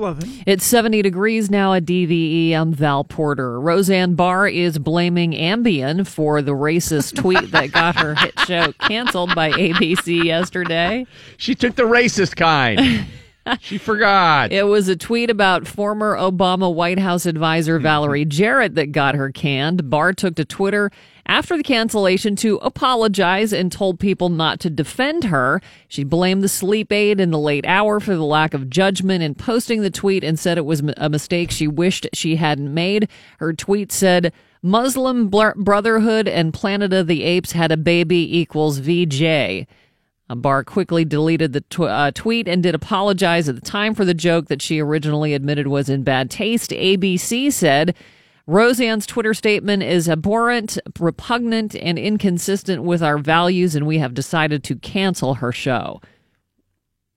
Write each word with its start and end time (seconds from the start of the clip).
11. 0.00 0.44
It's 0.46 0.64
70 0.64 1.02
degrees 1.02 1.50
now 1.50 1.74
at 1.74 1.84
DVE. 1.84 2.54
I'm 2.54 2.72
Val 2.72 3.04
Porter. 3.04 3.60
Roseanne 3.60 4.14
Barr 4.14 4.48
is 4.48 4.78
blaming 4.78 5.32
Ambien 5.32 6.06
for 6.06 6.40
the 6.40 6.52
racist 6.52 7.16
tweet 7.16 7.50
that 7.50 7.70
got 7.72 7.96
her 8.00 8.14
hit 8.14 8.40
show 8.40 8.72
canceled 8.78 9.34
by 9.34 9.50
ABC 9.50 10.24
yesterday. 10.24 11.06
She 11.36 11.54
took 11.54 11.74
the 11.74 11.82
racist 11.82 12.36
kind. 12.36 13.04
she 13.60 13.76
forgot. 13.76 14.52
It 14.52 14.62
was 14.62 14.88
a 14.88 14.96
tweet 14.96 15.28
about 15.28 15.66
former 15.66 16.16
Obama 16.16 16.72
White 16.72 16.98
House 16.98 17.26
advisor 17.26 17.78
Valerie 17.78 18.24
Jarrett 18.24 18.76
that 18.76 18.92
got 18.92 19.14
her 19.16 19.30
canned. 19.30 19.90
Barr 19.90 20.14
took 20.14 20.34
to 20.36 20.46
Twitter 20.46 20.90
after 21.26 21.56
the 21.56 21.62
cancellation 21.62 22.36
to 22.36 22.56
apologize 22.56 23.52
and 23.52 23.70
told 23.70 24.00
people 24.00 24.28
not 24.28 24.60
to 24.60 24.70
defend 24.70 25.24
her. 25.24 25.60
She 25.88 26.04
blamed 26.04 26.42
the 26.42 26.48
sleep 26.48 26.92
aid 26.92 27.20
in 27.20 27.30
the 27.30 27.38
late 27.38 27.66
hour 27.66 28.00
for 28.00 28.14
the 28.14 28.24
lack 28.24 28.54
of 28.54 28.70
judgment 28.70 29.22
in 29.22 29.34
posting 29.34 29.82
the 29.82 29.90
tweet 29.90 30.24
and 30.24 30.38
said 30.38 30.58
it 30.58 30.64
was 30.64 30.82
a 30.96 31.08
mistake 31.08 31.50
she 31.50 31.68
wished 31.68 32.06
she 32.12 32.36
hadn't 32.36 32.72
made. 32.72 33.08
Her 33.38 33.52
tweet 33.52 33.92
said, 33.92 34.32
Muslim 34.62 35.28
Brotherhood 35.28 36.28
and 36.28 36.52
Planet 36.52 36.92
of 36.92 37.06
the 37.06 37.22
Apes 37.22 37.52
had 37.52 37.72
a 37.72 37.76
baby 37.76 38.38
equals 38.38 38.78
VJ. 38.78 39.66
Barr 40.36 40.62
quickly 40.64 41.04
deleted 41.04 41.52
the 41.52 41.62
tw- 41.62 41.80
uh, 41.80 42.10
tweet 42.12 42.46
and 42.46 42.62
did 42.62 42.74
apologize 42.74 43.48
at 43.48 43.56
the 43.56 43.60
time 43.60 43.94
for 43.94 44.04
the 44.04 44.14
joke 44.14 44.46
that 44.46 44.62
she 44.62 44.78
originally 44.80 45.34
admitted 45.34 45.66
was 45.66 45.88
in 45.88 46.02
bad 46.02 46.30
taste. 46.30 46.70
ABC 46.70 47.52
said 47.52 47.94
Roseanne's 48.46 49.06
Twitter 49.06 49.34
statement 49.34 49.82
is 49.82 50.08
abhorrent, 50.08 50.78
repugnant, 50.98 51.74
and 51.76 51.98
inconsistent 51.98 52.82
with 52.82 53.02
our 53.02 53.18
values, 53.18 53.74
and 53.74 53.86
we 53.86 53.98
have 53.98 54.14
decided 54.14 54.64
to 54.64 54.76
cancel 54.76 55.34
her 55.34 55.52
show. 55.52 56.00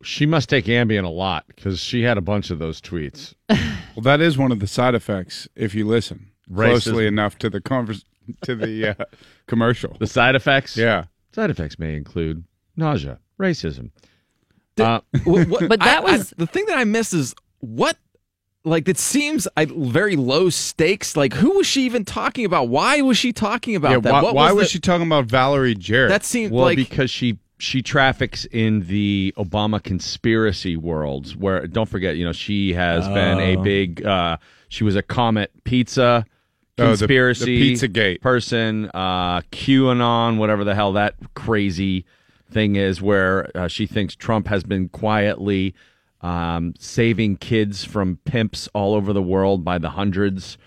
She 0.03 0.25
must 0.25 0.49
take 0.49 0.65
Ambien 0.65 1.05
a 1.05 1.09
lot 1.09 1.45
because 1.47 1.79
she 1.79 2.03
had 2.03 2.17
a 2.17 2.21
bunch 2.21 2.49
of 2.49 2.59
those 2.59 2.81
tweets. 2.81 3.33
well, 3.49 4.03
that 4.03 4.21
is 4.21 4.37
one 4.37 4.51
of 4.51 4.59
the 4.59 4.67
side 4.67 4.95
effects 4.95 5.47
if 5.55 5.73
you 5.73 5.87
listen 5.87 6.31
Racism. 6.51 6.69
closely 6.69 7.07
enough 7.07 7.37
to 7.39 7.49
the 7.49 7.61
converse, 7.61 8.03
to 8.41 8.55
the 8.55 8.89
uh, 8.89 9.05
commercial. 9.47 9.95
The 9.99 10.07
side 10.07 10.35
effects? 10.35 10.75
Yeah. 10.75 11.05
Side 11.31 11.49
effects 11.49 11.79
may 11.79 11.95
include 11.95 12.43
nausea, 12.75 13.19
racism. 13.39 13.91
Uh, 14.77 14.99
what, 15.23 15.47
what, 15.47 15.69
but 15.69 15.79
that 15.79 15.99
I, 15.99 16.11
was 16.11 16.33
I, 16.33 16.35
the 16.37 16.47
thing 16.47 16.65
that 16.65 16.77
I 16.77 16.83
miss 16.83 17.13
is 17.13 17.33
what 17.59 17.97
like 18.65 18.87
it 18.87 18.97
seems 18.97 19.47
very 19.57 20.15
low 20.15 20.49
stakes. 20.49 21.17
Like 21.17 21.33
who 21.33 21.57
was 21.57 21.67
she 21.67 21.83
even 21.83 22.05
talking 22.05 22.45
about? 22.45 22.69
Why 22.69 23.01
was 23.01 23.17
she 23.17 23.33
talking 23.33 23.75
about 23.75 23.91
yeah, 23.91 23.99
that? 23.99 24.13
Why, 24.13 24.21
what 24.21 24.35
why 24.35 24.51
was, 24.51 24.55
was 24.55 24.67
the, 24.67 24.71
she 24.73 24.79
talking 24.79 25.07
about 25.07 25.25
Valerie 25.25 25.75
Jarrett? 25.75 26.09
That 26.09 26.23
seemed 26.23 26.51
well 26.51 26.65
like 26.65 26.77
because 26.77 27.09
she 27.11 27.39
she 27.59 27.81
traffics 27.81 28.45
in 28.45 28.87
the 28.87 29.33
Obama 29.37 29.81
conspiracy 29.81 30.75
worlds. 30.77 31.35
Where 31.35 31.65
don't 31.67 31.89
forget, 31.89 32.17
you 32.17 32.25
know, 32.25 32.33
she 32.33 32.73
has 32.73 33.07
oh. 33.07 33.13
been 33.13 33.39
a 33.39 33.57
oh. 33.57 33.63
big. 33.63 34.05
Uh, 34.05 34.37
she 34.69 34.83
was 34.83 34.95
a 34.95 35.03
Comet 35.03 35.51
Pizza 35.63 36.25
conspiracy 36.77 37.43
oh, 37.43 37.45
the, 37.45 37.59
the 37.59 37.69
Pizza 37.69 37.87
Gate 37.87 38.21
person, 38.21 38.89
uh, 38.93 39.41
QAnon, 39.51 40.37
whatever 40.37 40.63
the 40.63 40.75
hell 40.75 40.93
that 40.93 41.15
crazy 41.35 42.05
thing 42.49 42.75
is, 42.75 43.01
where 43.01 43.49
uh, 43.55 43.67
she 43.67 43.85
thinks 43.85 44.15
Trump 44.15 44.47
has 44.47 44.63
been 44.63 44.89
quietly 44.89 45.75
um, 46.23 46.73
saving 46.79 47.37
kids 47.37 47.83
from 47.83 48.17
pimps 48.23 48.67
all 48.73 48.95
over 48.95 49.13
the 49.13 49.21
world 49.21 49.63
by 49.63 49.77
the 49.77 49.91
hundreds. 49.91 50.57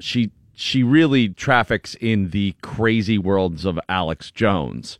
She 0.00 0.32
she 0.54 0.82
really 0.82 1.28
traffics 1.28 1.94
in 2.00 2.30
the 2.30 2.54
crazy 2.62 3.16
worlds 3.16 3.64
of 3.64 3.78
Alex 3.88 4.32
Jones. 4.32 4.98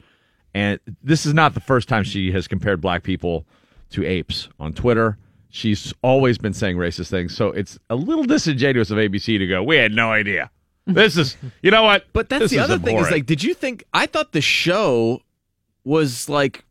And 0.55 0.79
this 1.03 1.27
is 1.27 1.35
not 1.35 1.55
the 1.55 1.61
first 1.61 1.89
time 1.89 2.05
she 2.05 2.31
has 2.31 2.47
compared 2.47 2.81
black 2.81 3.03
people 3.03 3.45
to 3.91 4.05
apes 4.05 4.49
on 4.61 4.73
Twitter. 4.73 5.19
She's 5.51 5.93
always 6.03 6.39
been 6.39 6.53
saying 6.53 6.77
racist 6.77 7.11
things. 7.11 7.37
So 7.37 7.49
it's 7.49 7.77
a 7.91 7.97
little 7.97 8.25
disingenuous 8.25 8.91
of 8.91 8.99
ABC 8.99 9.39
to 9.39 9.47
go, 9.49 9.63
we 9.63 9.77
had 9.77 9.93
no 9.93 10.13
idea. 10.13 10.51
This 10.87 11.17
is, 11.17 11.37
you 11.61 11.71
know 11.71 11.83
what? 11.83 12.07
But 12.13 12.29
that's 12.29 12.45
this 12.45 12.51
the 12.53 12.61
other 12.61 12.75
abhorrent. 12.75 12.99
thing 12.99 13.05
is 13.05 13.11
like, 13.11 13.27
did 13.27 13.43
you 13.43 13.53
think, 13.53 13.85
I 13.93 14.07
thought 14.07 14.33
the 14.33 14.41
show 14.41 15.23
was 15.85 16.29
like 16.29 16.65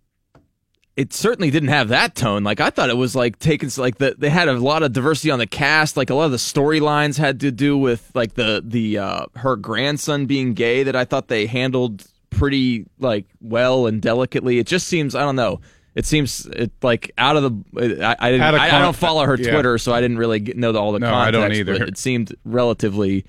it 0.98 1.14
certainly 1.14 1.52
didn't 1.52 1.70
have 1.70 1.90
that 1.90 2.16
tone. 2.16 2.44
Like 2.44 2.60
I 2.60 2.72
thought 2.72 2.90
it 2.90 2.98
was 2.98 3.16
like 3.16 3.38
taking 3.38 3.70
like 3.78 4.00
the 4.00 4.16
they 4.18 4.32
had 4.32 4.48
a 4.48 4.54
lot 4.54 4.82
of 4.82 4.94
diversity 4.94 5.30
on 5.30 5.38
the 5.38 5.46
cast. 5.46 5.96
Like 5.96 6.10
a 6.10 6.16
lot 6.16 6.26
of 6.26 6.32
the 6.32 6.38
storylines 6.38 7.20
had 7.20 7.40
to 7.42 7.52
do 7.52 7.78
with 7.78 8.12
like 8.16 8.34
the 8.34 8.64
the 8.66 8.98
uh, 8.98 9.28
her 9.36 9.56
grandson 9.56 10.26
being 10.26 10.56
gay 10.56 10.82
that 10.82 10.96
I 10.96 11.06
thought 11.06 11.28
they 11.28 11.46
handled 11.46 12.04
pretty 12.32 12.88
like 13.00 13.26
well 13.40 13.86
and 13.86 14.02
delicately. 14.02 14.58
It 14.58 14.66
just 14.66 14.88
seems 14.88 15.14
I 15.14 15.22
don't 15.22 15.36
know. 15.36 15.62
It 15.94 16.08
seems 16.08 16.48
it 16.48 16.72
like 16.82 17.12
out 17.20 17.38
of 17.38 17.44
the 17.44 18.04
I 18.04 18.16
I, 18.20 18.32
didn't, 18.32 18.52
con- 18.52 18.60
I, 18.60 18.78
I 18.78 18.80
don't 18.80 18.96
follow 18.96 19.24
her 19.24 19.36
yeah. 19.36 19.52
Twitter, 19.52 19.78
so 19.78 19.94
I 19.94 20.02
didn't 20.02 20.18
really 20.18 20.40
get, 20.40 20.58
know 20.58 20.72
the, 20.72 20.80
all 20.80 20.94
the 20.94 21.00
no, 21.00 21.12
context. 21.12 21.38
I 21.38 21.42
don't 21.42 21.54
either. 21.54 21.84
it 21.86 21.98
seemed 21.98 22.36
relatively, 22.44 23.26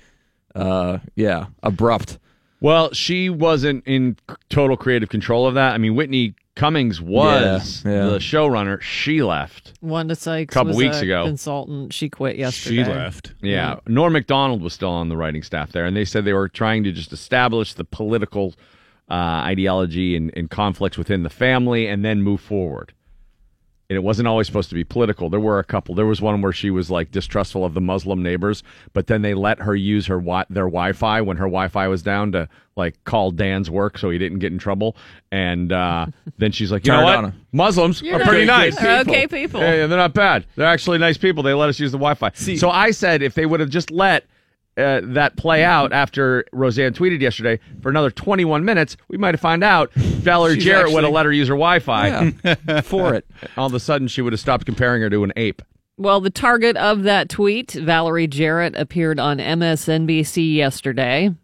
uh, 0.55 0.99
yeah, 1.15 1.47
abrupt. 1.61 2.17
Well, 2.61 2.93
she 2.93 3.29
wasn't 3.29 3.87
in 3.87 4.17
total 4.49 4.75
creative 4.75 5.09
control 5.09 5.47
of 5.47 5.53
that. 5.53 5.73
I 5.73 5.77
mean, 5.77 5.95
Whitney 5.95 6.35
Cummings 6.59 6.99
was 6.99 7.83
yeah, 7.85 7.91
yeah. 7.91 8.05
the 8.07 8.17
showrunner. 8.17 8.81
She 8.81 9.23
left. 9.23 9.73
Wanda 9.81 10.13
Sykes 10.13 10.53
a 10.53 10.53
couple 10.53 10.75
weeks 10.75 10.99
a 10.99 11.03
ago. 11.03 11.25
Consultant. 11.25 11.93
She 11.93 12.09
quit 12.09 12.35
yesterday. 12.35 12.83
She 12.83 12.83
left. 12.83 13.33
Yeah. 13.41 13.51
yeah. 13.51 13.79
Norm 13.87 14.11
Macdonald 14.11 14.61
was 14.61 14.73
still 14.73 14.89
on 14.89 15.07
the 15.07 15.15
writing 15.15 15.41
staff 15.41 15.71
there, 15.71 15.85
and 15.85 15.95
they 15.95 16.03
said 16.03 16.25
they 16.25 16.33
were 16.33 16.49
trying 16.49 16.83
to 16.83 16.91
just 16.91 17.13
establish 17.13 17.75
the 17.75 17.85
political 17.85 18.55
uh, 19.09 19.13
ideology 19.13 20.17
and, 20.17 20.33
and 20.35 20.49
conflicts 20.49 20.97
within 20.97 21.23
the 21.23 21.29
family, 21.29 21.87
and 21.87 22.03
then 22.03 22.21
move 22.21 22.41
forward 22.41 22.93
and 23.89 23.95
it 23.95 24.03
wasn't 24.03 24.27
always 24.27 24.45
supposed 24.45 24.69
to 24.69 24.75
be 24.75 24.83
political. 24.83 25.31
There 25.31 25.39
were 25.39 25.57
a 25.57 25.63
couple. 25.63 25.95
There 25.95 26.05
was 26.05 26.21
one 26.21 26.41
where 26.41 26.51
she 26.51 26.69
was 26.69 26.91
like 26.91 27.09
distrustful 27.09 27.65
of 27.65 27.73
the 27.73 27.81
Muslim 27.81 28.21
neighbors, 28.21 28.61
but 28.93 29.07
then 29.07 29.23
they 29.23 29.33
let 29.33 29.59
her 29.59 29.75
use 29.75 30.05
her 30.05 30.17
wi- 30.17 30.45
their 30.49 30.65
Wi-Fi 30.65 31.21
when 31.21 31.37
her 31.37 31.45
Wi-Fi 31.45 31.87
was 31.87 32.03
down 32.03 32.31
to 32.33 32.47
like 32.75 33.03
call 33.03 33.31
Dan's 33.31 33.69
work 33.69 33.97
so 33.97 34.11
he 34.11 34.19
didn't 34.19 34.39
get 34.39 34.53
in 34.53 34.59
trouble. 34.59 34.95
And 35.31 35.71
uh, 35.73 36.05
then 36.37 36.51
she's 36.51 36.71
like, 36.71 36.85
you 36.85 36.91
know 36.91 37.03
what? 37.03 37.33
Muslims 37.51 38.01
You're 38.03 38.21
are 38.21 38.25
pretty 38.25 38.45
nice. 38.45 38.75
People. 38.75 39.13
Okay, 39.13 39.25
people. 39.25 39.59
Yeah, 39.59 39.73
yeah, 39.73 39.87
they're 39.87 39.97
not 39.97 40.13
bad. 40.13 40.45
They're 40.55 40.67
actually 40.67 40.99
nice 40.99 41.17
people. 41.17 41.41
They 41.41 41.53
let 41.53 41.69
us 41.69 41.79
use 41.79 41.91
the 41.91 41.97
Wi-Fi. 41.97 42.31
See, 42.35 42.57
so 42.57 42.69
I 42.69 42.91
said 42.91 43.23
if 43.23 43.33
they 43.33 43.47
would 43.47 43.59
have 43.59 43.69
just 43.69 43.89
let 43.89 44.25
uh, 44.79 45.01
that 45.03 45.35
play 45.35 45.63
out 45.63 45.93
after 45.93 46.45
Roseanne 46.51 46.93
tweeted 46.93 47.21
yesterday 47.21 47.59
for 47.81 47.89
another 47.89 48.09
21 48.09 48.63
minutes, 48.63 48.97
we 49.07 49.17
might 49.17 49.33
have 49.33 49.41
found 49.41 49.63
out 49.63 49.91
Valerie 49.93 50.55
She's 50.55 50.65
Jarrett 50.65 50.81
actually, 50.81 50.93
would 50.95 51.03
have 51.03 51.13
let 51.13 51.25
her 51.25 51.31
use 51.31 51.47
her 51.47 51.55
Wi-Fi 51.55 52.33
yeah, 52.43 52.81
for 52.81 53.13
it. 53.13 53.25
All 53.57 53.67
of 53.67 53.73
a 53.73 53.79
sudden, 53.79 54.07
she 54.07 54.21
would 54.21 54.33
have 54.33 54.39
stopped 54.39 54.65
comparing 54.65 55.01
her 55.01 55.09
to 55.09 55.23
an 55.23 55.33
ape. 55.35 55.61
Well, 55.97 56.21
the 56.21 56.29
target 56.29 56.77
of 56.77 57.03
that 57.03 57.27
tweet, 57.27 57.71
Valerie 57.71 58.27
Jarrett, 58.27 58.73
appeared 58.75 59.19
on 59.19 59.37
MSNBC 59.39 60.55
yesterday. 60.55 61.35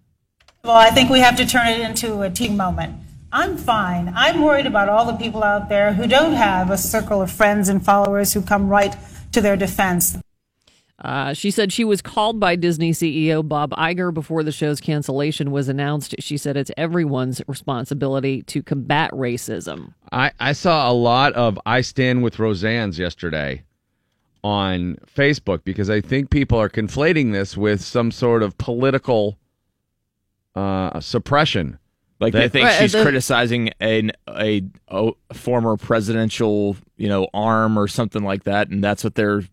Well, 0.64 0.78
I 0.78 0.92
think 0.92 1.10
we 1.10 1.20
have 1.20 1.36
to 1.36 1.46
turn 1.46 1.68
it 1.68 1.82
into 1.82 2.22
a 2.22 2.30
team 2.30 2.56
moment. 2.56 2.96
I'm 3.32 3.58
fine. 3.58 4.14
I'm 4.16 4.42
worried 4.42 4.66
about 4.66 4.88
all 4.88 5.06
the 5.06 5.18
people 5.18 5.44
out 5.44 5.68
there 5.68 5.92
who 5.92 6.08
don't 6.08 6.34
have 6.34 6.72
a 6.72 6.78
circle 6.78 7.22
of 7.22 7.30
friends 7.30 7.68
and 7.68 7.84
followers 7.84 8.34
who 8.34 8.42
come 8.42 8.70
right 8.70 8.96
to 9.34 9.42
their 9.42 9.58
defense. 9.58 10.18
Uh, 11.00 11.34
she 11.34 11.52
said 11.52 11.74
she 11.74 11.84
was 11.84 12.02
called 12.02 12.40
by 12.40 12.56
Disney 12.56 12.92
CEO 12.92 13.46
Bob 13.46 13.72
Iger 13.72 14.14
before 14.14 14.44
the 14.44 14.52
show's 14.52 14.80
cancellation 14.80 15.52
was 15.52 15.68
announced. 15.68 16.16
She 16.20 16.38
said 16.38 16.56
it's 16.56 16.72
everyone's 16.78 17.42
responsibility 17.48 18.44
to 18.44 18.64
combat 18.64 19.12
racism. 19.12 19.94
I, 20.12 20.32
I 20.40 20.54
saw 20.54 20.90
a 20.90 20.94
lot 20.94 21.34
of 21.34 21.60
I 21.66 21.82
Stand 21.82 22.24
with 22.24 22.40
Roseanne's 22.40 22.98
yesterday 22.98 23.64
on 24.42 24.96
Facebook 25.14 25.66
because 25.66 25.90
I 25.90 26.00
think 26.00 26.30
people 26.30 26.58
are 26.60 26.70
conflating 26.70 27.34
this 27.34 27.58
with 27.58 27.82
some 27.82 28.10
sort 28.10 28.42
of 28.42 28.58
political 28.58 29.38
uh, 30.56 31.02
suppression. 31.02 31.78
Like 32.22 32.32
they 32.32 32.48
think 32.48 32.68
right, 32.68 32.80
she's 32.80 32.94
the, 32.94 33.02
criticizing 33.02 33.72
an, 33.82 34.14
a, 34.30 34.64
a 34.88 35.12
former 35.34 35.76
presidential, 35.76 36.78
you 36.96 37.10
know, 37.10 37.28
arm 37.34 37.78
or 37.78 37.90
something 37.90 38.24
like 38.24 38.44
that, 38.46 38.70
and 38.70 38.82
that's 38.82 39.04
what 39.04 39.16
they're 39.16 39.44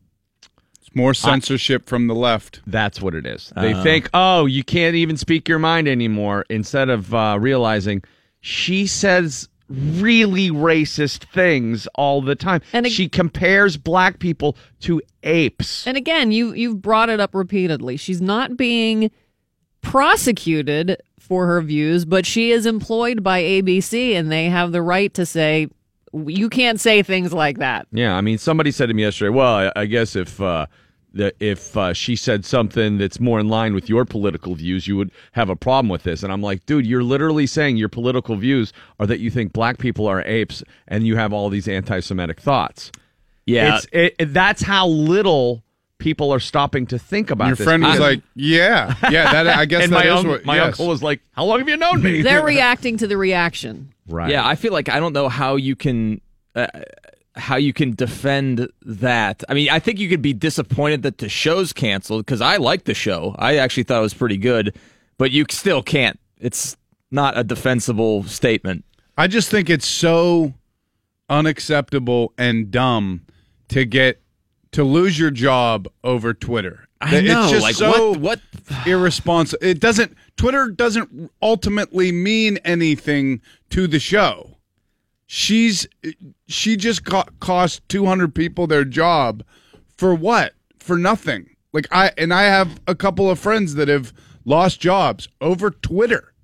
more 0.95 1.15
censorship 1.15 1.85
I, 1.87 1.89
from 1.89 2.07
the 2.07 2.15
left. 2.15 2.61
That's 2.67 3.01
what 3.01 3.15
it 3.15 3.27
is. 3.27 3.53
They 3.57 3.73
uh, 3.73 3.83
think, 3.83 4.11
oh, 4.15 4.47
you 4.47 4.65
can't 4.65 4.95
even 4.95 5.17
speak 5.17 5.49
your 5.49 5.59
mind 5.59 5.89
anymore, 5.89 6.45
instead 6.49 6.89
of 6.89 7.15
uh, 7.15 7.39
realizing 7.41 8.03
she 8.41 8.87
says 8.87 9.49
really 9.69 10.51
racist 10.51 11.25
things 11.33 11.87
all 11.95 12.21
the 12.21 12.35
time. 12.35 12.61
And 12.73 12.87
she 12.89 13.09
compares 13.09 13.77
black 13.77 14.19
people 14.19 14.57
to 14.81 15.01
apes. 15.23 15.87
And 15.87 15.97
again, 15.97 16.33
you 16.33 16.53
you've 16.53 16.83
brought 16.83 17.09
it 17.09 17.21
up 17.21 17.35
repeatedly. 17.35 17.97
She's 17.97 18.21
not 18.21 18.57
being 18.57 19.11
prosecuted 19.81 21.01
for 21.19 21.47
her 21.47 21.61
views, 21.63 22.05
but 22.05 22.27
she 22.27 22.51
is 22.51 22.67
employed 22.67 23.23
by 23.23 23.43
ABC 23.43 24.13
and 24.15 24.31
they 24.31 24.47
have 24.47 24.73
the 24.73 24.83
right 24.83 25.13
to 25.15 25.25
say 25.25 25.69
you 26.27 26.51
can't 26.51 26.79
say 26.79 27.03
things 27.03 27.33
like 27.33 27.59
that. 27.59 27.87
Yeah, 27.91 28.15
I 28.15 28.21
mean, 28.21 28.37
somebody 28.37 28.71
said 28.71 28.87
to 28.87 28.95
me 28.95 29.03
yesterday, 29.03 29.31
"Well, 29.31 29.55
I, 29.55 29.73
I 29.75 29.87
guess 29.87 30.15
if 30.15 30.41
uh, 30.41 30.67
that 31.15 31.35
if 31.41 31.77
uh, 31.77 31.93
she 31.93 32.17
said 32.17 32.45
something 32.45 32.99
that's 32.99 33.21
more 33.21 33.39
in 33.41 33.49
line 33.49 33.75
with 33.75 33.89
your 33.89 34.05
political 34.05 34.55
views, 34.55 34.87
you 34.87 34.97
would 34.97 35.11
have 35.33 35.49
a 35.51 35.57
problem 35.57 35.89
with 35.89 36.03
this." 36.05 36.23
And 36.23 36.33
I'm 36.33 36.43
like, 36.43 36.65
"Dude, 36.67 36.87
you're 36.87 37.03
literally 37.05 37.47
saying 37.47 37.77
your 37.77 37.89
political 37.89 38.37
views 38.37 38.73
are 38.99 39.07
that 39.07 39.21
you 39.21 39.31
think 39.31 39.53
black 39.53 39.79
people 39.79 40.07
are 40.07 40.23
apes, 40.27 40.63
and 40.89 41.07
you 41.07 41.17
have 41.17 41.33
all 41.33 41.49
these 41.51 41.69
anti-Semitic 41.69 42.41
thoughts." 42.41 42.91
Yeah. 43.47 43.77
It's, 43.77 43.87
it, 43.93 44.15
it- 44.19 44.33
that's 44.35 44.63
how 44.63 44.87
little 44.87 45.63
people 45.99 46.33
are 46.33 46.41
stopping 46.41 46.85
to 46.87 46.99
think 46.99 47.31
about 47.31 47.47
Your 47.47 47.57
this. 47.57 47.65
friend 47.65 47.83
was 47.83 47.97
I- 48.01 48.03
like, 48.03 48.23
"Yeah, 48.35 48.95
yeah." 49.11 49.33
That 49.33 49.47
I 49.49 49.65
guess 49.67 49.85
and 49.85 49.93
that 49.93 50.05
my, 50.07 50.13
is 50.13 50.25
un- 50.25 50.29
what 50.29 50.45
my 50.45 50.57
yes. 50.57 50.67
uncle 50.67 50.89
was 50.89 51.03
like, 51.03 51.21
"How 51.33 51.45
long 51.45 51.59
have 51.59 51.69
you 51.69 51.77
known 51.77 52.03
me?" 52.03 52.23
They're 52.23 52.45
reacting 52.45 52.97
to 52.99 53.07
the 53.07 53.17
reaction. 53.17 53.93
right. 54.09 54.31
Yeah, 54.31 54.47
I 54.47 54.55
feel 54.55 54.73
like 54.73 54.89
I 54.89 54.99
don't 55.01 55.13
know 55.13 55.29
how 55.29 55.57
you 55.57 55.77
can 55.77 56.21
uh, 56.55 56.67
how 57.35 57.57
you 57.57 57.73
can 57.73 57.93
defend 57.95 58.69
that. 58.83 59.43
I 59.49 59.55
mean, 59.55 59.71
I 59.71 59.79
think 59.79 59.99
you 59.99 60.09
could 60.09 60.23
be 60.23 60.33
disappointed 60.35 61.03
that 61.03 61.19
the 61.19 61.29
show's 61.29 61.73
canceled 61.73 62.27
because 62.27 62.41
I 62.41 62.57
like 62.59 62.85
the 62.85 62.95
show. 62.95 63.35
I 63.39 63.57
actually 63.57 63.85
thought 63.85 63.99
it 63.99 64.03
was 64.03 64.15
pretty 64.15 64.37
good, 64.37 64.77
but 65.19 65.31
you 65.31 65.47
still 65.51 65.83
can't. 65.83 66.19
It's 66.39 66.77
not 67.11 67.39
a 67.39 67.45
defensible 67.45 68.25
statement. 68.25 68.85
I 69.17 69.27
just 69.29 69.51
think 69.51 69.71
it's 69.71 69.87
so 69.87 70.55
unacceptable 71.29 72.33
and 72.37 72.71
dumb 72.71 73.23
to 73.69 73.85
get 73.85 74.21
to 74.73 74.85
lose 74.85 75.19
your 75.19 75.31
job 75.31 75.89
over 76.05 76.35
Twitter. 76.35 76.87
I 77.01 77.17
It's 77.17 77.29
know, 77.29 77.49
just 77.49 77.63
like 77.63 77.75
so 77.75 78.11
what? 78.13 78.21
What? 78.21 78.41
irresponsible. 78.87 79.65
It 79.67 79.81
doesn't. 79.81 80.17
Twitter 80.37 80.69
doesn't 80.69 81.31
ultimately 81.41 82.13
mean 82.13 82.59
anything 82.59 83.41
to 83.71 83.87
the 83.87 83.99
show. 83.99 84.52
She's 85.35 85.87
she 86.47 86.77
just 86.77 87.07
co- 87.07 87.25
cost 87.41 87.89
two 87.89 88.05
hundred 88.05 88.35
people 88.35 88.67
their 88.67 88.85
job 88.85 89.43
for 89.97 90.15
what? 90.15 90.53
For 90.79 90.99
nothing. 90.99 91.57
Like 91.73 91.87
I 91.91 92.11
and 92.19 92.35
I 92.35 92.43
have 92.43 92.79
a 92.87 92.95
couple 92.95 93.31
of 93.31 93.39
friends 93.39 93.77
that 93.77 93.89
have 93.89 94.13
lost 94.45 94.79
jobs 94.79 95.31
over 95.41 95.71
Twitter. 95.71 96.35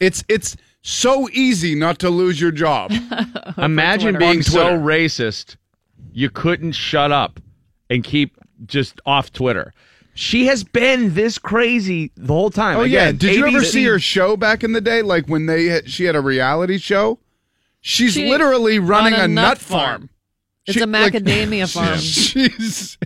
It's 0.00 0.24
it's 0.30 0.56
so 0.80 1.28
easy 1.34 1.74
not 1.74 1.98
to 1.98 2.08
lose 2.08 2.40
your 2.40 2.52
job. 2.52 2.90
Imagine 3.58 4.14
Twitter. 4.14 4.18
being 4.18 4.36
On 4.38 4.42
so 4.42 4.62
Twitter. 4.62 4.78
racist 4.78 5.56
you 6.14 6.30
couldn't 6.30 6.72
shut 6.72 7.12
up 7.12 7.38
and 7.90 8.02
keep 8.02 8.38
just 8.64 8.98
off 9.04 9.30
Twitter. 9.30 9.74
She 10.14 10.46
has 10.46 10.64
been 10.64 11.12
this 11.12 11.36
crazy 11.36 12.12
the 12.16 12.32
whole 12.32 12.48
time. 12.48 12.78
Oh 12.78 12.84
yeah, 12.84 13.08
Again, 13.08 13.16
did 13.18 13.36
you 13.36 13.46
ever 13.46 13.62
see 13.62 13.84
her 13.84 13.98
show 13.98 14.38
back 14.38 14.64
in 14.64 14.72
the 14.72 14.80
day? 14.80 15.02
Like 15.02 15.26
when 15.26 15.44
they 15.44 15.82
she 15.84 16.04
had 16.04 16.16
a 16.16 16.22
reality 16.22 16.78
show. 16.78 17.18
She's 17.82 18.14
She- 18.14 18.28
literally 18.28 18.78
running 18.78 19.12
a 19.14 19.24
a, 19.24 19.28
nut 19.28 19.30
nut 19.30 19.58
farm. 19.58 19.82
farm. 19.84 20.10
It's 20.66 20.74
She- 20.78 20.80
a 20.82 20.86
like- 20.86 21.12
macadamia 21.12 21.70
farm. 21.72 21.98
She's 21.98 22.96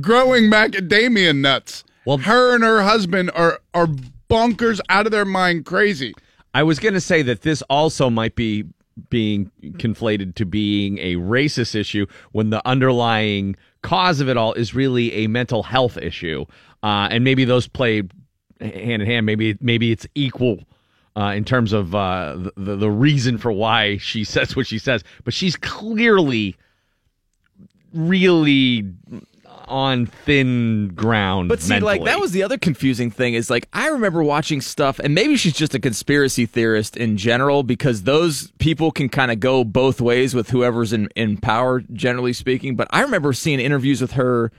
growing 0.00 0.50
macadamia 0.50 1.36
nuts. 1.36 1.84
Well- 2.04 2.18
her 2.18 2.54
and 2.54 2.62
her 2.62 2.82
husband 2.82 3.30
are 3.34 3.60
are 3.72 3.88
bonkers 4.28 4.80
out 4.88 5.06
of 5.06 5.12
their 5.12 5.24
mind 5.24 5.64
crazy. 5.64 6.12
I 6.54 6.62
was 6.62 6.78
going 6.78 6.94
to 6.94 7.00
say 7.00 7.22
that 7.22 7.42
this 7.42 7.62
also 7.62 8.10
might 8.10 8.34
be 8.34 8.64
being 9.10 9.50
conflated 9.78 10.34
to 10.36 10.46
being 10.46 10.96
a 10.98 11.16
racist 11.16 11.74
issue 11.74 12.06
when 12.32 12.48
the 12.50 12.66
underlying 12.66 13.54
cause 13.82 14.20
of 14.20 14.28
it 14.28 14.36
all 14.38 14.54
is 14.54 14.74
really 14.74 15.12
a 15.12 15.26
mental 15.26 15.62
health 15.62 15.98
issue, 15.98 16.46
uh, 16.82 17.06
and 17.10 17.22
maybe 17.22 17.44
those 17.44 17.68
play 17.68 18.02
hand 18.60 19.02
in 19.02 19.06
hand. 19.06 19.26
Maybe 19.26 19.56
maybe 19.60 19.92
it's 19.92 20.06
equal. 20.14 20.60
Uh, 21.16 21.32
in 21.32 21.46
terms 21.46 21.72
of 21.72 21.94
uh, 21.94 22.36
the 22.56 22.76
the 22.76 22.90
reason 22.90 23.38
for 23.38 23.50
why 23.50 23.96
she 23.96 24.22
says 24.22 24.54
what 24.54 24.66
she 24.66 24.78
says, 24.78 25.02
but 25.24 25.32
she's 25.32 25.56
clearly 25.56 26.56
really 27.94 28.84
on 29.68 30.06
thin 30.06 30.88
ground. 30.94 31.48
But 31.48 31.60
see, 31.60 31.80
like 31.80 32.04
that 32.04 32.20
was 32.20 32.32
the 32.32 32.42
other 32.42 32.58
confusing 32.58 33.10
thing 33.10 33.34
is 33.34 33.50
like 33.50 33.68
I 33.72 33.88
remember 33.88 34.22
watching 34.22 34.60
stuff, 34.60 34.98
and 34.98 35.14
maybe 35.14 35.36
she's 35.36 35.54
just 35.54 35.74
a 35.74 35.80
conspiracy 35.80 36.46
theorist 36.46 36.96
in 36.96 37.16
general 37.16 37.62
because 37.62 38.02
those 38.04 38.50
people 38.58 38.90
can 38.92 39.08
kind 39.08 39.30
of 39.30 39.40
go 39.40 39.64
both 39.64 40.00
ways 40.00 40.34
with 40.34 40.50
whoever's 40.50 40.92
in 40.92 41.08
in 41.16 41.36
power, 41.38 41.80
generally 41.92 42.32
speaking. 42.32 42.76
But 42.76 42.88
I 42.90 43.02
remember 43.02 43.32
seeing 43.32 43.60
interviews 43.60 44.00
with 44.00 44.12
her, 44.12 44.52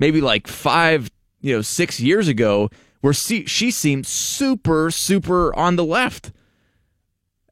maybe 0.00 0.20
like 0.20 0.46
five, 0.46 1.10
you 1.40 1.54
know, 1.54 1.62
six 1.62 2.00
years 2.00 2.28
ago, 2.28 2.70
where 3.00 3.12
she 3.12 3.44
she 3.46 3.70
seemed 3.70 4.06
super 4.06 4.90
super 4.90 5.54
on 5.54 5.76
the 5.76 5.84
left. 5.84 6.32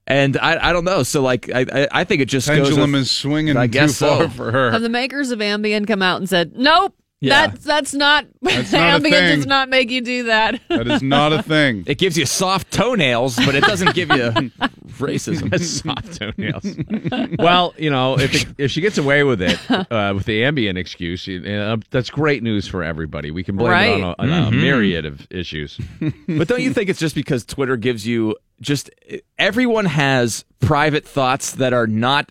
And 0.08 0.36
I, 0.38 0.68
I 0.68 0.72
don't 0.72 0.84
know. 0.84 1.02
So 1.02 1.20
like 1.20 1.50
I 1.52 1.66
I, 1.72 1.88
I 1.92 2.04
think 2.04 2.20
it 2.22 2.26
just 2.26 2.46
goes 2.48 2.68
Pendulum 2.68 2.92
with- 2.92 3.02
is 3.02 3.10
swinging 3.10 3.56
I 3.56 3.66
too 3.66 3.72
guess 3.72 3.98
far 3.98 4.22
so. 4.22 4.28
for 4.28 4.52
her. 4.52 4.70
Have 4.70 4.82
the 4.82 4.88
makers 4.88 5.30
of 5.30 5.40
Ambien 5.40 5.86
come 5.86 6.00
out 6.02 6.18
and 6.18 6.28
said, 6.28 6.52
"Nope, 6.56 6.94
Yeah. 7.26 7.46
that's 7.48 7.64
that's 7.64 7.94
not 7.94 8.26
That's 8.42 8.72
not 8.72 9.00
a 9.00 9.04
Ambien 9.04 9.10
thing. 9.10 9.36
does 9.36 9.46
not 9.46 9.68
make 9.68 9.90
you 9.90 10.00
do 10.00 10.24
that." 10.24 10.60
that 10.68 10.86
is 10.86 11.02
not 11.02 11.32
a 11.32 11.42
thing. 11.42 11.84
it 11.86 11.98
gives 11.98 12.16
you 12.16 12.26
soft 12.26 12.70
toenails, 12.72 13.36
but 13.36 13.54
it 13.54 13.64
doesn't 13.64 13.94
give 13.94 14.08
you 14.10 14.30
racism. 14.98 15.58
soft 15.60 16.18
toenails. 16.18 17.36
well, 17.38 17.74
you 17.78 17.90
know, 17.90 18.18
if 18.18 18.34
it, 18.34 18.46
if 18.58 18.70
she 18.70 18.80
gets 18.80 18.98
away 18.98 19.24
with 19.24 19.42
it 19.42 19.58
uh, 19.70 20.12
with 20.14 20.24
the 20.26 20.42
Ambien 20.42 20.76
excuse, 20.76 21.26
you 21.26 21.40
know, 21.40 21.76
that's 21.90 22.10
great 22.10 22.42
news 22.42 22.66
for 22.66 22.82
everybody. 22.82 23.30
We 23.30 23.42
can 23.44 23.56
blame 23.56 24.00
it 24.00 24.02
on, 24.04 24.14
a, 24.30 24.32
on 24.32 24.44
a 24.44 24.50
myriad 24.50 25.04
of 25.04 25.26
issues. 25.30 25.78
But 26.26 26.48
don't 26.48 26.62
you 26.62 26.72
think 26.72 26.88
it's 26.90 27.00
just 27.00 27.14
because 27.14 27.44
Twitter 27.44 27.76
gives 27.76 28.06
you 28.06 28.36
just 28.60 28.90
everyone 29.38 29.84
has 29.84 30.44
private 30.60 31.06
thoughts 31.06 31.52
that 31.52 31.72
are 31.72 31.86
not 31.86 32.30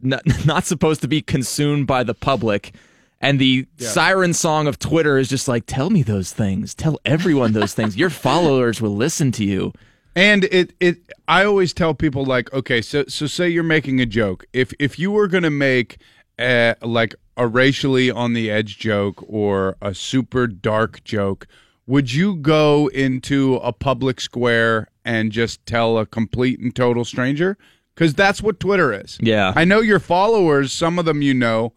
not, 0.00 0.22
not 0.44 0.64
supposed 0.64 1.00
to 1.02 1.08
be 1.08 1.22
consumed 1.22 1.86
by 1.86 2.02
the 2.02 2.14
public. 2.14 2.74
And 3.22 3.38
the 3.38 3.66
siren 3.78 4.34
song 4.34 4.66
of 4.66 4.80
Twitter 4.80 5.16
is 5.16 5.28
just 5.28 5.46
like, 5.46 5.64
tell 5.66 5.90
me 5.90 6.02
those 6.02 6.32
things. 6.32 6.74
Tell 6.74 6.98
everyone 7.04 7.52
those 7.52 7.72
things. 7.72 7.96
Your 7.96 8.10
followers 8.10 8.82
will 8.82 8.96
listen 8.96 9.30
to 9.32 9.44
you. 9.44 9.72
And 10.14 10.44
it 10.44 10.74
it 10.80 10.98
I 11.28 11.44
always 11.44 11.72
tell 11.72 11.94
people 11.94 12.24
like, 12.24 12.52
okay, 12.52 12.82
so 12.82 13.04
so 13.06 13.26
say 13.26 13.48
you're 13.48 13.62
making 13.62 14.00
a 14.00 14.06
joke. 14.06 14.44
If 14.52 14.74
if 14.78 14.98
you 14.98 15.12
were 15.12 15.28
gonna 15.28 15.50
make 15.50 15.98
a, 16.38 16.74
like 16.82 17.14
a 17.36 17.46
racially 17.46 18.10
on 18.10 18.32
the 18.32 18.50
edge 18.50 18.78
joke 18.78 19.24
or 19.26 19.76
a 19.80 19.94
super 19.94 20.46
dark 20.46 21.02
joke, 21.04 21.46
would 21.86 22.12
you 22.12 22.36
go 22.36 22.88
into 22.88 23.56
a 23.56 23.72
public 23.72 24.20
square 24.20 24.88
and 25.04 25.32
just 25.32 25.64
tell 25.64 25.96
a 25.96 26.06
complete 26.06 26.58
and 26.60 26.74
total 26.74 27.04
stranger? 27.04 27.56
Because 27.94 28.14
that's 28.14 28.42
what 28.42 28.60
Twitter 28.60 28.92
is. 28.92 29.18
Yeah. 29.20 29.52
I 29.54 29.64
know 29.64 29.80
your 29.80 30.00
followers, 30.00 30.72
some 30.72 30.98
of 30.98 31.04
them 31.04 31.22
you 31.22 31.34
know, 31.34 31.72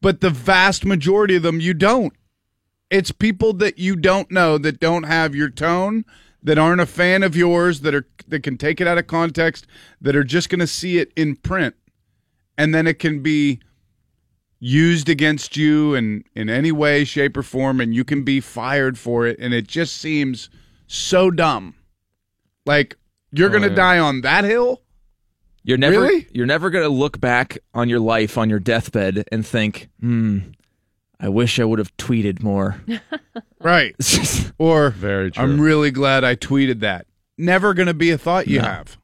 but 0.00 0.20
the 0.20 0.30
vast 0.30 0.84
majority 0.84 1.36
of 1.36 1.42
them 1.42 1.60
you 1.60 1.74
don't. 1.74 2.12
It's 2.90 3.12
people 3.12 3.52
that 3.54 3.78
you 3.78 3.96
don't 3.96 4.30
know 4.30 4.58
that 4.58 4.80
don't 4.80 5.04
have 5.04 5.34
your 5.34 5.48
tone, 5.48 6.04
that 6.42 6.58
aren't 6.58 6.80
a 6.80 6.86
fan 6.86 7.22
of 7.22 7.36
yours, 7.36 7.80
that 7.80 7.94
are 7.94 8.06
that 8.26 8.42
can 8.42 8.56
take 8.56 8.80
it 8.80 8.86
out 8.86 8.98
of 8.98 9.06
context, 9.06 9.66
that 10.00 10.16
are 10.16 10.24
just 10.24 10.48
going 10.48 10.60
to 10.60 10.66
see 10.66 10.98
it 10.98 11.12
in 11.14 11.36
print, 11.36 11.74
and 12.58 12.74
then 12.74 12.86
it 12.86 12.98
can 12.98 13.22
be 13.22 13.60
used 14.58 15.08
against 15.08 15.56
you 15.56 15.94
in 15.94 16.24
in 16.34 16.50
any 16.50 16.72
way, 16.72 17.04
shape, 17.04 17.36
or 17.36 17.42
form, 17.42 17.80
and 17.80 17.94
you 17.94 18.04
can 18.04 18.24
be 18.24 18.40
fired 18.40 18.98
for 18.98 19.26
it. 19.26 19.38
And 19.38 19.54
it 19.54 19.68
just 19.68 19.96
seems 19.96 20.50
so 20.86 21.30
dumb. 21.30 21.76
Like 22.66 22.96
you're 23.32 23.48
oh, 23.48 23.52
going 23.52 23.68
to 23.68 23.74
die 23.74 23.98
on 23.98 24.22
that 24.22 24.44
hill. 24.44 24.82
You're 25.62 25.78
never 25.78 26.00
Really? 26.00 26.26
you're 26.32 26.46
never 26.46 26.70
gonna 26.70 26.88
look 26.88 27.20
back 27.20 27.58
on 27.74 27.88
your 27.88 28.00
life 28.00 28.38
on 28.38 28.48
your 28.50 28.58
deathbed 28.60 29.24
and 29.30 29.46
think, 29.46 29.88
hmm, 30.00 30.38
I 31.18 31.28
wish 31.28 31.58
I 31.60 31.64
would 31.64 31.78
have 31.78 31.96
tweeted 31.96 32.42
more. 32.42 32.80
Right. 33.62 33.94
Or 34.58 34.88
Very 34.90 35.30
true. 35.30 35.42
I'm 35.44 35.60
really 35.60 35.90
glad 35.90 36.24
I 36.24 36.34
tweeted 36.34 36.80
that. 36.80 37.06
Never 37.36 37.74
going 37.74 37.88
to 37.88 37.94
be 37.94 38.10
a 38.10 38.16
thought 38.18 38.46
you 38.46 38.60
have. 38.60 38.96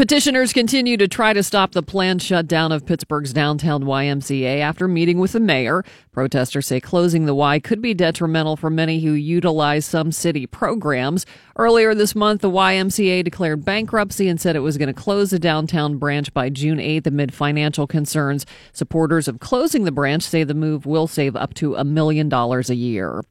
Petitioners 0.00 0.54
continue 0.54 0.96
to 0.96 1.06
try 1.06 1.34
to 1.34 1.42
stop 1.42 1.72
the 1.72 1.82
planned 1.82 2.22
shutdown 2.22 2.72
of 2.72 2.86
Pittsburgh's 2.86 3.34
downtown 3.34 3.84
YMCA 3.84 4.60
after 4.60 4.88
meeting 4.88 5.18
with 5.18 5.32
the 5.32 5.40
mayor. 5.40 5.84
Protesters 6.10 6.68
say 6.68 6.80
closing 6.80 7.26
the 7.26 7.34
Y 7.34 7.60
could 7.60 7.82
be 7.82 7.92
detrimental 7.92 8.56
for 8.56 8.70
many 8.70 9.00
who 9.00 9.12
utilize 9.12 9.84
some 9.84 10.10
city 10.10 10.46
programs. 10.46 11.26
Earlier 11.54 11.94
this 11.94 12.14
month, 12.14 12.40
the 12.40 12.48
YMCA 12.48 13.22
declared 13.24 13.62
bankruptcy 13.62 14.26
and 14.26 14.40
said 14.40 14.56
it 14.56 14.60
was 14.60 14.78
going 14.78 14.86
to 14.86 14.94
close 14.94 15.32
the 15.32 15.38
downtown 15.38 15.98
branch 15.98 16.32
by 16.32 16.48
June 16.48 16.78
8th 16.78 17.06
amid 17.06 17.34
financial 17.34 17.86
concerns. 17.86 18.46
Supporters 18.72 19.28
of 19.28 19.38
closing 19.38 19.84
the 19.84 19.92
branch 19.92 20.22
say 20.22 20.44
the 20.44 20.54
move 20.54 20.86
will 20.86 21.08
save 21.08 21.36
up 21.36 21.52
to 21.52 21.74
a 21.74 21.84
million 21.84 22.30
dollars 22.30 22.70
a 22.70 22.74
year. 22.74 23.22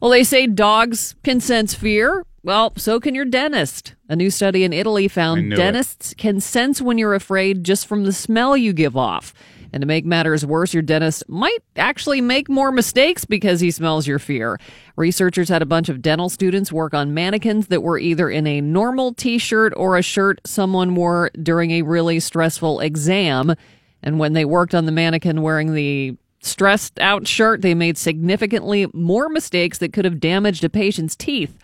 Well, 0.00 0.12
they 0.12 0.22
say 0.22 0.46
dogs 0.46 1.16
can 1.24 1.40
sense 1.40 1.74
fear. 1.74 2.24
Well, 2.44 2.72
so 2.76 2.98
can 2.98 3.14
your 3.14 3.24
dentist. 3.24 3.94
A 4.08 4.16
new 4.16 4.30
study 4.30 4.64
in 4.64 4.72
Italy 4.72 5.06
found 5.06 5.48
knew 5.48 5.54
it. 5.54 5.58
dentists 5.58 6.12
can 6.14 6.40
sense 6.40 6.82
when 6.82 6.98
you're 6.98 7.14
afraid 7.14 7.62
just 7.62 7.86
from 7.86 8.04
the 8.04 8.12
smell 8.12 8.56
you 8.56 8.72
give 8.72 8.96
off. 8.96 9.32
And 9.72 9.80
to 9.80 9.86
make 9.86 10.04
matters 10.04 10.44
worse, 10.44 10.74
your 10.74 10.82
dentist 10.82 11.26
might 11.28 11.60
actually 11.76 12.20
make 12.20 12.48
more 12.48 12.70
mistakes 12.70 13.24
because 13.24 13.60
he 13.60 13.70
smells 13.70 14.06
your 14.06 14.18
fear. 14.18 14.58
Researchers 14.96 15.48
had 15.48 15.62
a 15.62 15.66
bunch 15.66 15.88
of 15.88 16.02
dental 16.02 16.28
students 16.28 16.70
work 16.70 16.92
on 16.92 17.14
mannequins 17.14 17.68
that 17.68 17.82
were 17.82 17.98
either 17.98 18.28
in 18.28 18.46
a 18.46 18.60
normal 18.60 19.14
t 19.14 19.38
shirt 19.38 19.72
or 19.76 19.96
a 19.96 20.02
shirt 20.02 20.40
someone 20.44 20.94
wore 20.94 21.30
during 21.42 21.70
a 21.70 21.82
really 21.82 22.20
stressful 22.20 22.80
exam. 22.80 23.54
And 24.02 24.18
when 24.18 24.34
they 24.34 24.44
worked 24.44 24.74
on 24.74 24.84
the 24.84 24.92
mannequin 24.92 25.42
wearing 25.42 25.74
the 25.74 26.16
stressed 26.40 26.98
out 26.98 27.26
shirt, 27.26 27.62
they 27.62 27.72
made 27.72 27.96
significantly 27.96 28.88
more 28.92 29.28
mistakes 29.28 29.78
that 29.78 29.92
could 29.92 30.04
have 30.04 30.20
damaged 30.20 30.64
a 30.64 30.68
patient's 30.68 31.16
teeth. 31.16 31.56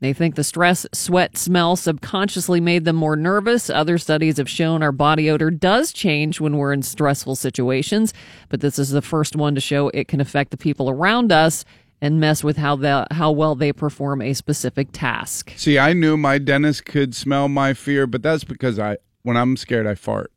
They 0.00 0.12
think 0.12 0.36
the 0.36 0.44
stress, 0.44 0.86
sweat, 0.92 1.36
smell 1.36 1.74
subconsciously 1.74 2.60
made 2.60 2.84
them 2.84 2.94
more 2.94 3.16
nervous. 3.16 3.68
Other 3.68 3.98
studies 3.98 4.36
have 4.36 4.48
shown 4.48 4.82
our 4.82 4.92
body 4.92 5.28
odor 5.28 5.50
does 5.50 5.92
change 5.92 6.40
when 6.40 6.56
we're 6.56 6.72
in 6.72 6.82
stressful 6.82 7.34
situations, 7.34 8.14
but 8.48 8.60
this 8.60 8.78
is 8.78 8.90
the 8.90 9.02
first 9.02 9.34
one 9.34 9.56
to 9.56 9.60
show 9.60 9.88
it 9.88 10.06
can 10.06 10.20
affect 10.20 10.52
the 10.52 10.56
people 10.56 10.88
around 10.88 11.32
us 11.32 11.64
and 12.00 12.20
mess 12.20 12.44
with 12.44 12.56
how 12.56 12.76
the 12.76 13.08
how 13.10 13.32
well 13.32 13.56
they 13.56 13.72
perform 13.72 14.22
a 14.22 14.34
specific 14.34 14.88
task. 14.92 15.52
See, 15.56 15.80
I 15.80 15.94
knew 15.94 16.16
my 16.16 16.38
dentist 16.38 16.84
could 16.84 17.12
smell 17.12 17.48
my 17.48 17.74
fear, 17.74 18.06
but 18.06 18.22
that's 18.22 18.44
because 18.44 18.78
I, 18.78 18.98
when 19.22 19.36
I'm 19.36 19.56
scared, 19.56 19.88
I 19.88 19.96
fart. 19.96 20.30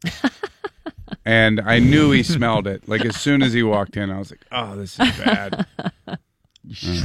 and 1.25 1.61
I 1.61 1.77
knew 1.77 2.09
he 2.09 2.23
smelled 2.23 2.65
it. 2.65 2.89
Like 2.89 3.05
as 3.05 3.15
soon 3.15 3.43
as 3.43 3.53
he 3.53 3.61
walked 3.61 3.95
in, 3.95 4.09
I 4.09 4.17
was 4.17 4.31
like, 4.31 4.43
"Oh, 4.51 4.75
this 4.75 4.99
is 4.99 5.17
bad." 5.17 5.65
Right. 6.87 7.03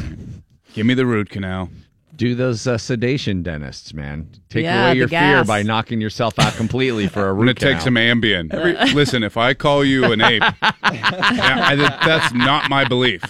Give 0.74 0.84
me 0.84 0.92
the 0.92 1.06
root 1.06 1.30
canal. 1.30 1.70
Do 2.16 2.34
those 2.34 2.66
uh, 2.66 2.78
sedation 2.78 3.42
dentists, 3.42 3.92
man. 3.92 4.30
Take 4.48 4.64
Yeah, 4.64 4.86
away 4.86 4.92
the 4.94 4.98
your 5.00 5.08
fear 5.08 5.44
by 5.44 5.62
knocking 5.62 6.00
yourself 6.00 6.38
out 6.38 6.54
completely 6.54 7.08
for 7.08 7.28
a 7.28 7.32
I'm 7.32 7.36
root 7.36 7.58
gonna 7.58 7.74
take 7.74 7.82
some 7.82 7.94
Ambien. 7.96 8.52
Every, 8.52 8.72
listen, 8.94 9.22
if 9.22 9.36
I 9.36 9.52
call 9.52 9.84
you 9.84 10.04
an 10.12 10.22
ape, 10.22 10.42
yeah, 10.62 10.72
I, 10.82 11.76
that's 11.76 12.32
not 12.32 12.70
my 12.70 12.86
belief. 12.86 13.22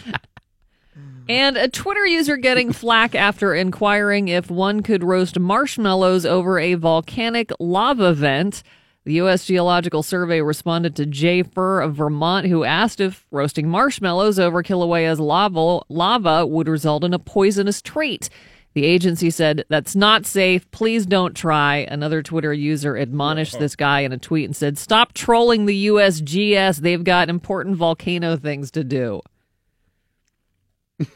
And 1.28 1.56
a 1.56 1.68
Twitter 1.68 2.06
user 2.06 2.36
getting 2.36 2.72
flack 2.72 3.16
after 3.16 3.52
inquiring 3.52 4.28
if 4.28 4.48
one 4.48 4.82
could 4.82 5.02
roast 5.02 5.38
marshmallows 5.40 6.24
over 6.24 6.58
a 6.60 6.74
volcanic 6.74 7.50
lava 7.58 8.14
vent. 8.14 8.62
The 9.04 9.14
U.S. 9.14 9.44
Geological 9.44 10.02
Survey 10.02 10.40
responded 10.40 10.94
to 10.96 11.06
Jay 11.06 11.42
Fur 11.42 11.80
of 11.80 11.94
Vermont, 11.94 12.46
who 12.46 12.64
asked 12.64 13.00
if 13.00 13.24
roasting 13.30 13.68
marshmallows 13.68 14.38
over 14.38 14.62
Kilauea's 14.62 15.20
lava, 15.20 15.80
lava 15.88 16.46
would 16.46 16.68
result 16.68 17.02
in 17.04 17.14
a 17.14 17.18
poisonous 17.18 17.82
treat. 17.82 18.28
The 18.76 18.84
agency 18.84 19.30
said, 19.30 19.64
That's 19.70 19.96
not 19.96 20.26
safe. 20.26 20.70
Please 20.70 21.06
don't 21.06 21.32
try. 21.32 21.86
Another 21.90 22.22
Twitter 22.22 22.52
user 22.52 22.94
admonished 22.94 23.58
this 23.58 23.74
guy 23.74 24.00
in 24.00 24.12
a 24.12 24.18
tweet 24.18 24.44
and 24.44 24.54
said, 24.54 24.76
Stop 24.76 25.14
trolling 25.14 25.64
the 25.64 25.86
USGS. 25.86 26.80
They've 26.80 27.02
got 27.02 27.30
important 27.30 27.76
volcano 27.78 28.36
things 28.36 28.70
to 28.72 28.84
do. 28.84 29.22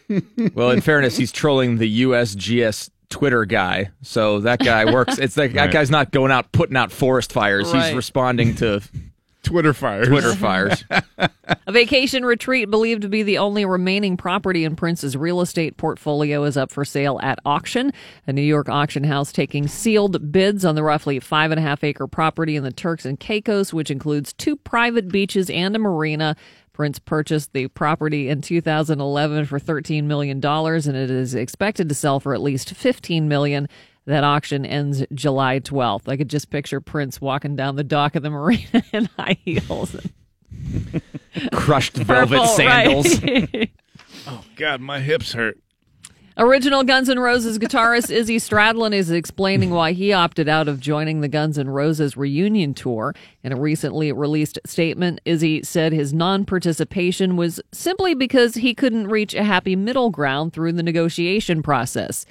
Well, 0.55 0.71
in 0.71 0.81
fairness, 0.81 1.19
he's 1.19 1.33
trolling 1.33 1.77
the 1.77 2.03
USGS 2.03 2.89
Twitter 3.11 3.45
guy, 3.45 3.91
so 4.01 4.41
that 4.41 4.61
guy 4.61 4.91
works. 4.91 5.19
It's 5.19 5.37
like 5.37 5.53
that 5.53 5.71
guy's 5.71 5.91
not 5.91 6.13
going 6.13 6.33
out 6.33 6.53
putting 6.53 6.77
out 6.79 6.91
forest 6.91 7.31
fires. 7.31 7.73
Right. 7.75 7.85
He's 7.85 7.95
responding 7.95 8.55
to 8.57 8.81
Twitter 9.43 9.73
fires. 9.73 10.09
Twitter 10.09 10.35
fires. 10.35 10.85
A 11.67 11.73
vacation 11.73 12.25
retreat 12.25 12.71
believed 12.71 13.03
to 13.03 13.09
be 13.09 13.23
the 13.23 13.39
only 13.39 13.65
remaining 13.65 14.17
property 14.17 14.65
in 14.65 14.77
Prince's 14.77 15.17
real 15.17 15.41
estate 15.41 15.77
portfolio 15.77 16.45
is 16.45 16.57
up 16.57 16.71
for 16.71 16.85
sale 16.85 17.19
at 17.23 17.39
auction. 17.45 17.93
A 18.27 18.33
New 18.33 18.43
York 18.43 18.69
auction 18.69 19.05
house 19.05 19.33
taking 19.33 19.67
sealed 19.67 20.33
bids 20.33 20.65
on 20.65 20.75
the 20.75 20.83
roughly 20.83 21.21
five 21.21 21.51
and 21.51 21.59
a 21.59 21.63
half 21.63 21.83
acre 21.83 22.07
property 22.07 22.57
in 22.57 22.65
the 22.65 22.73
Turks 22.73 23.05
and 23.05 23.19
Caicos, 23.19 23.73
which 23.73 23.91
includes 23.91 24.33
two 24.33 24.57
private 24.57 25.09
beaches 25.09 25.51
and 25.51 25.75
a 25.75 25.79
marina. 25.79 26.37
Prince 26.73 26.99
purchased 26.99 27.53
the 27.53 27.69
property 27.69 28.29
in 28.29 28.41
2011 28.41 29.45
for 29.45 29.61
$13 29.61 30.05
million, 30.05 30.45
and 30.45 30.97
it 30.97 31.11
is 31.11 31.35
expected 31.35 31.89
to 31.89 31.95
sell 31.95 32.21
for 32.21 32.33
at 32.33 32.41
least 32.41 32.73
$15 32.73 33.25
million. 33.25 33.69
That 34.11 34.25
auction 34.25 34.67
ends 34.67 35.05
July 35.15 35.61
12th. 35.61 36.09
I 36.09 36.17
could 36.17 36.29
just 36.29 36.51
picture 36.51 36.81
Prince 36.81 37.21
walking 37.21 37.55
down 37.55 37.77
the 37.77 37.85
dock 37.85 38.17
of 38.17 38.25
the 38.25 38.31
marina 38.31 38.83
in 38.93 39.05
high 39.17 39.39
heels. 39.45 39.95
Crushed 41.53 41.93
velvet 41.97 42.29
Purple, 42.31 42.47
sandals. 42.47 43.23
right. 43.23 43.71
Oh, 44.27 44.43
God, 44.57 44.81
my 44.81 44.99
hips 44.99 45.33
hurt. 45.35 45.59
Original 46.37 46.83
Guns 46.83 47.09
N' 47.09 47.21
Roses 47.21 47.57
guitarist 47.61 48.11
Izzy 48.11 48.39
Stradlin 48.39 48.93
is 48.93 49.13
explaining 49.13 49.71
why 49.71 49.93
he 49.93 50.13
opted 50.13 50.49
out 50.49 50.67
of 50.67 50.81
joining 50.81 51.21
the 51.21 51.29
Guns 51.29 51.57
N' 51.57 51.69
Roses 51.69 52.17
reunion 52.17 52.75
tour. 52.75 53.15
In 53.45 53.53
a 53.53 53.61
recently 53.61 54.11
released 54.11 54.59
statement, 54.67 55.21
Izzy 55.25 55.63
said 55.63 55.93
his 55.93 56.13
non 56.13 56.45
participation 56.45 57.37
was 57.37 57.61
simply 57.71 58.15
because 58.15 58.57
he 58.57 58.75
couldn't 58.75 59.07
reach 59.07 59.35
a 59.35 59.45
happy 59.45 59.77
middle 59.77 60.11
ground 60.11 60.53
through 60.53 60.73
the 60.73 60.83
negotiation 60.83 61.63
process, 61.63 62.27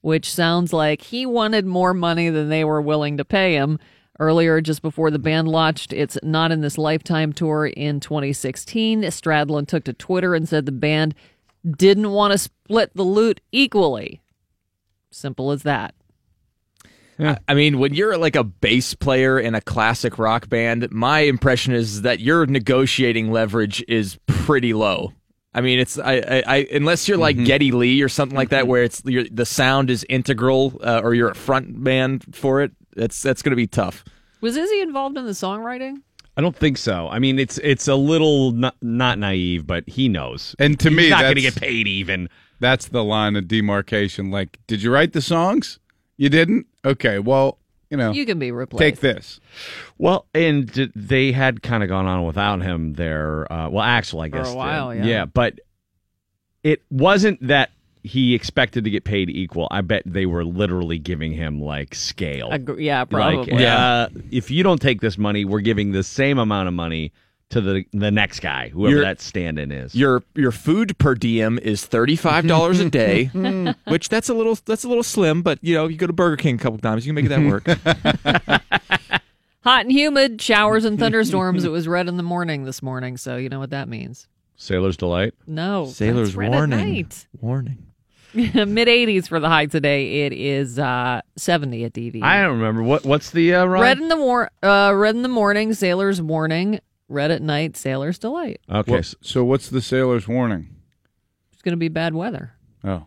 which 0.00 0.32
sounds 0.32 0.72
like 0.72 1.02
he 1.02 1.26
wanted 1.26 1.66
more 1.66 1.94
money 1.94 2.30
than 2.30 2.48
they 2.48 2.64
were 2.64 2.80
willing 2.80 3.16
to 3.16 3.24
pay 3.24 3.54
him. 3.54 3.78
Earlier, 4.18 4.60
just 4.60 4.82
before 4.82 5.10
the 5.10 5.18
band 5.18 5.48
launched 5.48 5.92
its 5.94 6.18
Not 6.22 6.52
in 6.52 6.60
This 6.60 6.76
Lifetime 6.76 7.32
tour 7.32 7.66
in 7.66 8.00
2016, 8.00 9.02
Stradlin 9.02 9.66
took 9.66 9.84
to 9.84 9.94
Twitter 9.94 10.34
and 10.34 10.46
said 10.46 10.66
the 10.66 10.72
band 10.72 11.14
didn't 11.66 12.10
want 12.10 12.32
to 12.32 12.38
split 12.38 12.94
the 12.94 13.02
loot 13.02 13.40
equally. 13.50 14.20
Simple 15.10 15.50
as 15.50 15.62
that. 15.62 15.94
I 17.46 17.54
mean, 17.54 17.78
when 17.78 17.92
you're 17.92 18.16
like 18.16 18.36
a 18.36 18.44
bass 18.44 18.94
player 18.94 19.38
in 19.38 19.54
a 19.54 19.60
classic 19.60 20.18
rock 20.18 20.48
band, 20.48 20.90
my 20.90 21.20
impression 21.20 21.74
is 21.74 22.02
that 22.02 22.20
your 22.20 22.46
negotiating 22.46 23.30
leverage 23.30 23.84
is 23.88 24.18
pretty 24.26 24.72
low. 24.72 25.12
I 25.52 25.60
mean, 25.60 25.78
it's 25.80 25.98
I, 25.98 26.14
I, 26.14 26.42
I 26.46 26.66
unless 26.72 27.08
you're 27.08 27.18
like 27.18 27.36
Geddy 27.44 27.72
Lee 27.72 28.02
or 28.02 28.08
something 28.08 28.36
like 28.36 28.50
that, 28.50 28.66
where 28.68 28.84
it's 28.84 29.02
your, 29.04 29.24
the 29.30 29.46
sound 29.46 29.90
is 29.90 30.06
integral, 30.08 30.80
uh, 30.82 31.00
or 31.02 31.14
you're 31.14 31.30
a 31.30 31.34
front 31.34 31.76
man 31.76 32.20
for 32.32 32.62
it. 32.62 32.72
That's 32.94 33.20
that's 33.20 33.42
going 33.42 33.50
to 33.50 33.56
be 33.56 33.66
tough. 33.66 34.04
Was 34.40 34.56
Izzy 34.56 34.80
involved 34.80 35.18
in 35.18 35.26
the 35.26 35.32
songwriting? 35.32 36.02
I 36.36 36.40
don't 36.40 36.56
think 36.56 36.78
so. 36.78 37.08
I 37.08 37.18
mean, 37.18 37.38
it's 37.38 37.58
it's 37.58 37.88
a 37.88 37.96
little 37.96 38.52
not, 38.52 38.76
not 38.80 39.18
naive, 39.18 39.66
but 39.66 39.88
he 39.88 40.08
knows. 40.08 40.54
And 40.58 40.78
to 40.80 40.88
He's 40.88 40.96
me, 40.96 41.10
not 41.10 41.22
going 41.22 41.34
to 41.34 41.40
get 41.40 41.56
paid 41.56 41.86
even. 41.86 42.28
That's 42.60 42.88
the 42.88 43.02
line 43.02 43.36
of 43.36 43.48
demarcation. 43.48 44.30
Like, 44.30 44.58
did 44.66 44.82
you 44.82 44.92
write 44.92 45.12
the 45.12 45.20
songs? 45.20 45.78
You 46.16 46.28
didn't? 46.28 46.66
Okay, 46.84 47.18
well, 47.18 47.58
you 47.90 47.96
know, 47.96 48.12
You 48.12 48.24
can 48.24 48.38
be 48.38 48.52
replaced. 48.52 48.80
take 48.80 49.00
this. 49.00 49.40
Well, 49.98 50.26
and 50.32 50.68
they 50.94 51.32
had 51.32 51.62
kind 51.62 51.82
of 51.82 51.88
gone 51.88 52.06
on 52.06 52.24
without 52.24 52.62
him 52.62 52.94
there. 52.94 53.52
Uh, 53.52 53.68
well, 53.68 53.84
Axl, 53.84 54.24
I 54.24 54.30
For 54.30 54.36
a 54.36 54.40
guess. 54.40 54.48
did. 54.48 54.56
while, 54.56 54.94
yeah. 54.94 55.04
Yeah, 55.04 55.24
but 55.26 55.58
it 56.62 56.82
wasn't 56.90 57.46
that 57.46 57.70
he 58.02 58.34
expected 58.34 58.84
to 58.84 58.90
get 58.90 59.04
paid 59.04 59.28
equal. 59.28 59.68
I 59.70 59.80
bet 59.82 60.02
they 60.06 60.24
were 60.24 60.44
literally 60.44 60.98
giving 60.98 61.32
him 61.32 61.60
like 61.60 61.94
scale. 61.94 62.48
Ag- 62.52 62.76
yeah, 62.78 63.00
Like, 63.00 63.10
probably. 63.10 63.66
uh, 63.66 64.08
if 64.30 64.50
you 64.50 64.62
don't 64.62 64.80
take 64.80 65.00
this 65.00 65.18
money, 65.18 65.44
we're 65.44 65.60
giving 65.60 65.92
the 65.92 66.02
same 66.02 66.38
amount 66.38 66.68
of 66.68 66.74
money 66.74 67.12
to 67.50 67.60
the 67.60 67.84
the 67.92 68.10
next 68.10 68.40
guy, 68.40 68.68
whoever 68.70 68.90
You're- 68.96 69.04
that 69.04 69.20
stand-in 69.20 69.70
is. 69.72 69.94
Your 69.94 70.22
your 70.34 70.52
food 70.52 70.96
per 70.98 71.14
diem 71.14 71.58
is 71.58 71.84
thirty 71.84 72.16
five 72.16 72.46
dollars 72.46 72.80
a 72.80 72.88
day, 72.88 73.26
which 73.88 74.08
that's 74.08 74.28
a 74.28 74.34
little 74.34 74.56
that's 74.64 74.84
a 74.84 74.88
little 74.88 75.02
slim, 75.02 75.42
but 75.42 75.58
you 75.62 75.74
know 75.74 75.86
you 75.88 75.96
go 75.96 76.06
to 76.06 76.12
Burger 76.12 76.36
King 76.36 76.54
a 76.54 76.58
couple 76.58 76.78
times, 76.78 77.06
you 77.06 77.12
can 77.12 77.22
make 77.22 77.28
that 77.28 77.46
work. 77.50 77.66
Hot 79.62 79.82
and 79.84 79.92
humid, 79.92 80.40
showers 80.40 80.86
and 80.86 80.98
thunderstorms. 80.98 81.64
it 81.64 81.70
was 81.70 81.86
red 81.86 82.08
in 82.08 82.16
the 82.16 82.22
morning 82.22 82.64
this 82.64 82.82
morning, 82.82 83.18
so 83.18 83.36
you 83.36 83.50
know 83.50 83.58
what 83.58 83.70
that 83.70 83.88
means. 83.88 84.26
Sailor's 84.56 84.96
delight. 84.96 85.34
No, 85.46 85.86
Sailor's 85.86 86.28
that's 86.28 86.36
red 86.36 86.50
warning. 86.50 86.80
At 86.80 86.86
night. 86.86 87.26
Warning. 87.40 87.86
Mid 88.34 88.54
80s 88.88 89.26
for 89.28 89.40
the 89.40 89.48
high 89.48 89.66
today. 89.66 90.24
It 90.24 90.32
is 90.32 90.78
uh, 90.78 91.20
70 91.36 91.84
at 91.84 91.92
DV. 91.92 92.22
I 92.22 92.40
don't 92.42 92.58
remember 92.58 92.82
what 92.82 93.04
what's 93.04 93.30
the 93.30 93.54
uh, 93.54 93.64
run? 93.64 93.82
red 93.82 93.98
in 93.98 94.08
the 94.08 94.16
war- 94.16 94.50
uh, 94.62 94.92
red 94.94 95.16
in 95.16 95.22
the 95.22 95.28
morning, 95.28 95.74
sailor's 95.74 96.22
warning. 96.22 96.78
Red 97.10 97.30
at 97.32 97.42
night, 97.42 97.76
sailor's 97.76 98.18
delight. 98.18 98.60
Okay, 98.70 98.92
Well, 98.92 99.02
so- 99.02 99.16
so 99.20 99.44
what's 99.44 99.68
the 99.68 99.82
sailor's 99.82 100.28
warning? 100.28 100.68
It's 101.52 101.60
going 101.62 101.72
to 101.72 101.76
be 101.78 101.88
bad 101.88 102.14
weather. 102.14 102.52
Oh, 102.84 103.06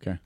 okay. 0.00 0.18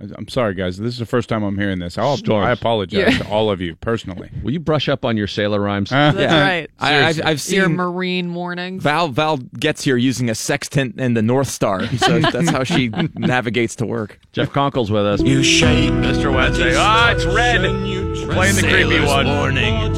I- 0.00 0.08
I'm 0.16 0.26
sorry, 0.28 0.54
guys. 0.54 0.76
This 0.78 0.92
is 0.94 0.98
the 0.98 1.06
first 1.06 1.28
time 1.28 1.42
I'm 1.44 1.56
hearing 1.56 1.78
this. 1.78 1.96
I'll, 1.96 2.18
I 2.34 2.50
apologize 2.50 3.18
to 3.18 3.28
all 3.28 3.50
of 3.50 3.60
you 3.60 3.76
personally. 3.76 4.30
will 4.42 4.50
you 4.50 4.58
brush 4.60 4.88
up 4.88 5.04
on 5.04 5.16
your 5.16 5.28
sailor 5.28 5.60
rhymes? 5.60 5.90
That's 5.90 6.18
Yeah. 6.18 6.42
right. 6.42 6.70
I, 6.80 7.04
I've, 7.04 7.20
I've 7.20 7.26
Your 7.50 7.66
seen 7.66 7.76
marine 7.76 8.34
warnings. 8.34 8.82
Val 8.82 9.08
Val 9.08 9.36
gets 9.38 9.84
here 9.84 9.96
using 9.96 10.28
a 10.28 10.34
sextant 10.34 10.96
and 10.98 11.16
the 11.16 11.22
North 11.22 11.48
Star, 11.48 11.86
so 11.96 12.18
that's 12.32 12.50
how 12.50 12.64
she 12.64 12.88
navigates 13.14 13.76
to 13.76 13.86
work. 13.86 14.18
Jeff 14.32 14.52
Conkle's 14.52 14.90
with 14.90 15.06
us. 15.06 15.22
You 15.22 15.42
shake 15.44 15.92
Mr. 15.92 16.34
Wednesday. 16.34 16.74
Ah, 16.76 17.12
it's 17.12 17.24
red. 17.24 17.62
We're 17.62 18.34
playing 18.34 18.56
the 18.56 18.62
creepy 18.62 19.04
one. 19.06 19.26
Warning. 19.26 19.92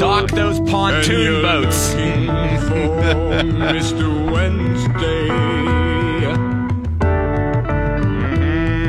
Dock 0.00 0.30
those 0.30 0.58
pontoon 0.60 1.20
you're 1.20 1.42
boats. 1.42 1.92
looking 1.94 2.26
for 2.26 2.88
Mr. 3.74 4.32
Wednesday. 4.32 5.26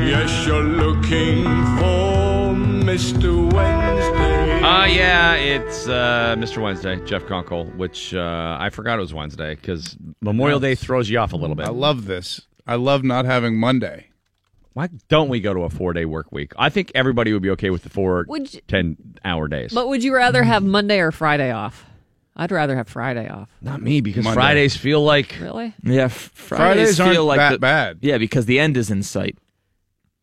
Yes, 0.08 0.46
you're 0.46 0.62
looking 0.62 1.44
for 1.76 2.54
Mr. 2.84 3.52
Wednesday. 3.52 4.62
Uh, 4.62 4.86
yeah, 4.86 5.34
it's 5.34 5.86
uh, 5.86 6.34
Mr. 6.38 6.62
Wednesday, 6.62 6.96
Jeff 7.04 7.24
Conkle, 7.24 7.74
which 7.76 8.14
uh, 8.14 8.56
I 8.58 8.70
forgot 8.70 8.98
it 8.98 9.02
was 9.02 9.12
Wednesday 9.12 9.54
because 9.54 9.96
Memorial 10.22 10.60
Day 10.60 10.74
throws 10.74 11.10
you 11.10 11.18
off 11.18 11.32
a 11.32 11.36
little 11.36 11.56
bit. 11.56 11.66
I 11.66 11.70
love 11.70 12.06
this. 12.06 12.40
I 12.66 12.76
love 12.76 13.04
not 13.04 13.24
having 13.26 13.58
Monday. 13.58 14.06
Why 14.74 14.88
don't 15.08 15.28
we 15.28 15.40
go 15.40 15.52
to 15.52 15.60
a 15.60 15.70
four 15.70 15.92
day 15.92 16.04
work 16.04 16.32
week? 16.32 16.52
I 16.56 16.68
think 16.70 16.92
everybody 16.94 17.32
would 17.32 17.42
be 17.42 17.50
okay 17.50 17.70
with 17.70 17.82
the 17.82 17.90
four 17.90 18.24
Would 18.28 18.54
you- 18.54 18.60
10 18.68 18.96
hour 19.24 19.48
days. 19.48 19.72
But 19.72 19.88
would 19.88 20.02
you 20.02 20.14
rather 20.14 20.42
have 20.42 20.62
Monday 20.62 20.98
or 21.00 21.12
Friday 21.12 21.50
off? 21.50 21.84
I'd 22.34 22.50
rather 22.50 22.76
have 22.76 22.88
Friday 22.88 23.28
off. 23.28 23.50
Not 23.60 23.82
me 23.82 24.00
because 24.00 24.24
Monday. 24.24 24.34
Fridays 24.40 24.74
feel 24.76 25.04
like 25.04 25.36
Really? 25.40 25.74
Yeah, 25.82 26.04
f- 26.04 26.30
Fridays 26.32 26.56
Fridays, 26.96 27.00
aren't 27.00 27.12
feel 27.12 27.24
like 27.26 27.38
that 27.38 27.52
the, 27.52 27.58
bad. 27.58 27.98
Yeah, 28.00 28.16
because 28.16 28.46
the 28.46 28.58
end 28.58 28.78
is 28.78 28.90
in 28.90 29.02
sight. 29.02 29.36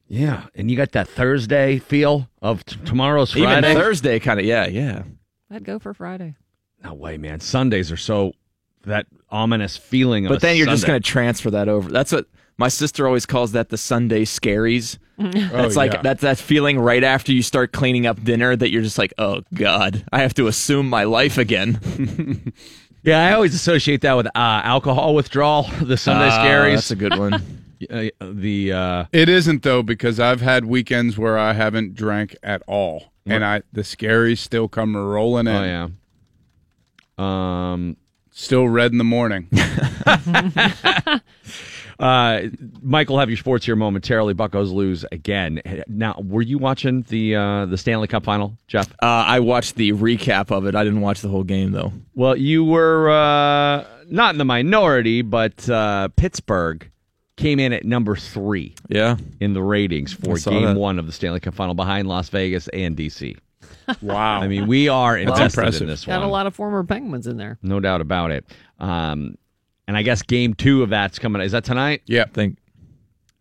yeah, 0.07 0.47
and 0.55 0.71
you 0.71 0.77
got 0.77 0.91
that 0.93 1.07
Thursday 1.07 1.77
feel 1.77 2.27
of 2.41 2.65
t- 2.65 2.77
tomorrow's 2.83 3.35
Even 3.37 3.49
Friday. 3.49 3.73
Thursday, 3.75 4.19
kind 4.19 4.39
of. 4.39 4.45
Yeah, 4.47 4.65
yeah. 4.65 5.03
I'd 5.51 5.63
go 5.63 5.77
for 5.77 5.93
Friday. 5.93 6.35
no 6.83 6.95
way, 6.95 7.17
man. 7.17 7.39
Sundays 7.41 7.91
are 7.91 7.97
so 7.97 8.33
that 8.85 9.05
ominous 9.29 9.77
feeling. 9.77 10.25
Of 10.25 10.29
But 10.29 10.37
a 10.37 10.41
then 10.41 10.57
you're 10.57 10.65
just 10.65 10.87
going 10.87 10.99
to 10.99 11.07
transfer 11.07 11.51
that 11.51 11.69
over. 11.69 11.91
That's 11.91 12.11
what 12.11 12.25
my 12.59 12.67
sister 12.67 13.07
always 13.07 13.25
calls 13.25 13.53
that 13.53 13.69
the 13.69 13.77
Sunday 13.77 14.25
scaries. 14.25 14.97
Oh, 15.17 15.29
That's 15.31 15.75
like 15.75 15.93
yeah. 15.93 16.01
that's 16.01 16.21
that 16.21 16.37
feeling 16.37 16.79
right 16.79 17.03
after 17.03 17.33
you 17.33 17.41
start 17.41 17.71
cleaning 17.73 18.05
up 18.05 18.23
dinner 18.23 18.55
that 18.55 18.69
you're 18.71 18.83
just 18.83 18.97
like, 18.97 19.13
oh 19.17 19.41
god, 19.53 20.05
I 20.13 20.19
have 20.21 20.33
to 20.35 20.47
assume 20.47 20.87
my 20.89 21.05
life 21.05 21.37
again. 21.39 22.53
Yeah, 23.01 23.25
I 23.25 23.31
always 23.33 23.55
associate 23.55 24.01
that 24.01 24.13
with 24.17 24.27
uh, 24.27 24.31
alcohol 24.35 25.15
withdrawal. 25.15 25.63
The 25.81 25.95
Sunday 25.95 26.27
Ah, 26.27 26.43
scaries. 26.45 26.75
That's 26.75 26.91
a 26.91 26.95
good 26.97 27.17
one. 27.17 27.41
Uh, 27.89 28.09
the 28.19 28.73
uh, 28.73 29.05
It 29.13 29.29
isn't 29.29 29.63
though 29.63 29.81
because 29.81 30.19
I've 30.19 30.41
had 30.41 30.65
weekends 30.65 31.17
where 31.17 31.37
I 31.37 31.53
haven't 31.53 31.95
drank 31.95 32.35
at 32.43 32.61
all, 32.67 33.13
and 33.25 33.41
I 33.45 33.61
the 33.71 33.83
scaries 33.83 34.39
still 34.39 34.67
come 34.67 34.97
rolling 34.97 35.47
in. 35.47 35.55
oh 35.55 35.63
yeah. 37.17 37.71
Um. 37.71 37.95
Still 38.31 38.67
red 38.67 38.91
in 38.91 38.97
the 38.97 39.05
morning. 39.05 39.47
Uh, 41.99 42.43
Michael, 42.81 43.19
have 43.19 43.29
your 43.29 43.37
sports 43.37 43.65
here 43.65 43.75
momentarily. 43.75 44.33
Buccos 44.33 44.71
lose 44.71 45.05
again. 45.11 45.61
Now, 45.87 46.15
were 46.25 46.41
you 46.41 46.57
watching 46.57 47.01
the 47.03 47.35
uh, 47.35 47.65
the 47.65 47.77
Stanley 47.77 48.07
Cup 48.07 48.23
final, 48.23 48.57
Jeff? 48.67 48.89
Uh, 49.01 49.05
I 49.05 49.39
watched 49.41 49.75
the 49.75 49.91
recap 49.91 50.49
of 50.51 50.65
it. 50.65 50.75
I 50.75 50.83
didn't 50.83 51.01
watch 51.01 51.21
the 51.21 51.27
whole 51.29 51.43
game 51.43 51.71
though. 51.71 51.91
Well, 52.15 52.37
you 52.37 52.63
were 52.63 53.09
uh, 53.09 53.85
not 54.09 54.33
in 54.33 54.37
the 54.37 54.45
minority, 54.45 55.21
but 55.21 55.69
uh, 55.69 56.07
Pittsburgh 56.15 56.89
came 57.35 57.59
in 57.59 57.71
at 57.73 57.85
number 57.85 58.15
three 58.17 58.75
Yeah. 58.89 59.15
in 59.39 59.53
the 59.53 59.63
ratings 59.63 60.11
for 60.13 60.33
I 60.35 60.37
saw 60.39 60.49
Game 60.51 60.63
that. 60.63 60.75
One 60.77 60.99
of 60.99 61.05
the 61.05 61.11
Stanley 61.13 61.39
Cup 61.39 61.53
final, 61.55 61.73
behind 61.73 62.07
Las 62.07 62.29
Vegas 62.29 62.67
and 62.69 62.95
DC. 62.97 63.37
Wow. 64.03 64.39
I 64.41 64.47
mean, 64.47 64.67
we 64.67 64.87
are 64.87 65.17
invested 65.17 65.59
impressive. 65.59 65.81
in 65.81 65.87
this 65.87 66.05
Got 66.05 66.19
one. 66.19 66.27
a 66.29 66.31
lot 66.31 66.45
of 66.45 66.53
former 66.55 66.83
Penguins 66.83 67.25
in 67.25 67.37
there. 67.37 67.57
No 67.63 67.79
doubt 67.79 68.01
about 68.01 68.29
it. 68.29 68.45
Um, 68.79 69.35
and 69.89 69.97
I 69.97 70.03
guess 70.03 70.21
Game 70.21 70.53
Two 70.53 70.83
of 70.83 70.91
that's 70.91 71.17
coming. 71.17 71.41
Is 71.41 71.51
that 71.51 71.63
tonight? 71.63 72.03
yeah. 72.05 72.25
Think 72.25 72.59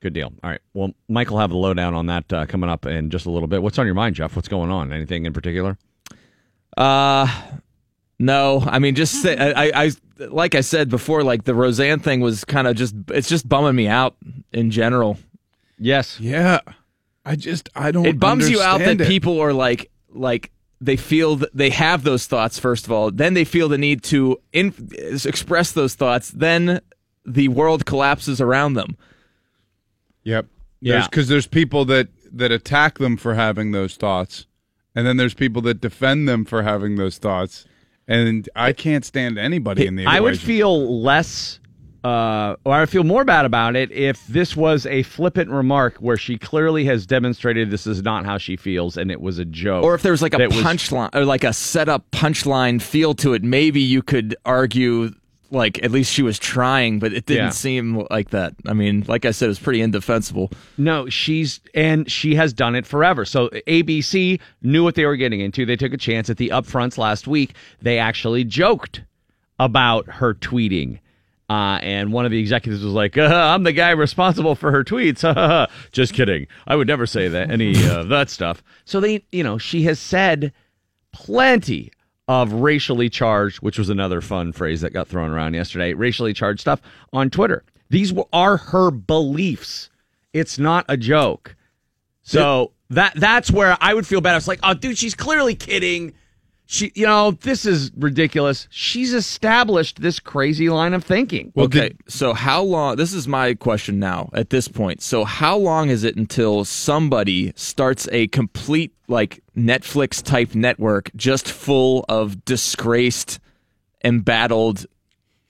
Good 0.01 0.15
deal. 0.15 0.33
All 0.43 0.51
right. 0.51 0.61
Well, 0.75 0.93
Mike 1.09 1.29
will 1.29 1.41
have 1.41 1.51
the 1.51 1.57
lowdown 1.57 1.93
on 1.93 2.07
that 2.07 2.33
uh, 2.33 2.47
coming 2.47 2.71
up 2.71 2.87
in 2.87 3.11
just 3.11 3.27
a 3.27 3.31
little 3.31 3.49
bit. 3.49 3.63
What's 3.63 3.79
on 3.79 3.85
your 3.85 3.97
mind, 3.97 4.15
Jeff? 4.15 4.35
What's 4.35 4.49
going 4.49 4.71
on? 4.71 4.93
Anything 4.93 5.27
in 5.27 5.33
particular? 5.33 5.77
Uh 6.77 7.27
no, 8.19 8.63
I 8.67 8.79
mean 8.79 8.95
just 8.95 9.21
say, 9.23 9.37
I, 9.37 9.65
I 9.65 9.85
I 9.85 9.91
like 10.27 10.55
I 10.55 10.63
said 10.63 10.89
before 10.89 11.23
like 11.23 11.45
the 11.45 11.55
Roseanne 11.55 12.01
thing 12.01 12.21
was 12.21 12.45
kind 12.45 12.67
of 12.67 12.77
just 12.77 12.95
it's 13.09 13.29
just 13.29 13.47
bumming 13.49 13.77
me 13.77 13.87
out 13.87 14.17
in 14.53 14.71
general. 14.71 15.19
Yes. 15.79 16.19
Yeah. 16.19 16.61
I 17.27 17.37
just 17.37 17.69
I 17.75 17.91
don't. 17.91 18.07
It 18.07 18.19
bums 18.19 18.49
you 18.49 18.63
out 18.63 18.79
that 18.79 19.01
it. 19.01 19.07
people 19.07 19.39
are 19.41 19.53
like 19.53 19.91
like 20.09 20.51
they 20.81 20.97
feel 20.97 21.37
that 21.37 21.51
they 21.55 21.71
have 21.71 22.05
those 22.05 22.27
thoughts 22.27 22.59
first 22.59 22.87
of 22.87 22.93
all, 22.93 23.11
then 23.11 23.35
they 23.35 23.45
feel 23.45 23.69
the 23.69 23.79
need 23.79 24.03
to 24.05 24.41
in, 24.53 24.75
express 25.25 25.73
those 25.73 25.95
thoughts, 25.95 26.31
then 26.31 26.81
the 27.25 27.49
world 27.49 27.85
collapses 27.85 28.41
around 28.41 28.75
them. 28.75 28.97
Yep. 30.25 30.47
Yeah. 30.81 31.07
Because 31.07 31.29
there's 31.29 31.47
people 31.47 31.85
that 31.87 32.09
that 32.33 32.53
attack 32.53 32.99
them 32.99 33.17
for 33.17 33.35
having 33.35 33.73
those 33.73 33.97
thoughts, 33.97 34.47
and 34.95 35.07
then 35.07 35.17
there's 35.17 35.35
people 35.35 35.63
that 35.63 35.81
defend 35.81 36.29
them 36.29 36.45
for 36.45 36.63
having 36.63 36.97
those 36.97 37.19
thoughts, 37.19 37.65
and 38.07 38.49
I 38.55 38.73
can't 38.73 39.05
stand 39.05 39.39
anybody 39.39 39.87
in 39.87 39.97
the. 39.97 40.07
I 40.07 40.21
would 40.21 40.39
feel 40.39 41.03
less, 41.03 41.61
uh, 42.05 42.57
or 42.65 42.75
I 42.75 42.87
feel 42.87 43.05
more 43.05 43.25
bad 43.25 43.45
about 43.45 43.75
it 43.77 43.91
if 43.91 44.25
this 44.29 44.57
was 44.57 44.87
a 44.87 45.03
flippant 45.03 45.51
remark 45.51 45.97
where 45.97 46.17
she 46.17 46.39
clearly 46.39 46.85
has 46.85 47.07
demonstrated 47.07 47.71
this 47.71 47.87
is 47.87 48.03
not 48.03 48.25
how 48.25 48.39
she 48.39 48.57
feels 48.57 48.97
and 48.97 49.11
it 49.11 49.21
was 49.21 49.39
a 49.39 49.45
joke. 49.45 49.83
Or 49.85 49.95
if 49.95 50.03
there 50.03 50.13
was 50.13 50.23
like 50.23 50.35
a 50.35 50.39
punchline 50.39 51.15
or 51.15 51.25
like 51.25 51.45
a 51.45 51.53
setup 51.53 52.09
punchline 52.13 52.81
feel 52.81 53.15
to 53.17 53.35
it, 53.35 53.43
maybe 53.43 53.81
you 53.81 54.03
could 54.03 54.37
argue 54.45 55.11
like 55.51 55.83
at 55.83 55.91
least 55.91 56.13
she 56.13 56.23
was 56.23 56.39
trying, 56.39 56.99
but 56.99 57.13
it 57.15 57.25
didn't 57.25 57.45
Yeah. 57.47 57.51
seem 57.51 58.07
like 58.11 58.31
that. 58.31 58.55
I 58.67 58.75
mean, 58.75 59.05
like 59.09 59.25
I 59.25 59.31
said, 59.31 59.47
it 59.47 59.49
was 59.49 59.59
pretty 59.59 59.81
indefensible. 59.81 60.51
No, 60.77 61.09
she's 61.09 61.61
and 61.75 62.09
she 62.11 62.35
has 62.35 62.53
done 62.53 62.75
it 62.75 62.85
forever. 62.87 63.25
So 63.25 63.49
ABC 63.67 64.41
knew 64.63 64.85
what 64.85 64.95
they 64.95 65.07
were 65.07 65.17
getting 65.17 65.41
into. 65.41 65.65
They 65.65 65.77
took 65.77 65.95
a 65.95 65.97
chance 65.97 66.29
at 66.29 66.37
the 66.37 66.51
upfronts 66.51 66.99
last 66.99 67.27
week. 67.27 67.55
They 67.81 67.99
actually 67.99 68.45
joked 68.45 69.03
about 69.59 70.07
her 70.07 70.35
tweeting. 70.35 70.99
Uh, 71.49 71.79
and 71.81 72.13
one 72.13 72.27
of 72.27 72.31
the 72.31 72.39
executives 72.39 72.85
was 72.85 72.93
like, 72.93 73.17
uh, 73.17 73.23
"I'm 73.23 73.63
the 73.63 73.73
guy 73.73 73.91
responsible 73.91 74.55
for 74.55 74.71
her 74.71 74.85
tweets." 74.85 75.23
Just 75.93 76.13
kidding. 76.13 76.47
I 76.67 76.77
would 76.77 76.87
never 76.87 77.07
say 77.07 77.29
that 77.29 77.51
any 77.51 77.71
of 77.89 78.09
that 78.09 78.29
stuff. 78.29 78.63
So 78.85 79.01
they, 79.01 79.25
you 79.33 79.43
know, 79.43 79.57
she 79.57 79.85
has 79.85 79.99
said 79.99 80.53
plenty 81.13 81.91
of 82.29 82.53
racially 82.53 83.09
charged, 83.09 83.63
which 83.63 83.79
was 83.79 83.89
another 83.89 84.21
fun 84.21 84.53
phrase 84.53 84.83
that 84.83 84.93
got 84.93 85.09
thrown 85.09 85.31
around 85.31 85.55
yesterday, 85.55 85.95
racially 85.95 86.35
charged 86.35 86.61
stuff 86.61 86.83
on 87.13 87.31
Twitter. 87.31 87.65
These 87.89 88.13
are 88.35 88.59
her 88.59 88.91
beliefs. 88.91 89.89
It's 90.35 90.59
not 90.59 90.85
a 90.89 90.97
joke. 90.99 91.57
So 92.23 92.73
that 92.91 93.15
that's 93.17 93.51
where 93.51 93.79
I 93.81 93.95
would 93.95 94.07
feel 94.07 94.21
bad. 94.21 94.33
I 94.33 94.37
was 94.37 94.49
like, 94.49 94.61
oh, 94.63 94.75
dude, 94.75 94.99
she's 94.99 95.15
clearly 95.15 95.55
kidding. 95.55 96.13
She, 96.71 96.93
you 96.95 97.07
know, 97.07 97.31
this 97.31 97.65
is 97.65 97.91
ridiculous. 97.97 98.69
She's 98.71 99.15
established 99.15 100.03
this 100.03 100.21
crazy 100.21 100.69
line 100.69 100.93
of 100.93 101.03
thinking. 101.03 101.51
Well, 101.55 101.65
okay, 101.65 101.89
did- 101.89 101.99
so 102.09 102.35
how 102.35 102.63
long? 102.63 102.97
This 102.97 103.15
is 103.15 103.27
my 103.27 103.55
question 103.55 103.99
now 103.99 104.29
at 104.35 104.51
this 104.51 104.69
point. 104.69 105.01
So 105.01 105.25
how 105.25 105.57
long 105.57 105.89
is 105.89 106.05
it 106.05 106.17
until 106.17 106.67
somebody 106.67 107.55
starts 107.57 108.07
a 108.13 108.27
complete 108.27 108.93
like 109.09 109.43
Netflix 109.57 110.23
type 110.23 110.55
network 110.55 111.11
just 111.17 111.51
full 111.51 112.05
of 112.07 112.45
disgraced, 112.45 113.41
embattled 114.05 114.85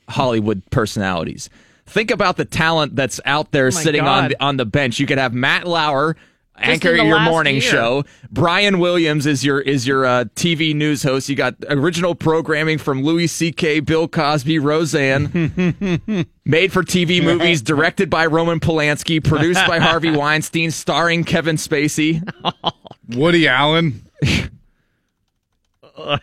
Hollywood 0.09 0.63
personalities? 0.71 1.51
Think 1.85 2.13
about 2.13 2.37
the 2.37 2.45
talent 2.45 2.95
that's 2.95 3.21
out 3.25 3.51
there 3.51 3.67
oh 3.67 3.75
my 3.75 3.83
sitting 3.83 4.03
on 4.03 4.25
God. 4.25 4.31
the, 4.31 4.45
on 4.45 4.57
the 4.57 4.67
bench. 4.67 5.01
You 5.01 5.07
could 5.07 5.19
have 5.19 5.35
Matt 5.35 5.67
Lauer. 5.67 6.17
Anchor 6.61 6.95
your 6.95 7.21
morning 7.21 7.55
year. 7.57 7.63
show. 7.63 8.05
Brian 8.31 8.79
Williams 8.79 9.27
is 9.27 9.45
your 9.45 9.61
is 9.61 9.87
your 9.87 10.05
uh, 10.05 10.25
TV 10.35 10.75
news 10.75 11.03
host. 11.03 11.29
You 11.29 11.37
got 11.37 11.55
original 11.69 12.15
programming 12.15 12.79
from 12.79 13.03
Louis 13.03 13.27
C.K., 13.29 13.81
Bill 13.81 14.09
Cosby, 14.09 14.59
Roseanne. 14.59 15.27
Made 16.45 16.73
for 16.73 16.83
TV 16.83 17.23
movies, 17.23 17.61
directed 17.63 18.09
by 18.11 18.27
Roman 18.27 18.61
Polanski, 18.61 19.23
produced 19.23 19.67
by 19.67 19.79
Harvey 19.79 20.11
Weinstein, 20.17 20.71
starring 20.71 21.25
Kevin 21.25 21.57
Spacey. 21.57 22.23
Woody 23.15 23.47
Allen. 23.49 24.03
yeah, 25.99 26.19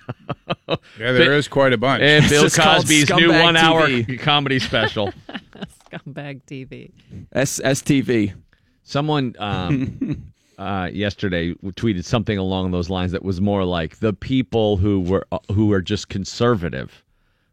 there 0.97 1.33
is 1.33 1.47
quite 1.47 1.73
a 1.73 1.77
bunch. 1.77 2.01
And 2.01 2.27
Bill 2.29 2.49
Cosby's 2.49 3.09
new 3.09 3.31
one-hour 3.31 4.03
comedy 4.19 4.59
special. 4.59 5.11
Scumbag 5.91 6.41
TV. 6.47 6.91
S- 7.31 7.59
STV. 7.63 8.33
Someone 8.87 9.35
um, 9.39 10.31
uh, 10.59 10.89
yesterday 10.93 11.53
tweeted 11.55 12.05
something 12.05 12.37
along 12.37 12.69
those 12.71 12.89
lines 12.89 13.11
that 13.11 13.25
was 13.25 13.41
more 13.41 13.65
like 13.65 13.97
the 13.99 14.13
people 14.13 14.77
who 14.77 15.01
were 15.01 15.25
uh, 15.31 15.39
who 15.51 15.71
are 15.73 15.81
just 15.81 16.07
conservative, 16.07 17.03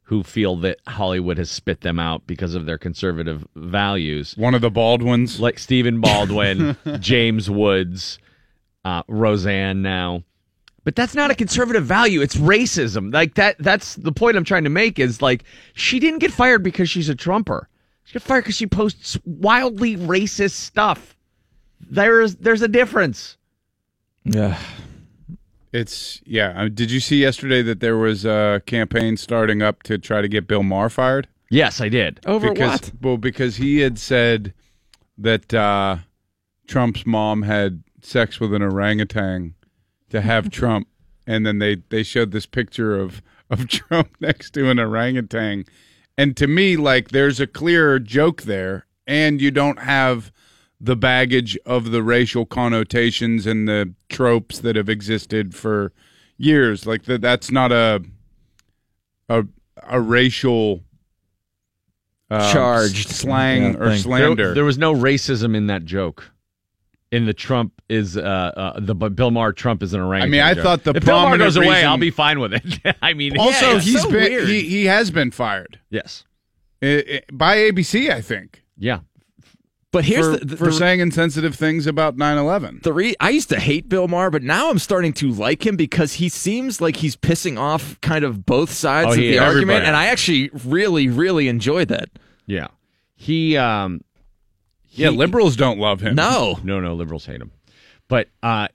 who 0.05 0.23
feel 0.23 0.57
that 0.57 0.79
Hollywood 0.87 1.39
has 1.39 1.51
spit 1.51 1.81
them 1.81 1.99
out 1.99 2.27
because 2.27 2.55
of 2.55 2.67
their 2.67 2.77
conservative 2.77 3.47
values, 3.57 4.37
One 4.37 4.55
of 4.55 4.61
the 4.61 4.71
Baldwins. 4.71 5.41
like 5.41 5.59
Stephen 5.59 6.01
Baldwin, 6.03 6.77
James 7.01 7.49
Woods, 7.51 8.19
uh, 8.85 9.03
Roseanne 9.09 9.81
now. 9.81 10.23
But 10.85 10.97
that's 10.97 11.15
not 11.15 11.31
a 11.31 11.35
conservative 11.35 11.85
value. 11.85 12.21
It's 12.21 12.35
racism. 12.37 13.15
Like 13.15 13.35
that. 13.35 13.57
That's 13.59 13.95
the 13.95 14.13
point 14.13 14.37
I'm 14.37 14.45
trying 14.45 14.65
to 14.65 14.71
make. 14.71 14.99
Is 14.99 15.23
like 15.23 15.45
she 15.73 15.99
didn't 15.99 16.19
get 16.19 16.31
fired 16.33 16.63
because 16.63 16.91
she's 16.91 17.09
a 17.09 17.15
Trumper. 17.15 17.69
She 18.05 18.15
got 18.15 18.23
fired 18.23 18.43
because 18.43 18.57
she 18.57 18.67
posts 18.67 19.17
wildly 19.25 19.97
racist 19.97 20.51
stuff. 20.57 21.17
There's 21.91 22.37
there's 22.37 22.63
a 22.63 22.69
difference. 22.69 23.37
Yeah. 24.25 24.59
It's 25.73 26.21
yeah. 26.27 26.69
Did 26.73 26.91
you 26.91 27.01
see 27.01 27.21
yesterday 27.21 27.63
that 27.63 27.81
there 27.81 27.97
was 27.97 28.25
a 28.25 28.63
campaign 28.67 29.17
starting 29.17 29.63
up 29.63 29.83
to 29.85 29.99
try 29.99 30.21
to 30.21 30.29
get 30.29 30.47
Bill 30.47 30.63
Maher 30.63 30.91
fired? 30.91 31.29
Yes, 31.51 31.81
I 31.81 31.89
did. 31.89 32.21
Over 32.27 32.53
because 32.53 32.83
what? 32.83 32.93
well, 33.01 33.17
because 33.17 33.57
he 33.57 33.81
had 33.81 33.99
said 33.99 34.53
that 35.19 35.53
uh, 35.53 35.99
Trump's 36.67 37.07
mom 37.07 37.43
had 37.43 37.83
sex 38.03 38.39
with 38.39 38.53
an 38.55 38.63
orangutan 38.63 39.55
to 40.11 40.21
have 40.21 40.51
Trump, 40.51 40.89
and 41.27 41.47
then 41.47 41.59
they 41.59 41.77
they 41.89 42.03
showed 42.03 42.33
this 42.33 42.47
picture 42.47 42.99
of 42.99 43.23
of 43.49 43.69
Trump 43.69 44.15
next 44.21 44.51
to 44.53 44.69
an 44.69 44.79
orangutan, 44.79 45.65
and 46.19 46.37
to 46.37 46.47
me, 46.47 46.77
like 46.77 47.11
there's 47.11 47.41
a 47.41 47.47
clear 47.47 47.99
joke 47.99 48.43
there, 48.43 48.87
and 49.07 49.41
you 49.41 49.51
don't 49.51 49.79
have 49.79 50.33
the 50.85 50.97
baggage 50.97 51.57
of 51.65 51.93
the 51.93 52.03
racial 52.03 52.45
connotations 52.45 53.47
and 53.47 53.69
the 53.69 53.95
tropes 54.09 54.59
that 54.59 54.75
have 54.75 54.89
existed 54.89 55.55
for 55.55 55.93
years. 56.37 56.87
Like 56.87 57.05
that, 57.05 57.21
that's 57.21 57.51
not 57.53 57.71
a 57.71 58.03
a 59.29 59.45
a 59.89 60.01
racial 60.01 60.83
uh, 62.31 62.53
Charged. 62.53 63.09
slang 63.11 63.63
Yeah, 63.75 63.79
or 63.79 63.91
thing. 63.91 63.99
slander. 63.99 64.45
There, 64.47 64.55
there 64.55 64.65
was 64.65 64.79
no 64.79 64.95
racism 64.95 65.55
in 65.57 65.67
that 65.69 65.85
joke. 65.85 66.31
In 67.11 67.27
the 67.27 67.35
Trump 67.35 67.83
is 67.91 68.17
uh, 68.17 68.21
uh 68.23 68.81
the 68.81 68.95
Bill 68.95 69.31
Maher 69.31 69.53
Trump 69.53 69.83
is 69.83 69.93
an 69.93 70.01
orangutan. 70.01 70.29
I 70.29 70.31
mean, 70.31 70.41
I 70.41 70.55
joke. 70.55 70.63
thought 70.65 70.85
the 70.85 70.95
if 70.97 71.05
Bill 71.05 71.15
Maher 71.17 71.23
prominent 71.25 71.47
goes 71.47 71.57
away, 71.59 71.69
reason- 71.77 71.89
I'll 71.91 71.99
be 71.99 72.11
fine 72.11 72.41
with 72.41 72.55
it. 72.55 72.97
I 73.03 73.13
mean, 73.13 73.37
also, 73.39 73.73
Yeah, 73.75 73.81
he's 73.81 74.01
so 74.03 74.11
been 74.11 74.33
weird. 74.33 74.49
he 74.49 74.63
he 74.63 74.85
has 74.87 75.11
been 75.11 75.31
fired 75.31 75.79
yes, 75.91 76.25
I- 76.83 77.05
I- 77.07 77.23
by 77.31 77.57
ABC, 77.59 78.11
I 78.11 78.23
think, 78.23 78.65
yeah. 78.79 79.01
But 79.93 80.05
here's 80.07 80.27
for, 80.27 80.37
the, 80.39 80.45
the, 80.47 80.57
for 80.57 80.65
the- 80.67 80.73
saying 80.73 81.01
insensitive 81.01 81.55
things 81.55 81.87
about 81.87 82.17
9/11. 82.17 82.83
the 82.83 82.93
re- 82.95 83.15
I 83.21 83.29
used 83.31 83.51
to 83.51 83.61
hate 83.61 83.89
Bill 83.91 84.09
Maher, 84.09 84.31
but 84.31 84.43
now 84.43 84.71
I'm 84.71 84.79
starting 84.79 85.13
to 85.15 85.31
like 85.31 85.65
him 85.67 85.77
because 85.77 86.15
he 86.15 86.29
seems 86.31 86.81
like 86.81 86.97
he's 86.97 87.15
pissing 87.15 87.59
off 87.59 88.01
kind 88.01 88.25
of 88.25 88.47
both 88.47 88.71
sides 88.71 89.09
Oh, 89.09 89.11
of 89.11 89.17
the 89.19 89.39
argument, 89.39 89.71
Everybody. 89.83 89.87
and 89.87 89.97
I 89.97 90.07
actually 90.07 90.51
really, 90.65 91.09
really 91.09 91.47
enjoy 91.49 91.85
that. 91.85 92.09
Yeah. 92.47 92.69
He 93.15 93.57
um 93.59 94.01
yeah, 94.95 95.11
liberals 95.11 95.57
don't 95.57 95.79
love 95.79 96.01
him. 96.01 96.15
No, 96.15 96.59
no 96.65 96.81
no 96.81 96.95
liberals 96.95 97.27
hate 97.27 97.41
him. 97.43 97.53
But 98.09 98.29
uh 98.43 98.69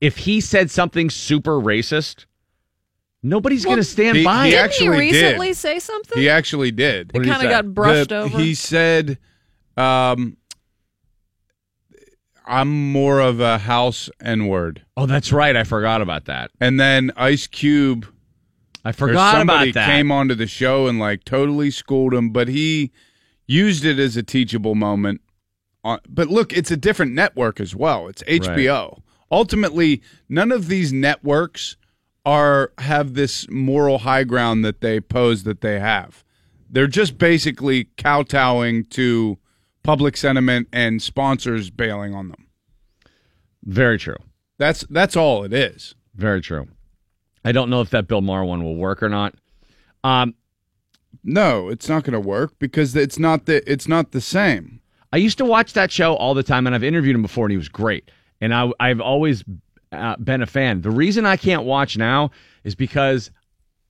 if 0.00 0.16
he 0.16 0.40
said 0.40 0.70
something 0.70 1.10
super 1.10 1.52
racist, 1.60 2.24
nobody's 3.22 3.64
going 3.64 3.78
to 3.78 3.84
stand 3.84 4.16
he- 4.18 4.24
by 4.24 4.46
he 4.46 4.48
it. 4.48 4.50
Didn't 4.52 4.64
actually 4.64 4.84
he 4.86 5.12
recently 5.12 5.48
did. 5.48 5.56
say 5.56 5.78
something? 5.78 6.18
He 6.18 6.28
actually 6.28 6.70
did. 6.70 7.10
it 7.14 7.22
kind 7.24 7.42
of 7.42 7.50
got 7.50 7.72
brushed 7.74 8.08
The- 8.10 8.16
over. 8.22 8.38
He 8.38 8.54
said, 8.54 9.18
um, 9.76 10.36
"I'm 12.46 12.92
more 12.92 13.20
of 13.20 13.40
a 13.40 13.58
house 13.58 14.10
n 14.20 14.46
word," 14.46 14.82
oh, 14.96 15.06
that's 15.06 15.32
right. 15.32 15.56
I 15.56 15.64
forgot 15.64 16.00
about 16.02 16.26
that. 16.26 16.50
and 16.60 16.78
then 16.78 17.12
Ice 17.16 17.46
Cube 17.46 18.06
I 18.86 18.92
forgot 18.92 19.34
somebody 19.34 19.70
about 19.70 19.80
that. 19.80 19.90
came 19.90 20.12
onto 20.12 20.36
the 20.36 20.46
show 20.46 20.86
and 20.86 21.00
like 21.00 21.24
totally 21.24 21.72
schooled 21.72 22.14
him, 22.14 22.30
but 22.30 22.46
he 22.46 22.92
used 23.44 23.84
it 23.84 23.98
as 23.98 24.16
a 24.16 24.22
teachable 24.22 24.76
moment. 24.76 25.22
On, 25.82 25.98
but 26.08 26.28
look, 26.28 26.52
it's 26.52 26.70
a 26.70 26.76
different 26.76 27.12
network 27.12 27.58
as 27.58 27.74
well. 27.74 28.06
It's 28.06 28.22
HBO. 28.22 29.02
Ultimately, 29.28 30.02
none 30.28 30.52
of 30.52 30.68
these 30.68 30.92
networks 30.92 31.76
are 32.24 32.72
have 32.78 33.14
this 33.14 33.50
moral 33.50 33.98
high 33.98 34.22
ground 34.22 34.64
that 34.64 34.80
they 34.80 35.00
pose 35.00 35.42
that 35.42 35.62
they 35.62 35.80
have. 35.80 36.22
They're 36.70 36.86
just 36.86 37.18
basically 37.18 37.88
kowtowing 37.96 38.84
to 38.90 39.36
public 39.86 40.16
sentiment 40.16 40.68
and 40.72 41.00
sponsors 41.00 41.70
bailing 41.70 42.14
on 42.14 42.28
them. 42.28 42.46
Very 43.64 43.98
true. 43.98 44.16
That's 44.58 44.84
that's 44.90 45.16
all 45.16 45.44
it 45.44 45.52
is. 45.52 45.94
Very 46.14 46.40
true. 46.40 46.68
I 47.44 47.52
don't 47.52 47.70
know 47.70 47.80
if 47.80 47.90
that 47.90 48.08
Bill 48.08 48.20
Maher 48.20 48.44
one 48.44 48.64
will 48.64 48.76
work 48.76 49.02
or 49.02 49.08
not. 49.08 49.34
Um 50.04 50.34
No, 51.22 51.68
it's 51.68 51.88
not 51.88 52.04
going 52.04 52.12
to 52.12 52.20
work 52.20 52.58
because 52.58 52.94
it's 52.96 53.18
not 53.18 53.46
the 53.46 53.68
it's 53.70 53.88
not 53.88 54.12
the 54.12 54.20
same. 54.20 54.80
I 55.12 55.18
used 55.18 55.38
to 55.38 55.44
watch 55.44 55.72
that 55.74 55.90
show 55.92 56.14
all 56.16 56.34
the 56.34 56.42
time, 56.42 56.66
and 56.66 56.74
I've 56.74 56.82
interviewed 56.84 57.14
him 57.14 57.22
before, 57.22 57.46
and 57.46 57.52
he 57.52 57.56
was 57.56 57.68
great. 57.68 58.10
And 58.40 58.52
I, 58.52 58.70
I've 58.80 59.00
always 59.00 59.44
uh, 59.92 60.16
been 60.16 60.42
a 60.42 60.46
fan. 60.46 60.82
The 60.82 60.90
reason 60.90 61.24
I 61.24 61.36
can't 61.36 61.62
watch 61.62 61.96
now 61.96 62.32
is 62.64 62.74
because 62.74 63.30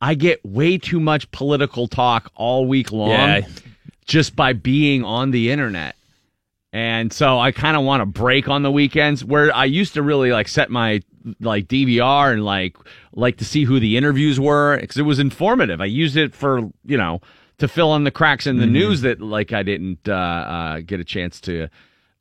I 0.01 0.15
get 0.15 0.45
way 0.45 0.79
too 0.79 1.01
much 1.01 1.29
political 1.33 1.89
talk 1.89 2.31
all 2.37 2.67
week 2.67 2.93
long 2.93 3.11
Yeah. 3.11 3.41
Just 4.07 4.37
by 4.37 4.53
being 4.53 5.05
on 5.05 5.31
the 5.31 5.51
internet. 5.51 5.97
And 6.73 7.13
so 7.13 7.39
I 7.39 7.53
kind 7.53 7.77
of 7.77 7.85
want 7.85 8.03
to 8.03 8.07
break 8.07 8.49
on 8.49 8.63
the 8.63 8.71
weekends 8.71 9.25
where 9.25 9.55
I 9.55 9.65
used 9.65 9.95
to 9.95 10.03
really 10.03 10.33
like 10.33 10.49
set 10.49 10.71
my 10.71 11.01
like 11.41 11.67
DVR 11.69 12.33
and 12.33 12.45
like 12.45 12.77
like 13.13 13.39
to 13.39 13.45
see 13.45 13.65
who 13.65 13.81
the 13.81 13.97
interviews 13.97 14.39
were 14.39 14.79
because 14.79 14.99
it 14.99 15.03
was 15.03 15.19
informative. 15.19 15.81
I 15.81 15.87
used 15.87 16.17
it 16.17 16.35
for 16.35 16.71
you 16.85 16.97
know 16.97 17.21
to 17.59 17.69
fill 17.69 17.95
in 17.97 18.05
the 18.05 18.11
cracks 18.11 18.47
in 18.47 18.59
the 18.59 18.67
news 18.67 19.01
that 19.01 19.21
like 19.21 19.53
I 19.53 19.63
didn't 19.63 20.07
uh, 20.09 20.13
uh, 20.13 20.81
get 20.81 21.01
a 21.01 21.05
chance 21.05 21.41
to 21.43 21.69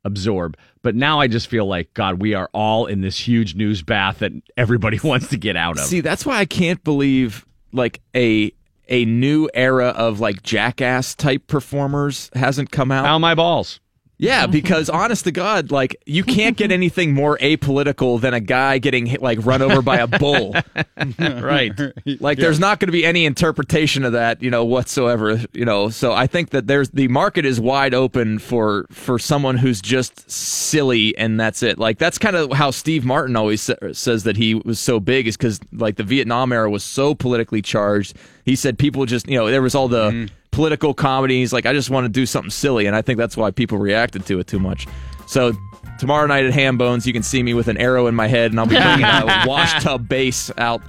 absorb. 0.05 0.55
But 0.81 0.95
now 0.95 1.19
I 1.19 1.27
just 1.27 1.47
feel 1.47 1.65
like 1.65 1.93
God, 1.93 2.21
we 2.21 2.33
are 2.33 2.49
all 2.53 2.85
in 2.85 3.01
this 3.01 3.27
huge 3.27 3.55
news 3.55 3.81
bath 3.81 4.19
that 4.19 4.31
everybody 4.55 4.99
wants 5.03 5.27
to 5.29 5.37
get 5.37 5.57
out 5.57 5.77
of. 5.77 5.85
See, 5.85 5.99
that's 5.99 6.25
why 6.25 6.37
I 6.37 6.45
can't 6.45 6.83
believe 6.83 7.45
like 7.73 7.99
a 8.15 8.53
a 8.87 9.05
new 9.05 9.49
era 9.53 9.87
of 9.87 10.19
like 10.19 10.43
jackass 10.43 11.15
type 11.15 11.47
performers 11.47 12.29
hasn't 12.33 12.71
come 12.71 12.91
out. 12.91 13.05
How 13.05 13.19
my 13.19 13.35
balls? 13.35 13.79
Yeah, 14.17 14.47
because 14.55 14.89
honest 14.89 15.25
to 15.25 15.31
God, 15.31 15.71
like 15.71 16.01
you 16.05 16.23
can't 16.23 16.57
get 16.57 16.71
anything 16.71 17.13
more 17.13 17.37
apolitical 17.39 18.19
than 18.19 18.33
a 18.33 18.39
guy 18.39 18.77
getting 18.77 19.05
hit, 19.05 19.21
like 19.21 19.45
run 19.45 19.61
over 19.61 19.81
by 19.81 19.97
a 19.97 20.07
bull. 20.07 20.55
right. 21.19 21.71
Like 22.19 22.37
there's 22.37 22.59
not 22.59 22.79
going 22.79 22.87
to 22.87 22.91
be 22.91 23.05
any 23.05 23.25
interpretation 23.25 24.05
of 24.05 24.13
that, 24.13 24.41
you 24.41 24.49
know, 24.49 24.63
whatsoever, 24.63 25.41
you 25.53 25.65
know. 25.65 25.89
So 25.89 26.13
I 26.13 26.27
think 26.27 26.51
that 26.51 26.67
there's 26.67 26.89
the 26.91 27.07
market 27.07 27.45
is 27.45 27.59
wide 27.59 27.93
open 27.93 28.39
for 28.39 28.85
for 28.91 29.19
someone 29.19 29.57
who's 29.57 29.81
just 29.81 30.29
silly 30.29 31.17
and 31.17 31.39
that's 31.39 31.63
it. 31.63 31.77
Like 31.77 31.97
that's 31.97 32.17
kind 32.17 32.35
of 32.35 32.53
how 32.53 32.71
Steve 32.71 33.05
Martin 33.05 33.35
always 33.35 33.61
sa- 33.61 33.73
says 33.91 34.23
that 34.23 34.37
he 34.37 34.55
was 34.55 34.79
so 34.79 34.99
big 34.99 35.27
is 35.27 35.35
cuz 35.35 35.59
like 35.73 35.95
the 35.95 36.03
Vietnam 36.03 36.51
era 36.51 36.69
was 36.69 36.83
so 36.83 37.15
politically 37.15 37.61
charged. 37.61 38.15
He 38.45 38.55
said 38.55 38.77
people 38.77 39.05
just, 39.05 39.27
you 39.27 39.37
know, 39.37 39.49
there 39.49 39.61
was 39.61 39.75
all 39.75 39.87
the 39.87 40.11
mm-hmm. 40.11 40.33
Political 40.55 40.93
comedies 40.93 41.51
like 41.53 41.65
I 41.65 41.73
just 41.73 41.89
want 41.89 42.05
to 42.05 42.09
do 42.09 42.25
something 42.25 42.51
silly 42.51 42.85
and 42.85 42.95
I 42.95 43.01
think 43.01 43.17
that's 43.17 43.35
why 43.37 43.51
people 43.51 43.77
reacted 43.77 44.25
to 44.27 44.39
it 44.39 44.47
too 44.47 44.59
much. 44.59 44.87
So 45.27 45.53
Tomorrow 45.97 46.27
night 46.27 46.45
at 46.45 46.53
Ham 46.53 46.77
Bones, 46.77 47.07
you 47.07 47.13
can 47.13 47.23
see 47.23 47.41
me 47.41 47.53
with 47.53 47.69
an 47.69 47.77
arrow 47.77 48.07
in 48.07 48.15
my 48.15 48.27
head, 48.27 48.51
and 48.51 48.59
I'll 48.59 48.65
be 48.65 48.75
bringing 48.75 49.05
a 49.05 49.43
wash 49.47 49.81
tub 49.81 50.09
bass 50.09 50.51
out. 50.57 50.81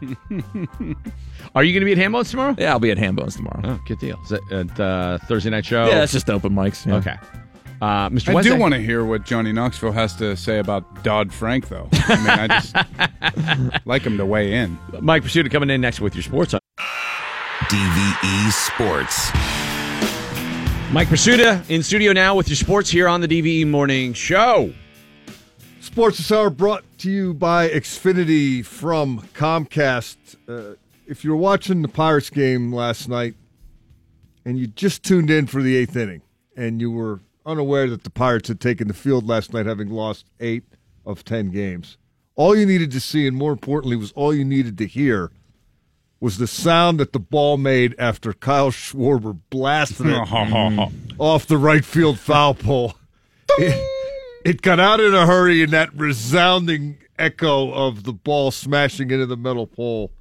Are 1.54 1.64
you 1.64 1.72
going 1.72 1.80
to 1.80 1.84
be 1.84 1.92
at 1.92 1.98
Hambones 1.98 2.30
tomorrow? 2.30 2.54
Yeah, 2.56 2.70
I'll 2.72 2.78
be 2.78 2.90
at 2.90 2.98
Ham 2.98 3.16
Bones 3.16 3.36
tomorrow. 3.36 3.60
Oh, 3.64 3.80
good 3.86 3.98
deal. 3.98 4.18
Is 4.24 4.32
it 4.32 4.40
at 4.52 4.80
uh, 4.80 5.18
Thursday 5.26 5.50
night 5.50 5.66
show? 5.66 5.86
Yeah, 5.86 6.02
it's 6.02 6.12
just 6.12 6.30
open 6.30 6.52
mics. 6.52 6.86
yeah. 6.86 6.94
Okay. 6.96 7.16
Uh, 7.80 8.08
Mr. 8.10 8.28
I 8.28 8.34
Wednesday. 8.34 8.54
do 8.54 8.60
want 8.60 8.74
to 8.74 8.80
hear 8.80 9.04
what 9.04 9.24
Johnny 9.24 9.52
Knoxville 9.52 9.90
has 9.90 10.14
to 10.16 10.36
say 10.36 10.60
about 10.60 11.02
Dodd 11.02 11.32
Frank, 11.32 11.68
though. 11.68 11.88
I 11.92 12.16
mean, 12.16 12.28
I 12.28 12.60
just 12.60 13.84
like 13.86 14.02
him 14.02 14.16
to 14.18 14.24
weigh 14.24 14.54
in. 14.54 14.78
Mike 15.00 15.24
Prisuta 15.24 15.50
coming 15.50 15.68
in 15.68 15.80
next 15.80 16.00
with 16.00 16.14
your 16.14 16.22
sports. 16.22 16.54
DVE 17.68 18.52
Sports. 18.52 19.30
Mike 20.92 21.08
Prisuta 21.08 21.68
in 21.70 21.82
studio 21.82 22.12
now 22.12 22.34
with 22.34 22.48
your 22.48 22.56
sports 22.56 22.90
here 22.90 23.08
on 23.08 23.20
the 23.20 23.28
DVE 23.28 23.66
Morning 23.66 24.12
Show. 24.12 24.72
Sports 25.80 26.18
this 26.18 26.32
hour 26.32 26.50
brought 26.50 26.84
to 26.98 27.10
you 27.10 27.34
by 27.34 27.68
Xfinity 27.68 28.64
from 28.64 29.20
Comcast. 29.34 30.16
Uh, 30.48 30.76
if 31.06 31.24
you 31.24 31.30
were 31.30 31.36
watching 31.36 31.82
the 31.82 31.88
Pirates 31.88 32.30
game 32.30 32.72
last 32.72 33.08
night 33.08 33.34
and 34.44 34.58
you 34.58 34.66
just 34.66 35.02
tuned 35.02 35.30
in 35.30 35.46
for 35.46 35.62
the 35.62 35.76
eighth 35.76 35.96
inning 35.96 36.22
and 36.56 36.80
you 36.80 36.90
were 36.90 37.20
unaware 37.46 37.88
that 37.88 38.04
the 38.04 38.10
Pirates 38.10 38.48
had 38.48 38.60
taken 38.60 38.88
the 38.88 38.94
field 38.94 39.26
last 39.26 39.52
night, 39.52 39.66
having 39.66 39.88
lost 39.88 40.26
eight 40.40 40.64
of 41.06 41.24
10 41.24 41.50
games, 41.50 41.96
all 42.34 42.56
you 42.56 42.66
needed 42.66 42.90
to 42.92 43.00
see, 43.00 43.26
and 43.26 43.36
more 43.36 43.52
importantly, 43.52 43.96
was 43.96 44.12
all 44.12 44.34
you 44.34 44.44
needed 44.44 44.78
to 44.78 44.86
hear, 44.86 45.30
was 46.22 46.38
the 46.38 46.46
sound 46.46 47.00
that 47.00 47.12
the 47.12 47.18
ball 47.18 47.56
made 47.56 47.96
after 47.98 48.32
Kyle 48.32 48.70
Schwarber 48.70 49.36
blasted 49.50 50.06
it 50.06 50.12
off 51.18 51.46
the 51.46 51.58
right 51.58 51.84
field 51.84 52.16
foul 52.16 52.54
pole. 52.54 52.94
It, 53.58 53.74
it 54.44 54.62
got 54.62 54.78
out 54.78 55.00
in 55.00 55.14
a 55.14 55.26
hurry, 55.26 55.64
and 55.64 55.72
that 55.72 55.92
resounding 55.94 56.98
echo 57.18 57.72
of 57.72 58.04
the 58.04 58.12
ball 58.12 58.52
smashing 58.52 59.10
into 59.10 59.26
the 59.26 59.36
metal 59.36 59.66
pole 59.66 60.12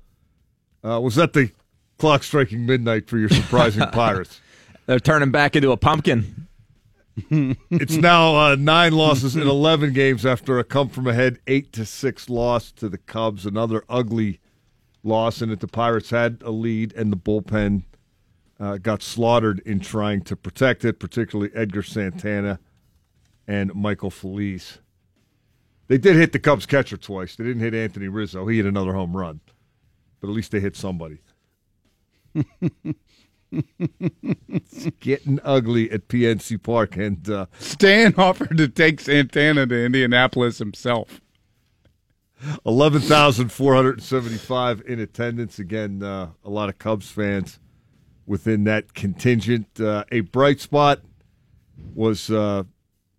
uh, 0.83 0.99
was 0.99 1.15
that 1.15 1.33
the 1.33 1.51
clock 1.99 2.23
striking 2.23 2.65
midnight 2.65 3.07
for 3.07 3.19
your 3.19 3.29
surprising 3.29 3.87
Pirates. 3.91 4.41
They're 4.87 4.99
turning 4.99 5.29
back 5.29 5.55
into 5.55 5.71
a 5.71 5.77
pumpkin. 5.77 6.47
It's 7.69 7.97
now 7.97 8.35
uh, 8.35 8.55
nine 8.55 8.93
losses 8.93 9.35
in 9.35 9.43
eleven 9.43 9.93
games 9.93 10.25
after 10.25 10.57
a 10.57 10.63
come 10.63 10.89
from 10.89 11.05
ahead 11.07 11.39
eight 11.45 11.71
to 11.73 11.85
six 11.85 12.29
loss 12.29 12.71
to 12.71 12.89
the 12.89 12.97
Cubs. 12.97 13.45
Another 13.45 13.83
ugly 13.87 14.39
loss, 15.03 15.41
and 15.41 15.51
that 15.51 15.59
the 15.59 15.67
Pirates 15.67 16.09
had 16.09 16.41
a 16.43 16.51
lead, 16.51 16.93
and 16.93 17.11
the 17.11 17.17
bullpen 17.17 17.83
uh, 18.59 18.77
got 18.77 19.01
slaughtered 19.01 19.59
in 19.65 19.79
trying 19.79 20.21
to 20.21 20.35
protect 20.35 20.85
it, 20.85 20.99
particularly 20.99 21.51
Edgar 21.55 21.83
Santana 21.83 22.59
and 23.47 23.73
Michael 23.73 24.11
Feliz. 24.11 24.79
They 25.87 25.97
did 25.97 26.15
hit 26.15 26.31
the 26.31 26.39
Cubs 26.39 26.65
catcher 26.65 26.97
twice. 26.97 27.35
They 27.35 27.43
didn't 27.43 27.61
hit 27.61 27.73
Anthony 27.73 28.07
Rizzo. 28.07 28.47
He 28.47 28.57
hit 28.57 28.65
another 28.65 28.93
home 28.93 29.17
run, 29.17 29.41
but 30.19 30.29
at 30.29 30.33
least 30.33 30.51
they 30.51 30.59
hit 30.59 30.77
somebody. 30.77 31.19
it's 33.51 34.89
getting 34.99 35.39
ugly 35.43 35.91
at 35.91 36.07
PNC 36.07 36.61
Park, 36.63 36.95
and 36.95 37.29
uh, 37.29 37.47
Stan 37.59 38.13
offered 38.17 38.57
to 38.57 38.69
take 38.69 39.01
Santana 39.01 39.65
to 39.67 39.85
Indianapolis 39.85 40.59
himself. 40.59 41.19
11,475 42.65 44.81
in 44.87 44.99
attendance. 44.99 45.59
Again, 45.59 46.01
uh, 46.03 46.31
a 46.43 46.49
lot 46.49 46.69
of 46.69 46.79
Cubs 46.79 47.11
fans 47.11 47.59
within 48.25 48.63
that 48.65 48.93
contingent. 48.93 49.79
Uh, 49.79 50.03
a 50.11 50.19
bright 50.21 50.59
spot 50.59 51.01
was 51.93 52.29
uh, 52.29 52.63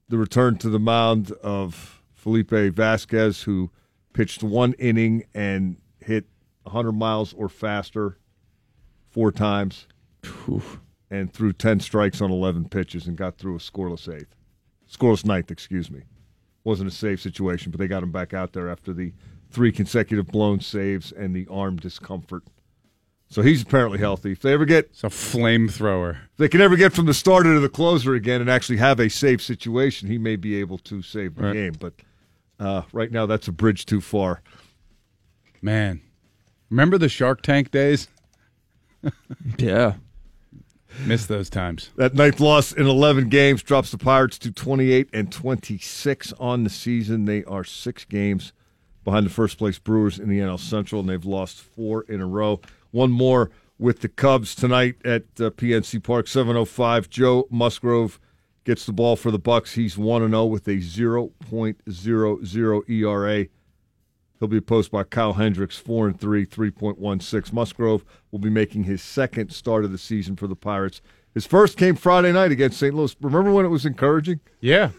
the 0.09 0.19
return 0.19 0.57
to 0.59 0.69
the 0.69 0.79
mound 0.79 1.33
of 1.43 2.03
Felipe 2.15 2.51
Vasquez, 2.51 3.43
who 3.43 3.71
pitched 4.13 4.43
one 4.43 4.75
inning 4.75 5.25
and 5.35 5.77
hit 6.01 6.27
100 6.65 6.93
miles 6.93 7.33
or 7.33 7.49
faster 7.49 8.19
four 9.11 9.33
times 9.33 9.87
and 11.11 11.33
threw 11.33 11.53
10 11.53 11.81
strikes 11.81 12.21
on 12.21 12.31
11 12.31 12.69
pitches 12.69 13.07
and 13.07 13.17
got 13.17 13.39
through 13.39 13.57
a 13.57 13.59
scoreless 13.59 14.13
eighth. 14.13 14.35
Scoreless 14.91 15.25
ninth, 15.25 15.51
excuse 15.51 15.91
me. 15.91 16.03
Wasn't 16.65 16.89
a 16.89 16.93
safe 16.95 17.21
situation, 17.21 17.71
but 17.73 17.79
they 17.81 17.89
got 17.89 18.03
him 18.03 18.13
back 18.13 18.33
out 18.33 18.53
there 18.53 18.69
after 18.69 18.93
the 18.93 19.13
three 19.51 19.73
consecutive 19.73 20.29
blown 20.29 20.61
saves 20.61 21.11
and 21.13 21.35
the 21.35 21.47
arm 21.51 21.77
discomfort. 21.77 22.45
So 23.29 23.41
he's 23.43 23.63
apparently 23.63 23.99
healthy. 23.99 24.33
If 24.33 24.41
they 24.43 24.53
ever 24.53 24.65
get 24.67 24.87
It's 24.91 25.05
a 25.05 25.09
flamethrower. 25.09 26.19
they 26.37 26.49
can 26.49 26.61
ever 26.61 26.77
get 26.77 26.93
from 26.93 27.07
the 27.07 27.15
starter 27.15 27.55
to 27.55 27.61
the 27.61 27.69
closer 27.69 28.15
again 28.15 28.41
and 28.43 28.51
actually 28.51 28.77
have 28.77 29.01
a 29.01 29.09
safe 29.09 29.41
situation, 29.43 30.09
he 30.09 30.19
may 30.19 30.37
be 30.37 30.55
able 30.57 30.79
to 30.79 31.01
save 31.03 31.35
the 31.37 31.45
Right. 31.45 31.53
game. 31.55 31.73
But 31.81 31.95
uh, 32.61 32.83
right 32.93 33.11
now, 33.11 33.25
that's 33.27 33.49
a 33.49 33.53
bridge 33.53 33.87
too 33.87 34.01
far. 34.03 34.43
Man, 35.63 36.01
remember 36.71 36.99
the 36.99 37.09
Shark 37.09 37.41
Tank 37.43 37.71
days? 37.71 38.09
Yeah. 39.59 39.95
Miss 41.07 41.27
those 41.27 41.51
times. 41.51 41.91
That 41.97 42.15
ninth 42.15 42.41
loss 42.41 42.73
in 42.73 42.87
11 42.87 43.29
games 43.29 43.63
drops 43.63 43.91
the 43.91 43.99
Pirates 43.99 44.39
to 44.41 44.53
28 44.53 45.09
and 45.13 45.33
26 45.33 46.33
on 46.39 46.65
the 46.65 46.71
season. 46.71 47.25
They 47.25 47.45
are 47.45 47.65
six 47.65 48.05
games 48.05 48.53
behind 49.05 49.27
the 49.27 49.31
first 49.31 49.59
place 49.59 49.79
Brewers 49.79 50.19
in 50.19 50.29
the 50.29 50.39
NL 50.39 50.61
Central, 50.61 51.01
and 51.01 51.09
they've 51.09 51.25
lost 51.25 51.61
four 51.61 52.03
in 52.03 52.21
a 52.21 52.27
row. 52.27 52.61
One 52.91 53.11
more 53.11 53.51
with 53.79 54.01
the 54.01 54.09
Cubs 54.09 54.55
tonight 54.55 54.97
at 55.05 55.23
uh, 55.41 55.51
PNC 55.51 56.03
Park, 56.03 56.27
7:05. 56.27 57.11
Joe 57.11 57.47
Musgrove 57.51 58.21
gets 58.65 58.87
the 58.87 58.93
ball 58.93 59.17
for 59.17 59.31
the 59.31 59.41
Bucs. 59.41 59.75
He's 59.75 59.99
1 59.99 60.29
0 60.29 60.45
with 60.47 60.67
a 60.69 60.77
0.00 60.77 62.91
ERA. 62.91 63.47
He'll 64.43 64.49
be 64.49 64.57
opposed 64.57 64.91
by 64.91 65.05
Kyle 65.05 65.35
Hendricks, 65.35 65.77
4 65.77 66.09
and 66.09 66.21
3, 66.21 66.45
3.16. 66.45 67.53
Musgrove 67.53 68.05
will 68.33 68.41
be 68.41 68.51
making 68.51 68.83
his 68.83 69.01
second 69.01 69.53
start 69.53 69.85
of 69.85 69.93
the 69.93 69.99
season 69.99 70.35
for 70.35 70.49
the 70.49 70.57
Pirates. 70.57 71.01
His 71.33 71.47
first 71.47 71.79
came 71.79 71.95
Friday 71.95 72.33
night 72.33 72.51
against 72.51 72.81
St. 72.81 72.93
Louis. 72.93 73.15
Remember 73.21 73.53
when 73.53 73.65
it 73.65 73.69
was 73.69 73.87
encouraging? 73.87 74.41
Yeah. 74.59 74.91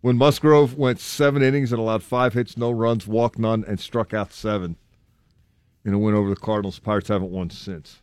When 0.00 0.16
Musgrove 0.16 0.78
went 0.78 1.00
seven 1.00 1.42
innings 1.42 1.70
and 1.70 1.80
allowed 1.80 2.02
five 2.02 2.32
hits, 2.32 2.56
no 2.56 2.70
runs, 2.70 3.06
walked 3.06 3.38
none, 3.38 3.62
and 3.68 3.78
struck 3.78 4.14
out 4.14 4.32
seven 4.32 4.76
in 5.84 5.92
a 5.92 5.98
win 5.98 6.14
over 6.14 6.30
the 6.30 6.36
Cardinals. 6.36 6.78
Pirates 6.78 7.08
haven't 7.08 7.30
won 7.30 7.50
since. 7.50 8.00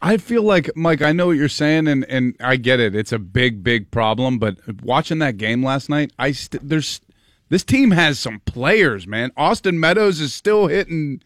I 0.00 0.16
feel 0.16 0.42
like 0.42 0.74
Mike. 0.74 1.02
I 1.02 1.12
know 1.12 1.26
what 1.26 1.36
you're 1.36 1.48
saying, 1.48 1.88
and 1.88 2.04
and 2.06 2.34
I 2.40 2.56
get 2.56 2.80
it. 2.80 2.94
It's 2.94 3.12
a 3.12 3.18
big, 3.18 3.62
big 3.62 3.90
problem. 3.90 4.38
But 4.38 4.56
watching 4.82 5.18
that 5.18 5.36
game 5.36 5.62
last 5.62 5.90
night, 5.90 6.12
I 6.18 6.32
st- 6.32 6.66
there's 6.66 7.00
this 7.48 7.64
team 7.64 7.92
has 7.92 8.18
some 8.18 8.40
players, 8.40 9.06
man. 9.06 9.30
Austin 9.36 9.78
Meadows 9.78 10.20
is 10.20 10.34
still 10.34 10.66
hitting 10.66 11.20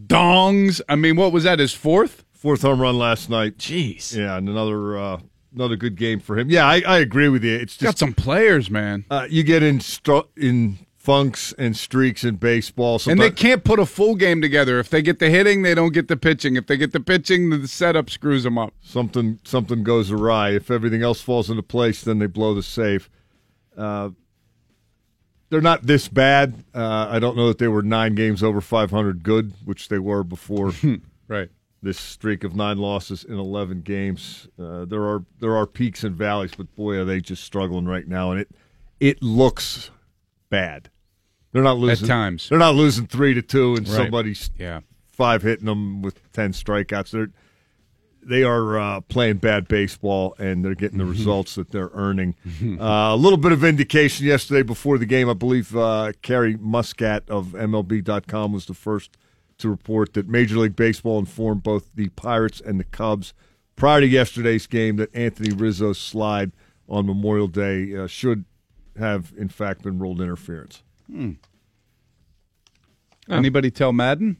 dongs. 0.00 0.80
I 0.88 0.96
mean, 0.96 1.16
what 1.16 1.32
was 1.32 1.44
that? 1.44 1.58
His 1.58 1.72
fourth? 1.72 2.24
Fourth 2.32 2.62
home 2.62 2.80
run 2.80 2.98
last 2.98 3.30
night. 3.30 3.56
Jeez. 3.58 4.14
Yeah, 4.16 4.36
and 4.36 4.48
another 4.48 4.98
uh, 4.98 5.20
another 5.54 5.76
good 5.76 5.96
game 5.96 6.20
for 6.20 6.38
him. 6.38 6.50
Yeah, 6.50 6.66
I, 6.66 6.82
I 6.86 6.98
agree 6.98 7.28
with 7.28 7.44
you. 7.44 7.54
It's 7.56 7.76
Got 7.76 7.98
some 7.98 8.12
players, 8.12 8.70
man. 8.70 9.04
uh, 9.10 9.26
you 9.30 9.42
get 9.42 9.62
in 9.62 9.80
in 10.36 10.78
funks 11.04 11.52
and 11.58 11.76
streaks 11.76 12.24
in 12.24 12.36
baseball. 12.36 12.98
And 13.06 13.20
they 13.20 13.30
can't 13.30 13.62
put 13.62 13.78
a 13.78 13.84
full 13.84 14.14
game 14.14 14.40
together. 14.40 14.78
If 14.78 14.88
they 14.88 15.02
get 15.02 15.18
the 15.18 15.28
hitting, 15.28 15.60
they 15.60 15.74
don't 15.74 15.92
get 15.92 16.08
the 16.08 16.16
pitching. 16.16 16.56
If 16.56 16.66
they 16.66 16.78
get 16.78 16.92
the 16.92 17.00
pitching, 17.00 17.50
the 17.50 17.68
setup 17.68 18.08
screws 18.08 18.44
them 18.44 18.56
up. 18.56 18.72
something 18.80 19.38
something 19.44 19.82
goes 19.84 20.10
awry. 20.10 20.50
If 20.50 20.70
everything 20.70 21.02
else 21.02 21.20
falls 21.20 21.50
into 21.50 21.62
place, 21.62 22.02
then 22.02 22.20
they 22.20 22.26
blow 22.26 22.54
the 22.54 22.62
save. 22.62 23.10
Uh, 23.76 24.10
they're 25.54 25.60
not 25.60 25.84
this 25.86 26.08
bad. 26.08 26.64
Uh, 26.74 27.06
I 27.08 27.20
don't 27.20 27.36
know 27.36 27.46
that 27.46 27.58
they 27.58 27.68
were 27.68 27.80
nine 27.80 28.16
games 28.16 28.42
over 28.42 28.60
500 28.60 29.22
good, 29.22 29.52
which 29.64 29.86
they 29.88 30.00
were 30.00 30.24
before 30.24 30.72
Right. 31.28 31.48
this 31.80 31.96
streak 32.00 32.42
of 32.42 32.56
nine 32.56 32.78
losses 32.78 33.22
in 33.22 33.38
11 33.38 33.82
games. 33.82 34.48
Uh, 34.58 34.84
there 34.84 35.02
are 35.04 35.24
there 35.38 35.54
are 35.56 35.64
peaks 35.68 36.02
and 36.02 36.16
valleys, 36.16 36.50
but 36.56 36.74
boy, 36.74 36.96
are 36.96 37.04
they 37.04 37.20
just 37.20 37.44
struggling 37.44 37.84
right 37.86 38.08
now, 38.08 38.32
and 38.32 38.40
it 38.40 38.48
it 38.98 39.22
looks 39.22 39.92
bad. 40.50 40.90
They're 41.52 41.62
not 41.62 41.78
losing 41.78 42.06
at 42.06 42.08
times. 42.08 42.48
They're 42.48 42.58
not 42.58 42.74
losing 42.74 43.06
three 43.06 43.32
to 43.34 43.42
two, 43.42 43.76
and 43.76 43.86
Right. 43.88 43.96
somebody's 43.96 44.50
Yeah. 44.58 44.80
five 45.12 45.42
hitting 45.42 45.66
them 45.66 46.02
with 46.02 46.32
ten 46.32 46.50
strikeouts. 46.52 47.12
They're 47.12 47.30
they 48.26 48.42
are 48.42 48.78
uh, 48.78 49.00
playing 49.02 49.36
bad 49.38 49.68
baseball 49.68 50.34
and 50.38 50.64
they're 50.64 50.74
getting 50.74 50.98
the 50.98 51.04
results 51.04 51.54
that 51.56 51.70
they're 51.70 51.90
earning. 51.94 52.34
Uh, 52.80 53.14
a 53.14 53.16
little 53.16 53.36
bit 53.38 53.52
of 53.52 53.62
indication 53.64 54.26
yesterday 54.26 54.62
before 54.62 54.98
the 54.98 55.06
game. 55.06 55.28
I 55.28 55.34
believe 55.34 55.74
uh, 55.76 56.12
Carrie 56.22 56.56
Muskat 56.56 57.28
of 57.28 57.48
MLB.com 57.48 58.52
was 58.52 58.66
the 58.66 58.74
first 58.74 59.16
to 59.58 59.68
report 59.68 60.14
that 60.14 60.28
Major 60.28 60.56
League 60.58 60.74
Baseball 60.76 61.18
informed 61.18 61.62
both 61.62 61.90
the 61.94 62.08
Pirates 62.10 62.60
and 62.60 62.80
the 62.80 62.84
Cubs 62.84 63.32
prior 63.76 64.00
to 64.00 64.06
yesterday's 64.06 64.66
game 64.66 64.96
that 64.96 65.14
Anthony 65.14 65.54
Rizzo's 65.54 65.98
slide 65.98 66.52
on 66.88 67.06
Memorial 67.06 67.46
Day 67.48 67.94
uh, 67.96 68.06
should 68.06 68.44
have, 68.98 69.32
in 69.36 69.48
fact, 69.48 69.82
been 69.82 69.98
ruled 69.98 70.20
interference. 70.20 70.82
Anybody 73.28 73.70
tell 73.70 73.92
Maddon? 73.92 74.36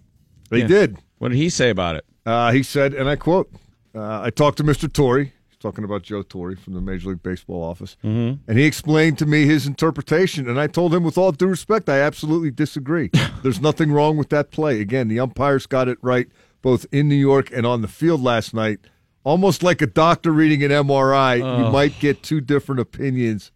They 0.51 0.61
Yeah. 0.61 0.67
did. 0.67 0.99
What 1.19 1.31
did 1.31 1.39
he 1.39 1.49
say 1.49 1.71
about 1.71 1.97
it? 1.97 2.05
Uh, 2.27 2.53
he 2.53 2.63
said, 2.63 2.93
and 2.95 3.09
I 3.09 3.17
quote, 3.17 3.51
uh, 3.95 4.23
I 4.23 4.31
talked 4.31 4.59
to 4.59 4.65
Mr. 4.65 4.93
Torre. 4.93 5.25
He's 5.25 5.59
talking 5.61 5.85
about 5.85 6.03
Joe 6.03 6.23
Torre 6.23 6.57
from 6.57 6.75
the 6.75 6.81
Major 6.81 7.11
League 7.11 7.23
Baseball 7.23 7.63
office. 7.63 7.97
Mm-hmm. 8.05 8.51
And 8.51 8.59
he 8.59 8.65
explained 8.65 9.19
to 9.19 9.27
me 9.27 9.47
his 9.47 9.67
interpretation. 9.67 10.49
And 10.49 10.59
I 10.59 10.67
told 10.67 10.95
him, 10.95 11.05
with 11.05 11.17
all 11.17 11.33
due 11.33 11.47
respect, 11.47 11.89
I 11.89 12.01
absolutely 12.01 12.51
disagree. 12.51 13.11
There's 13.43 13.61
nothing 13.61 13.93
wrong 13.93 14.17
with 14.17 14.31
that 14.31 14.51
play. 14.51 14.81
Again, 14.81 15.09
the 15.09 15.21
umpires 15.21 15.67
got 15.67 15.89
it 15.89 15.99
right 16.03 16.29
both 16.65 16.87
in 16.91 17.09
New 17.11 17.15
York 17.15 17.51
and 17.53 17.67
on 17.67 17.83
the 17.83 17.89
field 17.89 18.23
last 18.23 18.55
night. 18.55 18.81
Almost 19.23 19.63
like 19.63 19.83
a 19.83 19.87
doctor 19.87 20.33
reading 20.33 20.63
an 20.63 20.71
MRI, 20.71 21.39
you 21.39 21.71
might 21.71 21.99
get 21.99 22.23
two 22.23 22.41
different 22.41 22.81
opinions 22.81 23.53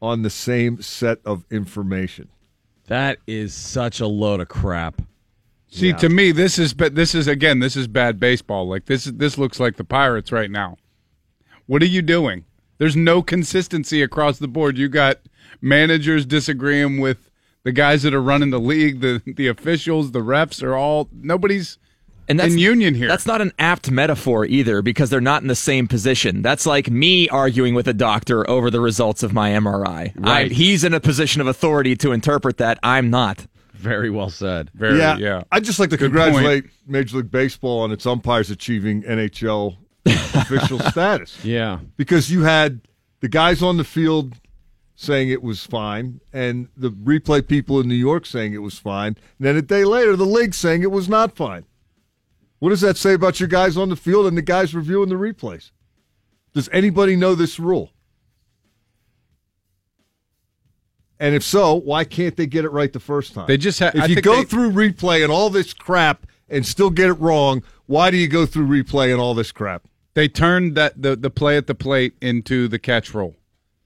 on 0.00 0.22
the 0.22 0.30
same 0.30 0.80
set 0.80 1.18
of 1.24 1.44
information. 1.50 2.28
That 2.86 3.18
is 3.26 3.52
such 3.52 3.98
a 3.98 4.06
load 4.06 4.40
of 4.40 4.48
crap. 4.48 5.02
See, 5.68 5.92
to 5.94 6.08
me, 6.08 6.32
this 6.32 6.58
is 6.58 6.72
but 6.74 6.94
this 6.94 7.14
is 7.14 7.26
again, 7.26 7.58
this 7.58 7.76
is 7.76 7.88
bad 7.88 8.18
baseball. 8.20 8.68
Like 8.68 8.86
this, 8.86 9.04
this 9.04 9.36
looks 9.36 9.60
like 9.60 9.76
the 9.76 9.84
Pirates 9.84 10.32
right 10.32 10.50
now. 10.50 10.76
What 11.66 11.82
are 11.82 11.86
you 11.86 12.02
doing? 12.02 12.44
There's 12.78 12.96
no 12.96 13.22
consistency 13.22 14.02
across 14.02 14.38
the 14.38 14.48
board. 14.48 14.78
You 14.78 14.88
got 14.88 15.18
managers 15.60 16.24
disagreeing 16.26 17.00
with 17.00 17.30
the 17.64 17.72
guys 17.72 18.02
that 18.04 18.14
are 18.14 18.22
running 18.22 18.50
the 18.50 18.60
league. 18.60 19.00
The 19.00 19.22
the 19.26 19.48
officials, 19.48 20.12
the 20.12 20.20
refs 20.20 20.62
are 20.62 20.76
all 20.76 21.08
nobody's 21.12 21.78
And 22.28 22.40
in 22.40 22.58
union 22.58 22.94
here. 22.94 23.08
That's 23.08 23.26
not 23.26 23.40
an 23.40 23.52
apt 23.58 23.90
metaphor 23.90 24.44
either 24.46 24.82
because 24.82 25.10
they're 25.10 25.20
not 25.20 25.42
in 25.42 25.48
the 25.48 25.56
same 25.56 25.88
position. 25.88 26.42
That's 26.42 26.64
like 26.64 26.88
me 26.90 27.28
arguing 27.28 27.74
with 27.74 27.88
a 27.88 27.94
doctor 27.94 28.48
over 28.48 28.70
the 28.70 28.80
results 28.80 29.22
of 29.24 29.32
my 29.32 29.50
MRI. 29.50 30.12
I, 30.22 30.42
Right. 30.42 30.52
he's 30.52 30.84
in 30.84 30.94
a 30.94 31.00
position 31.00 31.40
of 31.40 31.46
authority 31.48 31.96
to 31.96 32.12
interpret 32.12 32.58
that. 32.58 32.78
I'm 32.82 33.10
not. 33.10 33.46
Very 33.76 34.10
well 34.10 34.30
said. 34.30 34.70
very 34.74 34.98
yeah. 34.98 35.42
I'd 35.52 35.64
just 35.64 35.78
like 35.78 35.90
to 35.90 35.96
Good 35.96 36.12
congratulate 36.12 36.64
Major 36.86 37.18
League 37.18 37.30
Baseball 37.30 37.80
on 37.80 37.92
its 37.92 38.06
umpires 38.06 38.50
achieving 38.50 39.02
NHL 39.02 39.76
official 40.06 40.78
status. 40.80 41.44
Yeah. 41.44 41.80
Because 41.96 42.30
you 42.30 42.42
had 42.42 42.80
the 43.20 43.28
guys 43.28 43.62
on 43.62 43.76
the 43.76 43.84
field 43.84 44.34
saying 44.94 45.28
it 45.28 45.42
was 45.42 45.64
fine, 45.64 46.20
and 46.32 46.68
the 46.76 46.90
replay 46.90 47.46
people 47.46 47.78
in 47.80 47.86
New 47.88 47.94
York 47.94 48.24
saying 48.24 48.54
it 48.54 48.62
was 48.62 48.78
fine. 48.78 49.16
And 49.38 49.46
then 49.46 49.56
a 49.56 49.62
day 49.62 49.84
later, 49.84 50.16
the 50.16 50.24
league 50.24 50.54
saying 50.54 50.82
it 50.82 50.90
was 50.90 51.08
not 51.08 51.36
fine. 51.36 51.66
What 52.58 52.70
does 52.70 52.80
that 52.80 52.96
say 52.96 53.12
about 53.12 53.38
your 53.38 53.48
guys 53.48 53.76
on 53.76 53.90
the 53.90 53.96
field 53.96 54.26
and 54.26 54.36
the 54.36 54.42
guys 54.42 54.74
reviewing 54.74 55.10
the 55.10 55.14
replays? 55.16 55.70
Does 56.54 56.70
anybody 56.72 57.14
know 57.14 57.34
this 57.34 57.60
rule? 57.60 57.92
And 61.18 61.34
if 61.34 61.42
so, 61.42 61.74
why 61.74 62.04
can't 62.04 62.36
they 62.36 62.46
get 62.46 62.64
it 62.64 62.70
right 62.70 62.92
the 62.92 63.00
first 63.00 63.32
time? 63.34 63.46
They 63.46 63.56
just 63.56 63.78
ha- 63.78 63.90
if 63.94 64.02
I 64.02 64.06
you 64.06 64.14
think 64.16 64.24
go 64.24 64.36
they- 64.36 64.44
through 64.44 64.72
replay 64.72 65.22
and 65.22 65.32
all 65.32 65.48
this 65.50 65.72
crap 65.72 66.26
and 66.48 66.64
still 66.66 66.90
get 66.90 67.08
it 67.08 67.14
wrong, 67.14 67.62
why 67.86 68.10
do 68.10 68.16
you 68.16 68.28
go 68.28 68.44
through 68.46 68.66
replay 68.66 69.10
and 69.12 69.20
all 69.20 69.34
this 69.34 69.50
crap? 69.52 69.82
They 70.14 70.28
turned 70.28 70.74
that 70.76 71.00
the 71.00 71.14
the 71.16 71.30
play 71.30 71.56
at 71.56 71.66
the 71.66 71.74
plate 71.74 72.14
into 72.20 72.68
the 72.68 72.78
catch 72.78 73.12
roll. 73.14 73.36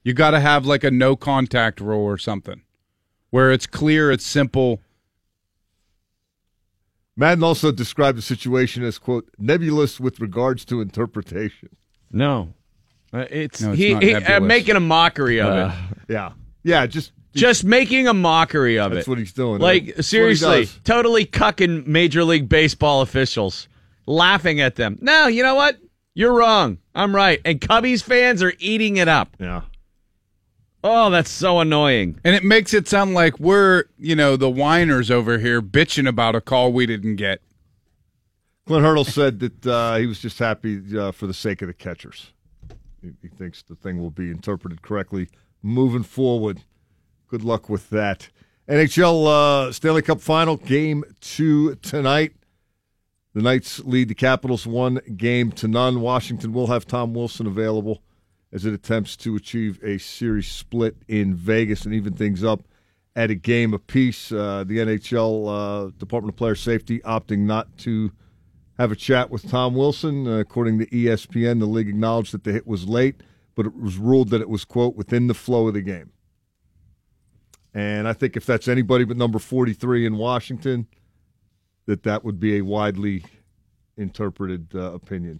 You 0.03 0.13
got 0.13 0.31
to 0.31 0.39
have 0.39 0.65
like 0.65 0.83
a 0.83 0.91
no 0.91 1.15
contact 1.15 1.79
rule 1.81 2.03
or 2.03 2.17
something, 2.17 2.61
where 3.29 3.51
it's 3.51 3.67
clear, 3.67 4.11
it's 4.11 4.25
simple. 4.25 4.81
Maddon 7.17 7.43
also 7.43 7.71
described 7.71 8.17
the 8.17 8.21
situation 8.21 8.83
as 8.83 8.97
quote 8.97 9.29
nebulous 9.37 9.99
with 9.99 10.19
regards 10.19 10.63
to 10.65 10.81
interpretation. 10.81 11.69
No. 12.11 12.53
Uh, 13.13 13.25
it's, 13.29 13.61
No, 13.61 13.71
it's 13.71 13.79
he, 13.79 13.93
not 13.93 14.03
he 14.03 14.13
uh, 14.15 14.39
making 14.39 14.77
a 14.77 14.79
mockery 14.79 15.41
of 15.41 15.53
it. 15.53 15.77
Yeah, 16.07 16.31
yeah, 16.63 16.85
just 16.87 17.11
Just 17.33 17.63
making 17.63 18.07
a 18.07 18.13
mockery 18.13 18.77
of 18.77 18.91
that's 18.91 18.93
it. 18.93 18.95
That's 18.95 19.07
what 19.07 19.17
he's 19.17 19.33
doing. 19.33 19.61
Like 19.61 19.95
That's 19.95 20.07
seriously, 20.07 20.67
totally 20.83 21.25
cucking 21.25 21.87
Major 21.87 22.23
League 22.23 22.49
Baseball 22.49 23.01
officials, 23.01 23.67
laughing 24.05 24.59
at 24.59 24.75
them. 24.75 24.97
No, 25.01 25.27
you 25.27 25.41
know 25.43 25.55
what? 25.55 25.77
You're 26.13 26.33
wrong. 26.33 26.77
I'm 26.93 27.15
right. 27.15 27.39
And 27.45 27.61
Cubbies 27.61 28.03
fans 28.03 28.43
are 28.43 28.53
eating 28.59 28.97
it 28.97 29.07
up. 29.07 29.35
yeah. 29.39 29.61
Oh, 30.83 31.11
that's 31.11 31.29
so 31.29 31.59
annoying. 31.59 32.19
And 32.23 32.35
it 32.35 32.43
makes 32.43 32.73
it 32.73 32.87
sound 32.87 33.13
like 33.13 33.39
we're, 33.39 33.83
you 33.99 34.15
know, 34.15 34.35
the 34.35 34.49
whiners 34.49 35.11
over 35.11 35.37
here 35.37 35.61
bitching 35.61 36.07
about 36.07 36.35
a 36.35 36.41
call 36.41 36.73
we 36.73 36.87
didn't 36.87 37.17
get. 37.17 37.39
Clint 38.65 38.83
Hurdle 38.83 39.03
said 39.03 39.39
that 39.41 39.65
uh, 39.67 39.97
he 39.97 40.07
was 40.07 40.19
just 40.19 40.39
happy 40.39 40.81
uh, 40.97 41.11
for 41.11 41.27
the 41.27 41.33
sake 41.35 41.61
of 41.61 41.67
the 41.67 41.73
catchers. 41.73 42.31
He, 43.01 43.11
he 43.21 43.27
thinks 43.27 43.61
the 43.61 43.75
thing 43.75 44.01
will 44.01 44.09
be 44.09 44.31
interpreted 44.31 44.81
correctly 44.81 45.29
moving 45.61 46.03
forward. 46.03 46.63
Good 47.31 47.45
luck 47.45 47.69
with 47.69 47.89
that. 47.91 48.27
NHL 48.67 49.25
uh, 49.25 49.71
Stanley 49.71 50.01
Cup 50.01 50.19
Final 50.19 50.57
game 50.57 51.05
two 51.21 51.75
tonight. 51.75 52.33
The 53.33 53.41
Knights 53.41 53.79
lead 53.85 54.09
the 54.09 54.15
Capitals 54.15 54.67
one 54.67 54.99
game 55.15 55.53
to 55.53 55.69
none. 55.69 56.01
Washington 56.01 56.51
will 56.51 56.67
have 56.67 56.85
Tom 56.85 57.13
Wilson 57.13 57.47
available 57.47 58.03
as 58.51 58.65
it 58.65 58.73
attempts 58.73 59.15
to 59.15 59.37
achieve 59.37 59.81
a 59.81 59.97
series 59.97 60.49
split 60.49 60.97
in 61.07 61.33
Vegas 61.33 61.85
and 61.85 61.93
even 61.93 62.15
things 62.15 62.43
up 62.43 62.67
at 63.15 63.31
a 63.31 63.35
game 63.35 63.73
apiece. 63.73 64.29
Uh, 64.29 64.65
the 64.67 64.79
NHL 64.79 65.87
uh, 65.87 65.91
Department 65.97 66.33
of 66.33 66.37
Player 66.37 66.55
Safety 66.55 66.99
opting 66.99 67.45
not 67.45 67.77
to 67.77 68.11
have 68.77 68.91
a 68.91 68.97
chat 68.97 69.29
with 69.29 69.49
Tom 69.49 69.73
Wilson. 69.73 70.27
Uh, 70.27 70.39
according 70.39 70.79
to 70.79 70.85
ESPN, 70.87 71.59
the 71.59 71.65
league 71.65 71.87
acknowledged 71.87 72.33
that 72.33 72.43
the 72.43 72.51
hit 72.51 72.67
was 72.67 72.89
late, 72.89 73.21
but 73.55 73.65
it 73.65 73.73
was 73.73 73.97
ruled 73.97 74.31
that 74.31 74.41
it 74.41 74.49
was, 74.49 74.65
quote, 74.65 74.97
within 74.97 75.27
the 75.27 75.33
flow 75.33 75.69
of 75.69 75.75
the 75.75 75.81
game. 75.81 76.11
And 77.73 78.07
I 78.07 78.13
think 78.13 78.35
if 78.35 78.45
that's 78.45 78.67
anybody 78.67 79.05
but 79.05 79.17
number 79.17 79.39
43 79.39 80.05
in 80.05 80.17
Washington, 80.17 80.87
that 81.85 82.03
that 82.03 82.23
would 82.23 82.39
be 82.39 82.57
a 82.57 82.61
widely 82.61 83.23
interpreted 83.97 84.67
uh, 84.75 84.93
opinion. 84.93 85.39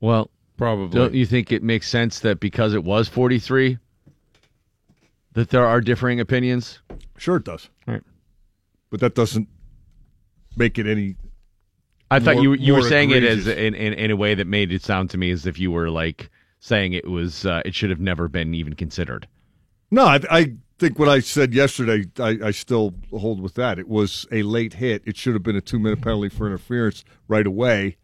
Well, 0.00 0.30
Probably. 0.56 0.98
don't 0.98 1.14
you 1.14 1.26
think 1.26 1.52
it 1.52 1.62
makes 1.62 1.88
sense 1.88 2.20
that 2.20 2.40
because 2.40 2.74
it 2.74 2.84
was 2.84 3.08
43 3.08 3.78
that 5.32 5.50
there 5.50 5.66
are 5.66 5.80
differing 5.80 6.20
opinions? 6.20 6.80
Sure, 7.16 7.36
it 7.36 7.44
does. 7.44 7.68
Right. 7.86 8.02
But 8.90 9.00
that 9.00 9.14
doesn't 9.14 9.48
make 10.56 10.78
it 10.78 10.86
any. 10.86 11.16
I 12.10 12.18
thought 12.18 12.34
More- 12.34 12.42
you 12.42 12.52
you 12.54 12.72
were 12.72 12.80
more 12.80 12.88
saying 12.88 13.10
it 13.12 13.22
as 13.22 13.46
in, 13.46 13.74
in 13.74 13.92
in 13.94 14.10
a 14.10 14.16
way 14.16 14.34
that 14.34 14.46
made 14.46 14.72
it 14.72 14.82
sound 14.82 15.10
to 15.10 15.18
me 15.18 15.30
as 15.30 15.46
if 15.46 15.58
you 15.58 15.70
were 15.70 15.90
like 15.90 16.28
saying 16.58 16.92
it 16.92 17.08
was 17.08 17.46
uh, 17.46 17.62
it 17.64 17.74
should 17.74 17.90
have 17.90 18.00
never 18.00 18.26
been 18.28 18.52
even 18.52 18.74
considered. 18.74 19.28
No, 19.92 20.04
I, 20.04 20.20
I 20.28 20.54
think 20.80 20.98
what 20.98 21.08
I 21.08 21.20
said 21.20 21.52
yesterday, 21.54 22.06
I, 22.18 22.38
I 22.48 22.50
still 22.50 22.94
hold 23.10 23.40
with 23.40 23.54
that. 23.54 23.78
It 23.78 23.86
was 23.86 24.26
a 24.32 24.42
late 24.42 24.74
hit. 24.74 25.02
It 25.06 25.16
should 25.16 25.34
have 25.34 25.42
been 25.42 25.54
a 25.54 25.60
two 25.60 25.78
minute 25.78 26.00
penalty 26.00 26.30
for 26.30 26.46
interference 26.46 27.04
right 27.28 27.46
away. 27.46 27.98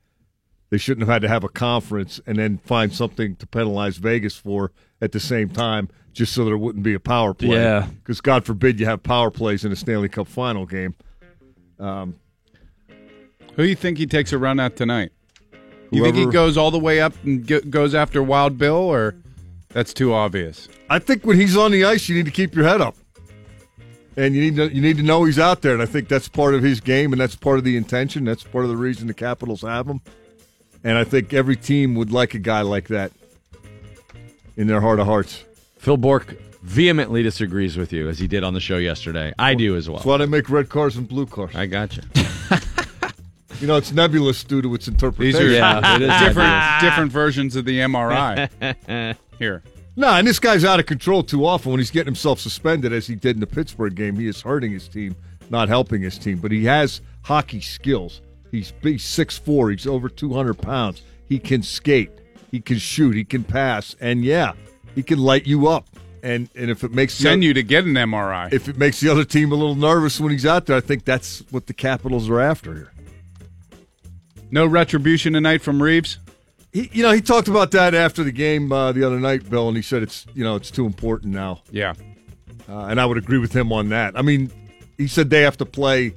They 0.69 0.79
shouldn't 0.79 1.07
have 1.07 1.13
had 1.13 1.23
to 1.23 1.29
have 1.29 1.43
a 1.43 1.49
conference 1.49 2.21
and 2.27 2.39
then 2.39 2.59
find 2.59 2.93
something 2.93 3.37
to 3.37 3.47
penalize 3.47 3.97
Vegas 3.97 4.37
for 4.37 4.73
at 5.01 5.13
the 5.13 5.21
same 5.21 5.49
time, 5.49 5.89
just 6.13 6.33
so 6.35 6.45
there 6.45 6.59
wouldn't 6.59 6.85
be 6.85 6.93
a 6.93 7.01
power 7.01 7.33
play. 7.35 7.57
Yeah. 7.57 7.89
Because 8.03 8.21
God 8.21 8.45
forbid 8.45 8.79
you 8.79 8.87
have 8.87 9.03
power 9.03 9.31
plays 9.31 9.65
in 9.65 9.73
a 9.73 9.77
Stanley 9.77 10.09
Cup 10.09 10.27
final 10.27 10.67
game. 10.67 10.95
Um, 11.79 12.17
Who 12.89 13.63
do 13.63 13.69
you 13.69 13.77
think 13.77 13.97
he 13.99 14.07
takes 14.07 14.33
a 14.33 14.39
run 14.39 14.61
at 14.61 14.77
tonight? 14.77 15.13
You 15.93 16.03
think 16.03 16.17
he 16.17 16.27
goes 16.27 16.57
all 16.57 16.71
the 16.73 16.81
way 16.81 17.01
up 17.01 17.15
and 17.23 17.47
g- 17.47 17.61
goes 17.61 17.95
after 17.95 18.23
Wild 18.23 18.59
Bill, 18.59 18.75
or 18.75 19.15
that's 19.77 19.93
too 19.93 20.15
obvious? 20.15 20.71
I 20.89 20.99
think 20.99 21.27
when 21.27 21.39
he's 21.39 21.55
on 21.55 21.71
the 21.71 21.85
ice, 21.85 22.09
you 22.09 22.15
need 22.17 22.25
to 22.25 22.31
keep 22.31 22.55
your 22.55 22.65
head 22.65 22.81
up, 22.81 22.97
and 24.17 24.35
you 24.35 24.41
need 24.41 24.57
to 24.57 24.75
you 24.75 24.81
need 24.81 24.97
to 24.97 25.03
know 25.03 25.25
he's 25.25 25.39
out 25.39 25.61
there. 25.61 25.75
And 25.75 25.83
I 25.83 25.87
think 25.87 26.09
that's 26.09 26.29
part 26.29 26.55
of 26.55 26.63
his 26.63 26.81
game, 26.81 27.13
and 27.13 27.21
that's 27.21 27.37
part 27.37 27.59
of 27.59 27.65
the 27.65 27.77
intention. 27.77 28.25
That's 28.25 28.43
part 28.43 28.65
of 28.65 28.71
the 28.71 28.77
reason 28.79 29.07
the 29.07 29.13
Capitals 29.13 29.61
have 29.61 29.87
him. 29.87 30.01
And 30.83 30.97
I 30.97 31.05
think 31.05 31.35
every 31.35 31.57
team 31.57 31.95
would 31.97 32.11
like 32.11 32.33
a 32.33 32.39
guy 32.39 32.63
like 32.63 32.89
that 32.89 33.13
in 34.57 34.67
their 34.67 34.81
heart 34.81 34.99
of 34.99 35.07
hearts. 35.07 35.45
Phil 35.77 35.99
Bourque 35.99 36.39
vehemently 36.63 37.23
disagrees 37.23 37.77
with 37.77 37.93
you 37.93 38.09
as 38.09 38.19
he 38.19 38.27
did 38.27 38.45
on 38.45 38.55
the 38.55 38.61
show 38.61 38.79
yesterday. 38.79 39.35
I 39.39 39.55
do 39.55 39.77
as 39.77 39.91
well. 39.91 39.99
That's 39.99 40.07
why 40.07 40.17
they 40.17 40.27
make 40.27 40.49
red 40.49 40.71
cars 40.71 40.97
and 40.97 41.07
blue 41.07 41.27
cars. 41.27 41.55
I 41.55 41.67
got 41.67 41.99
you. 41.99 42.03
You 43.61 43.67
know, 43.67 43.77
it's 43.77 43.93
nebulous 43.93 44.45
due 44.45 44.61
to 44.61 44.75
its 44.75 44.87
interpretation. 44.87 45.41
These 45.41 45.57
interpretation. 45.57 45.85
are 45.85 45.91
Yeah, 45.91 45.97
it 45.97 46.03
is 46.03 46.29
different 46.29 46.81
different 46.83 47.13
versions 47.13 47.57
of 47.57 47.65
the 47.65 47.79
MRI. 47.79 49.17
Here, 49.39 49.63
No, 49.97 50.09
and 50.09 50.27
this 50.27 50.39
guy's 50.39 50.65
out 50.65 50.79
of 50.79 50.87
control 50.87 51.23
too 51.23 51.47
often 51.47 51.73
when 51.73 51.81
he's 51.81 51.91
getting 51.91 52.07
himself 52.07 52.39
suspended, 52.41 52.93
as 52.93 53.07
he 53.07 53.15
did 53.15 53.37
in 53.37 53.41
the 53.41 53.47
Pittsburgh 53.47 53.95
game. 53.95 54.17
He 54.17 54.27
is 54.27 54.43
hurting 54.43 54.73
his 54.73 54.89
team, 54.89 55.17
not 55.49 55.69
helping 55.69 56.03
his 56.03 56.19
team. 56.19 56.39
But 56.39 56.53
he 56.53 56.65
has 56.65 57.01
hockey 57.23 57.61
skills. 57.61 58.21
He's 58.51 58.73
he's 58.83 59.05
six 59.05 59.39
four. 59.39 59.71
He's 59.71 59.87
over 59.87 60.09
two 60.09 60.35
hundred 60.35 60.55
pounds. 60.55 61.03
He 61.29 61.39
can 61.39 61.63
skate. 61.63 62.11
He 62.51 62.61
can 62.61 62.79
shoot. 62.79 63.17
He 63.17 63.25
can 63.25 63.43
pass. 63.43 63.97
And 64.01 64.25
yeah, 64.25 64.53
he 64.95 65.03
can 65.03 65.19
light 65.19 65.47
you 65.47 65.67
up. 65.69 65.89
And 66.23 66.51
and 66.55 66.71
if 66.71 66.85
it 66.85 66.93
makes 66.93 67.17
the 67.17 67.25
send 67.25 67.41
oth- 67.41 67.45
you 67.45 67.55
to 67.55 67.63
get 67.63 67.85
an 67.85 67.95
MRI. 67.95 68.53
if 68.53 68.69
it 68.69 68.77
makes 68.77 69.01
the 69.01 69.09
other 69.09 69.25
team 69.25 69.53
a 69.53 69.55
little 69.55 69.75
nervous 69.75 70.21
when 70.21 70.33
he's 70.33 70.47
out 70.47 70.67
there, 70.67 70.77
I 70.77 70.81
think 70.81 71.05
that's 71.05 71.43
what 71.51 71.67
the 71.67 71.75
Capitals 71.75 72.29
are 72.29 72.41
after 72.41 72.75
here. 72.75 72.93
No 74.57 74.65
retribution 74.65 75.35
tonight 75.35 75.61
from 75.61 75.83
Reaves. 75.83 76.19
He, 76.73 76.89
you 76.91 77.03
know, 77.03 77.13
he 77.13 77.21
talked 77.21 77.47
about 77.47 77.73
that 77.73 77.93
after 77.93 78.25
the 78.25 78.33
game 78.33 78.73
uh, 78.73 78.91
the 78.91 79.05
other 79.05 79.21
night, 79.21 79.51
Bill, 79.51 79.69
and 79.69 79.77
he 79.77 79.83
said 79.83 80.03
it's 80.03 80.25
you 80.33 80.43
know 80.43 80.57
it's 80.57 80.71
too 80.71 80.87
important 80.87 81.35
now. 81.35 81.61
Yeah, 81.71 81.93
Uh, 82.67 82.87
and 82.87 82.99
I 82.99 83.05
would 83.05 83.19
agree 83.19 83.37
with 83.37 83.55
him 83.55 83.71
on 83.71 83.91
that. 83.91 84.19
I 84.19 84.23
mean, 84.23 84.51
he 84.97 85.09
said 85.09 85.29
they 85.29 85.43
have 85.43 85.59
to 85.59 85.67
play 85.67 86.15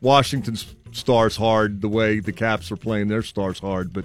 Washington's 0.00 0.72
stars 0.92 1.34
hard 1.34 1.80
the 1.80 1.88
way 1.88 2.20
the 2.20 2.30
Caps 2.30 2.70
are 2.70 2.76
playing 2.76 3.08
their 3.08 3.22
stars 3.22 3.58
hard, 3.58 3.92
but 3.92 4.04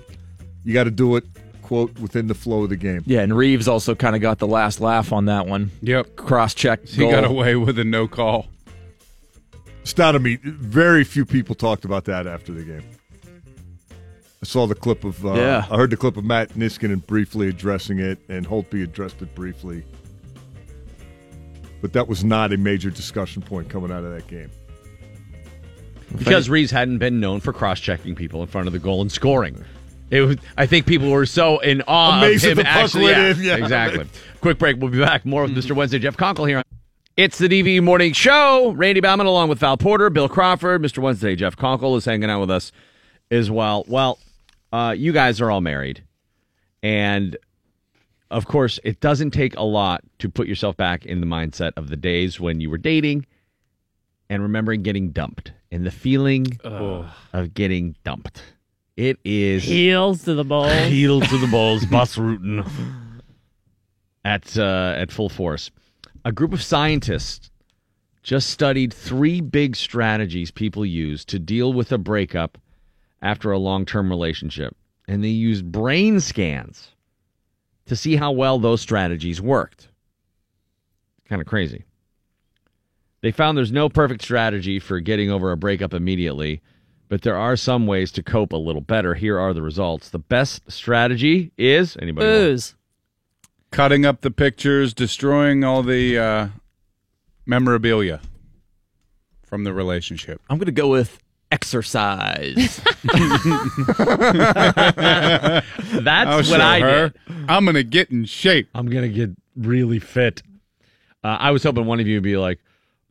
you 0.64 0.74
got 0.74 0.86
to 0.86 0.92
do 0.92 1.16
it, 1.16 1.26
quote, 1.62 2.00
within 2.00 2.26
the 2.26 2.34
flow 2.34 2.64
of 2.64 2.70
the 2.70 2.78
game. 2.78 3.04
Yeah, 3.06 3.20
and 3.20 3.38
Reaves 3.38 3.68
also 3.68 3.94
kind 3.94 4.16
of 4.16 4.22
got 4.24 4.40
the 4.40 4.48
last 4.48 4.82
laugh 4.82 5.14
on 5.14 5.26
that 5.26 5.46
one. 5.46 5.70
yep. 5.84 6.16
Cross 6.16 6.56
check. 6.56 6.88
He 6.88 7.08
got 7.08 7.24
away 7.24 7.56
with 7.56 7.78
a 7.78 7.84
no 7.84 8.08
call. 8.08 8.48
Astounded 9.84 10.24
me. 10.24 10.40
Very 10.42 11.04
few 11.04 11.24
people 11.24 11.54
talked 11.54 11.86
about 11.86 12.06
that 12.06 12.26
after 12.26 12.52
the 12.52 12.64
game. 12.64 12.82
I 14.42 14.46
saw 14.46 14.68
the 14.68 14.76
clip 14.76 15.04
of, 15.04 15.26
uh, 15.26 15.34
Yeah. 15.34 15.66
I 15.70 15.76
heard 15.78 15.90
the 15.90 15.98
clip 15.98 16.18
of 16.18 16.24
Matt 16.26 16.54
Niskanen 16.54 17.06
briefly 17.06 17.48
addressing 17.48 18.00
it, 18.00 18.20
and 18.30 18.46
Holtby 18.48 18.84
addressed 18.84 19.22
it 19.22 19.34
briefly. 19.36 19.84
But 21.82 21.94
that 21.94 22.08
was 22.08 22.24
not 22.24 22.52
a 22.54 22.58
major 22.58 22.90
discussion 22.90 23.42
point 23.42 23.70
coming 23.70 23.92
out 23.92 24.04
of 24.04 24.12
that 24.14 24.28
game. 24.28 24.50
Because 26.18 26.50
Reaves 26.50 26.72
hadn't 26.72 27.00
been 27.00 27.20
known 27.20 27.40
for 27.40 27.52
cross-checking 27.52 28.16
people 28.16 28.42
in 28.42 28.48
front 28.48 28.68
of 28.68 28.74
the 28.74 28.80
goal 28.80 29.02
and 29.02 29.12
scoring. 29.12 29.64
It 30.12 30.22
was, 30.22 30.38
I 30.58 30.66
think 30.68 30.86
people 30.86 31.10
were 31.10 31.26
so 31.26 31.60
in 31.60 31.82
awe 31.88 32.20
Amazed 32.20 32.46
of 32.46 32.52
him. 32.52 32.58
the 32.58 32.68
actually, 32.68 33.10
yeah, 33.12 33.32
in, 33.32 33.42
yeah. 33.42 33.56
exactly. 33.58 34.06
Quick 34.40 34.60
break. 34.60 34.78
We'll 34.80 34.92
be 34.92 35.00
back. 35.00 35.26
More 35.26 35.42
with 35.44 35.56
Mr. 35.56 35.76
Wednesday. 35.76 35.98
Jeff 36.00 36.16
Conkle 36.16 36.48
here. 36.48 36.62
It's 37.18 37.38
the 37.40 37.48
DV 37.48 37.82
Morning 37.82 38.14
Show. 38.14 38.72
Randy 38.74 39.02
Baumann 39.02 39.26
along 39.26 39.50
with 39.50 39.60
Val 39.60 39.78
Porter, 39.78 40.10
Bill 40.12 40.30
Crawford, 40.30 40.82
Mr. 40.82 41.00
Wednesday. 41.00 41.36
Jeff 41.36 41.56
Conkle 41.56 41.98
is 41.98 42.06
hanging 42.06 42.30
out 42.30 42.40
with 42.42 42.52
us 42.52 42.72
as 43.32 43.50
well. 43.50 43.84
Well, 43.88 44.20
uh, 44.76 44.92
you 44.92 45.14
guys 45.14 45.40
are 45.40 45.50
all 45.50 45.62
married, 45.62 46.04
and 46.84 47.38
of 48.30 48.46
course, 48.46 48.78
it 48.84 49.00
doesn't 49.00 49.32
take 49.32 49.56
a 49.56 49.64
lot 49.64 50.04
to 50.20 50.30
put 50.30 50.48
yourself 50.48 50.76
back 50.76 51.06
in 51.06 51.22
the 51.22 51.26
mindset 51.28 51.72
of 51.78 51.88
the 51.90 51.96
days 51.96 52.40
when 52.40 52.60
you 52.60 52.70
were 52.70 52.78
dating 52.78 53.26
and 54.30 54.42
remembering 54.42 54.84
getting 54.84 55.12
dumped 55.12 55.54
and 55.72 55.86
the 55.86 55.92
feeling 55.92 56.46
of 57.32 57.54
getting 57.54 57.96
dumped. 58.04 58.44
It 58.98 59.18
is 59.24 59.64
Heels 59.64 60.24
to 60.24 60.34
the 60.34 60.44
bowl. 60.44 60.68
heel 60.68 61.22
to 61.22 61.38
the 61.38 61.48
balls, 61.48 61.86
bus 61.92 62.18
rooting 62.18 62.66
at 64.26 64.58
uh, 64.58 64.94
at 64.98 65.12
full 65.12 65.30
force. 65.30 65.72
A 66.26 66.32
group 66.34 66.52
of 66.52 66.62
scientists 66.62 67.50
just 68.24 68.50
studied 68.50 68.94
three 68.94 69.40
big 69.40 69.76
strategies 69.76 70.52
people 70.52 70.86
use 70.86 71.24
to 71.26 71.40
deal 71.40 71.72
with 71.72 71.92
a 71.92 71.98
breakup 71.98 72.58
after 73.26 73.52
a 73.52 73.58
long 73.58 73.86
term 73.86 74.10
relationship, 74.10 74.76
and 75.08 75.24
they 75.24 75.30
used 75.30 75.72
brain 75.72 76.20
scans 76.20 76.90
to 77.88 77.96
see 77.96 78.16
how 78.16 78.32
well 78.32 78.60
those 78.60 78.82
strategies 78.82 79.42
worked. 79.42 79.90
Kind 81.28 81.42
of 81.42 81.48
crazy. 81.48 81.84
They 83.22 83.32
found 83.32 83.58
there's 83.58 83.72
no 83.72 83.90
perfect 83.90 84.22
strategy 84.22 84.78
for 84.80 85.00
getting 85.00 85.32
over 85.32 85.52
a 85.52 85.58
breakup 85.58 85.94
immediately, 85.94 86.62
but 87.10 87.24
there 87.24 87.36
are 87.38 87.56
some 87.56 87.88
ways 87.88 88.12
to 88.14 88.24
cope 88.24 88.54
a 88.54 88.58
little 88.58 88.82
better. 88.82 89.16
Here 89.16 89.40
are 89.40 89.54
the 89.54 89.64
results. 89.64 90.10
The 90.10 90.20
best 90.20 90.72
strategy 90.72 91.52
is 91.58 91.98
anybody? 92.00 92.28
want- 92.28 92.40
Booze. 92.40 92.76
Cutting 93.72 94.06
up 94.06 94.22
the 94.22 94.32
pictures, 94.32 94.94
destroying 94.94 95.64
all 95.64 95.82
the 95.84 96.18
uh, 96.18 96.48
memorabilia 97.46 98.22
from 99.44 99.64
the 99.64 99.74
relationship. 99.74 100.40
I'm 100.50 100.58
going 100.58 100.68
to 100.68 100.72
go 100.72 100.88
with 100.88 101.20
exercise. 101.52 102.82
That's 103.04 103.20
I'll 106.30 106.44
what 106.44 106.62
I 106.62 106.80
her. 106.80 107.10
did. 107.10 107.20
I'm 107.48 107.66
gonna 107.66 107.84
get 107.84 108.12
in 108.12 108.26
shape. 108.26 108.70
I'm 108.76 108.88
gonna 108.88 109.10
get 109.10 109.32
really 109.56 110.00
fit. 110.00 110.42
Uh, 111.24 111.38
I 111.40 111.52
was 111.52 111.64
hoping 111.64 111.86
one 111.86 112.00
of 112.00 112.08
you 112.08 112.16
would 112.18 112.24
be 112.24 112.38
like, 112.38 112.60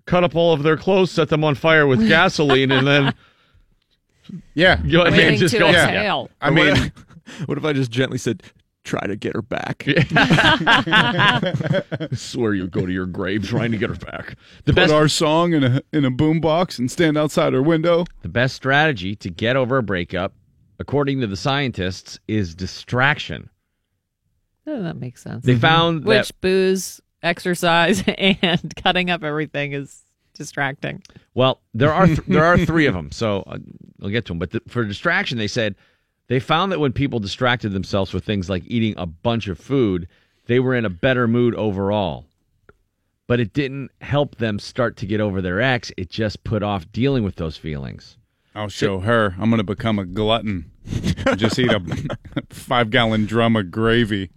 cut 0.06 0.24
up 0.24 0.36
all 0.36 0.52
of 0.52 0.62
their 0.62 0.76
clothes, 0.76 1.10
set 1.10 1.28
them 1.28 1.44
on 1.44 1.54
fire 1.54 1.86
with 1.86 2.06
gasoline, 2.06 2.70
and 2.70 2.86
then 2.86 3.14
Yeah, 4.54 4.80
you 4.84 4.98
know, 4.98 5.04
Waiting 5.04 5.38
just 5.38 5.54
to 5.54 5.60
go. 5.60 5.68
exhale. 5.68 6.30
I 6.40 6.50
mean, 6.50 6.92
what 7.46 7.58
if 7.58 7.64
I 7.64 7.72
just 7.72 7.90
gently 7.90 8.18
said, 8.18 8.42
try 8.84 9.06
to 9.06 9.16
get 9.16 9.34
her 9.34 9.42
back? 9.42 9.84
swear 12.14 12.54
you 12.54 12.66
go 12.68 12.86
to 12.86 12.92
your 12.92 13.06
grave 13.06 13.46
trying 13.46 13.72
to 13.72 13.78
get 13.78 13.90
her 13.90 13.96
back. 13.96 14.36
The 14.64 14.72
put 14.72 14.76
best, 14.76 14.92
our 14.92 15.08
song 15.08 15.52
in 15.54 15.64
a 15.64 15.82
in 15.92 16.04
a 16.04 16.10
boombox 16.10 16.78
and 16.78 16.90
stand 16.90 17.18
outside 17.18 17.52
her 17.52 17.62
window. 17.62 18.04
the 18.22 18.28
best 18.28 18.54
strategy 18.54 19.16
to 19.16 19.30
get 19.30 19.56
over 19.56 19.78
a 19.78 19.82
breakup 19.82 20.34
according 20.78 21.20
to 21.20 21.26
the 21.26 21.36
scientists, 21.36 22.18
is 22.28 22.54
distraction. 22.54 23.48
Oh, 24.66 24.82
that 24.82 24.96
makes 24.96 25.22
sense. 25.22 25.44
They 25.44 25.56
found 25.56 26.04
Which 26.04 26.28
that 26.28 26.40
booze, 26.40 27.00
exercise, 27.22 28.02
and 28.18 28.74
cutting 28.82 29.10
up 29.10 29.22
everything 29.22 29.72
is 29.72 30.02
distracting. 30.34 31.02
Well, 31.34 31.60
there 31.74 31.92
are 31.92 32.06
th- 32.06 32.20
there 32.26 32.44
are 32.44 32.58
three 32.66 32.86
of 32.86 32.94
them, 32.94 33.12
so 33.12 33.42
uh, 33.46 33.58
I'll 34.02 34.08
get 34.08 34.24
to 34.26 34.32
them. 34.32 34.38
But 34.38 34.52
th- 34.52 34.64
for 34.68 34.84
distraction, 34.84 35.38
they 35.38 35.48
said 35.48 35.74
they 36.28 36.40
found 36.40 36.72
that 36.72 36.80
when 36.80 36.92
people 36.92 37.20
distracted 37.20 37.70
themselves 37.70 38.12
with 38.12 38.24
things 38.24 38.48
like 38.48 38.62
eating 38.66 38.94
a 38.96 39.06
bunch 39.06 39.48
of 39.48 39.58
food, 39.58 40.08
they 40.46 40.60
were 40.60 40.74
in 40.74 40.84
a 40.84 40.90
better 40.90 41.28
mood 41.28 41.54
overall. 41.54 42.26
But 43.26 43.40
it 43.40 43.52
didn't 43.52 43.90
help 44.00 44.36
them 44.36 44.58
start 44.58 44.96
to 44.98 45.06
get 45.06 45.20
over 45.20 45.40
their 45.40 45.60
ex. 45.60 45.90
It 45.96 46.10
just 46.10 46.44
put 46.44 46.62
off 46.62 46.90
dealing 46.92 47.24
with 47.24 47.36
those 47.36 47.56
feelings. 47.56 48.18
I'll 48.54 48.68
show 48.68 49.00
her. 49.00 49.34
I'm 49.38 49.50
going 49.50 49.58
to 49.58 49.64
become 49.64 49.98
a 49.98 50.04
glutton. 50.04 50.70
Just 51.36 51.58
eat 51.58 51.72
a 51.72 51.82
five 52.50 52.90
gallon 52.90 53.26
drum 53.26 53.56
of 53.56 53.72
gravy. 53.72 54.30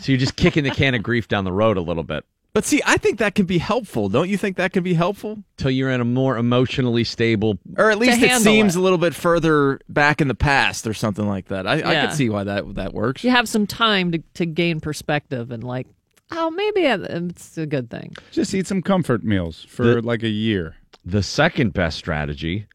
So 0.00 0.12
you're 0.12 0.18
just 0.18 0.36
kicking 0.36 0.64
the 0.64 0.70
can 0.70 0.94
of 0.94 1.02
grief 1.02 1.28
down 1.28 1.44
the 1.44 1.52
road 1.52 1.78
a 1.78 1.80
little 1.80 2.02
bit 2.02 2.26
But 2.54 2.64
see, 2.64 2.80
I 2.86 2.98
think 2.98 3.18
that 3.18 3.34
can 3.34 3.46
be 3.46 3.58
helpful. 3.58 4.08
Don't 4.08 4.28
you 4.30 4.36
think 4.36 4.56
that 4.58 4.72
can 4.72 4.84
be 4.84 4.94
helpful? 4.94 5.42
till 5.56 5.72
you're 5.72 5.90
in 5.90 6.00
a 6.00 6.04
more 6.04 6.36
emotionally 6.38 7.02
stable. 7.02 7.58
Or 7.76 7.90
at 7.90 7.98
least 7.98 8.22
it 8.22 8.40
seems 8.40 8.76
it. 8.76 8.78
a 8.78 8.82
little 8.82 8.96
bit 8.98 9.12
further 9.14 9.80
back 9.88 10.20
in 10.20 10.28
the 10.28 10.34
past 10.36 10.86
or 10.86 10.94
something 10.94 11.26
like 11.26 11.48
that. 11.48 11.66
I, 11.66 11.74
I 12.02 12.06
could 12.06 12.14
see 12.14 12.30
why 12.30 12.44
that 12.44 12.74
that 12.76 12.94
works. 12.94 13.24
You 13.24 13.30
have 13.30 13.48
some 13.48 13.66
time 13.66 14.12
to, 14.12 14.18
to 14.34 14.46
gain 14.46 14.78
perspective 14.80 15.50
and 15.50 15.64
like, 15.64 15.88
oh, 16.30 16.50
maybe 16.50 16.82
it's 16.82 17.58
a 17.58 17.66
good 17.66 17.90
thing. 17.90 18.14
Just 18.30 18.54
eat 18.54 18.66
some 18.68 18.82
comfort 18.82 19.24
meals 19.24 19.64
for 19.68 19.82
The- 19.96 20.02
like 20.02 20.22
a 20.22 20.28
year. 20.28 20.76
The 21.04 21.22
second 21.24 21.72
best 21.72 21.98
strategy 21.98 22.66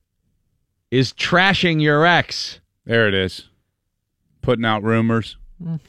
is 0.92 1.14
trashing 1.14 1.82
your 1.82 2.06
ex. 2.06 2.60
There 2.86 3.08
it 3.08 3.14
is. 3.14 3.48
Putting 4.42 4.66
out 4.66 4.84
rumors. 4.84 5.38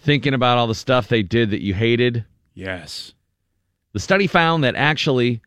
thinking 0.03 0.32
about 0.34 0.59
all 0.59 0.66
the 0.68 0.74
stuff 0.74 1.09
they 1.09 1.22
did 1.22 1.51
that 1.51 1.61
you 1.62 1.74
hated. 1.74 2.24
Yes. 2.55 3.14
The 3.93 4.01
study 4.01 4.26
found 4.26 4.62
that 4.64 4.76
actually, 4.76 5.41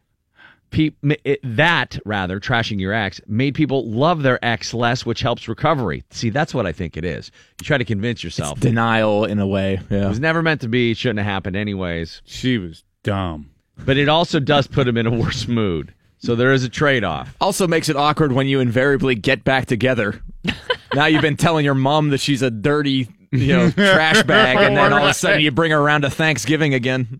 pe- 0.69 0.91
it, 1.23 1.39
that 1.43 1.97
rather 2.05 2.39
trashing 2.39 2.79
your 2.79 2.93
ex 2.93 3.21
made 3.27 3.55
people 3.55 3.89
love 3.89 4.21
their 4.23 4.43
ex 4.43 4.73
less, 4.73 5.05
which 5.05 5.21
helps 5.21 5.47
recovery. 5.47 6.03
See, 6.09 6.29
that's 6.29 6.53
what 6.53 6.65
I 6.65 6.71
think 6.71 6.97
it 6.97 7.05
is. 7.05 7.31
You 7.61 7.65
try 7.65 7.77
to 7.77 7.85
convince 7.85 8.23
yourself 8.23 8.59
Denial 8.59 9.25
in 9.25 9.39
a 9.39 9.47
way. 9.47 9.79
it 9.89 10.07
was 10.07 10.19
never 10.19 10.41
meant 10.41 10.61
to 10.61 10.67
be. 10.67 10.91
It 10.91 10.97
shouldn't 10.97 11.19
have 11.19 11.27
happened 11.31 11.55
anyways. 11.55 12.21
She 12.25 12.57
was 12.57 12.83
dumb. 13.03 13.49
But 13.85 13.97
it 13.97 14.09
also 14.09 14.39
does 14.39 14.67
put 14.67 14.85
them 14.85 14.97
in 14.97 15.07
a 15.07 15.11
worse 15.11 15.47
mood. 15.47 15.93
So 16.19 16.35
there 16.35 16.53
is 16.53 16.63
a 16.63 16.69
trade 16.69 17.03
off. 17.03 17.35
Also 17.41 17.67
makes 17.67 17.89
it 17.89 17.97
awkward 17.97 18.31
when 18.31 18.47
you 18.47 18.59
invariably 18.61 19.15
get 19.15 19.43
back 19.43 19.65
together. 19.65 20.21
now 20.93 21.05
you've 21.05 21.21
been 21.21 21.35
telling 21.35 21.65
your 21.65 21.73
mom 21.73 22.09
that 22.11 22.19
she's 22.21 22.41
a 22.41 22.49
dirty, 22.49 23.09
you 23.31 23.47
know, 23.47 23.69
trash 23.71 24.23
bag, 24.23 24.57
and 24.57 24.77
then 24.77 24.93
all 24.93 25.03
of 25.03 25.09
a 25.09 25.13
sudden 25.13 25.41
you 25.41 25.51
bring 25.51 25.71
her 25.71 25.79
around 25.79 26.03
to 26.03 26.09
Thanksgiving 26.09 26.73
again. 26.73 27.19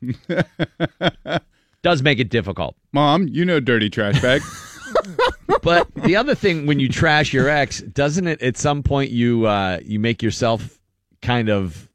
Does 1.82 2.02
make 2.02 2.18
it 2.18 2.28
difficult. 2.28 2.76
Mom, 2.92 3.28
you 3.28 3.44
know 3.44 3.60
dirty 3.60 3.90
trash 3.90 4.20
bag. 4.20 4.42
But 5.62 5.92
the 5.94 6.16
other 6.16 6.34
thing, 6.34 6.66
when 6.66 6.78
you 6.78 6.88
trash 6.88 7.32
your 7.32 7.48
ex, 7.48 7.80
doesn't 7.80 8.26
it 8.26 8.40
at 8.42 8.56
some 8.56 8.82
point 8.82 9.10
you 9.10 9.46
uh, 9.46 9.80
you 9.84 9.98
make 9.98 10.22
yourself 10.22 10.78
kind 11.20 11.48
of 11.48 11.88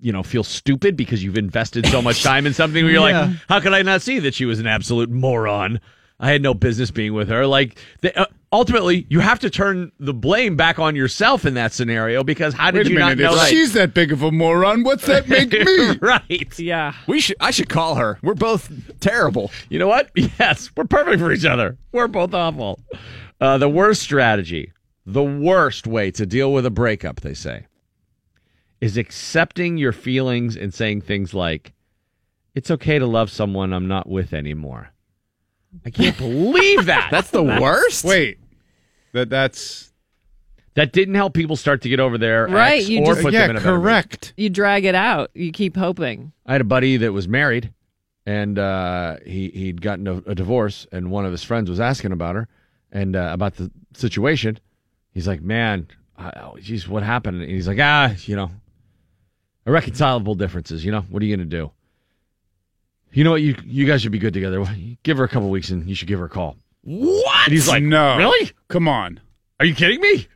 you 0.00 0.12
know 0.12 0.22
feel 0.22 0.42
stupid 0.44 0.96
because 0.96 1.22
you've 1.22 1.36
invested 1.36 1.86
so 1.86 2.00
much 2.00 2.22
time 2.22 2.46
in 2.46 2.54
something 2.54 2.84
where 2.84 2.92
you're 2.92 3.00
like, 3.00 3.36
how 3.48 3.60
could 3.60 3.72
I 3.74 3.82
not 3.82 4.02
see 4.02 4.18
that 4.20 4.34
she 4.34 4.46
was 4.46 4.58
an 4.58 4.66
absolute 4.66 5.10
moron? 5.10 5.80
I 6.20 6.30
had 6.32 6.42
no 6.42 6.52
business 6.54 6.90
being 6.90 7.12
with 7.14 7.28
her. 7.28 7.46
Like 7.46 7.78
the, 8.00 8.18
uh, 8.18 8.26
ultimately, 8.52 9.06
you 9.08 9.20
have 9.20 9.38
to 9.40 9.50
turn 9.50 9.92
the 10.00 10.12
blame 10.12 10.56
back 10.56 10.78
on 10.80 10.96
yourself 10.96 11.44
in 11.46 11.54
that 11.54 11.72
scenario 11.72 12.24
because 12.24 12.54
how 12.54 12.72
did 12.72 12.78
Wait 12.78 12.86
a 12.88 12.90
you 12.90 12.98
minute. 12.98 13.18
not 13.18 13.34
know 13.36 13.42
If 13.42 13.48
she's 13.48 13.72
that 13.74 13.94
big 13.94 14.10
of 14.10 14.22
a 14.22 14.32
moron, 14.32 14.82
what's 14.82 15.06
that 15.06 15.28
make 15.28 15.52
me? 15.52 15.96
right. 16.00 16.58
Yeah. 16.58 16.94
We 17.06 17.20
should. 17.20 17.36
I 17.38 17.52
should 17.52 17.68
call 17.68 17.94
her. 17.94 18.18
We're 18.22 18.34
both 18.34 18.70
terrible. 19.00 19.52
You 19.68 19.78
know 19.78 19.88
what? 19.88 20.10
Yes, 20.40 20.70
we're 20.76 20.84
perfect 20.84 21.20
for 21.20 21.30
each 21.32 21.44
other. 21.44 21.76
We're 21.92 22.08
both 22.08 22.34
awful. 22.34 22.80
Uh, 23.40 23.58
the 23.58 23.68
worst 23.68 24.02
strategy, 24.02 24.72
the 25.06 25.22
worst 25.22 25.86
way 25.86 26.10
to 26.10 26.26
deal 26.26 26.52
with 26.52 26.66
a 26.66 26.70
breakup, 26.70 27.20
they 27.20 27.34
say, 27.34 27.66
is 28.80 28.96
accepting 28.96 29.76
your 29.78 29.92
feelings 29.92 30.56
and 30.56 30.74
saying 30.74 31.00
things 31.02 31.32
like, 31.34 31.72
it's 32.54 32.70
okay 32.72 32.98
to 32.98 33.06
love 33.06 33.30
someone 33.30 33.72
I'm 33.72 33.86
not 33.88 34.08
with 34.08 34.32
anymore. 34.32 34.90
I 35.84 35.90
can't 35.90 36.16
believe 36.16 36.86
that. 36.86 37.08
That's 37.10 37.30
the 37.30 37.42
worst. 37.42 38.04
Wait. 38.04 38.38
That 39.12 39.30
that's 39.30 39.92
that 40.74 40.92
didn't 40.92 41.14
help 41.14 41.32
people 41.34 41.56
start 41.56 41.82
to 41.82 41.88
get 41.88 41.98
over 41.98 42.18
there, 42.18 42.46
Right, 42.46 42.80
ex 42.80 42.88
you 42.88 43.00
or 43.00 43.06
just- 43.14 43.22
put 43.22 43.32
yeah, 43.32 43.42
them 43.46 43.50
in 43.52 43.56
a 43.56 43.60
better 43.60 43.72
mood. 43.76 43.82
correct. 43.84 44.34
You 44.36 44.50
drag 44.50 44.84
it 44.84 44.94
out. 44.94 45.30
You 45.34 45.50
keep 45.50 45.76
hoping. 45.76 46.32
I 46.46 46.52
had 46.52 46.60
a 46.60 46.64
buddy 46.64 46.98
that 46.98 47.12
was 47.12 47.26
married, 47.26 47.72
and 48.26 48.58
uh, 48.58 49.16
he 49.26 49.48
he'd 49.48 49.80
gotten 49.80 50.06
a, 50.06 50.16
a 50.26 50.34
divorce, 50.34 50.86
and 50.92 51.10
one 51.10 51.24
of 51.24 51.32
his 51.32 51.42
friends 51.42 51.68
was 51.70 51.80
asking 51.80 52.12
about 52.12 52.34
her 52.36 52.48
and 52.92 53.16
uh, 53.16 53.30
about 53.32 53.54
the 53.56 53.70
situation. 53.94 54.58
He's 55.12 55.26
like, 55.26 55.40
"Man, 55.40 55.88
I, 56.16 56.30
oh, 56.36 56.56
geez, 56.60 56.86
what 56.86 57.02
happened?" 57.02 57.40
And 57.40 57.50
he's 57.50 57.66
like, 57.66 57.78
"Ah, 57.80 58.14
you 58.26 58.36
know, 58.36 58.50
irreconcilable 59.66 60.34
differences. 60.34 60.84
You 60.84 60.92
know, 60.92 61.00
what 61.02 61.22
are 61.22 61.26
you 61.26 61.36
gonna 61.36 61.48
do? 61.48 61.70
You 63.12 63.24
know 63.24 63.30
what? 63.32 63.42
You 63.42 63.56
you 63.64 63.86
guys 63.86 64.02
should 64.02 64.12
be 64.12 64.18
good 64.18 64.34
together. 64.34 64.64
Give 65.02 65.18
her 65.18 65.24
a 65.24 65.28
couple 65.28 65.50
weeks, 65.50 65.70
and 65.70 65.88
you 65.88 65.94
should 65.94 66.08
give 66.08 66.18
her 66.18 66.26
a 66.26 66.30
call." 66.30 66.56
What? 66.82 67.44
And 67.44 67.52
he's 67.52 67.68
like, 67.68 67.82
no. 67.82 68.16
really? 68.16 68.50
Come 68.68 68.88
on. 68.88 69.20
Are 69.60 69.66
you 69.66 69.74
kidding 69.74 70.00
me? 70.00 70.26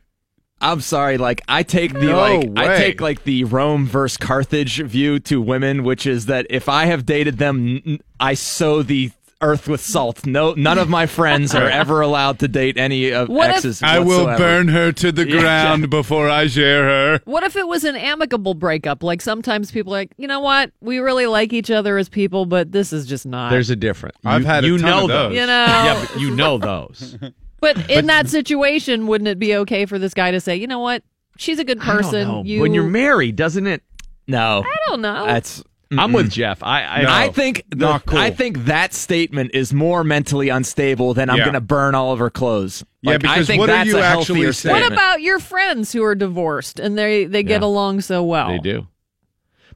I'm 0.61 0.81
sorry. 0.81 1.17
Like 1.17 1.41
I 1.47 1.63
take 1.63 1.93
the 1.93 1.99
No 1.99 2.17
like 2.17 2.49
I 2.57 2.77
take 2.77 3.01
like 3.01 3.23
the 3.23 3.43
Rome 3.43 3.85
versus 3.85 4.17
Carthage 4.17 4.79
view 4.79 5.19
to 5.21 5.41
women, 5.41 5.83
which 5.83 6.05
is 6.05 6.27
that 6.27 6.47
if 6.49 6.69
I 6.69 6.85
have 6.85 7.05
dated 7.05 7.37
them, 7.37 7.99
I 8.19 8.35
sow 8.35 8.81
the 8.81 9.11
earth 9.43 9.67
with 9.67 9.81
salt. 9.81 10.25
No, 10.25 10.53
none 10.53 10.79
of 10.79 10.89
my 10.89 11.05
friends 11.05 11.53
are 11.53 11.67
ever 11.81 12.01
allowed 12.01 12.39
to 12.39 12.47
date 12.47 12.77
any 12.77 13.11
of 13.11 13.29
What 13.29 13.49
if- 13.51 13.57
exes. 13.57 13.83
I 13.83 13.99
will 13.99 14.25
burn 14.25 14.69
her 14.69 14.91
to 14.93 15.11
the 15.11 15.27
Yeah. 15.29 15.39
ground 15.41 15.89
before 15.89 16.29
I 16.29 16.47
share 16.47 16.83
her. 16.83 17.21
What 17.25 17.43
if 17.43 17.55
it 17.55 17.67
was 17.67 17.83
an 17.83 17.95
amicable 17.95 18.53
breakup? 18.53 19.03
Like 19.03 19.21
sometimes 19.21 19.71
people 19.71 19.93
are 19.93 19.99
like, 19.99 20.13
you 20.17 20.27
know 20.27 20.39
what? 20.39 20.71
We 20.81 20.99
really 20.99 21.25
like 21.27 21.53
each 21.53 21.69
other 21.69 21.97
as 21.97 22.09
people, 22.09 22.45
but 22.45 22.71
this 22.71 22.93
is 22.93 23.05
just 23.05 23.25
not. 23.25 23.51
There's 23.51 23.69
a 23.69 23.75
difference. 23.75 24.17
I've 24.25 24.41
You- 24.41 24.47
had 24.47 24.63
a 24.63 24.67
you 24.67 24.77
ton 24.79 24.89
know 24.89 25.01
of 25.03 25.07
those. 25.09 25.33
you 25.35 25.45
know. 25.45 25.65
Yeah, 25.67 26.05
but 26.07 26.19
you 26.21 26.35
know 26.35 26.57
those. 26.57 27.17
But 27.59 27.89
in 27.89 28.07
that 28.07 28.27
situation, 28.29 29.07
wouldn't 29.07 29.27
it 29.27 29.39
be 29.39 29.55
okay 29.57 29.85
for 29.85 29.97
this 29.99 30.13
guy 30.13 30.31
to 30.31 30.39
say, 30.41 30.55
you 30.55 30.67
know 30.67 30.79
what? 30.79 31.03
She's 31.37 31.59
a 31.59 31.63
good 31.63 31.79
I 31.79 31.85
don't 31.85 31.97
person. 31.97 32.27
know. 32.27 32.43
You 32.43 32.61
when 32.61 32.73
you're 32.73 32.83
married, 32.89 33.35
doesn't 33.35 33.65
it? 33.67 33.81
No, 34.27 34.63
I 34.65 34.75
don't 34.87 35.01
know. 35.01 35.25
that's. 35.25 35.63
I'm 35.99 36.13
with 36.13 36.31
Jeff. 36.31 36.61
I 36.63 36.83
I, 36.83 37.01
No. 37.03 37.09
I 37.11 37.29
think 37.29 37.63
the, 37.69 37.75
Not 37.77 38.05
cool. 38.05 38.19
I 38.19 38.29
think 38.31 38.65
that 38.65 38.93
statement 38.93 39.51
is 39.53 39.73
more 39.73 40.03
mentally 40.03 40.49
unstable 40.49 41.13
than 41.13 41.29
I'm 41.29 41.37
Yeah. 41.37 41.43
going 41.45 41.53
to 41.55 41.61
burn 41.61 41.95
all 41.95 42.11
of 42.13 42.19
her 42.19 42.29
clothes. 42.29 42.83
Yeah, 43.01 43.11
Like, 43.11 43.15
I 43.15 43.17
because 43.33 43.47
think 43.47 43.59
what 43.59 43.69
are 43.69 43.73
that's 43.73 43.89
you 43.89 43.97
a 43.97 44.01
actually 44.01 44.41
healthier 44.41 44.53
saying? 44.53 44.73
what 44.73 44.79
statement. 44.79 44.93
about 44.93 45.21
your 45.21 45.39
friends 45.39 45.91
who 45.93 46.03
are 46.03 46.15
divorced 46.15 46.79
and 46.79 46.97
they 46.97 47.25
they 47.25 47.43
get 47.43 47.61
Yeah. 47.61 47.67
along 47.67 48.01
so 48.01 48.23
well? 48.23 48.49
They 48.49 48.59
do. 48.59 48.87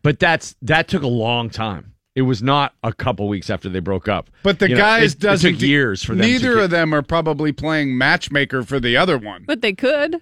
But 0.04 0.20
that's 0.20 0.56
that 0.62 0.88
took 0.88 1.04
a 1.04 1.08
long 1.08 1.50
time. 1.50 1.94
It 2.16 2.22
was 2.24 2.42
not 2.42 2.74
a 2.84 2.92
couple 2.94 3.28
weeks 3.28 3.50
after 3.50 3.70
they 3.70 3.80
broke 3.80 4.08
up. 4.08 4.30
But 4.42 4.58
the 4.60 4.70
You 4.70 4.76
know, 4.76 4.82
guys 4.82 5.14
it, 5.14 5.20
doesn't. 5.20 5.48
It 5.50 5.54
took 5.54 5.62
years 5.62 6.04
for 6.04 6.14
them. 6.16 6.26
Neither 6.26 6.50
to 6.50 6.56
get, 6.56 6.64
of 6.66 6.70
them 6.72 6.94
are 6.96 7.04
probably 7.04 7.52
playing 7.52 7.96
matchmaker 7.96 8.64
for 8.64 8.80
the 8.80 8.98
other 8.98 9.18
one. 9.20 9.44
But 9.46 9.62
they 9.62 9.74
could. 9.74 10.16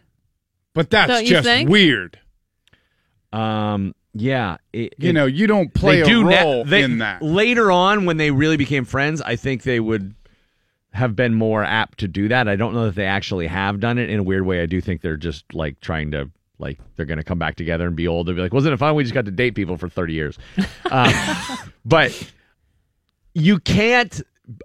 But 0.73 0.89
that's 0.89 1.09
Don't 1.09 1.23
you 1.23 1.29
just 1.29 1.45
think? 1.45 1.69
weird. 1.69 2.19
Um. 3.31 3.93
Yeah. 4.17 4.57
It, 4.73 4.93
You 4.97 5.09
it- 5.09 5.13
know, 5.13 5.25
you 5.25 5.45
don't 5.45 5.73
play 5.73 5.99
a 6.01 6.05
do 6.05 6.23
na- 6.23 6.41
role 6.41 6.63
they- 6.65 6.83
in 6.83 6.99
that. 6.99 7.21
Later 7.21 7.69
on, 7.71 8.05
when 8.05 8.17
they 8.17 8.31
really 8.31 8.57
became 8.57 8.85
friends, 8.85 9.21
I 9.21 9.35
think 9.35 9.63
they 9.63 9.79
would 9.79 10.15
have 10.93 11.15
been 11.15 11.33
more 11.33 11.63
apt 11.63 11.97
to 11.99 12.07
do 12.07 12.29
that. 12.29 12.47
I 12.47 12.55
don't 12.55 12.73
know 12.73 12.85
that 12.85 12.95
they 12.95 13.05
actually 13.05 13.47
have 13.47 13.81
done 13.81 13.97
it 13.97 14.09
in 14.09 14.19
a 14.19 14.23
weird 14.23 14.45
way. 14.45 14.61
I 14.61 14.65
do 14.65 14.79
think 14.79 15.01
they're 15.01 15.17
just 15.17 15.43
like 15.53 15.79
trying 15.81 16.11
to 16.11 16.31
like 16.57 16.79
they're 16.95 17.05
going 17.05 17.17
to 17.17 17.23
come 17.25 17.37
back 17.37 17.55
together 17.55 17.85
and 17.85 17.97
be 17.97 18.07
old 18.07 18.29
and 18.29 18.37
be 18.37 18.41
like, 18.41 18.53
wasn't 18.53 18.73
it 18.73 18.77
fun? 18.77 18.95
We 18.95 19.03
just 19.03 19.13
got 19.13 19.25
to 19.25 19.31
date 19.31 19.55
people 19.55 19.75
for 19.77 19.89
thirty 19.89 20.13
years. 20.13 20.37
Um, 20.89 21.11
but 21.83 22.31
you 23.33 23.59
can't 23.59 24.21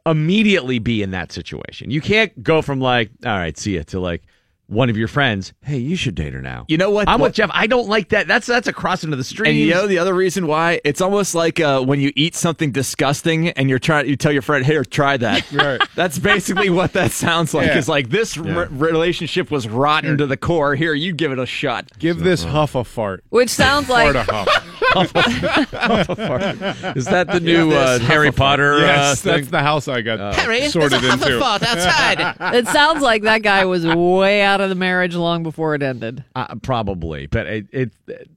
immediately 0.06 0.78
be 0.78 1.02
in 1.02 1.10
that 1.10 1.32
situation. 1.32 1.90
You 1.90 2.00
can't 2.00 2.40
go 2.42 2.62
from 2.62 2.78
like, 2.80 3.10
all 3.24 3.32
right, 3.36 3.56
see 3.58 3.76
ya, 3.76 3.82
to 3.88 3.98
like 3.98 4.22
one 4.70 4.88
of 4.88 4.96
your 4.96 5.08
friends, 5.08 5.52
hey, 5.62 5.78
you 5.78 5.96
should 5.96 6.14
date 6.14 6.32
her 6.32 6.40
now. 6.40 6.64
You 6.68 6.78
know 6.78 6.90
what? 6.90 7.08
I'm 7.08 7.20
What- 7.20 7.28
with 7.30 7.34
Jeff. 7.34 7.50
I 7.52 7.66
don't 7.66 7.88
like 7.88 8.10
that. 8.10 8.26
That's 8.28 8.46
that's 8.46 8.68
a 8.68 8.72
cross 8.72 9.02
into 9.04 9.16
the 9.16 9.24
street. 9.24 9.50
And 9.50 9.58
you 9.58 9.70
know 9.70 9.86
the 9.86 9.98
other 9.98 10.14
reason 10.14 10.46
why 10.46 10.80
it's 10.84 11.00
almost 11.00 11.34
like 11.34 11.58
uh, 11.60 11.80
when 11.82 12.00
you 12.00 12.12
eat 12.14 12.34
something 12.36 12.70
disgusting 12.70 13.48
and 13.50 13.68
you're 13.68 13.78
trying, 13.80 14.08
you 14.08 14.16
tell 14.16 14.32
your 14.32 14.42
friend, 14.42 14.64
"Here, 14.64 14.84
try 14.84 15.16
that." 15.18 15.50
Right. 15.60 15.80
That's 15.96 16.18
basically 16.18 16.70
what 16.70 16.92
that 16.94 17.10
sounds 17.10 17.52
like. 17.52 17.66
Yeah. 17.66 17.78
It's 17.78 17.88
like 17.88 18.08
this 18.10 18.38
r- 18.38 18.68
relationship 18.70 19.50
was 19.50 19.68
rotten 19.68 20.16
to 20.18 20.26
the 20.26 20.36
core. 20.36 20.74
Here, 20.76 20.94
you 20.94 21.12
give 21.12 21.32
it 21.32 21.38
a 21.38 21.46
shot. 21.46 21.90
Give 21.98 22.18
this 22.18 22.44
huff 22.44 22.74
a 22.76 22.84
fart. 22.84 23.24
Which 23.30 23.50
sounds 23.50 23.88
like 23.88 24.14
Fart 24.14 24.28
like 24.28 24.28
a 24.28 24.32
huff. 24.32 24.66
Is 26.96 27.04
that 27.06 27.28
the 27.30 27.40
new 27.40 27.72
uh, 27.72 27.98
Harry 28.00 28.32
Potter? 28.32 28.78
yes, 28.80 29.12
uh, 29.12 29.14
thing? 29.16 29.32
that's 29.40 29.50
the 29.50 29.60
house 29.60 29.88
I 29.88 30.02
got 30.02 30.34
Harry, 30.34 30.68
sorted 30.68 31.00
there's 31.00 31.04
a 31.04 31.12
into. 31.12 31.26
Hufflepuff 31.26 31.62
outside. 31.62 32.54
It 32.60 32.66
sounds 32.68 33.02
like 33.02 33.22
that 33.22 33.42
guy 33.42 33.64
was 33.64 33.86
way 33.86 34.42
out 34.42 34.59
of 34.62 34.68
the 34.68 34.74
marriage 34.74 35.14
long 35.14 35.42
before 35.42 35.74
it 35.74 35.82
ended. 35.82 36.24
Uh, 36.34 36.54
probably, 36.56 37.26
but 37.26 37.46
it, 37.46 37.66
it, 37.72 37.92
it- 38.08 38.30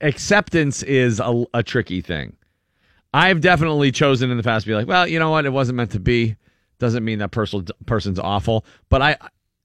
acceptance 0.00 0.82
is 0.82 1.20
a, 1.20 1.44
a 1.54 1.62
tricky 1.62 2.00
thing. 2.00 2.36
I've 3.14 3.40
definitely 3.40 3.90
chosen 3.92 4.30
in 4.30 4.36
the 4.36 4.42
past 4.42 4.64
to 4.64 4.70
be 4.70 4.74
like, 4.74 4.86
well, 4.86 5.06
you 5.06 5.18
know 5.18 5.30
what, 5.30 5.46
it 5.46 5.50
wasn't 5.50 5.76
meant 5.76 5.92
to 5.92 6.00
be. 6.00 6.36
Doesn't 6.78 7.04
mean 7.04 7.18
that 7.18 7.30
person 7.30 7.66
person's 7.86 8.18
awful, 8.18 8.64
but 8.88 9.02
I, 9.02 9.16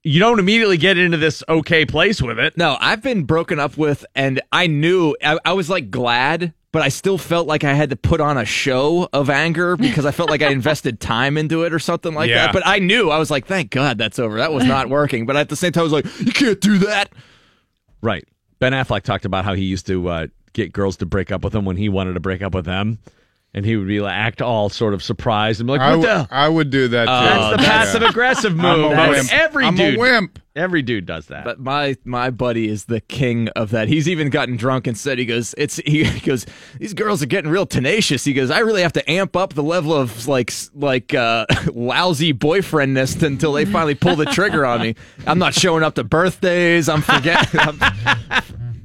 you 0.03 0.19
don't 0.19 0.39
immediately 0.39 0.77
get 0.77 0.97
into 0.97 1.17
this 1.17 1.43
okay 1.47 1.85
place 1.85 2.21
with 2.21 2.39
it. 2.39 2.57
No, 2.57 2.75
I've 2.79 3.01
been 3.01 3.23
broken 3.23 3.59
up 3.59 3.77
with, 3.77 4.05
and 4.15 4.41
I 4.51 4.67
knew 4.67 5.15
I, 5.23 5.37
I 5.45 5.53
was 5.53 5.69
like 5.69 5.91
glad, 5.91 6.53
but 6.75 6.81
I 6.83 6.89
still 6.89 7.17
felt 7.17 7.47
like 7.47 7.63
I 7.63 7.73
had 7.73 7.91
to 7.91 7.95
put 7.95 8.19
on 8.19 8.37
a 8.37 8.43
show 8.43 9.07
of 9.13 9.29
anger 9.29 9.77
because 9.77 10.05
I 10.05 10.11
felt 10.11 10.29
like 10.29 10.41
I 10.41 10.49
invested 10.49 10.99
time 10.99 11.37
into 11.37 11.63
it 11.63 11.71
or 11.73 11.79
something 11.79 12.13
like 12.13 12.29
Yeah. 12.29 12.47
that. 12.47 12.53
But 12.53 12.63
I 12.67 12.79
knew 12.79 13.11
I 13.11 13.17
was 13.17 13.31
like, 13.31 13.45
thank 13.45 13.71
God 13.71 13.97
that's 13.97 14.19
over. 14.19 14.35
That 14.39 14.51
was 14.51 14.65
not 14.65 14.89
working. 14.89 15.25
But 15.25 15.37
at 15.37 15.47
the 15.47 15.55
same 15.55 15.71
time, 15.71 15.81
I 15.81 15.83
was 15.85 15.93
like, 15.93 16.05
you 16.19 16.33
can't 16.33 16.59
do 16.59 16.77
that. 16.79 17.13
Right. 18.01 18.27
Ben 18.59 18.73
Affleck 18.73 19.03
talked 19.03 19.23
about 19.23 19.45
how 19.45 19.53
he 19.53 19.63
used 19.63 19.87
to 19.87 20.09
uh, 20.09 20.27
get 20.51 20.73
girls 20.73 20.97
to 20.97 21.05
break 21.05 21.31
up 21.31 21.45
with 21.45 21.55
him 21.55 21.63
when 21.63 21.77
he 21.77 21.87
wanted 21.87 22.15
to 22.15 22.19
break 22.19 22.41
up 22.41 22.53
with 22.53 22.65
them, 22.65 22.99
and 23.55 23.65
he 23.65 23.77
would 23.77 23.87
be 23.87 24.01
like, 24.01 24.13
act 24.13 24.41
all 24.41 24.67
sort 24.67 24.93
of 24.93 25.01
surprised 25.01 25.61
and 25.61 25.67
be 25.67 25.71
like, 25.71 25.81
I, 25.81 25.95
"What 25.95 26.05
w- 26.05 26.27
the?" 26.27 26.27
I 26.29 26.49
would 26.49 26.69
do 26.69 26.89
that 26.89 27.05
too. 27.05 27.09
That's 27.09 27.51
the 27.51 27.65
passive 27.65 28.01
aggressive 28.03 28.51
I'm 28.51 28.81
move. 28.81 28.91
a 28.91 28.95
That's 28.95 29.17
wimp. 29.31 29.33
every 29.33 29.65
I'm 29.65 29.75
dude. 29.75 29.95
a 29.95 29.97
wimp. 29.97 30.39
Every 30.57 30.81
dude 30.81 31.05
does 31.05 31.27
that. 31.27 31.45
But 31.45 31.59
my 31.59 31.95
my 32.03 32.31
buddy 32.31 32.67
is 32.67 32.85
the 32.85 32.99
king 32.99 33.47
of 33.55 33.71
that. 33.71 33.87
He's 33.87 34.09
even 34.09 34.29
gotten 34.29 34.57
drunk 34.57 34.87
and 34.87 34.97
said 34.97 35.17
he 35.19 35.25
goes, 35.25 35.55
it's 35.57 35.77
he, 35.77 36.03
he 36.05 36.19
goes, 36.19 36.45
these 36.79 36.93
girls 36.93 37.23
are 37.23 37.27
getting 37.27 37.49
real 37.49 37.65
tenacious. 37.65 38.25
He 38.25 38.33
goes, 38.33 38.51
I 38.51 38.59
really 38.59 38.81
have 38.81 38.93
to 38.93 39.09
amp 39.09 39.37
up 39.37 39.53
the 39.53 39.63
level 39.63 39.93
of 39.93 40.27
like 40.27 40.51
like 40.73 41.13
uh, 41.13 41.45
lousy 41.73 42.33
boyfriendness 42.33 43.23
until 43.23 43.53
they 43.53 43.63
finally 43.63 43.95
pull 43.95 44.17
the 44.17 44.25
trigger 44.25 44.65
on 44.65 44.81
me. 44.81 44.95
I'm 45.25 45.39
not 45.39 45.53
showing 45.53 45.81
up 45.81 45.95
to 45.95 46.03
birthdays. 46.03 46.89
I'm 46.89 47.01
forgetting. 47.01 47.59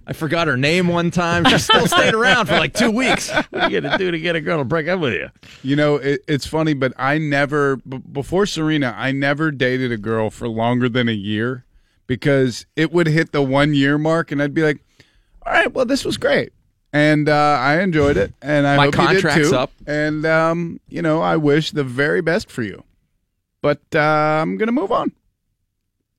I'm, 0.07 0.15
forgot 0.15 0.49
her 0.49 0.57
name 0.57 0.89
one 0.89 1.11
time. 1.11 1.45
She 1.45 1.59
still 1.59 1.87
stayed 1.87 2.15
around 2.15 2.47
for 2.47 2.55
like 2.59 2.75
two 2.75 2.91
weeks. 2.91 3.31
what 3.31 3.55
are 3.55 3.71
you 3.71 3.81
gonna 3.81 3.99
do 3.99 4.11
to 4.11 4.19
get 4.19 4.35
a 4.37 4.41
girl 4.41 4.59
to 4.59 4.65
break 4.65 4.89
up 4.89 5.01
with 5.01 5.15
you? 5.15 5.29
You 5.63 5.77
know, 5.77 5.97
it, 5.97 6.23
it's 6.27 6.47
funny, 6.47 6.75
but 6.75 6.93
I 6.97 7.19
never, 7.19 7.77
b- 7.77 7.99
before 7.99 8.47
Serena, 8.47 8.95
I 8.97 9.13
never 9.13 9.51
dated 9.51 9.93
a 9.93 9.97
girl 9.97 10.31
for 10.31 10.49
longer 10.49 10.89
than 10.89 11.09
a 11.09 11.13
year 11.13 11.65
because 12.07 12.67
it 12.75 12.93
would 12.93 13.07
hit 13.07 13.31
the 13.33 13.43
one 13.43 13.73
year 13.75 13.99
mark 13.99 14.33
and 14.33 14.43
I'd 14.43 14.55
be 14.55 14.63
like, 14.63 14.81
all 15.47 15.53
right, 15.53 15.73
well, 15.73 15.85
this 15.87 16.05
was 16.05 16.17
great. 16.17 16.53
And 16.93 17.29
uh, 17.29 17.57
I 17.61 17.81
enjoyed 17.83 18.17
it. 18.17 18.35
And 18.43 18.67
I 18.67 18.77
My 18.77 18.85
hope 18.87 18.97
you 18.97 19.01
did 19.09 19.23
contract's 19.23 19.51
too. 19.51 19.57
up. 19.57 19.71
And, 19.87 20.27
um, 20.27 20.81
you 20.89 21.03
know, 21.03 21.23
I 21.23 21.37
wish 21.37 21.71
the 21.71 21.85
very 21.85 22.21
best 22.21 22.51
for 22.51 22.63
you. 22.63 22.83
But 23.63 23.81
uh, 23.95 24.01
I'm 24.01 24.57
going 24.57 24.67
to 24.67 24.73
move 24.73 24.91
on 24.91 25.13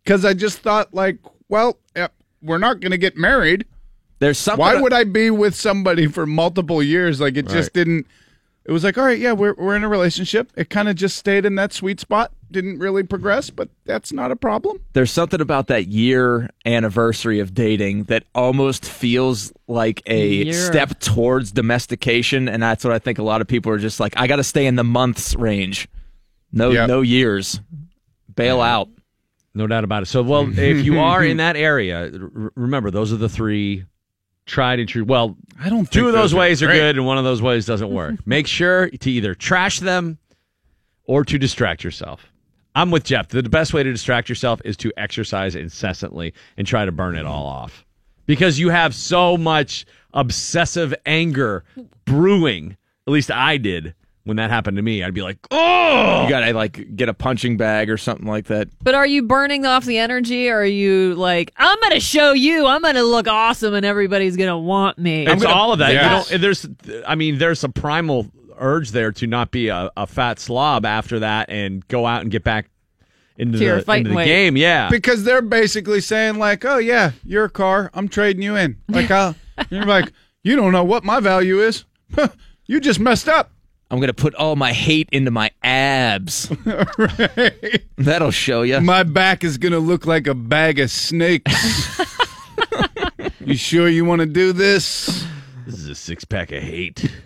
because 0.04 0.24
I 0.24 0.34
just 0.34 0.60
thought, 0.60 0.94
like, 0.94 1.18
well, 1.50 1.78
eh, 1.96 2.08
we're 2.42 2.58
not 2.58 2.80
going 2.80 2.92
to 2.92 2.98
get 2.98 3.18
married. 3.18 3.66
There's 4.22 4.38
something. 4.38 4.59
Why 4.61 4.80
would 4.80 4.93
I 4.93 5.03
be 5.03 5.30
with 5.32 5.53
somebody 5.55 6.07
for 6.07 6.26
multiple 6.26 6.82
years? 6.82 7.19
Like 7.19 7.36
it 7.36 7.47
just 7.47 7.74
didn't. 7.74 8.07
It 8.63 8.72
was 8.72 8.84
like, 8.84 8.95
all 8.97 9.03
right, 9.05 9.17
yeah, 9.17 9.32
we're 9.34 9.55
we're 9.55 9.76
in 9.76 9.84
a 9.84 9.89
relationship. 9.89 10.51
It 10.55 10.69
kind 10.69 10.88
of 10.88 10.95
just 10.95 11.17
stayed 11.17 11.45
in 11.45 11.55
that 11.55 11.74
sweet 11.74 11.99
spot. 11.99 12.32
Didn't 12.51 12.78
really 12.80 13.01
progress, 13.01 13.49
but 13.49 13.69
that's 13.86 14.13
not 14.13 14.30
a 14.32 14.36
problem. 14.36 14.80
there's 14.93 15.09
something 15.09 15.41
about 15.41 15.65
that 15.67 15.88
year 15.88 16.49
anniversary 16.65 17.39
of 17.39 17.53
dating 17.55 18.03
that 18.05 18.24
almost 18.36 18.86
feels 18.86 19.51
like 19.67 20.01
a 20.05 20.28
Year. 20.45 20.53
step 20.53 20.99
towards 20.99 21.51
domestication 21.51 22.47
and 22.49 22.61
that's 22.61 22.84
what 22.84 22.93
i 22.93 22.99
think 22.99 23.17
a 23.19 23.24
lot 23.24 23.39
of 23.41 23.47
people 23.47 23.72
are 23.72 23.78
just 23.80 23.99
like 24.01 24.13
i 24.17 24.28
gotta 24.28 24.43
stay 24.43 24.65
in 24.67 24.76
the 24.76 24.84
months 24.84 25.34
range 25.36 25.88
no 26.51 26.72
Yep. 26.72 26.88
no 26.89 27.01
years 27.01 27.61
bail 28.36 28.59
out 28.61 28.89
No 29.55 29.65
doubt 29.65 29.84
about 29.86 30.03
it. 30.03 30.05
So, 30.07 30.22
well, 30.24 30.47
if 30.57 30.86
you 30.86 30.99
are 30.99 31.24
in 31.24 31.38
that 31.45 31.55
area, 31.57 32.11
r- 32.13 32.51
remember 32.55 32.91
those 32.91 33.11
are 33.11 33.17
the 33.17 33.28
three 33.30 33.86
tried 34.52 34.80
and 34.80 34.88
true. 34.88 35.04
Well, 35.04 35.38
I 35.60 35.70
don't. 35.70 35.89
two 35.89 36.08
of 36.08 36.14
those 36.14 36.36
ways 36.36 36.62
are 36.62 36.68
great. 36.68 36.80
good, 36.80 36.97
and 36.97 37.06
one 37.06 37.18
of 37.18 37.24
those 37.24 37.41
ways 37.41 37.66
doesn't 37.66 37.89
work. 37.89 38.16
Make 38.26 38.47
sure 38.47 38.89
to 38.89 39.12
either 39.12 39.34
trash 39.34 39.80
them 39.80 40.20
or 41.06 41.26
to 41.26 41.39
distract 41.39 41.84
yourself. 41.84 42.28
I'm 42.76 42.91
with 42.91 43.04
Jeff. 43.04 43.30
The 43.30 43.43
best 43.43 43.74
way 43.74 43.84
to 43.84 43.91
distract 43.91 44.30
yourself 44.30 44.62
is 44.64 44.78
to 44.78 44.93
exercise 44.95 45.56
incessantly 45.56 46.34
and 46.58 46.66
try 46.66 46.86
to 46.86 46.91
burn 46.91 47.18
it 47.18 47.26
all 47.26 47.45
off 47.45 47.86
because 48.26 48.60
you 48.60 48.70
have 48.70 48.93
so 48.95 49.36
much 49.36 49.86
obsessive 50.14 50.93
anger 51.06 51.64
brewing. 52.06 52.78
At 53.08 53.14
least 53.14 53.32
I 53.32 53.58
did 53.58 53.93
when 54.24 54.38
that 54.38 54.49
happened 54.51 54.78
to 54.78 54.84
me. 54.84 55.03
I'd 55.03 55.13
be 55.13 55.22
like, 55.24 55.38
oh, 55.49 56.24
you 56.24 56.30
gotta 56.30 56.53
like 56.53 56.95
get 56.95 57.09
a 57.09 57.13
punching 57.13 57.57
bag 57.57 57.89
or 57.89 57.97
something 57.97 58.28
like 58.28 58.45
that 58.47 58.69
But 58.84 58.93
are 58.95 59.05
you 59.07 59.24
burning 59.24 59.65
off 59.65 59.86
the 59.86 59.97
energy 59.97 60.49
or 60.49 60.59
are 60.59 60.65
you 60.65 61.15
like, 61.15 61.51
I'm 61.57 61.80
going 61.80 61.93
to 61.93 61.99
show 61.99 62.32
you, 62.34 62.67
I'm 62.67 62.82
going 62.82 62.95
to 62.95 63.03
look 63.03 63.28
awesome 63.28 63.74
and 63.74 63.86
everybody's 63.86 64.38
going 64.38 64.49
to 64.49 64.57
want 64.57 64.97
me? 64.97 65.26
It's 65.28 65.43
all 65.43 65.74
of 65.74 65.80
that. 65.80 65.93
Yeah. 65.93 66.19
You 66.19 66.30
don't, 66.30 66.41
there's, 66.41 66.67
I 67.07 67.15
mean, 67.15 67.38
there's 67.39 67.63
a 67.63 67.69
primal 67.69 68.28
urge 68.57 68.91
there 68.91 69.11
to 69.13 69.26
not 69.28 69.49
be 69.51 69.69
a, 69.69 69.89
a 69.97 70.05
fat 70.05 70.38
slob 70.39 70.86
after 70.86 71.19
that 71.19 71.49
and 71.49 71.88
go 71.88 72.05
out 72.05 72.22
and 72.22 72.30
get 72.30 72.43
back 72.43 72.69
into 73.38 73.57
To 73.57 73.82
the, 73.84 73.91
into 73.93 74.09
the 74.11 74.15
weight. 74.15 74.26
game. 74.26 74.55
Yeah. 74.55 74.89
because 74.89 75.24
they're 75.24 75.41
basically 75.41 75.99
saying 76.01 76.36
like, 76.36 76.63
oh 76.63 76.78
yeah, 76.78 77.11
your 77.26 77.49
car, 77.49 77.89
I'm 77.95 78.07
trading 78.07 78.43
you 78.43 78.55
in. 78.55 78.78
Like, 78.88 79.09
I'll, 79.09 79.36
uh, 79.57 79.63
you're 79.72 79.86
like, 79.86 80.11
you 80.43 80.55
don't 80.55 80.72
know 80.74 80.84
what 80.84 81.03
my 81.03 81.19
value 81.19 81.59
is. 81.61 81.86
you 82.67 82.80
just 82.80 82.99
messed 82.99 83.28
up. 83.28 83.51
I'm 83.92 84.00
gonna 84.00 84.14
put 84.14 84.34
all 84.36 84.56
my 84.56 84.74
hate 84.74 85.08
into 85.12 85.30
my 85.30 85.52
abs 85.64 86.52
right. 86.66 87.84
that'll 87.98 88.32
show 88.32 88.64
you 88.64 88.82
My 88.82 89.04
back 89.04 89.44
is 89.44 89.58
gonna 89.58 89.80
look 89.80 90.06
like 90.06 90.26
a 90.28 90.34
bag 90.34 90.80
of 90.80 90.89
snakes. 90.89 92.02
you 93.39 93.56
sure 93.56 93.88
you 93.88 94.06
want 94.06 94.22
to 94.22 94.26
do 94.26 94.54
this? 94.54 95.26
This 95.66 95.80
is 95.80 95.88
a 95.88 95.96
six 95.96 96.26
pack 96.26 96.52
of 96.52 96.64
hate. 96.64 97.10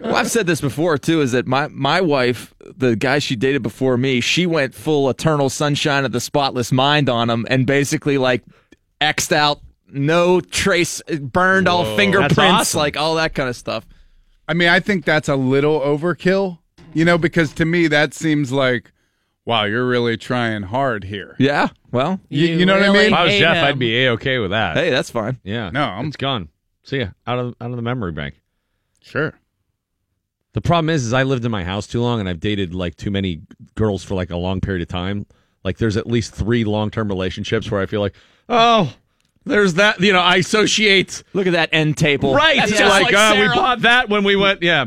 Well, 0.00 0.16
I've 0.16 0.30
said 0.30 0.46
this 0.46 0.60
before 0.60 0.98
too. 0.98 1.20
Is 1.20 1.32
that 1.32 1.46
my 1.46 1.68
my 1.68 2.00
wife, 2.00 2.54
the 2.76 2.96
guy 2.96 3.18
she 3.18 3.36
dated 3.36 3.62
before 3.62 3.96
me, 3.96 4.20
she 4.20 4.46
went 4.46 4.74
full 4.74 5.08
eternal 5.10 5.50
sunshine 5.50 6.04
of 6.04 6.12
the 6.12 6.20
spotless 6.20 6.72
mind 6.72 7.08
on 7.08 7.28
him, 7.30 7.46
and 7.48 7.66
basically 7.66 8.18
like 8.18 8.42
xed 9.00 9.32
out, 9.32 9.60
no 9.88 10.40
trace, 10.40 11.02
burned 11.20 11.68
all 11.68 11.96
fingerprints, 11.96 12.40
awesome. 12.40 12.78
like 12.78 12.96
all 12.96 13.16
that 13.16 13.34
kind 13.34 13.48
of 13.48 13.56
stuff. 13.56 13.86
I 14.48 14.54
mean, 14.54 14.68
I 14.68 14.80
think 14.80 15.04
that's 15.04 15.28
a 15.28 15.36
little 15.36 15.80
overkill, 15.80 16.58
you 16.92 17.04
know, 17.04 17.16
because 17.18 17.52
to 17.54 17.64
me 17.64 17.86
that 17.88 18.12
seems 18.14 18.52
like, 18.52 18.92
wow, 19.44 19.64
you're 19.64 19.86
really 19.86 20.16
trying 20.16 20.62
hard 20.64 21.04
here. 21.04 21.34
Yeah. 21.38 21.68
Well, 21.92 22.20
You, 22.28 22.46
you 22.46 22.66
know 22.66 22.74
what 22.78 22.88
I 22.88 22.92
mean? 22.92 23.06
If 23.06 23.12
I 23.12 23.24
was 23.24 23.34
Jeff, 23.34 23.56
him. 23.56 23.64
I'd 23.64 23.78
be 23.78 24.04
a 24.04 24.10
okay 24.12 24.38
with 24.38 24.50
that. 24.50 24.76
hey, 24.76 24.90
that's 24.90 25.10
fine. 25.10 25.38
Yeah. 25.44 25.70
No, 25.70 25.82
I'm- 25.84 26.08
it's 26.08 26.16
gone. 26.16 26.48
See 26.82 26.98
ya 26.98 27.08
out 27.26 27.38
of 27.38 27.54
out 27.60 27.70
of 27.70 27.76
the 27.76 27.82
memory 27.82 28.12
bank. 28.12 28.40
Sure. 29.00 29.32
The 30.52 30.60
problem 30.60 30.90
is, 30.90 31.04
is 31.06 31.12
I 31.12 31.22
lived 31.24 31.44
in 31.44 31.50
my 31.50 31.64
house 31.64 31.86
too 31.86 32.00
long, 32.00 32.20
and 32.20 32.28
I've 32.28 32.40
dated 32.40 32.74
like 32.74 32.94
too 32.96 33.10
many 33.10 33.40
girls 33.74 34.04
for 34.04 34.14
like 34.14 34.30
a 34.30 34.36
long 34.36 34.60
period 34.60 34.82
of 34.82 34.88
time. 34.88 35.26
Like, 35.64 35.78
there's 35.78 35.96
at 35.96 36.06
least 36.06 36.34
three 36.34 36.62
long 36.64 36.90
term 36.90 37.08
relationships 37.08 37.70
where 37.70 37.80
I 37.80 37.86
feel 37.86 38.00
like, 38.00 38.14
oh, 38.50 38.92
there's 39.44 39.74
that. 39.74 40.00
You 40.00 40.12
know, 40.12 40.20
I 40.20 40.36
associate 40.36 41.22
Look 41.32 41.46
at 41.46 41.52
that 41.52 41.70
end 41.72 41.96
table. 41.96 42.34
right. 42.34 42.56
That's 42.56 42.70
It's 42.70 42.80
just 42.80 42.90
like, 42.90 43.12
like 43.12 43.14
oh, 43.16 43.40
we 43.40 43.48
bought 43.48 43.80
that 43.82 44.08
when 44.08 44.24
we 44.24 44.36
went, 44.36 44.62
yeah, 44.62 44.86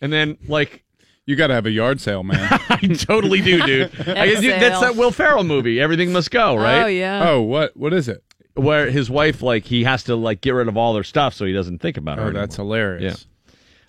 and 0.00 0.12
then 0.12 0.38
like 0.46 0.84
You 1.26 1.36
got 1.36 1.46
to 1.48 1.54
have 1.54 1.66
a 1.66 1.70
yard 1.70 2.00
sale, 2.00 2.22
man. 2.22 2.48
I 2.68 2.76
totally 2.76 3.40
do, 3.40 3.62
dude. 3.64 3.92
I, 4.08 4.28
Exhale. 4.28 4.60
that's 4.60 4.80
that 4.80 4.96
Will 4.96 5.10
Ferrell 5.10 5.44
movie. 5.44 5.80
Everything 5.80 6.12
must 6.12 6.30
go, 6.30 6.52
oh, 6.52 6.56
right? 6.56 6.82
Oh, 6.82 6.86
yeah. 6.86 7.28
oh, 7.30 7.40
what? 7.42 7.76
What 7.76 7.92
is 7.94 8.08
it? 8.08 8.22
Where 8.54 8.90
his 8.90 9.10
wife, 9.10 9.42
like, 9.42 9.64
he 9.64 9.84
has 9.84 10.04
to 10.04 10.16
like 10.16 10.40
get 10.40 10.50
rid 10.50 10.68
of 10.68 10.76
all 10.76 10.92
their 10.94 11.02
stuff 11.02 11.34
so 11.34 11.44
he 11.44 11.52
doesn't 11.52 11.80
think 11.80 11.96
about 11.96 12.18
oh, 12.18 12.24
her. 12.24 12.28
Oh, 12.28 12.32
that's 12.32 12.58
anymore. 12.58 12.76
hilarious. 12.76 13.26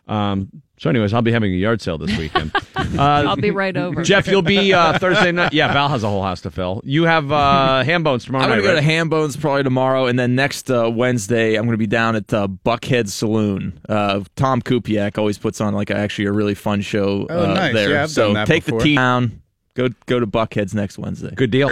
Um. 0.08 0.50
So, 0.78 0.90
anyways, 0.90 1.14
I'll 1.14 1.22
be 1.22 1.32
having 1.32 1.54
a 1.54 1.56
yard 1.56 1.82
sale 1.82 1.98
this 1.98 2.18
weekend. 2.18 2.52
Uh, 2.76 2.98
I'll 3.00 3.38
be 3.38 3.50
right 3.50 3.76
over. 3.78 4.04
Jeff, 4.04 4.28
you'll 4.28 4.42
be 4.42 4.74
uh, 4.74 5.00
Thursday 5.00 5.32
night. 5.32 5.54
Yeah, 5.54 5.72
Val 5.72 5.88
has 5.88 6.04
a 6.04 6.10
whole 6.10 6.22
house 6.22 6.42
to 6.42 6.52
fill. 6.52 6.82
You 6.84 7.06
have 7.06 7.32
uh, 7.32 7.82
ham 7.86 8.04
bones 8.04 8.26
tomorrow 8.26 8.44
I'm 8.44 8.50
gonna 8.50 8.62
night. 8.62 8.68
go 8.68 8.74
right? 8.74 8.80
to 8.82 8.82
Ham 8.82 9.08
Bones 9.08 9.38
probably 9.38 9.64
tomorrow, 9.64 10.08
and 10.08 10.20
then 10.20 10.36
next 10.36 10.70
uh, 10.70 10.92
Wednesday 10.94 11.56
I'm 11.56 11.64
gonna 11.64 11.78
be 11.78 11.88
down 11.88 12.18
at 12.18 12.34
uh, 12.34 12.50
Buckhead 12.50 13.08
Saloon. 13.08 13.80
Uh, 13.88 14.26
Tom 14.36 14.62
Kupiak 14.62 15.18
always 15.18 15.38
puts 15.38 15.62
on 15.62 15.74
like 15.74 15.92
actually 15.92 16.26
a 16.26 16.34
really 16.34 16.56
fun 16.56 16.82
show 16.82 17.26
Oh, 17.30 17.44
uh, 17.52 17.54
nice. 17.54 17.74
there. 17.74 17.92
Yeah, 17.92 18.04
I've 18.04 18.10
so 18.10 18.26
done 18.26 18.34
that 18.34 18.48
take 18.48 18.66
before. 18.66 18.80
the 18.82 18.84
T 18.86 18.96
down. 18.96 19.42
Go 19.76 19.88
go 20.08 20.20
to 20.20 20.28
Buckhead's 20.28 20.76
next 20.76 20.98
Wednesday. 20.98 21.32
Good 21.36 21.52
deal. 21.52 21.70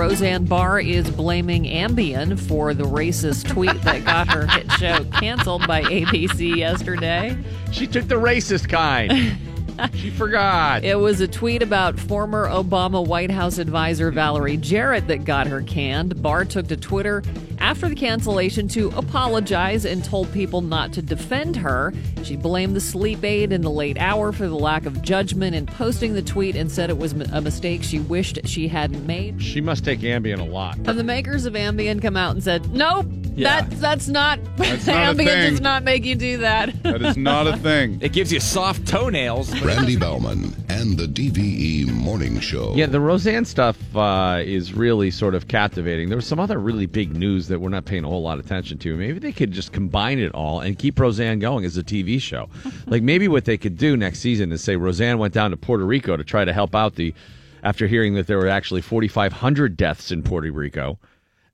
Roseanne 0.00 0.46
Barr 0.46 0.80
is 0.80 1.10
blaming 1.10 1.64
Ambien 1.64 2.40
for 2.48 2.72
the 2.72 2.84
racist 2.84 3.46
tweet 3.50 3.82
that 3.82 4.02
got 4.02 4.28
her 4.28 4.46
hit 4.46 4.72
show 4.72 5.04
canceled 5.20 5.66
by 5.66 5.82
ABC 5.82 6.56
yesterday. 6.56 7.36
She 7.70 7.86
took 7.86 8.08
the 8.08 8.14
racist 8.14 8.70
kind. 8.70 9.36
she 9.94 10.10
forgot. 10.10 10.84
It 10.84 10.96
was 10.96 11.20
a 11.20 11.28
tweet 11.28 11.62
about 11.62 11.98
former 11.98 12.48
Obama 12.48 13.06
White 13.06 13.30
House 13.30 13.58
advisor 13.58 14.10
Valerie 14.10 14.56
Jarrett 14.56 15.06
that 15.08 15.24
got 15.24 15.46
her 15.46 15.62
canned. 15.62 16.22
Barr 16.22 16.44
took 16.44 16.68
to 16.68 16.76
Twitter 16.76 17.22
after 17.58 17.88
the 17.88 17.94
cancellation 17.94 18.68
to 18.68 18.88
apologize 18.96 19.84
and 19.84 20.02
told 20.04 20.32
people 20.32 20.60
not 20.60 20.92
to 20.94 21.02
defend 21.02 21.56
her. 21.56 21.92
She 22.22 22.36
blamed 22.36 22.74
the 22.74 22.80
sleep 22.80 23.22
aid 23.24 23.52
in 23.52 23.62
the 23.62 23.70
late 23.70 23.98
hour 23.98 24.32
for 24.32 24.48
the 24.48 24.56
lack 24.56 24.86
of 24.86 25.02
judgment 25.02 25.54
in 25.54 25.66
posting 25.66 26.14
the 26.14 26.22
tweet 26.22 26.56
and 26.56 26.70
said 26.70 26.90
it 26.90 26.98
was 26.98 27.12
a 27.12 27.40
mistake 27.40 27.82
she 27.82 28.00
wished 28.00 28.38
she 28.46 28.68
hadn't 28.68 29.06
made. 29.06 29.42
She 29.42 29.60
must 29.60 29.84
take 29.84 30.00
Ambien 30.00 30.40
a 30.40 30.44
lot. 30.44 30.76
And 30.76 30.98
the 30.98 31.04
makers 31.04 31.44
of 31.44 31.54
Ambien 31.54 32.00
come 32.00 32.16
out 32.16 32.32
and 32.32 32.42
said, 32.42 32.72
"Nope, 32.72 33.06
Yeah. 33.36 33.62
that's 33.62 33.80
that's 33.80 34.08
not. 34.08 34.38
That's 34.56 34.86
not 34.86 34.96
a 35.14 35.14
Ambien 35.14 35.16
thing. 35.24 35.50
does 35.50 35.60
not 35.60 35.82
make 35.84 36.04
you 36.04 36.14
do 36.14 36.38
that." 36.38 36.82
That 36.82 37.02
is 37.02 37.16
not 37.16 37.46
a 37.46 37.56
thing. 37.56 37.98
It 38.02 38.12
gives 38.12 38.32
you 38.32 38.40
soft 38.40 38.86
toenails. 38.86 39.58
Randy 39.62 39.96
Baumann 39.96 40.54
and 40.68 40.96
the 40.98 41.06
DVE 41.06 41.90
Morning 41.92 42.40
Show. 42.40 42.74
Yeah, 42.74 42.86
the 42.86 43.00
Roseanne 43.00 43.44
stuff 43.44 43.76
uh, 43.96 44.40
is 44.44 44.72
really 44.72 45.10
sort 45.10 45.34
of 45.34 45.48
captivating. 45.48 46.08
There 46.08 46.16
was 46.16 46.26
some 46.26 46.40
other 46.40 46.58
really 46.58 46.86
big 46.86 47.14
news 47.16 47.48
that 47.48 47.60
we're 47.60 47.68
not 47.68 47.84
paying 47.84 48.04
a 48.04 48.08
whole 48.08 48.22
lot 48.22 48.38
of 48.38 48.46
attention 48.46 48.78
to. 48.78 48.96
Maybe 48.96 49.18
they 49.18 49.32
could 49.32 49.52
just 49.52 49.72
combine 49.72 50.18
it 50.18 50.32
all 50.34 50.60
and 50.60 50.78
keep 50.78 50.98
Roseanne 50.98 51.38
going 51.38 51.64
as 51.64 51.76
a 51.76 51.82
TV 51.82 52.20
show. 52.20 52.48
like 52.86 53.02
maybe 53.02 53.28
what 53.28 53.44
they 53.44 53.58
could 53.58 53.76
do 53.76 53.96
next 53.96 54.20
season 54.20 54.50
is 54.52 54.62
say 54.62 54.76
Roseanne 54.76 55.18
went 55.18 55.34
down 55.34 55.50
to 55.50 55.56
Puerto 55.56 55.84
Rico 55.84 56.16
to 56.16 56.24
try 56.24 56.44
to 56.44 56.52
help 56.52 56.74
out 56.74 56.94
the 56.96 57.14
after 57.62 57.86
hearing 57.86 58.14
that 58.14 58.26
there 58.26 58.38
were 58.38 58.48
actually 58.48 58.80
4500 58.80 59.76
deaths 59.76 60.10
in 60.10 60.22
Puerto 60.22 60.50
Rico 60.50 60.98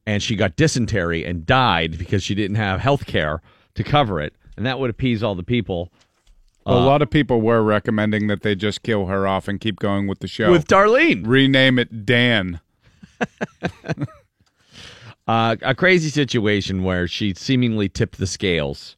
and 0.07 0.23
she 0.23 0.37
got 0.37 0.57
dysentery 0.57 1.25
and 1.25 1.45
died 1.45 1.99
because 1.99 2.23
she 2.23 2.35
didn't 2.35 2.57
have 2.57 2.81
health 2.81 3.07
care 3.07 3.43
to 3.75 3.85
cover 3.85 4.21
it. 4.21 4.35
And 4.57 4.65
that 4.65 4.79
would 4.79 4.89
appease 4.89 5.23
all 5.23 5.35
the 5.35 5.43
people. 5.43 5.93
a 6.65 6.75
lot 6.75 7.03
of 7.03 7.11
people 7.11 7.41
were 7.41 7.63
recommending 7.63 8.27
that 8.29 8.43
they 8.43 8.55
just 8.55 8.83
kill 8.83 9.07
her 9.07 9.27
off 9.27 9.49
and 9.49 9.61
keep 9.61 9.79
going 9.79 10.07
with 10.07 10.21
the 10.21 10.29
show. 10.29 10.51
With 10.51 10.67
Darlene. 10.67 11.27
Rename 11.27 11.79
it 11.79 12.07
Dan. 12.07 12.61
uh, 15.29 15.57
a 15.63 15.75
crazy 15.75 16.09
situation 16.09 16.83
where 16.83 17.07
she 17.07 17.35
seemingly 17.35 17.89
tipped 17.89 18.19
the 18.19 18.27
scales. 18.27 18.97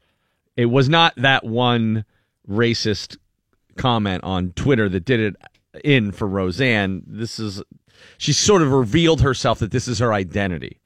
It 0.56 0.66
was 0.66 0.88
not 0.88 1.14
that 1.16 1.44
one 1.44 2.04
racist 2.48 3.16
comment 3.76 4.24
on 4.24 4.52
Twitter 4.52 4.88
that 4.88 5.04
did 5.04 5.20
it 5.20 5.36
in 5.84 6.12
for 6.12 6.26
Roseanne. 6.26 7.02
This 7.06 7.38
is 7.38 7.62
she 8.16 8.32
sort 8.32 8.62
of 8.62 8.72
revealed 8.72 9.20
herself 9.20 9.58
that 9.58 9.70
this 9.70 9.88
is 9.88 9.98
her 9.98 10.12
identity. 10.12 10.80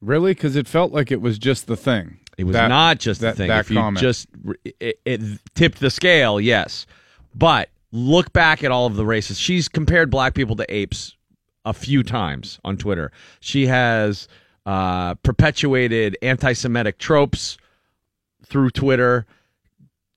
Really? 0.00 0.32
Because 0.32 0.56
it 0.56 0.66
felt 0.66 0.92
like 0.92 1.10
it 1.10 1.20
was 1.20 1.38
just 1.38 1.66
the 1.66 1.76
thing. 1.76 2.18
It 2.38 2.44
was 2.44 2.54
That- 2.54 2.68
not 2.68 2.98
just 2.98 3.20
that, 3.20 3.32
the 3.32 3.36
thing. 3.36 3.48
That 3.48 3.60
if 3.60 3.70
you 3.70 3.76
comment. 3.76 4.00
just 4.02 4.28
it, 4.64 4.98
it 5.04 5.20
tipped 5.54 5.78
the 5.80 5.90
scale, 5.90 6.40
yes. 6.40 6.86
But 7.34 7.68
look 7.92 8.32
back 8.32 8.64
at 8.64 8.70
all 8.70 8.86
of 8.86 8.96
the 8.96 9.04
races. 9.04 9.38
She's 9.38 9.68
compared 9.68 10.10
black 10.10 10.34
people 10.34 10.56
to 10.56 10.74
apes 10.74 11.16
a 11.66 11.74
few 11.74 12.02
times 12.02 12.58
on 12.64 12.78
Twitter. 12.78 13.12
She 13.40 13.66
has 13.66 14.26
uh, 14.64 15.16
perpetuated 15.16 16.16
anti-Semitic 16.22 16.98
tropes 16.98 17.58
through 18.46 18.70
Twitter. 18.70 19.26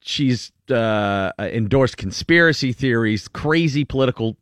She's 0.02 0.52
uh, 0.70 1.32
endorsed 1.40 1.98
conspiracy 1.98 2.72
theories, 2.72 3.28
crazy 3.28 3.84
political 3.84 4.38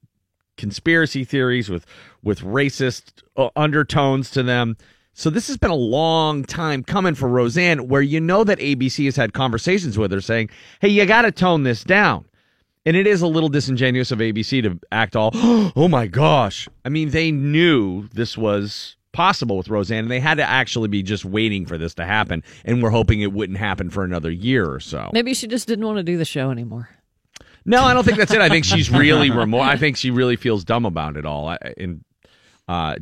conspiracy 0.57 1.23
theories 1.23 1.69
with 1.69 1.85
with 2.23 2.41
racist 2.41 3.23
uh, 3.37 3.49
undertones 3.55 4.29
to 4.31 4.43
them. 4.43 4.77
So 5.13 5.29
this 5.29 5.47
has 5.47 5.57
been 5.57 5.71
a 5.71 5.75
long 5.75 6.43
time 6.43 6.83
coming 6.83 7.15
for 7.15 7.27
Roseanne, 7.27 7.87
where 7.87 8.01
you 8.01 8.19
know 8.19 8.43
that 8.43 8.59
ABC 8.59 9.05
has 9.05 9.15
had 9.15 9.33
conversations 9.33 9.97
with 9.97 10.11
her 10.11 10.21
saying, 10.21 10.49
"Hey, 10.79 10.87
you 10.89 11.05
got 11.05 11.23
to 11.23 11.31
tone 11.31 11.63
this 11.63 11.83
down." 11.83 12.25
And 12.85 12.95
it 12.97 13.05
is 13.05 13.21
a 13.21 13.27
little 13.27 13.49
disingenuous 13.49 14.11
of 14.11 14.19
ABC 14.19 14.61
to 14.63 14.79
act 14.91 15.15
all, 15.15 15.31
"Oh 15.75 15.87
my 15.87 16.07
gosh!" 16.07 16.67
I 16.85 16.89
mean, 16.89 17.09
they 17.09 17.31
knew 17.31 18.07
this 18.13 18.37
was 18.37 18.95
possible 19.11 19.57
with 19.57 19.67
Roseanne, 19.67 20.05
and 20.05 20.11
they 20.11 20.21
had 20.21 20.35
to 20.35 20.49
actually 20.49 20.87
be 20.87 21.03
just 21.03 21.25
waiting 21.25 21.65
for 21.65 21.77
this 21.77 21.93
to 21.95 22.05
happen, 22.05 22.43
and 22.63 22.81
we're 22.81 22.89
hoping 22.89 23.21
it 23.21 23.33
wouldn't 23.33 23.59
happen 23.59 23.89
for 23.89 24.03
another 24.03 24.31
year 24.31 24.71
or 24.71 24.79
so. 24.79 25.09
Maybe 25.13 25.33
she 25.33 25.47
just 25.47 25.67
didn't 25.67 25.85
want 25.85 25.97
to 25.97 26.03
do 26.03 26.17
the 26.17 26.25
show 26.25 26.49
anymore. 26.49 26.89
No, 27.65 27.83
I 27.83 27.93
don't 27.93 28.03
think 28.03 28.17
that's 28.17 28.33
it. 28.33 28.41
I 28.41 28.49
think 28.49 28.65
she's 28.65 28.89
really 28.91 29.29
remor- 29.29 29.61
I 29.61 29.77
think 29.77 29.97
she 29.97 30.09
really 30.09 30.37
feels 30.37 30.63
dumb 30.63 30.85
about 30.85 31.17
it 31.17 31.25
all. 31.25 31.49
I, 31.49 31.57
and 31.77 32.03
uh, 32.67 32.95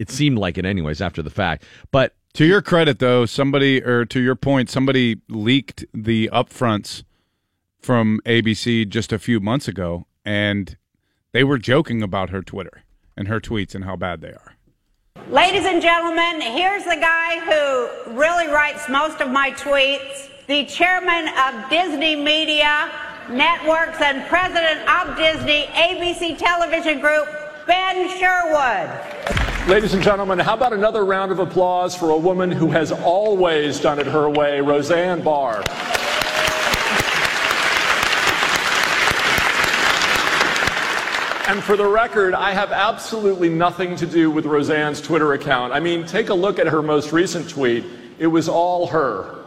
it 0.00 0.10
seemed 0.10 0.38
like 0.38 0.56
it, 0.56 0.64
anyways, 0.64 1.00
after 1.02 1.22
the 1.22 1.30
fact. 1.30 1.62
But 1.92 2.14
To 2.34 2.44
your 2.44 2.62
credit, 2.62 3.00
though, 3.00 3.26
somebody, 3.26 3.82
or 3.82 4.04
to 4.06 4.20
your 4.20 4.36
point, 4.36 4.70
somebody 4.70 5.20
leaked 5.28 5.84
the 5.92 6.30
upfronts 6.32 7.02
from 7.80 8.20
ABC 8.24 8.88
just 8.88 9.12
a 9.12 9.18
few 9.18 9.40
months 9.40 9.66
ago, 9.66 10.06
and 10.24 10.76
they 11.32 11.42
were 11.42 11.58
joking 11.58 12.02
about 12.02 12.30
her 12.30 12.40
Twitter 12.40 12.84
and 13.16 13.26
her 13.26 13.40
tweets 13.40 13.74
and 13.74 13.84
how 13.84 13.96
bad 13.96 14.20
they 14.20 14.28
are. 14.28 14.54
Ladies 15.28 15.66
and 15.66 15.82
gentlemen, 15.82 16.40
here's 16.40 16.84
the 16.84 16.96
guy 16.96 17.40
who 17.40 18.14
really 18.16 18.46
writes 18.46 18.88
most 18.88 19.20
of 19.20 19.30
my 19.30 19.50
tweets, 19.50 20.28
the 20.46 20.64
chairman 20.66 21.28
of 21.46 21.68
Disney 21.68 22.14
Media 22.16 22.90
Networks 23.28 24.00
and 24.00 24.26
president 24.28 24.80
of 24.88 25.16
Disney 25.16 25.66
ABC 25.66 26.38
Television 26.38 27.00
Group, 27.00 27.28
Ben 27.70 28.08
Sherwood. 28.18 29.68
Ladies 29.68 29.94
and 29.94 30.02
gentlemen, 30.02 30.40
how 30.40 30.54
about 30.54 30.72
another 30.72 31.04
round 31.04 31.30
of 31.30 31.38
applause 31.38 31.94
for 31.94 32.10
a 32.10 32.16
woman 32.16 32.50
who 32.50 32.68
has 32.72 32.90
always 32.90 33.78
done 33.78 34.00
it 34.00 34.08
her 34.08 34.28
way, 34.28 34.60
Roseanne 34.60 35.22
Barr. 35.22 35.58
And 41.48 41.62
for 41.62 41.76
the 41.76 41.86
record, 41.86 42.34
I 42.34 42.50
have 42.50 42.72
absolutely 42.72 43.48
nothing 43.48 43.94
to 43.96 44.06
do 44.06 44.32
with 44.32 44.46
Roseanne's 44.46 45.00
Twitter 45.00 45.34
account. 45.34 45.72
I 45.72 45.78
mean, 45.78 46.04
take 46.04 46.30
a 46.30 46.34
look 46.34 46.58
at 46.58 46.66
her 46.66 46.82
most 46.82 47.12
recent 47.12 47.48
tweet. 47.48 47.84
It 48.18 48.26
was 48.26 48.48
all 48.48 48.88
her. 48.88 49.39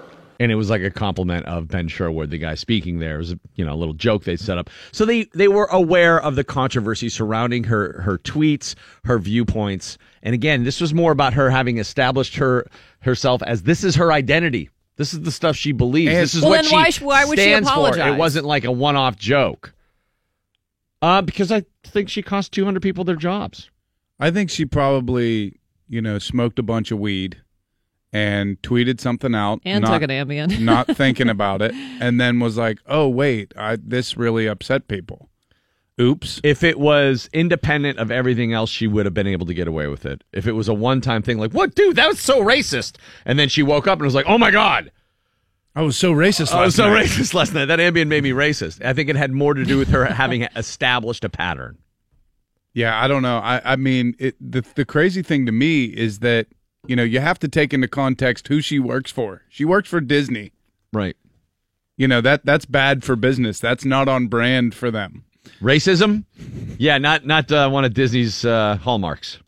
And 0.43 0.51
it 0.51 0.55
was 0.55 0.69
like 0.69 0.81
a 0.81 0.91
compliment 0.91 1.45
of 1.45 1.69
Ben 1.69 1.87
Sherwood, 1.87 2.29
the 2.29 2.37
guy 2.37 2.55
speaking 2.55 2.99
there. 2.99 3.15
It 3.15 3.19
was 3.19 3.31
a, 3.31 3.39
you 3.55 3.65
know 3.65 3.73
a 3.73 3.75
little 3.75 3.93
joke 3.93 4.25
they 4.25 4.35
set 4.35 4.57
up. 4.57 4.69
So 4.91 5.05
they 5.05 5.23
they 5.33 5.47
were 5.47 5.65
aware 5.65 6.21
of 6.21 6.35
the 6.35 6.43
controversy 6.43 7.07
surrounding 7.07 7.63
her 7.63 8.01
her 8.01 8.17
tweets, 8.17 8.75
her 9.05 9.17
viewpoints, 9.19 9.97
and 10.21 10.35
again, 10.35 10.65
this 10.65 10.81
was 10.81 10.93
more 10.93 11.13
about 11.13 11.33
her 11.33 11.49
having 11.49 11.77
established 11.77 12.35
her 12.35 12.67
herself 12.99 13.41
as 13.43 13.63
this 13.63 13.83
is 13.83 13.95
her 13.95 14.11
identity. 14.11 14.69
This 14.97 15.13
is 15.13 15.21
the 15.21 15.31
stuff 15.31 15.55
she 15.55 15.71
believes. 15.71 16.11
And- 16.11 16.21
this 16.21 16.35
is 16.35 16.41
Well, 16.41 16.51
what 16.51 16.65
she 16.65 16.75
why 16.75 16.91
why 16.99 17.25
would 17.25 17.39
she 17.39 17.45
stands 17.45 17.71
for. 17.71 17.97
It 17.97 18.17
wasn't 18.17 18.45
like 18.45 18.65
a 18.65 18.71
one 18.71 18.97
off 18.97 19.15
joke. 19.15 19.73
Uh, 21.01 21.21
because 21.21 21.51
I 21.51 21.63
think 21.83 22.09
she 22.09 22.21
cost 22.21 22.53
200 22.53 22.81
people 22.81 23.03
their 23.03 23.15
jobs. 23.15 23.69
I 24.19 24.31
think 24.31 24.49
she 24.49 24.65
probably, 24.65 25.59
you 25.89 26.01
know, 26.01 26.17
smoked 26.17 26.59
a 26.59 26.63
bunch 26.63 26.91
of 26.91 26.99
weed 26.99 27.41
and 28.13 28.61
tweeted 28.61 29.01
something 29.01 29.33
out 29.33 29.59
And 29.65 29.83
not, 29.83 29.99
took 29.99 30.03
an 30.03 30.09
Ambien. 30.09 30.59
not 30.61 30.87
thinking 30.95 31.29
about 31.29 31.61
it, 31.61 31.73
and 31.73 32.21
then 32.21 32.39
was 32.39 32.57
like, 32.57 32.79
"Oh 32.85 33.09
wait, 33.09 33.53
I, 33.57 33.77
this 33.81 34.15
really 34.15 34.47
upset 34.47 34.87
people." 34.87 35.29
Oops. 35.99 36.41
If 36.43 36.63
it 36.63 36.79
was 36.79 37.29
independent 37.33 37.99
of 37.99 38.09
everything 38.09 38.51
else, 38.51 38.69
she 38.69 38.87
would 38.87 39.05
have 39.05 39.13
been 39.13 39.27
able 39.27 39.45
to 39.45 39.53
get 39.53 39.67
away 39.67 39.87
with 39.87 40.05
it. 40.05 40.23
If 40.31 40.47
it 40.47 40.53
was 40.53 40.67
a 40.67 40.73
one 40.73 41.01
time 41.01 41.21
thing, 41.21 41.37
like, 41.37 41.51
what, 41.51 41.75
dude, 41.75 41.97
that 41.97 42.07
was 42.07 42.19
so 42.19 42.41
racist. 42.41 42.97
And 43.25 43.37
then 43.37 43.47
she 43.47 43.61
woke 43.61 43.85
up 43.85 43.99
and 43.99 44.05
was 44.05 44.15
like, 44.15 44.25
oh 44.27 44.39
my 44.39 44.49
God. 44.49 44.91
I 45.75 45.81
was 45.81 45.97
so 45.97 46.11
racist. 46.11 46.51
I 46.53 46.65
was 46.65 46.77
last 46.77 46.87
so 46.87 46.89
night. 46.89 47.05
racist 47.05 47.33
last 47.33 47.53
night. 47.53 47.65
That 47.65 47.79
Ambien 47.79 48.07
made 48.07 48.23
me 48.23 48.31
racist. 48.31 48.83
I 48.83 48.93
think 48.93 49.09
it 49.09 49.15
had 49.15 49.31
more 49.31 49.53
to 49.53 49.63
do 49.63 49.77
with 49.77 49.89
her 49.89 50.05
having 50.05 50.43
established 50.55 51.23
a 51.23 51.29
pattern. 51.29 51.77
Yeah, 52.73 52.99
I 52.99 53.07
don't 53.07 53.21
know. 53.21 53.37
I, 53.37 53.73
I 53.73 53.75
mean, 53.75 54.15
it, 54.19 54.35
the 54.39 54.63
the 54.75 54.85
crazy 54.85 55.21
thing 55.21 55.45
to 55.45 55.51
me 55.51 55.85
is 55.85 56.19
that 56.19 56.47
you 56.87 56.95
know 56.95 57.03
you 57.03 57.19
have 57.19 57.39
to 57.39 57.47
take 57.47 57.73
into 57.73 57.87
context 57.87 58.47
who 58.47 58.61
she 58.61 58.79
works 58.79 59.11
for. 59.11 59.43
She 59.49 59.65
works 59.65 59.89
for 59.89 60.01
Disney. 60.01 60.51
Right. 60.91 61.15
You 61.97 62.07
know 62.07 62.21
that 62.21 62.45
that's 62.45 62.65
bad 62.65 63.03
for 63.03 63.15
business. 63.15 63.59
That's 63.59 63.85
not 63.85 64.07
on 64.07 64.27
brand 64.27 64.73
for 64.73 64.91
them. 64.91 65.25
Racism? 65.61 66.25
Yeah, 66.77 66.97
not 66.97 67.25
not 67.25 67.51
uh, 67.51 67.69
one 67.69 67.85
of 67.85 67.93
Disney's 67.93 68.45
uh, 68.45 68.77
hallmarks. 68.77 69.39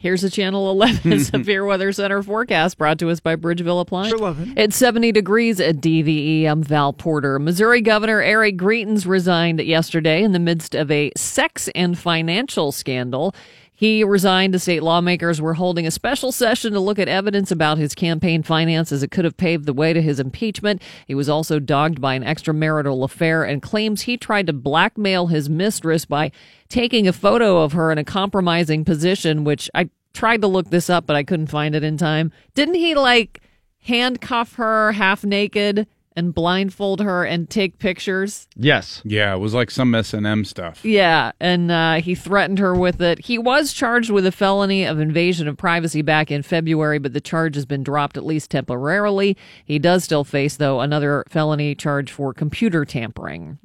Here's 0.00 0.24
a 0.24 0.30
Channel 0.30 0.70
11 0.70 1.20
Severe 1.24 1.62
Weather 1.66 1.92
Center 1.92 2.22
forecast 2.22 2.78
brought 2.78 2.98
to 3.00 3.10
us 3.10 3.20
by 3.20 3.36
Bridgeville 3.36 3.82
Appliance. 3.82 4.16
Sure 4.16 4.30
it. 4.30 4.48
It's 4.56 4.76
70 4.78 5.12
degrees 5.12 5.60
at 5.60 5.76
DVE. 5.76 6.46
I'm 6.46 6.62
Val 6.62 6.94
Porter. 6.94 7.38
Missouri 7.38 7.82
Governor 7.82 8.22
Eric 8.22 8.56
Greitens 8.56 9.06
resigned 9.06 9.60
yesterday 9.60 10.22
in 10.22 10.32
the 10.32 10.38
midst 10.38 10.74
of 10.74 10.90
a 10.90 11.12
sex 11.18 11.68
and 11.74 11.98
financial 11.98 12.72
scandal. 12.72 13.34
He 13.80 14.04
resigned 14.04 14.54
as 14.54 14.64
state 14.64 14.82
lawmakers 14.82 15.40
were 15.40 15.54
holding 15.54 15.86
a 15.86 15.90
special 15.90 16.32
session 16.32 16.74
to 16.74 16.80
look 16.80 16.98
at 16.98 17.08
evidence 17.08 17.50
about 17.50 17.78
his 17.78 17.94
campaign 17.94 18.42
finances. 18.42 19.02
It 19.02 19.10
could 19.10 19.24
have 19.24 19.38
paved 19.38 19.64
the 19.64 19.72
way 19.72 19.94
to 19.94 20.02
his 20.02 20.20
impeachment. 20.20 20.82
He 21.06 21.14
was 21.14 21.30
also 21.30 21.58
dogged 21.58 21.98
by 21.98 22.12
an 22.12 22.22
extramarital 22.22 23.02
affair 23.02 23.42
and 23.42 23.62
claims 23.62 24.02
he 24.02 24.18
tried 24.18 24.48
to 24.48 24.52
blackmail 24.52 25.28
his 25.28 25.48
mistress 25.48 26.04
by 26.04 26.30
taking 26.68 27.08
a 27.08 27.12
photo 27.14 27.62
of 27.62 27.72
her 27.72 27.90
in 27.90 27.96
a 27.96 28.04
compromising 28.04 28.84
position, 28.84 29.44
which 29.44 29.70
I 29.74 29.88
tried 30.12 30.42
to 30.42 30.46
look 30.46 30.68
this 30.68 30.90
up, 30.90 31.06
but 31.06 31.16
I 31.16 31.24
couldn't 31.24 31.46
find 31.46 31.74
it 31.74 31.82
in 31.82 31.96
time. 31.96 32.32
Didn't 32.54 32.74
he 32.74 32.94
like 32.94 33.40
handcuff 33.84 34.56
her 34.56 34.92
half 34.92 35.24
naked 35.24 35.86
and 36.16 36.34
blindfold 36.34 37.00
her 37.00 37.24
and 37.24 37.48
take 37.48 37.78
pictures. 37.78 38.48
Yes. 38.56 39.00
Yeah, 39.04 39.34
it 39.34 39.38
was 39.38 39.54
like 39.54 39.70
some 39.70 39.94
S 39.94 40.12
and 40.12 40.26
M 40.26 40.44
stuff. 40.44 40.84
Yeah, 40.84 41.32
and 41.40 41.70
uh, 41.70 41.94
he 42.00 42.14
threatened 42.14 42.58
her 42.58 42.74
with 42.74 43.00
it. 43.00 43.26
He 43.26 43.38
was 43.38 43.72
charged 43.72 44.10
with 44.10 44.26
a 44.26 44.32
felony 44.32 44.84
of 44.84 44.98
invasion 44.98 45.48
of 45.48 45.56
privacy 45.56 46.02
back 46.02 46.30
in 46.30 46.42
February, 46.42 46.98
but 46.98 47.12
the 47.12 47.20
charge 47.20 47.54
has 47.54 47.66
been 47.66 47.82
dropped 47.82 48.16
at 48.16 48.24
least 48.24 48.50
temporarily. 48.50 49.36
He 49.64 49.78
does 49.78 50.04
still 50.04 50.24
face, 50.24 50.56
though, 50.56 50.80
another 50.80 51.24
felony 51.28 51.74
charge 51.74 52.10
for 52.10 52.34
computer 52.34 52.84
tampering. 52.84 53.58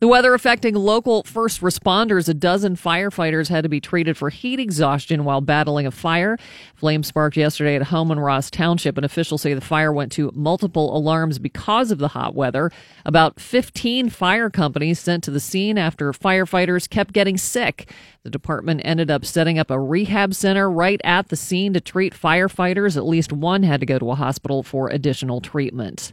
The 0.00 0.08
weather 0.08 0.34
affecting 0.34 0.74
local 0.74 1.22
first 1.24 1.60
responders. 1.60 2.28
A 2.28 2.34
dozen 2.34 2.76
firefighters 2.76 3.48
had 3.48 3.62
to 3.62 3.68
be 3.68 3.80
treated 3.80 4.16
for 4.16 4.30
heat 4.30 4.60
exhaustion 4.60 5.24
while 5.24 5.40
battling 5.40 5.86
a 5.86 5.90
fire. 5.90 6.38
Flames 6.74 7.06
sparked 7.06 7.36
yesterday 7.36 7.76
at 7.76 7.84
home 7.84 8.10
in 8.10 8.20
Ross 8.20 8.50
Township, 8.50 8.96
and 8.96 9.04
officials 9.04 9.42
say 9.42 9.54
the 9.54 9.60
fire 9.60 9.92
went 9.92 10.12
to 10.12 10.30
multiple 10.34 10.96
alarms 10.96 11.38
because 11.38 11.90
of 11.90 11.98
the 11.98 12.08
hot 12.08 12.34
weather. 12.34 12.70
About 13.04 13.40
15 13.40 14.10
fire 14.10 14.50
companies 14.50 14.98
sent 14.98 15.24
to 15.24 15.30
the 15.30 15.40
scene 15.40 15.78
after 15.78 16.12
firefighters 16.12 16.88
kept 16.88 17.12
getting 17.12 17.36
sick. 17.36 17.90
The 18.22 18.30
department 18.30 18.82
ended 18.84 19.10
up 19.10 19.24
setting 19.24 19.58
up 19.58 19.70
a 19.70 19.80
rehab 19.80 20.34
center 20.34 20.70
right 20.70 21.00
at 21.04 21.28
the 21.28 21.36
scene 21.36 21.72
to 21.74 21.80
treat 21.80 22.14
firefighters. 22.14 22.96
At 22.96 23.06
least 23.06 23.32
one 23.32 23.62
had 23.62 23.80
to 23.80 23.86
go 23.86 23.98
to 23.98 24.10
a 24.10 24.14
hospital 24.14 24.62
for 24.62 24.88
additional 24.88 25.40
treatment. 25.40 26.12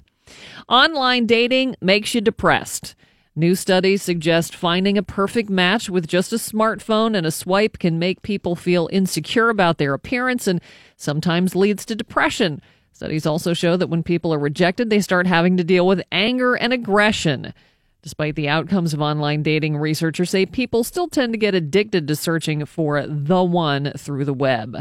Online 0.69 1.25
dating 1.25 1.75
makes 1.81 2.13
you 2.15 2.21
depressed. 2.21 2.95
New 3.35 3.55
studies 3.55 4.03
suggest 4.03 4.53
finding 4.53 4.97
a 4.97 5.03
perfect 5.03 5.49
match 5.49 5.89
with 5.89 6.05
just 6.05 6.33
a 6.33 6.37
smartphone 6.37 7.15
and 7.15 7.25
a 7.25 7.31
swipe 7.31 7.79
can 7.79 7.97
make 7.97 8.21
people 8.23 8.57
feel 8.57 8.89
insecure 8.91 9.49
about 9.49 9.77
their 9.77 9.93
appearance 9.93 10.47
and 10.47 10.59
sometimes 10.97 11.55
leads 11.55 11.85
to 11.85 11.95
depression. 11.95 12.61
Studies 12.91 13.25
also 13.25 13.53
show 13.53 13.77
that 13.77 13.87
when 13.87 14.03
people 14.03 14.33
are 14.33 14.39
rejected, 14.39 14.89
they 14.89 14.99
start 14.99 15.27
having 15.27 15.55
to 15.55 15.63
deal 15.63 15.87
with 15.87 16.03
anger 16.11 16.55
and 16.55 16.73
aggression. 16.73 17.53
Despite 18.01 18.35
the 18.35 18.49
outcomes 18.49 18.93
of 18.93 19.01
online 19.01 19.43
dating, 19.43 19.77
researchers 19.77 20.29
say 20.29 20.45
people 20.45 20.83
still 20.83 21.07
tend 21.07 21.31
to 21.31 21.37
get 21.37 21.55
addicted 21.55 22.09
to 22.09 22.15
searching 22.17 22.65
for 22.65 23.05
the 23.07 23.43
one 23.43 23.93
through 23.97 24.25
the 24.25 24.33
web. 24.33 24.75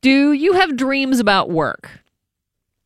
Do 0.00 0.32
you 0.32 0.54
have 0.54 0.76
dreams 0.76 1.20
about 1.20 1.50
work? 1.50 1.90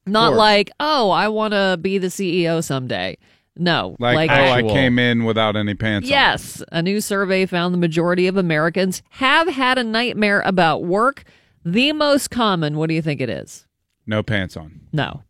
Not 0.04 0.32
like, 0.34 0.70
oh, 0.80 1.10
I 1.10 1.28
want 1.28 1.52
to 1.52 1.78
be 1.80 1.98
the 1.98 2.08
CEO 2.08 2.64
someday. 2.64 3.18
No, 3.54 3.96
Like, 3.98 4.16
like 4.16 4.30
oh, 4.30 4.34
I 4.34 4.62
came 4.62 4.98
in 4.98 5.24
without 5.24 5.56
any 5.56 5.74
pants 5.74 6.06
on. 6.08 6.10
Yes, 6.10 6.62
a 6.72 6.80
new 6.82 7.00
survey 7.02 7.44
found 7.44 7.74
the 7.74 7.78
majority 7.78 8.26
of 8.26 8.38
Americans 8.38 9.02
have 9.10 9.46
had 9.48 9.76
a 9.76 9.84
nightmare 9.84 10.40
about 10.46 10.84
work. 10.84 11.24
The 11.64 11.92
most 11.92 12.30
common, 12.30 12.76
what 12.78 12.88
do 12.88 12.94
you 12.94 13.02
think 13.02 13.20
it 13.20 13.28
is? 13.28 13.66
No 14.06 14.22
pants 14.22 14.56
on. 14.56 14.80
No. 14.92 15.22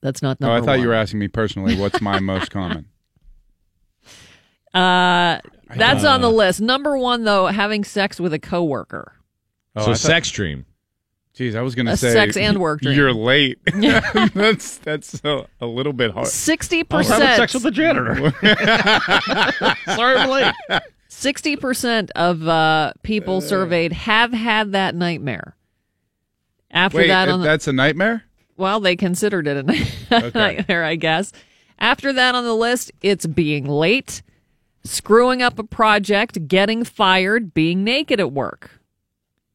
That's 0.00 0.22
not 0.22 0.38
Oh, 0.40 0.50
I 0.52 0.60
thought 0.60 0.68
one. 0.68 0.80
you 0.80 0.88
were 0.88 0.94
asking 0.94 1.18
me 1.18 1.28
personally. 1.28 1.76
What's 1.76 2.00
my 2.00 2.20
most 2.20 2.50
common? 2.52 2.86
Uh, 4.72 5.40
that's 5.74 6.02
don't 6.02 6.12
on 6.12 6.20
the 6.20 6.30
list. 6.30 6.60
Number 6.60 6.96
one, 6.96 7.24
though, 7.24 7.46
having 7.48 7.84
sex 7.84 8.20
with 8.20 8.32
a 8.32 8.38
coworker. 8.38 9.14
Oh, 9.76 9.80
so 9.82 9.86
thought- 9.88 9.98
sex 9.98 10.30
dream. 10.30 10.66
Geez, 11.40 11.56
I 11.56 11.62
was 11.62 11.74
going 11.74 11.86
to 11.86 11.96
say 11.96 12.12
sex 12.12 12.36
and 12.36 12.58
work 12.58 12.82
dream. 12.82 12.94
You're 12.94 13.14
late. 13.14 13.58
that's 14.34 14.76
that's 14.76 15.24
a, 15.24 15.46
a 15.58 15.64
little 15.64 15.94
bit 15.94 16.10
hard. 16.10 16.26
Sixty 16.26 16.84
I 16.90 16.96
was 16.98 17.08
having 17.08 17.28
percent. 17.28 17.36
sex 17.38 17.54
with 17.54 17.62
the 17.62 17.70
janitor. 17.70 18.14
Sorry, 19.96 20.16
I'm 20.18 20.28
late. 20.28 20.82
Sixty 21.08 21.56
percent 21.56 22.10
of 22.14 22.46
uh, 22.46 22.92
people 23.02 23.40
surveyed 23.40 23.92
have 23.94 24.34
had 24.34 24.72
that 24.72 24.94
nightmare. 24.94 25.56
After 26.70 26.98
Wait, 26.98 27.06
that, 27.08 27.30
uh, 27.30 27.32
on 27.32 27.40
the, 27.40 27.46
that's 27.46 27.66
a 27.66 27.72
nightmare. 27.72 28.24
well, 28.58 28.78
they 28.78 28.94
considered 28.94 29.46
it 29.46 29.56
a 29.56 29.62
night- 29.62 30.34
nightmare, 30.34 30.84
I 30.84 30.96
guess. 30.96 31.32
After 31.78 32.12
that 32.12 32.34
on 32.34 32.44
the 32.44 32.54
list, 32.54 32.92
it's 33.00 33.24
being 33.24 33.64
late, 33.64 34.20
screwing 34.84 35.40
up 35.40 35.58
a 35.58 35.64
project, 35.64 36.48
getting 36.48 36.84
fired, 36.84 37.54
being 37.54 37.82
naked 37.82 38.20
at 38.20 38.30
work, 38.30 38.79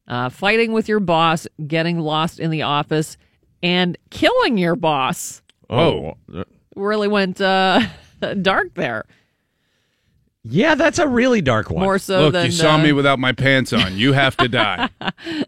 uh, 0.08 0.28
fighting 0.28 0.72
with 0.72 0.88
your 0.88 1.00
boss, 1.00 1.46
getting 1.66 1.98
lost 1.98 2.40
in 2.40 2.50
the 2.50 2.62
office, 2.62 3.16
and 3.62 3.96
killing 4.10 4.58
your 4.58 4.76
boss. 4.76 5.42
Oh. 5.68 6.14
Really 6.74 7.08
went 7.08 7.40
uh, 7.40 7.80
dark 8.42 8.74
there. 8.74 9.04
Yeah, 10.48 10.76
that's 10.76 11.00
a 11.00 11.08
really 11.08 11.40
dark 11.40 11.70
one. 11.70 11.82
More 11.82 11.98
so 11.98 12.22
Look, 12.22 12.34
than 12.34 12.46
you 12.46 12.52
saw 12.52 12.76
uh, 12.76 12.78
me 12.78 12.92
without 12.92 13.18
my 13.18 13.32
pants 13.32 13.72
on. 13.72 13.96
You 13.96 14.12
have 14.12 14.36
to 14.36 14.48
die. 14.48 14.90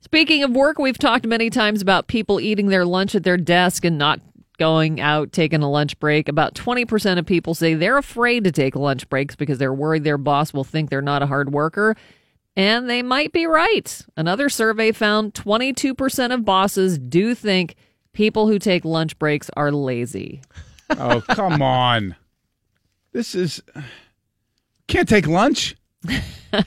Speaking 0.00 0.44
of 0.44 0.52
work, 0.52 0.78
we've 0.78 0.98
talked 0.98 1.26
many 1.26 1.50
times 1.50 1.82
about 1.82 2.06
people 2.06 2.38
eating 2.38 2.68
their 2.68 2.84
lunch 2.84 3.14
at 3.14 3.24
their 3.24 3.36
desk 3.36 3.84
and 3.84 3.98
not 3.98 4.20
going 4.58 5.00
out, 5.00 5.32
taking 5.32 5.62
a 5.62 5.70
lunch 5.70 5.98
break. 5.98 6.28
About 6.28 6.54
20% 6.54 7.18
of 7.18 7.26
people 7.26 7.54
say 7.54 7.74
they're 7.74 7.98
afraid 7.98 8.44
to 8.44 8.52
take 8.52 8.76
lunch 8.76 9.08
breaks 9.08 9.34
because 9.34 9.58
they're 9.58 9.74
worried 9.74 10.04
their 10.04 10.18
boss 10.18 10.52
will 10.52 10.64
think 10.64 10.90
they're 10.90 11.02
not 11.02 11.22
a 11.22 11.26
hard 11.26 11.52
worker. 11.52 11.96
And 12.56 12.88
they 12.88 13.02
might 13.02 13.32
be 13.32 13.46
right. 13.46 14.00
Another 14.16 14.48
survey 14.48 14.92
found 14.92 15.32
22% 15.34 16.34
of 16.34 16.44
bosses 16.44 16.98
do 16.98 17.34
think 17.34 17.76
people 18.12 18.46
who 18.46 18.58
take 18.58 18.84
lunch 18.84 19.18
breaks 19.18 19.50
are 19.56 19.72
lazy. 19.72 20.42
oh, 20.90 21.22
come 21.30 21.62
on. 21.62 22.14
This 23.12 23.34
is 23.34 23.62
can't 24.88 25.08
take 25.08 25.26
lunch. 25.26 25.76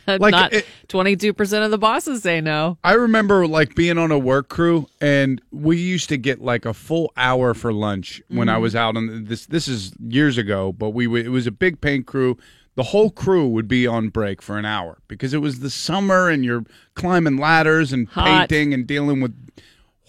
Like, 0.08 0.66
22% 0.88 1.64
of 1.66 1.70
the 1.70 1.78
bosses 1.78 2.24
say 2.24 2.42
no. 2.42 2.80
I 2.84 2.94
remember 2.94 3.46
like 3.46 3.76
being 3.76 4.00
on 4.00 4.10
a 4.10 4.18
work 4.18 4.50
crew, 4.50 4.88
and 5.00 5.40
we 5.52 5.78
used 5.78 6.10
to 6.10 6.18
get 6.18 6.42
like 6.42 6.66
a 6.66 6.74
full 6.74 7.14
hour 7.16 7.54
for 7.54 7.72
lunch 7.72 8.20
when 8.30 8.50
I 8.50 8.56
Mhm. 8.56 8.62
was 8.62 8.76
out 8.76 8.98
on 8.98 9.26
this. 9.26 9.46
This 9.46 9.68
is 9.68 9.94
years 10.00 10.40
ago, 10.40 10.72
but 10.74 10.90
we 10.96 11.06
it 11.24 11.28
was 11.30 11.46
a 11.46 11.52
big 11.52 11.82
paint 11.82 12.08
crew. 12.08 12.36
The 12.76 12.84
whole 12.84 13.10
crew 13.10 13.48
would 13.48 13.68
be 13.68 13.88
on 13.88 14.10
break 14.10 14.42
for 14.42 14.58
an 14.58 14.66
hour 14.66 14.98
because 15.08 15.34
it 15.34 15.38
was 15.38 15.60
the 15.60 15.70
summer, 15.70 16.30
and 16.30 16.44
you're 16.44 16.66
climbing 16.94 17.38
ladders 17.38 17.94
and 17.94 18.08
Hot. 18.10 18.50
painting 18.50 18.74
and 18.74 18.86
dealing 18.86 19.22
with 19.22 19.34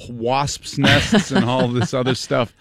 wasps' 0.09 0.79
nests 0.79 1.31
and 1.31 1.45
all 1.45 1.69
this 1.69 1.95
other 1.95 2.15
stuff. 2.27 2.55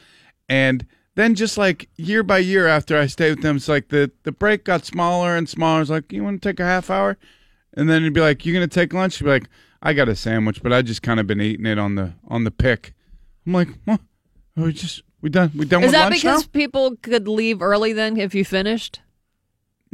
And 0.48 0.86
then 1.16 1.34
just 1.36 1.58
like 1.58 1.90
year 1.96 2.24
by 2.24 2.38
year 2.40 2.68
after 2.68 2.98
I 2.98 3.08
stayed 3.08 3.32
with 3.32 3.42
them, 3.42 3.56
it's 3.58 3.68
like 3.68 3.90
the, 3.90 4.12
the 4.24 4.32
break 4.32 4.64
got 4.64 4.86
smaller 4.86 5.36
and 5.36 5.50
smaller. 5.50 5.82
It's 5.82 5.90
like, 5.90 6.12
you 6.12 6.24
want 6.24 6.42
to 6.42 6.50
take 6.50 6.60
a 6.60 6.66
half 6.66 6.90
hour? 6.90 7.18
And 7.74 7.90
then 7.90 8.04
it'd 8.04 8.14
be 8.14 8.22
like, 8.22 8.46
"You're 8.46 8.54
gonna 8.54 8.68
take 8.68 8.94
lunch? 8.94 9.20
You'd 9.20 9.26
be 9.26 9.32
like, 9.32 9.50
I 9.82 9.94
got 9.94 10.08
a 10.08 10.16
sandwich, 10.16 10.64
but 10.64 10.72
I 10.72 10.82
just 10.82 11.02
kind 11.02 11.20
of 11.20 11.28
been 11.28 11.42
eating 11.42 11.66
it 11.66 11.78
on 11.78 11.96
the 11.96 12.14
on 12.28 12.44
the 12.46 12.52
pick. 12.52 12.94
I'm 13.46 13.54
like, 13.54 13.68
what? 13.84 14.00
Are 14.58 14.64
we 14.64 14.72
just 14.74 15.04
we 15.22 15.30
done 15.30 15.52
we 15.56 15.66
done 15.66 15.84
Is 15.84 15.92
that 15.92 16.10
because 16.12 16.44
now? 16.44 16.50
people 16.54 16.96
could 17.02 17.28
leave 17.28 17.62
early 17.62 17.92
then 17.92 18.18
if 18.18 18.34
you 18.34 18.46
finished? 18.46 19.02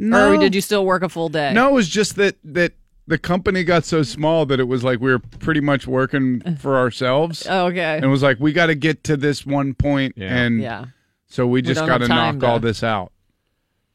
No. 0.02 0.32
Or 0.32 0.36
did 0.36 0.54
you 0.54 0.60
still 0.60 0.84
work 0.84 1.02
a 1.02 1.08
full 1.08 1.28
day? 1.28 1.52
No, 1.52 1.68
it 1.68 1.72
was 1.72 1.88
just 1.88 2.16
that 2.16 2.36
that 2.44 2.72
the 3.06 3.18
company 3.18 3.62
got 3.64 3.84
so 3.84 4.02
small 4.02 4.46
that 4.46 4.58
it 4.60 4.64
was 4.68 4.82
like 4.84 5.00
we 5.00 5.10
were 5.12 5.18
pretty 5.18 5.60
much 5.60 5.86
working 5.86 6.56
for 6.56 6.76
ourselves. 6.76 7.46
Oh, 7.48 7.66
okay. 7.68 7.96
And 7.96 8.04
it 8.04 8.08
was 8.08 8.22
like 8.22 8.38
we 8.40 8.52
got 8.52 8.66
to 8.66 8.74
get 8.74 9.04
to 9.04 9.16
this 9.16 9.44
one 9.46 9.74
point, 9.74 10.14
and 10.16 10.60
Yeah. 10.60 10.86
so 11.26 11.46
we 11.46 11.58
We 11.58 11.62
just 11.62 11.78
don't 11.80 11.88
got 11.88 11.98
to 11.98 12.08
time 12.08 12.38
knock 12.38 12.48
all 12.50 12.58
this 12.60 12.82
out. 12.82 13.12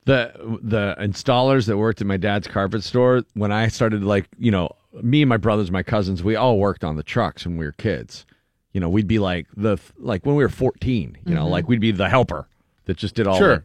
the 0.05 0.31
the 0.61 0.95
installers 0.99 1.67
that 1.67 1.77
worked 1.77 2.01
at 2.01 2.07
my 2.07 2.17
dad's 2.17 2.47
carpet 2.47 2.83
store 2.83 3.23
when 3.33 3.51
I 3.51 3.67
started 3.67 4.03
like 4.03 4.27
you 4.37 4.51
know 4.51 4.69
me 5.01 5.21
and 5.21 5.29
my 5.29 5.37
brothers 5.37 5.69
my 5.71 5.83
cousins 5.83 6.23
we 6.23 6.35
all 6.35 6.57
worked 6.57 6.83
on 6.83 6.95
the 6.95 7.03
trucks 7.03 7.45
when 7.45 7.57
we 7.57 7.65
were 7.65 7.73
kids 7.73 8.25
you 8.73 8.79
know 8.79 8.89
we'd 8.89 9.07
be 9.07 9.19
like 9.19 9.45
the 9.55 9.77
like 9.99 10.25
when 10.25 10.35
we 10.35 10.43
were 10.43 10.49
14 10.49 11.17
you 11.25 11.35
know 11.35 11.45
Mhm. 11.45 11.49
like 11.51 11.67
we'd 11.67 11.81
be 11.81 11.91
the 11.91 12.09
helper 12.09 12.47
that 12.85 12.97
just 12.97 13.15
did 13.15 13.27
all 13.27 13.37
Sure. 13.37 13.63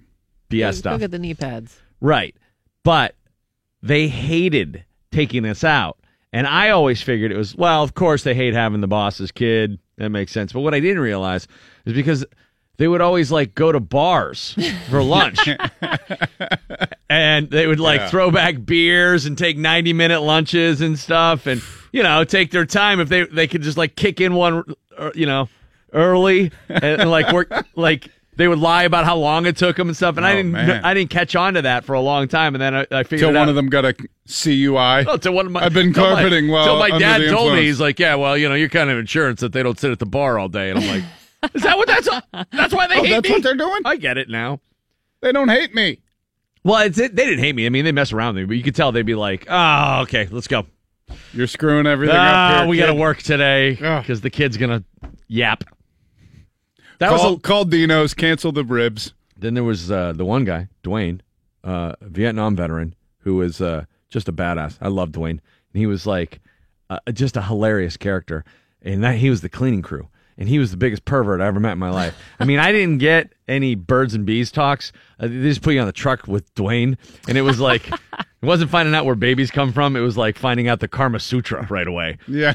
the 0.51 0.61
BS 0.61 0.63
Go- 0.63 0.73
stuff 0.73 0.93
Go 0.95 0.99
get 0.99 1.11
the 1.13 1.19
knee 1.21 1.35
pads. 1.35 1.81
Right. 2.03 2.35
But 2.85 3.15
they 3.83 4.09
hated 4.09 4.85
taking 5.11 5.43
this 5.45 5.65
out. 5.65 5.99
And 6.35 6.47
I 6.47 6.71
always 6.71 7.01
figured 7.03 7.31
it 7.33 7.37
was 7.37 7.55
well 7.57 7.83
of 7.83 7.95
course 7.95 8.23
they 8.25 8.35
hate 8.35 8.53
having 8.55 8.81
the 8.83 8.89
boss's 8.89 9.33
kid. 9.33 9.79
That 9.99 10.11
makes 10.11 10.33
sense. 10.33 10.53
But 10.53 10.61
what 10.61 10.75
I 10.75 10.81
didn't 10.81 11.01
realize 11.03 11.47
is 11.87 11.93
because 11.95 12.25
they 12.79 12.89
would 12.89 13.01
always 13.01 13.31
like 13.31 13.55
go 13.55 13.71
to 13.73 13.81
bars 13.81 14.57
for 14.91 15.03
lunch. 15.03 15.39
And 17.09 17.51
they 17.51 17.67
would 17.67 17.81
like 17.81 18.01
Yeah. 18.01 18.09
throw 18.11 18.31
back 18.31 18.65
beers 18.65 19.27
and 19.27 19.37
take 19.37 19.59
90 19.59 19.93
minute 19.93 20.21
lunches 20.23 20.81
and 20.81 20.99
stuff. 20.99 21.47
And 21.47 21.61
you 21.93 22.03
know 22.03 22.25
take 22.25 22.51
their 22.51 22.65
time 22.65 23.01
if 23.01 23.09
they 23.11 23.25
they 23.27 23.47
could 23.47 23.63
just 23.63 23.77
like 23.77 23.95
kick 23.97 24.21
in 24.21 24.35
one 24.35 24.65
uh, 24.97 25.11
you 25.15 25.27
know 25.27 25.49
early 25.93 26.51
and, 26.71 27.03
and, 27.03 27.11
like 27.11 27.31
work 27.35 27.53
like 27.77 28.09
they 28.43 28.49
would 28.49 28.59
lie 28.59 28.83
about 28.83 29.05
how 29.05 29.17
long 29.17 29.47
it 29.47 29.57
took 29.57 29.77
them 29.77 29.87
and 29.89 29.97
stuff 29.97 30.17
and 30.17 30.27
I 30.27 30.33
Oh, 30.33 30.37
didn't 30.37 30.51
man. 30.53 30.85
I 30.85 30.95
didn't 30.95 31.11
catch 31.11 31.37
on 31.37 31.55
to 31.55 31.63
that 31.63 31.85
for 31.85 31.93
a 31.95 32.01
long 32.01 32.27
time 32.27 32.55
and 32.57 32.61
then 32.61 32.75
I, 32.75 32.81
I 32.91 33.03
figured 33.05 33.21
Till 33.21 33.31
it 33.31 33.39
one 33.39 33.49
of 33.49 33.55
them 33.55 33.69
got 33.69 33.85
a 33.85 33.95
CUI. 33.95 35.05
Oh, 35.07 35.17
till 35.17 35.33
one 35.33 35.47
of 35.47 35.53
my, 35.53 35.65
I've 35.65 35.73
been 35.73 35.93
till 35.93 36.03
my- 36.03 36.23
well. 36.51 36.65
till 36.65 36.79
my 36.79 36.99
dad 36.99 37.21
the 37.23 37.29
told 37.31 37.53
me 37.55 37.63
he's 37.63 37.81
like, 37.81 37.99
yeah, 38.01 38.17
well, 38.17 38.37
you 38.37 38.49
know, 38.49 38.55
you're 38.57 38.69
kind 38.69 38.91
of 38.91 38.99
insurance 38.99 39.41
that 39.41 39.53
they 39.53 39.63
don't 39.63 39.79
sit 39.79 39.91
at 39.93 39.99
the 40.01 40.07
bar 40.07 40.39
all 40.39 40.49
day, 40.49 40.71
and 40.71 40.79
I'm 40.81 40.87
like, 40.89 41.05
is 41.55 41.63
that 41.63 41.77
what 41.79 41.87
that's? 41.87 42.09
That's 42.53 42.75
why 42.75 42.87
they 42.89 42.97
Oh, 42.99 43.03
hate 43.05 43.11
that's 43.11 43.29
me. 43.29 43.35
what 43.35 43.43
they're 43.45 43.55
doing. 43.55 43.81
I 43.85 43.97
get 43.97 44.19
it 44.19 44.29
now. 44.29 44.61
They 45.21 45.31
don't 45.33 45.49
hate 45.49 45.75
me. 45.75 46.01
Well, 46.65 46.81
it's 46.83 46.99
it, 46.99 47.15
they 47.17 47.25
didn't 47.25 47.41
hate 47.45 47.55
me. 47.55 47.67
I 47.67 47.69
mean, 47.69 47.85
they 47.85 47.93
mess 47.93 48.13
around 48.13 48.35
with 48.35 48.43
me, 48.43 48.47
but 48.47 48.57
you 48.57 48.63
could 48.63 48.75
tell 48.75 48.93
they'd 48.93 49.03
be 49.07 49.15
like, 49.15 49.47
"Oh, 49.49 50.01
okay, 50.03 50.29
let's 50.31 50.47
go." 50.49 50.67
You're 51.33 51.47
screwing 51.47 51.87
everything 51.87 52.17
Ah, 52.19 52.55
up 52.55 52.61
here. 52.63 52.69
we 52.69 52.77
kid. 52.77 52.83
got 52.83 52.87
to 52.93 52.95
work 52.95 53.19
today 53.19 53.75
because 53.75 54.21
the 54.21 54.31
kid's 54.31 54.57
gonna 54.57 54.83
yap. 55.29 55.65
That 57.03 57.11
Call, 57.11 57.31
was 57.31 57.39
a, 57.39 57.41
call 57.41 57.65
Dino's, 57.65 58.15
cancel 58.15 58.53
the 58.53 58.65
ribs. 58.65 59.13
then 59.37 59.55
there 59.55 59.65
was 59.65 59.91
uh, 59.91 60.13
the 60.13 60.25
one 60.25 60.45
guy, 60.45 60.69
Dwayne, 60.85 61.21
uh, 61.65 61.95
Vietnam 62.01 62.55
veteran, 62.55 62.95
who 63.19 63.35
was 63.37 63.61
uh, 63.61 63.87
just 64.09 64.29
a 64.29 64.33
badass. 64.33 64.79
I 64.81 64.87
love 64.87 65.11
Dwayne, 65.11 65.31
and 65.31 65.41
he 65.75 65.87
was 65.87 66.07
like 66.07 66.41
uh, 66.91 67.01
just 67.13 67.37
a 67.37 67.43
hilarious 67.43 67.97
character. 67.97 68.45
And 68.83 69.03
that 69.03 69.17
he 69.17 69.31
was 69.31 69.41
the 69.41 69.49
cleaning 69.49 69.83
crew, 69.83 70.09
and 70.39 70.49
he 70.49 70.61
was 70.61 70.71
the 70.71 70.77
biggest 70.77 71.05
pervert 71.05 71.41
I 71.41 71.47
ever 71.47 71.59
met 71.59 71.73
in 71.73 71.79
my 71.79 71.91
life. 71.91 72.17
I 72.39 72.45
mean, 72.45 72.61
I 72.61 72.71
didn't 72.71 72.99
get 72.99 73.33
any 73.49 73.75
birds 73.75 74.15
and 74.15 74.25
bees 74.27 74.51
talks. 74.53 74.93
Uh, 75.19 75.27
they 75.29 75.43
just 75.43 75.63
put 75.63 75.75
you 75.75 75.81
on 75.81 75.87
the 75.87 75.93
truck 75.93 76.27
with 76.27 76.53
Dwayne, 76.55 76.97
and 77.29 77.37
it 77.39 77.43
was 77.43 77.61
like. 77.61 77.89
It 78.43 78.47
wasn't 78.47 78.73
finding 78.73 78.93
out 78.93 79.05
where 79.05 79.15
babies 79.15 79.53
come 79.53 79.73
from. 79.73 79.95
It 79.95 80.01
was 80.01 80.17
like 80.17 80.37
finding 80.37 80.67
out 80.67 80.81
the 80.81 80.89
Karma 80.89 81.21
Sutra 81.21 81.65
right 81.71 81.87
away. 81.87 82.19
Yeah. 82.27 82.55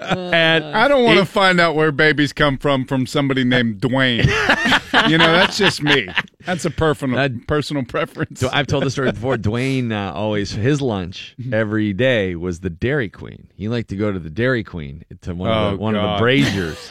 And 0.00 0.64
I 0.64 0.88
don't 0.88 1.04
want 1.04 1.20
to 1.20 1.24
find 1.24 1.60
out 1.60 1.76
where 1.76 1.92
babies 1.92 2.32
come 2.32 2.58
from 2.58 2.84
from 2.84 3.06
somebody 3.06 3.44
named 3.44 3.80
Dwayne. 3.80 4.24
you 5.08 5.18
know, 5.18 5.30
that's 5.32 5.56
just 5.56 5.84
me. 5.84 6.08
That's 6.44 6.64
a 6.64 6.70
personal 6.72 7.16
That- 7.16 7.46
personal 7.46 7.84
preference. 7.84 8.40
So 8.40 8.50
I've 8.52 8.66
told 8.66 8.82
the 8.82 8.90
story 8.90 9.12
before. 9.12 9.36
Dwayne 9.36 9.92
uh, 9.92 10.12
always 10.12 10.50
his 10.50 10.80
lunch 10.82 11.36
every 11.52 11.92
day 11.92 12.34
was 12.34 12.58
the 12.58 12.70
Dairy 12.70 13.08
Queen. 13.10 13.46
He 13.54 13.68
liked 13.68 13.90
to 13.90 13.96
go 13.96 14.10
to 14.10 14.18
the 14.18 14.30
Dairy 14.30 14.64
Queen 14.64 15.04
to 15.20 15.32
one 15.32 15.48
of 15.48 15.56
Oh, 15.56 15.70
the, 15.70 15.76
one 15.76 15.94
of 15.94 16.02
the 16.18 16.22
braziers. 16.24 16.88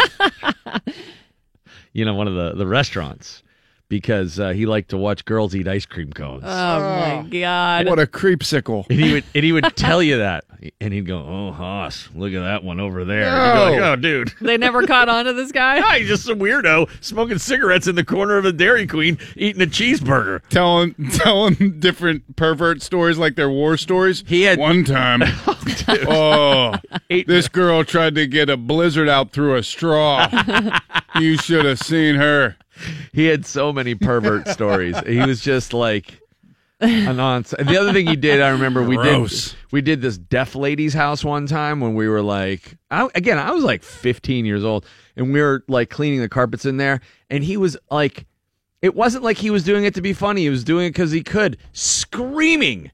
You 1.93 2.03
know, 2.03 2.13
one 2.15 2.27
of 2.27 2.33
the 2.35 2.53
the 2.55 2.67
restaurants 2.67 3.42
because 3.93 4.39
uh, 4.39 4.49
he 4.49 4.65
liked 4.65 4.89
to 4.89 4.97
watch 4.97 5.23
girls 5.23 5.53
eat 5.53 5.67
ice 5.67 5.85
cream 5.85 6.11
cones. 6.11 6.41
Oh 6.43 6.47
my 6.79 7.27
god. 7.29 7.85
what 7.87 7.99
a 7.99 8.07
creepsicle. 8.07 8.87
and 8.89 8.99
he 8.99 9.13
would 9.13 9.23
and 9.35 9.43
he 9.45 9.51
would 9.51 9.65
tell 9.75 10.01
you 10.01 10.17
that, 10.17 10.45
and 10.81 10.91
he'd 10.91 11.05
go, 11.05 11.19
"Oh, 11.19 11.51
Hoss, 11.51 12.09
look 12.15 12.33
at 12.33 12.39
that 12.39 12.63
one 12.63 12.79
over 12.79 13.05
there." 13.05 13.23
And 13.25 13.59
you'd 13.69 13.75
be 13.75 13.81
like, 13.81 13.91
oh, 13.91 13.95
dude. 13.95 14.33
they 14.41 14.57
never 14.57 14.87
caught 14.87 15.09
on 15.09 15.25
to 15.25 15.33
this 15.33 15.51
guy? 15.51 15.79
Ah, 15.79 15.93
He's 15.99 16.07
just 16.07 16.27
a 16.27 16.35
weirdo 16.35 16.89
smoking 17.03 17.37
cigarettes 17.37 17.85
in 17.85 17.93
the 17.93 18.03
corner 18.03 18.37
of 18.37 18.45
a 18.45 18.51
Dairy 18.51 18.87
Queen, 18.87 19.19
eating 19.35 19.61
a 19.61 19.67
cheeseburger. 19.67 20.41
Telling 20.49 20.95
telling 21.11 21.79
different 21.79 22.35
pervert 22.35 22.81
stories 22.81 23.19
like 23.19 23.35
they're 23.35 23.47
war 23.47 23.77
stories. 23.77 24.23
He 24.25 24.41
had- 24.41 24.57
one 24.57 24.83
time. 24.85 25.21
oh, 26.07 26.73
this 27.27 27.47
girl 27.47 27.83
tried 27.83 28.15
to 28.15 28.25
get 28.25 28.49
a 28.49 28.57
blizzard 28.57 29.07
out 29.07 29.31
through 29.33 29.55
a 29.55 29.61
straw. 29.61 30.27
you 31.19 31.37
should 31.37 31.65
have 31.65 31.77
seen 31.79 32.15
her. 32.15 32.55
He 33.13 33.25
had 33.25 33.45
so 33.45 33.71
many 33.71 33.93
pervert 33.95 34.47
stories. 34.47 34.97
He 35.05 35.19
was 35.19 35.39
just 35.39 35.71
like 35.73 36.19
a 36.79 37.13
nonsense. 37.13 37.69
The 37.69 37.77
other 37.77 37.93
thing 37.93 38.07
he 38.07 38.15
did, 38.15 38.41
I 38.41 38.49
remember 38.49 38.83
we 38.83 38.95
Gross. 38.95 39.51
did 39.51 39.57
we 39.71 39.81
did 39.81 40.01
this 40.01 40.17
deaf 40.17 40.55
lady's 40.55 40.93
house 40.93 41.23
one 41.23 41.45
time 41.47 41.79
when 41.79 41.93
we 41.95 42.07
were 42.07 42.21
like, 42.21 42.77
I, 42.91 43.07
again, 43.15 43.37
I 43.37 43.51
was 43.51 43.63
like 43.63 43.83
15 43.83 44.45
years 44.45 44.63
old, 44.63 44.85
and 45.15 45.31
we 45.31 45.41
were 45.41 45.63
like 45.67 45.89
cleaning 45.89 46.21
the 46.21 46.29
carpets 46.29 46.65
in 46.65 46.77
there, 46.77 47.01
and 47.29 47.43
he 47.43 47.57
was 47.57 47.77
like, 47.91 48.25
it 48.81 48.95
wasn't 48.95 49.23
like 49.23 49.37
he 49.37 49.49
was 49.49 49.63
doing 49.63 49.85
it 49.85 49.93
to 49.95 50.01
be 50.01 50.13
funny. 50.13 50.41
He 50.41 50.49
was 50.49 50.63
doing 50.63 50.87
it 50.87 50.89
because 50.89 51.11
he 51.11 51.23
could, 51.23 51.57
screaming 51.71 52.91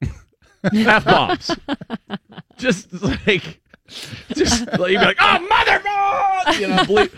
f 0.72 1.04
bombs, 1.04 1.50
just 2.58 2.92
like, 3.02 3.60
just 4.34 4.66
like, 4.78 4.90
he'd 4.90 4.98
be 4.98 5.04
like, 5.04 5.18
oh 5.20 5.38
mother, 5.48 6.58
you 6.60 6.68
know, 6.68 6.84
ble- 6.84 7.08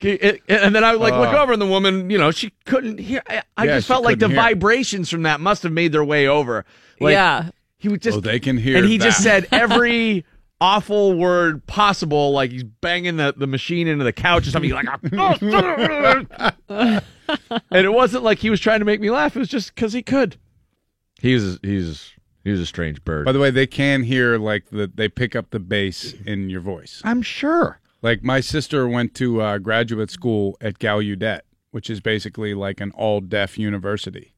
it- 0.00 0.42
and 0.48 0.74
then 0.74 0.84
I 0.84 0.92
would 0.92 1.00
like 1.00 1.12
look 1.14 1.34
oh. 1.34 1.42
over, 1.42 1.52
and 1.52 1.60
the 1.60 1.66
woman, 1.66 2.10
you 2.10 2.18
know, 2.18 2.30
she 2.30 2.52
couldn't 2.64 2.98
hear. 2.98 3.22
I, 3.28 3.42
I 3.56 3.64
Yeah, 3.64 3.76
just 3.76 3.88
felt 3.88 4.04
like 4.04 4.18
the 4.18 4.28
hear. 4.28 4.36
vibrations 4.36 5.10
from 5.10 5.22
that 5.22 5.40
must 5.40 5.62
have 5.62 5.72
made 5.72 5.92
their 5.92 6.04
way 6.04 6.26
over. 6.26 6.64
Like, 7.00 7.12
yeah. 7.12 7.50
he 7.78 7.88
would 7.88 8.02
just 8.02 8.18
Oh, 8.18 8.20
they 8.20 8.40
can 8.40 8.56
hear 8.56 8.76
and 8.76 8.86
he 8.86 8.98
just 8.98 9.22
said 9.22 9.46
every 9.52 10.24
awful 10.60 11.14
word 11.14 11.66
possible, 11.66 12.32
like 12.32 12.50
he's 12.50 12.64
banging 12.64 13.16
the, 13.16 13.34
the 13.36 13.46
machine 13.46 13.88
into 13.88 14.04
the 14.04 14.12
couch 14.12 14.46
or 14.46 14.50
something. 14.50 14.70
He's 14.70 14.74
like, 14.74 14.86
ah, 14.88 15.38
ah, 16.38 16.52
ah, 16.68 17.02
and 17.70 17.84
it 17.86 17.92
wasn't 17.92 18.22
like 18.24 18.38
he 18.38 18.50
was 18.50 18.60
trying 18.60 18.80
to 18.80 18.84
make 18.84 19.00
me 19.00 19.10
laugh. 19.10 19.36
It 19.36 19.38
was 19.38 19.48
just 19.48 19.74
because 19.74 19.92
he 19.92 20.02
could. 20.02 20.36
He's 21.20 21.58
he's 21.62 22.12
he 22.44 22.50
was 22.50 22.60
a 22.60 22.66
strange 22.66 23.04
bird. 23.04 23.24
By 23.26 23.32
the 23.32 23.38
way, 23.38 23.50
they 23.50 23.66
can 23.66 24.02
hear 24.02 24.38
like 24.38 24.70
the 24.70 24.90
they 24.92 25.08
pick 25.08 25.36
up 25.36 25.50
the 25.50 25.60
bass 25.60 26.14
in 26.26 26.48
your 26.50 26.60
voice. 26.60 27.02
I'm 27.04 27.22
sure. 27.22 27.80
Like 28.02 28.22
my 28.22 28.40
sister 28.40 28.88
went 28.88 29.14
to 29.16 29.42
uh, 29.42 29.58
graduate 29.58 30.10
school 30.10 30.56
at 30.60 30.78
Gallaudet, 30.78 31.40
which 31.70 31.90
is 31.90 32.00
basically 32.00 32.54
like 32.54 32.80
an 32.80 32.92
all 32.92 33.20
deaf 33.20 33.58
university, 33.58 34.34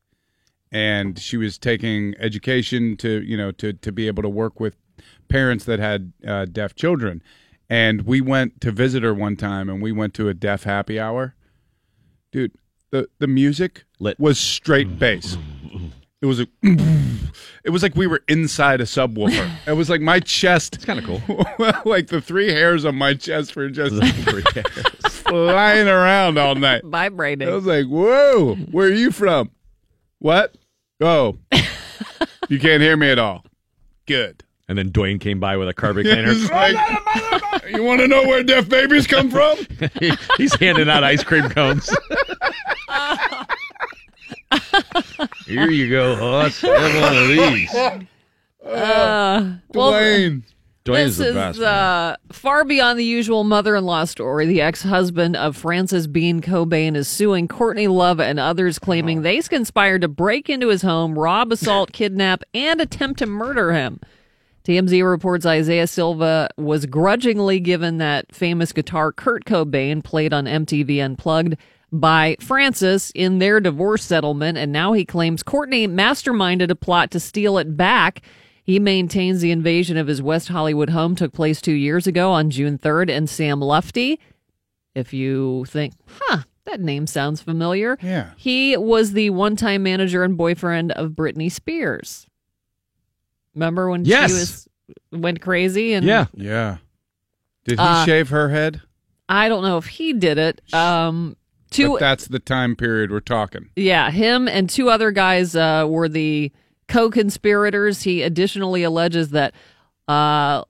and 0.70 1.18
she 1.18 1.36
was 1.36 1.58
taking 1.58 2.14
education 2.18 2.96
to 2.98 3.22
you 3.22 3.36
know 3.36 3.52
to 3.52 3.72
to 3.72 3.92
be 3.92 4.06
able 4.08 4.22
to 4.22 4.28
work 4.28 4.58
with 4.58 4.76
parents 5.28 5.64
that 5.64 5.78
had 5.78 6.12
uh, 6.26 6.44
deaf 6.46 6.74
children. 6.74 7.22
And 7.70 8.02
we 8.02 8.20
went 8.20 8.60
to 8.60 8.70
visit 8.70 9.02
her 9.02 9.14
one 9.14 9.36
time, 9.36 9.70
and 9.70 9.80
we 9.80 9.92
went 9.92 10.12
to 10.14 10.28
a 10.28 10.34
deaf 10.34 10.64
happy 10.64 10.98
hour. 10.98 11.34
Dude, 12.32 12.52
the 12.90 13.08
the 13.18 13.28
music 13.28 13.84
Lit. 14.00 14.18
was 14.18 14.38
straight 14.38 14.98
bass. 14.98 15.36
It 16.22 16.26
was 16.26 16.38
a. 16.38 16.46
It 17.64 17.70
was 17.70 17.82
like 17.82 17.96
we 17.96 18.06
were 18.06 18.22
inside 18.28 18.80
a 18.80 18.84
subwoofer. 18.84 19.50
It 19.66 19.72
was 19.72 19.90
like 19.90 20.00
my 20.00 20.20
chest. 20.20 20.76
It's 20.76 20.84
kind 20.84 20.98
of 20.98 21.04
cool. 21.04 21.20
like 21.84 22.06
the 22.08 22.20
three 22.20 22.48
hairs 22.48 22.84
on 22.84 22.94
my 22.94 23.14
chest 23.14 23.56
were 23.56 23.68
just 23.68 23.94
flying 25.08 25.88
around 25.88 26.38
all 26.38 26.54
night. 26.54 26.84
Vibrating. 26.84 27.48
I 27.48 27.52
was 27.52 27.66
like, 27.66 27.86
"Whoa, 27.86 28.54
where 28.70 28.86
are 28.86 28.92
you 28.92 29.10
from? 29.10 29.50
What? 30.20 30.56
Oh, 31.00 31.38
you 32.48 32.60
can't 32.60 32.82
hear 32.82 32.96
me 32.96 33.10
at 33.10 33.18
all. 33.18 33.44
Good. 34.06 34.44
And 34.68 34.78
then 34.78 34.90
Dwayne 34.90 35.20
came 35.20 35.40
by 35.40 35.56
with 35.56 35.68
a 35.68 35.74
carpet 35.74 36.06
cleaner. 36.06 36.30
It's 36.30 36.48
like, 36.50 36.76
oh, 36.78 37.60
you 37.68 37.82
want 37.82 38.00
to 38.00 38.08
know 38.08 38.22
where 38.26 38.44
deaf 38.44 38.68
babies 38.68 39.08
come 39.08 39.28
from? 39.28 39.58
he's 40.38 40.54
handing 40.60 40.88
out 40.88 41.02
ice 41.02 41.24
cream 41.24 41.48
cones. 41.50 41.90
Here 45.46 45.70
you 45.70 45.88
go, 45.90 46.16
Huss. 46.16 46.60
Have 46.60 47.02
one 47.02 47.16
of 47.16 47.28
these. 47.28 47.74
Uh, 47.74 49.56
well, 49.74 49.92
Dwayne. 49.92 50.42
Dwayne's 50.84 51.16
this 51.16 51.28
the 51.28 51.34
best. 51.34 51.56
is 51.58 51.60
man. 51.62 51.68
uh, 51.68 52.16
far 52.32 52.64
beyond 52.64 52.98
the 52.98 53.04
usual 53.04 53.44
mother-in-law 53.44 54.04
story. 54.04 54.46
The 54.46 54.60
ex-husband 54.60 55.36
of 55.36 55.56
Frances 55.56 56.08
Bean 56.08 56.40
Cobain 56.40 56.96
is 56.96 57.06
suing 57.06 57.46
Courtney 57.46 57.86
Love 57.86 58.18
and 58.18 58.40
others, 58.40 58.80
claiming 58.80 59.22
they 59.22 59.40
conspired 59.42 60.00
to 60.00 60.08
break 60.08 60.50
into 60.50 60.68
his 60.68 60.82
home, 60.82 61.16
rob, 61.16 61.52
assault, 61.52 61.92
kidnap, 61.92 62.42
and 62.52 62.80
attempt 62.80 63.18
to 63.20 63.26
murder 63.26 63.72
him. 63.72 64.00
TMZ 64.64 65.08
reports 65.08 65.44
Isaiah 65.46 65.86
Silva 65.86 66.48
was 66.56 66.86
grudgingly 66.86 67.58
given 67.60 67.98
that 67.98 68.32
famous 68.34 68.72
guitar 68.72 69.10
Kurt 69.12 69.44
Cobain 69.44 70.02
played 70.02 70.32
on 70.32 70.46
MTV 70.46 71.04
Unplugged 71.04 71.56
by 71.92 72.36
Frances 72.40 73.12
in 73.14 73.38
their 73.38 73.60
divorce 73.60 74.02
settlement, 74.02 74.56
and 74.58 74.72
now 74.72 74.92
he 74.94 75.04
claims 75.04 75.42
Courtney 75.42 75.86
masterminded 75.86 76.70
a 76.70 76.74
plot 76.74 77.10
to 77.10 77.20
steal 77.20 77.58
it 77.58 77.76
back. 77.76 78.22
He 78.64 78.78
maintains 78.78 79.40
the 79.40 79.50
invasion 79.50 79.96
of 79.96 80.06
his 80.06 80.22
West 80.22 80.48
Hollywood 80.48 80.90
home 80.90 81.14
took 81.14 81.32
place 81.32 81.60
two 81.60 81.72
years 81.74 82.06
ago 82.06 82.30
on 82.32 82.48
June 82.50 82.78
3rd, 82.78 83.10
and 83.10 83.28
Sam 83.28 83.60
Lufty, 83.60 84.18
if 84.94 85.12
you 85.12 85.64
think, 85.66 85.92
huh, 86.08 86.44
that 86.64 86.80
name 86.80 87.06
sounds 87.06 87.42
familiar, 87.42 87.98
Yeah. 88.00 88.30
he 88.36 88.76
was 88.76 89.12
the 89.12 89.30
one 89.30 89.56
time 89.56 89.82
manager 89.82 90.22
and 90.24 90.36
boyfriend 90.36 90.92
of 90.92 91.10
Britney 91.10 91.50
Spears. 91.52 92.26
Remember 93.54 93.90
when 93.90 94.04
Yes. 94.04 94.30
she 94.30 94.34
was 94.34 94.68
went 95.10 95.40
crazy 95.42 95.92
and 95.92 96.06
yeah. 96.06 96.26
Yeah. 96.34 96.78
Did 97.66 97.78
he 97.78 97.84
Uh, 97.84 98.04
shave 98.06 98.30
her 98.30 98.48
head? 98.48 98.80
I 99.28 99.48
don't 99.48 99.62
know 99.62 99.76
if 99.78 99.86
he 99.86 100.12
did 100.12 100.38
it. 100.38 100.60
Um 100.72 101.36
two 101.72 101.90
But 101.92 102.00
that's 102.00 102.28
the 102.28 102.38
time 102.38 102.76
period 102.76 103.10
we're 103.10 103.20
talking. 103.20 103.68
yeah, 103.76 104.10
him 104.10 104.46
and 104.48 104.68
two 104.70 104.88
other 104.90 105.10
guys 105.10 105.56
uh, 105.56 105.86
were 105.88 106.08
the 106.08 106.52
co-conspirators. 106.88 108.02
He 108.02 108.22
additionally 108.22 108.82
alleges 108.82 109.30
that 109.30 109.54
uh, 110.08 110.64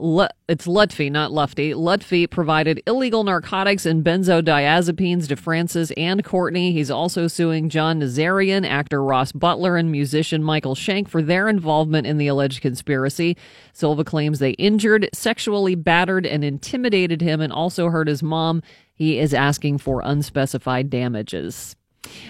it's 0.47 0.67
Lutfi, 0.67 1.11
not 1.11 1.31
Lufty. 1.31 1.73
Lutfi 1.75 2.29
provided 2.29 2.83
illegal 2.87 3.25
narcotics 3.25 3.87
and 3.87 4.05
benzodiazepines 4.05 5.27
to 5.29 5.37
Frances 5.37 5.91
and 5.97 6.23
Courtney. 6.23 6.73
He's 6.73 6.91
also 6.91 7.29
suing 7.29 7.71
John 7.71 8.01
Nazarian, 8.01 8.69
actor 8.69 9.03
Ross 9.03 9.33
Butler, 9.33 9.79
and 9.79 9.91
musician 9.91 10.43
Michael 10.43 10.75
Shank 10.75 11.09
for 11.09 11.23
their 11.23 11.49
involvement 11.49 12.07
in 12.07 12.19
the 12.19 12.27
alleged 12.27 12.61
conspiracy. 12.61 13.39
Silva 13.73 14.05
claims 14.05 14.39
they 14.39 14.51
injured, 14.53 15.09
sexually 15.15 15.75
battered, 15.75 16.27
and 16.27 16.45
intimidated 16.45 17.23
him, 17.23 17.41
and 17.41 17.53
also 17.53 17.89
hurt 17.89 18.09
his 18.09 18.23
mom. 18.23 18.63
He 18.93 19.19
is 19.19 19.33
asking 19.33 19.79
for 19.79 20.03
unspecified 20.05 20.91
damages. 20.91 21.75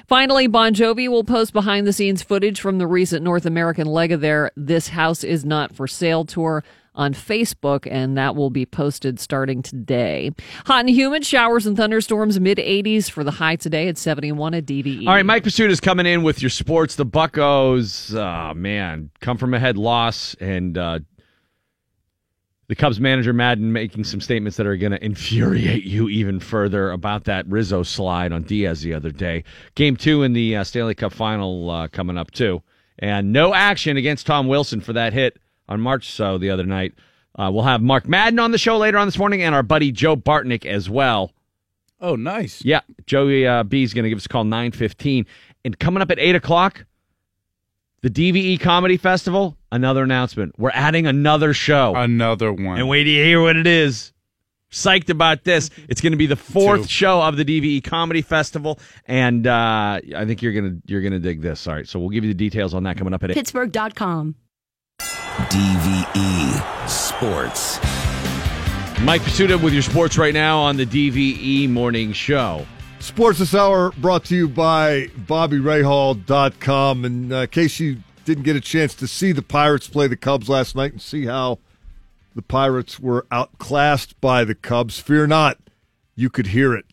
Finally, 0.06 0.46
Bon 0.46 0.72
Jovi 0.74 1.08
will 1.08 1.24
post 1.24 1.52
behind 1.52 1.86
the 1.86 1.92
scenes 1.92 2.22
footage 2.22 2.60
from 2.60 2.78
the 2.78 2.86
recent 2.86 3.24
North 3.24 3.46
American 3.46 3.86
leg 3.86 4.12
of 4.12 4.20
their 4.20 4.52
This 4.54 4.88
House 4.88 5.24
Is 5.24 5.44
Not 5.44 5.74
for 5.74 5.88
Sale 5.88 6.26
tour 6.26 6.62
on 6.94 7.14
Facebook, 7.14 7.86
and 7.90 8.18
that 8.18 8.36
will 8.36 8.50
be 8.50 8.66
posted 8.66 9.18
starting 9.18 9.62
today. 9.62 10.30
Hot 10.66 10.80
and 10.80 10.90
humid, 10.90 11.24
showers 11.24 11.66
and 11.66 11.76
thunderstorms, 11.76 12.38
mid 12.38 12.58
80s 12.58 13.10
for 13.10 13.24
the 13.24 13.30
high 13.30 13.56
today 13.56 13.88
at 13.88 13.98
71 13.98 14.54
at. 14.54 14.62
DVE. 14.62 15.06
All 15.06 15.14
right, 15.14 15.26
Mike 15.26 15.44
Prisuta 15.44 15.70
is 15.70 15.80
coming 15.80 16.06
in 16.06 16.22
with 16.22 16.40
your 16.40 16.50
sports. 16.50 16.94
The 16.94 17.06
Buccos, 17.06 18.14
oh 18.14 18.54
man, 18.54 19.10
come 19.20 19.36
from 19.36 19.54
ahead 19.54 19.76
loss, 19.76 20.34
and 20.40 20.78
uh, 20.78 21.00
the 22.68 22.76
Cubs 22.76 23.00
manager 23.00 23.32
Maddon 23.32 23.72
making 23.72 24.04
some 24.04 24.20
statements 24.20 24.56
that 24.56 24.66
are 24.66 24.76
going 24.76 24.92
to 24.92 25.04
infuriate 25.04 25.84
you 25.84 26.08
even 26.08 26.40
further 26.40 26.90
about 26.90 27.24
that 27.24 27.46
Rizzo 27.48 27.82
slide 27.82 28.32
on 28.32 28.44
Diaz 28.44 28.82
the 28.82 28.94
other 28.94 29.10
day. 29.10 29.44
Game 29.74 29.96
two 29.96 30.22
in 30.22 30.32
the 30.32 30.56
uh, 30.56 30.64
Stanley 30.64 30.94
Cup 30.94 31.12
final 31.12 31.70
uh, 31.70 31.88
coming 31.88 32.16
up 32.16 32.30
too, 32.30 32.62
and 32.98 33.32
no 33.32 33.52
action 33.52 33.96
against 33.96 34.26
Tom 34.26 34.46
Wilson 34.46 34.80
for 34.80 34.92
that 34.92 35.12
hit 35.12 35.38
on 35.72 35.80
Marchessault 35.80 36.40
the 36.40 36.50
other 36.50 36.64
night. 36.64 36.94
Uh, 37.38 37.50
we'll 37.52 37.64
have 37.64 37.80
Mark 37.80 38.06
Madden 38.06 38.38
on 38.38 38.50
the 38.50 38.58
show 38.58 38.76
later 38.76 38.98
on 38.98 39.06
this 39.08 39.18
morning, 39.18 39.42
and 39.42 39.54
our 39.54 39.62
buddy 39.62 39.90
Joe 39.90 40.16
Bartnick 40.16 40.66
as 40.66 40.90
well. 40.90 41.32
Oh, 42.00 42.14
nice. 42.16 42.62
Yeah, 42.64 42.80
Joey 43.06 43.46
uh, 43.46 43.62
B 43.62 43.82
is 43.82 43.94
going 43.94 44.02
to 44.04 44.08
give 44.10 44.18
us 44.18 44.26
a 44.26 44.28
call 44.28 44.44
nine 44.44 44.72
fifteen, 44.72 45.24
and 45.64 45.78
coming 45.78 46.02
up 46.02 46.10
at 46.10 46.18
eight 46.18 46.34
o'clock, 46.34 46.84
the 48.02 48.10
DVE 48.10 48.60
Comedy 48.60 48.96
Festival. 48.96 49.56
Another 49.70 50.02
announcement: 50.02 50.54
we're 50.58 50.70
adding 50.74 51.06
another 51.06 51.54
show, 51.54 51.94
Another 51.96 52.52
one. 52.52 52.78
and 52.78 52.88
wait 52.88 53.04
till 53.04 53.12
you 53.14 53.24
hear 53.24 53.40
what 53.40 53.56
it 53.56 53.66
is. 53.66 54.12
Psyched 54.70 55.08
about 55.10 55.44
this! 55.44 55.70
It's 55.88 56.00
going 56.00 56.12
to 56.12 56.16
be 56.18 56.26
the 56.26 56.36
fourth 56.36 56.82
Two. 56.82 56.88
show 56.88 57.22
of 57.22 57.36
the 57.36 57.44
DVE 57.44 57.84
Comedy 57.84 58.20
Festival, 58.22 58.78
and 59.06 59.46
uh, 59.46 60.00
I 60.16 60.24
think 60.26 60.42
you're 60.42 60.52
gonna 60.54 60.76
you're 60.86 61.02
gonna 61.02 61.18
dig 61.18 61.40
this. 61.40 61.66
All 61.66 61.74
right, 61.74 61.86
so 61.88 61.98
we'll 62.00 62.08
give 62.10 62.24
you 62.24 62.30
the 62.30 62.36
details 62.38 62.74
on 62.74 62.82
that 62.84 62.96
coming 62.98 63.14
up 63.14 63.22
at 63.22 63.30
eight. 63.30 63.34
Pittsburgh.com. 63.34 64.34
DVE 65.50 66.88
Sports. 66.88 67.78
Mike 69.02 69.22
Prisuta 69.22 69.60
with 69.60 69.72
your 69.72 69.82
sports 69.82 70.16
right 70.16 70.34
now 70.34 70.60
on 70.60 70.76
the 70.76 70.86
DVE 70.86 71.68
Morning 71.68 72.12
Show. 72.12 72.66
Sports 73.00 73.40
this 73.40 73.52
hour 73.52 73.90
brought 73.98 74.24
to 74.26 74.36
you 74.36 74.48
by 74.48 75.08
BobbyRayhall.com. 75.26 77.04
And 77.04 77.32
uh, 77.32 77.36
in 77.36 77.48
case 77.48 77.80
you 77.80 77.98
didn't 78.24 78.44
get 78.44 78.54
a 78.54 78.60
chance 78.60 78.94
to 78.94 79.08
see 79.08 79.32
the 79.32 79.42
Pirates 79.42 79.88
play 79.88 80.06
the 80.06 80.16
Cubs 80.16 80.48
last 80.48 80.76
night 80.76 80.92
and 80.92 81.02
see 81.02 81.26
how 81.26 81.58
the 82.36 82.42
Pirates 82.42 83.00
were 83.00 83.26
outclassed 83.32 84.20
by 84.20 84.44
the 84.44 84.54
Cubs, 84.54 85.00
fear 85.00 85.26
not, 85.26 85.58
you 86.14 86.30
could 86.30 86.48
hear 86.48 86.74
it. 86.74 86.84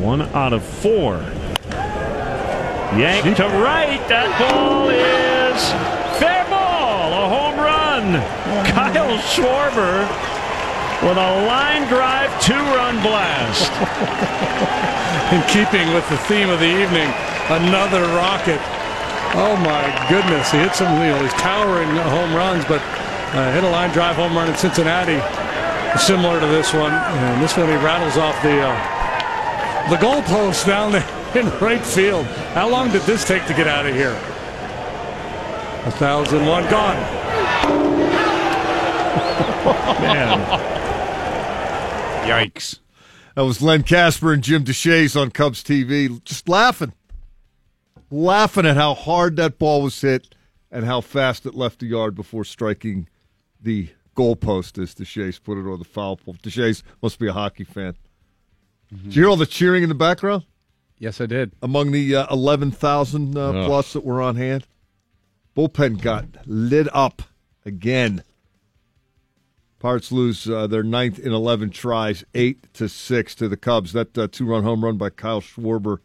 One 0.00 0.22
out 0.22 0.52
of 0.52 0.64
four. 0.64 1.14
Yank 2.98 3.36
to 3.36 3.44
right. 3.44 4.00
That 4.08 4.38
ball 4.38 4.88
is 4.88 5.23
fair 6.18 6.44
ball. 6.50 7.12
A 7.12 7.28
home 7.28 7.58
run. 7.58 8.20
Kyle 8.66 9.18
Schwarber 9.30 10.08
with 11.02 11.18
a 11.18 11.46
line 11.46 11.86
drive 11.88 12.30
two-run 12.40 12.96
blast. 13.02 13.70
In 15.32 15.42
keeping 15.48 15.92
with 15.92 16.08
the 16.08 16.18
theme 16.28 16.48
of 16.48 16.60
the 16.60 16.68
evening, 16.68 17.08
another 17.48 18.02
rocket. 18.16 18.60
Oh 19.36 19.56
my 19.56 19.82
goodness! 20.08 20.50
He 20.50 20.58
hit 20.58 20.74
some, 20.74 20.92
you 21.02 21.08
know, 21.08 21.20
these 21.20 21.32
towering 21.34 21.88
home 21.88 22.34
runs, 22.34 22.64
but 22.66 22.80
uh, 23.34 23.52
hit 23.52 23.64
a 23.64 23.70
line 23.70 23.90
drive 23.90 24.16
home 24.16 24.36
run 24.36 24.48
in 24.48 24.56
Cincinnati, 24.56 25.20
similar 25.98 26.38
to 26.40 26.46
this 26.46 26.72
one. 26.72 26.92
And 26.92 27.42
this 27.42 27.56
one 27.56 27.68
he 27.68 27.74
rattles 27.76 28.16
off 28.16 28.40
the 28.42 28.60
uh, 28.60 29.90
the 29.90 29.96
goalpost 29.96 30.66
down 30.66 30.92
there 30.92 31.08
in 31.34 31.50
right 31.58 31.84
field. 31.84 32.26
How 32.54 32.68
long 32.68 32.90
did 32.92 33.02
this 33.02 33.24
take 33.26 33.44
to 33.46 33.54
get 33.54 33.66
out 33.66 33.86
of 33.86 33.94
here? 33.94 34.16
A 35.86 35.90
thousand 35.90 36.46
one 36.46 36.68
gone. 36.70 36.96
Man. 40.00 40.38
Yikes. 42.26 42.78
That 43.34 43.44
was 43.44 43.60
Len 43.60 43.82
Kasper 43.82 44.32
and 44.32 44.42
Jim 44.42 44.64
Deshaies 44.64 45.20
on 45.20 45.30
Cubs 45.30 45.62
TV, 45.62 46.22
just 46.24 46.48
laughing. 46.48 46.92
Laughing 48.10 48.64
at 48.64 48.76
how 48.76 48.94
hard 48.94 49.36
that 49.36 49.58
ball 49.58 49.82
was 49.82 50.00
hit 50.00 50.34
and 50.70 50.84
how 50.84 51.00
fast 51.00 51.44
it 51.44 51.54
left 51.54 51.80
the 51.80 51.86
yard 51.86 52.14
before 52.14 52.44
striking 52.44 53.08
the 53.60 53.88
goalpost, 54.16 54.80
as 54.82 54.94
Deshaies 54.94 55.42
put 55.42 55.58
it, 55.58 55.66
or 55.66 55.76
the 55.76 55.84
foul 55.84 56.16
pole. 56.16 56.36
Deshaies 56.42 56.82
must 57.02 57.18
be 57.18 57.28
a 57.28 57.32
hockey 57.32 57.64
fan. 57.64 57.94
Did 58.90 59.16
you 59.16 59.22
hear 59.22 59.30
all 59.30 59.36
the 59.36 59.46
cheering 59.46 59.82
in 59.82 59.88
the 59.88 59.94
background? 59.94 60.44
Yes, 60.98 61.20
I 61.20 61.26
did. 61.26 61.52
Among 61.62 61.90
the 61.90 62.14
uh, 62.16 62.26
11,000 62.30 63.36
uh, 63.36 63.40
Ugh. 63.40 63.66
plus 63.66 63.92
that 63.94 64.04
were 64.04 64.22
on 64.22 64.36
hand. 64.36 64.66
Bullpen 65.56 66.00
got 66.00 66.46
lit 66.46 66.88
up 66.92 67.22
again. 67.64 68.22
Pirates 69.78 70.10
lose 70.10 70.48
uh, 70.48 70.66
their 70.66 70.82
ninth 70.82 71.18
in 71.18 71.32
11 71.32 71.70
tries, 71.70 72.24
8 72.34 72.72
to 72.74 72.88
6 72.88 73.34
to 73.34 73.48
the 73.48 73.56
Cubs. 73.56 73.92
That 73.92 74.16
uh, 74.16 74.28
two 74.30 74.46
run 74.46 74.62
home 74.62 74.84
run 74.84 74.96
by 74.96 75.10
Kyle 75.10 75.42
Schwarber 75.42 75.98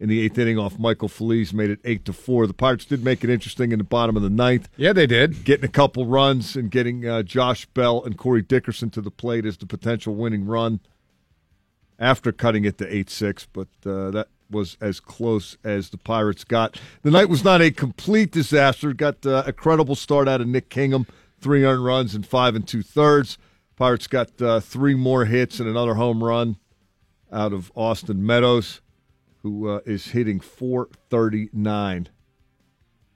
in 0.00 0.08
the 0.08 0.20
eighth 0.20 0.38
inning 0.38 0.58
off 0.58 0.78
Michael 0.78 1.08
Feliz 1.08 1.52
made 1.52 1.70
it 1.70 1.80
8 1.84 2.04
to 2.06 2.12
4. 2.12 2.46
The 2.46 2.54
Pirates 2.54 2.84
did 2.84 3.04
make 3.04 3.22
it 3.22 3.30
interesting 3.30 3.72
in 3.72 3.78
the 3.78 3.84
bottom 3.84 4.16
of 4.16 4.22
the 4.22 4.30
ninth. 4.30 4.68
Yeah, 4.76 4.92
they 4.92 5.06
did. 5.06 5.44
Getting 5.44 5.64
a 5.64 5.72
couple 5.72 6.06
runs 6.06 6.56
and 6.56 6.70
getting 6.70 7.06
uh, 7.06 7.22
Josh 7.22 7.66
Bell 7.66 8.02
and 8.04 8.16
Corey 8.16 8.42
Dickerson 8.42 8.90
to 8.90 9.00
the 9.00 9.10
plate 9.10 9.46
as 9.46 9.56
the 9.56 9.66
potential 9.66 10.14
winning 10.14 10.46
run 10.46 10.80
after 11.98 12.32
cutting 12.32 12.64
it 12.64 12.78
to 12.78 12.94
8 12.94 13.08
6, 13.08 13.48
but 13.52 13.68
uh, 13.86 14.10
that 14.10 14.28
was 14.50 14.76
as 14.80 15.00
close 15.00 15.56
as 15.64 15.90
the 15.90 15.98
Pirates 15.98 16.44
got. 16.44 16.80
The 17.02 17.10
night 17.10 17.28
was 17.28 17.44
not 17.44 17.60
a 17.60 17.70
complete 17.70 18.30
disaster. 18.30 18.92
Got 18.92 19.26
uh, 19.26 19.42
a 19.46 19.52
credible 19.52 19.94
start 19.94 20.28
out 20.28 20.40
of 20.40 20.46
Nick 20.46 20.68
Kingham, 20.68 21.06
three 21.40 21.64
earned 21.64 21.84
runs 21.84 22.14
and 22.14 22.26
five 22.26 22.54
and 22.54 22.66
two 22.66 22.82
thirds. 22.82 23.38
Pirates 23.76 24.06
got 24.06 24.40
uh, 24.40 24.60
three 24.60 24.94
more 24.94 25.26
hits 25.26 25.60
and 25.60 25.68
another 25.68 25.94
home 25.94 26.24
run 26.24 26.56
out 27.32 27.52
of 27.52 27.70
Austin 27.74 28.24
Meadows, 28.24 28.80
who 29.42 29.68
uh, 29.68 29.80
is 29.84 30.08
hitting 30.08 30.40
439 30.40 32.08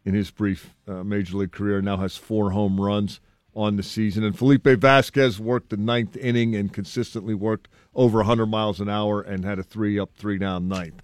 in 0.05 0.14
his 0.14 0.31
brief 0.31 0.74
uh, 0.87 1.05
major 1.05 1.37
league 1.37 1.53
career. 1.53 1.81
Now 1.81 1.97
has 1.99 2.16
four 2.16 2.51
home 2.51 2.81
runs 2.81 3.20
on 3.55 3.76
the 3.76 3.83
season. 3.83 4.24
And 4.24 4.37
Felipe 4.37 4.64
Vasquez 4.66 5.41
worked 5.41 5.70
the 5.70 5.76
ninth 5.76 6.16
inning 6.16 6.55
and 6.55 6.72
consistently 6.72 7.35
worked 7.35 7.68
over 7.95 8.18
100 8.18 8.47
miles 8.47 8.81
an 8.81 8.89
hour 8.89 9.20
and 9.20 9.45
had 9.45 9.59
a 9.59 9.62
three 9.62 9.99
up, 9.99 10.11
three 10.14 10.39
down 10.39 10.68
ninth. 10.68 11.03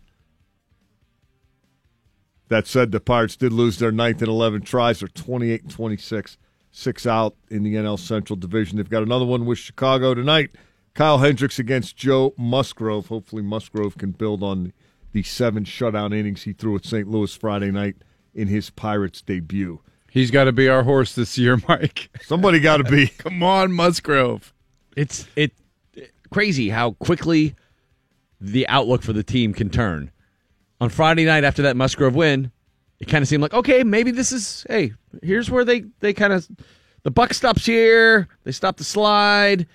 That 2.49 2.67
said, 2.67 2.93
the 2.93 3.01
Pirates 3.01 3.37
did 3.37 3.53
lose 3.53 3.79
their 3.79 3.93
ninth 3.93 4.21
and 4.21 4.29
11 4.29 4.63
tries. 4.63 5.01
They're 5.01 5.09
28 5.09 5.63
and 5.63 5.71
26, 5.71 6.39
six 6.71 7.07
out 7.07 7.35
in 7.51 7.65
the 7.65 7.75
NL 7.75 7.99
Central 7.99 8.37
Division. 8.37 8.77
They've 8.77 8.89
got 8.89 9.03
another 9.03 9.25
one 9.25 9.47
with 9.47 9.59
Chicago 9.59 10.15
tonight. 10.15 10.51
Kyle 10.95 11.19
Hendricks 11.19 11.59
against 11.59 11.97
Joe 11.97 12.35
Musgrove. 12.39 13.09
Hopefully, 13.09 13.43
Musgrove 13.43 13.99
can 13.99 14.13
build 14.13 14.43
on 14.43 14.73
the 15.13 15.23
seven 15.23 15.65
shutout 15.65 16.15
innings 16.15 16.45
he 16.45 16.53
threw 16.53 16.77
at 16.77 16.85
St. 16.85 17.09
Louis 17.09 17.35
Friday 17.35 17.71
night 17.71 17.97
in 18.35 18.49
his 18.49 18.71
Pirates 18.71 19.23
debut. 19.23 19.81
He's 20.11 20.31
got 20.31 20.45
to 20.45 20.53
be 20.53 20.69
our 20.69 20.85
horse 20.85 21.15
this 21.15 21.37
year, 21.37 21.59
Mike. 21.69 22.09
Somebody 22.23 22.61
got 22.61 22.79
to 22.79 22.85
be. 22.85 23.09
Come 23.19 23.43
on, 23.43 23.73
Musgrove. 23.73 24.55
It's 24.97 25.27
it 25.37 25.53
crazy 26.31 26.71
how 26.71 26.93
quickly 26.93 27.55
the 28.41 28.67
outlook 28.69 29.03
for 29.03 29.13
the 29.13 29.23
team 29.23 29.53
can 29.53 29.69
turn. 29.71 30.11
On 30.81 30.89
Friday 30.91 31.25
night 31.25 31.45
after 31.45 31.63
that 31.63 31.77
Musgrove 31.77 32.15
win, 32.15 32.51
it 33.01 33.07
kind 33.09 33.23
of 33.23 33.29
seemed 33.29 33.43
like 33.43 33.55
okay, 33.55 33.83
maybe 33.85 34.11
this 34.11 34.33
is 34.33 34.67
hey, 34.69 34.93
here's 35.23 35.51
where 35.51 35.65
they 35.65 35.85
they 36.01 36.13
kind 36.13 36.33
of 36.33 36.47
the 37.03 37.11
buck 37.11 37.33
stops 37.35 37.65
here. 37.65 38.29
They 38.45 38.53
stop 38.53 38.77
the 38.77 38.85
slide. 38.85 39.67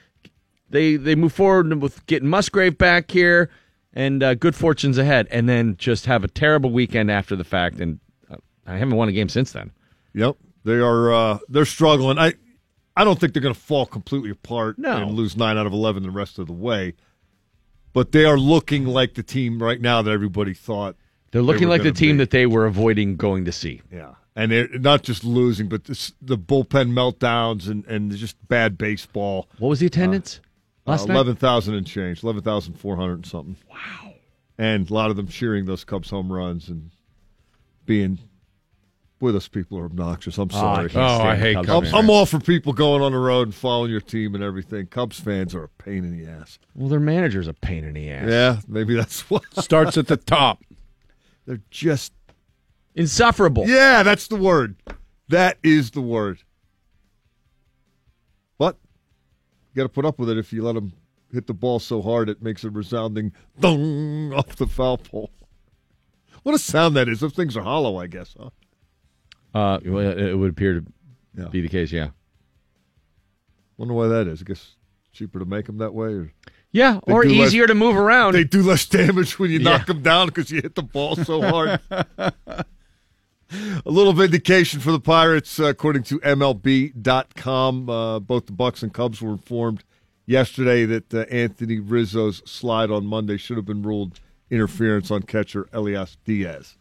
They 0.70 0.96
they 0.98 1.16
move 1.16 1.34
forward 1.34 1.82
with 1.82 2.06
getting 2.06 2.30
Musgrove 2.30 2.78
back 2.78 3.10
here, 3.12 3.50
and 3.94 4.22
uh, 4.24 4.36
good 4.36 4.56
fortunes 4.56 4.98
ahead. 4.98 5.28
And 5.32 5.50
then 5.50 5.76
just 5.78 6.06
have 6.06 6.24
a 6.24 6.28
terrible 6.28 6.72
weekend 6.72 7.10
after 7.12 7.36
the 7.36 7.44
fact, 7.44 7.80
and 7.80 8.00
uh, 8.30 8.38
I 8.68 8.78
haven't 8.78 8.96
won 8.96 9.10
a 9.10 9.12
game 9.12 9.28
since 9.30 9.52
then. 9.52 9.72
Yep, 10.14 10.38
they 10.64 10.76
are. 10.80 11.12
Uh, 11.14 11.38
they're 11.50 11.66
struggling. 11.66 12.18
I, 12.20 12.34
I 12.96 13.04
don't 13.04 13.20
think 13.20 13.34
they're 13.34 13.42
going 13.42 13.56
to 13.56 13.60
fall 13.60 13.86
completely 13.86 14.30
apart 14.30 14.78
No. 14.78 14.98
and 14.98 15.12
lose 15.12 15.36
nine 15.36 15.58
out 15.58 15.66
of 15.66 15.74
eleven 15.74 16.04
the 16.04 16.12
rest 16.12 16.38
of 16.40 16.48
the 16.48 16.54
way. 16.54 16.94
But 17.94 18.12
they 18.12 18.26
are 18.26 18.38
looking 18.38 18.86
like 18.86 19.16
the 19.16 19.24
team 19.24 19.62
right 19.62 19.82
now 19.82 20.02
that 20.02 20.12
everybody 20.12 20.54
thought 20.54 20.96
They're 21.32 21.42
looking 21.42 21.68
were 21.68 21.76
like 21.76 21.84
the 21.84 21.92
team 21.92 22.18
be. 22.18 22.24
that 22.24 22.32
they 22.32 22.46
were 22.46 22.66
avoiding 22.66 23.18
going 23.18 23.46
to 23.46 23.52
see. 23.52 23.82
Yeah, 23.92 24.16
and 24.36 24.52
they're 24.52 24.70
not 24.80 25.04
just 25.04 25.24
losing, 25.24 25.68
but 25.68 25.86
this, 25.86 26.14
the 26.22 26.38
bullpen 26.38 26.94
meltdowns 26.94 27.70
and 27.70 27.86
and 27.86 28.12
just 28.12 28.36
bad 28.48 28.78
baseball. 28.78 29.50
What 29.60 29.70
was 29.70 29.80
the 29.80 29.88
uh, 29.88 29.88
attendance 29.88 30.40
uh, 30.88 30.92
last 30.92 31.08
night? 31.08 31.16
Eleven 31.16 31.36
thousand 31.36 31.76
and 31.76 31.86
change, 31.86 32.24
eleven 32.24 32.44
thousand 32.44 32.76
four 32.76 32.96
hundred 32.96 33.16
and 33.16 33.26
something. 33.26 33.58
Wow! 33.70 34.14
And 34.58 34.90
a 34.90 34.94
lot 34.94 35.10
of 35.10 35.18
them 35.18 35.28
cheering 35.28 35.66
those 35.66 35.84
Cubs 35.84 36.10
home 36.10 36.32
runs 36.32 36.70
and 36.70 36.92
being. 37.86 38.20
Boy, 39.22 39.32
those 39.32 39.48
people 39.48 39.78
are 39.78 39.86
obnoxious. 39.86 40.40
I'm 40.40 40.50
ah, 40.52 40.78
Oh, 40.80 40.82
I 40.82 40.88
sorry. 40.88 41.06
Oh, 41.06 41.30
I 41.30 41.36
hate 41.36 41.66
Cubs 41.68 41.94
I'm. 41.94 42.00
I'm 42.06 42.10
all 42.10 42.26
for 42.26 42.40
people 42.40 42.74
going 42.74 43.04
on 43.04 43.12
the 43.12 43.20
road 43.20 43.50
and 43.50 43.54
following 43.54 43.92
your 43.92 44.02
team 44.02 44.34
and 44.34 44.44
everything. 44.44 44.88
Cubs 44.88 45.20
fans 45.20 45.54
are 45.54 45.66
a 45.66 45.70
pain 45.70 46.04
in 46.04 46.18
the 46.18 46.26
ass. 46.26 46.58
Well, 46.74 46.90
their 46.90 47.00
manager's 47.00 47.48
a 47.48 47.54
pain 47.54 47.84
in 47.84 47.94
the 47.94 48.10
ass. 48.10 48.28
Yeah, 48.28 48.58
maybe 48.68 48.96
that's 48.96 49.30
what 49.30 49.44
Starts 49.64 49.96
at 49.96 50.08
the 50.08 50.18
top. 50.18 50.64
They're 51.46 51.62
just 51.70 52.14
insufferable. 52.96 53.68
Yeah, 53.68 54.02
that's 54.02 54.28
the 54.28 54.38
word. 54.38 54.78
That 55.28 55.60
is 55.62 55.92
the 55.92 56.02
word. 56.02 56.40
But 58.58 58.76
you 59.72 59.82
got 59.82 59.84
to 59.84 59.90
put 59.90 60.04
up 60.04 60.18
with 60.18 60.32
it 60.32 60.40
if 60.40 60.52
you 60.52 60.64
let 60.64 60.74
them 60.74 60.94
hit 61.32 61.46
the 61.46 61.54
ball 61.54 61.78
so 61.78 62.02
hard 62.02 62.28
it 62.28 62.42
makes 62.42 62.64
a 62.64 62.72
resounding 62.72 63.34
dong 63.60 64.34
off 64.34 64.56
the 64.56 64.66
foul 64.66 64.98
pole. 64.98 65.30
What 66.44 66.56
a 66.56 66.58
sound 66.58 66.96
that 66.96 67.08
is. 67.08 67.20
Those 67.20 67.34
things 67.34 67.56
are 67.56 67.62
hollow, 67.62 67.98
I 68.00 68.08
guess, 68.08 68.36
huh? 68.36 68.50
Uh, 69.54 69.80
well, 69.86 70.18
it 70.18 70.34
would 70.34 70.52
appear 70.52 70.82
to 71.36 71.50
be 71.50 71.62
the 71.62 71.68
case. 71.70 71.92
Yeah. 71.92 72.10
Wonder 73.78 73.94
why 73.94 74.08
that 74.08 74.28
is. 74.28 74.42
I 74.42 74.46
guess 74.46 74.76
cheaper 75.12 75.40
to 75.40 75.46
make 75.46 75.66
them 75.66 75.78
that 75.80 75.94
way, 75.94 76.08
or 76.14 76.32
Yeah, 76.72 77.00
or 77.04 77.24
do 77.24 77.30
less- 77.30 77.50
easier 77.50 77.68
to 77.68 77.76
move 77.76 77.98
around. 77.98 78.34
they 78.34 78.44
do 78.46 78.62
less 78.64 78.86
damage 78.86 79.38
when 79.40 79.52
you 79.52 79.60
Yeah. 79.60 79.78
knock 79.78 79.88
them 79.88 80.02
down 80.02 80.28
because 80.28 80.52
you 80.52 80.62
hit 80.62 80.76
the 80.76 80.84
ball 80.84 81.16
so 81.18 81.42
hard. 81.42 81.80
A 83.86 83.90
little 83.92 84.14
vindication 84.14 84.80
for 84.80 84.94
the 84.94 85.00
Pirates, 85.00 85.60
uh, 85.60 85.66
according 85.66 86.04
to 86.04 86.20
MLB.com. 86.22 87.90
Uh, 87.90 88.20
both 88.20 88.46
the 88.46 88.54
Bucs 88.54 88.82
and 88.82 88.94
Cubs 88.94 89.22
were 89.22 89.32
informed 89.32 89.84
yesterday 90.26 90.86
that 90.86 91.14
uh, 91.14 91.20
Anthony 91.30 91.80
Rizzo's 91.82 92.42
slide 92.50 92.90
on 92.90 93.06
Monday 93.06 93.36
should 93.36 93.58
have 93.58 93.66
been 93.66 93.82
ruled 93.82 94.22
interference 94.50 95.12
on 95.12 95.24
catcher 95.24 95.68
Elias 95.74 96.16
Diaz. 96.24 96.78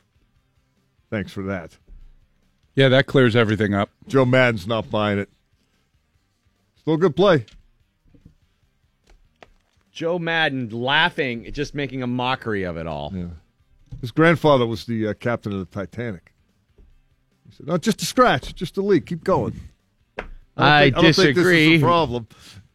Thanks 1.11 1.33
for 1.33 1.43
that. 1.43 1.77
Yeah, 2.75 2.89
that 2.89 3.07
clears 3.07 3.35
everything 3.37 3.75
up. 3.75 3.91
Joe 4.07 4.25
Maddon's 4.25 4.67
not 4.67 4.91
buying 4.91 5.19
it. 5.19 5.29
Still 6.77 6.97
good 6.97 7.15
play. 7.17 7.45
Joe 9.93 10.19
Maddon 10.19 10.71
laughing, 10.71 11.51
just 11.53 11.75
making 11.75 12.03
a 12.03 12.07
mockery 12.07 12.63
of 12.63 12.77
it 12.77 12.87
all. 12.87 13.13
Yeah. 13.15 13.27
His 14.01 14.13
grandfather 14.13 14.67
was 14.67 14.87
the 14.87 15.09
uh, 15.09 15.15
captain 15.15 15.53
of 15.53 15.59
the 15.59 15.67
Titanic. 15.67 16.33
He 17.49 17.55
said, 17.57 17.67
"No, 17.67 17.77
just 17.77 18.01
a 18.01 18.07
scratch, 18.07 18.55
just 18.55 18.79
a 18.79 18.83
leak. 18.83 19.07
Keep 19.07 19.25
going." 19.25 19.61
don't 20.17 20.29
I, 20.57 20.85
think- 20.85 20.97
I 20.97 21.01
don't 21.03 21.03
think 21.03 21.17
this 21.17 21.19
is 21.19 21.35
disagree 21.35 21.77
a 21.77 21.81
problem. 21.81 22.29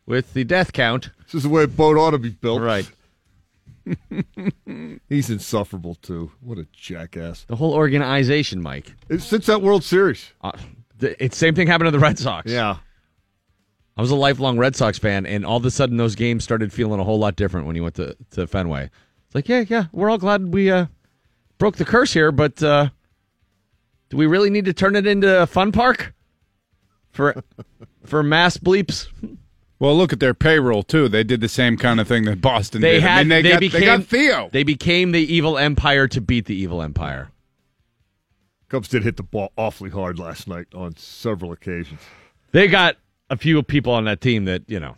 with 0.06 0.34
the 0.34 0.44
death 0.44 0.74
count. 0.74 1.10
This 1.26 1.36
is 1.36 1.44
the 1.44 1.50
way 1.50 1.64
a 1.64 1.68
boat 1.68 1.98
ought 1.98 2.12
to 2.12 2.18
be 2.20 2.30
built. 2.30 2.62
Right. 2.62 2.90
He's 5.10 5.30
insufferable 5.30 5.96
too. 5.96 6.32
What 6.42 6.58
a 6.58 6.68
jackass! 6.72 7.46
The 7.46 7.56
whole 7.56 7.74
organization, 7.74 8.62
Mike. 8.62 8.94
It's 9.10 9.26
since 9.26 9.46
that 9.46 9.62
World 9.62 9.84
Series. 9.84 10.32
Uh, 10.42 10.52
the, 10.98 11.24
it's 11.24 11.38
same 11.38 11.56
thing 11.56 11.68
happened 11.68 11.88
to 11.88 11.92
the 11.92 12.00
Red 12.00 12.18
Sox. 12.18 12.52
Yeah, 12.52 12.78
I 13.98 14.02
was 14.02 14.12
a 14.12 14.16
lifelong 14.16 14.58
Red 14.58 14.76
Sox 14.76 15.00
fan, 15.00 15.26
and 15.26 15.46
all 15.46 15.58
of 15.58 15.66
a 15.66 15.72
sudden 15.72 15.98
those 15.98 16.16
games 16.16 16.44
started 16.44 16.74
feeling 16.74 17.00
a 17.00 17.04
whole 17.04 17.20
lot 17.20 17.36
different 17.36 17.66
when 17.66 17.76
you 17.76 17.84
went 17.84 17.96
to, 17.96 18.16
to 18.32 18.46
Fenway. 18.46 18.90
It's 19.26 19.36
like, 19.36 19.48
yeah, 19.48 19.64
yeah, 19.68 19.86
we're 19.94 20.10
all 20.10 20.18
glad 20.18 20.54
we 20.54 20.70
uh, 20.70 20.88
broke 21.58 21.78
the 21.78 21.86
curse 21.86 22.12
here, 22.12 22.32
but 22.32 22.62
uh, 22.62 22.90
do 24.10 24.18
we 24.18 24.26
really 24.26 24.50
need 24.50 24.66
to 24.66 24.74
turn 24.74 24.96
it 24.96 25.08
into 25.08 25.42
a 25.42 25.48
fun 25.48 25.72
park 25.72 26.14
for 27.12 27.42
for 28.06 28.22
mass 28.22 28.58
bleeps? 28.58 29.08
Well, 29.78 29.96
look 29.96 30.14
at 30.14 30.20
their 30.20 30.34
payroll 30.34 30.84
too. 30.84 31.10
They 31.10 31.24
did 31.24 31.42
the 31.42 31.50
same 31.50 31.76
kind 31.78 32.00
of 32.00 32.08
thing 32.08 32.24
that 32.26 32.40
Boston 32.42 32.82
They 32.82 32.94
did. 32.94 33.02
had 33.04 33.20
I 33.20 33.24
mean, 33.24 33.30
they, 33.30 33.42
they 33.42 33.50
got, 33.52 33.60
became 33.60 33.80
they 33.82 33.86
got 33.86 34.04
Theo. 34.06 34.50
They 34.54 34.64
became 34.64 35.12
the 35.12 35.34
evil 35.34 35.58
empire 35.58 36.08
to 36.08 36.22
beat 36.22 36.46
the 36.46 36.56
evil 36.56 36.82
empire. 36.82 37.30
Cubs 38.70 38.88
did 38.88 39.04
hit 39.04 39.18
the 39.18 39.24
ball 39.24 39.52
awfully 39.58 39.90
hard 39.90 40.18
last 40.18 40.48
night 40.48 40.68
on 40.74 40.96
several 40.98 41.52
occasions, 41.52 42.00
They 42.52 42.68
got 42.68 42.98
a 43.30 43.38
few 43.38 43.62
people 43.64 43.94
on 43.94 44.06
that 44.06 44.22
team 44.22 44.46
that 44.46 44.64
you 44.68 44.80
know. 44.80 44.96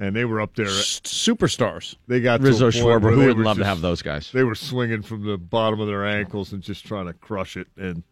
and 0.00 0.16
they 0.16 0.24
were 0.24 0.40
up 0.40 0.54
there. 0.56 0.66
S- 0.66 1.00
Superstars. 1.04 1.96
They 2.08 2.20
got 2.20 2.40
Rizzo 2.40 2.70
Schwarber, 2.70 3.12
who 3.12 3.26
would 3.26 3.36
were 3.38 3.44
love 3.44 3.58
to 3.58 3.64
have 3.64 3.80
those 3.80 4.02
guys. 4.02 4.30
They 4.32 4.44
were 4.44 4.54
swinging 4.54 5.02
from 5.02 5.24
the 5.24 5.36
bottom 5.38 5.78
of 5.80 5.86
their 5.86 6.04
ankles 6.06 6.52
and 6.52 6.62
just 6.62 6.84
trying 6.86 7.06
to 7.06 7.12
crush 7.12 7.56
it 7.56 7.68
and 7.76 8.02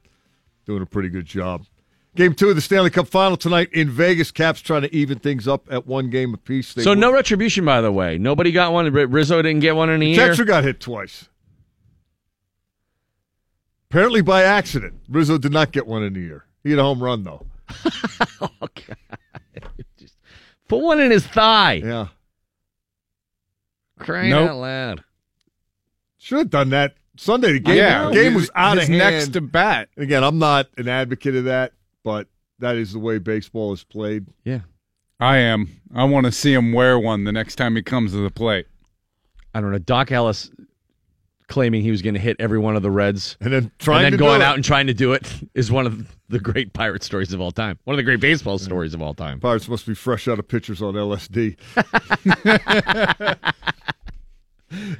doing 0.66 0.82
a 0.82 0.86
pretty 0.86 1.08
good 1.08 1.26
job. 1.26 1.64
Game 2.18 2.34
two 2.34 2.48
of 2.50 2.56
the 2.56 2.60
Stanley 2.60 2.90
Cup 2.90 3.06
Final 3.06 3.36
tonight 3.36 3.68
in 3.72 3.88
Vegas. 3.88 4.32
Caps 4.32 4.60
trying 4.60 4.82
to 4.82 4.92
even 4.92 5.20
things 5.20 5.46
up 5.46 5.68
at 5.72 5.86
one 5.86 6.10
game 6.10 6.34
apiece. 6.34 6.74
They 6.74 6.82
So 6.82 6.90
won- 6.90 6.98
no 6.98 7.12
retribution, 7.12 7.64
by 7.64 7.80
the 7.80 7.92
way. 7.92 8.18
Nobody 8.18 8.50
got 8.50 8.72
one. 8.72 8.92
Rizzo 8.92 9.40
didn't 9.40 9.60
get 9.60 9.76
one 9.76 9.88
in 9.88 10.02
a 10.02 10.04
year. 10.04 10.16
Catcher 10.28 10.44
got 10.44 10.64
hit 10.64 10.80
twice. 10.80 11.28
Apparently 13.88 14.20
by 14.20 14.42
accident. 14.42 14.94
Rizzo 15.08 15.38
did 15.38 15.52
not 15.52 15.70
get 15.70 15.86
one 15.86 16.02
in 16.02 16.12
the 16.14 16.18
year. 16.20 16.44
He 16.64 16.70
had 16.70 16.80
a 16.80 16.82
home 16.82 17.00
run 17.00 17.22
though. 17.22 17.46
Put 20.68 20.78
one 20.82 21.00
in 21.00 21.12
his 21.12 21.24
thigh. 21.26 21.74
Yeah. 21.84 22.08
Crying 24.00 24.30
Nope. 24.30 24.50
out 24.50 24.56
loud. 24.56 25.04
Should 26.18 26.38
have 26.38 26.50
done 26.50 26.70
that 26.70 26.94
Sunday. 27.16 27.52
The 27.52 27.60
game, 27.60 27.76
Yeah, 27.76 28.08
the 28.08 28.12
game 28.14 28.34
was 28.34 28.50
out 28.56 28.76
his 28.78 28.88
of 28.88 28.94
hand. 28.94 28.98
next 29.14 29.28
to 29.34 29.40
bat. 29.40 29.88
Again, 29.96 30.24
I'm 30.24 30.38
not 30.38 30.66
an 30.76 30.88
advocate 30.88 31.36
of 31.36 31.44
that, 31.44 31.72
but 32.08 32.26
that 32.58 32.76
is 32.76 32.94
the 32.94 32.98
way 32.98 33.18
baseball 33.18 33.74
is 33.74 33.84
played. 33.84 34.24
Yeah. 34.42 34.60
I 35.20 35.36
am. 35.36 35.68
I 35.94 36.04
want 36.04 36.24
to 36.24 36.32
see 36.32 36.54
him 36.54 36.72
wear 36.72 36.98
one 36.98 37.24
the 37.24 37.32
next 37.32 37.56
time 37.56 37.76
he 37.76 37.82
comes 37.82 38.12
to 38.12 38.22
the 38.22 38.30
plate. 38.30 38.64
I 39.54 39.60
don't 39.60 39.72
know. 39.72 39.78
Doc 39.78 40.10
Ellis 40.10 40.50
claiming 41.48 41.82
he 41.82 41.90
was 41.90 42.00
going 42.00 42.14
to 42.14 42.20
hit 42.20 42.36
every 42.38 42.58
one 42.58 42.76
of 42.76 42.82
the 42.82 42.90
Reds 42.90 43.36
And 43.42 43.52
then 43.52 43.70
trying 43.78 43.98
and 43.98 44.04
then 44.06 44.12
to 44.12 44.16
going 44.16 44.40
do 44.40 44.46
out 44.46 44.52
it. 44.52 44.54
and 44.54 44.64
trying 44.64 44.86
to 44.86 44.94
do 44.94 45.12
it 45.12 45.30
is 45.54 45.70
one 45.70 45.84
of 45.84 46.16
the 46.30 46.40
great 46.40 46.72
pirate 46.72 47.02
stories 47.02 47.34
of 47.34 47.42
all 47.42 47.52
time. 47.52 47.78
One 47.84 47.92
of 47.92 47.98
the 47.98 48.04
great 48.04 48.20
baseball 48.20 48.56
stories 48.56 48.94
of 48.94 49.02
all 49.02 49.12
time. 49.12 49.38
Pirates 49.38 49.68
must 49.68 49.86
be 49.86 49.94
fresh 49.94 50.28
out 50.28 50.38
of 50.38 50.48
pitchers 50.48 50.80
on 50.80 50.94
LSD. 50.94 51.58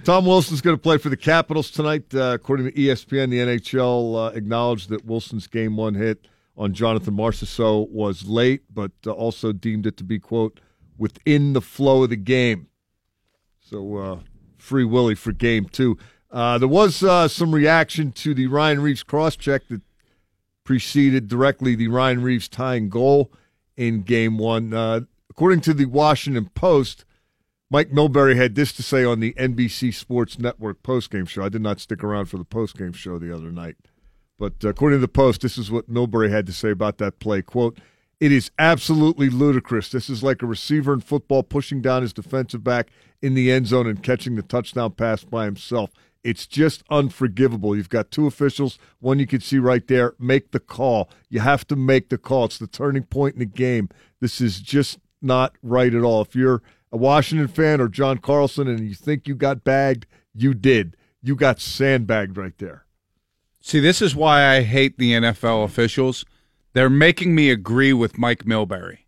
Tom 0.05 0.27
Wilson's 0.27 0.61
going 0.61 0.77
to 0.77 0.83
play 0.83 0.99
for 0.99 1.09
the 1.09 1.17
Capitals 1.17 1.71
tonight. 1.71 2.15
Uh, 2.15 2.33
according 2.35 2.67
to 2.67 2.73
ESPN, 2.73 3.31
the 3.31 3.39
NHL 3.39 4.29
uh, 4.29 4.37
acknowledged 4.37 4.91
that 4.91 5.07
Wilson's 5.07 5.47
game 5.47 5.75
one 5.75 5.95
hit 5.95 6.29
on 6.59 6.75
Jonathan 6.75 7.15
Marchessault 7.15 7.89
was 7.89 8.27
late, 8.27 8.63
but 8.75 8.91
uh, 9.07 9.13
also 9.13 9.53
deemed 9.53 9.87
it 9.87 9.97
to 9.97 10.05
be, 10.05 10.19
quote, 10.19 10.61
within 10.99 11.53
the 11.53 11.61
flow 11.61 12.03
of 12.03 12.11
the 12.11 12.17
game. 12.17 12.67
So, 13.61 13.97
uh, 13.97 14.19
free 14.59 14.85
Willie 14.85 15.15
for 15.15 15.33
game 15.33 15.67
two. 15.67 15.97
Uh, 16.31 16.59
there 16.59 16.69
was 16.69 17.03
uh, 17.03 17.29
some 17.29 17.55
reaction 17.55 18.13
to 18.13 18.35
the 18.35 18.49
Ryan 18.49 18.81
Reaves 18.81 19.05
cross 19.05 19.37
check 19.37 19.69
that 19.69 19.83
preceded 20.65 21.29
directly 21.29 21.75
the 21.75 21.89
Ryan 21.89 22.23
Reaves 22.23 22.49
tying 22.49 22.89
goal 22.89 23.33
in 23.77 24.03
game 24.03 24.37
one. 24.37 24.75
Uh, 24.75 25.03
according 25.31 25.61
to 25.63 25.73
the 25.73 25.87
Washington 25.87 26.51
Post, 26.55 27.05
Mike 27.71 27.91
Milbury 27.91 28.35
had 28.35 28.57
this 28.57 28.73
to 28.73 28.83
say 28.83 29.05
on 29.05 29.21
the 29.21 29.33
NBC 29.35 29.95
Sports 29.95 30.39
Network 30.39 30.83
postgame 30.83 31.29
show. 31.29 31.45
I 31.45 31.49
did 31.49 31.63
not 31.63 31.81
stick 31.81 32.03
around 32.03 32.27
for 32.27 32.37
the 32.37 32.45
postgame 32.45 32.95
show 32.95 33.19
the 33.19 33.35
other 33.35 33.53
night. 33.53 33.77
But 34.39 34.63
according 34.63 34.99
to 34.99 35.01
the 35.01 35.09
Post, 35.09 35.41
this 35.41 35.59
is 35.59 35.71
what 35.71 35.91
Milbury 35.91 36.31
had 36.31 36.47
to 36.47 36.53
say 36.53 36.71
about 36.71 36.99
that 36.99 37.19
play. 37.19 37.43
Quote, 37.43 37.79
it 38.21 38.33
is 38.33 38.51
absolutely 38.59 39.31
ludicrous. 39.31 39.91
This 39.91 40.09
is 40.09 40.23
like 40.23 40.43
a 40.43 40.47
receiver 40.47 40.93
in 40.93 41.01
football 41.01 41.43
pushing 41.43 41.81
down 41.81 42.03
his 42.03 42.13
defensive 42.13 42.65
back 42.65 42.89
in 43.23 43.35
the 43.35 43.51
end 43.51 43.67
zone 43.69 43.87
and 43.87 44.03
catching 44.03 44.37
the 44.37 44.43
touchdown 44.43 44.93
pass 44.93 45.25
by 45.25 45.45
himself. 45.45 45.91
It's 46.25 46.47
just 46.47 46.83
unforgivable. 46.91 47.77
You've 47.77 47.89
got 47.89 48.11
two 48.11 48.27
officials, 48.27 48.79
one 48.99 49.19
you 49.19 49.27
can 49.27 49.41
see 49.41 49.59
right 49.59 49.87
there. 49.87 50.15
Make 50.19 50.51
the 50.51 50.61
call. 50.61 51.09
You 51.29 51.41
have 51.41 51.67
to 51.69 51.77
make 51.77 52.09
the 52.09 52.19
call. 52.19 52.47
It's 52.47 52.59
the 52.59 52.67
turning 52.67 53.05
point 53.05 53.35
in 53.35 53.41
the 53.41 53.47
game. 53.47 53.89
This 54.21 54.41
is 54.41 54.61
just 54.61 54.99
not 55.23 55.55
right 55.63 55.95
at 55.95 56.03
all. 56.03 56.23
If 56.23 56.35
you're 56.35 56.63
a 56.91 56.97
Washington 56.97 57.49
fan 57.49 57.81
or 57.81 57.89
John 57.89 58.19
Carlson 58.19 58.67
and 58.67 58.81
you 58.81 58.95
think 58.95 59.29
you 59.29 59.37
got 59.37 59.65
bagged, 59.65 60.07
you 60.35 60.55
did. 60.55 60.97
You 61.23 61.37
got 61.37 61.61
sandbagged 61.61 62.37
right 62.37 62.57
there. 62.59 62.85
See, 63.61 63.81
this 63.81 64.01
is 64.01 64.15
why 64.15 64.57
I 64.57 64.63
hate 64.63 64.99
the 64.99 65.13
NFL 65.13 65.65
officials. 65.65 66.25
They're 66.73 66.91
making 66.91 67.35
me 67.35 67.51
agree 67.51 67.93
with 67.93 68.19
Mike 68.19 68.45
Milbury. 68.45 68.99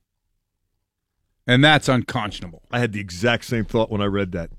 And 1.47 1.65
that's 1.65 1.89
unconscionable. 1.89 2.63
I 2.71 2.79
had 2.79 2.93
the 2.93 3.01
exact 3.01 3.45
same 3.45 3.65
thought 3.65 3.91
when 3.91 4.01
I 4.01 4.07
read 4.07 4.33
that. 4.33 4.51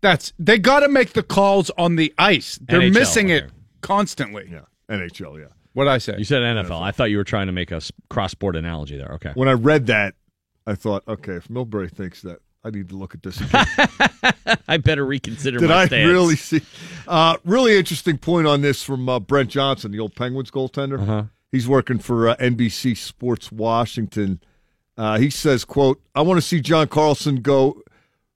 That's 0.00 0.32
they 0.38 0.58
got 0.58 0.80
to 0.80 0.88
make 0.88 1.12
the 1.12 1.22
calls 1.22 1.70
on 1.78 1.96
the 1.96 2.12
ice. 2.18 2.58
They're 2.60 2.80
NHL, 2.80 2.94
missing 2.94 3.28
it 3.28 3.44
okay. 3.44 3.52
constantly. 3.80 4.48
Yeah, 4.50 4.62
NHL, 4.88 5.40
yeah. 5.40 5.46
What 5.74 5.88
I 5.88 5.98
say? 5.98 6.16
You 6.18 6.24
said 6.24 6.42
NFL. 6.42 6.82
I 6.82 6.90
thought 6.90 7.10
you 7.10 7.16
were 7.16 7.24
trying 7.24 7.46
to 7.46 7.52
make 7.52 7.70
a 7.70 7.80
cross 8.10 8.32
sport 8.32 8.56
analogy 8.56 8.98
there. 8.98 9.12
Okay. 9.14 9.32
When 9.34 9.48
I 9.48 9.52
read 9.52 9.86
that, 9.86 10.14
I 10.66 10.74
thought, 10.74 11.02
okay, 11.08 11.34
if 11.34 11.48
Milbury 11.48 11.90
thinks 11.90 12.22
that, 12.22 12.40
I 12.64 12.70
need 12.70 12.88
to 12.90 12.96
look 12.96 13.14
at 13.14 13.22
this 13.22 13.40
again. 13.40 13.66
I 14.68 14.76
better 14.76 15.04
reconsider 15.04 15.58
Did 15.58 15.68
my 15.68 15.82
I 15.82 15.86
stance. 15.86 16.08
really 16.08 16.36
see? 16.36 16.60
Uh, 17.08 17.36
really 17.44 17.76
interesting 17.76 18.18
point 18.18 18.46
on 18.46 18.60
this 18.60 18.82
from 18.82 19.08
uh, 19.08 19.18
Brent 19.18 19.50
Johnson, 19.50 19.90
the 19.90 19.98
old 19.98 20.14
Penguins 20.14 20.50
goaltender. 20.50 21.00
Uh-huh. 21.00 21.24
He's 21.50 21.66
working 21.66 21.98
for 21.98 22.28
uh, 22.28 22.36
NBC 22.36 22.96
Sports 22.96 23.50
Washington. 23.50 24.40
Uh, 24.96 25.18
he 25.18 25.28
says, 25.28 25.64
"quote 25.64 26.00
I 26.14 26.22
want 26.22 26.38
to 26.38 26.46
see 26.46 26.60
John 26.60 26.86
Carlson 26.86 27.36
go 27.42 27.82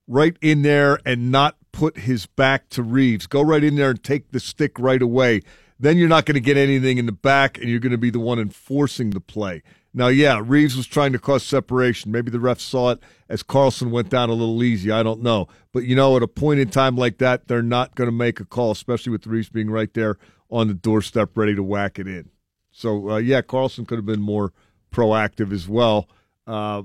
right 0.09 0.37
in 0.41 0.63
there 0.63 0.99
and 1.07 1.31
not 1.31 1.57
put 1.73 1.99
his 1.99 2.27
back 2.27 2.69
to 2.71 2.83
Reaves. 2.83 3.27
Go 3.27 3.43
right 3.43 3.63
in 3.63 3.77
there 3.77 3.91
and 3.91 4.03
take 4.03 4.33
the 4.33 4.41
stick 4.41 4.79
right 4.79 5.03
away. 5.03 5.43
Then 5.79 5.99
you're 5.99 6.09
not 6.09 6.25
going 6.25 6.35
to 6.35 6.41
get 6.41 6.57
anything 6.57 6.99
in 6.99 7.07
the 7.07 7.13
back, 7.13 7.59
and 7.59 7.69
you're 7.69 7.81
going 7.81 7.93
to 7.93 7.99
be 7.99 8.11
the 8.11 8.21
one 8.21 8.39
enforcing 8.41 9.11
the 9.11 9.21
play." 9.21 9.63
Now, 9.97 10.09
yeah, 10.09 10.43
Reaves 10.45 10.77
was 10.77 10.87
trying 10.87 11.13
to 11.15 11.19
cause 11.19 11.43
separation. 11.43 12.13
Maybe 12.13 12.31
the 12.31 12.39
ref 12.39 12.61
saw 12.61 12.91
it 12.91 12.99
as 13.31 13.43
Carlson 13.43 13.91
went 13.91 14.11
down 14.11 14.29
a 14.29 14.35
little 14.35 14.63
easy. 14.63 14.91
I 14.91 15.03
don't 15.03 15.23
know. 15.23 15.49
But, 15.73 15.85
you 15.85 15.97
know, 15.97 16.15
at 16.19 16.23
a 16.23 16.29
point 16.29 16.61
in 16.61 16.69
time 16.69 16.97
like 16.97 17.17
that, 17.17 17.49
they're 17.49 17.63
not 17.63 17.95
going 17.95 18.07
to 18.07 18.13
make 18.13 18.39
a 18.39 18.45
call, 18.45 18.73
especially 18.73 19.11
with 19.11 19.27
Reaves 19.27 19.49
being 19.49 19.71
right 19.71 19.93
there 19.95 20.19
on 20.51 20.69
the 20.69 20.75
doorstep 20.75 21.31
ready 21.35 21.55
to 21.55 21.63
whack 21.63 21.99
it 21.99 22.07
in. 22.07 22.29
So, 22.71 23.13
uh, 23.13 23.17
yeah, 23.17 23.41
Carlson 23.41 23.87
could 23.87 23.97
have 23.97 24.05
been 24.05 24.21
more 24.21 24.53
proactive 24.93 25.51
as 25.51 25.67
well. 25.67 26.11
Uh, 26.47 26.83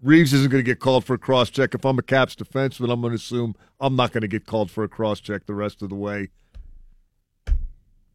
Reaves 0.00 0.32
isn't 0.32 0.48
going 0.48 0.62
to 0.62 0.70
get 0.70 0.78
called 0.78 1.04
for 1.04 1.14
a 1.14 1.18
cross 1.18 1.50
check. 1.50 1.74
If 1.74 1.84
I'm 1.84 1.98
a 1.98 2.02
Caps 2.02 2.36
defenseman, 2.36 2.92
I'm 2.92 3.00
going 3.00 3.10
to 3.10 3.16
assume 3.16 3.56
I'm 3.80 3.96
not 3.96 4.12
going 4.12 4.22
to 4.22 4.28
get 4.28 4.46
called 4.46 4.70
for 4.70 4.84
a 4.84 4.88
cross 4.88 5.18
check 5.18 5.46
the 5.46 5.54
rest 5.54 5.82
of 5.82 5.88
the 5.88 5.96
way. 5.96 6.28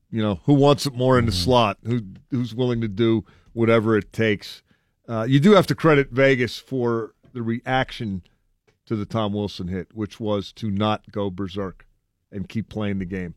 You 0.10 0.22
know, 0.22 0.40
who 0.46 0.54
wants 0.54 0.86
it 0.86 0.94
more 0.94 1.20
in 1.20 1.26
the 1.26 1.34
slot? 1.34 1.78
Who 1.86 2.04
who's 2.30 2.56
willing 2.56 2.80
to 2.82 2.88
do 2.88 3.26
whatever 3.54 3.98
it 3.98 4.12
takes? 4.12 4.62
Uh, 5.08 5.26
you 5.28 5.40
do 5.40 5.52
have 5.54 5.68
to 5.68 5.76
credit 5.76 6.10
Vegas 6.12 6.58
for 6.58 7.14
the 7.34 7.42
reaction 7.42 8.22
to 8.86 8.96
the 8.96 9.06
Tom 9.06 9.34
Wilson 9.34 9.68
hit, 9.68 9.90
which 9.94 10.20
was 10.20 10.52
to 10.54 10.70
not 10.70 11.12
go 11.12 11.30
berserk 11.30 11.88
and 12.32 12.50
keep 12.50 12.70
playing 12.70 13.00
the 13.00 13.06
game. 13.06 13.36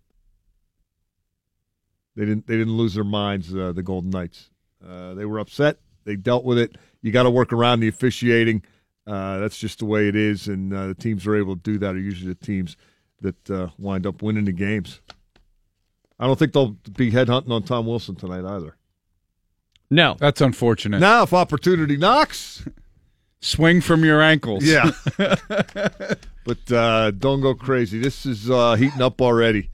They 2.14 2.24
didn't. 2.24 2.46
They 2.46 2.56
didn't 2.56 2.76
lose 2.76 2.94
their 2.94 3.04
minds. 3.04 3.54
Uh, 3.54 3.72
the 3.72 3.82
Golden 3.82 4.10
Knights. 4.10 4.50
Uh, 4.86 5.14
they 5.14 5.24
were 5.24 5.38
upset. 5.38 5.78
They 6.04 6.16
dealt 6.16 6.44
with 6.44 6.58
it. 6.58 6.78
You 7.02 7.12
got 7.12 7.24
to 7.24 7.30
work 7.30 7.52
around 7.52 7.80
the 7.80 7.88
officiating. 7.88 8.62
Uh, 9.06 9.38
that's 9.38 9.58
just 9.58 9.78
the 9.78 9.84
way 9.84 10.08
it 10.08 10.16
is, 10.16 10.48
and 10.48 10.72
uh, 10.72 10.88
the 10.88 10.94
teams 10.94 11.26
are 11.26 11.36
able 11.36 11.54
to 11.54 11.62
do 11.62 11.78
that 11.78 11.94
are 11.94 12.00
usually 12.00 12.32
the 12.32 12.46
teams 12.46 12.76
that 13.20 13.50
uh, 13.50 13.68
wind 13.78 14.06
up 14.06 14.22
winning 14.22 14.46
the 14.46 14.52
games. 14.52 15.00
I 16.18 16.26
don't 16.26 16.38
think 16.38 16.52
they'll 16.52 16.76
be 16.96 17.12
headhunting 17.12 17.50
on 17.50 17.62
Tom 17.62 17.86
Wilson 17.86 18.16
tonight 18.16 18.44
either. 18.44 18.75
No, 19.90 20.16
That's 20.18 20.40
unfortunate. 20.40 20.98
Now, 21.00 21.22
if 21.22 21.32
opportunity 21.32 21.96
knocks, 21.96 22.64
Swing 23.40 23.80
from 23.80 24.04
your 24.04 24.20
ankles. 24.20 24.64
yeah. 24.64 24.90
but 25.18 26.72
uh, 26.72 27.10
don't 27.12 27.40
go 27.40 27.54
crazy. 27.54 28.00
This 28.00 28.26
is 28.26 28.50
uh, 28.50 28.74
heating 28.74 29.02
up 29.02 29.20
already. 29.20 29.70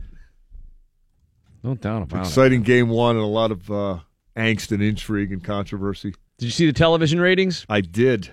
no 1.62 1.74
doubt 1.74 2.02
about 2.02 2.24
it. 2.24 2.28
Exciting 2.28 2.62
game 2.62 2.88
one 2.88 3.16
and 3.16 3.24
a 3.24 3.28
lot 3.28 3.50
of 3.50 3.70
uh, 3.70 3.98
angst 4.36 4.72
and 4.72 4.82
intrigue 4.82 5.32
and 5.32 5.42
controversy. 5.42 6.14
Did 6.38 6.46
you 6.46 6.50
see 6.50 6.66
the 6.66 6.72
television 6.72 7.20
ratings? 7.20 7.64
I 7.68 7.80
did. 7.80 8.30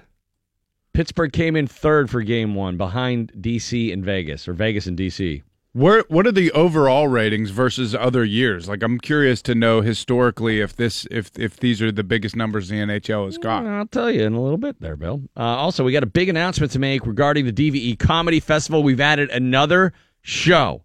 Pittsburgh 0.94 1.32
came 1.32 1.56
in 1.56 1.68
third 1.68 2.10
for 2.10 2.22
game 2.22 2.56
one, 2.56 2.76
behind 2.76 3.32
DC 3.40 3.94
and 3.94 4.04
Vegas, 4.04 4.48
or 4.48 4.54
Vegas 4.54 4.88
and 4.88 4.98
DC. 4.98 5.44
Where 5.74 6.04
what 6.08 6.26
are 6.26 6.32
the 6.32 6.52
overall 6.54 7.08
ratings 7.08 7.52
versus 7.52 7.94
other 7.94 8.26
years? 8.26 8.68
Like 8.68 8.82
I'm 8.82 9.00
curious 9.00 9.42
to 9.44 9.54
know 9.54 9.82
historically 9.82 10.62
if 10.62 10.76
this 10.76 11.06
if 11.12 11.30
if 11.38 11.58
these 11.58 11.80
are 11.80 11.92
the 11.92 12.04
biggest 12.04 12.36
numbers 12.36 12.70
the 12.70 12.78
NHL 12.78 13.26
has 13.26 13.38
got. 13.38 13.68
I'll 13.68 13.86
tell 13.86 14.10
you 14.10 14.24
in 14.24 14.34
a 14.34 14.42
little 14.42 14.58
bit 14.58 14.82
there, 14.82 14.96
Bill. 14.96 15.22
Uh, 15.38 15.42
also, 15.42 15.84
we 15.84 15.92
got 15.92 16.02
a 16.02 16.08
big 16.08 16.28
announcement 16.28 16.72
to 16.72 16.80
make 16.80 17.06
regarding 17.06 17.46
the 17.46 17.54
DVE 17.54 18.00
Comedy 18.00 18.40
Festival. 18.40 18.82
We've 18.82 19.00
added 19.00 19.30
another 19.30 19.94
show. 20.22 20.84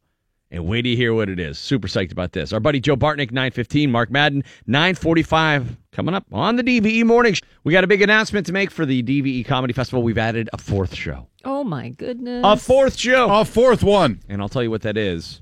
And 0.55 0.69
wait 0.69 0.83
to 0.83 0.95
hear 0.95 1.13
what 1.13 1.29
it 1.29 1.41
is. 1.41 1.59
Super 1.59 1.89
psyched 1.89 2.13
about 2.13 2.31
this. 2.31 2.53
Our 2.53 2.61
buddy 2.61 2.79
Joe 2.79 2.95
Bartnick, 2.95 3.33
915, 3.33 3.91
Mark 3.91 4.09
Madden, 4.09 4.45
945, 4.69 5.77
coming 5.91 6.15
up 6.15 6.27
on 6.31 6.55
the 6.55 6.63
DVE 6.63 7.05
Morning. 7.05 7.35
We 7.65 7.73
got 7.73 7.83
a 7.83 7.89
big 7.89 8.03
announcement 8.03 8.47
to 8.47 8.53
make 8.53 8.71
for 8.71 8.87
the 8.87 9.03
DVE 9.03 9.45
Comedy 9.47 9.73
Festival. 9.73 10.05
We've 10.05 10.17
added 10.17 10.49
a 10.53 10.59
fourth 10.59 10.95
show. 10.95 11.27
Oh 11.45 11.65
my 11.65 11.89
goodness. 11.89 12.43
A 12.45 12.57
fourth 12.57 12.97
show. 12.97 13.29
A 13.35 13.45
fourth 13.45 13.83
one. 13.83 14.21
And 14.29 14.41
I'll 14.41 14.49
tell 14.49 14.63
you 14.63 14.71
what 14.71 14.83
that 14.83 14.97
is. 14.97 15.41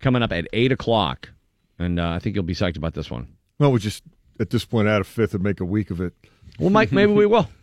Coming 0.00 0.22
up 0.22 0.32
at 0.32 0.46
8 0.54 0.72
o'clock. 0.72 1.28
And 1.78 2.00
uh, 2.00 2.12
I 2.12 2.18
think 2.18 2.36
you'll 2.36 2.44
be 2.44 2.54
psyched 2.54 2.78
about 2.78 2.94
this 2.94 3.10
one. 3.10 3.28
Well, 3.58 3.72
we 3.72 3.78
just 3.78 4.02
at 4.40 4.48
this 4.48 4.64
point 4.64 4.88
add 4.88 5.02
a 5.02 5.04
fifth 5.04 5.34
and 5.34 5.42
make 5.42 5.60
a 5.60 5.66
week 5.66 5.90
of 5.90 6.00
it. 6.00 6.14
Well, 6.58 6.70
Mike, 6.70 6.92
maybe 6.92 7.12
we 7.12 7.26
will. 7.26 7.46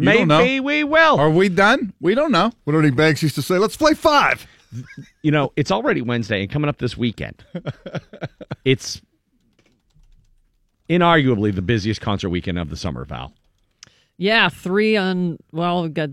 You 0.00 0.04
maybe 0.04 0.18
don't 0.18 0.28
know. 0.28 0.62
we 0.62 0.84
will. 0.84 1.18
Are 1.18 1.28
we 1.28 1.48
done? 1.48 1.92
We 2.00 2.14
don't 2.14 2.30
know. 2.30 2.52
What 2.62 2.76
Ernie 2.76 2.92
Banks 2.92 3.20
used 3.20 3.34
to 3.34 3.42
say, 3.42 3.58
let's 3.58 3.76
play 3.76 3.94
five. 3.94 4.46
You 5.22 5.30
know, 5.30 5.52
it's 5.56 5.70
already 5.70 6.00
Wednesday 6.02 6.42
and 6.42 6.50
coming 6.50 6.68
up 6.68 6.78
this 6.78 6.96
weekend. 6.96 7.44
it's 8.64 9.00
inarguably 10.88 11.54
the 11.54 11.62
busiest 11.62 12.00
concert 12.00 12.30
weekend 12.30 12.58
of 12.58 12.70
the 12.70 12.76
summer, 12.76 13.04
Val. 13.04 13.32
Yeah, 14.16 14.48
three 14.48 14.96
on, 14.96 15.38
well, 15.52 15.82
we 15.84 15.90
got 15.90 16.10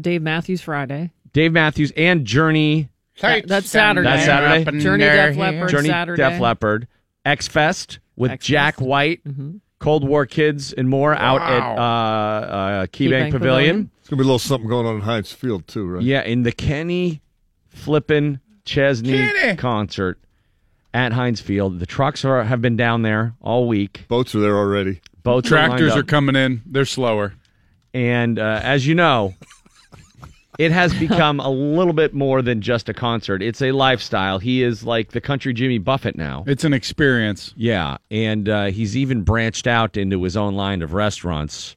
Dave 0.00 0.22
Matthews 0.22 0.60
Friday. 0.60 1.12
Dave 1.32 1.52
Matthews 1.52 1.92
and 1.96 2.24
Journey. 2.24 2.88
That- 3.20 3.46
that's 3.46 3.68
Saturday. 3.70 4.08
That's 4.08 4.24
Saturday. 4.24 4.80
Journey 4.80 5.04
Def 5.04 5.36
Leppard 5.36 5.70
Journey 5.70 5.88
Saturday. 5.88 6.22
Def 6.22 6.40
Leppard. 6.40 6.88
X 7.24 7.48
Fest 7.48 8.00
with 8.16 8.32
X-Fest. 8.32 8.46
Jack 8.48 8.80
White, 8.80 9.22
Cold 9.78 10.06
War 10.06 10.26
Kids, 10.26 10.72
and 10.74 10.88
more 10.90 11.14
out 11.14 11.40
at 11.40 11.62
uh, 11.62 11.80
uh, 11.82 12.86
Key 12.92 13.08
Bank 13.08 13.24
Bank 13.24 13.32
Pavilion. 13.32 13.66
Pavilion. 13.70 13.90
It's 14.00 14.08
gonna 14.10 14.18
be 14.18 14.24
a 14.24 14.26
little 14.26 14.38
something 14.38 14.68
going 14.68 14.86
on 14.86 14.96
in 14.96 15.00
Heinz 15.00 15.32
Field 15.32 15.66
too, 15.66 15.86
right? 15.86 16.02
Yeah, 16.02 16.22
in 16.22 16.42
the 16.42 16.52
Kenny 16.52 17.22
Flippin 17.74 18.40
Chesney 18.64 19.12
Kenny. 19.18 19.56
concert 19.56 20.18
at 20.94 21.12
Heinz 21.12 21.40
Field. 21.40 21.80
The 21.80 21.86
trucks 21.86 22.24
are 22.24 22.42
have 22.44 22.62
been 22.62 22.76
down 22.76 23.02
there 23.02 23.34
all 23.42 23.66
week. 23.68 24.06
Boats 24.08 24.34
are 24.34 24.40
there 24.40 24.56
already. 24.56 25.00
Boats 25.22 25.48
are 25.48 25.50
Tractors 25.50 25.92
up. 25.92 25.98
are 25.98 26.02
coming 26.02 26.36
in. 26.36 26.62
They're 26.66 26.84
slower. 26.84 27.34
And 27.92 28.38
uh, 28.38 28.60
as 28.62 28.86
you 28.86 28.94
know, 28.94 29.34
it 30.58 30.70
has 30.70 30.92
become 30.94 31.40
a 31.40 31.48
little 31.50 31.92
bit 31.92 32.14
more 32.14 32.42
than 32.42 32.60
just 32.60 32.88
a 32.88 32.94
concert. 32.94 33.42
It's 33.42 33.60
a 33.62 33.72
lifestyle. 33.72 34.38
He 34.38 34.62
is 34.62 34.84
like 34.84 35.10
the 35.12 35.20
country 35.20 35.52
Jimmy 35.52 35.78
Buffett 35.78 36.16
now. 36.16 36.44
It's 36.46 36.64
an 36.64 36.72
experience. 36.72 37.52
Yeah, 37.56 37.98
and 38.10 38.48
uh, 38.48 38.64
he's 38.66 38.96
even 38.96 39.22
branched 39.22 39.66
out 39.66 39.96
into 39.96 40.22
his 40.22 40.36
own 40.36 40.54
line 40.54 40.82
of 40.82 40.92
restaurants. 40.92 41.76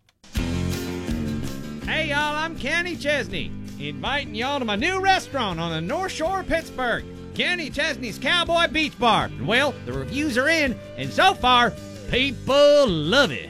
Hey 1.86 2.10
y'all, 2.10 2.36
I'm 2.36 2.58
Kenny 2.58 2.96
Chesney, 2.96 3.52
inviting 3.80 4.36
y'all 4.36 4.60
to 4.60 4.66
my 4.66 4.76
new 4.76 5.00
restaurant 5.00 5.60
on 5.60 5.72
the 5.72 5.82
North 5.82 6.12
Shore 6.12 6.40
of 6.40 6.48
Pittsburgh, 6.48 7.06
Kenny 7.36 7.70
Chesney's 7.70 8.18
Cowboy 8.18 8.68
Beach 8.68 8.98
Bar. 8.98 9.30
Well, 9.44 9.74
the 9.86 9.94
reviews 9.94 10.38
are 10.38 10.50
in, 10.50 10.78
and 10.98 11.12
so 11.12 11.34
far, 11.34 11.74
people 12.10 12.88
love 12.88 13.32
it. 13.32 13.50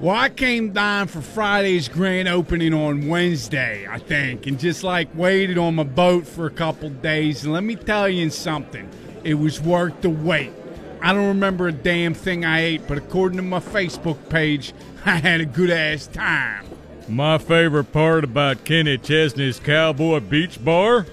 Well, 0.00 0.16
I 0.16 0.30
came 0.30 0.72
down 0.72 1.06
for 1.08 1.20
Friday's 1.20 1.88
grand 1.88 2.26
opening 2.26 2.74
on 2.74 3.06
Wednesday, 3.06 3.86
I 3.88 3.98
think, 3.98 4.46
and 4.46 4.58
just 4.58 4.82
like 4.82 5.08
waited 5.14 5.58
on 5.58 5.76
my 5.76 5.84
boat 5.84 6.26
for 6.26 6.46
a 6.46 6.50
couple 6.50 6.88
days. 6.88 7.44
And 7.44 7.52
let 7.52 7.62
me 7.62 7.76
tell 7.76 8.08
you 8.08 8.30
something, 8.30 8.88
it 9.22 9.34
was 9.34 9.60
worth 9.60 10.00
the 10.00 10.10
wait. 10.10 10.52
I 11.00 11.12
don't 11.12 11.28
remember 11.28 11.68
a 11.68 11.72
damn 11.72 12.14
thing 12.14 12.44
I 12.44 12.60
ate, 12.60 12.88
but 12.88 12.98
according 12.98 13.36
to 13.36 13.42
my 13.42 13.60
Facebook 13.60 14.28
page, 14.28 14.72
I 15.04 15.16
had 15.16 15.40
a 15.40 15.46
good 15.46 15.70
ass 15.70 16.06
time. 16.06 16.71
My 17.08 17.38
favorite 17.38 17.92
part 17.92 18.24
about 18.24 18.64
Kenny 18.64 18.96
Chesney's 18.96 19.58
Cowboy 19.58 20.20
Beach 20.20 20.62
Bar? 20.64 21.06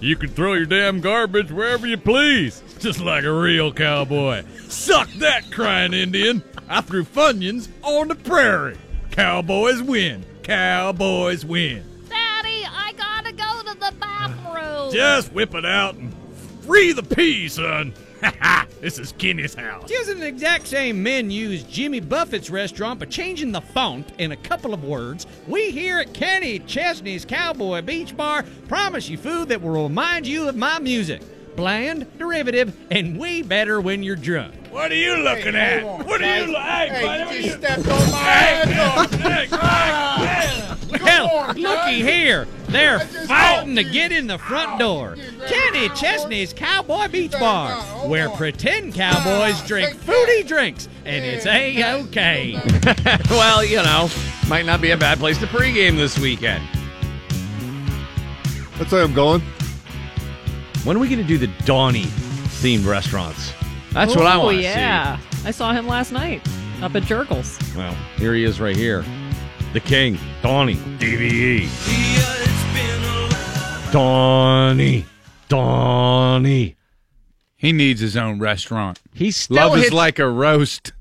you 0.00 0.16
can 0.16 0.28
throw 0.30 0.54
your 0.54 0.66
damn 0.66 1.00
garbage 1.00 1.50
wherever 1.50 1.86
you 1.86 1.96
please, 1.96 2.62
just 2.78 3.00
like 3.00 3.24
a 3.24 3.32
real 3.32 3.72
cowboy. 3.72 4.44
Suck 4.68 5.08
that, 5.14 5.50
crying 5.50 5.94
Indian! 5.94 6.42
I 6.68 6.80
threw 6.80 7.04
Funyuns 7.04 7.68
on 7.82 8.08
the 8.08 8.14
prairie. 8.16 8.76
Cowboys 9.10 9.82
win. 9.82 10.24
Cowboys 10.42 11.44
win. 11.44 11.84
Daddy, 12.08 12.64
I 12.68 12.92
gotta 12.96 13.32
go 13.32 13.72
to 13.72 13.78
the 13.78 13.94
bathroom. 13.98 14.92
Just 14.92 15.32
whip 15.32 15.54
it 15.54 15.64
out 15.64 15.94
and 15.94 16.14
free 16.62 16.92
the 16.92 17.02
pea, 17.02 17.48
son. 17.48 17.94
Ha 18.22 18.32
ha! 18.40 18.66
This 18.80 18.98
is 18.98 19.12
Kenny's 19.12 19.54
house. 19.54 19.90
Using 19.90 20.20
the 20.20 20.26
exact 20.26 20.66
same 20.66 21.02
menu 21.02 21.50
as 21.50 21.62
Jimmy 21.64 22.00
Buffett's 22.00 22.50
restaurant, 22.50 22.98
but 22.98 23.10
changing 23.10 23.52
the 23.52 23.60
font 23.60 24.10
in 24.18 24.32
a 24.32 24.36
couple 24.36 24.72
of 24.74 24.84
words, 24.84 25.26
we 25.46 25.70
here 25.70 25.98
at 25.98 26.12
Kenny 26.14 26.58
Chesney's 26.60 27.24
Cowboy 27.24 27.82
Beach 27.82 28.16
Bar 28.16 28.44
promise 28.68 29.08
you 29.08 29.18
food 29.18 29.48
that 29.48 29.60
will 29.62 29.82
remind 29.84 30.26
you 30.26 30.48
of 30.48 30.56
my 30.56 30.78
music. 30.78 31.22
Bland, 31.56 32.06
derivative, 32.18 32.76
and 32.90 33.18
way 33.18 33.40
better 33.40 33.80
when 33.80 34.02
you're 34.02 34.14
drunk. 34.16 34.54
What 34.70 34.92
are 34.92 34.94
you 34.94 35.16
looking 35.16 35.54
at? 35.56 35.82
what 36.06 36.20
are 36.22 36.40
you? 36.46 36.52
Hey, 36.54 36.88
Hey, 36.90 37.02
buddy, 37.02 37.24
what 37.24 37.34
you 37.38 37.40
you- 37.46 37.50
stepped 37.52 37.88
on 37.88 38.10
my 38.10 38.28
ankle. 38.30 39.18
Hey, 39.20 39.48
Ah, 39.52 40.76
Well, 41.02 41.54
looky 41.56 42.02
here. 42.02 42.46
They're 42.68 43.00
fighting 43.00 43.76
to 43.76 43.84
get 43.84 44.12
in 44.12 44.26
the 44.26 44.38
front 44.38 44.78
door. 44.78 45.16
Kenny 45.46 45.88
Chesney's 45.90 46.52
Cowboy 46.52 47.08
Beach 47.08 47.32
Bar, 47.32 47.76
where 48.08 48.28
pretend 48.30 48.94
cowboys 48.94 49.60
drink 49.66 49.94
fruity 49.94 50.42
drinks, 50.42 50.88
and 51.04 51.24
it's 51.24 51.46
A-OK. 51.46 52.60
well, 53.30 53.64
you 53.64 53.76
know, 53.76 54.10
might 54.48 54.66
not 54.66 54.80
be 54.80 54.90
a 54.90 54.96
bad 54.96 55.18
place 55.18 55.38
to 55.38 55.46
pregame 55.46 55.96
this 55.96 56.18
weekend. 56.18 56.66
That's 58.78 58.92
where 58.92 59.02
I'm 59.02 59.14
going. 59.14 59.40
When 60.84 60.96
are 60.96 61.00
we 61.00 61.08
going 61.08 61.20
to 61.20 61.26
do 61.26 61.38
the 61.38 61.50
Donnie 61.64 62.04
themed 62.04 62.86
restaurants? 62.86 63.52
That's 63.92 64.14
what 64.14 64.26
I 64.26 64.36
want 64.36 64.56
to 64.56 64.62
see. 64.62 64.68
Oh, 64.68 64.72
yeah. 64.72 65.18
I 65.44 65.50
saw 65.50 65.72
him 65.72 65.86
last 65.86 66.12
night 66.12 66.46
up 66.82 66.94
at 66.94 67.04
Jerkles. 67.04 67.76
Well, 67.76 67.94
here 68.16 68.34
he 68.34 68.44
is 68.44 68.60
right 68.60 68.76
here. 68.76 69.04
The 69.72 69.80
King, 69.80 70.18
Donnie, 70.42 70.76
DVE. 70.98 72.55
Donnie, 73.92 75.04
Donnie. 75.48 76.76
He 77.56 77.72
needs 77.72 78.00
his 78.00 78.16
own 78.16 78.38
restaurant. 78.38 79.00
He 79.14 79.30
still 79.30 79.56
Love 79.56 79.78
is 79.78 79.92
like 79.92 80.18
a 80.18 80.28
roast. 80.28 80.92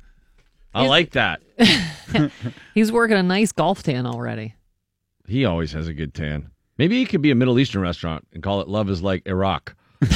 I 0.73 0.87
like 0.87 1.11
that. 1.11 1.41
He's 2.73 2.91
working 2.91 3.17
a 3.17 3.23
nice 3.23 3.51
golf 3.51 3.83
tan 3.83 4.05
already. 4.05 4.55
He 5.27 5.45
always 5.45 5.71
has 5.73 5.87
a 5.87 5.93
good 5.93 6.13
tan. 6.13 6.51
Maybe 6.77 6.99
he 6.99 7.05
could 7.05 7.21
be 7.21 7.31
a 7.31 7.35
Middle 7.35 7.57
Eastern 7.59 7.81
restaurant 7.81 8.27
and 8.33 8.43
call 8.43 8.61
it 8.61 8.67
Love 8.67 8.89
is 8.89 9.01
Like 9.01 9.25
Iraq. 9.25 9.75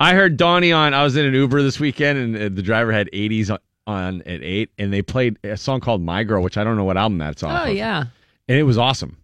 I 0.00 0.14
heard 0.14 0.36
Donnie 0.36 0.72
on. 0.72 0.94
I 0.94 1.04
was 1.04 1.16
in 1.16 1.26
an 1.26 1.34
Uber 1.34 1.62
this 1.62 1.78
weekend, 1.78 2.18
and 2.18 2.36
uh, 2.36 2.54
the 2.54 2.62
driver 2.62 2.90
had 2.90 3.08
80s 3.12 3.50
on, 3.50 3.58
on 3.90 4.22
at 4.22 4.42
8, 4.42 4.70
and 4.78 4.92
they 4.92 5.02
played 5.02 5.38
a 5.44 5.56
song 5.56 5.80
called 5.80 6.02
My 6.02 6.24
Girl, 6.24 6.42
which 6.42 6.56
I 6.56 6.64
don't 6.64 6.76
know 6.76 6.84
what 6.84 6.96
album 6.96 7.18
that's 7.18 7.42
off 7.42 7.66
Oh, 7.66 7.70
of. 7.70 7.76
yeah. 7.76 8.04
And 8.48 8.58
it 8.58 8.62
was 8.64 8.78
awesome. 8.78 9.16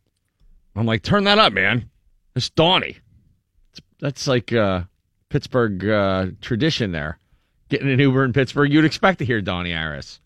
I'm 0.75 0.87
like, 0.87 1.03
turn 1.03 1.25
that 1.25 1.39
up, 1.39 1.53
man. 1.53 1.89
It's 2.35 2.51
Donnie. 2.51 2.89
It's- 3.73 3.81
That's 4.01 4.27
like 4.29 4.53
uh, 4.53 4.83
Pittsburgh 5.31 5.85
uh, 5.89 6.27
tradition 6.41 6.93
there. 6.93 7.19
Getting 7.69 7.91
an 7.91 7.99
Uber 7.99 8.25
in 8.25 8.33
Pittsburgh, 8.33 8.73
you'd 8.73 8.85
expect 8.85 9.19
to 9.21 9.25
hear 9.25 9.41
Donnie 9.41 9.75
Iris. 9.75 10.21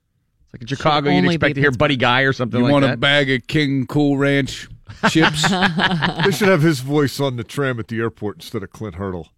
It's 0.44 0.54
like 0.54 0.62
in 0.62 0.66
Chicago, 0.66 1.08
you'd 1.10 1.18
only 1.18 1.34
expect 1.36 1.54
to 1.54 1.60
hear 1.60 1.70
Buddy 1.70 1.96
Guy 1.96 2.22
or 2.22 2.32
something 2.32 2.58
You 2.58 2.64
like 2.64 2.72
want 2.72 2.84
that. 2.84 2.94
a 2.94 2.96
bag 2.98 3.30
of 3.30 3.46
King 3.46 3.86
Cool 3.86 4.18
Ranch 4.18 4.68
chips? 5.08 5.48
they 5.48 6.30
should 6.32 6.48
have 6.48 6.62
his 6.62 6.80
voice 6.80 7.20
on 7.20 7.36
the 7.36 7.44
tram 7.44 7.78
at 7.78 7.88
the 7.88 7.98
airport 8.00 8.36
instead 8.38 8.62
of 8.62 8.70
Clint 8.70 8.96
Hurdle. 8.96 9.28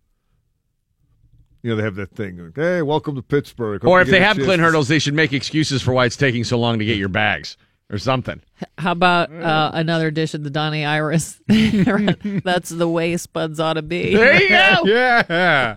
You 1.62 1.70
know, 1.70 1.76
they 1.76 1.82
have 1.84 1.94
that 1.94 2.10
thing. 2.10 2.38
like, 2.38 2.56
Hey, 2.56 2.82
welcome 2.82 3.14
to 3.14 3.22
Pittsburgh. 3.22 3.82
Hope 3.82 3.90
or 3.90 4.00
if 4.00 4.08
they 4.08 4.20
have 4.20 4.36
chance 4.36 4.46
Clint 4.46 4.60
Hurdles, 4.62 4.88
they 4.88 4.98
should 4.98 5.14
make 5.14 5.32
excuses 5.32 5.80
for 5.80 5.92
why 5.92 6.06
it's 6.06 6.16
taking 6.16 6.42
so 6.42 6.58
long 6.58 6.78
to 6.80 6.84
get 6.84 6.96
your 6.98 7.08
bags 7.08 7.56
or 7.88 7.98
something. 7.98 8.40
How 8.78 8.92
about 8.92 9.32
uh, 9.32 9.70
another 9.72 10.10
dish 10.10 10.34
of 10.34 10.42
the 10.42 10.50
Donnie 10.50 10.84
Iris? 10.84 11.40
That's 11.46 12.70
the 12.70 12.88
way 12.88 13.16
spuds 13.16 13.60
ought 13.60 13.74
to 13.74 13.82
be. 13.82 14.14
There 14.16 14.42
you 14.42 14.48
go. 14.48 14.82
yeah. 14.86 15.76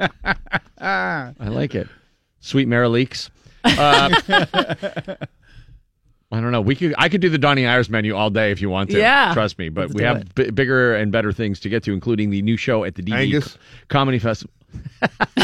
I 0.80 1.32
like 1.48 1.74
it. 1.76 1.88
Sweet 2.40 2.66
Mara 2.66 2.88
Leaks. 2.88 3.30
Uh, 3.64 4.08
I 6.30 6.40
don't 6.40 6.52
know. 6.52 6.60
We 6.60 6.74
could. 6.76 6.94
I 6.98 7.08
could 7.08 7.20
do 7.22 7.30
the 7.30 7.38
Donnie 7.38 7.66
Iris 7.66 7.88
menu 7.88 8.14
all 8.14 8.28
day 8.28 8.50
if 8.50 8.60
you 8.60 8.68
want 8.68 8.90
to. 8.90 8.98
Yeah. 8.98 9.32
trust 9.32 9.58
me. 9.58 9.70
But 9.70 9.88
Let's 9.88 9.94
we 9.94 10.02
have 10.02 10.34
b- 10.34 10.50
bigger 10.50 10.94
and 10.94 11.10
better 11.10 11.32
things 11.32 11.58
to 11.60 11.68
get 11.70 11.82
to, 11.84 11.92
including 11.94 12.28
the 12.30 12.42
new 12.42 12.56
show 12.58 12.84
at 12.84 12.94
the 12.96 13.02
DV 13.02 13.14
Angus? 13.14 13.58
Comedy 13.88 14.18
Festival. 14.18 14.52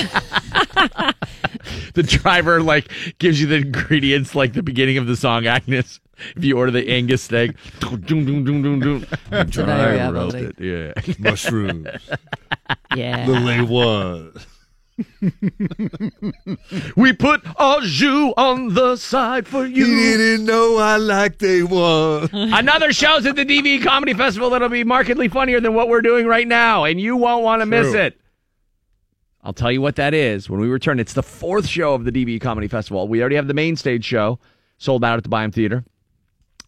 the 1.94 2.02
driver 2.02 2.62
like 2.62 2.90
gives 3.18 3.40
you 3.40 3.46
the 3.46 3.56
ingredients 3.56 4.34
like 4.34 4.52
the 4.52 4.62
beginning 4.62 4.98
of 4.98 5.06
the 5.06 5.16
song 5.16 5.46
Agnes. 5.46 6.00
If 6.36 6.44
you 6.44 6.56
order 6.58 6.70
the 6.70 6.88
Angus 6.90 7.22
steak, 7.22 7.52
doom, 7.80 8.00
doom, 8.24 8.44
doom, 8.44 8.62
doom, 8.62 8.80
doom. 8.80 9.06
Dry 9.30 9.44
Dry 9.44 10.10
roasted. 10.10 10.54
roasted. 10.58 10.60
Yeah. 10.60 11.14
mushrooms. 11.18 11.88
Yeah. 12.96 13.26
the 13.26 13.32
lay 13.32 13.60
one. 13.60 14.32
we 16.96 17.12
put 17.12 17.42
au 17.58 17.80
jus 17.82 18.32
on 18.36 18.74
the 18.74 18.96
side 18.96 19.46
for 19.46 19.66
You 19.66 19.86
you. 19.86 20.16
didn't 20.16 20.46
know 20.46 20.76
I 20.78 20.96
liked 20.96 21.40
they 21.40 21.62
one. 21.62 22.28
Another 22.32 22.92
show's 22.92 23.26
at 23.26 23.36
the 23.36 23.44
DV 23.44 23.82
Comedy 23.82 24.14
Festival 24.14 24.50
that'll 24.50 24.68
be 24.68 24.84
markedly 24.84 25.28
funnier 25.28 25.60
than 25.60 25.74
what 25.74 25.88
we're 25.88 26.02
doing 26.02 26.26
right 26.26 26.46
now, 26.46 26.84
and 26.84 27.00
you 27.00 27.16
won't 27.16 27.44
want 27.44 27.62
to 27.62 27.66
miss 27.66 27.94
it. 27.94 28.18
I'll 29.42 29.52
tell 29.52 29.70
you 29.72 29.82
what 29.82 29.96
that 29.96 30.14
is 30.14 30.48
when 30.48 30.60
we 30.60 30.68
return. 30.68 30.98
It's 30.98 31.12
the 31.12 31.22
fourth 31.22 31.66
show 31.66 31.94
of 31.94 32.04
the 32.04 32.12
DV 32.12 32.40
Comedy 32.40 32.68
Festival. 32.68 33.06
We 33.08 33.20
already 33.20 33.36
have 33.36 33.48
the 33.48 33.54
main 33.54 33.76
stage 33.76 34.04
show 34.04 34.38
sold 34.78 35.04
out 35.04 35.18
at 35.18 35.22
the 35.22 35.28
Byham 35.28 35.52
Theater 35.52 35.84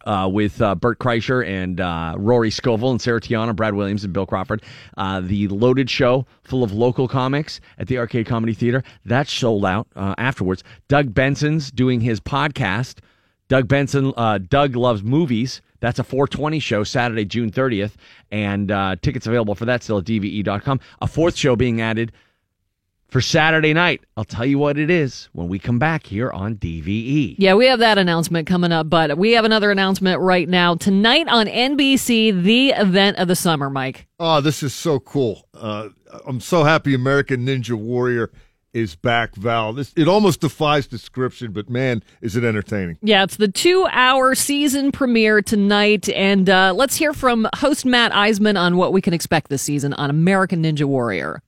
uh, 0.06 0.28
with 0.32 0.62
uh, 0.62 0.74
Bert 0.74 0.98
Kreischer 0.98 1.46
and 1.46 1.80
uh, 1.80 2.14
Rory 2.16 2.50
Scovel 2.50 2.90
and 2.90 3.00
Sarah 3.00 3.20
Tiana, 3.20 3.54
Brad 3.54 3.74
Williams 3.74 4.04
and 4.04 4.12
Bill 4.12 4.24
Crawford. 4.24 4.62
Uh, 4.96 5.20
the 5.20 5.48
loaded 5.48 5.90
show 5.90 6.26
full 6.44 6.62
of 6.62 6.72
local 6.72 7.08
comics 7.08 7.60
at 7.78 7.88
the 7.88 7.98
Arcade 7.98 8.26
Comedy 8.26 8.54
Theater. 8.54 8.82
that 9.04 9.28
sold 9.28 9.64
out 9.64 9.88
uh, 9.96 10.14
afterwards. 10.16 10.62
Doug 10.88 11.12
Benson's 11.12 11.70
doing 11.70 12.00
his 12.00 12.20
podcast. 12.20 12.98
Doug 13.48 13.68
Benson, 13.68 14.12
uh, 14.16 14.38
Doug 14.38 14.74
Loves 14.74 15.02
Movies. 15.02 15.60
That's 15.80 15.98
a 15.98 16.04
420 16.04 16.58
show, 16.58 16.84
Saturday, 16.84 17.24
June 17.24 17.50
30th. 17.50 17.92
And 18.30 18.68
tickets 19.02 19.26
available 19.26 19.54
for 19.54 19.66
that 19.66 19.82
still 19.82 19.98
at 19.98 20.04
DVE.com. 20.04 20.80
A 21.02 21.06
fourth 21.06 21.36
show 21.36 21.54
being 21.54 21.80
added 21.80 22.12
for 23.08 23.20
Saturday 23.20 23.72
night. 23.72 24.02
I'll 24.16 24.24
tell 24.24 24.46
you 24.46 24.58
what 24.58 24.78
it 24.78 24.90
is 24.90 25.28
when 25.32 25.48
we 25.48 25.58
come 25.58 25.78
back 25.78 26.06
here 26.06 26.30
on 26.30 26.58
E. 26.62 26.82
DVE. 26.82 27.36
Yeah, 27.38 27.54
we 27.54 27.66
have 27.66 27.78
that 27.78 27.98
announcement 27.98 28.46
coming 28.46 28.72
up, 28.72 28.90
but 28.90 29.16
we 29.16 29.32
have 29.32 29.44
another 29.44 29.70
announcement 29.70 30.20
right 30.20 30.48
now. 30.48 30.74
Tonight 30.74 31.28
on 31.28 31.46
NBC, 31.46 32.42
the 32.42 32.70
event 32.70 33.18
of 33.18 33.28
the 33.28 33.36
summer, 33.36 33.70
Mike. 33.70 34.06
Oh, 34.18 34.40
this 34.40 34.62
is 34.62 34.74
so 34.74 34.98
cool. 35.00 35.46
Uh, 35.54 35.88
I'm 36.26 36.40
so 36.40 36.64
happy 36.64 36.94
American 36.94 37.46
Ninja 37.46 37.74
Warrior 37.74 38.30
is 38.76 38.94
back, 38.94 39.34
Val. 39.36 39.72
This 39.72 39.92
it 39.96 40.06
almost 40.06 40.40
defies 40.40 40.86
description, 40.86 41.52
but 41.52 41.70
man, 41.70 42.02
is 42.20 42.36
it 42.36 42.44
entertaining. 42.44 42.98
Yeah, 43.00 43.22
it's 43.22 43.36
the 43.36 43.48
two 43.48 43.86
hour 43.90 44.34
season 44.34 44.92
premiere 44.92 45.40
tonight. 45.40 46.10
And 46.10 46.50
uh, 46.50 46.74
let's 46.76 46.96
hear 46.96 47.14
from 47.14 47.48
host 47.56 47.86
Matt 47.86 48.12
Iseman 48.12 48.60
on 48.60 48.76
what 48.76 48.92
we 48.92 49.00
can 49.00 49.14
expect 49.14 49.48
this 49.48 49.62
season 49.62 49.94
on 49.94 50.10
American 50.10 50.62
Ninja 50.62 50.84
Warrior. 50.84 51.42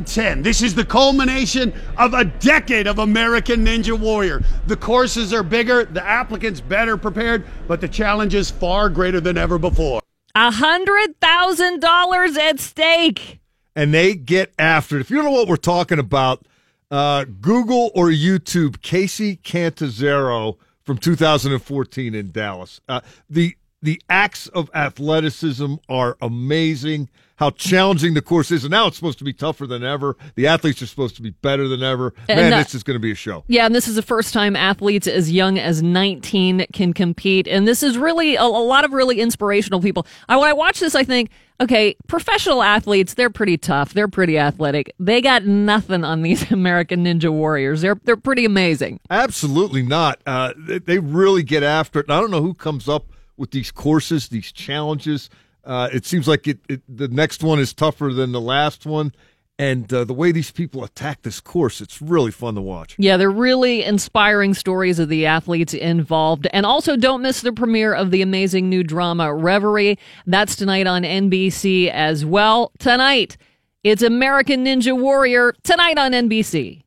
10. 0.00 0.42
This 0.42 0.62
is 0.62 0.74
the 0.74 0.84
culmination 0.84 1.72
of 1.98 2.14
a 2.14 2.24
decade 2.24 2.86
of 2.86 2.98
American 2.98 3.64
Ninja 3.66 3.98
Warrior. 3.98 4.42
The 4.66 4.76
courses 4.76 5.32
are 5.34 5.42
bigger, 5.42 5.84
the 5.84 6.02
applicants 6.02 6.60
better 6.60 6.96
prepared, 6.96 7.44
but 7.68 7.80
the 7.80 7.88
challenge 7.88 8.34
is 8.34 8.50
far 8.50 8.88
greater 8.88 9.20
than 9.20 9.36
ever 9.36 9.58
before. 9.58 10.00
A 10.34 10.50
hundred 10.50 11.20
thousand 11.20 11.80
dollars 11.80 12.38
at 12.38 12.58
stake. 12.58 13.40
And 13.76 13.92
they 13.92 14.14
get 14.14 14.52
after 14.58 14.96
it. 14.96 15.02
If 15.02 15.10
you 15.10 15.16
don't 15.16 15.26
know 15.26 15.32
what 15.32 15.48
we're 15.48 15.56
talking 15.56 15.98
about, 15.98 16.46
uh, 16.90 17.24
Google 17.24 17.90
or 17.94 18.08
YouTube 18.08 18.78
Kacy 18.78 19.42
Catanzaro 19.42 20.58
from 20.82 20.98
2014 20.98 22.14
in 22.14 22.30
Dallas. 22.30 22.80
Uh, 22.88 23.00
the 23.28 23.56
the 23.80 24.00
acts 24.08 24.46
of 24.48 24.70
athleticism 24.74 25.74
are 25.88 26.16
amazing. 26.22 27.08
How 27.36 27.50
challenging 27.50 28.14
the 28.14 28.22
course 28.22 28.50
is, 28.50 28.64
and 28.64 28.70
now 28.70 28.86
it's 28.86 28.96
supposed 28.96 29.18
to 29.18 29.24
be 29.24 29.32
tougher 29.32 29.66
than 29.66 29.82
ever. 29.82 30.16
The 30.34 30.46
athletes 30.46 30.82
are 30.82 30.86
supposed 30.86 31.16
to 31.16 31.22
be 31.22 31.30
better 31.30 31.66
than 31.66 31.82
ever. 31.82 32.14
And, 32.28 32.38
Man, 32.38 32.52
uh, 32.52 32.58
this 32.58 32.74
is 32.74 32.82
going 32.82 32.94
to 32.94 33.00
be 33.00 33.10
a 33.10 33.16
show. 33.16 33.44
Yeah, 33.48 33.66
and 33.66 33.74
this 33.74 33.88
is 33.88 33.96
the 33.96 34.02
first 34.02 34.32
time 34.32 34.54
athletes 34.54 35.06
as 35.06 35.32
young 35.32 35.58
as 35.58 35.82
19 35.82 36.66
can 36.72 36.92
compete. 36.92 37.48
And 37.48 37.66
this 37.66 37.82
is 37.82 37.96
really 37.98 38.36
a, 38.36 38.42
a 38.42 38.44
lot 38.44 38.84
of 38.84 38.92
really 38.92 39.20
inspirational 39.20 39.80
people. 39.80 40.06
I, 40.28 40.36
when 40.36 40.48
I 40.48 40.52
watch 40.52 40.80
this, 40.80 40.94
I 40.94 41.04
think, 41.04 41.30
okay, 41.60 41.96
professional 42.06 42.62
athletes, 42.62 43.14
they're 43.14 43.30
pretty 43.30 43.56
tough. 43.56 43.92
They're 43.94 44.08
pretty 44.08 44.38
athletic. 44.38 44.94
They 44.98 45.20
got 45.20 45.44
nothing 45.44 46.04
on 46.04 46.22
these 46.22 46.50
American 46.52 47.04
Ninja 47.04 47.32
Warriors. 47.32 47.80
They're, 47.80 47.98
they're 48.04 48.16
pretty 48.16 48.44
amazing. 48.44 49.00
Absolutely 49.10 49.82
not. 49.82 50.20
Uh, 50.26 50.52
they, 50.56 50.78
they 50.78 50.98
really 50.98 51.42
get 51.42 51.62
after 51.62 52.00
it. 52.00 52.06
And 52.06 52.14
I 52.14 52.20
don't 52.20 52.30
know 52.30 52.42
who 52.42 52.54
comes 52.54 52.88
up 52.88 53.06
with 53.36 53.50
these 53.50 53.70
courses, 53.70 54.28
these 54.28 54.52
challenges. 54.52 55.30
Uh, 55.64 55.88
it 55.92 56.04
seems 56.04 56.26
like 56.26 56.48
it, 56.48 56.58
it, 56.68 56.82
the 56.88 57.08
next 57.08 57.42
one 57.42 57.58
is 57.58 57.72
tougher 57.72 58.12
than 58.12 58.32
the 58.32 58.40
last 58.40 58.86
one. 58.86 59.12
And 59.58 59.92
uh, 59.92 60.04
the 60.04 60.14
way 60.14 60.32
these 60.32 60.50
people 60.50 60.82
attack 60.82 61.22
this 61.22 61.40
course, 61.40 61.80
it's 61.80 62.02
really 62.02 62.30
fun 62.32 62.54
to 62.56 62.60
watch. 62.60 62.96
Yeah, 62.98 63.16
they're 63.16 63.30
really 63.30 63.84
inspiring 63.84 64.54
stories 64.54 64.98
of 64.98 65.08
the 65.08 65.26
athletes 65.26 65.74
involved. 65.74 66.48
And 66.52 66.66
also, 66.66 66.96
don't 66.96 67.22
miss 67.22 67.42
the 67.42 67.52
premiere 67.52 67.94
of 67.94 68.10
the 68.10 68.22
amazing 68.22 68.68
new 68.68 68.82
drama, 68.82 69.32
Reverie. 69.32 69.98
That's 70.26 70.56
tonight 70.56 70.86
on 70.86 71.02
NBC 71.02 71.90
as 71.90 72.24
well. 72.24 72.72
Tonight, 72.78 73.36
it's 73.84 74.02
American 74.02 74.64
Ninja 74.64 74.98
Warrior, 74.98 75.54
tonight 75.62 75.98
on 75.98 76.12
NBC. 76.12 76.82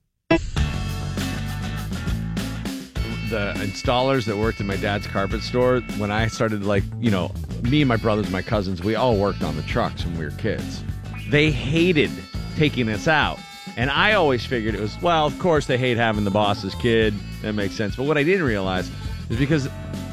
the 3.30 3.54
installers 3.58 4.26
that 4.26 4.38
worked 4.38 4.60
in 4.60 4.68
my 4.68 4.76
dad's 4.78 5.08
carpet 5.08 5.42
store 5.42 5.82
when 5.98 6.12
I 6.12 6.28
started 6.28 6.64
like 6.64 6.84
you 7.00 7.10
know 7.10 7.32
me 7.70 7.82
and 7.82 7.90
my 7.90 7.98
brothers 7.98 8.30
my 8.30 8.42
cousins 8.42 8.84
we 8.84 8.96
all 8.96 9.18
worked 9.18 9.44
on 9.44 9.56
the 9.56 9.64
trucks 9.64 10.06
when 10.06 10.18
we 10.18 10.26
were 10.26 10.32
kids. 10.32 10.84
They 11.30 11.52
hated 11.52 12.12
taking 12.56 12.90
us 12.90 13.08
out. 13.08 13.40
And 13.78 13.90
I 13.90 14.14
always 14.14 14.46
figured 14.46 14.76
it 14.76 14.82
was 14.82 15.00
well 15.02 15.26
of 15.26 15.38
course 15.40 15.66
they 15.66 15.78
hate 15.78 15.98
having 15.98 16.24
the 16.24 16.32
boss's 16.32 16.76
kid. 16.76 17.14
That 17.42 17.54
makes 17.54 17.76
sense. 17.76 17.96
But 17.96 18.04
what 18.04 18.18
I 18.18 18.24
didn't 18.24 18.46
realize 18.46 18.90
is 19.30 19.38
because 19.38 19.68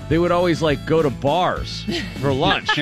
they 0.08 0.18
would 0.18 0.32
always 0.32 0.62
like 0.62 0.84
go 0.86 1.02
to 1.02 1.10
bars 1.10 1.84
for 2.20 2.32
lunch. 2.34 2.74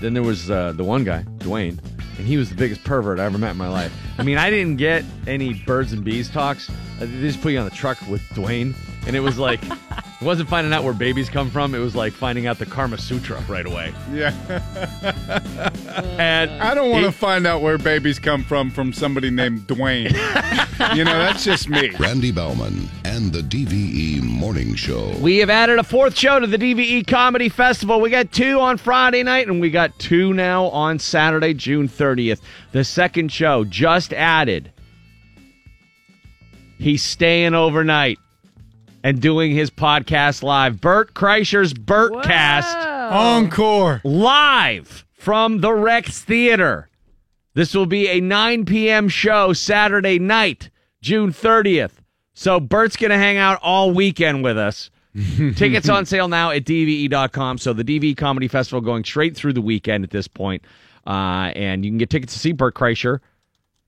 Then 0.00 0.14
there 0.14 0.22
was 0.22 0.50
uh, 0.50 0.72
the 0.72 0.84
one 0.84 1.04
guy 1.04 1.24
Dwayne 1.38 1.78
and 2.18 2.26
he 2.26 2.36
was 2.36 2.48
the 2.48 2.54
biggest 2.54 2.82
pervert 2.84 3.20
I 3.20 3.24
ever 3.24 3.38
met 3.38 3.52
in 3.52 3.56
my 3.56 3.68
life. 3.68 3.92
I 4.18 4.22
mean, 4.22 4.38
I 4.38 4.50
didn't 4.50 4.76
get 4.76 5.04
any 5.26 5.54
birds 5.54 5.92
and 5.92 6.04
bees 6.04 6.30
talks. 6.30 6.70
They 6.98 7.06
just 7.06 7.42
put 7.42 7.52
you 7.52 7.58
on 7.58 7.64
the 7.64 7.70
truck 7.74 7.98
with 8.08 8.22
Dwayne, 8.30 8.74
and 9.06 9.14
it 9.14 9.20
was 9.20 9.38
like, 9.38 9.62
it 9.62 10.24
wasn't 10.24 10.48
finding 10.48 10.72
out 10.72 10.82
where 10.82 10.94
babies 10.94 11.28
come 11.28 11.50
from. 11.50 11.74
It 11.74 11.78
was 11.78 11.94
like 11.94 12.12
finding 12.12 12.46
out 12.46 12.58
the 12.58 12.66
Karma 12.66 12.98
Sutra 12.98 13.40
right 13.48 13.66
away. 13.66 13.94
Yeah. 14.12 14.32
And 16.18 16.50
I 16.62 16.74
don't 16.74 16.90
want 16.90 17.04
to 17.04 17.12
find 17.12 17.46
out 17.46 17.62
where 17.62 17.78
babies 17.78 18.18
come 18.18 18.42
from 18.42 18.70
from 18.70 18.92
somebody 18.92 19.30
named 19.30 19.60
Dwayne. 19.66 20.12
you 20.96 21.04
know, 21.04 21.18
that's 21.18 21.44
just 21.44 21.68
me. 21.68 21.90
Randy 21.98 22.32
Baumann 22.32 22.88
and 23.04 23.32
the 23.32 23.42
DVE 23.42 24.22
Morning 24.22 24.74
Show. 24.74 25.14
We 25.20 25.38
have 25.38 25.50
added 25.50 25.78
a 25.78 25.84
fourth 25.84 26.16
show 26.16 26.40
to 26.40 26.46
the 26.46 26.58
DVE 26.58 27.06
Comedy 27.06 27.48
Festival. 27.48 28.00
We 28.00 28.10
got 28.10 28.32
two 28.32 28.60
on 28.60 28.78
Friday 28.78 29.22
night, 29.22 29.48
and 29.48 29.60
we 29.60 29.70
got 29.70 29.98
two 29.98 30.32
now 30.34 30.66
on 30.66 30.98
Saturday, 30.98 31.54
June 31.54 31.88
30th. 31.88 32.40
The 32.72 32.84
second 32.84 33.30
show 33.32 33.64
just 33.64 34.12
added. 34.12 34.72
He's 36.78 37.02
staying 37.02 37.54
overnight 37.54 38.18
and 39.06 39.22
doing 39.22 39.52
his 39.52 39.70
podcast 39.70 40.42
live. 40.42 40.80
Bert 40.80 41.14
Kreischer's 41.14 41.72
Bertcast. 41.72 43.12
Encore. 43.12 44.00
Live 44.02 45.06
from 45.12 45.60
the 45.60 45.72
Rex 45.72 46.24
Theater. 46.24 46.88
This 47.54 47.72
will 47.72 47.86
be 47.86 48.08
a 48.08 48.20
9 48.20 48.64
p.m. 48.64 49.08
show 49.08 49.52
Saturday 49.52 50.18
night, 50.18 50.70
June 51.02 51.30
30th. 51.30 51.92
So 52.34 52.58
Bert's 52.58 52.96
going 52.96 53.12
to 53.12 53.16
hang 53.16 53.36
out 53.36 53.60
all 53.62 53.92
weekend 53.92 54.42
with 54.42 54.58
us. 54.58 54.90
Tickets 55.54 55.88
on 55.88 56.04
sale 56.04 56.26
now 56.26 56.50
at 56.50 56.64
DVE.com. 56.64 57.58
So 57.58 57.72
the 57.72 57.84
DVE 57.84 58.16
Comedy 58.16 58.48
Festival 58.48 58.80
going 58.80 59.04
straight 59.04 59.36
through 59.36 59.52
the 59.52 59.62
weekend 59.62 60.02
at 60.02 60.10
this 60.10 60.26
point. 60.26 60.64
Uh, 61.06 61.52
and 61.54 61.84
you 61.84 61.92
can 61.92 61.98
get 61.98 62.10
tickets 62.10 62.32
to 62.32 62.40
see 62.40 62.50
Bert 62.50 62.74
Kreischer. 62.74 63.20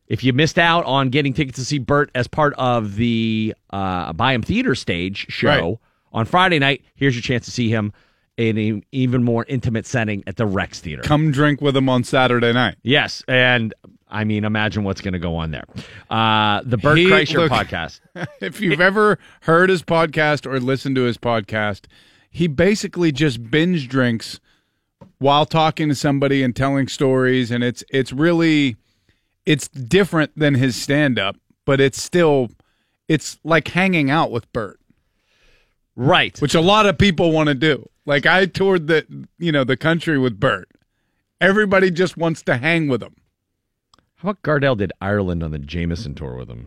If 0.08 0.24
you 0.24 0.32
missed 0.32 0.58
out 0.58 0.84
on 0.86 1.10
getting 1.10 1.32
tickets 1.34 1.58
to 1.58 1.64
see 1.64 1.78
Bert 1.78 2.10
as 2.14 2.26
part 2.26 2.54
of 2.56 2.96
the 2.96 3.54
uh, 3.70 4.12
Byham 4.14 4.44
Theater 4.44 4.74
stage 4.74 5.26
show 5.28 5.48
Right. 5.48 5.78
on 6.12 6.24
Friday 6.26 6.58
night, 6.58 6.82
here's 6.94 7.14
your 7.14 7.22
chance 7.22 7.44
to 7.44 7.50
see 7.50 7.68
him 7.68 7.92
in 8.38 8.56
an 8.56 8.84
even 8.92 9.22
more 9.22 9.44
intimate 9.48 9.84
setting 9.84 10.22
at 10.26 10.36
the 10.36 10.46
Rex 10.46 10.80
Theater. 10.80 11.02
Come 11.02 11.30
drink 11.30 11.60
with 11.60 11.76
him 11.76 11.88
on 11.88 12.04
Saturday 12.04 12.52
night. 12.52 12.76
Yes, 12.82 13.22
and 13.28 13.74
I 14.08 14.24
mean, 14.24 14.44
imagine 14.44 14.84
what's 14.84 15.00
going 15.02 15.12
to 15.12 15.18
go 15.18 15.36
on 15.36 15.50
there. 15.50 15.64
Uh, 16.08 16.62
the 16.64 16.78
Bert 16.78 16.96
He- 16.98 17.06
Kreischer 17.06 17.38
look- 17.38 17.52
podcast. 17.52 18.00
if 18.40 18.60
you've 18.60 18.80
ever 18.80 19.18
heard 19.42 19.68
his 19.68 19.82
podcast 19.82 20.46
or 20.46 20.58
listened 20.60 20.96
to 20.96 21.02
his 21.02 21.18
podcast, 21.18 21.84
he 22.30 22.46
basically 22.46 23.12
just 23.12 23.50
binge 23.50 23.88
drinks 23.88 24.40
while 25.18 25.44
talking 25.44 25.88
to 25.88 25.94
somebody 25.94 26.42
and 26.42 26.54
telling 26.56 26.86
stories 26.88 27.50
and 27.50 27.62
it's 27.64 27.82
it's 27.90 28.12
really 28.12 28.76
it's 29.48 29.66
different 29.66 30.38
than 30.38 30.54
his 30.54 30.76
stand 30.76 31.18
up, 31.18 31.36
but 31.64 31.80
it's 31.80 32.00
still 32.00 32.50
it's 33.08 33.38
like 33.42 33.68
hanging 33.68 34.10
out 34.10 34.30
with 34.30 34.52
Bert. 34.52 34.78
Right. 35.96 36.38
Which 36.40 36.54
a 36.54 36.60
lot 36.60 36.84
of 36.84 36.98
people 36.98 37.32
want 37.32 37.48
to 37.48 37.54
do. 37.54 37.88
Like 38.04 38.26
I 38.26 38.44
toured 38.44 38.88
the 38.88 39.06
you 39.38 39.50
know, 39.50 39.64
the 39.64 39.76
country 39.76 40.18
with 40.18 40.38
Bert. 40.38 40.68
Everybody 41.40 41.90
just 41.90 42.18
wants 42.18 42.42
to 42.42 42.58
hang 42.58 42.88
with 42.88 43.02
him. 43.02 43.14
How 44.16 44.30
about 44.30 44.42
Gardell 44.42 44.76
did 44.76 44.92
Ireland 45.00 45.42
on 45.42 45.52
the 45.52 45.60
Jameson 45.60 46.14
tour 46.14 46.34
with 46.34 46.48
him? 46.50 46.66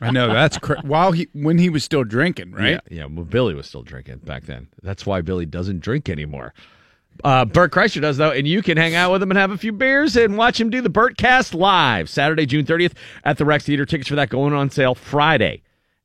I 0.00 0.10
know 0.10 0.32
that's 0.32 0.58
cra- 0.58 0.80
while 0.82 1.12
he 1.12 1.28
when 1.32 1.58
he 1.58 1.68
was 1.68 1.84
still 1.84 2.02
drinking, 2.02 2.52
right? 2.52 2.80
Yeah, 2.90 3.02
yeah. 3.02 3.04
Well, 3.04 3.24
Billy 3.24 3.54
was 3.54 3.66
still 3.68 3.82
drinking 3.82 4.18
back 4.24 4.44
then. 4.44 4.66
That's 4.82 5.06
why 5.06 5.20
Billy 5.20 5.46
doesn't 5.46 5.80
drink 5.80 6.08
anymore. 6.08 6.54
Uh, 7.22 7.44
Bert 7.44 7.72
Kreischer 7.72 8.00
does 8.00 8.16
though, 8.16 8.30
and 8.30 8.46
you 8.46 8.62
can 8.62 8.76
hang 8.76 8.94
out 8.94 9.12
with 9.12 9.22
him 9.22 9.30
and 9.30 9.38
have 9.38 9.50
a 9.50 9.58
few 9.58 9.72
beers 9.72 10.16
and 10.16 10.36
watch 10.36 10.60
him 10.60 10.70
do 10.70 10.80
the 10.80 10.90
Bertcast 10.90 11.54
live 11.54 12.10
Saturday, 12.10 12.46
June 12.46 12.66
30th 12.66 12.92
at 13.24 13.38
the 13.38 13.44
Rex 13.44 13.64
Theater. 13.64 13.86
Tickets 13.86 14.08
for 14.08 14.16
that 14.16 14.28
going 14.28 14.52
on 14.52 14.70
sale 14.70 14.94
Friday 14.94 15.62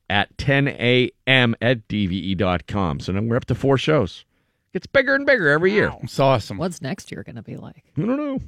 at 0.09 0.35
10 0.37 0.67
a.m. 0.67 1.55
at 1.61 1.87
dve.com. 1.87 2.99
So 2.99 3.11
now 3.11 3.21
we're 3.21 3.35
up 3.35 3.45
to 3.45 3.55
four 3.55 3.77
shows. 3.77 4.25
It's 4.73 4.87
bigger 4.87 5.15
and 5.15 5.25
bigger 5.25 5.49
every 5.49 5.71
year. 5.71 5.91
It's 6.03 6.19
awesome. 6.19 6.57
What's 6.57 6.81
next 6.81 7.11
year 7.11 7.23
going 7.23 7.37
to 7.37 7.41
be 7.41 7.57
like? 7.57 7.83
I 7.97 8.01
don't 8.01 8.17
know. 8.17 8.39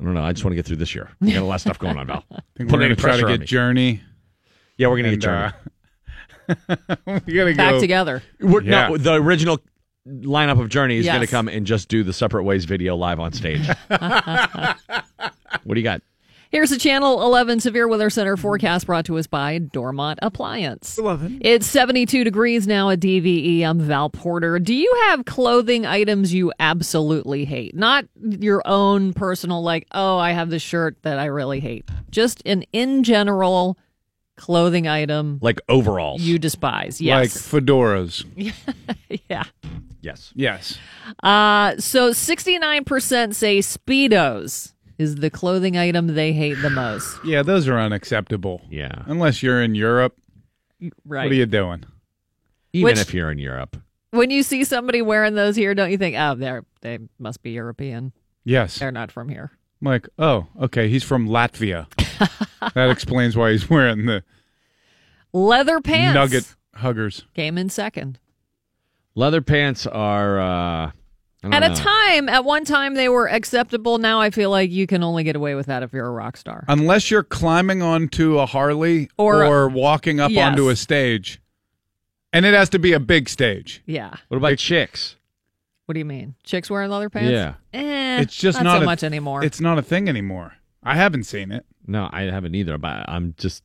I 0.00 0.04
don't 0.04 0.14
know. 0.14 0.22
I 0.22 0.32
just 0.32 0.44
want 0.44 0.52
to 0.52 0.56
get 0.56 0.66
through 0.66 0.76
this 0.76 0.94
year. 0.94 1.10
We 1.20 1.32
got 1.32 1.42
a 1.42 1.44
lot 1.44 1.54
of 1.56 1.60
stuff 1.62 1.78
going 1.78 1.98
on, 1.98 2.06
Val. 2.06 2.24
I 2.32 2.40
think 2.56 2.68
Put 2.70 2.78
we're 2.78 2.84
gonna 2.84 2.96
try 2.96 3.16
to 3.18 3.38
get. 3.38 3.46
Journey. 3.46 4.02
Yeah, 4.76 4.88
we're 4.88 4.98
gonna 4.98 5.16
get 5.16 5.20
Journey. 5.20 5.52
uh, 6.48 6.76
we 7.26 7.34
gotta 7.34 7.54
Back 7.54 7.72
go 7.72 7.80
together. 7.80 8.22
We're, 8.40 8.62
Yeah. 8.62 8.88
No, 8.88 8.96
the 8.98 9.14
original 9.14 9.58
lineup 10.06 10.60
of 10.60 10.68
Journey 10.68 10.98
is 10.98 11.04
Yes. 11.06 11.14
going 11.16 11.26
to 11.26 11.30
come 11.30 11.48
and 11.48 11.66
just 11.66 11.88
do 11.88 12.02
the 12.02 12.12
Separate 12.12 12.44
Ways 12.44 12.64
video 12.64 12.96
live 12.96 13.18
on 13.20 13.32
stage. 13.32 13.66
what 13.88 15.74
do 15.74 15.74
you 15.76 15.82
got? 15.82 16.02
Here's 16.52 16.70
a 16.70 16.78
Channel 16.78 17.22
11 17.22 17.58
Severe 17.58 17.88
Weather 17.88 18.08
Center 18.08 18.36
forecast 18.36 18.86
brought 18.86 19.04
to 19.06 19.18
us 19.18 19.26
by 19.26 19.58
Dormont 19.58 20.20
Appliance. 20.22 20.96
11. 20.96 21.38
It's 21.40 21.66
72 21.66 22.22
degrees 22.22 22.68
now 22.68 22.88
at 22.90 23.00
DVE. 23.00 23.62
I'm 23.64 23.80
Val 23.80 24.08
Porter. 24.10 24.60
Do 24.60 24.72
you 24.72 24.94
have 25.08 25.24
clothing 25.24 25.84
items 25.86 26.32
you 26.32 26.52
absolutely 26.60 27.44
hate? 27.46 27.74
Not 27.74 28.04
your 28.22 28.62
own 28.64 29.12
personal, 29.12 29.60
like, 29.62 29.86
oh, 29.90 30.18
I 30.18 30.30
have 30.32 30.48
this 30.50 30.62
shirt 30.62 30.96
that 31.02 31.18
I 31.18 31.26
really 31.26 31.58
hate. 31.58 31.84
Just 32.10 32.42
an 32.46 32.62
in 32.72 33.02
general 33.02 33.76
clothing 34.36 34.86
item 34.86 35.38
Like 35.42 35.58
overalls. 35.68 36.22
you 36.22 36.38
despise. 36.38 37.00
Yes. 37.00 37.16
Like 37.16 37.34
Yes. 37.34 37.50
fedoras. 37.50 38.52
yeah. 39.28 39.44
Yes. 40.06 40.32
Yes. 40.34 40.78
Uh, 41.22 41.76
so 41.78 42.10
69% 42.10 43.34
say 43.34 43.58
Speedos 43.58 44.72
is 44.98 45.16
the 45.16 45.28
clothing 45.30 45.76
item 45.76 46.14
they 46.14 46.32
hate 46.32 46.54
the 46.62 46.70
most. 46.70 47.18
Yeah, 47.24 47.42
those 47.42 47.68
are 47.68 47.78
unacceptable. 47.78 48.62
Yeah. 48.70 49.02
Unless 49.06 49.42
you're 49.42 49.62
in 49.62 49.74
Europe. 49.74 50.16
Right. 51.04 51.24
What 51.24 51.32
are 51.32 51.34
you 51.34 51.46
doing? 51.46 51.84
Even 52.72 52.84
Which- 52.84 53.00
if 53.00 53.12
you're 53.14 53.30
in 53.30 53.38
Europe. 53.38 53.76
when 54.10 54.30
you 54.30 54.42
see 54.42 54.64
somebody 54.64 55.02
wearing 55.02 55.34
those 55.34 55.56
here, 55.56 55.74
don't 55.74 55.90
you 55.90 55.98
think, 55.98 56.16
oh, 56.18 56.34
they're 56.34 56.64
they 56.80 56.98
must 57.18 57.42
be 57.42 57.50
European? 57.50 58.12
Yes. 58.44 58.78
They're 58.78 58.92
not 58.92 59.10
from 59.10 59.28
here. 59.28 59.50
I'm 59.82 59.88
like, 59.88 60.08
oh, 60.18 60.46
okay, 60.62 60.88
he's 60.88 61.02
from 61.04 61.28
Latvia. 61.28 61.86
that 62.74 62.90
explains 62.90 63.36
why 63.36 63.52
he's 63.52 63.68
wearing 63.68 64.06
the 64.06 64.22
Leather 65.32 65.80
pants 65.80 66.14
nugget 66.14 66.54
huggers. 66.76 67.24
came 67.34 67.58
in 67.58 67.68
second. 67.68 68.18
Leather 69.16 69.40
pants 69.42 69.86
are. 69.86 70.38
Uh, 70.38 70.44
I 70.46 70.92
don't 71.42 71.52
At 71.54 71.72
a 71.72 71.74
time, 71.74 72.28
at 72.28 72.44
one 72.44 72.64
time, 72.64 72.94
they 72.94 73.08
were 73.08 73.28
acceptable. 73.28 73.98
Now 73.98 74.20
I 74.20 74.30
feel 74.30 74.50
like 74.50 74.70
you 74.70 74.86
can 74.86 75.02
only 75.02 75.22
get 75.24 75.36
away 75.36 75.54
with 75.54 75.66
that 75.66 75.82
if 75.82 75.92
you're 75.92 76.06
a 76.06 76.10
rock 76.10 76.36
star. 76.36 76.64
Unless 76.68 77.10
you're 77.10 77.22
climbing 77.22 77.82
onto 77.82 78.38
a 78.38 78.46
Harley 78.46 79.08
Or- 79.16 79.44
or, 79.44 79.68
walking 79.68 80.18
up 80.20 80.30
Yes. 80.32 80.46
onto 80.50 80.68
a 80.68 80.76
stage. 80.76 81.40
And 82.32 82.44
it 82.44 82.52
has 82.54 82.68
to 82.70 82.78
be 82.78 82.92
a 82.92 83.00
big 83.00 83.28
stage. 83.28 83.82
Yeah. 83.86 84.14
What 84.28 84.36
about 84.38 84.58
chicks? 84.58 85.16
What 85.86 85.92
do 85.94 86.00
you 86.00 86.04
mean? 86.04 86.34
Chicks 86.42 86.68
wearing 86.68 86.90
leather 86.90 87.08
pants? 87.08 87.30
Yeah. 87.30 87.54
Eh, 87.72 88.20
it's 88.22 88.36
just 88.36 88.58
not, 88.58 88.64
not 88.64 88.78
so 88.78 88.82
a- 88.82 88.86
much 88.86 89.04
anymore. 89.04 89.44
It's 89.44 89.60
not 89.60 89.78
a 89.78 89.82
thing 89.82 90.08
anymore. 90.08 90.54
I 90.82 90.96
haven't 90.96 91.24
seen 91.24 91.52
it. 91.52 91.64
No, 91.86 92.08
I 92.12 92.22
haven't 92.22 92.54
either. 92.56 92.76
But 92.76 93.08
I'm 93.08 93.34
just 93.38 93.62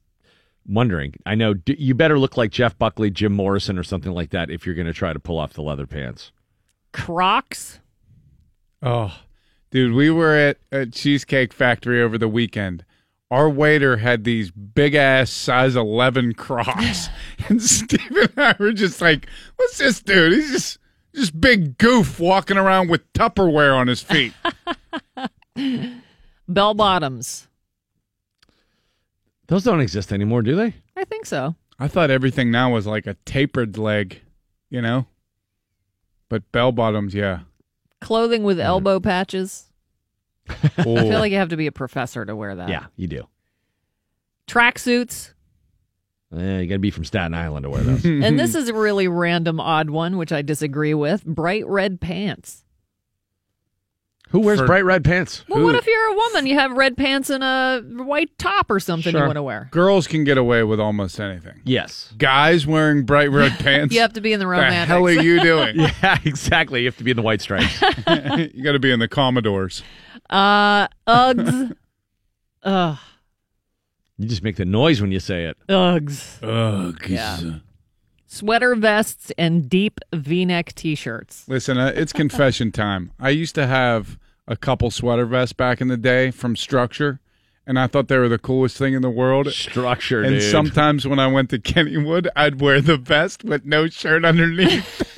wondering. 0.67 1.15
I 1.25 1.35
know 1.35 1.53
d- 1.53 1.75
you 1.77 1.93
better 1.95 2.19
look 2.19 2.37
like 2.37 2.51
Jeff 2.51 2.77
Buckley, 2.77 3.09
Jim 3.09 3.33
Morrison, 3.33 3.77
or 3.77 3.83
something 3.83 4.11
like 4.11 4.29
that 4.31 4.49
if 4.49 4.65
you're 4.65 4.75
going 4.75 4.87
to 4.87 4.93
try 4.93 5.13
to 5.13 5.19
pull 5.19 5.37
off 5.37 5.53
the 5.53 5.61
leather 5.61 5.87
pants. 5.87 6.31
Crocs. 6.93 7.79
Oh, 8.81 9.15
dude, 9.69 9.93
we 9.93 10.09
were 10.09 10.35
at 10.35 10.57
a 10.71 10.85
Cheesecake 10.85 11.53
Factory 11.53 12.01
over 12.01 12.17
the 12.17 12.27
weekend. 12.27 12.83
Our 13.29 13.49
waiter 13.49 13.97
had 13.97 14.23
these 14.25 14.51
big 14.51 14.93
ass 14.93 15.31
size 15.31 15.75
11 15.75 16.33
Crocs. 16.33 17.07
and 17.47 17.61
Steve 17.61 18.11
and 18.11 18.33
I 18.37 18.55
were 18.59 18.73
just 18.73 19.01
like, 19.01 19.27
what's 19.55 19.77
this 19.77 20.01
dude? 20.01 20.33
He's 20.33 20.51
just, 20.51 20.79
just 21.15 21.39
big 21.39 21.77
goof 21.77 22.19
walking 22.19 22.57
around 22.57 22.89
with 22.89 23.11
Tupperware 23.13 23.75
on 23.75 23.87
his 23.87 24.01
feet. 24.01 24.33
Bell 26.47 26.73
bottoms. 26.73 27.47
Those 29.51 29.65
don't 29.65 29.81
exist 29.81 30.13
anymore, 30.13 30.43
do 30.43 30.55
they? 30.55 30.73
I 30.95 31.03
think 31.03 31.25
so. 31.25 31.57
I 31.77 31.89
thought 31.89 32.09
everything 32.09 32.51
now 32.51 32.71
was 32.71 32.87
like 32.87 33.05
a 33.05 33.15
tapered 33.25 33.77
leg, 33.77 34.21
you 34.69 34.81
know? 34.81 35.07
But 36.29 36.49
bell 36.53 36.71
bottoms, 36.71 37.13
yeah. 37.13 37.39
Clothing 37.99 38.43
with 38.43 38.61
elbow 38.61 39.01
patches. 39.01 39.65
I 40.47 40.55
feel 40.83 41.19
like 41.19 41.33
you 41.33 41.37
have 41.37 41.49
to 41.49 41.57
be 41.57 41.67
a 41.67 41.71
professor 41.73 42.23
to 42.23 42.33
wear 42.33 42.55
that. 42.55 42.69
Yeah, 42.69 42.85
you 42.95 43.07
do. 43.07 43.27
Tracksuits. 44.47 45.33
Yeah, 46.33 46.59
you 46.59 46.67
got 46.67 46.75
to 46.75 46.79
be 46.79 46.89
from 46.89 47.03
Staten 47.03 47.33
Island 47.33 47.65
to 47.65 47.71
wear 47.71 47.81
those. 47.83 48.05
and 48.05 48.39
this 48.39 48.55
is 48.55 48.69
a 48.69 48.73
really 48.73 49.09
random, 49.09 49.59
odd 49.59 49.89
one, 49.89 50.15
which 50.15 50.31
I 50.31 50.43
disagree 50.43 50.93
with. 50.93 51.25
Bright 51.25 51.67
red 51.67 51.99
pants. 51.99 52.60
Who 54.31 54.39
wears 54.39 54.59
For- 54.59 54.65
bright 54.65 54.85
red 54.85 55.03
pants? 55.03 55.43
Well, 55.49 55.63
what 55.63 55.75
if 55.75 55.85
you're 55.85 56.07
a 56.11 56.15
woman? 56.15 56.45
You 56.45 56.57
have 56.57 56.71
red 56.71 56.95
pants 56.97 57.29
and 57.29 57.43
a 57.43 57.81
white 58.03 58.37
top 58.37 58.71
or 58.71 58.79
something 58.79 59.13
you 59.13 59.19
want 59.21 59.35
to 59.35 59.43
wear. 59.43 59.67
Girls 59.71 60.07
can 60.07 60.23
get 60.23 60.37
away 60.37 60.63
with 60.63 60.79
almost 60.79 61.19
anything. 61.19 61.59
Yes. 61.65 62.13
Guys 62.17 62.65
wearing 62.65 63.03
bright 63.03 63.29
red 63.29 63.51
pants. 63.59 63.93
You 63.93 63.99
have 64.01 64.13
to 64.13 64.21
be 64.21 64.31
in 64.33 64.39
the 64.39 64.45
the 64.45 64.47
romantics. 64.47 64.87
hell 64.87 65.05
are 65.05 65.11
you 65.11 65.41
doing? 65.41 65.75
Yeah, 66.01 66.17
exactly. 66.25 66.79
You 66.81 66.87
have 66.87 66.97
to 66.97 67.03
be 67.03 67.11
in 67.11 67.17
the 67.17 67.23
white 67.23 67.41
stripes. 67.41 67.81
you 67.81 68.63
got 68.63 68.71
to 68.71 68.79
be 68.79 68.91
in 68.91 68.99
the 68.99 69.07
Commodores. 69.07 69.83
Uh, 70.29 70.87
Uggs. 71.07 71.75
Ugh. 72.63 72.97
you 74.17 74.27
just 74.27 74.43
make 74.43 74.55
the 74.55 74.65
noise 74.65 75.01
when 75.01 75.11
you 75.11 75.19
say 75.19 75.45
it. 75.45 75.57
Uggs. 75.67 76.41
Ugh. 76.41 77.01
Yeah. 77.09 77.37
Sweater 78.35 78.75
vests 78.75 79.29
and 79.37 79.69
deep 79.69 79.99
V-neck 80.13 80.73
T-shirts. 80.73 81.45
Listen, 81.49 81.77
uh, 81.77 81.91
it's 81.93 82.13
confession 82.13 82.71
time. 82.85 83.11
I 83.19 83.27
used 83.29 83.55
to 83.55 83.67
have 83.67 84.17
a 84.47 84.55
couple 84.55 84.89
sweater 84.89 85.25
vests 85.25 85.51
back 85.51 85.81
in 85.81 85.89
the 85.89 85.97
day 85.97 86.31
from 86.31 86.55
Structure, 86.55 87.19
and 87.67 87.77
I 87.77 87.87
thought 87.87 88.07
they 88.07 88.17
were 88.17 88.29
the 88.29 88.39
coolest 88.39 88.77
thing 88.77 88.93
in 88.93 89.01
the 89.01 89.09
world. 89.09 89.51
Structure, 89.51 90.23
And 90.23 90.35
dude. 90.35 90.49
sometimes 90.49 91.05
when 91.05 91.19
I 91.19 91.27
went 91.27 91.49
to 91.49 91.59
Kennywood, 91.59 92.27
I'd 92.33 92.61
wear 92.61 92.79
the 92.79 92.95
vest 92.95 93.43
with 93.43 93.65
no 93.65 93.89
shirt 93.89 94.23
underneath 94.23 95.01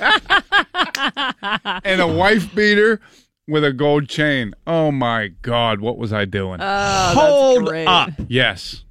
and 1.84 2.00
a 2.00 2.08
wife 2.08 2.52
beater 2.52 3.00
with 3.46 3.62
a 3.64 3.72
gold 3.72 4.08
chain. 4.08 4.54
Oh 4.66 4.90
my 4.90 5.28
God, 5.42 5.78
what 5.80 5.98
was 5.98 6.12
I 6.12 6.24
doing? 6.24 6.58
Oh, 6.60 7.12
Hold 7.14 7.68
up. 7.68 8.10
yes. 8.26 8.82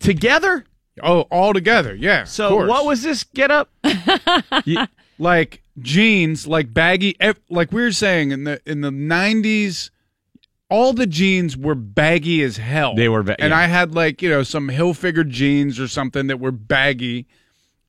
Together? 0.00 0.64
Oh, 1.02 1.22
all 1.30 1.52
together. 1.52 1.94
Yeah. 1.94 2.22
of 2.22 2.28
So 2.28 2.48
course. 2.50 2.68
what 2.68 2.86
was 2.86 3.02
this 3.02 3.24
get 3.24 3.50
up? 3.50 3.70
like 5.18 5.62
jeans, 5.78 6.46
like 6.46 6.72
baggy, 6.72 7.16
ev- 7.20 7.40
like 7.50 7.72
we 7.72 7.82
were 7.82 7.92
saying 7.92 8.30
in 8.30 8.44
the 8.44 8.60
in 8.66 8.80
the 8.80 8.90
nineties, 8.90 9.90
all 10.70 10.92
the 10.92 11.06
jeans 11.06 11.56
were 11.56 11.74
baggy 11.74 12.42
as 12.42 12.56
hell. 12.56 12.94
They 12.94 13.08
were 13.08 13.22
ba- 13.22 13.40
and 13.40 13.50
yeah. 13.50 13.58
I 13.58 13.66
had 13.66 13.94
like 13.94 14.22
you 14.22 14.28
know 14.30 14.42
some 14.42 14.68
Hilfiger 14.68 15.28
jeans 15.28 15.78
or 15.78 15.88
something 15.88 16.26
that 16.28 16.40
were 16.40 16.52
baggy, 16.52 17.26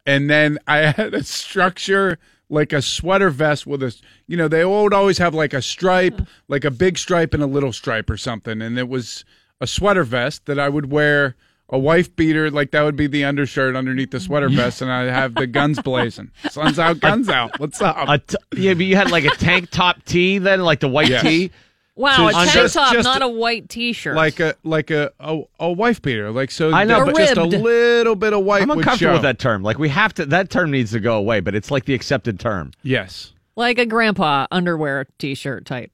and 0.05 0.29
then 0.29 0.57
I 0.67 0.77
had 0.91 1.13
a 1.13 1.23
structure 1.23 2.17
like 2.49 2.71
a 2.71 2.81
sweater 2.81 3.29
vest 3.29 3.67
with 3.67 3.84
a, 3.84 3.93
you 4.25 4.38
know, 4.38 4.47
they 4.47 4.63
would 4.63 4.93
always 4.93 5.17
have 5.17 5.34
like 5.35 5.53
a 5.53 5.61
stripe, 5.61 6.21
like 6.47 6.63
a 6.63 6.71
big 6.71 6.97
stripe 6.97 7.34
and 7.34 7.43
a 7.43 7.45
little 7.45 7.73
stripe 7.73 8.09
or 8.09 8.15
something, 8.15 8.61
and 8.61 8.79
it 8.79 8.88
was 8.88 9.25
a 9.59 9.67
sweater 9.67 10.05
vest 10.05 10.45
that 10.45 10.57
I 10.57 10.69
would 10.69 10.89
wear. 10.89 11.35
A 11.69 11.77
wife 11.77 12.15
beater, 12.15 12.49
like 12.49 12.72
that 12.72 12.84
would 12.84 12.95
be 12.95 13.07
the 13.07 13.26
undershirt 13.26 13.76
underneath 13.76 14.11
the 14.11 14.22
sweater 14.22 14.48
vest, 14.48 14.81
and 14.81 14.89
I'd 14.89 15.10
have 15.10 15.35
the 15.35 15.45
guns 15.48 15.81
blazing. 15.81 16.31
Sun's 16.49 16.80
out, 16.80 17.02
guns 17.02 17.27
out. 17.27 17.60
What's 17.60 17.81
up? 17.81 17.98
A 18.07 18.19
t- 18.19 18.38
yeah, 18.56 18.73
but 18.73 18.85
you 18.85 18.95
had 18.95 19.11
like 19.11 19.26
a 19.26 19.31
tank 19.31 19.69
top 19.69 20.02
tee 20.06 20.38
then, 20.38 20.61
like 20.61 20.80
the 20.80 20.88
white 20.88 21.10
Yes. 21.10 21.23
tee. 21.23 21.52
Wow, 21.95 22.15
So 22.15 22.27
a 22.30 22.31
tank 22.31 22.52
just- 22.53 22.73
top, 22.76 22.94
just 22.94 23.03
not 23.06 23.22
a- 23.22 23.26
a 23.26 23.27
white 23.27 23.68
T-shirt. 23.68 24.15
like 24.15 24.39
a 24.39 24.56
like 24.64 24.91
a 24.91 25.11
a, 25.19 25.41
a 25.60 25.69
wife 25.72 26.02
beater, 26.02 26.31
like 26.31 26.52
so. 26.52 26.72
I 26.72 26.85
know, 26.85 27.03
that 27.03 27.14
but- 27.14 27.18
just 27.19 27.38
a 27.38 27.44
little 27.44 28.15
bit 28.15 28.31
of 28.31 28.44
white 28.45 28.61
I'm 28.61 28.69
would 28.69 28.77
uncomfortable 28.77 29.10
show. 29.11 29.14
with 29.15 29.23
that 29.23 29.39
term. 29.39 29.61
Like 29.61 29.77
we 29.77 29.89
have 29.89 30.14
to. 30.14 30.26
That 30.27 30.49
term 30.49 30.72
needs 30.72 30.91
to 30.91 31.02
go 31.02 31.18
away. 31.18 31.41
But 31.41 31.53
it's 31.53 31.69
like 31.69 31.84
the 31.84 31.94
accepted 31.95 32.39
term. 32.39 32.72
Yes. 32.81 33.34
like 33.57 33.77
a 33.77 33.85
grandpa 33.85 34.48
underwear 34.52 35.07
T-shirt 35.18 35.65
type. 35.65 35.91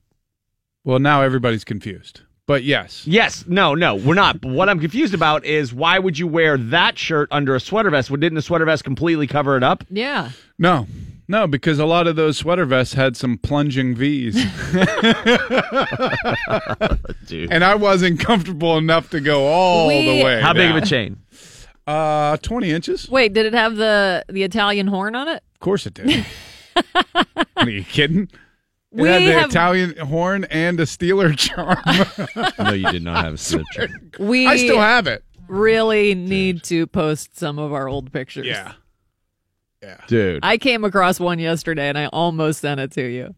Well, 0.83 0.99
now 0.99 1.21
everybody's 1.23 1.63
confused, 1.63 2.21
but 2.45 2.63
yes, 2.63 3.05
Yes. 3.07 3.45
No. 3.47 3.73
No. 3.75 3.95
We're 3.95 4.13
not. 4.15 4.41
But 4.41 4.51
what 4.51 4.69
I'm 4.69 4.79
confused 4.79 5.13
about 5.13 5.45
is 5.45 5.73
why 5.73 5.97
would 5.99 6.17
you 6.19 6.27
wear 6.27 6.57
that 6.57 6.97
shirt 6.97 7.29
under 7.31 7.55
a 7.55 7.59
sweater 7.59 7.89
vest? 7.89 8.09
Well, 8.09 8.17
didn't 8.19 8.35
the 8.35 8.41
sweater 8.41 8.65
vest 8.65 8.83
completely 8.83 9.27
cover 9.27 9.55
it 9.57 9.63
up? 9.63 9.83
Yeah. 9.89 10.31
no, 10.59 10.87
no, 11.27 11.47
because 11.47 11.79
a 11.79 11.85
lot 11.85 12.05
of 12.07 12.15
those 12.17 12.37
sweater 12.37 12.65
vests 12.65 12.93
had 12.95 13.15
some 13.15 13.37
plunging 13.37 13.95
V's, 13.95 14.35
Dude. 17.27 17.51
and 17.51 17.63
I 17.63 17.75
wasn't 17.75 18.19
comfortable 18.19 18.77
enough 18.77 19.09
to 19.11 19.19
go 19.21 19.45
all 19.47 19.87
We- 19.87 20.05
the 20.19 20.23
way. 20.23 20.41
How 20.41 20.53
big 20.53 20.69
of 20.69 20.75
down. 20.75 20.83
a 20.83 20.85
chain? 20.85 21.17
Uh, 21.87 22.37
twenty 22.37 22.71
inches. 22.71 23.09
Wait, 23.09 23.33
did 23.33 23.45
it 23.45 23.53
have 23.53 23.75
the 23.75 24.23
the 24.29 24.43
Italian 24.43 24.87
horn 24.87 25.15
on 25.15 25.27
it? 25.27 25.43
Of 25.53 25.59
course 25.59 25.85
it 25.85 25.93
did. 25.95 26.25
Are 27.57 27.69
you 27.69 27.83
kidding? 27.83 28.29
It 28.95 29.01
We 29.01 29.07
had 29.09 29.21
the 29.23 29.33
have- 29.33 29.49
Italian 29.49 29.97
horn 29.97 30.43
and 30.45 30.79
a 30.79 30.83
Steeler 30.83 31.35
charm. 31.37 31.77
No, 32.59 32.71
you 32.73 32.91
did 32.91 33.03
not 33.03 33.25
have 33.25 33.33
a 33.33 33.37
switch. 33.37 33.65
We 34.19 34.47
I 34.47 34.55
still 34.57 34.79
have 34.79 35.07
it. 35.07 35.23
really 35.47 36.13
need 36.15 36.63
to 36.65 36.85
post 36.87 37.37
some 37.37 37.57
of 37.59 37.73
our 37.73 37.87
old 37.89 38.11
pictures. 38.13 38.45
Yeah. 38.45 38.73
Yeah. 39.81 39.97
Dude. 40.07 40.39
I 40.43 40.57
came 40.57 40.83
across 40.85 41.19
one 41.19 41.39
yesterday 41.39 41.89
and 41.89 41.97
I 41.97 42.05
almost 42.07 42.61
sent 42.61 42.79
it 42.79 42.91
to 42.91 43.01
you. 43.01 43.35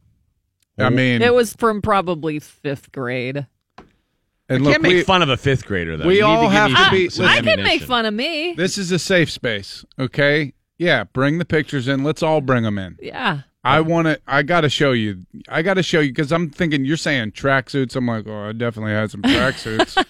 I 0.78 0.90
mean, 0.90 1.22
It 1.22 1.34
was 1.34 1.54
from 1.54 1.82
probably 1.82 2.40
fifth 2.40 2.92
grade. 2.92 3.48
and 3.78 3.88
I 4.50 4.56
look, 4.58 4.72
can't 4.74 4.84
make 4.84 4.94
we, 4.94 5.04
fun 5.04 5.22
of 5.24 5.30
a 5.30 5.38
fifth 5.38 5.66
grader 5.66 5.96
though. 5.98 6.06
we 6.06 6.16
You 6.18 6.22
need 6.22 6.28
all 6.28 6.44
give 6.44 6.52
have 6.52 6.86
to 6.86 6.92
be- 6.92 7.10
some 7.10 7.26
I 7.26 7.40
can 7.42 7.64
make 7.64 7.82
fun 7.84 8.06
of 8.06 8.14
me. 8.14 8.54
this 8.58 8.78
is 8.78 8.92
a 8.92 9.00
safe 9.00 9.32
space. 9.32 9.86
Okay. 9.98 10.54
Yeah, 10.78 11.06
bring 11.06 11.38
the 11.40 11.46
pictures 11.46 11.88
in. 11.88 12.04
Let's 12.04 12.22
all 12.22 12.42
bring 12.42 12.64
them 12.64 12.78
in. 12.78 12.98
Yeah. 13.02 13.42
I 13.66 13.82
want 13.82 14.08
to. 14.08 14.20
I 14.28 14.44
got 14.44 14.62
to 14.62 14.70
show 14.70 14.92
you. 14.92 15.26
I 15.50 15.64
got 15.64 15.74
to 15.74 15.84
show 15.84 16.00
you 16.00 16.12
because 16.12 16.32
I'm 16.32 16.52
thinking 16.52 16.86
you're 16.86 16.98
saying 16.98 17.32
tracksuits. 17.32 17.96
I'm 17.96 18.08
like, 18.08 18.28
oh, 18.28 18.50
I 18.50 18.52
definitely 18.52 18.94
had 18.94 19.10
some 19.10 19.24
tracksuits, 19.24 20.06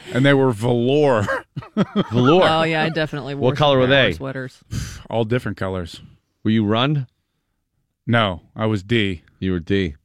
and 0.12 0.24
they 0.24 0.32
were 0.32 0.52
velour, 0.52 1.24
Velour. 2.12 2.42
Oh 2.44 2.62
yeah, 2.62 2.84
I 2.84 2.88
definitely 2.88 3.34
wore 3.34 3.50
What 3.50 3.58
color 3.58 3.78
were 3.78 3.88
they? 3.88 4.12
Sweaters. 4.12 4.62
all 5.10 5.24
different 5.24 5.56
colors. 5.56 6.00
Were 6.44 6.52
you 6.52 6.64
run? 6.64 7.08
No, 8.06 8.42
I 8.56 8.66
was 8.66 8.82
D 8.82 9.22
You 9.40 9.52
were 9.52 9.60
D. 9.60 9.96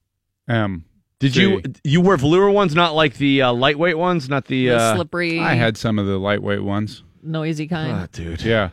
M. 0.49 0.85
Did 1.19 1.33
C. 1.33 1.41
you 1.41 1.61
you 1.83 2.01
wear 2.01 2.17
velour 2.17 2.49
ones, 2.49 2.75
not 2.75 2.95
like 2.95 3.17
the 3.17 3.43
uh, 3.43 3.53
lightweight 3.53 3.97
ones, 3.97 4.27
not 4.27 4.45
the, 4.45 4.67
The 4.67 4.77
uh, 4.77 4.95
slippery, 4.95 5.39
I 5.39 5.53
had 5.53 5.77
some 5.77 5.99
of 5.99 6.07
the 6.07 6.17
lightweight 6.17 6.63
ones. 6.63 7.03
noisy 7.23 7.67
kind. 7.67 7.91
Ah, 7.93 8.07
dude. 8.11 8.41
Yeah. 8.41 8.71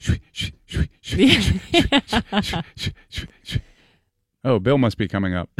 Oh, 4.42 4.58
Bill 4.58 4.78
must 4.78 4.96
be 4.96 5.06
coming 5.06 5.34
up. 5.34 5.50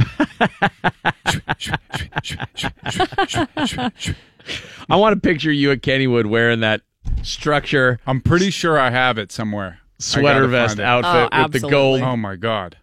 I 4.88 4.96
want 4.96 5.14
to 5.14 5.20
picture 5.20 5.52
you 5.52 5.70
at 5.70 5.82
Kennywood 5.82 6.26
wearing 6.26 6.60
that 6.60 6.82
structure 7.22 7.98
I'm 8.06 8.20
pretty 8.20 8.50
sure 8.50 8.78
I 8.78 8.90
have 8.90 9.18
it 9.18 9.30
somewhere. 9.32 9.80
Sweater 9.98 10.46
vest 10.46 10.80
outfit 10.80 11.28
Oh, 11.32 11.42
with 11.42 11.52
the 11.52 11.68
gold. 11.68 12.00
Oh 12.00 12.16
my 12.16 12.36
god. 12.36 12.78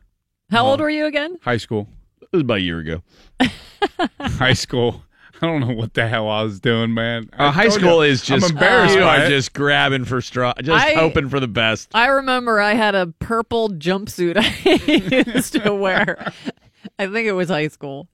How 0.51 0.65
old 0.65 0.79
uh, 0.79 0.83
were 0.83 0.89
you 0.89 1.05
again? 1.07 1.37
High 1.41 1.57
school. 1.57 1.87
It 2.21 2.29
was 2.31 2.41
about 2.41 2.57
a 2.57 2.61
year 2.61 2.79
ago. 2.79 3.01
High 4.19 4.53
school. 4.53 5.03
I 5.41 5.45
don't 5.45 5.61
know 5.61 5.73
what 5.73 5.93
the 5.93 6.07
hell 6.07 6.29
I 6.29 6.41
was 6.41 6.59
doing, 6.59 6.93
man. 6.93 7.29
Uh, 7.37 7.51
high 7.51 7.69
school 7.69 8.03
you, 8.03 8.11
is 8.11 8.23
just 8.23 8.45
I'm 8.45 8.51
embarrassed 8.51 8.95
you 8.95 9.01
by 9.01 9.23
are 9.23 9.29
just 9.29 9.53
grabbing 9.53 10.05
for 10.05 10.19
straw, 10.21 10.53
just 10.61 10.85
I- 10.85 10.93
hoping 10.93 11.29
for 11.29 11.39
the 11.39 11.47
best. 11.47 11.89
I 11.93 12.07
remember 12.07 12.59
I 12.59 12.73
had 12.73 12.95
a 12.95 13.07
purple 13.19 13.69
jumpsuit 13.69 14.35
I 14.37 15.31
used 15.35 15.53
to 15.53 15.73
wear. 15.73 16.33
I 16.97 17.07
think 17.07 17.27
it 17.27 17.33
was 17.33 17.49
high 17.49 17.67
school. 17.67 18.07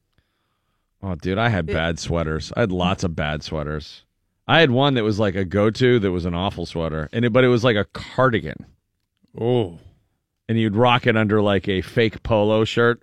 Oh, 1.01 1.15
dude, 1.15 1.37
I 1.37 1.49
had 1.49 1.65
bad 1.65 1.99
sweaters. 1.99 2.51
I 2.55 2.61
had 2.61 2.71
lots 2.71 3.03
of 3.03 3.15
bad 3.15 3.43
sweaters. 3.43 4.03
I 4.47 4.59
had 4.59 4.71
one 4.71 4.93
that 4.95 5.03
was 5.03 5.19
like 5.19 5.35
a 5.35 5.45
go-to 5.45 5.99
that 5.99 6.11
was 6.11 6.25
an 6.25 6.33
awful 6.33 6.65
sweater, 6.65 7.09
and 7.13 7.23
it, 7.23 7.31
but 7.31 7.43
it 7.43 7.49
was 7.49 7.63
like 7.63 7.77
a 7.77 7.85
cardigan, 7.85 8.65
Oh, 9.39 9.79
and 10.49 10.59
you'd 10.59 10.75
rock 10.75 11.07
it 11.07 11.15
under 11.15 11.41
like 11.41 11.67
a 11.67 11.81
fake 11.81 12.21
polo 12.23 12.65
shirt. 12.65 13.01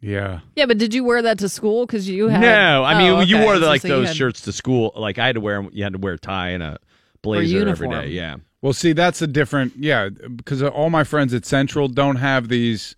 Yeah. 0.00 0.40
Yeah, 0.56 0.66
but 0.66 0.78
did 0.78 0.94
you 0.94 1.04
wear 1.04 1.22
that 1.22 1.38
to 1.40 1.48
school? 1.48 1.86
Because 1.86 2.08
you 2.08 2.28
had 2.28 2.40
No, 2.40 2.84
I 2.84 2.98
mean 2.98 3.10
Oh, 3.12 3.20
you 3.20 3.38
wore 3.38 3.56
So- 3.56 3.66
like 3.66 3.82
so 3.82 3.88
those 3.88 4.08
had- 4.08 4.16
shirts 4.16 4.40
to 4.42 4.52
school. 4.52 4.92
Like 4.96 5.18
I 5.18 5.26
had 5.26 5.34
to 5.34 5.40
wear, 5.40 5.66
you 5.72 5.82
had 5.84 5.92
to 5.92 5.98
wear 5.98 6.14
a 6.14 6.18
tie 6.18 6.50
and 6.50 6.62
a 6.62 6.78
blazer 7.22 7.58
every 7.58 7.86
uniform. 7.86 7.90
day. 7.90 8.08
Yeah, 8.08 8.36
Well, 8.62 8.72
see, 8.72 8.92
that's 8.92 9.20
a 9.22 9.26
different, 9.26 9.74
yeah, 9.76 10.08
because 10.08 10.62
all 10.62 10.90
my 10.90 11.04
friends 11.04 11.34
at 11.34 11.44
Central 11.44 11.88
don't 11.88 12.16
have 12.16 12.48
these 12.48 12.96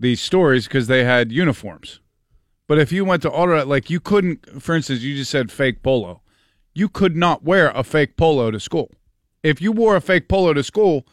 these 0.00 0.20
stories 0.20 0.66
because 0.68 0.86
they 0.86 1.02
had 1.04 1.32
uniforms. 1.32 2.00
But 2.68 2.78
if 2.78 2.92
you 2.92 3.04
went 3.04 3.22
to 3.22 3.30
Auto, 3.30 3.64
like 3.66 3.90
you 3.90 3.98
couldn't, 3.98 4.62
for 4.62 4.74
instance, 4.76 5.00
you 5.00 5.16
just 5.16 5.30
said 5.30 5.50
fake 5.50 5.82
polo. 5.82 6.22
You 6.72 6.88
could 6.88 7.16
not 7.16 7.42
wear 7.42 7.70
a 7.74 7.82
fake 7.82 8.16
polo 8.16 8.50
to 8.52 8.60
school. 8.60 8.92
If 9.42 9.60
you 9.60 9.72
wore 9.72 9.96
a 9.96 10.00
fake 10.00 10.28
polo 10.28 10.52
to 10.52 10.62
school, 10.62 11.04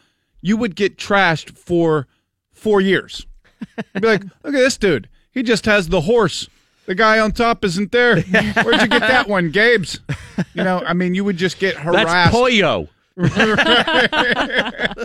you 0.42 0.56
would 0.58 0.76
get 0.76 0.98
trashed 0.98 1.58
for 1.58 2.06
four 2.54 2.80
years. 2.80 3.26
You'd 3.96 4.02
be 4.02 4.08
like, 4.08 4.22
look 4.44 4.54
at 4.54 4.60
this 4.60 4.78
dude. 4.78 5.10
He 5.36 5.44
just 5.44 5.66
has 5.66 5.90
the 5.90 6.02
horse. 6.02 6.50
The 6.88 6.96
guy 6.96 7.20
on 7.20 7.32
top 7.32 7.64
isn't 7.64 7.92
there. 7.92 8.22
Where'd 8.22 8.82
you 8.82 8.88
get 8.88 9.02
that 9.02 9.28
one, 9.30 9.52
Gabe's? 9.52 10.00
You 10.56 10.64
know, 10.64 10.82
I 10.86 10.94
mean, 10.94 11.14
you 11.14 11.24
would 11.24 11.38
just 11.38 11.60
get 11.60 11.76
harassed. 11.76 12.08
that's 12.08 12.36
polio. 12.36 12.88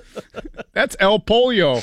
That's 0.73 0.97
El 0.99 1.21
Polio. 1.21 1.81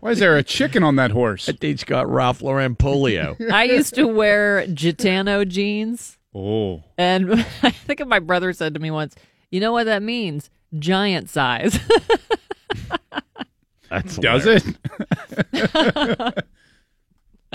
Why 0.00 0.10
is 0.12 0.18
there 0.20 0.36
a 0.36 0.42
chicken 0.44 0.82
on 0.84 0.94
that 0.96 1.10
horse? 1.10 1.46
That 1.46 1.58
dude's 1.58 1.82
got 1.84 2.08
Ralph 2.08 2.40
Lauren 2.42 2.76
polio. 2.76 3.36
I 3.52 3.64
used 3.64 3.94
to 3.94 4.06
wear 4.06 4.64
Gitano 4.68 5.46
jeans, 5.48 6.18
Oh, 6.34 6.82
and 6.98 7.44
I 7.62 7.70
think 7.70 8.06
my 8.06 8.18
brother 8.20 8.52
said 8.52 8.74
to 8.74 8.80
me 8.80 8.90
once, 8.92 9.14
"You 9.50 9.58
know 9.60 9.72
what 9.72 9.84
that 9.84 10.02
means? 10.02 10.50
Giant 10.78 11.30
size." 11.30 11.78
That's 13.90 14.16
does 14.18 14.42
hilarious. 14.44 14.64
it? 15.52 16.44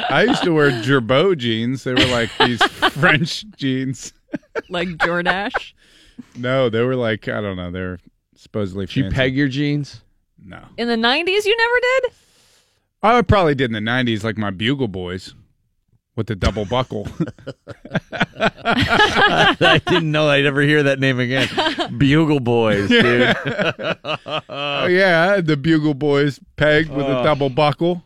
I 0.09 0.23
used 0.23 0.43
to 0.43 0.53
wear 0.53 0.71
Girbaud 0.71 1.37
jeans. 1.37 1.83
They 1.83 1.93
were 1.93 2.05
like 2.05 2.29
these 2.39 2.61
French 2.93 3.45
jeans. 3.57 4.13
like 4.69 4.87
Jordache. 4.89 5.73
No, 6.35 6.69
they 6.69 6.81
were 6.83 6.95
like 6.95 7.27
I 7.27 7.41
don't 7.41 7.57
know. 7.57 7.71
They're 7.71 7.99
supposedly. 8.35 8.85
Did 8.85 8.95
you 8.95 9.03
fancy. 9.03 9.15
peg 9.15 9.35
your 9.35 9.47
jeans? 9.47 10.01
No, 10.43 10.61
In 10.77 10.87
the 10.87 10.95
'90s, 10.95 11.45
you 11.45 11.57
never 11.57 11.79
did. 11.81 12.11
I 13.03 13.21
probably 13.23 13.55
did 13.55 13.73
in 13.73 13.83
the 13.83 13.91
'90s, 13.91 14.23
like 14.23 14.37
my 14.37 14.51
Bugle 14.51 14.87
Boys, 14.87 15.33
with 16.15 16.27
the 16.27 16.35
double 16.35 16.63
buckle. 16.65 17.07
I 18.11 19.81
didn't 19.87 20.11
know 20.11 20.29
I'd 20.29 20.45
ever 20.45 20.61
hear 20.61 20.83
that 20.83 20.99
name 20.99 21.19
again. 21.19 21.49
Bugle 21.97 22.39
Boys, 22.39 22.89
dude. 22.89 23.35
oh 23.45 24.85
yeah, 24.87 25.23
I 25.29 25.35
had 25.35 25.45
the 25.47 25.57
Bugle 25.57 25.93
Boys 25.93 26.39
pegged 26.55 26.89
with 26.89 27.05
a 27.05 27.19
Oh. 27.19 27.23
double 27.23 27.49
buckle. 27.49 28.03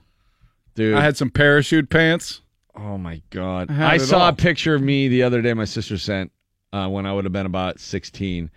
Dude. 0.76 0.96
I 0.96 1.02
had 1.02 1.18
some 1.18 1.30
parachute 1.30 1.90
pants. 1.90 2.42
Oh 2.76 2.98
my 2.98 3.22
god! 3.30 3.70
I 3.70 3.94
I 3.94 3.98
saw 3.98 4.24
all. 4.24 4.30
a 4.30 4.34
picture 4.34 4.74
of 4.76 4.82
me 4.82 5.08
the 5.08 5.24
other 5.24 5.42
day. 5.42 5.54
My 5.54 5.66
sister 5.66 5.98
sent 5.98 6.32
uh, 6.72 6.88
when 6.88 7.06
I 7.06 7.14
would 7.14 7.26
have 7.26 7.34
been 7.34 7.46
about 7.46 7.80
sixteen, 7.80 8.50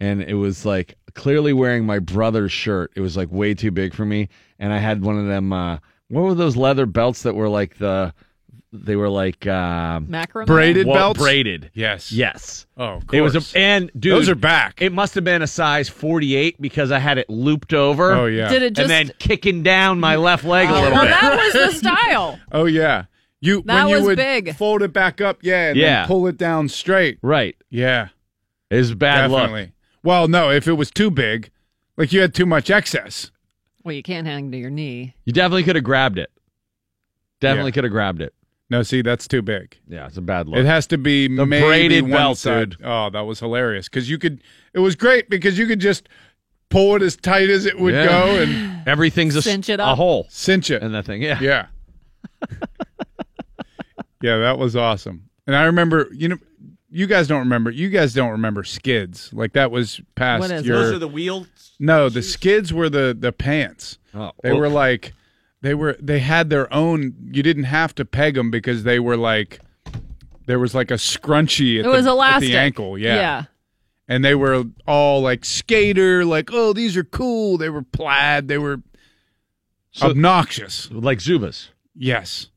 and 0.00 0.22
it 0.22 0.34
was 0.34 0.64
like 0.64 0.96
clearly 1.14 1.52
wearing 1.52 1.84
my 1.84 1.98
brother's 1.98 2.52
shirt. 2.52 2.92
It 2.96 3.00
was 3.00 3.16
like 3.16 3.30
way 3.30 3.54
too 3.54 3.70
big 3.70 3.94
for 3.94 4.04
me, 4.04 4.28
and 4.58 4.72
I 4.72 4.78
had 4.78 5.02
one 5.02 5.18
of 5.18 5.26
them. 5.26 5.52
Uh, 5.52 5.78
what 6.08 6.22
were 6.22 6.34
those 6.34 6.56
leather 6.56 6.86
belts 6.86 7.22
that 7.22 7.34
were 7.34 7.48
like 7.48 7.76
the? 7.78 8.14
They 8.72 8.96
were 8.96 9.08
like 9.08 9.46
uh, 9.46 10.00
Macrame. 10.00 10.44
Braided 10.46 10.86
well, 10.86 10.94
belts. 11.14 11.18
braided. 11.20 11.70
Yes. 11.72 12.12
Yes. 12.12 12.66
Oh, 12.76 12.96
of 12.96 13.14
It 13.14 13.22
was 13.22 13.34
a 13.34 13.58
and 13.58 13.90
dude, 13.98 14.12
Those 14.12 14.28
are 14.28 14.34
back. 14.34 14.82
It 14.82 14.92
must 14.92 15.14
have 15.14 15.24
been 15.24 15.40
a 15.40 15.46
size 15.46 15.88
forty-eight 15.88 16.60
because 16.60 16.92
I 16.92 16.98
had 16.98 17.16
it 17.16 17.30
looped 17.30 17.72
over. 17.72 18.12
Oh 18.12 18.26
yeah. 18.26 18.48
Did 18.50 18.62
it 18.62 18.74
just? 18.74 18.90
and 18.90 19.08
then 19.08 19.16
kicking 19.18 19.62
down 19.62 20.00
my 20.00 20.16
left 20.16 20.44
leg 20.44 20.68
a 20.68 20.72
Oh, 20.72 20.82
little 20.82 20.92
well, 20.92 21.04
bit. 21.04 21.10
that 21.12 21.36
was 21.36 21.52
the 21.54 21.78
style. 21.78 22.38
Oh 22.52 22.66
yeah. 22.66 23.04
You 23.40 23.62
That 23.62 23.84
when 23.84 23.88
you 23.88 23.94
was 23.96 24.04
would 24.04 24.16
big. 24.16 24.54
fold 24.56 24.82
it 24.82 24.92
back 24.92 25.20
up, 25.22 25.38
yeah, 25.42 25.68
and 25.70 25.76
Yeah. 25.78 26.00
then 26.00 26.06
pull 26.08 26.26
it 26.26 26.36
down 26.36 26.68
straight. 26.68 27.18
right. 27.22 27.56
Yeah, 27.70 28.08
It 28.70 28.76
was 28.76 28.94
bad 28.94 29.30
luck. 29.30 29.68
Well, 30.02 30.28
no, 30.28 30.50
if 30.50 30.66
it 30.68 30.72
was 30.74 30.90
too 30.90 31.10
big, 31.10 31.50
like 31.96 32.12
you 32.12 32.20
had 32.20 32.34
too 32.34 32.46
much 32.46 32.68
excess. 32.68 33.30
Well, 33.84 33.94
you 33.94 34.02
can't 34.02 34.26
hang 34.26 34.50
to 34.50 34.58
your 34.58 34.70
knee. 34.70 35.14
You 35.24 35.32
definitely 35.32 35.62
could 35.62 35.76
have 35.76 35.84
grabbed 35.84 36.18
it. 36.18 36.30
Definitely 37.40 37.70
Yeah. 37.70 37.74
could 37.74 37.84
have 37.84 37.92
grabbed 37.92 38.20
it. 38.20 38.34
No, 38.70 38.82
see, 38.82 39.00
that's 39.02 39.26
too 39.26 39.40
big. 39.40 39.78
Yeah, 39.88 40.06
it's 40.06 40.16
a 40.18 40.20
bad 40.20 40.46
look. 40.48 40.58
It 40.58 40.66
has 40.66 40.86
to 40.88 40.98
be 40.98 41.26
The 41.34 41.46
maybe 41.46 41.64
braided 41.66 42.02
one 42.02 42.10
belt, 42.10 42.38
side. 42.38 42.70
dude. 42.70 42.80
Oh, 42.84 43.08
that 43.10 43.20
was 43.22 43.40
hilarious 43.40 43.88
because 43.88 44.10
you 44.10 44.18
could. 44.18 44.42
It 44.74 44.80
was 44.80 44.94
great 44.94 45.30
because 45.30 45.58
you 45.58 45.66
could 45.66 45.80
just 45.80 46.08
pull 46.68 46.94
it 46.96 47.00
as 47.02 47.16
tight 47.16 47.48
as 47.48 47.64
it 47.64 47.78
would 47.80 47.94
Yeah. 47.94 48.06
go 48.06 48.26
and 48.42 48.86
Everything's 48.86 49.36
a, 49.36 49.42
Cinch 49.42 49.68
it 49.70 49.80
up. 49.80 49.88
a 49.88 49.90
up. 49.92 49.96
hole 49.96 50.26
cinch 50.28 50.70
it. 50.70 50.82
in 50.82 50.92
that 50.92 51.06
thing. 51.06 51.22
Yeah. 51.22 51.38
Yeah. 51.40 51.66
yeah, 54.20 54.38
that 54.38 54.58
was 54.58 54.76
awesome. 54.76 55.28
And 55.46 55.56
I 55.56 55.64
remember, 55.64 56.08
you 56.12 56.28
know, 56.28 56.36
you 56.90 57.06
guys 57.06 57.26
don't 57.28 57.40
remember. 57.40 57.70
You 57.70 57.88
guys 57.90 58.14
don't 58.14 58.30
remember 58.30 58.64
skids. 58.64 59.30
Like 59.32 59.52
that 59.54 59.70
was 59.70 60.00
past 60.14 60.40
What 60.40 60.50
is 60.50 60.66
your. 60.66 60.78
Those 60.78 60.92
are 60.94 60.98
the 60.98 61.08
wheels. 61.08 61.46
no, 61.78 62.08
the 62.08 62.22
skids 62.22 62.72
were 62.72 62.88
the 62.88 63.16
the 63.18 63.32
pants. 63.32 63.98
Oh, 64.14 64.32
They 64.42 64.52
were 64.52 64.68
like, 64.68 65.12
they 65.60 65.74
were 65.74 65.96
they 66.00 66.18
had 66.20 66.50
their 66.50 66.72
own. 66.72 67.14
You 67.32 67.42
didn't 67.42 67.64
have 67.64 67.94
to 67.96 68.04
peg 68.04 68.34
them 68.34 68.50
because 68.50 68.82
they 68.84 68.98
were 69.00 69.16
like, 69.16 69.60
there 70.46 70.58
was 70.58 70.74
like 70.74 70.90
a 70.90 70.94
scrunchie. 70.94 71.78
At 71.80 71.86
It 71.86 71.88
was 71.88 72.04
the, 72.04 72.10
elastic. 72.12 72.50
at 72.50 72.52
the 72.52 72.58
ankle. 72.58 72.96
Yeah. 72.98 73.14
Yeah. 73.16 73.42
and 74.08 74.24
they 74.24 74.34
were 74.34 74.64
all 74.86 75.20
like 75.20 75.44
skater, 75.44 76.24
like 76.24 76.50
oh 76.52 76.72
these 76.72 76.96
are 76.96 77.04
cool. 77.04 77.58
They 77.58 77.68
were 77.70 77.82
plaid. 77.82 78.48
They 78.48 78.58
were 78.58 78.80
So- 79.90 80.10
obnoxious. 80.10 80.90
like 80.90 81.18
Zubaz. 81.18 81.68
Yes, 82.00 82.48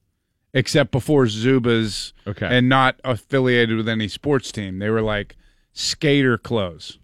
except 0.54 0.92
before 0.92 1.26
Zubaz, 1.26 2.14
Okay. 2.28 2.46
and 2.46 2.70
not 2.70 3.00
affiliated 3.04 3.76
with 3.78 3.90
any 3.90 4.08
sports 4.08 4.52
team. 4.52 4.78
They 4.80 4.90
were 4.92 5.02
like 5.02 5.36
skater 5.74 6.38
clothes 6.38 7.00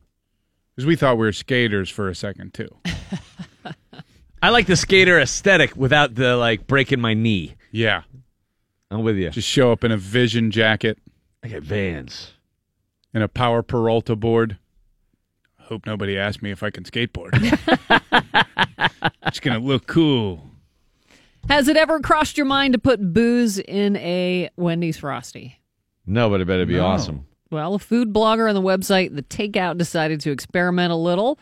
because 0.76 0.86
we 0.86 0.95
thought 0.95 1.18
we 1.18 1.26
were 1.26 1.32
skaters 1.34 1.90
for 1.90 2.07
a 2.10 2.14
second 2.15 2.53
too. 2.53 2.69
I 4.42 4.50
like 4.50 4.68
the 4.68 4.76
skater 4.76 5.20
aesthetic 5.20 5.76
without 5.76 6.16
the 6.16 6.36
like 6.38 6.68
breaking 6.68 7.00
my 7.02 7.14
knee. 7.14 7.56
Yeah, 7.72 8.04
I'm 8.92 9.04
with 9.04 9.18
you. 9.18 9.30
just 9.32 9.48
show 9.50 9.72
up 9.72 9.84
in 9.84 9.92
a 9.92 9.98
Vision 9.98 10.52
jacket 10.52 10.98
I 11.44 11.48
got 11.50 11.64
Vans. 11.64 12.34
and 13.14 13.24
a 13.24 13.28
Powell 13.28 13.64
Peralta 13.64 14.16
board. 14.16 14.58
Hope 15.60 15.86
nobody 15.86 16.18
asked 16.18 16.42
me 16.42 16.52
if 16.52 16.64
I 16.64 16.70
can 16.70 16.84
skateboard. 16.84 17.32
it's 19.26 19.40
gonna 19.40 19.60
look 19.60 19.88
cool. 19.88 20.44
Has 21.50 21.68
it 21.68 21.78
ever 21.78 22.00
crossed 22.00 22.38
your 22.38 22.46
mind 22.46 22.74
to 22.74 22.80
put 22.80 23.14
booze 23.14 23.58
in 23.58 23.96
a 23.98 24.50
Wendy's 24.58 24.98
Frosty? 24.98 25.60
No, 26.06 26.30
but 26.30 26.42
it 26.42 26.46
better 26.48 26.66
be 26.66 26.76
No. 26.76 26.86
awesome. 26.86 27.26
Well, 27.50 27.76
a 27.76 27.80
food 27.80 28.14
blogger 28.14 28.48
on 28.50 28.56
the 28.56 28.62
website 28.62 29.16
The 29.16 29.24
Takeout 29.24 29.78
decided 29.78 30.20
to 30.22 30.32
experiment 30.32 30.92
a 30.92 30.96
little. 30.98 31.40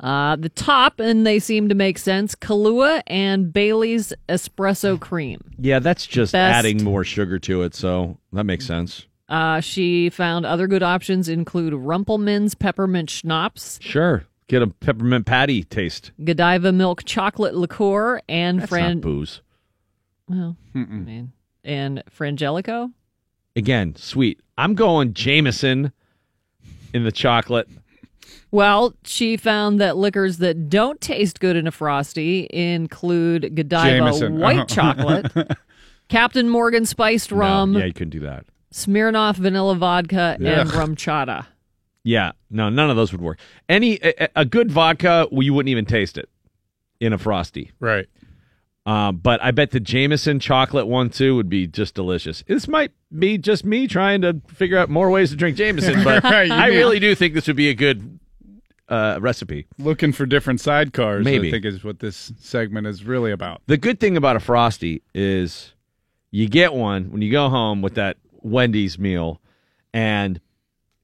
Uh, 0.00 0.36
the 0.36 0.48
top, 0.48 1.00
and 1.00 1.26
they 1.26 1.38
seem 1.40 1.68
to 1.68 1.74
make 1.74 1.98
sense 1.98 2.34
Kahlua 2.36 3.02
and 3.08 3.52
Bailey's 3.52 4.12
espresso 4.28 4.98
cream. 5.00 5.40
Yeah, 5.58 5.80
that's 5.80 6.06
just 6.06 6.32
Best. 6.32 6.56
adding 6.56 6.84
more 6.84 7.02
sugar 7.02 7.38
to 7.40 7.62
it, 7.62 7.74
so 7.74 8.16
that 8.32 8.44
makes 8.44 8.64
sense. 8.64 9.06
Uh, 9.28 9.60
she 9.60 10.08
found 10.08 10.46
other 10.46 10.66
good 10.68 10.82
options 10.84 11.28
include 11.28 11.74
Rumple 11.74 12.18
Minze 12.18 12.54
peppermint 12.54 13.10
schnapps, 13.10 13.78
Sure. 13.82 14.24
Get 14.46 14.62
a 14.62 14.68
peppermint 14.68 15.26
patty 15.26 15.62
taste. 15.64 16.12
Godiva 16.24 16.72
milk 16.72 17.04
chocolate 17.04 17.54
liqueur, 17.54 18.22
and 18.28 18.60
That's 18.60 18.70
Fran. 18.70 18.94
not 18.98 19.02
booze. 19.02 19.42
Well, 20.28 20.56
I 20.74 20.78
mean, 20.78 21.32
and 21.64 22.02
Frangelico. 22.16 22.92
Again, 23.56 23.94
sweet. 23.96 24.40
I'm 24.56 24.74
going 24.74 25.12
Jameson 25.12 25.92
in 26.94 27.04
the 27.04 27.12
chocolate. 27.12 27.68
Well, 28.50 28.94
she 29.04 29.36
found 29.36 29.80
that 29.80 29.96
liquors 29.96 30.38
that 30.38 30.68
don't 30.70 31.00
taste 31.00 31.38
good 31.40 31.56
in 31.56 31.66
a 31.66 31.70
frosty 31.70 32.46
include 32.50 33.54
Godiva 33.54 33.90
Jameson. 33.98 34.38
white 34.38 34.56
Uh-huh. 34.56 34.64
chocolate, 34.66 35.58
Captain 36.08 36.48
Morgan 36.48 36.86
spiced 36.86 37.30
rum, 37.30 37.72
No, 37.72 37.80
yeah, 37.80 37.84
you 37.86 37.92
couldn't 37.92 38.10
do 38.10 38.20
that. 38.20 38.46
Smirnoff 38.72 39.36
vanilla 39.36 39.74
vodka, 39.74 40.36
and 40.40 40.68
RumChata. 40.70 41.46
Yeah, 42.04 42.32
no, 42.50 42.68
none 42.70 42.88
of 42.90 42.96
those 42.96 43.12
would 43.12 43.20
work. 43.20 43.38
Any 43.68 43.98
a, 44.02 44.28
a 44.36 44.44
good 44.46 44.70
vodka, 44.70 45.26
well, 45.30 45.42
you 45.42 45.52
wouldn't 45.52 45.68
even 45.70 45.84
taste 45.84 46.16
it 46.16 46.28
in 47.00 47.12
a 47.12 47.18
frosty. 47.18 47.72
Right. 47.80 48.06
Uh, 48.86 49.12
but 49.12 49.42
I 49.42 49.50
bet 49.50 49.72
the 49.72 49.80
Jameson 49.80 50.40
chocolate 50.40 50.86
one 50.86 51.10
too 51.10 51.36
would 51.36 51.50
be 51.50 51.66
just 51.66 51.94
delicious. 51.94 52.42
This 52.46 52.66
might 52.66 52.92
be 53.18 53.36
just 53.36 53.66
me 53.66 53.86
trying 53.86 54.22
to 54.22 54.40
figure 54.48 54.78
out 54.78 54.88
more 54.88 55.10
ways 55.10 55.28
to 55.30 55.36
drink 55.36 55.58
Jameson, 55.58 56.02
but 56.02 56.22
Right, 56.24 56.50
I 56.50 56.70
need- 56.70 56.76
really 56.76 56.98
do 56.98 57.14
think 57.14 57.34
this 57.34 57.46
would 57.46 57.56
be 57.56 57.68
a 57.68 57.74
good 57.74 58.18
uh, 58.88 59.18
recipe. 59.20 59.66
Looking 59.78 60.12
for 60.12 60.24
different 60.26 60.60
sidecars, 60.60 61.24
Maybe. 61.24 61.48
I 61.48 61.50
think 61.50 61.64
is 61.64 61.84
what 61.84 61.98
this 62.00 62.32
segment 62.38 62.86
is 62.86 63.04
really 63.04 63.32
about. 63.32 63.62
The 63.66 63.76
good 63.76 64.00
thing 64.00 64.16
about 64.16 64.36
a 64.36 64.40
frosty 64.40 65.02
is 65.14 65.72
you 66.30 66.48
get 66.48 66.72
one 66.74 67.10
when 67.10 67.22
you 67.22 67.30
go 67.30 67.48
home 67.48 67.82
with 67.82 67.94
that 67.94 68.16
Wendy's 68.42 68.98
meal, 68.98 69.40
and 69.92 70.40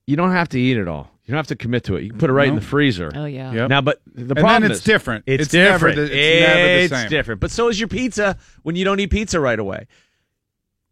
you 0.07 0.17
don't 0.17 0.33
have 0.33 0.49
to 0.51 0.61
eat 0.61 0.77
it 0.77 0.89
all. 0.89 1.11
You 1.25 1.33
don't 1.33 1.39
have 1.39 1.47
to 1.47 1.57
commit 1.57 1.85
to 1.85 1.97
it. 1.97 2.03
You 2.05 2.11
can 2.11 2.19
put 2.19 2.29
it 2.29 2.35
right 2.35 2.49
in 2.49 2.55
the 2.55 2.61
freezer. 2.61 3.11
Oh 3.15 3.25
yeah. 3.25 3.51
Yep. 3.53 3.71
Now, 3.71 3.81
but 3.81 4.03
the 4.07 4.21
And 4.21 4.29
then 4.31 4.37
problem 4.37 4.71
it's 4.71 4.81
is 4.81 4.85
different. 4.85 5.25
It's, 5.27 5.45
It's 5.45 5.55
never 5.55 5.89
different. 5.89 6.11
the- 6.11 6.19
it's 6.19 6.47
never 6.47 6.89
the 6.89 7.01
same. 7.03 7.09
different. 7.09 7.41
But 7.41 7.51
so 7.51 7.69
is 7.69 7.81
your 7.81 7.89
pizza 7.89 8.37
when 8.63 8.77
you 8.77 8.85
don't 8.85 9.01
eat 9.01 9.09
pizza 9.11 9.41
right 9.41 9.59
away. 9.59 9.87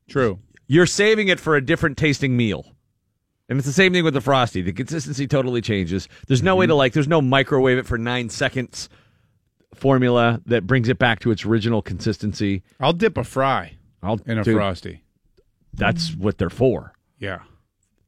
True. 0.08 0.38
You're 0.66 0.86
saving 0.86 1.28
it 1.28 1.38
for 1.38 1.54
a 1.56 1.60
different 1.64 1.98
tasting 1.98 2.34
meal. 2.36 2.64
And 3.52 3.58
it's 3.58 3.66
the 3.66 3.72
same 3.74 3.92
thing 3.92 4.02
with 4.02 4.14
the 4.14 4.20
frosty. 4.22 4.62
The 4.62 4.72
consistency 4.72 5.26
totally 5.26 5.60
changes. 5.60 6.08
There's 6.26 6.42
no 6.42 6.56
way 6.56 6.64
Mm-hmm. 6.64 6.70
to 6.70 6.74
like. 6.76 6.92
There's 6.94 7.06
no 7.06 7.20
microwave 7.20 7.76
it 7.76 7.86
for 7.86 7.98
nine 7.98 8.30
seconds 8.30 8.88
formula 9.74 10.40
that 10.46 10.66
brings 10.66 10.88
it 10.88 10.98
back 10.98 11.20
to 11.20 11.30
its 11.30 11.44
original 11.44 11.82
consistency. 11.82 12.62
I'll 12.80 12.92
dip 12.94 13.18
a 13.18 13.24
fry 13.24 13.76
I'll 14.02 14.18
in 14.24 14.38
a 14.38 14.42
dude, 14.42 14.56
frosty. 14.56 15.02
That's 15.74 16.14
what 16.14 16.38
they're 16.38 16.48
for. 16.50 16.94
Yeah. 17.18 17.40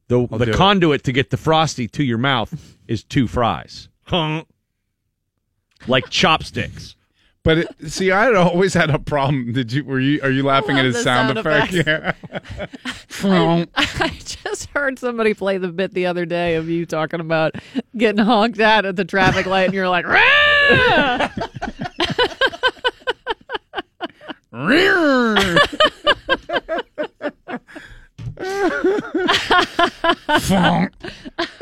The 0.07 0.21
I'll 0.31 0.37
the 0.39 0.45
do 0.45 0.51
it. 0.51 0.55
conduit 0.57 1.03
to 1.03 1.11
get 1.11 1.29
the 1.29 1.37
frosty 1.37 1.87
to 1.89 2.03
your 2.03 2.17
mouth 2.17 2.77
is 2.87 3.03
two 3.03 3.27
fries, 3.27 3.87
like 5.87 6.09
chopsticks. 6.09 6.95
But 7.45 7.59
it, 7.59 7.67
see, 7.91 8.11
I 8.11 8.25
had 8.25 8.33
always 8.33 8.73
had 8.73 8.89
a 8.89 8.97
problem. 8.97 9.53
Did 9.53 9.71
you? 9.71 9.85
Were 9.85 9.99
you? 9.99 10.19
Are 10.23 10.31
you 10.31 10.41
laughing 10.41 10.79
at 10.79 10.85
his 10.85 10.99
sound, 11.03 11.37
sound 11.37 11.37
effect? 11.37 11.73
Yeah. 11.73 12.13
I 13.75 14.09
just 14.25 14.65
heard 14.71 14.97
somebody 14.97 15.35
play 15.35 15.59
the 15.59 15.67
bit 15.67 15.93
the 15.93 16.07
other 16.07 16.25
day 16.25 16.55
of 16.55 16.67
you 16.67 16.87
talking 16.87 17.19
about 17.19 17.53
getting 17.95 18.25
honked 18.25 18.59
at 18.59 18.85
at 18.85 18.95
the 18.95 19.05
traffic 19.05 19.45
light, 19.45 19.65
and 19.65 19.75
you're 19.75 19.87
like, 19.87 20.07
"Rah!" 20.07 21.29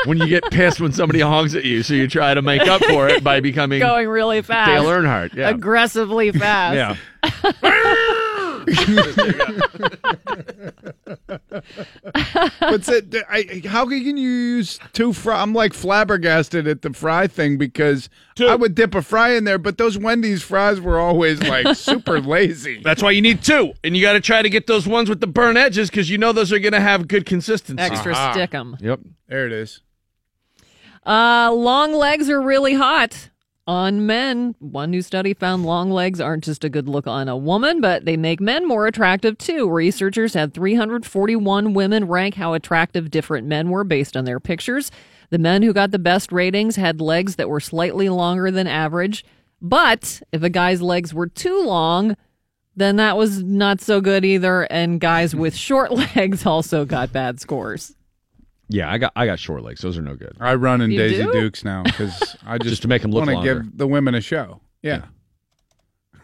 when 0.06 0.18
you 0.18 0.28
get 0.28 0.44
pissed 0.52 0.80
when 0.82 0.92
somebody 0.92 1.20
honks 1.20 1.56
at 1.56 1.64
you, 1.66 1.84
so 1.84 1.94
you 1.94 2.08
try 2.08 2.34
to 2.34 2.42
make 2.42 2.62
up 2.64 2.84
for 2.84 3.08
it 3.08 3.24
by 3.24 3.40
becoming 3.40 3.80
going 3.82 4.08
really 4.08 4.42
fast, 4.42 4.70
Dale 4.70 4.86
Earnhardt. 4.86 5.34
Yeah, 5.34 5.50
aggressively 5.50 6.32
fast. 6.32 6.98
yeah. 7.24 8.22
But 12.60 12.88
it, 12.90 13.15
I, 13.30 13.61
how 13.68 13.85
can 13.85 14.18
you 14.18 14.27
use 14.27 14.80
two 14.94 15.14
fry? 15.14 15.41
I'm 15.41 15.53
like 15.53 15.73
flabbergasted 15.73 16.68
at 16.68 16.81
the 16.81 16.94
fry 16.94 17.27
thing 17.27 17.57
because 17.57 18.10
I 18.40 18.56
would 18.56 18.76
dip 18.76 18.95
a 18.95 19.02
fry 19.02 19.31
in 19.31 19.44
there, 19.44 19.57
but 19.57 19.77
those 19.77 19.98
Wendy's 19.98 20.41
fries 20.41 20.81
were 20.81 20.99
always 20.99 21.41
like 21.41 21.76
super 21.76 22.19
lazy. 22.19 22.81
That's 22.84 23.03
why 23.03 23.11
you 23.11 23.22
need 23.22 23.44
two, 23.44 23.73
and 23.84 23.95
you 23.95 24.02
got 24.02 24.14
to 24.14 24.22
try 24.22 24.41
to 24.41 24.49
get 24.49 24.68
those 24.68 24.88
ones 24.88 25.10
with 25.10 25.19
the 25.19 25.27
burn 25.27 25.57
edges 25.57 25.90
because 25.90 26.10
you 26.10 26.18
know 26.18 26.31
those 26.31 26.52
are 26.52 26.60
going 26.60 26.73
to 26.73 26.81
have 26.81 27.07
good 27.07 27.26
consistency. 27.26 27.81
Extra 27.84 28.14
Aha. 28.14 28.34
stick 28.34 28.53
'em. 28.53 28.77
Yep. 28.80 29.02
There 29.27 29.45
it 29.45 29.52
is. 29.52 29.81
Uh, 31.06 31.52
long 31.53 31.94
legs 31.94 32.30
are 32.30 32.41
really 32.41 32.76
hot 32.76 33.30
on 33.65 34.06
men. 34.06 34.56
One 34.60 34.91
new 34.91 35.02
study 35.02 35.34
found 35.34 35.65
long 35.65 35.90
legs 35.90 36.19
aren't 36.19 36.44
just 36.44 36.64
a 36.64 36.69
good 36.69 36.88
look 36.88 37.07
on 37.07 37.27
a 37.27 37.38
woman, 37.38 37.81
but 37.81 38.06
they 38.06 38.18
make 38.18 38.41
men 38.41 38.68
more 38.68 38.88
attractive 38.88 39.38
too. 39.38 39.69
Researchers 39.69 40.34
had 40.34 40.53
341 40.53 41.73
women 41.73 42.06
rank 42.06 42.35
how 42.35 42.53
attractive 42.53 43.11
different 43.11 43.48
men 43.48 43.69
were 43.69 43.84
based 43.84 44.18
on 44.18 44.26
their 44.26 44.40
pictures. 44.40 44.91
The 45.30 45.38
men 45.38 45.64
who 45.64 45.73
got 45.73 45.91
the 45.91 45.99
best 45.99 46.31
ratings 46.31 46.76
had 46.76 47.02
legs 47.02 47.38
that 47.38 47.49
were 47.49 47.60
slightly 47.60 48.10
longer 48.10 48.52
than 48.52 48.68
average. 48.68 49.26
But 49.61 50.22
if 50.31 50.44
a 50.44 50.49
guy's 50.49 50.81
legs 50.81 51.14
were 51.14 51.27
too 51.27 51.64
long, 51.65 52.18
then 52.76 52.98
that 52.98 53.18
was 53.18 53.41
not 53.41 53.80
so 53.80 54.02
good 54.02 54.26
either. 54.26 54.64
And 54.64 54.99
guys 54.99 55.34
with 55.34 55.56
short 55.56 55.91
legs 56.15 56.45
also 56.45 56.85
got 56.85 57.14
bad 57.14 57.40
scores. 57.40 57.95
Yeah, 58.74 58.91
I 58.91 58.98
got 58.98 59.12
I 59.16 59.26
got 59.28 59.38
short 59.40 59.62
legs. 59.64 59.82
Those 59.82 59.98
are 59.98 60.02
no 60.02 60.16
good. 60.16 60.36
I 60.40 60.56
run 60.56 60.82
in 60.82 60.90
You 60.91 60.98
Daisy 60.98 61.24
do? 61.24 61.32
Dukes 61.32 61.64
now 61.64 61.84
because 61.84 62.36
I 62.45 62.58
just, 62.58 62.70
Just 62.70 62.82
to 62.82 62.88
make 62.88 63.04
'em 63.04 63.12
look 63.12 63.20
want 63.28 63.30
to 63.30 63.36
longer. 63.36 63.60
give 63.64 63.78
the 63.78 63.88
women 63.88 64.16
a 64.16 64.22
show. 64.22 64.62
Yeah. 64.82 65.04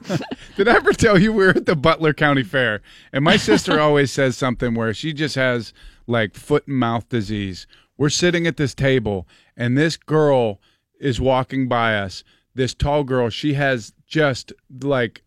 Did 0.56 0.68
I 0.68 0.76
ever 0.76 0.94
tell 0.94 1.20
you 1.20 1.34
we 1.34 1.44
were 1.46 1.50
at 1.52 1.66
the 1.66 1.76
Butler 1.76 2.14
County 2.14 2.44
Fair 2.44 2.82
and 3.14 3.24
my 3.24 3.38
sister 3.38 3.80
always 3.82 4.12
says 4.12 4.38
something 4.38 4.74
where 4.74 4.94
she 4.94 5.14
just 5.14 5.36
has 5.36 5.74
like 6.08 6.36
foot 6.36 6.68
and 6.68 6.78
mouth 6.78 7.08
disease. 7.10 7.68
We're 7.98 8.10
sitting 8.10 8.48
at 8.48 8.58
this 8.58 8.74
table 8.74 9.28
and 9.58 9.78
this 9.78 9.98
girl 9.98 10.60
is 11.00 11.20
walking 11.22 11.68
by 11.68 11.98
us 11.98 12.24
this 12.56 12.74
tall 12.74 13.04
girl. 13.04 13.30
She 13.30 13.54
has 13.54 13.94
just 14.08 14.54
like 14.82 15.22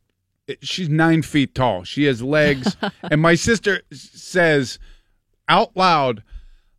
she's 0.61 0.89
nine 0.89 1.23
feet 1.23 1.55
tall. 1.55 1.85
She 1.85 2.05
has 2.05 2.20
legs, 2.23 2.77
and 3.03 3.20
my 3.23 3.36
sister 3.36 3.82
s- 3.93 4.11
says 4.12 4.78
out 5.49 5.74
loud, 5.77 6.23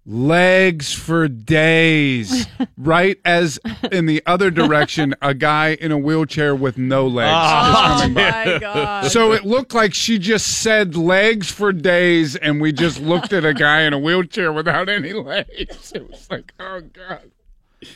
"Legs 0.06 0.94
for 0.94 1.28
days." 1.28 2.48
right 2.78 3.20
as 3.26 3.60
in 3.92 4.06
the 4.06 4.22
other 4.26 4.52
direction, 4.52 5.16
a 5.22 5.34
guy 5.34 5.76
in 5.80 5.92
a 5.92 5.98
wheelchair 5.98 6.56
with 6.56 6.78
no 6.78 7.08
legs 7.08 7.30
is 7.30 7.34
ah. 7.36 7.96
Oh, 7.98 8.02
coming 8.02 8.16
by. 8.16 8.46
my 8.46 8.60
God. 8.60 9.12
So 9.12 9.32
it 9.32 9.46
looked 9.46 9.74
like 9.74 9.94
she 9.94 10.20
just 10.20 10.62
said 10.62 10.96
legs 10.96 11.52
for 11.52 11.72
days, 11.72 12.36
and 12.36 12.62
we 12.62 12.72
just 12.72 13.00
looked 13.00 13.34
at 13.34 13.46
a 13.46 13.54
guy 13.54 13.82
in 13.82 13.94
a 13.94 14.00
wheelchair 14.00 14.52
without 14.52 14.90
any 14.90 15.14
legs. 15.14 15.92
It 15.94 16.10
was 16.10 16.28
like, 16.30 16.54
oh 16.60 16.82
god. 16.82 17.32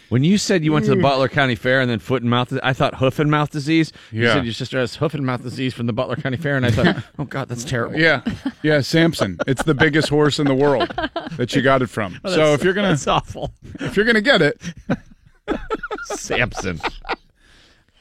When 0.10 0.24
you 0.24 0.38
said 0.38 0.64
you 0.64 0.72
went 0.74 0.86
to 0.86 0.96
the 0.96 1.02
Butler 1.02 1.28
County 1.30 1.56
Fair 1.56 1.82
and 1.82 1.90
then 1.90 2.00
foot 2.00 2.22
and 2.22 2.30
mouth, 2.30 2.58
I 2.64 2.74
thought 2.74 2.96
hoof 2.96 3.20
and 3.20 3.30
mouth 3.32 3.50
disease. 3.52 3.92
You 4.12 4.24
Yeah. 4.24 4.34
said 4.36 4.46
your 4.46 4.54
sister 4.54 4.80
has 4.80 4.96
hoof 4.96 5.14
and 5.14 5.26
mouth 5.26 5.44
disease 5.44 5.74
from 5.74 5.86
the 5.88 5.94
Butler 5.94 6.16
County 6.16 6.38
Fair, 6.38 6.58
and 6.58 6.66
I 6.66 6.72
thought, 6.72 7.04
oh 7.20 7.26
god, 7.26 7.50
that's 7.50 7.64
terrible. 7.64 7.98
Yeah, 8.00 8.22
yeah, 8.64 8.82
Samson. 8.82 9.38
It's 9.48 9.64
the 9.64 9.74
biggest 9.74 10.10
horse 10.10 10.40
in 10.40 10.48
the 10.48 10.56
world 10.56 10.90
that 11.38 11.56
you 11.56 11.62
got 11.62 11.82
it 11.82 11.88
from. 11.88 12.20
Oh, 12.24 12.34
so 12.36 12.54
if 12.54 12.64
you're 12.64 12.74
gonna, 12.74 12.90
that's 12.90 13.08
awful. 13.08 13.52
If 13.80 13.96
you're 13.96 14.06
gonna 14.06 14.22
get 14.22 14.42
it, 14.42 14.62
Samson. 16.06 16.80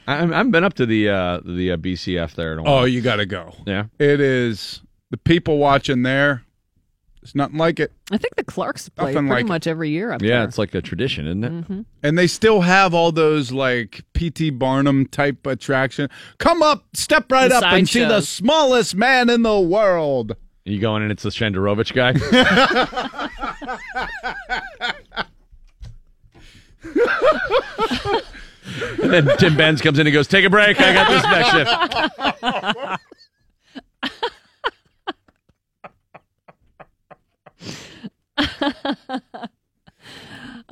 I, 0.07 0.15
I 0.15 0.17
haven't 0.27 0.51
been 0.53 0.65
up 0.65 0.75
to 0.75 0.87
the 0.87 1.09
uh, 1.09 1.41
the 1.45 1.73
uh, 1.73 1.77
BCF 1.77 2.35
there 2.35 2.53
in 2.53 2.59
a 2.61 2.63
while. 2.63 2.75
oh, 2.81 2.85
you 2.85 3.01
got 3.01 3.17
to 3.17 3.27
go. 3.27 3.55
Yeah. 3.67 3.85
It 3.99 4.21
is 4.21 4.81
the 5.11 5.17
people 5.17 5.59
watching 5.59 6.03
there. 6.03 6.43
There's 7.27 7.35
nothing 7.35 7.59
like 7.59 7.81
it. 7.81 7.91
I 8.13 8.19
think 8.19 8.37
the 8.37 8.45
Clarks 8.45 8.89
play 8.89 9.13
Nothing 9.13 9.27
pretty 9.27 9.43
like 9.43 9.47
it. 9.47 9.49
much 9.49 9.67
every 9.67 9.91
year 9.91 10.13
up 10.13 10.23
yeah, 10.23 10.29
there. 10.37 10.45
it's 10.45 10.59
like 10.59 10.73
a 10.77 10.81
tradition, 10.81 11.27
isn't 11.27 11.43
it? 11.43 11.53
Mm-hmm. 11.53 11.81
And 12.05 12.17
they 12.17 12.29
still 12.29 12.61
have 12.61 12.95
all 12.95 13.11
those 13.11 13.51
like 13.51 14.05
P.T. 14.13 14.51
Barnum 14.51 15.07
type 15.07 15.45
attraction. 15.45 16.09
Come 16.39 16.63
up, 16.63 16.85
step 16.95 17.33
right 17.33 17.49
The 17.49 17.57
up, 17.57 17.65
and 17.65 17.89
see 17.89 17.99
the 17.99 18.21
sideshows. 18.21 18.29
smallest 18.29 18.95
man 18.95 19.29
in 19.29 19.43
the 19.43 19.59
world. 19.59 20.37
You 20.65 20.79
going 20.81 21.03
and 21.03 21.11
it's 21.11 21.25
the 21.25 21.31
Shenderovich 21.31 21.93
guy? 21.95 22.13
and 29.03 29.13
then 29.13 29.29
Tim 29.39 29.57
Benz 29.57 29.81
comes 29.83 29.99
in 29.99 30.07
and 30.07 30.15
goes, 30.15 30.29
"Take 30.29 30.45
a 30.45 30.51
break. 30.51 30.81
I 30.81 30.93
got 30.93 31.09
this 31.09 31.25
next 31.25 31.51
shift." 32.91 33.01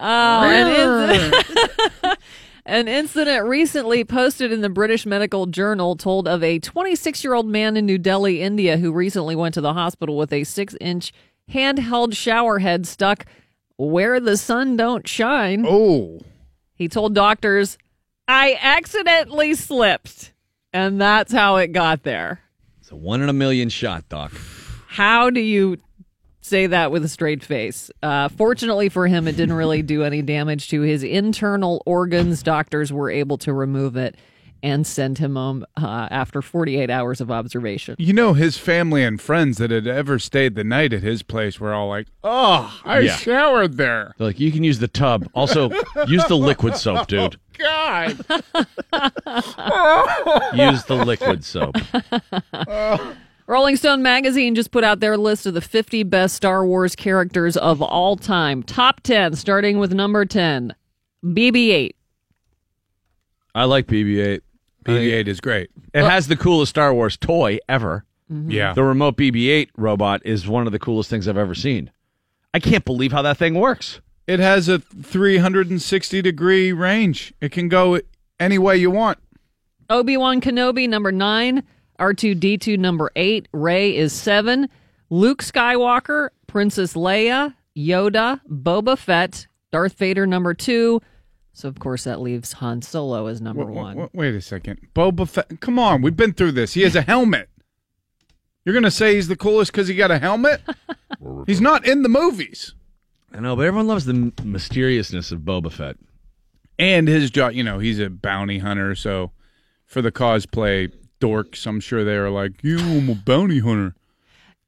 Oh, 0.07 0.43
an, 0.43 1.33
inc- 1.33 2.17
an 2.67 2.89
incident 2.89 3.47
recently 3.47 4.05
posted 4.05 4.53
in 4.53 4.61
the 4.61 4.69
British 4.69 5.07
Medical 5.07 5.47
Journal 5.47 5.97
told 5.97 6.29
of 6.29 6.43
a 6.43 6.59
26 6.59 7.25
year 7.25 7.33
old 7.33 7.47
man 7.47 7.77
in 7.79 7.87
New 7.87 7.97
Delhi, 7.97 8.43
India, 8.43 8.77
who 8.77 8.93
recently 8.93 9.35
went 9.35 9.55
to 9.55 9.63
the 9.63 9.73
hospital 9.73 10.19
with 10.19 10.31
a 10.31 10.45
six 10.45 10.77
inch 10.79 11.13
handheld 11.51 12.15
shower 12.15 12.59
head 12.59 12.87
stuck 12.87 13.25
where 13.77 14.21
the 14.21 14.37
sun 14.37 14.77
don't 14.77 15.09
shine. 15.09 15.65
Oh. 15.67 16.21
He 16.75 16.87
told 16.87 17.15
doctors, 17.15 17.79
I 18.29 18.59
accidentally 18.61 19.55
slipped. 19.55 20.33
And 20.75 21.01
that's 21.01 21.33
how 21.33 21.57
it 21.57 21.69
got 21.69 22.03
there. 22.03 22.41
It's 22.81 22.91
a 22.91 22.97
one 22.97 23.23
in 23.23 23.31
a 23.31 23.33
million 23.33 23.71
shot, 23.71 24.07
Doc. 24.11 24.33
How 24.89 25.31
do 25.31 25.41
you 25.41 25.79
say 26.45 26.67
that 26.69 26.91
with 26.91 27.05
a 27.05 27.09
straight 27.09 27.43
face? 27.43 27.91
Uh, 28.03 28.29
fortunately 28.29 28.89
for 28.89 29.07
him, 29.07 29.27
it 29.27 29.37
didn't 29.37 29.55
really 29.57 29.83
do 29.83 30.05
any 30.05 30.23
damage 30.23 30.69
to 30.69 30.83
his 30.83 31.03
internal 31.03 31.83
organs. 31.87 32.43
Doctors 32.43 32.93
were 32.93 33.11
able 33.11 33.39
to 33.39 33.53
remove 33.53 33.97
it 33.97 34.17
and 34.63 34.87
send 34.87 35.19
him 35.19 35.37
home 35.37 35.65
uh, 35.77 36.09
after 36.11 36.41
48 36.41 36.89
hours 36.89 37.21
of 37.21 37.31
observation. 37.31 37.97
You 37.99 38.15
know, 38.15 38.33
his 38.33 38.57
family 38.57 39.03
and 39.05 39.21
friends 39.21 39.59
that 39.59 39.71
had 39.71 39.87
ever 39.87 40.19
stayed 40.19 40.55
the 40.55 40.65
night 40.65 40.95
at 40.95 41.03
his 41.03 41.23
place 41.23 41.61
were 41.61 41.75
all 41.75 41.89
like, 41.91 42.07
"Oh, 42.23 42.81
I 42.83 43.01
Yeah. 43.01 43.17
showered 43.17 43.77
there." 43.77 44.15
They're 44.17 44.29
like, 44.29 44.41
you 44.41 44.51
can 44.51 44.65
use 44.65 44.79
the 44.79 44.89
tub. 44.89 45.29
Also, 45.35 45.69
use 46.07 46.25
the 46.29 46.37
liquid 46.39 46.77
soap, 46.77 47.09
dude. 47.09 47.37
God. 47.59 48.17
Use 50.55 50.85
the 50.85 51.03
liquid 51.05 51.45
soap. 51.45 51.77
Rolling 53.47 53.77
Stone 53.77 54.03
magazine 54.03 54.55
just 54.55 54.71
put 54.71 54.85
out 54.85 55.01
their 55.01 55.19
list 55.19 55.45
of 55.45 55.53
the 55.53 55.61
50 55.61 56.03
best 56.05 56.35
Star 56.35 56.65
Wars 56.65 56.97
characters 56.97 57.59
of 57.59 57.83
all 57.83 58.17
time. 58.17 58.63
Top 58.63 59.03
10, 59.03 59.35
starting 59.37 59.79
with 59.79 59.93
number 59.93 60.25
10, 60.25 60.75
BB 61.23 61.69
8. 61.71 61.97
I 63.55 63.65
like 63.65 63.87
BB-8. 63.87 64.41
BB-8 64.85 65.29
is 65.29 65.41
great. 65.41 65.71
It 65.93 66.05
has 66.05 66.27
the 66.27 66.37
coolest 66.37 66.71
Star 66.71 66.93
Wars 66.95 67.17
toy 67.19 67.59
ever. 67.69 68.05
Mm-hmm. 68.33 68.51
Yeah. 68.51 68.73
The 68.73 68.83
remote 68.83 69.17
BB-8 69.17 69.69
robot 69.77 70.23
is 70.25 70.49
one 70.49 70.67
of 70.67 70.73
the 70.73 70.79
coolest 70.79 71.11
things 71.11 71.29
I've 71.29 71.37
ever 71.37 71.55
seen. 71.55 71.91
I 72.55 72.61
can't 72.61 72.85
believe 72.85 73.13
how 73.13 73.23
that 73.23 73.37
thing 73.37 73.55
works. 73.55 74.01
It 74.27 74.41
has 74.41 74.69
a 74.69 74.79
360 74.79 76.23
degree 76.23 76.73
range. 76.73 77.35
It 77.43 77.53
can 77.53 77.69
go 77.69 78.01
any 78.41 78.57
way 78.57 78.79
you 78.79 78.91
want. 78.91 79.19
Obi 79.91 80.17
Wan 80.17 80.41
Kenobi, 80.41 80.89
number 80.89 81.13
nine. 81.13 81.63
R2D2, 81.99 82.79
number 82.79 83.11
eight. 83.17 83.49
Rey 83.53 83.97
is 83.97 84.13
seven. 84.13 84.69
Luke 85.11 85.43
Skywalker, 85.43 86.31
Princess 86.47 86.95
Leia, 86.95 87.55
Yoda, 87.77 88.41
Boba 88.49 88.99
Fett, 88.99 89.47
Darth 89.73 89.95
Vader, 89.95 90.27
number 90.27 90.55
two. 90.55 91.01
So, 91.53 91.69
of 91.69 91.79
course, 91.79 92.05
that 92.05 92.21
leaves 92.21 92.55
Han 92.55 92.83
Solo 92.83 93.27
as 93.27 93.41
number 93.41 93.65
Wait, 93.65 93.75
one. 93.75 93.97
wait, 93.97 94.11
wait 94.13 94.35
a 94.35 94.41
second. 94.41 94.81
Boba 94.95 95.29
Fett. 95.29 95.61
Come 95.61 95.79
on, 95.79 96.03
we've 96.03 96.17
been 96.17 96.33
through 96.33 96.53
this. 96.53 96.75
He 96.75 96.83
has 96.83 96.97
a 96.97 97.03
helmet. 97.03 97.49
You're 98.65 98.73
going 98.73 98.83
to 98.85 98.91
say 98.91 99.15
he's 99.15 99.29
the 99.29 99.37
coolest 99.37 99.71
because 99.71 99.87
he 99.89 99.95
got 99.95 100.11
a 100.11 100.19
helmet? 100.19 100.63
he's 101.47 101.61
not 101.61 101.87
in 101.87 102.03
the 102.03 102.09
movies. 102.09 102.75
I 103.33 103.41
know, 103.41 103.55
but 103.55 103.67
everyone 103.67 103.87
loves 103.87 104.07
the 104.07 104.15
m- 104.15 104.33
mysteriousness 104.43 105.31
of 105.33 105.41
Boba 105.41 105.71
Fett. 105.71 105.97
And 106.79 107.07
his 107.07 107.31
job, 107.31 107.53
you 107.53 107.63
know, 107.63 107.79
he's 107.79 108.01
a 108.01 108.09
bounty 108.11 108.59
hunter. 108.59 108.95
So 108.95 109.31
for 109.87 110.03
the 110.03 110.11
cosplay 110.11 110.93
dorks, 111.25 111.67
I'm 111.67 111.81
sure 111.81 112.05
they're 112.05 112.31
like, 112.31 112.63
you, 112.63 112.79
I'm 112.79 113.09
a 113.09 113.15
bounty 113.15 113.61
hunter. 113.61 113.95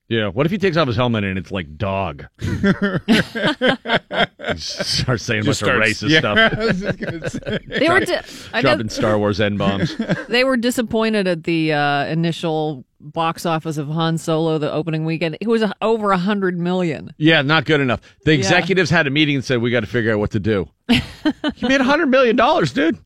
Yeah, 0.09 0.29
what 0.29 0.47
if 0.47 0.53
he 0.53 0.59
takes 0.59 0.77
off 0.77 0.87
his 0.87 0.95
helmet 0.97 1.25
and 1.25 1.37
it's 1.37 1.51
like 1.51 1.77
dog? 1.77 2.27
he 2.39 2.47
starts 4.57 5.25
saying 5.25 5.41
a 5.41 5.45
bunch 5.45 5.59
Just 5.59 5.63
of 5.63 5.69
racist 5.69 6.09
yeah, 6.11 6.19
stuff. 6.21 6.39
I 6.53 6.65
was 6.65 6.81
just 6.81 6.99
gonna 6.99 7.29
say. 7.31 7.59
They 7.67 7.89
were 7.89 8.01
di- 8.01 8.21
I 8.53 8.63
know- 8.63 8.71
dropping 8.71 8.89
Star 8.89 9.19
Wars 9.19 9.41
N 9.41 9.57
bombs. 9.57 9.97
they 10.29 10.45
were 10.45 10.57
disappointed 10.57 11.27
at 11.27 11.43
the 11.45 11.73
uh, 11.73 12.05
initial 12.07 12.85
box 13.01 13.45
office 13.45 13.79
of 13.79 13.89
Han 13.89 14.17
Solo 14.17 14.59
the 14.59 14.71
opening 14.73 15.05
weekend. 15.05 15.39
It 15.41 15.49
was 15.49 15.63
uh, 15.63 15.73
over 15.83 16.13
a 16.13 16.19
hundred 16.19 16.57
million. 16.59 17.13
Yeah, 17.19 17.43
not 17.43 17.65
good 17.65 17.81
enough. 17.81 18.01
The 18.25 18.33
Yeah. 18.33 18.39
executives 18.39 18.91
had 18.91 19.09
a 19.09 19.11
meeting 19.11 19.35
and 19.35 19.45
said, 19.45 19.61
"We 19.61 19.73
got 19.73 19.81
to 19.81 19.87
figure 19.87 20.13
out 20.13 20.21
what 20.21 20.31
to 20.33 20.41
do." 20.41 20.69
he 20.89 21.67
made 21.67 21.81
a 21.81 21.85
hundred 21.85 22.07
million 22.11 22.37
dollars, 22.37 22.73
dude. 22.73 22.97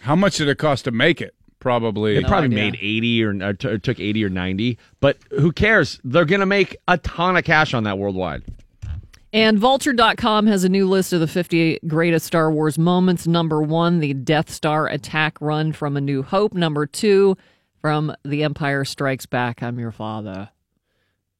How 0.00 0.16
much 0.16 0.38
did 0.38 0.48
it 0.48 0.56
cost 0.56 0.84
to 0.86 0.90
make 0.92 1.20
it? 1.20 1.34
Probably. 1.62 2.14
They 2.14 2.24
probably 2.24 2.48
made 2.48 2.76
eighty 2.80 3.22
or, 3.22 3.30
or 3.40 3.52
t- 3.52 3.68
or 3.68 3.78
took 3.78 4.00
eighty 4.00 4.24
or 4.24 4.28
ninety, 4.28 4.78
but 5.00 5.16
who 5.30 5.52
cares? 5.52 6.00
They're 6.02 6.24
gonna 6.24 6.44
make 6.44 6.76
a 6.88 6.98
ton 6.98 7.36
of 7.36 7.44
cash 7.44 7.72
on 7.72 7.84
that 7.84 7.98
worldwide. 7.98 8.42
And 9.32 9.58
Vulture.com 9.58 10.46
has 10.48 10.64
a 10.64 10.68
new 10.68 10.86
list 10.86 11.14
of 11.14 11.20
the 11.20 11.26
50 11.26 11.78
greatest 11.86 12.26
Star 12.26 12.50
Wars 12.52 12.78
moments. 12.78 13.26
Number 13.26 13.62
one, 13.62 14.00
the 14.00 14.12
Death 14.12 14.50
Star 14.50 14.88
attack 14.88 15.38
run 15.40 15.72
from 15.72 15.96
A 15.96 16.02
New 16.02 16.22
Hope. 16.22 16.52
Number 16.52 16.84
two, 16.84 17.38
from 17.80 18.14
The 18.26 18.42
Empire 18.42 18.84
Strikes 18.84 19.24
Back. 19.24 19.62
I'm 19.62 19.78
your 19.78 19.90
father. 19.92 20.50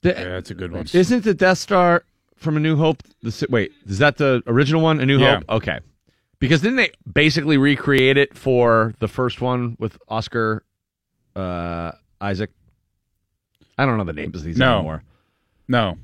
The- 0.01 0.09
Yeah, 0.11 0.25
that's 0.25 0.51
a 0.51 0.55
good 0.55 0.73
one. 0.73 0.87
Isn't 0.95 1.25
the 1.25 1.35
Death 1.35 1.59
Star 1.59 2.05
from 2.37 2.57
A 2.57 2.61
New 2.61 2.77
Hope? 2.77 3.03
The 3.23 3.31
si- 3.31 3.47
wait, 3.51 3.73
is 3.87 3.99
that 3.99 4.17
the 4.17 4.43
original 4.47 4.81
one? 4.81 4.99
A 4.99 5.05
New 5.05 5.19
Yeah. 5.19 5.35
Hope. 5.41 5.45
Okay, 5.51 5.81
because 6.43 6.61
didn't 6.61 6.77
they 6.77 6.91
basically 7.11 7.57
recreate 7.57 8.17
it 8.17 8.37
for 8.37 8.95
the 8.99 9.07
first 9.07 9.41
one 9.41 9.77
with 9.79 9.97
Oscar 10.09 10.65
uh, 11.37 11.93
Isaac? 12.21 12.51
I 13.79 13.87
don't 13.87 13.97
know 13.97 14.03
the 14.03 14.13
names 14.13 14.35
of 14.37 14.43
these 14.43 14.59
No. 14.59 14.79
anymore. 14.79 15.05
No. 15.69 15.99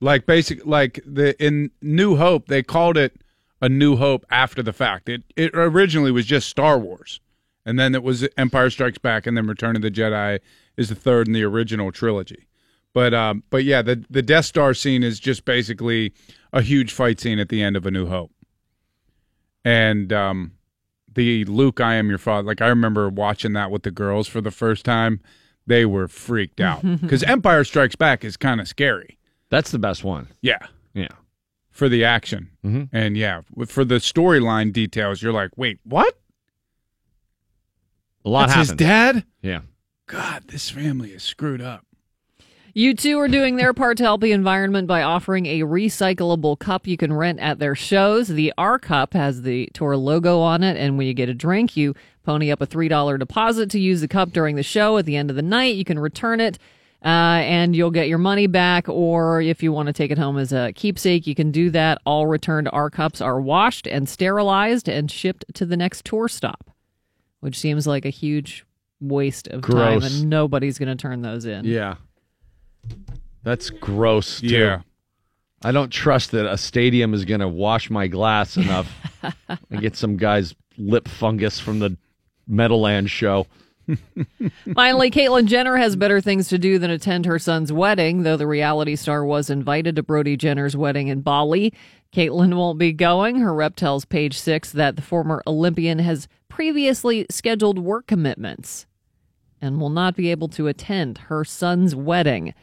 Like 0.00 0.26
basic 0.26 0.66
like 0.66 1.00
the 1.06 1.40
in 1.42 1.70
New 1.80 2.16
Hope 2.16 2.48
they 2.48 2.62
called 2.62 2.96
it 2.96 3.20
a 3.62 3.68
New 3.68 3.94
Hope 3.96 4.26
after 4.30 4.64
the 4.64 4.72
fact. 4.72 5.08
It 5.08 5.22
it 5.36 5.52
originally 5.54 6.10
was 6.10 6.26
just 6.26 6.48
Star 6.48 6.76
Wars. 6.76 7.20
And 7.64 7.78
then 7.78 7.94
it 7.94 8.02
was 8.02 8.26
Empire 8.36 8.70
Strikes 8.70 8.98
Back 8.98 9.28
and 9.28 9.36
then 9.36 9.46
Return 9.46 9.76
of 9.76 9.82
the 9.82 9.90
Jedi 9.92 10.40
is 10.76 10.88
the 10.88 10.94
third 10.96 11.28
in 11.28 11.34
the 11.34 11.44
original 11.44 11.92
trilogy. 11.92 12.48
But 12.92 13.14
um 13.14 13.44
but 13.50 13.62
yeah, 13.62 13.82
the 13.82 14.04
the 14.10 14.22
Death 14.22 14.46
Star 14.46 14.74
scene 14.74 15.04
is 15.04 15.20
just 15.20 15.44
basically 15.44 16.12
a 16.52 16.62
huge 16.62 16.92
fight 16.92 17.20
scene 17.20 17.38
at 17.38 17.48
the 17.48 17.62
end 17.62 17.76
of 17.76 17.86
A 17.86 17.92
New 17.92 18.08
Hope. 18.08 18.32
And 19.68 20.12
um 20.12 20.52
the 21.14 21.44
Luke 21.44 21.80
I 21.80 21.94
am 21.94 22.08
your 22.08 22.18
father 22.18 22.46
like 22.46 22.60
I 22.62 22.68
remember 22.68 23.08
watching 23.08 23.52
that 23.54 23.70
with 23.70 23.82
the 23.82 23.90
girls 23.90 24.26
for 24.28 24.40
the 24.40 24.50
first 24.50 24.84
time. 24.84 25.20
They 25.66 25.84
were 25.84 26.08
freaked 26.08 26.60
out 26.60 26.82
cuz 27.08 27.22
Empire 27.22 27.64
Strikes 27.64 27.96
Back 27.96 28.24
is 28.24 28.36
kind 28.36 28.60
of 28.60 28.68
scary. 28.68 29.18
That's 29.50 29.70
the 29.70 29.78
best 29.78 30.04
one. 30.04 30.28
Yeah. 30.40 30.66
Yeah. 30.94 31.08
For 31.70 31.88
the 31.88 32.04
action. 32.04 32.50
Mhm. 32.64 32.88
And 32.92 33.16
yeah, 33.16 33.42
for 33.66 33.84
the 33.84 33.96
storyline 33.96 34.72
details, 34.72 35.22
you're 35.22 35.32
like, 35.32 35.50
wait, 35.56 35.78
what? 35.84 36.18
A 38.24 38.28
lot 38.30 38.48
That's 38.48 38.58
his 38.58 38.68
happened. 38.70 38.78
dad. 38.78 39.24
Yeah. 39.42 39.60
God, 40.06 40.44
this 40.48 40.70
family 40.70 41.10
is 41.12 41.22
screwed 41.22 41.60
up. 41.60 41.84
U2 42.78 43.18
are 43.18 43.26
doing 43.26 43.56
their 43.56 43.74
part 43.74 43.96
to 43.96 44.04
help 44.04 44.20
the 44.20 44.30
environment 44.30 44.86
by 44.86 45.02
offering 45.02 45.46
a 45.46 45.62
recyclable 45.62 46.56
cup 46.56 46.86
you 46.86 46.96
can 46.96 47.12
rent 47.12 47.40
at 47.40 47.58
their 47.58 47.74
shows. 47.74 48.28
The 48.28 48.54
R 48.56 48.78
Cup 48.78 49.14
has 49.14 49.42
the 49.42 49.68
tour 49.74 49.96
logo 49.96 50.38
on 50.38 50.62
it, 50.62 50.76
and 50.76 50.96
when 50.96 51.08
you 51.08 51.12
get 51.12 51.28
a 51.28 51.34
drink, 51.34 51.76
you 51.76 51.96
pony 52.22 52.52
up 52.52 52.60
a 52.60 52.68
$3 52.68 53.18
deposit 53.18 53.68
to 53.70 53.80
use 53.80 54.00
the 54.00 54.06
cup 54.06 54.30
during 54.30 54.54
the 54.54 54.62
show. 54.62 54.96
At 54.96 55.06
the 55.06 55.16
end 55.16 55.28
of 55.28 55.34
the 55.34 55.42
night, 55.42 55.74
you 55.74 55.84
can 55.84 55.98
return 55.98 56.40
it. 56.40 56.60
Uh, 57.04 57.42
and 57.42 57.74
you'll 57.74 57.90
get 57.90 58.06
your 58.06 58.18
money 58.18 58.46
back, 58.46 58.88
or 58.88 59.40
if 59.40 59.60
you 59.60 59.72
want 59.72 59.88
to 59.88 59.92
take 59.92 60.12
it 60.12 60.18
home 60.18 60.38
as 60.38 60.52
a 60.52 60.72
keepsake, 60.74 61.26
you 61.26 61.34
can 61.34 61.50
do 61.50 61.70
that. 61.70 62.00
All 62.06 62.28
returned 62.28 62.68
R 62.72 62.90
cups 62.90 63.20
are 63.20 63.40
washed 63.40 63.88
and 63.88 64.08
sterilized 64.08 64.88
and 64.88 65.10
shipped 65.10 65.44
to 65.54 65.66
the 65.66 65.76
next 65.76 66.04
tour 66.04 66.28
stop, 66.28 66.70
which 67.40 67.58
seems 67.58 67.88
like 67.88 68.04
a 68.04 68.10
huge 68.10 68.64
waste 69.00 69.48
of 69.48 69.62
time, 69.62 70.02
and 70.02 70.30
nobody's 70.30 70.78
going 70.78 70.96
to 70.96 71.00
turn 71.00 71.22
those 71.22 71.44
in. 71.44 71.64
Yeah. 71.64 71.96
That's 73.42 73.70
gross. 73.70 74.40
Too. 74.40 74.48
Yeah. 74.48 74.80
I 75.62 75.72
don't 75.72 75.90
trust 75.90 76.30
that 76.32 76.50
a 76.50 76.56
stadium 76.56 77.14
is 77.14 77.24
going 77.24 77.40
to 77.40 77.48
wash 77.48 77.90
my 77.90 78.06
glass 78.06 78.56
enough 78.56 78.88
and 79.48 79.80
get 79.80 79.96
some 79.96 80.16
guy's 80.16 80.54
lip 80.76 81.08
fungus 81.08 81.58
from 81.58 81.80
the 81.80 81.96
Meadowland 82.46 83.10
show. 83.10 83.46
Finally, 84.74 85.10
Caitlyn 85.10 85.46
Jenner 85.46 85.76
has 85.76 85.96
better 85.96 86.20
things 86.20 86.48
to 86.48 86.58
do 86.58 86.78
than 86.78 86.90
attend 86.90 87.26
her 87.26 87.38
son's 87.38 87.72
wedding, 87.72 88.22
though 88.22 88.36
the 88.36 88.46
reality 88.46 88.96
star 88.96 89.24
was 89.24 89.50
invited 89.50 89.96
to 89.96 90.02
Brody 90.02 90.36
Jenner's 90.36 90.76
wedding 90.76 91.08
in 91.08 91.22
Bali. 91.22 91.72
Caitlyn 92.12 92.54
won't 92.54 92.78
be 92.78 92.92
going. 92.92 93.36
Her 93.36 93.54
rep 93.54 93.76
tells 93.76 94.04
Page 94.04 94.38
Six 94.38 94.72
that 94.72 94.96
the 94.96 95.02
former 95.02 95.42
Olympian 95.46 95.98
has 96.00 96.28
previously 96.48 97.26
scheduled 97.30 97.78
work 97.78 98.06
commitments 98.06 98.86
and 99.60 99.80
will 99.80 99.90
not 99.90 100.16
be 100.16 100.30
able 100.30 100.48
to 100.48 100.66
attend 100.66 101.18
her 101.18 101.44
son's 101.44 101.94
wedding. 101.94 102.54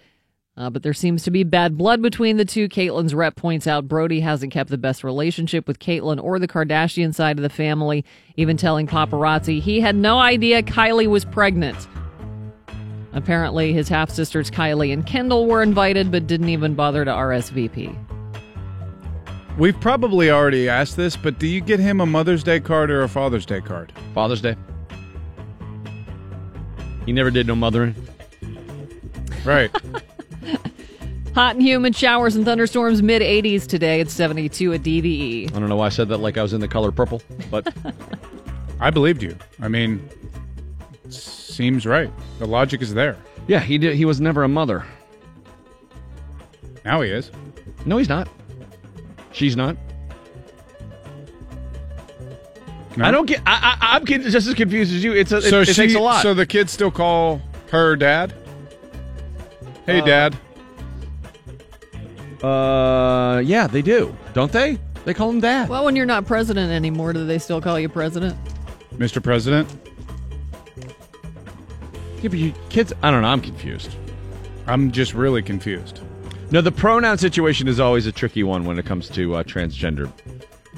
Uh, 0.58 0.70
but 0.70 0.84
there 0.84 0.94
seems 0.94 1.24
to 1.24 1.32
be 1.32 1.44
bad 1.44 1.78
blood 1.78 2.02
between 2.02 2.38
the 2.38 2.46
two. 2.46 2.70
Caitlyn's 2.70 3.14
rep 3.14 3.36
points 3.36 3.68
out 3.68 3.90
Brody 3.90 4.22
hasn't 4.22 4.54
kept 4.54 4.70
the 4.70 4.78
best 4.78 5.04
relationship 5.04 5.68
with 5.68 5.80
Caitlyn 5.80 6.24
or 6.24 6.40
the 6.40 6.48
Kardashian 6.48 7.14
side 7.14 7.38
of 7.38 7.44
the 7.44 7.50
family, 7.50 8.06
even 8.38 8.56
telling 8.56 8.88
paparazzi 8.88 9.62
he 9.62 9.82
had 9.82 9.96
no 9.96 10.18
idea 10.20 10.64
Kylie 10.64 11.08
was 11.08 11.26
pregnant. 11.26 11.88
Apparently, 13.12 13.74
his 13.74 13.90
half 13.90 14.10
sisters 14.10 14.50
Kylie 14.50 14.94
and 14.94 15.06
Kendall 15.06 15.48
were 15.48 15.62
invited, 15.62 16.12
but 16.12 16.28
didn't 16.28 16.50
even 16.50 16.76
bother 16.76 17.04
to 17.04 17.12
RSVP. 17.12 17.96
We've 19.58 19.80
probably 19.80 20.30
already 20.30 20.68
asked 20.68 20.98
this, 20.98 21.16
but 21.16 21.40
do 21.40 21.48
you 21.48 21.62
get 21.62 21.80
him 21.80 22.02
a 22.02 22.06
Mother's 22.06 22.44
Day 22.44 22.60
card 22.60 22.92
or 22.92 23.04
a 23.04 23.10
Father's 23.10 23.46
Day 23.46 23.62
card? 23.62 23.94
Father's 24.14 24.42
Day. 24.42 24.58
He 27.06 27.12
never 27.14 27.32
did 27.32 27.48
no 27.48 27.56
mothering. 27.56 27.96
Right. 29.44 29.72
Hot 31.36 31.56
and 31.56 31.62
humid 31.62 31.96
showers 31.96 32.36
and 32.36 32.46
thunderstorms 32.46 33.02
mid 33.04 33.22
80s 33.22 33.68
today. 33.68 34.00
It's 34.00 34.14
72 34.14 34.74
at 34.74 34.88
E. 34.88 35.02
DVE. 35.02 35.56
I 35.56 35.60
don't 35.60 35.68
know 35.70 35.76
why 35.76 35.88
I 35.88 35.90
said 35.90 36.08
that 36.10 36.18
like 36.18 36.38
I 36.38 36.42
was 36.42 36.54
in 36.54 36.62
the 36.62 36.68
color 36.68 36.92
purple, 36.92 37.22
but 37.52 37.74
I 38.80 38.90
believed 38.90 39.22
you. 39.22 39.38
I 39.60 39.68
mean, 39.68 40.08
seems 41.10 41.86
right. 41.86 42.10
The 42.40 42.46
logic 42.48 42.82
is 42.82 42.94
there. 42.94 43.18
yeah, 43.48 43.60
he 43.60 43.78
did. 43.78 43.96
He 43.96 44.06
was 44.06 44.22
never 44.22 44.44
a 44.44 44.48
mother. 44.48 44.86
Now 46.86 47.02
he 47.02 47.10
is. 47.10 47.32
No, 47.86 47.98
he's 47.98 48.10
not. 48.10 48.30
She's 49.32 49.56
not. 49.58 49.76
I 52.98 53.12
don't 53.12 53.26
get. 53.26 53.42
I, 53.46 53.78
I, 53.82 53.96
I'm 53.96 54.06
just 54.06 54.48
as 54.48 54.54
confused 54.54 54.94
as 54.94 55.04
you. 55.04 55.14
It's 55.14 55.32
a, 55.32 55.38
it, 55.38 55.44
so 55.44 55.62
it 55.62 55.68
she, 55.68 55.74
takes 55.74 55.96
a 55.96 56.00
lot. 56.00 56.22
So 56.22 56.34
the 56.34 56.46
kids 56.46 56.72
still 56.72 56.92
call 56.92 57.42
her 57.72 57.96
dad. 57.96 58.34
Hey, 59.86 60.00
Uh, 60.02 60.06
dad. 60.06 60.38
uh, 62.44 63.42
yeah, 63.44 63.68
they 63.68 63.82
do, 63.82 64.16
don't 64.34 64.52
they? 64.52 64.80
They 65.04 65.14
call 65.14 65.30
him 65.30 65.40
dad. 65.40 65.70
Well, 65.70 65.86
when 65.86 65.96
you're 65.96 66.06
not 66.06 66.26
president 66.26 66.72
anymore, 66.72 67.14
do 67.14 67.26
they 67.26 67.38
still 67.38 67.62
call 67.62 67.80
you 67.80 67.90
president? 67.90 68.36
Mr. 68.96 69.22
President. 69.22 69.70
Yeah, 72.22 72.30
but 72.30 72.40
you 72.40 72.54
kids. 72.70 72.94
I 73.04 73.12
don't 73.12 73.22
know. 73.22 73.28
I'm 73.28 73.42
confused. 73.42 73.96
I'm 74.68 74.92
just 74.92 75.14
really 75.14 75.44
confused. 75.44 76.00
No, 76.52 76.62
the 76.62 76.72
pronoun 76.72 77.18
situation 77.18 77.68
is 77.68 77.80
always 77.80 78.08
a 78.08 78.12
tricky 78.12 78.44
one 78.44 78.66
when 78.66 78.80
it 78.80 78.86
comes 78.86 79.10
to 79.10 79.36
uh, 79.36 79.44
transgender 79.44 80.12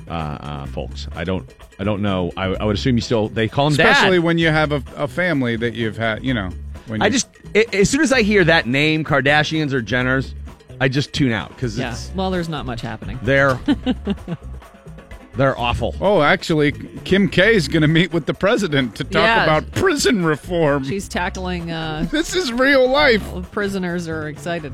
uh, 0.09 0.11
uh, 0.11 0.65
folks. 0.67 1.07
I 1.15 1.23
don't. 1.23 1.49
I 1.79 1.83
don't 1.83 2.01
know. 2.01 2.31
I, 2.35 2.45
I 2.45 2.63
would 2.65 2.75
assume 2.75 2.95
you 2.97 3.01
still 3.01 3.29
they 3.29 3.47
call 3.47 3.67
him 3.67 3.73
Especially 3.73 4.17
dad. 4.17 4.23
when 4.25 4.37
you 4.37 4.49
have 4.49 4.71
a, 4.71 4.83
a 4.95 5.07
family 5.07 5.55
that 5.57 5.73
you've 5.75 5.97
had, 5.97 6.23
you 6.23 6.33
know. 6.33 6.49
When 6.87 7.01
I 7.01 7.05
you- 7.05 7.11
just 7.11 7.29
i 7.55 7.65
as 7.73 7.89
soon 7.89 8.01
as 8.01 8.11
I 8.11 8.21
hear 8.23 8.43
that 8.45 8.65
name, 8.67 9.03
Kardashians 9.03 9.73
or 9.73 9.81
Jenners, 9.81 10.33
I 10.81 10.87
just 10.89 11.13
tune 11.13 11.31
out 11.31 11.49
because 11.49 11.77
Yeah. 11.77 11.91
it's 11.91 12.11
Well, 12.15 12.31
there's 12.31 12.49
not 12.49 12.65
much 12.65 12.81
happening. 12.81 13.19
they're 13.23 13.59
they're 15.35 15.57
awful. 15.57 15.95
Oh, 16.01 16.21
actually, 16.23 16.71
Kim 16.71 17.29
K 17.29 17.55
is 17.55 17.67
going 17.67 17.81
to 17.83 17.87
meet 17.87 18.11
with 18.11 18.25
the 18.25 18.33
president 18.33 18.95
to 18.95 19.03
talk 19.03 19.13
Yeah. 19.23 19.43
about 19.43 19.71
prison 19.73 20.25
reform. 20.25 20.83
She's 20.83 21.07
tackling. 21.07 21.71
Uh, 21.71 22.07
this 22.11 22.35
is 22.35 22.51
real 22.51 22.89
life. 22.89 23.23
Prisoners 23.51 24.07
are 24.07 24.27
excited. 24.29 24.73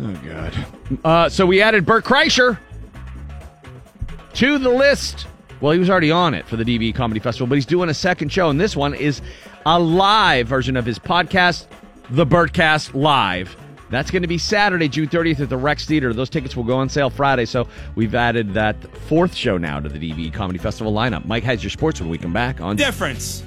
Oh 0.00 0.12
God. 0.24 0.66
Uh, 1.04 1.28
so 1.28 1.46
we 1.46 1.62
added 1.62 1.84
Bert 1.86 2.04
Kreischer 2.04 2.58
to 4.34 4.58
the 4.58 4.68
list. 4.70 5.26
Well, 5.60 5.72
he 5.72 5.78
was 5.78 5.90
already 5.90 6.10
on 6.10 6.34
it 6.34 6.46
for 6.46 6.56
the 6.56 6.64
DV 6.64 6.94
Comedy 6.94 7.20
Festival, 7.20 7.46
but 7.46 7.56
he's 7.56 7.66
doing 7.66 7.88
a 7.88 7.94
second 7.94 8.30
show, 8.32 8.48
and 8.50 8.60
this 8.60 8.76
one 8.76 8.94
is 8.94 9.20
a 9.66 9.78
live 9.78 10.46
version 10.46 10.76
of 10.76 10.86
his 10.86 10.98
podcast, 10.98 11.66
The 12.10 12.24
Bertcast 12.24 12.94
Live. 12.94 13.56
That's 13.90 14.10
going 14.10 14.22
to 14.22 14.28
be 14.28 14.38
Saturday, 14.38 14.88
June 14.88 15.08
30th 15.08 15.40
at 15.40 15.48
the 15.48 15.56
Rex 15.56 15.86
Theater. 15.86 16.12
Those 16.12 16.28
tickets 16.28 16.54
will 16.54 16.64
go 16.64 16.76
on 16.76 16.88
sale 16.88 17.10
Friday, 17.10 17.46
so 17.46 17.66
we've 17.94 18.14
added 18.14 18.52
that 18.54 18.76
fourth 19.08 19.34
show 19.34 19.56
now 19.56 19.80
to 19.80 19.88
the 19.88 19.98
DV 19.98 20.32
Comedy 20.32 20.58
Festival 20.58 20.92
lineup. 20.92 21.24
Mike 21.24 21.42
has 21.44 21.62
your 21.64 21.70
sports 21.70 22.00
when 22.00 22.10
we 22.10 22.18
come 22.18 22.32
back 22.32 22.60
on 22.60 22.76
Difference. 22.76 23.42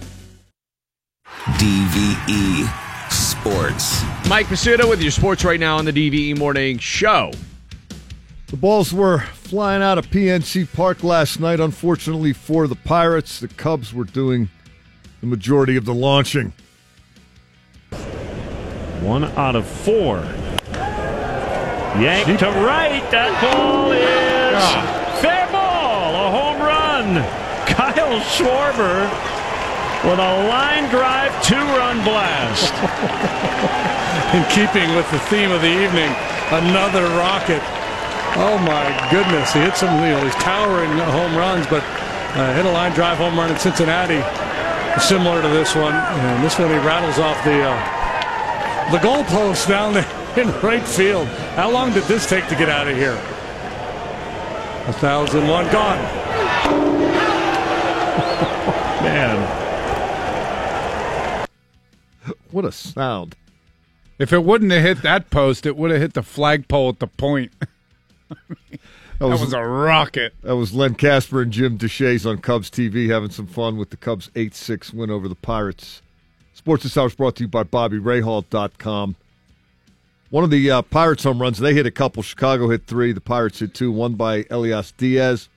DVE 1.58 3.12
Sports. 3.12 4.04
Mike 4.28 4.48
Prisuta 4.48 4.88
with 4.90 5.02
your 5.02 5.12
sports 5.12 5.44
right 5.46 5.60
now 5.60 5.78
on 5.78 5.86
the 5.86 5.94
DVE 5.94 6.38
Morning 6.38 6.78
Show. 6.78 7.32
The 8.52 8.58
balls 8.58 8.94
were 8.94 9.20
flying 9.20 9.82
out 9.82 9.98
of 9.98 10.08
PNC 10.08 10.74
Park 10.74 11.06
last 11.06 11.40
night. 11.40 11.62
Unfortunately 11.62 12.34
for 12.34 12.68
the 12.68 12.76
Pirates, 12.76 13.40
the 13.40 13.48
Cubs 13.48 13.94
were 13.94 14.04
doing 14.04 14.50
the 15.22 15.28
majority 15.28 15.78
of 15.78 15.86
the 15.86 15.94
launching. 15.94 16.52
One 19.00 19.24
out 19.24 19.56
of 19.56 19.66
four. 19.66 20.18
Yanked 21.96 22.40
to 22.40 22.52
right. 22.60 23.00
That 23.10 23.32
ball 23.40 23.94
is 23.94 24.60
ah. 24.60 25.20
fair 25.22 25.48
ball. 25.48 26.12
A 26.12 26.28
home 26.36 26.60
run. 26.60 27.24
Kyle 27.72 28.20
Schwarber 28.36 29.08
with 30.04 30.20
a 30.20 30.48
line 30.52 30.90
drive 30.90 31.32
two-run 31.42 32.04
blast. 32.04 32.74
In 34.36 34.44
keeping 34.52 34.94
with 34.94 35.10
the 35.10 35.20
theme 35.32 35.52
of 35.52 35.62
the 35.62 35.72
evening, 35.72 36.12
another 36.52 37.04
rocket. 37.16 37.64
Oh 38.34 38.58
my 38.60 39.10
goodness! 39.12 39.52
He 39.52 39.60
hit 39.60 39.76
some, 39.76 39.94
you 40.04 40.12
know, 40.12 40.24
these 40.24 40.36
towering 40.36 40.92
home 40.92 41.36
runs, 41.36 41.68
but 41.68 41.84
uh, 42.34 42.54
hit 42.54 42.66
a 42.66 42.72
line 42.72 42.94
drive 42.94 43.18
home 43.18 43.38
run 43.38 43.52
in 43.52 43.58
Cincinnati, 43.58 44.22
similar 45.02 45.42
to 45.42 45.50
this 45.50 45.76
one. 45.76 45.94
And 45.94 46.44
this 46.44 46.58
one 46.58 46.70
he 46.70 46.78
rattles 46.78 47.20
off 47.20 47.44
the 47.44 47.62
uh, 47.62 48.92
the 48.92 49.00
goalpost 49.00 49.68
down 49.68 49.94
there 49.94 50.08
in 50.38 50.50
right 50.62 50.88
field. 50.88 51.28
How 51.56 51.70
long 51.70 51.94
did 51.94 52.04
this 52.04 52.28
take 52.28 52.48
to 52.48 52.56
get 52.56 52.70
out 52.70 52.88
of 52.88 52.96
here? 52.96 53.16
A 54.88 54.94
thousand 54.94 55.48
one 55.48 55.70
gone. 55.72 55.98
Man. 59.04 59.58
What 62.52 62.66
a 62.66 62.72
sound. 62.72 63.36
If 64.20 64.32
it 64.32 64.44
wouldn't 64.44 64.72
have 64.72 64.84
hit 64.84 65.02
that 65.02 65.30
post, 65.30 65.66
it 65.66 65.76
would 65.76 65.92
have 65.92 66.00
hit 66.00 66.14
the 66.14 66.24
flagpole 66.24 66.90
at 66.90 67.00
the 67.00 67.08
point. 67.08 67.52
that 69.20 69.28
was, 69.28 69.54
a 69.54 69.64
rocket. 69.64 70.34
That 70.42 70.56
was 70.56 70.74
Len 70.74 70.96
Kasper 70.96 71.42
and 71.42 71.52
Jim 71.52 71.78
Deshaies 71.78 72.26
on 72.26 72.40
Cubs 72.40 72.70
TV 72.70 73.10
having 73.10 73.30
some 73.30 73.48
fun 73.48 73.78
with 73.78 73.90
the 73.90 73.98
Cubs 73.98 74.32
8 74.36 74.56
6 74.56 74.94
win 74.94 75.12
over 75.12 75.28
the 75.28 75.36
Pirates. 75.36 76.02
Sports 76.54 76.84
this 76.84 76.98
hour 76.98 77.08
is 77.08 77.16
brought 77.16 77.36
to 77.38 77.44
you 77.44 77.48
by 77.48 77.64
BobbyRahal.com. 77.64 79.16
One 80.30 80.44
of 80.44 80.50
the 80.50 80.72
uh, 80.72 80.82
Pirates 80.84 81.24
home 81.24 81.42
runs, 81.42 81.60
they 81.60 81.74
hit 81.74 81.86
a 81.86 81.92
couple. 81.92 82.24
Chicago 82.24 82.70
hit 82.70 82.88
three. 82.88 83.12
The 83.12 83.22
Pirates 83.22 83.60
hit 83.60 83.74
two. 83.74 83.92
One 83.92 84.14
by 84.14 84.46
Elias 84.50 84.92
Diaz 84.94 85.50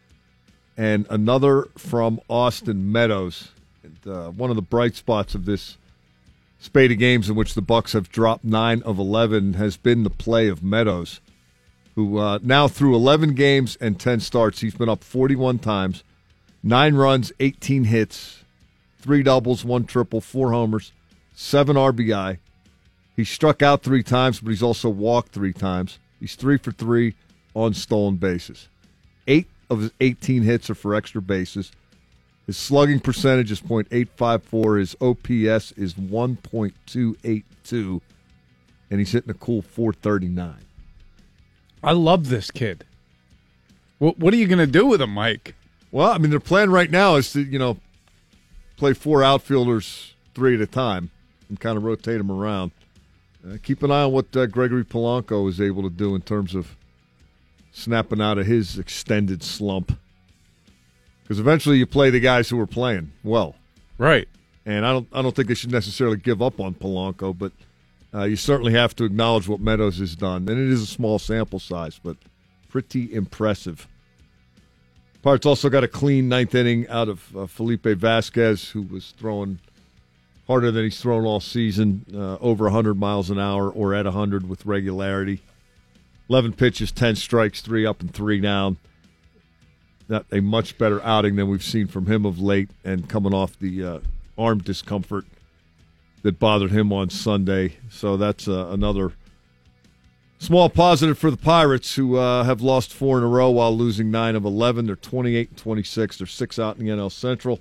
and 0.76 1.06
another 1.10 1.68
from 1.76 2.20
Austin 2.28 2.90
Meadows. 2.90 3.52
And, 3.82 4.12
uh, 4.12 4.30
one 4.30 4.50
of 4.50 4.56
the 4.56 4.62
bright 4.62 4.96
spots 4.96 5.34
of 5.34 5.44
this 5.44 5.78
spate 6.58 6.90
of 6.90 6.98
games 6.98 7.28
in 7.28 7.36
which 7.36 7.54
the 7.54 7.62
Bucs 7.62 7.92
have 7.92 8.08
dropped 8.08 8.44
nine 8.44 8.82
of 8.82 8.98
11 8.98 9.54
has 9.54 9.76
been 9.76 10.02
the 10.02 10.10
play 10.10 10.48
of 10.48 10.62
Meadows 10.62 11.20
who 11.94 12.18
uh, 12.18 12.38
now 12.42 12.68
through 12.68 12.94
11 12.94 13.34
games 13.34 13.76
and 13.80 13.98
10 13.98 14.20
starts, 14.20 14.60
he's 14.60 14.74
been 14.74 14.88
up 14.88 15.04
41 15.04 15.58
times, 15.58 16.02
nine 16.62 16.94
runs, 16.94 17.32
18 17.40 17.84
hits, 17.84 18.44
three 18.98 19.22
doubles, 19.22 19.64
one 19.64 19.84
triple, 19.84 20.20
four 20.20 20.52
homers, 20.52 20.92
seven 21.34 21.76
RBI. 21.76 22.38
He 23.16 23.24
struck 23.24 23.62
out 23.62 23.82
three 23.82 24.02
times, 24.02 24.40
but 24.40 24.50
he's 24.50 24.62
also 24.62 24.88
walked 24.88 25.32
three 25.32 25.52
times. 25.52 25.98
He's 26.18 26.34
three 26.34 26.58
for 26.58 26.72
three 26.72 27.14
on 27.54 27.74
stolen 27.74 28.16
bases. 28.16 28.68
Eight 29.28 29.46
of 29.70 29.80
his 29.80 29.92
18 30.00 30.42
hits 30.42 30.68
are 30.70 30.74
for 30.74 30.94
extra 30.94 31.22
bases. 31.22 31.70
His 32.46 32.56
slugging 32.56 33.00
percentage 33.00 33.50
is 33.50 33.60
.854. 33.60 34.78
His 34.78 34.96
OPS 35.00 35.72
is 35.72 35.94
1.282, 35.94 38.00
and 38.90 38.98
he's 38.98 39.12
hitting 39.12 39.30
a 39.30 39.34
cool 39.34 39.62
439. 39.62 40.56
I 41.84 41.92
love 41.92 42.28
this 42.28 42.50
kid. 42.50 42.84
What 43.98 44.18
What 44.18 44.34
are 44.34 44.36
you 44.36 44.46
going 44.46 44.58
to 44.58 44.66
do 44.66 44.86
with 44.86 45.00
him, 45.00 45.10
Mike? 45.10 45.54
Well, 45.90 46.10
I 46.10 46.18
mean, 46.18 46.30
their 46.30 46.40
plan 46.40 46.70
right 46.70 46.90
now 46.90 47.16
is 47.16 47.32
to 47.32 47.42
you 47.42 47.58
know 47.58 47.78
play 48.76 48.92
four 48.92 49.22
outfielders 49.22 50.14
three 50.34 50.54
at 50.54 50.60
a 50.60 50.66
time 50.66 51.10
and 51.48 51.60
kind 51.60 51.76
of 51.76 51.84
rotate 51.84 52.18
them 52.18 52.30
around. 52.30 52.72
Uh, 53.46 53.56
keep 53.62 53.82
an 53.82 53.90
eye 53.90 54.04
on 54.04 54.12
what 54.12 54.34
uh, 54.36 54.46
Gregory 54.46 54.84
Polanco 54.84 55.48
is 55.48 55.60
able 55.60 55.82
to 55.82 55.90
do 55.90 56.14
in 56.14 56.22
terms 56.22 56.54
of 56.54 56.76
snapping 57.72 58.20
out 58.20 58.38
of 58.38 58.46
his 58.46 58.78
extended 58.78 59.42
slump. 59.42 59.98
Because 61.22 61.38
eventually 61.38 61.78
you 61.78 61.86
play 61.86 62.10
the 62.10 62.20
guys 62.20 62.48
who 62.48 62.58
are 62.60 62.66
playing 62.66 63.12
well, 63.22 63.54
right? 63.98 64.28
And 64.66 64.86
I 64.86 64.92
don't, 64.92 65.08
I 65.12 65.22
don't 65.22 65.34
think 65.34 65.48
they 65.48 65.54
should 65.54 65.72
necessarily 65.72 66.16
give 66.16 66.40
up 66.40 66.60
on 66.60 66.74
Polanco, 66.74 67.36
but 67.36 67.52
uh, 68.14 68.24
you 68.24 68.36
certainly 68.36 68.72
have 68.72 68.94
to 68.96 69.04
acknowledge 69.04 69.48
what 69.48 69.60
Meadows 69.60 69.98
has 69.98 70.14
done, 70.14 70.48
and 70.48 70.58
it 70.58 70.70
is 70.70 70.82
a 70.82 70.86
small 70.86 71.18
sample 71.18 71.58
size, 71.58 71.98
but 72.02 72.16
pretty 72.68 73.12
impressive. 73.12 73.88
Pirates 75.22 75.46
also 75.46 75.68
got 75.68 75.82
a 75.82 75.88
clean 75.88 76.28
ninth 76.28 76.54
inning 76.54 76.86
out 76.88 77.08
of 77.08 77.36
uh, 77.36 77.46
Felipe 77.46 77.84
Vasquez, 77.84 78.70
who 78.70 78.82
was 78.82 79.14
throwing 79.18 79.58
harder 80.46 80.70
than 80.70 80.84
he's 80.84 81.00
thrown 81.00 81.24
all 81.24 81.40
season, 81.40 82.04
uh, 82.14 82.36
over 82.40 82.64
100 82.64 82.94
miles 82.94 83.30
an 83.30 83.38
hour 83.38 83.70
or 83.70 83.94
at 83.94 84.04
100 84.04 84.48
with 84.48 84.66
regularity. 84.66 85.40
11 86.28 86.52
pitches, 86.52 86.92
10 86.92 87.16
strikes, 87.16 87.62
three 87.62 87.86
up 87.86 88.00
and 88.00 88.12
three 88.12 88.40
down. 88.40 88.76
Not 90.08 90.26
a 90.30 90.40
much 90.40 90.76
better 90.76 91.02
outing 91.02 91.36
than 91.36 91.48
we've 91.48 91.64
seen 91.64 91.86
from 91.86 92.06
him 92.06 92.26
of 92.26 92.38
late, 92.38 92.70
and 92.84 93.08
coming 93.08 93.32
off 93.32 93.58
the 93.58 93.84
uh, 93.84 93.98
arm 94.36 94.58
discomfort 94.58 95.24
that 96.24 96.38
bothered 96.38 96.72
him 96.72 96.92
on 96.92 97.10
Sunday. 97.10 97.76
So 97.90 98.16
that's 98.16 98.48
uh, 98.48 98.68
another 98.70 99.12
small 100.38 100.70
positive 100.70 101.18
for 101.18 101.30
the 101.30 101.36
Pirates, 101.36 101.94
who 101.94 102.16
uh, 102.16 102.44
have 102.44 102.62
lost 102.62 102.92
four 102.92 103.18
in 103.18 103.24
a 103.24 103.28
row 103.28 103.50
while 103.50 103.76
losing 103.76 104.10
nine 104.10 104.34
of 104.34 104.44
11. 104.44 104.86
They're 104.86 104.96
28 104.96 105.50
and 105.50 105.58
26. 105.58 106.18
They're 106.18 106.26
six 106.26 106.58
out 106.58 106.78
in 106.78 106.84
the 106.84 106.90
NL 106.90 107.12
Central. 107.12 107.60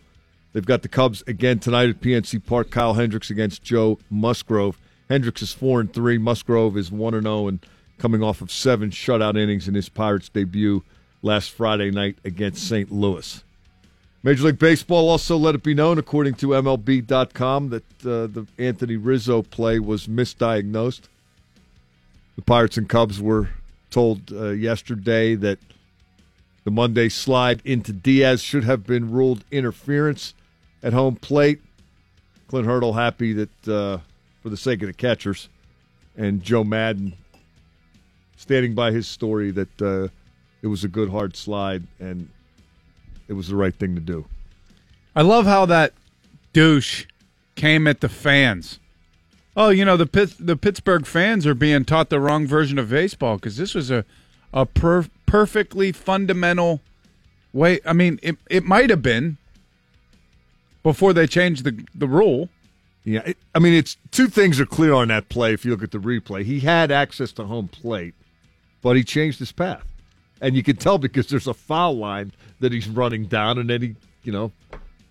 They've 0.53 0.65
got 0.65 0.81
the 0.81 0.87
Cubs 0.87 1.23
again 1.27 1.59
tonight 1.59 1.89
at 1.89 1.99
PNC 1.99 2.45
Park. 2.45 2.71
Kyle 2.71 2.93
Hendricks 2.93 3.29
against 3.29 3.63
Joe 3.63 3.99
Musgrove. 4.09 4.79
Hendricks 5.09 5.41
is 5.41 5.51
four 5.51 5.81
and 5.81 5.93
three. 5.93 6.17
Musgrove 6.17 6.77
is 6.77 6.89
one 6.89 7.13
and 7.13 7.23
zero, 7.23 7.49
and 7.49 7.65
coming 7.97 8.23
off 8.23 8.41
of 8.41 8.49
seven 8.49 8.91
shutout 8.91 9.37
innings 9.37 9.67
in 9.67 9.73
his 9.73 9.89
Pirates 9.89 10.29
debut 10.29 10.83
last 11.21 11.51
Friday 11.51 11.91
night 11.91 12.17
against 12.23 12.65
St. 12.65 12.91
Louis. 12.91 13.42
Major 14.25 14.45
League 14.45 14.59
Baseball 14.59 15.09
also 15.09 15.35
let 15.35 15.53
it 15.53 15.63
be 15.63 15.73
known, 15.73 15.97
according 15.97 16.35
to 16.35 16.47
MLB.com, 16.47 17.69
that 17.69 17.83
uh, 18.05 18.27
the 18.27 18.47
Anthony 18.57 18.95
Rizzo 18.95 19.41
play 19.41 19.79
was 19.79 20.07
misdiagnosed. 20.07 21.01
The 22.37 22.41
Pirates 22.41 22.77
and 22.77 22.87
Cubs 22.87 23.21
were 23.21 23.49
told 23.91 24.31
uh, 24.31 24.51
yesterday 24.51 25.35
that 25.35 25.59
the 26.63 26.71
Monday 26.71 27.09
slide 27.09 27.61
into 27.65 27.91
Diaz 27.91 28.41
should 28.41 28.63
have 28.63 28.85
been 28.85 29.11
ruled 29.11 29.43
interference 29.51 30.33
at 30.81 30.93
home 30.93 31.17
plate. 31.17 31.61
Clint 32.47 32.65
Hurdle 32.65 32.93
happy 32.93 33.33
that, 33.33 33.67
uh, 33.67 33.97
for 34.41 34.49
the 34.49 34.55
sake 34.55 34.81
of 34.81 34.87
the 34.87 34.93
catchers, 34.93 35.49
and 36.15 36.41
Joe 36.41 36.63
Maddon 36.63 37.13
standing 38.37 38.73
by 38.73 38.91
his 38.91 39.05
story 39.05 39.51
that 39.51 39.81
uh, 39.81 40.07
it 40.61 40.67
was 40.67 40.85
a 40.85 40.87
good 40.87 41.09
hard 41.09 41.35
slide 41.35 41.83
and 41.99 42.29
it 43.27 43.33
was 43.33 43.47
the 43.47 43.55
right 43.55 43.75
thing 43.75 43.95
to 43.95 44.01
do. 44.01 44.25
I 45.15 45.21
love 45.21 45.45
how 45.45 45.65
that 45.67 45.93
douche 46.53 47.05
came 47.55 47.87
at 47.87 48.01
the 48.01 48.09
fans. 48.09 48.79
Oh, 49.55 49.69
you 49.69 49.85
know 49.85 49.97
the 49.97 50.07
Pitt, 50.07 50.33
the 50.39 50.57
Pittsburgh 50.57 51.05
fans 51.05 51.45
are 51.45 51.53
being 51.53 51.85
taught 51.85 52.09
the 52.09 52.19
wrong 52.19 52.47
version 52.47 52.79
of 52.79 52.89
baseball 52.89 53.35
because 53.35 53.57
this 53.57 53.75
was 53.75 53.91
a 53.91 54.03
a 54.51 54.65
per, 54.65 55.05
perfectly 55.25 55.91
fundamental 55.91 56.81
way. 57.51 57.79
I 57.85 57.93
mean, 57.93 58.19
it 58.23 58.37
it 58.49 58.63
might 58.63 58.89
have 58.89 59.01
been 59.01 59.37
before 60.81 61.13
they 61.13 61.27
changed 61.27 61.63
the 61.63 61.85
the 61.93 62.07
rule. 62.07 62.49
Yeah, 63.03 63.21
it, 63.25 63.37
I 63.53 63.59
mean, 63.59 63.73
it's 63.73 63.97
two 64.11 64.27
things 64.27 64.59
are 64.59 64.65
clear 64.65 64.93
on 64.93 65.09
that 65.09 65.27
play. 65.29 65.53
If 65.53 65.65
you 65.65 65.71
look 65.71 65.83
at 65.83 65.91
the 65.91 65.97
replay, 65.97 66.45
he 66.45 66.61
had 66.61 66.89
access 66.89 67.31
to 67.33 67.43
home 67.45 67.67
plate, 67.67 68.13
but 68.81 68.95
he 68.95 69.03
changed 69.03 69.39
his 69.39 69.51
path, 69.51 69.85
and 70.43 70.55
you 70.55 70.61
can 70.61 70.75
tell 70.75 70.99
because 70.99 71.25
there's 71.27 71.47
a 71.47 71.53
foul 71.55 71.97
line 71.97 72.31
that 72.59 72.71
he's 72.71 72.87
running 72.87 73.25
down, 73.25 73.57
and 73.57 73.69
then 73.69 73.81
he, 73.81 73.95
you 74.23 74.31
know, 74.31 74.51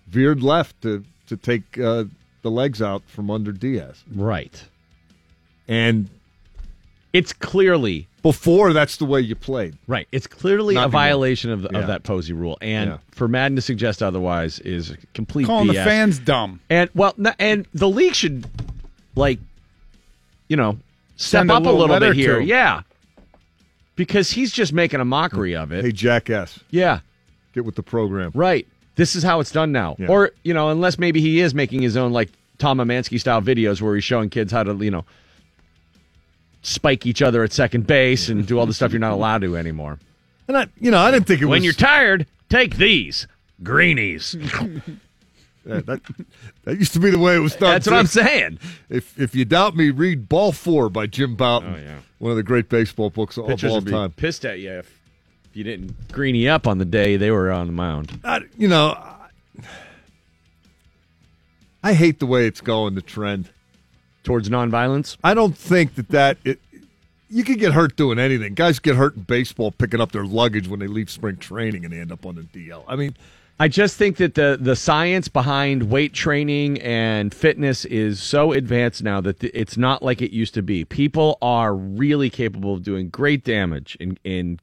veered 0.06 0.42
left 0.42 0.80
to 0.82 1.02
to 1.26 1.36
take 1.36 1.78
uh, 1.78 2.04
the 2.42 2.50
legs 2.50 2.80
out 2.80 3.02
from 3.08 3.30
under 3.30 3.50
Diaz. 3.50 4.04
Right, 4.14 4.62
and 5.66 6.08
it's 7.12 7.32
clearly 7.32 8.06
before 8.22 8.72
that's 8.72 8.96
the 8.98 9.04
way 9.04 9.20
you 9.20 9.34
played. 9.34 9.76
Right, 9.88 10.06
it's 10.12 10.26
clearly 10.26 10.74
Not 10.76 10.86
a 10.86 10.88
violation 10.90 11.50
of, 11.50 11.62
the, 11.62 11.70
Yeah. 11.72 11.78
of 11.80 11.86
that 11.88 12.04
Posey 12.04 12.32
rule, 12.32 12.56
and 12.60 12.90
Yeah. 12.90 12.98
for 13.10 13.26
Maddon 13.26 13.56
to 13.56 13.62
suggest 13.62 14.02
otherwise 14.02 14.58
is 14.60 14.94
complete 15.14 15.46
Calling 15.46 15.68
the 15.68 15.74
fans 15.74 16.18
dumb. 16.18 16.60
And 16.70 16.88
well, 16.94 17.14
and 17.38 17.66
the 17.74 17.88
league 17.88 18.14
should 18.14 18.46
like, 19.16 19.40
you 20.48 20.56
know, 20.56 20.78
step 21.16 21.40
Send 21.40 21.50
a 21.50 21.54
up 21.54 21.62
a 21.62 21.64
little 21.64 21.80
little 21.80 21.98
bit 22.00 22.14
here. 22.14 22.38
to. 22.40 22.44
Yeah, 22.44 22.82
because 23.96 24.30
he's 24.30 24.52
just 24.52 24.72
making 24.72 25.00
a 25.00 25.04
mockery 25.04 25.54
of 25.54 25.72
it. 25.72 25.84
Hey, 25.84 25.92
jackass, 25.92 26.60
Yeah, 26.70 27.00
get 27.52 27.64
with 27.64 27.74
the 27.76 27.82
program. 27.82 28.32
right. 28.34 28.66
This 28.94 29.16
is 29.16 29.22
how 29.22 29.40
it's 29.40 29.50
done 29.50 29.72
now. 29.72 29.96
Yeah. 29.98 30.08
Or 30.08 30.32
you 30.44 30.52
know, 30.52 30.68
unless 30.68 30.98
maybe 30.98 31.20
he 31.22 31.40
is 31.40 31.54
making 31.54 31.80
his 31.80 31.96
own 31.96 32.12
like 32.12 32.28
Tom 32.58 32.76
Emanski 32.78 33.18
style 33.18 33.40
videos 33.40 33.80
where 33.80 33.94
he's 33.94 34.04
showing 34.04 34.28
kids 34.28 34.52
how 34.52 34.62
to 34.64 34.74
you 34.84 34.90
know 34.90 35.04
spike 36.60 37.06
each 37.06 37.22
other 37.22 37.42
at 37.42 37.52
second 37.52 37.86
base 37.86 38.28
and 38.28 38.46
do 38.46 38.58
all 38.58 38.66
the 38.66 38.74
stuff 38.74 38.92
you're 38.92 39.00
not 39.00 39.12
allowed 39.12 39.40
to 39.42 39.56
anymore. 39.56 39.98
And 40.46 40.56
I, 40.56 40.66
you 40.78 40.90
know, 40.90 40.98
I 40.98 41.10
didn't 41.10 41.26
think 41.26 41.40
it 41.40 41.46
when 41.46 41.50
was. 41.50 41.56
When 41.58 41.64
you're 41.64 41.72
tired, 41.72 42.26
take 42.48 42.76
these 42.76 43.26
greenies. 43.62 44.36
Yeah, 45.64 45.80
that, 45.82 46.00
that 46.64 46.78
used 46.78 46.92
to 46.94 46.98
be 47.00 47.10
the 47.10 47.18
way 47.18 47.36
it 47.36 47.40
was 47.40 47.54
done. 47.54 47.70
That's 47.72 47.86
what. 47.86 47.96
I'm 47.96 48.06
saying. 48.06 48.58
If 48.88 49.18
if 49.18 49.34
you 49.34 49.44
doubt 49.44 49.76
me, 49.76 49.90
read 49.90 50.28
Ball 50.28 50.52
Four 50.52 50.88
by 50.88 51.06
Jim 51.06 51.36
Bouton. 51.36 51.74
Oh, 51.74 51.78
yeah. 51.78 51.98
one 52.18 52.30
of 52.32 52.36
the 52.36 52.42
great 52.42 52.68
baseball 52.68 53.10
books 53.10 53.36
of 53.36 53.46
Pitchers 53.46 53.70
all 53.70 53.76
would 53.76 53.84
be 53.84 53.92
time. 53.92 54.10
pissed 54.12 54.44
at 54.44 54.58
you 54.58 54.70
if 54.72 55.00
you 55.52 55.64
didn't 55.64 56.10
greenie 56.10 56.48
up 56.48 56.66
on 56.66 56.78
the 56.78 56.84
day 56.84 57.16
they 57.16 57.30
were 57.30 57.50
on 57.50 57.66
the 57.66 57.72
mound. 57.72 58.20
I, 58.24 58.40
you 58.56 58.68
know, 58.68 58.88
I, 58.90 59.28
I 61.82 61.94
hate 61.94 62.18
the 62.18 62.26
way 62.26 62.46
it's 62.46 62.60
going. 62.60 62.94
The 62.94 63.02
trend 63.02 63.50
towards 64.24 64.48
nonviolence. 64.48 65.16
I 65.22 65.34
don't 65.34 65.56
think 65.56 65.94
that 65.94 66.08
that 66.10 66.38
it. 66.44 66.60
You 67.28 67.44
can 67.44 67.56
get 67.56 67.72
hurt 67.72 67.96
doing 67.96 68.18
anything. 68.18 68.52
Guys 68.52 68.78
get 68.78 68.96
hurt 68.96 69.16
in 69.16 69.22
baseball 69.22 69.70
picking 69.72 70.02
up 70.02 70.12
their 70.12 70.24
luggage 70.24 70.68
when 70.68 70.80
they 70.80 70.86
leave 70.86 71.08
spring 71.08 71.38
training 71.38 71.82
and 71.82 71.92
they 71.92 71.98
end 71.98 72.12
up 72.12 72.26
on 72.26 72.34
the 72.34 72.42
DL. 72.42 72.84
I 72.86 72.94
mean, 72.94 73.16
I 73.62 73.68
just 73.68 73.96
think 73.96 74.16
that 74.16 74.34
the 74.34 74.58
the 74.60 74.74
science 74.74 75.28
behind 75.28 75.84
weight 75.84 76.12
training 76.12 76.80
and 76.80 77.32
fitness 77.32 77.84
is 77.84 78.20
so 78.20 78.50
advanced 78.50 79.04
now 79.04 79.20
that 79.20 79.38
th- 79.38 79.52
it's 79.54 79.76
not 79.76 80.02
like 80.02 80.20
it 80.20 80.32
used 80.32 80.52
to 80.54 80.62
be. 80.62 80.84
People 80.84 81.38
are 81.40 81.72
really 81.72 82.28
capable 82.28 82.74
of 82.74 82.82
doing 82.82 83.08
great 83.08 83.44
damage 83.44 83.96
in 84.00 84.18
in 84.24 84.58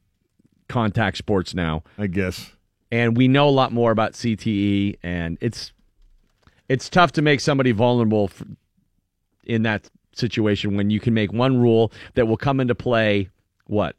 contact 0.68 1.16
sports 1.16 1.54
now. 1.54 1.82
I 1.96 2.08
guess. 2.08 2.52
And 2.92 3.16
we 3.16 3.26
know 3.26 3.48
a 3.48 3.56
lot 3.62 3.72
more 3.72 3.90
about 3.90 4.12
CTE 4.12 4.98
and 5.02 5.38
it's 5.40 5.72
it's 6.68 6.90
tough 6.90 7.12
to 7.12 7.22
make 7.22 7.40
somebody 7.40 7.72
vulnerable 7.72 8.24
f 8.24 8.42
in 9.44 9.62
that 9.62 9.88
situation 10.12 10.76
when 10.76 10.90
you 10.90 11.00
can 11.00 11.14
make 11.14 11.32
one 11.32 11.58
rule 11.58 11.90
that 12.16 12.28
will 12.28 12.36
come 12.36 12.60
into 12.60 12.74
play 12.74 13.30
what, 13.64 13.96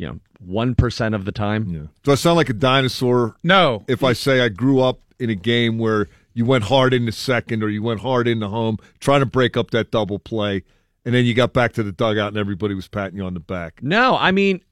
you 0.00 0.06
know, 0.06 0.18
1% 0.48 1.14
of 1.14 1.26
the 1.26 1.32
time. 1.32 1.68
Yeah. 1.68 1.82
Do 2.02 2.12
I 2.12 2.14
sound 2.14 2.36
like 2.36 2.48
a 2.48 2.54
dinosaur? 2.54 3.36
No. 3.42 3.84
If 3.86 4.02
I 4.02 4.14
say 4.14 4.40
I 4.40 4.48
grew 4.48 4.80
up 4.80 4.98
in 5.18 5.28
a 5.28 5.34
game 5.34 5.78
where 5.78 6.08
you 6.32 6.46
went 6.46 6.64
hard 6.64 6.94
into 6.94 7.12
second 7.12 7.62
or 7.62 7.68
you 7.68 7.82
went 7.82 8.00
hard 8.00 8.26
into 8.26 8.48
home, 8.48 8.78
trying 9.00 9.20
to 9.20 9.26
break 9.26 9.58
up 9.58 9.72
that 9.72 9.90
double 9.90 10.18
play, 10.18 10.64
and 11.04 11.14
then 11.14 11.26
you 11.26 11.34
got 11.34 11.52
back 11.52 11.74
to 11.74 11.82
the 11.82 11.92
dugout 11.92 12.28
and 12.28 12.38
everybody 12.38 12.74
was 12.74 12.88
patting 12.88 13.18
you 13.18 13.24
on 13.24 13.34
the 13.34 13.40
back. 13.40 13.82
No, 13.82 14.16
I 14.16 14.30
mean, 14.30 14.62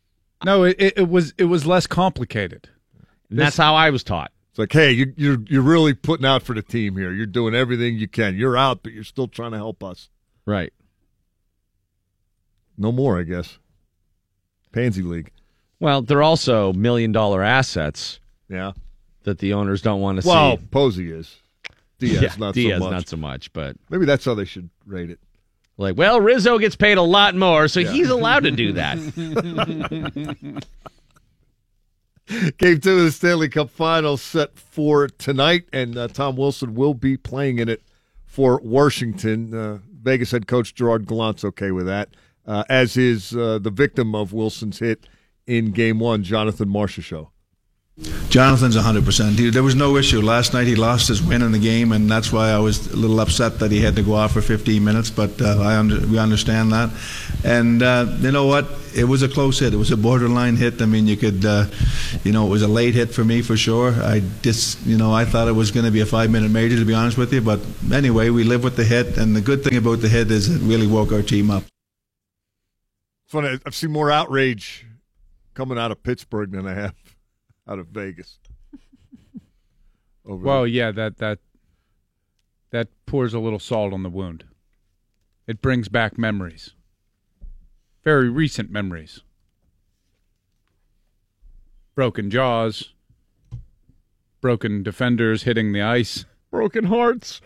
no, 0.46 0.64
it, 0.64 0.76
it, 0.78 0.94
it 0.96 1.08
was 1.10 1.34
it 1.36 1.44
was 1.44 1.66
less 1.66 1.86
complicated. 1.86 2.70
And 3.28 3.38
that's 3.38 3.58
how 3.58 3.74
I 3.74 3.90
was 3.90 4.02
taught. 4.02 4.32
It's 4.48 4.58
like, 4.58 4.72
hey, 4.72 4.92
you, 4.92 5.12
you're 5.18 5.38
you're 5.46 5.62
really 5.62 5.92
putting 5.92 6.24
out 6.24 6.42
for 6.42 6.54
the 6.54 6.62
team 6.62 6.96
here. 6.96 7.12
You're 7.12 7.26
doing 7.26 7.54
everything 7.54 7.98
you 7.98 8.08
can. 8.08 8.34
You're 8.34 8.56
out, 8.56 8.82
but 8.82 8.92
you're 8.92 9.04
still 9.04 9.28
trying 9.28 9.50
to 9.50 9.58
help 9.58 9.84
us. 9.84 10.08
Right. 10.46 10.72
No 12.78 12.92
more, 12.92 13.18
I 13.18 13.24
guess. 13.24 13.58
Pansy 14.72 15.02
League. 15.02 15.30
Well, 15.80 16.02
they're 16.02 16.22
also 16.22 16.72
million 16.72 17.12
dollar 17.12 17.42
assets. 17.42 18.20
Yeah. 18.48 18.72
That 19.24 19.38
the 19.38 19.52
owners 19.52 19.82
don't 19.82 20.00
want 20.00 20.16
to 20.16 20.22
see. 20.22 20.28
Well, 20.28 20.56
see. 20.58 20.64
Posey 20.70 21.10
is. 21.12 21.36
Diaz 21.98 22.22
yeah, 22.22 22.34
not 22.38 22.54
Diaz 22.54 22.78
so 22.78 22.84
much. 22.84 22.92
not 22.92 23.08
so 23.08 23.16
much, 23.16 23.52
but 23.52 23.76
Maybe 23.90 24.06
that's 24.06 24.24
how 24.24 24.34
they 24.34 24.44
should 24.44 24.70
rate 24.86 25.10
it. 25.10 25.18
like, 25.76 25.96
well, 25.96 26.20
Rizzo 26.20 26.58
gets 26.58 26.76
paid 26.76 26.96
a 26.96 27.02
lot 27.02 27.34
more, 27.34 27.66
so 27.68 27.80
he's 27.84 28.08
allowed 28.08 28.44
to 28.44 28.50
do 28.52 28.72
that. 28.74 28.96
Game 32.58 32.80
two 32.80 32.98
of 32.98 33.04
the 33.04 33.10
Stanley 33.10 33.48
Cup 33.48 33.70
Finals 33.70 34.20
set 34.20 34.58
for 34.58 35.08
tonight, 35.08 35.64
and 35.72 35.96
uh, 35.96 36.08
Tom 36.08 36.36
Wilson 36.36 36.74
will 36.74 36.92
be 36.94 37.16
playing 37.16 37.58
in 37.58 37.68
it 37.70 37.82
for 38.26 38.60
Washington. 38.62 39.54
Uh, 39.54 39.78
Vegas 40.02 40.30
head 40.30 40.46
coach 40.46 40.74
Gerard 40.74 41.06
Gallant's 41.06 41.42
okay 41.44 41.70
with 41.70 41.86
that, 41.86 42.10
uh, 42.48 42.64
as 42.68 42.96
is 42.96 43.36
uh, 43.36 43.58
the 43.60 43.70
victim 43.70 44.14
of 44.14 44.32
Wilson's 44.32 44.78
hit 44.78 45.06
in 45.46 45.70
Game 45.70 46.00
One, 46.00 46.24
Jonathan 46.24 46.68
Marchessault. 46.68 47.28
Jonathan's 48.28 48.76
100%. 48.76 49.38
He, 49.38 49.50
there 49.50 49.64
was 49.64 49.74
no 49.74 49.96
issue. 49.96 50.20
Last 50.20 50.54
night 50.54 50.68
he 50.68 50.76
lost 50.76 51.08
his 51.08 51.20
win 51.20 51.42
in 51.42 51.50
the 51.50 51.58
game, 51.58 51.90
and 51.90 52.08
that's 52.08 52.32
why 52.32 52.50
I 52.50 52.58
was 52.58 52.92
a 52.92 52.96
little 52.96 53.18
upset 53.18 53.58
that 53.58 53.72
he 53.72 53.80
had 53.80 53.96
to 53.96 54.02
go 54.02 54.14
off 54.14 54.32
for 54.32 54.40
15 54.40 54.84
minutes, 54.84 55.10
but 55.10 55.40
uh, 55.42 55.60
I 55.60 55.76
under, 55.76 56.06
we 56.06 56.16
understand 56.16 56.70
that. 56.72 56.90
And 57.44 57.82
uh, 57.82 58.06
you 58.20 58.30
know 58.30 58.46
what? 58.46 58.68
It 58.94 59.04
was 59.04 59.22
a 59.22 59.28
close 59.28 59.58
hit. 59.58 59.74
It 59.74 59.78
was 59.78 59.90
a 59.90 59.96
borderline 59.96 60.56
hit. 60.56 60.80
I 60.80 60.86
mean, 60.86 61.08
you 61.08 61.16
could, 61.16 61.44
uh, 61.44 61.66
you 62.22 62.30
know, 62.30 62.46
it 62.46 62.50
was 62.50 62.62
a 62.62 62.68
late 62.68 62.94
hit 62.94 63.12
for 63.12 63.24
me 63.24 63.42
for 63.42 63.56
sure. 63.56 63.92
I 63.92 64.22
just, 64.42 64.86
you 64.86 64.96
know, 64.96 65.12
I 65.12 65.24
thought 65.24 65.48
it 65.48 65.52
was 65.52 65.72
going 65.72 65.86
to 65.86 65.92
be 65.92 66.00
a 66.00 66.06
five 66.06 66.30
minute 66.30 66.50
major, 66.50 66.76
to 66.76 66.84
be 66.84 66.94
honest 66.94 67.18
with 67.18 67.32
you. 67.32 67.40
But 67.40 67.60
anyway, 67.92 68.30
we 68.30 68.44
live 68.44 68.62
with 68.62 68.76
the 68.76 68.84
hit, 68.84 69.18
and 69.18 69.34
the 69.34 69.40
good 69.40 69.64
thing 69.64 69.76
about 69.76 70.02
the 70.02 70.08
hit 70.08 70.30
is 70.30 70.48
it 70.48 70.60
really 70.62 70.86
woke 70.86 71.12
our 71.12 71.22
team 71.22 71.50
up. 71.50 71.64
It's 73.28 73.34
funny. 73.34 73.58
I've 73.66 73.74
seen 73.74 73.92
more 73.92 74.10
outrage 74.10 74.86
coming 75.52 75.76
out 75.76 75.92
of 75.92 76.02
Pittsburgh 76.02 76.50
than 76.50 76.66
I 76.66 76.72
have 76.72 76.94
out 77.68 77.78
of 77.78 77.88
Vegas. 77.88 78.38
Over 80.24 80.42
Well, 80.42 80.66
yeah, 80.66 80.90
that 80.92 81.18
that 81.18 81.38
that 82.70 82.88
pours 83.04 83.34
a 83.34 83.38
little 83.38 83.58
salt 83.58 83.92
on 83.92 84.02
the 84.02 84.08
wound. 84.08 84.44
It 85.46 85.60
brings 85.60 85.90
back 85.90 86.16
memories. 86.16 86.72
Very 88.02 88.30
recent 88.30 88.70
memories. 88.70 89.20
Broken 91.94 92.30
jaws, 92.30 92.94
broken 94.40 94.82
defenders 94.82 95.42
hitting 95.42 95.72
the 95.72 95.82
ice, 95.82 96.24
broken 96.50 96.84
hearts. 96.84 97.42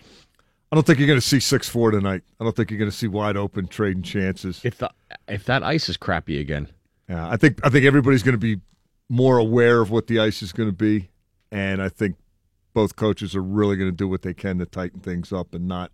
I 0.70 0.76
don't 0.76 0.86
think 0.86 1.00
you're 1.00 1.08
going 1.08 1.20
to 1.20 1.26
see 1.26 1.40
six 1.40 1.68
four 1.68 1.90
tonight. 1.90 2.22
I 2.40 2.44
don't 2.44 2.54
think 2.54 2.70
you're 2.70 2.78
going 2.78 2.90
to 2.90 2.96
see 2.96 3.08
wide 3.08 3.36
open 3.36 3.66
trading 3.66 4.04
chances. 4.04 4.60
If 4.64 4.78
the 4.78 4.88
if 5.32 5.44
that 5.46 5.62
ice 5.62 5.88
is 5.88 5.96
crappy 5.96 6.38
again, 6.40 6.68
Yeah, 7.08 7.28
I 7.28 7.36
think 7.36 7.58
I 7.64 7.70
think 7.70 7.84
everybody's 7.84 8.22
going 8.22 8.34
to 8.34 8.38
be 8.38 8.60
more 9.08 9.38
aware 9.38 9.80
of 9.80 9.90
what 9.90 10.06
the 10.06 10.20
ice 10.20 10.42
is 10.42 10.52
going 10.52 10.68
to 10.68 10.74
be, 10.76 11.10
and 11.50 11.82
I 11.82 11.88
think 11.88 12.16
both 12.74 12.96
coaches 12.96 13.36
are 13.36 13.42
really 13.42 13.76
going 13.76 13.90
to 13.90 13.96
do 13.96 14.08
what 14.08 14.22
they 14.22 14.34
can 14.34 14.58
to 14.58 14.66
tighten 14.66 15.00
things 15.00 15.32
up 15.32 15.54
and 15.54 15.68
not 15.68 15.92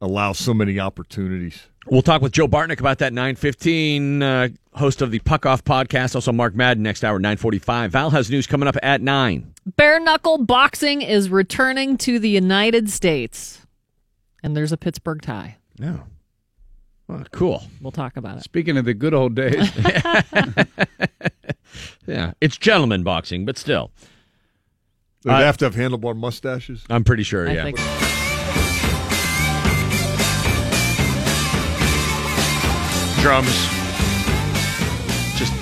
allow 0.00 0.32
so 0.32 0.54
many 0.54 0.78
opportunities. 0.78 1.66
We'll 1.86 2.02
talk 2.02 2.20
with 2.20 2.32
Joe 2.32 2.48
Bartnick 2.48 2.80
about 2.80 2.98
that 2.98 3.12
915, 3.12 4.22
uh, 4.22 4.48
host 4.74 5.02
of 5.02 5.10
the 5.10 5.18
Puck 5.20 5.46
Off 5.46 5.64
podcast. 5.64 6.14
Also, 6.14 6.32
Mark 6.32 6.54
Madden 6.54 6.82
next 6.82 7.04
hour, 7.04 7.18
945. 7.18 7.92
Val 7.92 8.10
has 8.10 8.30
news 8.30 8.46
coming 8.46 8.68
up 8.68 8.76
at 8.82 9.00
9. 9.00 9.54
Bare 9.76 10.00
knuckle 10.00 10.38
boxing 10.38 11.02
is 11.02 11.30
returning 11.30 11.96
to 11.98 12.18
the 12.18 12.28
United 12.28 12.90
States. 12.90 13.66
And 14.42 14.56
there's 14.56 14.72
a 14.72 14.76
Pittsburgh 14.76 15.22
tie. 15.22 15.58
No. 15.78 16.02
Well, 17.08 17.24
cool. 17.30 17.62
We'll 17.80 17.92
talk 17.92 18.16
about 18.16 18.38
it. 18.38 18.42
Speaking 18.42 18.76
of 18.76 18.84
the 18.84 18.94
good 18.94 19.14
old 19.14 19.34
days, 19.34 19.70
Yeah, 22.06 22.32
it's 22.40 22.56
gentleman 22.56 23.02
boxing, 23.02 23.44
but 23.44 23.58
still. 23.58 23.90
They'd 25.22 25.32
Uh, 25.32 25.40
have 25.40 25.56
to 25.58 25.64
have 25.66 25.74
handlebar 25.74 26.16
mustaches. 26.16 26.84
I'm 26.88 27.04
pretty 27.04 27.22
sure, 27.24 27.48
I 27.48 27.52
yeah. 27.54 27.64
think 27.64 27.78
Drums. 33.20 33.48
Just 35.36 35.52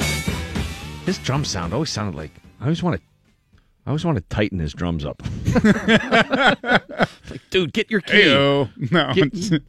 his 1.06 1.16
drum 1.18 1.44
sound 1.46 1.72
always 1.72 1.88
sounded 1.88 2.14
like 2.14 2.30
I 2.60 2.64
always 2.64 2.82
want 2.82 3.00
to 3.00 3.06
I 3.86 3.90
always 3.90 4.04
want 4.04 4.16
to 4.16 4.24
tighten 4.34 4.58
his 4.58 4.72
drums 4.72 5.04
up. 5.04 5.22
like, 7.30 7.40
dude, 7.50 7.72
get 7.72 7.90
your 7.90 8.00
key. 8.00 8.22
Heyo. 8.22 8.70
No, 8.90 9.12
Get- 9.12 9.26
it's- 9.34 9.60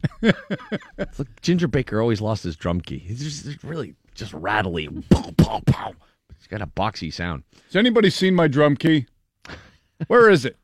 It's 0.98 1.18
like 1.18 1.40
Ginger 1.42 1.68
Baker 1.68 2.00
always 2.00 2.20
lost 2.20 2.42
his 2.44 2.56
drum 2.56 2.80
key. 2.80 2.98
He's 2.98 3.22
just 3.22 3.46
it's 3.46 3.62
really 3.64 3.94
just 4.14 4.32
rattly. 4.32 4.88
Pow, 5.10 5.30
pow, 5.36 5.60
pow. 5.66 5.92
He's 6.38 6.46
got 6.46 6.62
a 6.62 6.66
boxy 6.66 7.12
sound. 7.12 7.42
has 7.66 7.76
anybody 7.76 8.08
seen 8.10 8.34
my 8.34 8.48
drum 8.48 8.76
key? 8.76 9.06
Where 10.08 10.30
is 10.30 10.44
it? 10.44 10.56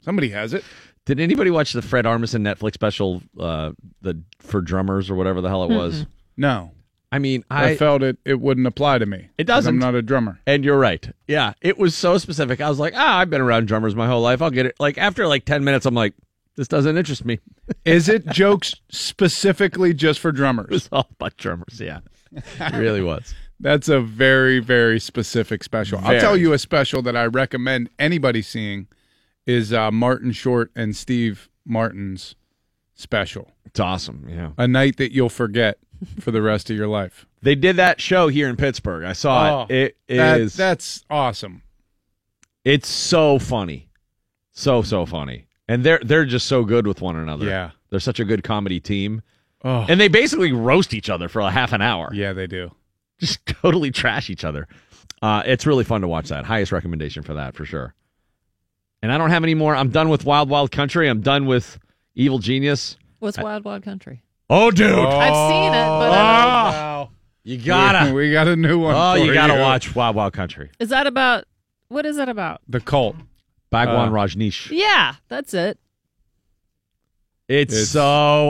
Somebody 0.00 0.30
has 0.30 0.52
it. 0.54 0.64
Did 1.04 1.20
anybody 1.20 1.50
watch 1.50 1.72
the 1.72 1.82
Fred 1.82 2.04
Armisen 2.04 2.40
Netflix 2.42 2.74
special, 2.74 3.22
uh, 3.38 3.72
the 4.02 4.22
for 4.38 4.60
drummers 4.60 5.10
or 5.10 5.14
whatever 5.14 5.40
the 5.40 5.48
hell 5.48 5.64
it 5.64 5.74
was? 5.74 6.06
No, 6.36 6.70
I 7.12 7.18
mean, 7.18 7.44
I, 7.50 7.70
I, 7.70 7.76
felt 7.76 8.02
it. 8.02 8.16
It 8.24 8.40
wouldn't 8.40 8.66
apply 8.66 8.98
to 8.98 9.06
me. 9.06 9.28
It 9.36 9.44
doesn't. 9.44 9.74
I'm 9.74 9.78
not 9.78 9.94
a 9.94 10.00
drummer. 10.00 10.40
And 10.46 10.64
you're 10.64 10.78
right. 10.78 11.06
Yeah, 11.28 11.52
it 11.60 11.76
was 11.76 11.94
so 11.94 12.16
specific. 12.16 12.60
I 12.62 12.68
was 12.70 12.78
like, 12.78 12.94
ah, 12.96 13.18
I've 13.18 13.28
been 13.28 13.42
around 13.42 13.68
drummers 13.68 13.94
my 13.94 14.06
whole 14.06 14.22
life. 14.22 14.40
I'll 14.40 14.50
get 14.50 14.64
it. 14.64 14.76
Like 14.80 14.96
after 14.96 15.26
like 15.26 15.44
ten 15.44 15.62
minutes, 15.62 15.84
I'm 15.84 15.94
like, 15.94 16.14
this 16.56 16.68
doesn't 16.68 16.96
interest 16.96 17.24
me. 17.24 17.38
Is 17.84 18.08
it 18.08 18.26
jokes 18.26 18.74
specifically 18.90 19.92
just 19.92 20.20
for 20.20 20.30
It 20.30 20.36
drummers? 20.36 20.70
was 20.70 20.88
all 20.90 21.08
about 21.10 21.36
drummers. 21.36 21.80
Yeah, 21.80 22.00
it 22.32 22.74
really 22.74 23.02
was. 23.02 23.34
That's 23.60 23.88
a 23.88 24.00
very, 24.00 24.58
very 24.58 24.98
specific 24.98 25.62
special. 25.62 26.00
I'll 26.02 26.18
tell 26.18 26.36
you 26.36 26.52
a 26.52 26.58
special 26.58 27.00
that 27.02 27.16
I 27.16 27.26
recommend 27.26 27.90
anybody 27.98 28.42
seeing 28.42 28.88
is 29.46 29.72
uh, 29.72 29.90
Martin 29.92 30.32
Short 30.32 30.72
and 30.74 30.96
Steve 30.96 31.48
Martin's 31.64 32.34
special. 32.94 33.52
It's 33.64 33.78
awesome. 33.78 34.26
Yeah, 34.28 34.50
A 34.58 34.66
night 34.66 34.96
that 34.96 35.12
you'll 35.12 35.28
forget 35.28 35.78
for 36.20 36.30
the 36.30 36.42
rest 36.42 36.70
of 36.70 36.76
your 36.76 36.88
life. 36.88 37.26
they 37.42 37.54
did 37.54 37.76
that 37.76 38.00
show 38.00 38.28
here 38.28 38.48
in 38.48 38.56
Pittsburgh. 38.56 39.04
I 39.04 39.12
saw 39.12 39.66
it. 39.68 39.96
It 40.08 40.16
that- 40.16 40.40
is. 40.40 40.54
that's 40.54 41.04
awesome. 41.10 41.62
It's 42.64 42.88
so 42.88 43.38
funny, 43.38 43.88
so 44.52 44.82
so 44.82 45.04
funny, 45.06 45.46
and 45.68 45.82
they're 45.84 46.00
they're 46.04 46.24
just 46.24 46.46
so 46.46 46.64
good 46.64 46.86
with 46.86 47.00
one 47.00 47.16
another. 47.16 47.46
Yeah. 47.46 47.70
they're 47.90 47.98
such 48.00 48.20
a 48.20 48.24
good 48.24 48.44
comedy 48.44 48.78
team, 48.80 49.22
Oh, 49.64 49.84
and 49.88 50.00
they 50.00 50.08
basically 50.08 50.52
roast 50.52 50.94
each 50.94 51.10
other 51.10 51.28
for 51.28 51.40
a 51.40 51.50
half 51.50 51.72
an 51.72 51.82
hour. 51.82 52.10
yeah, 52.14 52.32
they 52.32 52.46
do. 52.46 52.70
just 53.18 53.44
totally 53.46 53.90
trash 53.90 54.30
each 54.30 54.44
other. 54.44 54.68
Uh, 55.20 55.42
it's 55.44 55.66
really 55.66 55.84
fun 55.84 56.00
to 56.02 56.08
watch 56.08 56.28
that. 56.28 56.44
Highest 56.44 56.70
recommendation 56.72 57.22
for 57.24 57.34
that 57.34 57.54
for 57.54 57.64
sure. 57.64 57.94
And 59.02 59.10
I 59.12 59.18
don't 59.18 59.30
have 59.30 59.42
any 59.42 59.54
more. 59.54 59.74
I'm 59.74 59.90
done 59.90 60.08
with 60.08 60.24
Wild 60.24 60.48
Wild 60.48 60.70
Country. 60.70 61.08
I'm 61.08 61.20
done 61.20 61.46
with 61.46 61.78
Evil 62.14 62.38
Genius. 62.38 62.96
What's 63.18 63.38
Wild 63.38 63.64
Wild 63.64 63.82
Country? 63.82 64.22
Oh, 64.54 64.70
dude, 64.70 64.90
I've 64.90 65.50
seen 65.50 65.72
it, 65.72 65.86
but 65.86 66.12
I 66.12 66.14
Ah, 66.14 67.08
you 67.42 67.56
gotta. 67.56 68.12
We, 68.12 68.26
we 68.28 68.32
got 68.32 68.48
a 68.48 68.54
new 68.56 68.78
one. 68.80 68.94
Oh, 68.94 69.14
you 69.14 69.32
gotta 69.32 69.54
watch 69.60 69.94
Wild 69.94 70.14
Wild 70.16 70.32
Country. 70.34 70.70
is 70.78 70.90
that 70.90 71.06
about 71.06 71.44
what 71.88 72.04
is 72.06 72.16
that 72.16 72.28
about? 72.28 72.60
the 72.68 72.80
cult. 72.80 73.16
Bhagwan 73.70 74.10
Uh, 74.10 74.12
Rajneesh. 74.12 74.70
Yeah, 74.70 75.14
that's 75.28 75.54
it. 75.54 75.78
It's, 77.48 77.72
It's- 77.72 77.88
so 77.90 78.02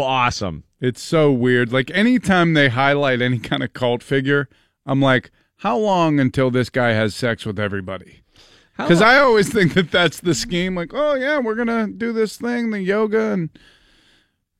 awesome. 0.03 0.65
It's 0.81 1.01
so 1.01 1.31
weird. 1.31 1.73
Like 1.73 1.91
anytime 1.95 2.55
they 2.55 2.69
highlight 2.69 3.23
any 3.23 3.39
kind 3.39 3.63
of 3.63 3.73
cult 3.73 4.03
figure, 4.03 4.49
I'm 4.85 5.01
like, 5.01 5.31
how 5.59 5.77
long 5.77 6.19
until 6.19 6.51
this 6.51 6.69
guy 6.71 6.91
has 6.93 7.15
sex 7.15 7.47
with 7.47 7.61
everybody? 7.61 8.25
Because 8.77 9.01
I 9.01 9.19
always 9.19 9.49
think 9.53 9.75
that 9.75 9.93
that's 9.93 10.19
the 10.19 10.35
scheme. 10.35 10.75
Like, 10.75 10.91
oh 10.93 11.15
yeah, 11.15 11.39
we're 11.39 11.55
gonna 11.55 11.87
do 11.87 12.13
this 12.13 12.37
thing, 12.37 12.71
the 12.71 12.81
yoga, 12.81 13.33
and 13.33 13.51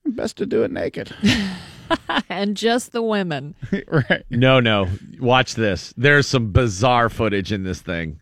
best 0.05 0.37
to 0.37 0.45
do 0.45 0.63
it 0.63 0.71
naked, 0.71 1.13
and 2.29 2.55
just 2.57 2.91
the 2.91 3.01
women. 3.01 3.55
right? 3.87 4.23
No, 4.29 4.59
no. 4.59 4.87
Watch 5.19 5.55
this. 5.55 5.93
There's 5.97 6.27
some 6.27 6.51
bizarre 6.51 7.09
footage 7.09 7.51
in 7.51 7.63
this 7.63 7.81
thing. 7.81 8.21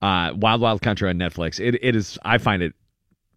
Uh, 0.00 0.32
Wild 0.36 0.60
Wild 0.60 0.82
Country 0.82 1.08
on 1.08 1.16
Netflix. 1.16 1.58
It 1.58 1.78
it 1.82 1.96
is. 1.96 2.18
I 2.22 2.38
find 2.38 2.62
it 2.62 2.74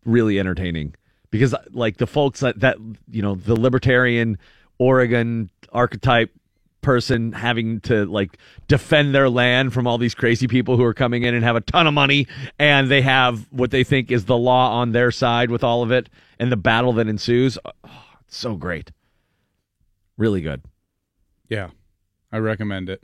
really 0.05 0.39
entertaining 0.39 0.95
because 1.31 1.55
like 1.71 1.97
the 1.97 2.07
folks 2.07 2.41
that 2.41 2.59
that 2.59 2.77
you 3.09 3.21
know 3.21 3.35
the 3.35 3.55
libertarian 3.55 4.37
Oregon 4.77 5.49
archetype 5.71 6.31
person 6.81 7.31
having 7.31 7.79
to 7.81 8.05
like 8.05 8.37
defend 8.67 9.13
their 9.13 9.29
land 9.29 9.71
from 9.73 9.85
all 9.85 9.97
these 9.99 10.15
crazy 10.15 10.47
people 10.47 10.77
who 10.77 10.83
are 10.83 10.95
coming 10.95 11.23
in 11.23 11.35
and 11.35 11.43
have 11.43 11.55
a 11.55 11.61
ton 11.61 11.85
of 11.85 11.93
money 11.93 12.27
and 12.57 12.89
they 12.89 13.01
have 13.01 13.45
what 13.51 13.69
they 13.69 13.83
think 13.83 14.11
is 14.11 14.25
the 14.25 14.35
law 14.37 14.71
on 14.79 14.91
their 14.91 15.11
side 15.11 15.51
with 15.51 15.63
all 15.63 15.83
of 15.83 15.91
it 15.91 16.09
and 16.41 16.51
the 16.51 16.57
battle 16.57 16.91
that 16.93 17.07
ensues. 17.07 17.57
Oh, 17.63 17.71
it's 18.27 18.35
so 18.35 18.55
great. 18.55 18.91
Really 20.17 20.41
good. 20.41 20.61
Yeah, 21.47 21.69
I 22.31 22.37
recommend 22.39 22.89
it. 22.89 23.01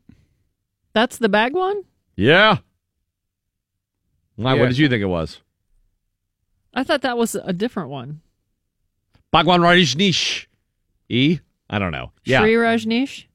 That's 0.94 1.18
the 1.18 1.30
bag 1.30 1.54
one? 1.54 1.84
Yeah. 2.18 2.58
Why? 4.36 4.56
Yeah. 4.56 4.62
What 4.62 4.68
did 4.68 4.78
you 4.78 4.90
think 4.90 5.02
it 5.02 5.06
was? 5.08 5.40
I 6.74 6.84
thought 6.84 7.02
that 7.04 7.18
was 7.18 7.36
a 7.36 7.54
different 7.54 7.90
one. 7.90 8.22
Bhagwan 9.32 9.62
Rajneesh. 9.62 10.46
E? 11.10 11.40
I 11.70 11.80
don't 11.80 11.92
know. 11.92 12.12
Yeah. 12.24 12.42
Sri 12.42 12.54
Rajneesh? 12.54 13.26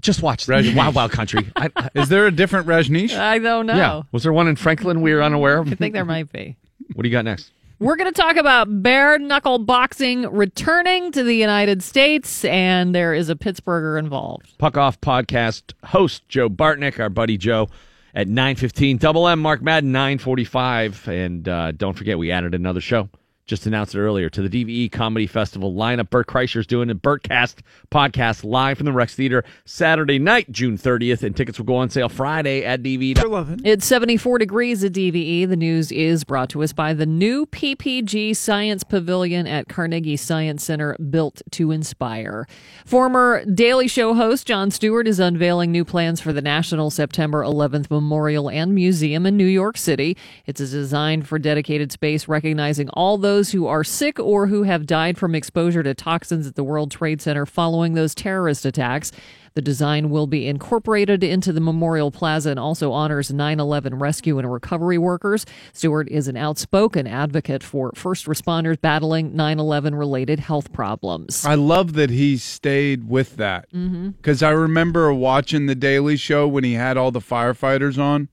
Just 0.00 0.22
watch 0.22 0.46
Rajneesh. 0.46 0.76
Wild 0.76 0.94
Wild 0.94 1.10
Country. 1.10 1.50
I, 1.56 1.68
I- 1.74 1.90
Is 1.94 2.08
there 2.08 2.26
a 2.26 2.30
different 2.30 2.66
Rajneesh? 2.68 3.16
I 3.18 3.38
don't 3.38 3.66
know. 3.66 3.74
yeah. 3.76 4.02
Was 4.12 4.22
there 4.22 4.32
one 4.32 4.46
in 4.48 4.54
Franklin 4.56 5.00
we 5.02 5.12
are 5.12 5.22
unaware 5.22 5.58
of? 5.58 5.70
I 5.72 5.74
think 5.74 5.92
there 5.92 6.04
might 6.04 6.30
be. 6.32 6.56
What 6.94 7.02
do 7.02 7.08
you 7.08 7.12
got 7.12 7.24
next? 7.24 7.52
We're 7.78 7.96
going 7.96 8.12
to 8.12 8.20
talk 8.20 8.36
about 8.36 8.82
bare 8.82 9.18
knuckle 9.18 9.58
boxing 9.58 10.22
returning 10.30 11.10
to 11.12 11.24
the 11.24 11.34
United 11.34 11.82
States, 11.82 12.44
and 12.44 12.94
there 12.94 13.12
is 13.12 13.28
a 13.28 13.34
Pittsburgher 13.34 13.98
involved. 13.98 14.56
Puck 14.58 14.76
Off 14.76 15.00
podcast 15.00 15.72
host 15.84 16.28
Joe 16.28 16.48
Bartnick, 16.48 17.00
our 17.00 17.08
buddy 17.08 17.36
Joe, 17.36 17.68
at 18.14 18.28
9.15. 18.28 19.00
Double 19.00 19.26
M, 19.26 19.40
Mark 19.40 19.62
Madden, 19.62 19.92
9.45. 19.92 21.08
And 21.08 21.48
uh, 21.48 21.72
don't 21.72 21.94
forget, 21.94 22.18
we 22.18 22.30
added 22.30 22.54
another 22.54 22.80
show. 22.80 23.08
Just 23.52 23.66
announced 23.66 23.94
it 23.94 24.00
earlier 24.00 24.30
to 24.30 24.48
the 24.48 24.64
DVE 24.64 24.90
Comedy 24.90 25.26
Festival 25.26 25.74
lineup. 25.74 26.08
Bert 26.08 26.26
Kreischer's 26.26 26.66
doing 26.66 26.88
a 26.88 26.94
Bertcast 26.94 27.56
podcast 27.90 28.44
live 28.44 28.78
from 28.78 28.86
the 28.86 28.92
Rex 28.92 29.14
Theater 29.14 29.44
Saturday 29.66 30.18
night, 30.18 30.50
June 30.50 30.78
30th, 30.78 31.22
and 31.22 31.36
tickets 31.36 31.58
will 31.58 31.66
go 31.66 31.76
on 31.76 31.90
sale 31.90 32.08
Friday 32.08 32.64
at. 32.64 32.82
DVE. 32.82 33.14
It's 33.62 33.84
74 33.84 34.38
degrees 34.38 34.82
at 34.82 34.92
DVE. 34.92 35.46
The 35.46 35.56
news 35.56 35.92
is 35.92 36.24
brought 36.24 36.48
to 36.48 36.62
us 36.62 36.72
by 36.72 36.94
the 36.94 37.04
new 37.04 37.44
PPG 37.44 38.34
Science 38.34 38.84
Pavilion 38.84 39.46
at 39.46 39.68
Carnegie 39.68 40.16
Science 40.16 40.64
Center, 40.64 40.96
built 40.96 41.42
to 41.50 41.72
inspire. 41.72 42.46
Former 42.86 43.44
Daily 43.44 43.86
Show 43.86 44.14
host 44.14 44.46
Jon 44.46 44.70
Stewart 44.70 45.06
is 45.06 45.20
unveiling 45.20 45.70
new 45.70 45.84
plans 45.84 46.22
for 46.22 46.32
the 46.32 46.40
National 46.40 46.88
September 46.88 47.42
11th 47.42 47.90
Memorial 47.90 48.48
and 48.48 48.74
Museum 48.74 49.26
in 49.26 49.36
New 49.36 49.44
York 49.44 49.76
City. 49.76 50.16
It's 50.46 50.60
a 50.62 50.66
design 50.66 51.22
for 51.22 51.38
dedicated 51.38 51.92
space 51.92 52.26
recognizing 52.26 52.88
all 52.90 53.18
those 53.18 53.41
who 53.50 53.66
are 53.66 53.82
sick 53.82 54.20
or 54.20 54.46
who 54.46 54.62
have 54.62 54.86
died 54.86 55.18
from 55.18 55.34
exposure 55.34 55.82
to 55.82 55.94
toxins 55.94 56.46
at 56.46 56.54
the 56.54 56.62
World 56.62 56.92
Trade 56.92 57.20
Center 57.20 57.44
following 57.44 57.94
those 57.94 58.14
terrorist 58.14 58.64
attacks. 58.64 59.10
The 59.54 59.60
design 59.60 60.08
will 60.08 60.26
be 60.26 60.46
incorporated 60.46 61.22
into 61.22 61.52
the 61.52 61.60
Memorial 61.60 62.10
Plaza 62.10 62.50
and 62.50 62.60
also 62.60 62.92
honors 62.92 63.30
9 63.30 63.60
11 63.60 63.98
rescue 63.98 64.38
and 64.38 64.50
recovery 64.50 64.98
workers. 64.98 65.44
Stewart 65.72 66.08
is 66.08 66.28
an 66.28 66.36
outspoken 66.36 67.06
advocate 67.06 67.62
for 67.62 67.92
first 67.94 68.26
responders 68.26 68.80
battling 68.80 69.36
9 69.36 69.58
11 69.58 69.94
related 69.94 70.40
health 70.40 70.72
problems. 70.72 71.44
I 71.44 71.54
love 71.54 71.92
that 71.94 72.10
he 72.10 72.38
stayed 72.38 73.08
with 73.08 73.36
that 73.36 73.70
mm-hmm. 73.72 74.10
because 74.10 74.42
I 74.42 74.50
remember 74.50 75.12
watching 75.12 75.66
the 75.66 75.74
Daily 75.74 76.16
Show 76.16 76.48
when 76.48 76.64
he 76.64 76.74
had 76.74 76.96
all 76.96 77.10
the 77.10 77.20
firefighters 77.20 77.98
on, 77.98 78.28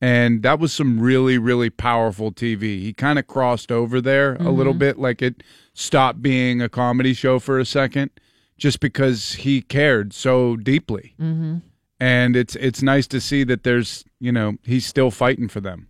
and 0.00 0.42
that 0.42 0.58
was 0.58 0.72
some 0.72 0.98
really 1.00 1.38
really 1.38 1.70
powerful 1.70 2.32
TV. 2.32 2.80
He 2.80 2.92
kind 2.92 3.18
of 3.18 3.26
crossed 3.26 3.70
over 3.72 4.00
there 4.00 4.34
a 4.36 4.50
little 4.50 4.74
Mhm. 4.74 4.78
bit, 4.78 4.98
like 4.98 5.22
it 5.22 5.42
stopped 5.74 6.22
being 6.22 6.60
a 6.60 6.68
comedy 6.68 7.14
show 7.14 7.38
for 7.38 7.58
a 7.58 7.64
second, 7.64 8.10
just 8.58 8.80
because 8.80 9.32
he 9.34 9.62
cared 9.62 10.12
so 10.12 10.56
deeply. 10.56 11.14
Mm-hmm. 11.20 11.56
And 11.98 12.34
it's 12.36 12.56
it's 12.56 12.82
nice 12.82 13.06
to 13.08 13.20
see 13.20 13.44
that 13.44 13.62
there's 13.62 14.04
you 14.20 14.32
know 14.32 14.56
he's 14.64 14.86
still 14.86 15.10
fighting 15.10 15.48
for 15.48 15.60
them. 15.60 15.88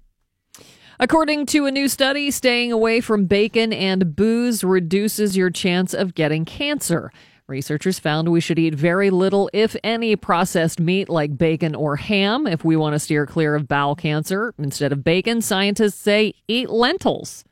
According 0.98 1.46
to 1.46 1.64
a 1.64 1.70
new 1.70 1.88
study, 1.88 2.30
staying 2.30 2.72
away 2.72 3.00
from 3.00 3.24
bacon 3.24 3.72
and 3.72 4.14
booze 4.14 4.62
reduces 4.62 5.34
your 5.36 5.48
chance 5.50 5.94
of 5.94 6.14
getting 6.14 6.44
cancer. 6.44 7.10
Researchers 7.50 7.98
found 7.98 8.28
we 8.28 8.40
should 8.40 8.60
eat 8.60 8.76
very 8.76 9.10
little, 9.10 9.50
if 9.52 9.74
any, 9.82 10.14
processed 10.14 10.78
meat 10.78 11.08
like 11.08 11.36
bacon 11.36 11.74
or 11.74 11.96
ham 11.96 12.46
if 12.46 12.64
we 12.64 12.76
want 12.76 12.94
to 12.94 13.00
steer 13.00 13.26
clear 13.26 13.56
of 13.56 13.66
bowel 13.66 13.96
cancer. 13.96 14.54
Instead 14.56 14.92
of 14.92 15.02
bacon, 15.02 15.42
scientists 15.42 15.96
say 15.96 16.32
eat 16.46 16.70
lentils. 16.70 17.44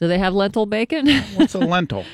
Do 0.00 0.08
they 0.08 0.16
have 0.16 0.32
lentil 0.32 0.64
bacon? 0.64 1.06
What's 1.34 1.54
a 1.54 1.58
lentil? 1.74 2.06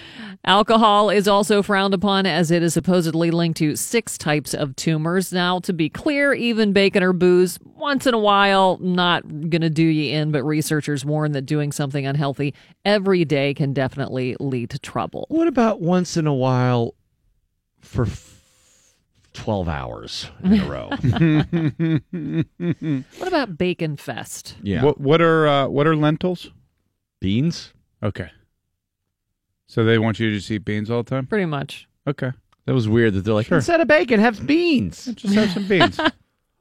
Alcohol 0.44 1.10
is 1.10 1.28
also 1.28 1.62
frowned 1.62 1.92
upon 1.92 2.24
as 2.24 2.50
it 2.50 2.62
is 2.62 2.72
supposedly 2.72 3.30
linked 3.30 3.58
to 3.58 3.76
six 3.76 4.16
types 4.16 4.54
of 4.54 4.74
tumors. 4.74 5.32
Now, 5.32 5.60
to 5.60 5.72
be 5.74 5.90
clear, 5.90 6.32
even 6.32 6.72
bacon 6.72 7.02
or 7.02 7.12
booze, 7.12 7.58
once 7.76 8.06
in 8.06 8.14
a 8.14 8.18
while, 8.18 8.78
not 8.80 9.22
going 9.28 9.60
to 9.60 9.68
do 9.68 9.82
you 9.84 10.14
in, 10.16 10.32
but 10.32 10.42
researchers 10.42 11.04
warn 11.04 11.32
that 11.32 11.42
doing 11.42 11.72
something 11.72 12.06
unhealthy 12.06 12.54
every 12.86 13.24
day 13.26 13.52
can 13.52 13.74
definitely 13.74 14.34
lead 14.40 14.70
to 14.70 14.78
trouble. 14.78 15.26
What 15.28 15.46
about 15.46 15.82
once 15.82 16.16
in 16.16 16.26
a 16.26 16.34
while 16.34 16.94
for 17.80 18.06
f- 18.06 18.94
12 19.34 19.68
hours 19.68 20.30
in 20.42 20.60
a 20.60 20.66
row? 20.66 20.90
What 23.18 23.28
about 23.28 23.58
Bacon 23.58 23.96
Fest? 23.96 24.56
Yeah. 24.62 24.84
What 24.84 25.00
what 25.00 25.20
are 25.20 25.46
uh, 25.46 25.68
what 25.68 25.86
are 25.86 25.94
lentils? 25.94 26.50
Beans. 27.20 27.72
Okay. 28.02 28.30
So 29.70 29.84
they 29.84 29.98
want 29.98 30.18
you 30.18 30.30
to 30.30 30.36
just 30.36 30.50
eat 30.50 30.64
beans 30.64 30.90
all 30.90 31.04
the 31.04 31.08
time? 31.10 31.26
Pretty 31.28 31.44
much. 31.46 31.86
Okay. 32.04 32.32
That 32.66 32.74
was 32.74 32.88
weird 32.88 33.14
that 33.14 33.20
they're 33.20 33.34
like, 33.34 33.46
Sure. 33.46 33.58
instead 33.58 33.80
of 33.80 33.86
bacon, 33.86 34.18
have 34.18 34.44
beans. 34.44 35.04
Just 35.14 35.32
have 35.34 35.50
some 35.52 35.68
beans. 35.68 35.96
How 35.98 36.10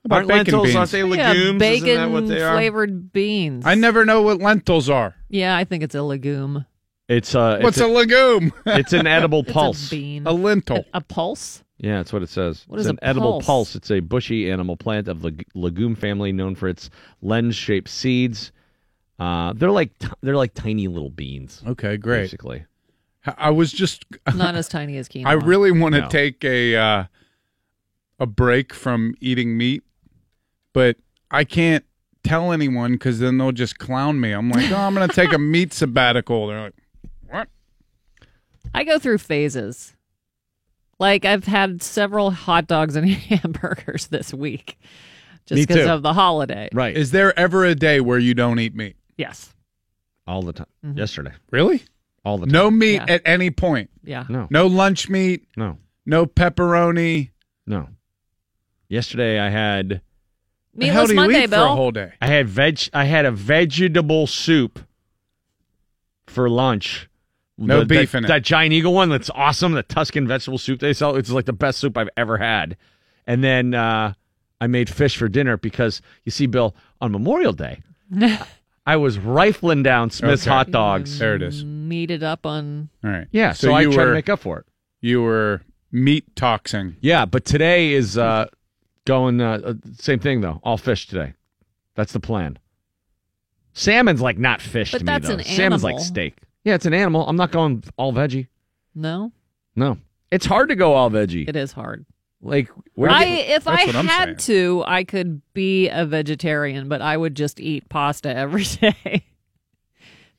about 0.06 0.16
Aren't 0.18 0.28
bacon 0.28 0.54
lentils, 0.54 0.64
beans? 0.68 0.76
aren't 0.76 0.92
they 0.92 1.00
Yeah, 1.00 1.06
legumes? 1.32 1.60
bacon 1.60 1.88
Isn't 1.88 2.02
that 2.02 2.12
what 2.12 2.28
they 2.28 2.42
are? 2.44 2.54
flavored 2.54 3.12
beans. 3.12 3.66
I 3.66 3.74
never 3.74 4.06
know 4.06 4.22
what 4.22 4.38
lentils 4.40 4.92
are. 4.92 5.16
Yeah, 5.28 5.58
I 5.58 5.64
think 5.64 5.82
it's 5.82 5.96
a 5.96 6.04
legume. 6.04 6.66
It's 7.08 7.34
uh, 7.34 7.58
What's 7.62 7.78
it's 7.78 7.84
a, 7.84 7.88
legume? 7.88 8.54
It's 8.68 8.94
an 8.94 9.08
edible 9.08 9.40
It's 9.48 9.52
pulse. 9.52 9.88
a 9.88 9.90
bean. 9.90 10.28
A 10.28 10.32
lentil. 10.32 10.86
A 10.94 11.02
pulse? 11.02 11.64
Yeah, 11.80 11.98
that's 11.98 12.14
what 12.14 12.22
it 12.22 12.30
says. 12.30 12.64
What 12.68 12.76
it's 12.78 12.86
is 12.86 12.90
an 12.92 13.00
a 13.02 13.06
edible 13.08 13.32
pulse? 13.42 13.46
pulse. 13.46 13.76
It's 13.76 13.90
a 13.90 14.00
bushy 14.02 14.52
animal 14.52 14.78
plant 14.78 15.08
of 15.08 15.22
the 15.24 15.34
legume 15.56 15.96
family, 15.96 16.32
known 16.32 16.54
for 16.54 16.68
its 16.70 16.92
lens-shaped 17.24 17.90
seeds. 17.90 18.52
Uh, 19.18 19.54
they're 19.54 19.72
like 19.72 19.98
t- 19.98 20.08
they're 20.22 20.36
like 20.38 20.54
tiny 20.54 20.88
little 20.88 21.10
beans. 21.10 21.64
Okay, 21.68 21.98
great. 21.98 22.22
Basically, 22.24 22.66
I 23.38 23.50
was 23.52 23.72
just 23.72 24.06
Not 24.36 24.56
as 24.56 24.68
tiny 24.70 24.98
as 24.98 25.08
quinoa. 25.10 25.26
I 25.28 25.34
really 25.34 25.72
want 25.72 25.96
to 25.96 26.02
No. 26.02 26.08
take 26.10 26.44
a 26.44 26.76
uh, 26.76 27.04
a 28.20 28.26
break 28.26 28.74
from 28.74 29.16
eating 29.22 29.58
meat, 29.58 29.84
but 30.74 30.98
I 31.32 31.44
can't 31.44 31.86
tell 32.24 32.52
anyone 32.52 32.94
because 32.94 33.20
then 33.20 33.38
they'll 33.38 33.52
just 33.52 33.78
clown 33.80 34.20
me. 34.20 34.32
I'm 34.32 34.50
like, 34.50 34.70
oh, 34.72 34.76
I'm 34.78 34.94
going 34.94 35.08
to 35.08 35.16
take 35.16 35.32
a 35.32 35.38
meat 35.40 35.72
sabbatical. 35.74 36.48
They're 36.48 36.62
like, 36.64 36.74
what? 37.30 37.48
I 38.74 38.84
go 38.84 39.00
through 39.00 39.20
phases. 39.20 39.96
Like 41.00 41.24
I've 41.24 41.46
had 41.46 41.82
several 41.82 42.30
hot 42.32 42.68
dogs 42.68 42.96
and 42.98 43.08
hamburgers 43.10 44.08
this 44.08 44.34
week, 44.34 44.78
just 45.46 45.66
because 45.68 45.88
of 45.88 46.02
the 46.02 46.14
holiday. 46.14 46.68
right? 46.74 46.96
Is 46.96 47.12
there 47.12 47.38
ever 47.40 47.64
a 47.64 47.74
day 47.74 48.02
where 48.02 48.20
you 48.20 48.34
don't 48.34 48.60
eat 48.60 48.76
meat? 48.76 48.96
Yes. 49.18 49.54
all 50.28 50.42
the 50.42 50.54
time. 50.54 50.68
Mhm. 50.86 50.98
Yesterday, 50.98 51.32
Really? 51.52 51.82
All 52.26 52.38
the 52.38 52.46
time. 52.46 52.54
No 52.54 52.72
meat 52.72 52.96
Yeah. 52.96 53.06
at 53.08 53.22
any 53.26 53.50
point. 53.52 53.90
Yeah. 54.04 54.26
no, 54.30 54.48
No 54.50 54.68
lunch 54.68 55.10
meat. 55.10 55.48
no, 55.56 55.78
No 56.06 56.26
pepperoni. 56.26 57.32
no. 57.68 57.90
Yesterday, 58.88 59.40
I 59.40 59.50
had 59.50 60.02
The 60.74 60.88
Meatless 60.88 61.14
Monday, 61.14 61.44
eat 61.44 61.50
for 61.50 61.56
a 61.56 61.58
Bill. 61.60 61.76
whole 61.76 61.92
day? 61.92 62.14
I 62.22 62.28
had 62.28 62.48
veg. 62.50 62.80
I 62.94 63.04
had 63.06 63.26
a 63.26 63.32
vegetable 63.32 64.26
soup 64.26 64.80
for 66.28 66.50
lunch. 66.50 67.08
No 67.58 67.82
The- 67.82 67.86
beef 67.86 68.12
that, 68.14 68.18
in 68.20 68.26
it. 68.26 68.28
That 68.30 68.44
giant 68.44 68.74
eagle 68.74 68.94
one. 68.94 69.10
That's 69.10 69.30
awesome. 69.32 69.74
The 69.74 69.84
Tuscan 69.84 70.28
vegetable 70.28 70.58
soup 70.58 70.80
they 70.80 70.94
sell. 70.94 71.16
It's 71.16 71.30
like 71.30 71.46
the 71.46 71.54
best 71.54 71.80
soup 71.80 71.98
I've 71.98 72.10
ever 72.18 72.38
had. 72.38 72.78
And 73.28 73.44
then 73.44 73.74
uh, 73.74 74.14
I 74.62 74.68
made 74.68 74.90
fish 74.90 75.18
for 75.18 75.28
dinner 75.28 75.58
because 75.58 76.02
you 76.24 76.32
see, 76.32 76.48
Bill, 76.48 76.76
on 77.02 77.12
Memorial 77.12 77.54
Day, 77.54 77.82
I 78.90 78.96
was 78.98 79.20
rifling 79.20 79.84
down 79.84 80.10
Smith's 80.10 80.44
Okay. 80.44 80.50
hot 80.50 80.72
dogs. 80.72 81.20
There 81.20 81.36
it 81.36 81.42
is. 81.44 81.64
Meat 81.64 82.10
it 82.12 82.24
up 82.24 82.46
on. 82.46 82.90
All 83.04 83.12
right. 83.12 83.28
Yeah, 83.32 83.54
so, 83.54 83.72
I 83.72 83.82
you 83.82 83.92
tried 83.92 84.04
were 84.06 84.10
to 84.10 84.14
make 84.16 84.30
up 84.30 84.40
for 84.40 84.60
it. 84.60 84.66
you 85.02 85.22
were 85.22 85.62
meat 85.92 86.36
toxing. 86.36 86.96
Yeah, 87.02 87.26
but 87.26 87.46
today 87.46 87.94
is 87.94 88.18
uh, 88.18 88.48
going 89.06 89.42
uh, 89.42 89.60
uh, 89.64 89.74
same 89.98 90.20
thing 90.20 90.42
though. 90.42 90.60
All 90.64 90.78
fish 90.78 91.08
today. 91.08 91.34
That's 91.96 92.14
the 92.14 92.20
plan. 92.20 92.58
Salmon's 93.74 94.22
like 94.22 94.38
not 94.38 94.62
fish 94.62 94.92
But 94.92 95.00
to 95.00 95.04
that's 95.06 95.28
me 95.30 95.36
though. 95.36 95.40
an 95.40 95.46
Salmon's 95.46 95.84
like 95.84 95.94
animal. 95.94 96.04
steak. 96.06 96.38
Yeah, 96.64 96.74
it's 96.76 96.86
an 96.86 96.94
animal. 96.94 97.28
I'm 97.28 97.36
not 97.36 97.52
going 97.52 97.84
all 97.98 98.12
veggie. 98.14 98.48
No, 98.96 99.32
No, 99.76 99.98
it's 100.32 100.46
hard 100.46 100.70
to 100.70 100.76
go 100.76 100.94
all 100.94 101.10
veggie. 101.12 101.48
it 101.48 101.56
is 101.56 101.72
hard. 101.74 102.06
Like 102.42 102.70
where 102.94 103.10
I, 103.10 103.24
you- 103.26 103.36
if 103.56 103.68
I 103.68 103.86
that's 103.86 103.94
what 103.96 104.06
had 104.06 104.40
to, 104.40 104.84
I 104.88 105.04
could 105.04 105.42
be 105.54 105.90
a 105.90 106.06
vegetarian, 106.06 106.88
but 106.88 107.02
I 107.02 107.18
would 107.18 107.36
just 107.36 107.60
eat 107.60 107.90
pasta 107.90 108.34
every 108.34 108.64
day. 108.82 109.26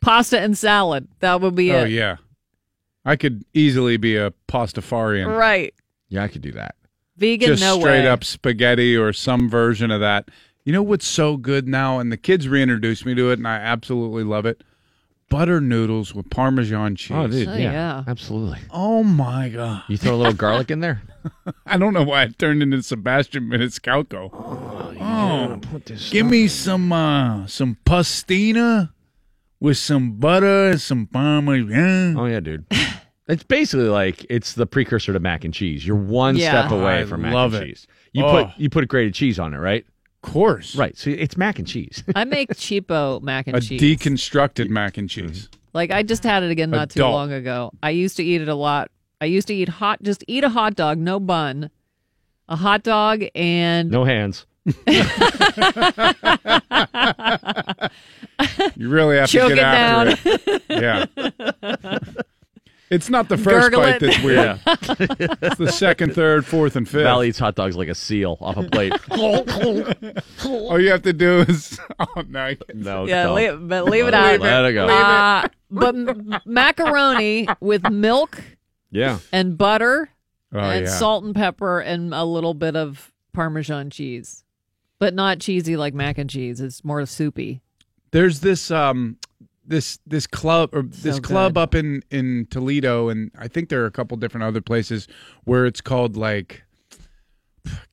pasta 0.01 0.39
and 0.40 0.56
salad. 0.56 1.09
That 1.20 1.40
would 1.40 1.55
be 1.55 1.72
Oh 1.72 1.85
it. 1.85 1.90
yeah. 1.90 2.16
I 3.05 3.16
could 3.16 3.44
easily 3.55 3.97
be 3.97 4.16
a 4.16 4.32
pastafarian. 4.48 5.35
Right. 5.36 5.74
yeah, 6.09 6.22
I 6.22 6.28
could 6.28 6.43
do 6.43 6.52
that. 6.52 6.74
Vegan, 7.16 7.48
Just 7.48 7.62
no 7.62 7.78
straight 7.78 8.02
way. 8.05 8.09
up 8.09 8.24
spaghetti 8.24 8.97
or 8.97 9.12
some 9.12 9.48
version 9.48 9.90
of 9.90 10.01
that. 10.01 10.31
You 10.64 10.72
know 10.72 10.82
what's 10.82 11.06
so 11.06 11.36
good 11.36 11.66
now? 11.68 11.98
And 11.98 12.10
the 12.12 12.16
kids 12.16 12.48
reintroduced 12.48 13.05
me 13.06 13.14
to 13.14 13.31
it, 13.31 13.39
and 13.39 13.48
I 13.48 13.56
absolutely 13.56 14.24
love 14.24 14.47
it. 14.47 14.62
Butter 15.31 15.61
noodles 15.61 16.15
with 16.15 16.28
Parmesan 16.28 16.97
cheese. 16.97 17.16
Oh, 17.16 17.27
dude, 17.27 17.48
Oh, 17.48 17.52
yeah, 17.55 17.73
yeah. 17.73 18.05
absolutely. 18.07 18.59
Oh 18.70 19.02
my 19.02 19.48
god! 19.48 19.85
You 19.89 19.97
throw 19.97 20.15
a 20.15 20.16
little 20.16 20.32
garlic 20.35 20.70
in 20.70 20.81
there. 20.81 21.01
I 21.66 21.78
don't 21.78 21.94
know 21.94 22.02
why 22.02 22.24
it 22.24 22.39
turned 22.39 22.62
into 22.62 22.82
Sebastian 22.82 23.44
Maniscalco. 23.48 24.31
Oh, 24.32 25.59
Put 25.70 25.86
this 25.86 26.11
give 26.11 26.27
me 26.27 26.48
some 26.48 26.93
uh, 26.93 27.47
some 27.47 27.78
pastina 27.86 28.90
with 29.61 29.78
some 29.78 30.12
butter 30.19 30.70
and 30.70 30.81
some 30.81 31.07
Parmesan. 31.07 32.16
Oh 32.19 32.27
yeah, 32.27 32.40
dude. 32.40 32.66
It's 33.28 33.44
basically 33.44 33.86
like 33.89 34.27
it's 34.28 34.55
the 34.55 34.66
precursor 34.66 35.12
to 35.12 35.20
mac 35.20 35.44
and 35.44 35.55
cheese. 35.55 35.86
You're 35.86 35.94
one 35.94 36.35
Yeah. 36.35 36.51
step 36.66 36.73
away 36.73 37.02
I 37.02 37.05
from 37.05 37.23
mac 37.23 37.32
love 37.32 37.55
and 37.55 37.62
it. 37.62 37.66
cheese. 37.69 37.86
You 38.12 38.24
Oh. 38.24 38.47
put 38.47 38.59
you 38.59 38.69
put 38.69 38.89
grated 38.89 39.15
cheese 39.15 39.39
on 39.39 39.55
it, 39.55 39.59
right? 39.59 39.86
Course. 40.22 40.76
Right. 40.76 40.97
So 40.97 41.10
it's 41.10 41.36
mac 41.36 41.59
and 41.59 41.66
cheese. 41.68 42.02
I 42.14 42.24
make 42.24 42.51
cheapo 42.55 43.20
mac 43.22 43.47
and 43.47 43.56
a 43.56 43.60
cheese. 43.60 43.80
deconstructed 43.80 44.68
mac 44.68 44.97
and 44.98 45.09
cheese. 45.09 45.47
Mm-hmm. 45.48 45.56
Like 45.72 45.90
I 45.92 46.02
just 46.02 46.24
had 46.24 46.42
it 46.42 46.51
again 46.51 46.70
not 46.70 46.90
too 46.90 47.01
Adult. 47.01 47.12
long 47.14 47.32
ago. 47.32 47.70
I 47.82 47.90
used 47.90 48.16
to 48.16 48.24
eat 48.24 48.40
it 48.42 48.48
a 48.48 48.55
lot. 48.55 48.90
I 49.20 49.26
used 49.26 49.47
to 49.48 49.55
eat 49.55 49.68
hot, 49.68 50.02
just 50.02 50.24
eat 50.26 50.44
a 50.44 50.48
hot 50.48 50.74
dog, 50.76 50.98
no 50.98 51.20
bun, 51.20 51.70
a 52.48 52.56
hot 52.56 52.82
dog, 52.82 53.22
and 53.34 53.90
No 53.90 54.05
hands. 54.05 54.47
You 58.76 58.88
really 58.88 59.16
have 59.16 59.28
Choke 59.28 59.48
to 59.48 59.52
it 59.52 59.56
get 59.56 59.64
after 59.64 60.30
down. 60.30 60.40
it. 60.47 60.62
Yeah. 60.70 61.98
It's 62.90 63.08
not 63.08 63.28
the 63.28 63.38
first 63.38 63.70
Gurgle 63.70 63.82
bite 63.82 64.02
it. 64.02 64.06
that's 64.06 64.22
weird. 64.22 64.60
it's 65.40 65.56
the 65.56 65.70
second, 65.70 66.12
third, 66.14 66.44
fourth, 66.44 66.74
and 66.74 66.88
fifth. 66.88 67.04
Val 67.04 67.22
eats 67.22 67.38
hot 67.38 67.54
dogs 67.54 67.76
like 67.76 67.88
a 67.88 67.94
seal 67.94 68.36
off 68.40 68.56
a 68.56 68.64
plate. 68.64 68.92
All 70.44 70.80
you 70.80 70.90
have 70.90 71.02
to 71.02 71.12
do 71.12 71.40
is 71.40 71.78
oh 72.00 72.24
no, 72.28 72.54
no, 72.74 73.06
yeah, 73.06 73.24
don't. 73.24 73.34
leave, 73.36 73.68
but 73.68 73.84
leave 73.84 74.06
it 74.06 74.12
Let 74.12 74.34
out. 74.34 74.40
let 74.40 74.64
it 74.64 74.72
go. 74.72 74.86
Uh, 74.88 75.46
but 75.70 75.94
m- 75.94 76.40
macaroni 76.44 77.46
with 77.60 77.88
milk 77.90 78.42
Yeah. 78.90 79.18
and 79.32 79.56
butter 79.56 80.10
Oh, 80.52 80.58
and 80.58 80.86
yeah. 80.86 80.90
salt 80.90 81.22
and 81.22 81.32
pepper 81.32 81.78
and 81.78 82.12
a 82.12 82.24
little 82.24 82.54
bit 82.54 82.74
of 82.74 83.12
Parmesan 83.32 83.88
cheese, 83.90 84.42
but 84.98 85.14
not 85.14 85.38
cheesy 85.38 85.76
like 85.76 85.94
mac 85.94 86.18
and 86.18 86.28
cheese. 86.28 86.60
It's 86.60 86.84
more 86.84 87.06
soupy. 87.06 87.60
There's 88.10 88.40
this 88.40 88.72
um 88.72 89.16
this 89.70 89.98
this 90.06 90.26
club 90.26 90.70
or 90.74 90.82
this 90.82 91.16
So 91.16 91.22
club 91.22 91.55
good. 91.55 91.60
up 91.60 91.74
in 91.74 92.02
in 92.10 92.47
Toledo, 92.51 93.09
and 93.09 93.30
I 93.38 93.48
think 93.48 93.70
there 93.70 93.82
are 93.82 93.86
a 93.86 93.90
couple 93.90 94.16
different 94.18 94.44
other 94.44 94.60
places 94.60 95.09
where 95.44 95.64
it's 95.64 95.80
called 95.80 96.16
like 96.16 96.62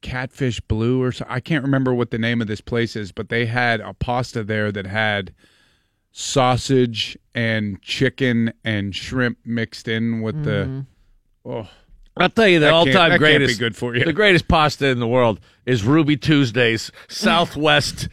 Catfish 0.01 0.59
Blue 0.61 1.01
or 1.01 1.11
so. 1.11 1.25
I 1.29 1.39
can't 1.39 1.63
remember 1.63 1.93
what 1.93 2.11
the 2.11 2.17
name 2.17 2.41
of 2.41 2.47
this 2.47 2.61
place 2.61 2.95
is, 2.95 3.11
but 3.11 3.29
they 3.29 3.45
had 3.45 3.79
a 3.79 3.93
pasta 3.93 4.43
there 4.43 4.71
that 4.71 4.85
had 4.87 5.33
sausage 6.11 7.17
and 7.35 7.81
chicken 7.81 8.51
and 8.63 8.95
shrimp 8.95 9.37
mixed 9.45 9.87
in 9.87 10.21
with 10.21 10.43
the. 10.43 10.65
Mm-hmm. 10.65 11.49
Oh, 11.49 11.69
I'll 12.17 12.29
tell 12.29 12.47
you 12.47 12.59
the 12.59 12.71
all-time 12.71 13.11
that 13.11 13.19
can't 13.19 13.21
be 13.21 13.37
greatest. 13.37 13.59
good 13.59 13.75
for 13.75 13.95
you. 13.95 14.03
The 14.03 14.11
greatest 14.13 14.47
pasta 14.47 14.87
in 14.87 14.99
the 14.99 15.07
world 15.07 15.39
is 15.65 15.83
Ruby 15.83 16.17
Tuesdays 16.17 16.91
Southwest 17.07 18.09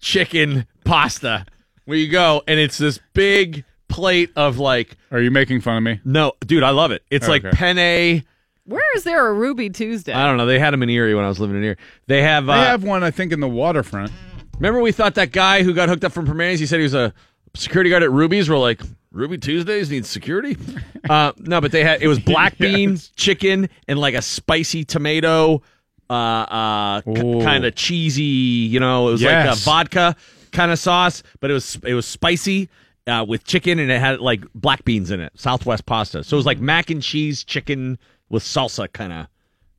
chicken 0.00 0.66
pasta. 0.84 1.46
Where 1.84 1.96
you 1.98 2.08
go 2.08 2.42
and 2.46 2.60
it's 2.60 2.78
this 2.78 2.98
big 3.14 3.64
plate 3.88 4.30
of 4.36 4.58
like. 4.58 4.96
Are 5.10 5.20
you 5.20 5.30
making 5.30 5.60
fun 5.60 5.76
of 5.78 5.82
me? 5.82 6.00
No, 6.04 6.32
dude, 6.46 6.62
I 6.62 6.70
love 6.70 6.90
it. 6.92 7.02
It's 7.10 7.28
like 7.28 7.44
Okay. 7.44 7.56
penne. 7.56 8.24
Where 8.64 8.96
is 8.96 9.02
there 9.04 9.26
a 9.26 9.32
Ruby 9.32 9.68
Tuesday? 9.70 10.12
I 10.12 10.26
don't 10.26 10.36
know. 10.36 10.46
They 10.46 10.58
had 10.60 10.72
them 10.72 10.82
in 10.82 10.90
Erie 10.90 11.14
when 11.14 11.24
I 11.24 11.28
was 11.28 11.40
living 11.40 11.56
in 11.56 11.64
Erie. 11.64 11.76
They 12.06 12.22
have. 12.22 12.48
Uh, 12.48 12.54
They 12.54 12.66
have 12.66 12.84
one, 12.84 13.02
I 13.02 13.10
think, 13.10 13.32
in 13.32 13.40
the 13.40 13.48
waterfront. 13.48 14.12
Remember, 14.58 14.80
we 14.80 14.92
thought 14.92 15.14
that 15.16 15.32
guy 15.32 15.62
who 15.64 15.72
got 15.74 15.88
hooked 15.88 16.04
up 16.04 16.12
from 16.12 16.26
Primaries, 16.26 16.60
he 16.60 16.66
said 16.66 16.76
he 16.78 16.84
was 16.84 16.94
a 16.94 17.12
security 17.54 17.90
guard 17.90 18.02
at 18.04 18.12
Ruby's. 18.12 18.48
We're 18.48 18.58
like, 18.58 18.82
Ruby 19.10 19.38
Tuesdays 19.38 19.90
needs 19.90 20.08
security? 20.08 20.56
uh, 21.10 21.32
no, 21.38 21.60
but 21.60 21.72
they 21.72 21.82
had, 21.82 22.00
it 22.02 22.06
was 22.06 22.20
black 22.20 22.58
beans, 22.58 23.10
chicken, 23.16 23.68
and 23.88 23.98
like 23.98 24.14
a 24.14 24.22
spicy 24.22 24.84
tomato, 24.84 25.62
uh, 26.08 26.12
uh, 26.12 27.02
Ooh. 27.08 27.40
kind 27.42 27.64
of 27.64 27.74
cheesy, 27.74 28.22
you 28.22 28.78
know, 28.78 29.08
it 29.08 29.12
was 29.12 29.22
like 29.22 29.32
a 29.32 29.44
Yes. 29.46 29.64
vodka 29.64 30.14
kind 30.52 30.70
of 30.70 30.78
sauce, 30.78 31.22
but 31.40 31.50
it 31.50 31.54
was, 31.54 31.78
it 31.84 31.94
was 31.94 32.06
spicy. 32.06 32.68
Uh, 33.06 33.24
with 33.24 33.42
chicken 33.44 33.78
and 33.80 33.90
it 33.90 33.98
had 33.98 34.20
like 34.20 34.44
black 34.54 34.84
beans 34.84 35.10
in 35.10 35.20
it, 35.20 35.32
Southwest 35.34 35.84
pasta. 35.86 36.22
So 36.22 36.36
it 36.36 36.38
was 36.38 36.46
like 36.46 36.60
mac 36.60 36.90
and 36.90 37.02
cheese 37.02 37.42
chicken 37.42 37.98
with 38.28 38.44
salsa 38.44 38.92
kind 38.92 39.12
of 39.12 39.26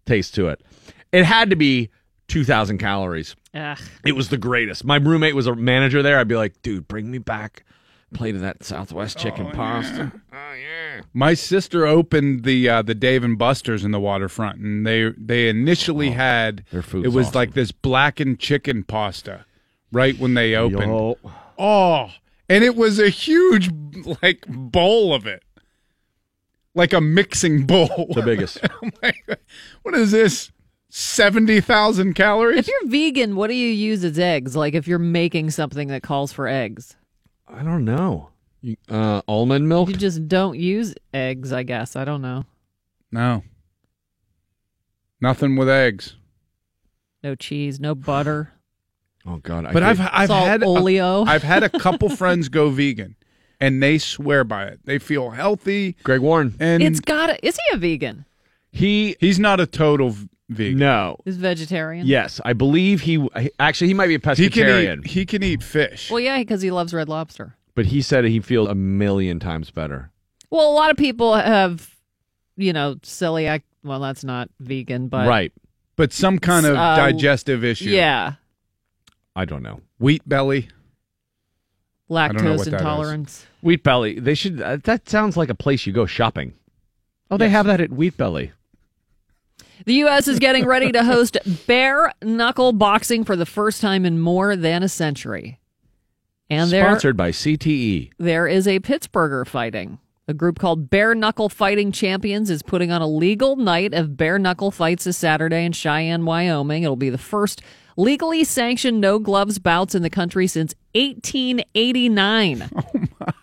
taste 0.05 0.35
to 0.35 0.49
it. 0.49 0.61
It 1.11 1.23
had 1.23 1.49
to 1.51 1.55
be 1.55 1.89
2,000 2.27 2.77
calories. 2.77 3.35
Ugh. 3.53 3.77
It 4.05 4.13
was 4.13 4.29
the 4.29 4.37
greatest. 4.37 4.83
My 4.85 4.95
roommate 4.95 5.35
was 5.35 5.47
a 5.47 5.55
manager 5.55 6.01
there. 6.01 6.19
I'd 6.19 6.27
be 6.27 6.35
like, 6.35 6.61
dude, 6.61 6.87
bring 6.87 7.11
me 7.11 7.17
back 7.17 7.63
a 8.11 8.17
plate 8.17 8.35
of 8.35 8.41
that 8.41 8.63
Southwest 8.63 9.17
chicken 9.17 9.51
pasta. 9.51 10.11
My 11.13 11.33
sister 11.33 11.85
opened 11.85 12.43
the 12.43 12.69
uh, 12.69 12.81
the 12.81 12.95
Dave 12.95 13.23
and 13.23 13.37
Buster's 13.37 13.83
in 13.83 13.91
the 13.91 13.99
waterfront, 13.99 14.59
and 14.59 14.85
they 14.85 15.11
they 15.17 15.49
initially 15.49 16.11
had 16.11 16.63
their 16.71 16.81
food's 16.81 17.05
it 17.05 17.09
was 17.09 17.27
awesome. 17.27 17.37
like 17.37 17.53
this 17.53 17.71
blackened 17.71 18.39
chicken 18.39 18.83
pasta, 18.83 19.45
right 19.91 20.17
when 20.17 20.33
they 20.33 20.55
opened. 20.55 20.91
Yo. 20.91 21.17
Oh, 21.57 22.09
and 22.49 22.63
it 22.63 22.75
was 22.75 22.99
a 22.99 23.09
huge 23.09 23.69
like 24.21 24.45
bowl 24.47 25.13
of 25.13 25.25
it, 25.27 25.43
like 26.75 26.93
a 26.93 27.01
mixing 27.01 27.65
bowl. 27.65 28.07
The 28.13 28.21
biggest. 28.21 28.59
Like, 29.03 29.39
what 29.83 29.95
is 29.95 30.11
this? 30.11 30.51
Seventy 30.89 31.61
thousand 31.61 32.13
calories. 32.15 32.59
If 32.59 32.67
you're 32.67 32.87
vegan, 32.87 33.35
what 33.35 33.47
do 33.47 33.53
you 33.53 33.69
use 33.69 34.03
as 34.03 34.19
eggs? 34.19 34.55
Like 34.55 34.73
if 34.73 34.87
you're 34.87 34.99
making 34.99 35.51
something 35.51 35.87
that 35.87 36.03
calls 36.03 36.33
for 36.33 36.47
eggs, 36.47 36.95
I 37.47 37.63
don't 37.63 37.85
know. 37.85 38.29
You- 38.61 38.75
Uh, 38.89 39.21
almond 39.27 39.67
milk? 39.69 39.89
you 39.89 39.95
just 39.95 40.27
don't 40.27 40.57
use 40.59 40.93
eggs. 41.13 41.53
I 41.53 41.63
guess 41.63 41.95
I 41.95 42.03
don't 42.05 42.21
know. 42.21 42.45
no, 43.11 43.43
nothing 45.21 45.55
with 45.55 45.69
eggs. 45.69 46.15
No 47.23 47.35
cheese, 47.35 47.79
no 47.79 47.95
butter. 47.95 48.51
Oh, 49.25 49.37
God. 49.37 49.65
I 49.65 49.73
But 49.73 49.83
I've 49.83 49.99
I've 50.01 50.27
Salt, 50.27 50.47
had 50.47 50.63
a- 50.63 50.65
oleo. 50.65 51.23
I've 51.23 51.43
had 51.43 51.63
a 51.63 51.69
couple 51.79 52.09
friends 52.09 52.49
go 52.49 52.69
vegan, 52.69 53.15
and 53.59 53.81
they 53.81 53.97
swear 53.97 54.43
by 54.43 54.65
it. 54.65 54.79
They 54.85 54.97
feel 54.99 55.29
healthy. 55.31 55.95
Greg 56.03 56.21
Warren. 56.21 56.55
And 56.59 56.81
it's 56.81 56.99
got. 56.99 57.27
to 57.27 57.45
Is 57.47 57.55
he 57.55 57.75
a 57.75 57.77
vegan? 57.77 58.25
He 58.71 59.15
he's 59.19 59.37
not 59.39 59.59
a 59.59 59.67
total 59.67 60.15
vegan. 60.49 60.79
No. 60.79 61.17
He's 61.25 61.37
vegetarian. 61.37 62.07
Yes, 62.07 62.39
I 62.45 62.53
believe 62.53 63.01
he 63.01 63.27
actually 63.59 63.87
he 63.87 63.93
might 63.93 64.07
be 64.07 64.15
a 64.15 64.35
He 64.35 64.49
can 64.49 64.63
pescatarian, 64.65 64.99
eat. 65.05 65.07
He 65.11 65.25
can 65.25 65.43
eat 65.43 65.61
fish. 65.61 66.09
Well, 66.09 66.19
yeah, 66.21 66.37
because 66.39 66.61
he 66.61 66.71
loves 66.71 66.93
Red 66.93 67.09
Lobster. 67.09 67.55
but 67.75 67.85
he 67.87 68.01
said 68.01 68.23
he 68.25 68.39
feels 68.39 68.69
a 68.69 68.75
million 68.75 69.39
times 69.39 69.71
better. 69.71 70.09
Well, 70.49 70.69
a 70.69 70.73
lot 70.73 70.89
of 70.91 70.97
people 70.97 71.33
have, 71.35 71.95
you 72.57 72.73
know, 72.73 72.95
celiac. 73.03 73.61
Well, 73.83 73.99
that's 73.99 74.23
not 74.23 74.49
vegan, 74.59 75.07
but 75.09 75.27
right. 75.27 75.51
But 75.97 76.13
some 76.13 76.39
kind 76.39 76.65
of 76.65 76.75
Uh, 76.77 76.95
digestive 76.95 77.63
issue. 77.65 77.89
Yeah, 77.89 78.33
I 79.35 79.45
don't 79.45 79.63
know. 79.63 79.81
Wheat 79.99 80.27
belly. 80.27 80.69
I 82.09 82.27
don't 82.27 82.43
know 82.43 82.43
lactose 82.43 82.57
what 82.57 82.65
that 82.65 82.73
is. 82.75 82.81
intolerance. 82.81 83.45
Wheat 83.61 83.83
Belly. 83.83 84.19
They 84.19 84.33
should. 84.33 84.61
Uh, 84.61 84.77
that 84.83 85.07
sounds 85.07 85.37
like 85.37 85.49
a 85.49 85.55
place 85.55 85.85
you 85.85 85.93
go 85.93 86.05
shopping. 86.05 86.53
Oh, 87.29 87.37
they 87.37 87.47
have 87.47 87.65
that 87.67 87.79
at 87.79 87.91
Wheat 87.91 88.17
Belly. 88.17 88.51
The 89.85 89.93
U.S. 89.93 90.27
is 90.27 90.37
getting 90.37 90.65
ready 90.65 90.91
to 90.91 91.03
host 91.05 91.37
bare 91.67 92.11
knuckle 92.21 92.73
boxing 92.73 93.23
for 93.23 93.35
the 93.37 93.45
first 93.45 93.81
time 93.81 94.05
in 94.05 94.19
more 94.19 94.55
than 94.57 94.83
a 94.83 94.89
century. 94.89 95.59
And 96.49 96.69
there, 96.69 96.83
Sponsored 96.83 97.15
by 97.15 97.29
E. 97.29 97.31
CTE. 97.31 98.11
there 98.19 98.45
is 98.45 98.67
a 98.67 98.79
Pittsburgher 98.81 99.47
fighting. 99.47 99.99
A 100.27 100.33
group 100.33 100.59
called 100.59 100.89
Bare 100.89 101.15
Knuckle 101.15 101.49
Fighting 101.49 101.91
Champions 101.91 102.49
is 102.49 102.61
putting 102.61 102.91
on 102.91 103.01
a 103.01 103.07
legal 103.07 103.55
night 103.55 103.93
of 103.93 104.17
bare 104.17 104.37
knuckle 104.37 104.69
fights 104.69 105.05
this 105.05 105.17
Saturday 105.17 105.65
in 105.65 105.71
Cheyenne, 105.71 106.25
Wyoming. 106.25 106.83
It'll 106.83 106.95
be 106.95 107.09
the 107.09 107.17
first 107.17 107.61
legally 107.97 108.43
sanctioned 108.43 108.99
no 109.01 109.19
gloves 109.19 109.59
bouts 109.59 109.95
in 109.95 110.01
the 110.01 110.09
country 110.09 110.47
since 110.47 110.73
1889. 110.95 112.69
Oh 112.93 112.99
my. 113.19 113.33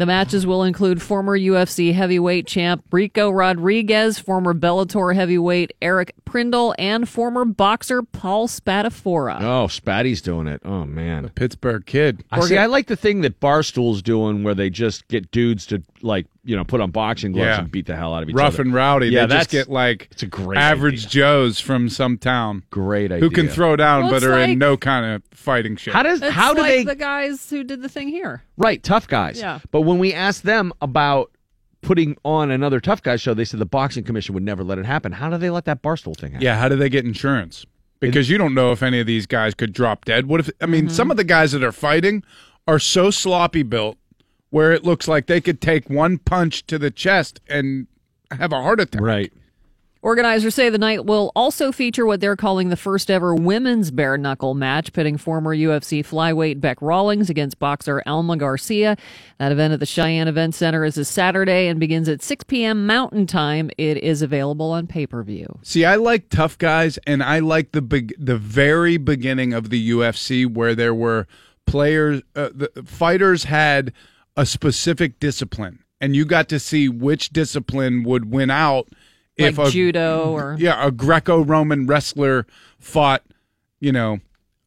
The 0.00 0.06
matches 0.06 0.46
will 0.46 0.62
include 0.64 1.02
former 1.02 1.38
UFC 1.38 1.92
heavyweight 1.92 2.46
champ 2.46 2.82
Ricco 2.90 3.28
Rodriguez, 3.28 4.18
former 4.18 4.54
Bellator 4.54 5.14
heavyweight 5.14 5.72
Eric 5.82 6.14
Prindle, 6.24 6.74
and 6.78 7.06
former 7.06 7.44
boxer 7.44 8.00
Paul 8.02 8.48
Spadafora. 8.48 9.42
Oh, 9.42 9.66
Spatty's 9.66 10.22
doing 10.22 10.46
it. 10.46 10.62
Oh 10.64 10.86
man, 10.86 11.28
Pittsburgh 11.34 11.84
kid. 11.84 12.24
I 12.32 12.40
see. 12.40 12.56
I 12.56 12.64
like 12.64 12.86
the 12.86 12.96
thing 12.96 13.20
that 13.20 13.40
Barstool's 13.40 14.00
doing, 14.00 14.42
where 14.42 14.54
they 14.54 14.70
just 14.70 15.06
get 15.08 15.30
dudes 15.32 15.66
to 15.66 15.82
like 16.00 16.26
you 16.44 16.56
know 16.56 16.64
put 16.64 16.80
on 16.80 16.90
boxing 16.90 17.32
gloves 17.32 17.46
Yeah. 17.46 17.60
and 17.60 17.70
beat 17.70 17.86
the 17.86 17.94
hell 17.96 18.14
out 18.14 18.22
of 18.22 18.28
each 18.30 18.34
Rough 18.34 18.54
other. 18.54 18.58
Rough 18.58 18.66
and 18.66 18.74
rowdy. 18.74 19.06
Yeah, 19.08 19.26
they 19.26 19.34
just 19.36 19.50
that's- 19.50 19.66
get 19.66 19.72
like 19.72 20.08
it's 20.10 20.22
a 20.22 20.26
great 20.26 20.58
average 20.58 21.08
Joes 21.08 21.60
from 21.60 21.88
some 21.88 22.16
town. 22.18 22.62
Great 22.70 23.12
idea. 23.12 23.20
Who 23.20 23.30
can 23.30 23.48
throw 23.48 23.76
down 23.76 24.04
Well, 24.04 24.12
but 24.12 24.24
are 24.24 24.30
like- 24.38 24.48
in 24.50 24.58
no 24.58 24.76
kind 24.76 25.04
of 25.06 25.22
fighting 25.32 25.76
shape. 25.76 25.92
How 25.94 26.02
does 26.02 26.22
It's 26.22 26.32
how 26.34 26.54
do 26.54 26.60
like 26.62 26.70
they 26.70 26.84
the 26.84 26.94
guys 26.96 27.48
who 27.50 27.62
did 27.64 27.82
the 27.82 27.88
thing 27.88 28.08
here? 28.08 28.42
right 28.56 28.82
tough 28.82 29.06
guys? 29.08 29.38
Yeah. 29.38 29.58
But 29.70 29.82
when 29.82 29.98
we 29.98 30.12
asked 30.14 30.44
them 30.44 30.72
about 30.80 31.30
putting 31.82 32.16
on 32.24 32.50
another 32.50 32.78
tough 32.80 33.02
guy 33.02 33.16
show, 33.16 33.32
they 33.34 33.44
said 33.44 33.58
the 33.60 33.64
boxing 33.66 34.04
commission 34.04 34.34
would 34.34 34.42
never 34.42 34.62
let 34.62 34.78
it 34.78 34.84
happen. 34.86 35.12
How 35.12 35.30
do 35.30 35.38
they 35.38 35.50
let 35.50 35.64
that 35.64 35.82
Barstool 35.82 36.16
thing 36.16 36.32
happen? 36.32 36.44
Yeah, 36.44 36.56
how 36.58 36.68
do 36.68 36.76
they 36.76 36.88
get 36.90 37.04
insurance? 37.04 37.64
Because 38.00 38.30
you 38.30 38.38
don't 38.38 38.54
know 38.54 38.72
if 38.72 38.82
any 38.82 38.98
of 39.00 39.06
these 39.06 39.26
guys 39.26 39.54
could 39.54 39.72
drop 39.74 40.06
dead. 40.06 40.26
What 40.26 40.40
if 40.40 40.50
I 40.62 40.66
mean 40.66 40.86
Mm-hmm. 40.86 40.94
some 40.94 41.10
of 41.10 41.16
the 41.18 41.24
guys 41.24 41.52
that 41.52 41.62
are 41.62 41.72
fighting 41.72 42.22
are 42.66 42.78
so 42.78 43.10
sloppy 43.10 43.62
built 43.62 43.98
where 44.50 44.72
it 44.72 44.84
looks 44.84 45.08
like 45.08 45.26
they 45.26 45.40
could 45.40 45.60
take 45.60 45.88
one 45.88 46.18
punch 46.18 46.66
to 46.66 46.78
the 46.78 46.90
chest 46.90 47.40
and 47.48 47.86
have 48.30 48.52
a 48.52 48.60
heart 48.60 48.80
attack. 48.80 49.00
Right. 49.00 49.32
Organizers 50.02 50.54
say 50.54 50.70
the 50.70 50.78
night 50.78 51.04
will 51.04 51.30
also 51.36 51.72
feature 51.72 52.06
what 52.06 52.22
they're 52.22 52.36
calling 52.36 52.70
the 52.70 52.76
first 52.76 53.10
ever 53.10 53.34
women's 53.34 53.90
bare 53.90 54.16
knuckle 54.16 54.54
match, 54.54 54.94
pitting 54.94 55.18
former 55.18 55.54
UFC 55.54 56.00
flyweight 56.02 56.58
Bec 56.58 56.80
Rawlings 56.80 57.28
against 57.28 57.58
boxer 57.58 58.02
Alma 58.06 58.38
Garcia. 58.38 58.96
That 59.36 59.52
event 59.52 59.74
at 59.74 59.80
the 59.80 59.84
Cheyenne 59.84 60.26
Event 60.26 60.54
Center 60.54 60.86
is 60.86 60.96
a 60.96 61.04
Saturday 61.04 61.66
and 61.66 61.78
begins 61.78 62.08
at 62.08 62.22
6 62.22 62.44
p.m. 62.44 62.86
Mountain 62.86 63.26
Time. 63.26 63.70
It 63.76 63.98
is 63.98 64.22
available 64.22 64.70
on 64.70 64.86
pay 64.86 65.06
per 65.06 65.22
view. 65.22 65.58
See, 65.60 65.84
I 65.84 65.96
like 65.96 66.30
tough 66.30 66.56
guys, 66.56 66.98
and 67.06 67.22
I 67.22 67.40
like 67.40 67.72
the 67.72 67.82
big, 67.82 68.14
the 68.18 68.38
very 68.38 68.96
beginning 68.96 69.52
of 69.52 69.68
the 69.68 69.90
UFC 69.90 70.50
where 70.50 70.74
there 70.74 70.94
were 70.94 71.26
players, 71.66 72.22
uh, 72.34 72.48
the 72.54 72.70
fighters 72.86 73.44
had 73.44 73.92
a 74.36 74.46
specific 74.46 75.18
discipline, 75.20 75.80
and 76.00 76.14
you 76.16 76.24
got 76.24 76.48
to 76.48 76.58
see 76.58 76.88
which 76.88 77.30
discipline 77.30 78.02
would 78.04 78.30
win 78.32 78.50
out. 78.50 78.88
if 79.36 79.58
Like 79.58 79.68
a, 79.68 79.70
judo 79.70 80.32
or- 80.32 80.56
yeah, 80.58 80.86
a 80.86 80.90
Greco-Roman 80.90 81.86
wrestler 81.86 82.46
fought, 82.78 83.22
you 83.80 83.92
know, 83.92 84.20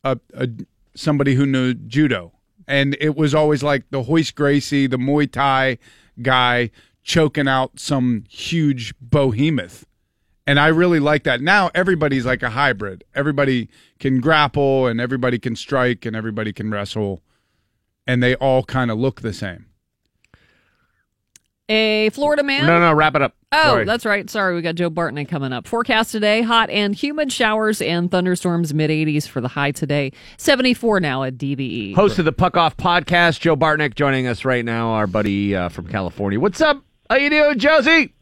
a, 0.04 0.20
a 0.34 0.48
somebody 0.96 1.36
who 1.36 1.46
knew 1.46 1.74
judo, 1.74 2.34
and 2.68 2.96
it 3.00 3.16
was 3.16 3.34
always 3.34 3.64
like 3.64 3.84
the 3.90 4.00
Royce 4.02 4.32
Gracie, 4.32 4.88
the 4.88 4.98
Muay 4.98 5.32
Thai 5.32 5.78
guy 6.22 6.70
choking 7.04 7.48
out 7.48 7.80
some 7.80 8.24
huge 8.30 8.94
behemoth. 9.02 9.86
And 10.46 10.60
I 10.60 10.68
really 10.68 11.00
like 11.00 11.24
that. 11.24 11.42
Now 11.42 11.72
everybody's 11.74 12.26
like 12.26 12.44
a 12.44 12.50
hybrid. 12.50 13.04
Everybody 13.16 13.70
can 14.00 14.20
grapple 14.20 14.88
and 14.88 15.00
everybody 15.00 15.40
can 15.40 15.56
strike 15.56 16.06
and 16.06 16.16
everybody 16.16 16.52
can 16.52 16.70
wrestle 16.70 17.22
and 18.08 18.22
they 18.22 18.36
all 18.36 18.64
kind 18.64 18.92
of 18.92 18.98
look 18.98 19.22
the 19.22 19.34
same. 19.34 19.66
A 21.70 22.10
Florida 22.10 22.44
man. 22.44 22.66
No, 22.66 22.78
no, 22.80 22.94
wrap 22.94 23.16
it 23.16 23.22
up. 23.22 23.36
Oh, 23.54 23.62
Sorry. 23.64 23.86
that's 23.86 24.06
right. 24.06 24.30
Sorry, 24.30 24.54
we 24.54 24.62
got 24.62 24.76
Joe 24.76 24.90
Bartnick 24.90 25.30
coming 25.30 25.54
up. 25.54 25.66
Forecast 25.66 26.12
today 26.12 26.42
hot 26.42 26.70
and 26.70 26.94
humid 26.94 27.32
showers 27.32 27.82
and 27.82 28.12
thunderstorms, 28.12 28.74
mid 28.74 28.90
80s 28.90 29.28
for 29.28 29.40
the 29.40 29.48
high 29.48 29.72
today. 29.72 30.12
74 30.38 31.00
now 31.00 31.24
at 31.24 31.42
E. 31.42 31.56
DVE. 31.56 31.96
Host 31.96 32.20
of 32.20 32.26
the 32.26 32.34
Puck 32.34 32.58
Off 32.58 32.76
podcast, 32.76 33.40
Joe 33.40 33.56
Bartnick, 33.56 33.96
joining 33.96 34.28
us 34.28 34.44
right 34.44 34.66
now, 34.66 34.90
our 34.90 35.08
buddy 35.08 35.56
uh, 35.56 35.70
from 35.70 35.88
California. 35.88 36.38
What's 36.40 36.60
up? 36.60 36.84
How 37.10 37.16
you 37.16 37.30
doing, 37.30 37.58
Josie? 37.58 38.14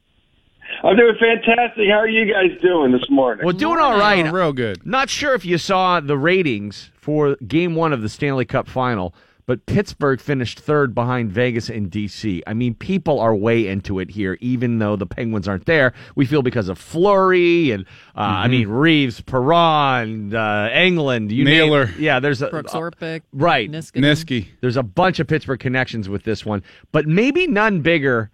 I'm 0.84 0.96
doing 0.96 1.16
fantastic. 1.20 1.88
How 1.90 1.98
are 2.00 2.08
you 2.08 2.32
guys 2.32 2.60
doing 2.62 2.92
this 2.92 3.10
morning? 3.10 3.46
Well, 3.46 3.56
doing 3.56 3.80
all 3.80 3.98
right. 3.98 4.26
Oh, 4.26 4.32
real 4.32 4.54
good. 4.54 4.86
Not 4.86 5.10
sure 5.10 5.34
if 5.34 5.46
you 5.46 5.58
saw 5.58 6.00
the 6.00 6.18
ratings 6.18 6.92
for 6.94 7.36
Game 7.48 7.74
One 7.76 7.92
of 7.92 8.02
the 8.02 8.10
Stanley 8.10 8.46
Cup 8.46 8.68
Final, 8.68 9.14
but 9.52 9.66
Pittsburgh 9.66 10.22
finished 10.22 10.62
third 10.62 10.96
behind 10.96 11.30
Vegas 11.30 11.68
and 11.70 11.92
DC. 11.92 12.42
I 12.48 12.54
mean, 12.54 12.74
people 12.74 13.20
are 13.20 13.36
way 13.36 13.68
into 13.68 14.00
it 14.00 14.12
here, 14.12 14.38
even 14.40 14.80
though 14.80 14.96
the 14.96 15.06
Penguins 15.06 15.46
aren't 15.46 15.66
there. 15.66 15.92
We 16.16 16.26
feel 16.26 16.42
because 16.42 16.70
of 16.70 16.78
Fleury 16.78 17.72
and 17.72 17.84
uh, 18.16 18.20
I 18.22 18.44
Mm-hmm. 18.44 18.52
mean 18.52 18.68
Reaves, 18.70 19.20
Perron, 19.20 20.34
uh, 20.34 20.70
Engelland, 20.72 21.32
you 21.32 21.44
name- 21.44 21.94
yeah, 22.00 22.22
there's 22.22 22.42
a 22.42 22.48
Brooks 22.48 22.72
Orpik. 22.72 23.24
right 23.34 23.70
Niskanen. 23.70 24.06
Niski. 24.06 24.48
There's 24.62 24.78
a 24.78 24.84
bunch 24.84 25.20
of 25.20 25.28
Pittsburgh 25.28 25.60
connections 25.60 26.08
with 26.08 26.24
this 26.24 26.46
one, 26.46 26.64
but 26.94 27.06
maybe 27.06 27.46
none 27.46 27.82
bigger 27.82 28.30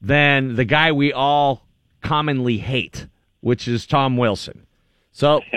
than 0.00 0.54
the 0.54 0.64
guy 0.64 0.92
we 0.92 1.12
all 1.12 1.66
commonly 2.00 2.56
hate, 2.56 3.06
which 3.42 3.68
is 3.68 3.86
Tom 3.86 4.16
Wilson. 4.16 4.66
So 5.12 5.42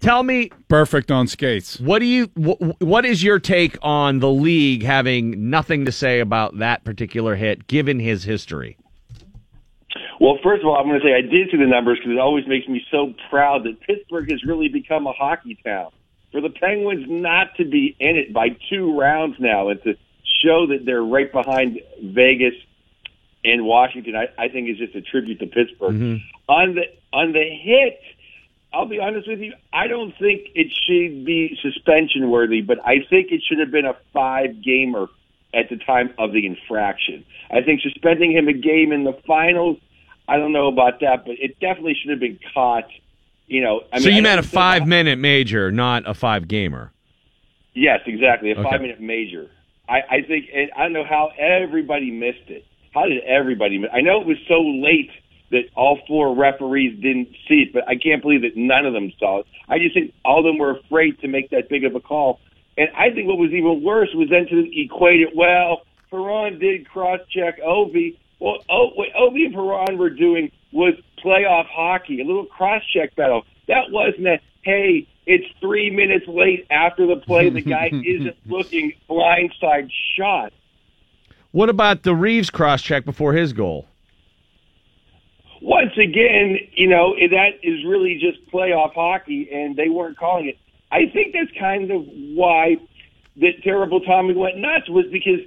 tell 0.00 0.22
me 0.22 0.50
Perfect 0.68 1.10
on 1.10 1.26
skates. 1.26 1.78
what 1.80 1.98
do 2.00 2.06
you 2.06 2.26
wh- 2.36 2.80
what 2.82 3.04
is 3.04 3.22
your 3.22 3.38
take 3.38 3.76
on 3.82 4.18
the 4.20 4.30
league 4.30 4.82
having 4.82 5.50
nothing 5.50 5.84
to 5.84 5.92
say 5.92 6.20
about 6.20 6.58
that 6.58 6.84
particular 6.84 7.36
hit 7.36 7.66
given 7.66 7.98
his 8.00 8.24
history? 8.24 8.76
Well, 10.20 10.38
first 10.42 10.62
of 10.62 10.68
all, 10.68 10.76
I'm 10.76 10.86
going 10.88 10.98
to 11.00 11.06
say 11.06 11.14
I 11.14 11.20
did 11.20 11.50
see 11.50 11.58
the 11.58 11.66
numbers 11.66 11.98
because 11.98 12.12
it 12.12 12.18
always 12.18 12.46
makes 12.46 12.66
me 12.68 12.82
so 12.90 13.12
proud 13.28 13.64
that 13.64 13.80
Pittsburgh 13.80 14.30
has 14.30 14.42
really 14.44 14.68
become 14.68 15.06
a 15.06 15.12
hockey 15.12 15.58
town. 15.64 15.90
For 16.32 16.40
the 16.40 16.50
Penguins 16.50 17.04
not 17.08 17.48
to 17.58 17.64
be 17.64 17.94
in 18.00 18.16
it 18.16 18.32
by 18.32 18.48
two 18.70 18.98
rounds 18.98 19.36
now 19.38 19.68
and 19.68 19.82
to 19.84 19.94
show 20.42 20.66
that 20.68 20.84
they're 20.84 21.04
right 21.04 21.30
behind 21.30 21.80
Vegas 22.02 22.54
and 23.44 23.64
Washington, 23.64 24.14
I, 24.16 24.26
I 24.42 24.48
think 24.48 24.68
is 24.68 24.78
just 24.78 24.94
a 24.94 25.00
tribute 25.02 25.38
to 25.40 25.46
Pittsburgh. 25.46 25.94
Mm-hmm. 25.94 26.50
On 26.50 26.74
the 26.74 26.82
on 27.12 27.32
the 27.32 27.44
hit, 27.44 28.00
I'll 28.76 28.86
be 28.86 28.98
honest 29.00 29.26
with 29.26 29.40
you. 29.40 29.54
I 29.72 29.86
don't 29.86 30.12
think 30.18 30.48
it 30.54 30.68
should 30.86 31.24
be 31.24 31.58
suspension 31.62 32.30
worthy, 32.30 32.60
but 32.60 32.78
I 32.84 32.96
think 33.08 33.32
it 33.32 33.42
should 33.48 33.58
have 33.58 33.70
been 33.70 33.86
a 33.86 33.96
five 34.12 34.62
gamer 34.62 35.06
at 35.54 35.70
the 35.70 35.76
time 35.76 36.12
of 36.18 36.32
the 36.32 36.44
infraction. 36.44 37.24
I 37.50 37.62
think 37.62 37.80
suspending 37.80 38.32
him 38.32 38.48
a 38.48 38.52
game 38.52 38.92
in 38.92 39.04
the 39.04 39.14
finals, 39.26 39.78
I 40.28 40.36
don't 40.36 40.52
know 40.52 40.66
about 40.68 41.00
that, 41.00 41.24
but 41.24 41.36
it 41.38 41.58
definitely 41.58 41.96
should 41.98 42.10
have 42.10 42.20
been 42.20 42.38
caught. 42.52 42.88
You 43.46 43.62
know, 43.62 43.80
I 43.92 43.96
mean, 43.96 44.02
so 44.02 44.08
you 44.10 44.20
meant 44.22 44.40
a 44.40 44.42
it's 44.42 44.52
five 44.52 44.86
minute 44.86 45.18
major, 45.18 45.72
not 45.72 46.06
a 46.06 46.12
five 46.12 46.46
gamer. 46.46 46.92
Yes, 47.72 48.00
exactly. 48.04 48.50
A 48.50 48.58
Okay. 48.58 48.70
five 48.70 48.80
minute 48.82 49.00
major. 49.00 49.48
I, 49.88 50.00
I 50.10 50.22
think, 50.22 50.46
I 50.76 50.82
don't 50.82 50.92
know 50.92 51.04
how 51.04 51.30
everybody 51.38 52.10
missed 52.10 52.48
it. 52.48 52.66
How 52.92 53.06
did 53.06 53.22
everybody 53.24 53.78
miss 53.78 53.90
I 53.94 54.00
know 54.00 54.20
it 54.20 54.26
was 54.26 54.38
so 54.48 54.60
late 54.60 55.10
that 55.50 55.62
all 55.76 55.98
four 56.08 56.34
referees 56.34 56.98
didn't 57.00 57.28
see 57.48 57.62
it, 57.66 57.72
but 57.72 57.88
I 57.88 57.96
can't 57.96 58.22
believe 58.22 58.42
that 58.42 58.56
none 58.56 58.84
of 58.84 58.92
them 58.92 59.12
saw 59.18 59.40
it. 59.40 59.46
I 59.68 59.78
just 59.78 59.94
think 59.94 60.12
all 60.24 60.40
of 60.40 60.44
them 60.44 60.58
were 60.58 60.78
afraid 60.78 61.20
to 61.20 61.28
make 61.28 61.50
that 61.50 61.68
big 61.68 61.84
of 61.84 61.94
a 61.94 62.00
call. 62.00 62.40
And 62.76 62.88
I 62.96 63.10
think 63.10 63.26
what 63.28 63.38
was 63.38 63.52
even 63.52 63.82
worse 63.82 64.10
was 64.14 64.28
then 64.28 64.46
to 64.48 64.80
equate 64.80 65.20
it, 65.20 65.34
well, 65.34 65.82
Perron 66.10 66.58
did 66.58 66.88
cross 66.88 67.20
check 67.30 67.60
Ovi. 67.60 68.16
Well, 68.38 68.58
o- 68.68 68.90
what 68.94 69.08
Ovi 69.18 69.46
and 69.46 69.54
Perron 69.54 69.98
were 69.98 70.10
doing 70.10 70.50
was 70.72 70.94
playoff 71.24 71.66
hockey, 71.66 72.20
a 72.20 72.24
little 72.24 72.44
cross 72.44 72.82
check 72.92 73.14
battle. 73.16 73.44
That 73.68 73.90
wasn't 73.90 74.26
a, 74.26 74.40
hey, 74.62 75.06
it's 75.26 75.46
three 75.60 75.90
minutes 75.90 76.26
late 76.28 76.66
after 76.70 77.06
the 77.06 77.16
play, 77.16 77.48
the 77.50 77.62
guy 77.62 77.86
isn't 78.04 78.36
looking 78.46 78.92
blindside 79.08 79.90
shot. 80.16 80.52
What 81.52 81.68
about 81.70 82.02
the 82.02 82.14
Reaves 82.14 82.50
cross 82.50 82.82
check 82.82 83.04
before 83.04 83.32
his 83.32 83.52
goal? 83.52 83.86
Once 85.60 85.92
again, 85.96 86.58
you 86.72 86.88
know, 86.88 87.14
that 87.14 87.58
is 87.62 87.84
really 87.84 88.18
just 88.20 88.44
playoff 88.50 88.94
hockey, 88.94 89.48
and 89.52 89.76
they 89.76 89.88
weren't 89.88 90.18
calling 90.18 90.48
it. 90.48 90.58
I 90.90 91.10
think 91.12 91.34
that's 91.34 91.50
kind 91.58 91.90
of 91.90 92.04
why 92.34 92.76
that 93.36 93.62
terrible 93.62 94.00
Tommy 94.00 94.34
went 94.34 94.56
nuts 94.58 94.88
was 94.88 95.06
because 95.10 95.40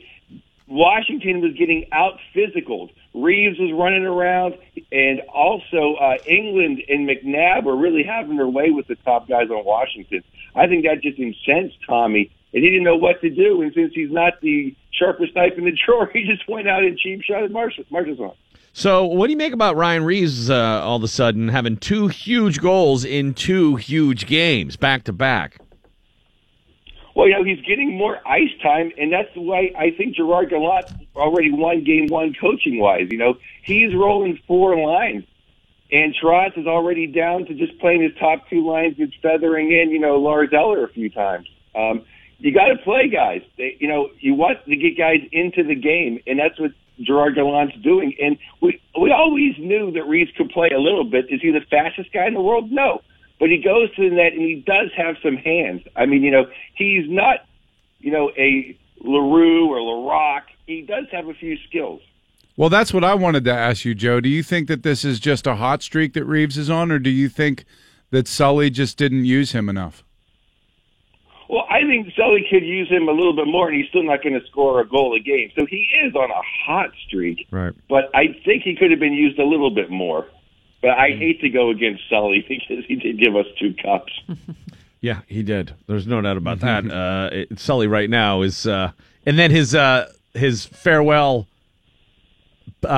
Washington 0.67 1.41
was 1.41 1.53
getting 1.53 1.87
out 1.91 2.19
physicaled. 2.35 2.91
Reaves 3.13 3.57
was 3.59 3.71
running 3.73 4.05
around, 4.05 4.55
and 4.91 5.21
also 5.33 5.95
uh, 5.95 6.17
Engelland 6.29 6.85
and 6.87 7.09
McNabb 7.09 7.63
were 7.63 7.75
really 7.75 8.03
having 8.03 8.37
their 8.37 8.47
way 8.47 8.69
with 8.69 8.87
the 8.87 8.95
top 8.95 9.27
guys 9.27 9.49
on 9.49 9.65
Washington. 9.65 10.23
I 10.55 10.67
think 10.67 10.85
that 10.85 11.01
just 11.01 11.17
incensed 11.17 11.77
Tommy, 11.87 12.31
and 12.53 12.63
he 12.63 12.69
didn't 12.69 12.83
know 12.83 12.97
what 12.97 13.21
to 13.21 13.29
do. 13.29 13.61
And 13.61 13.73
since 13.73 13.93
he's 13.95 14.11
not 14.11 14.41
the 14.41 14.75
sharpest 14.91 15.35
knife 15.35 15.53
in 15.57 15.65
the 15.65 15.77
drawer, 15.85 16.09
he 16.13 16.23
just 16.25 16.47
went 16.47 16.67
out 16.67 16.83
and 16.83 16.97
cheap 16.97 17.23
shot 17.23 17.43
at 17.43 17.51
Marchessault. 17.51 17.89
Marchessault's 17.91 18.37
So, 18.73 19.05
what 19.05 19.27
do 19.27 19.31
you 19.31 19.37
make 19.37 19.53
about 19.53 19.75
Ryan 19.75 20.03
Reaves 20.03 20.49
uh, 20.49 20.81
all 20.83 20.97
of 20.97 21.03
a 21.03 21.07
sudden 21.07 21.49
having 21.49 21.77
two 21.77 22.07
huge 22.07 22.61
goals 22.61 23.03
in 23.03 23.33
two 23.33 23.75
huge 23.75 24.27
games 24.27 24.77
back 24.77 25.03
to 25.05 25.13
back? 25.13 25.59
Well, 27.15 27.27
you 27.27 27.33
know, 27.33 27.43
he's 27.43 27.59
getting 27.65 27.97
more 27.97 28.25
ice 28.25 28.51
time, 28.61 28.91
and 28.97 29.11
that's 29.11 29.27
why 29.35 29.71
I 29.77 29.91
think 29.91 30.15
Gerard 30.15 30.51
Gallant 30.51 30.85
already 31.15 31.51
won 31.51 31.83
game 31.83 32.07
one 32.07 32.33
coaching 32.39 32.79
wise. 32.79 33.07
You 33.09 33.17
know, 33.17 33.33
he's 33.63 33.93
rolling 33.93 34.39
four 34.47 34.77
lines, 34.77 35.25
and 35.91 36.15
Trotz 36.15 36.57
is 36.57 36.67
already 36.67 37.07
down 37.07 37.45
to 37.47 37.53
just 37.55 37.77
playing 37.79 38.03
his 38.03 38.11
top 38.19 38.47
two 38.49 38.65
lines 38.65 38.95
and 38.99 39.13
feathering 39.21 39.71
in, 39.71 39.89
you 39.89 39.99
know, 39.99 40.17
Lars 40.17 40.49
Eller 40.53 40.85
a 40.85 40.89
few 40.89 41.09
times. 41.09 41.47
Um, 41.75 42.03
you 42.37 42.53
got 42.53 42.67
to 42.67 42.77
play 42.77 43.09
guys. 43.09 43.41
They, 43.57 43.75
you 43.79 43.89
know, 43.89 44.09
you 44.19 44.35
want 44.35 44.63
to 44.63 44.75
get 44.77 44.97
guys 44.97 45.19
into 45.33 45.63
the 45.63 45.75
game, 45.75 46.19
and 46.25 46.39
that's 46.39 46.57
what 46.57 46.71
Gerard 47.01 47.35
Gallant's 47.35 47.75
doing. 47.83 48.13
And 48.21 48.37
we 48.61 48.81
we 48.99 49.11
always 49.11 49.55
knew 49.57 49.91
that 49.91 50.03
Reaves 50.03 50.31
could 50.37 50.49
play 50.49 50.69
a 50.75 50.79
little 50.79 51.03
bit. 51.03 51.25
Is 51.29 51.41
he 51.41 51.51
the 51.51 51.65
fastest 51.69 52.11
guy 52.13 52.27
in 52.27 52.33
the 52.33 52.41
world? 52.41 52.71
No. 52.71 53.01
But 53.39 53.49
he 53.49 53.57
goes 53.57 53.93
to 53.95 54.09
the 54.09 54.15
net 54.15 54.33
and 54.33 54.41
he 54.41 54.63
does 54.65 54.91
have 54.97 55.15
some 55.23 55.37
hands. 55.37 55.81
I 55.95 56.05
mean, 56.05 56.23
you 56.23 56.31
know, 56.31 56.45
he's 56.75 57.09
not, 57.09 57.45
you 57.99 58.11
know, 58.11 58.31
a 58.37 58.77
LaRue 58.99 59.69
or 59.69 59.77
LaRock. 59.79 60.41
He 60.67 60.81
does 60.81 61.05
have 61.11 61.27
a 61.27 61.33
few 61.33 61.57
skills. 61.67 62.01
Well, 62.57 62.69
that's 62.69 62.93
what 62.93 63.05
I 63.05 63.15
wanted 63.15 63.45
to 63.45 63.53
ask 63.53 63.85
you, 63.85 63.95
Joe. 63.95 64.19
Do 64.19 64.27
you 64.27 64.43
think 64.43 64.67
that 64.67 64.83
this 64.83 65.05
is 65.05 65.21
just 65.21 65.47
a 65.47 65.55
hot 65.55 65.81
streak 65.81 66.11
that 66.13 66.25
Reaves 66.25 66.57
is 66.57 66.69
on, 66.69 66.91
or 66.91 66.99
do 66.99 67.09
you 67.09 67.29
think 67.29 67.63
that 68.11 68.27
Sully 68.27 68.69
just 68.69 68.97
didn't 68.97 69.23
use 69.23 69.53
him 69.53 69.69
enough? 69.69 70.03
Well, 71.49 71.65
I 71.67 71.81
think 71.81 72.13
Sully 72.15 72.45
could 72.49 72.63
use 72.63 72.89
him 72.89 73.07
a 73.09 73.11
little 73.11 73.35
bit 73.35 73.47
more, 73.47 73.67
and 73.67 73.75
he's 73.75 73.89
still 73.89 74.03
not 74.03 74.21
going 74.21 74.39
to 74.39 74.45
score 74.47 74.79
a 74.81 74.87
goal 74.87 75.15
a 75.15 75.19
game. 75.19 75.51
So 75.57 75.65
he 75.65 75.87
is 76.05 76.13
on 76.15 76.29
a 76.29 76.41
hot 76.65 76.91
streak. 77.07 77.47
Right. 77.49 77.73
But 77.89 78.11
I 78.13 78.39
think 78.45 78.61
he 78.63 78.75
could 78.75 78.91
have 78.91 78.99
been 78.99 79.13
used 79.13 79.39
a 79.39 79.43
little 79.45 79.71
bit 79.71 79.89
more. 79.89 80.27
But 80.81 80.91
I 80.91 81.09
hate 81.09 81.41
to 81.41 81.49
go 81.49 81.71
against 81.71 82.03
Sully 82.09 82.45
because 82.47 82.85
he 82.87 82.95
did 82.95 83.19
give 83.19 83.35
us 83.35 83.47
two 83.59 83.73
cups. 83.73 84.13
Yeah, 85.01 85.21
he 85.27 85.43
did. 85.43 85.73
There's 85.87 86.07
no 86.07 86.19
doubt 86.21 86.37
about 86.37 86.59
that. 86.61 86.89
Uh, 86.91 87.29
it, 87.31 87.59
Sully 87.59 87.87
right 87.87 88.09
now 88.09 88.41
is, 88.41 88.67
uh, 88.67 88.91
and 89.25 89.39
then 89.39 89.51
his 89.51 89.73
uh, 89.73 90.11
his 90.33 90.65
farewell 90.65 91.47
uh, 92.85 92.89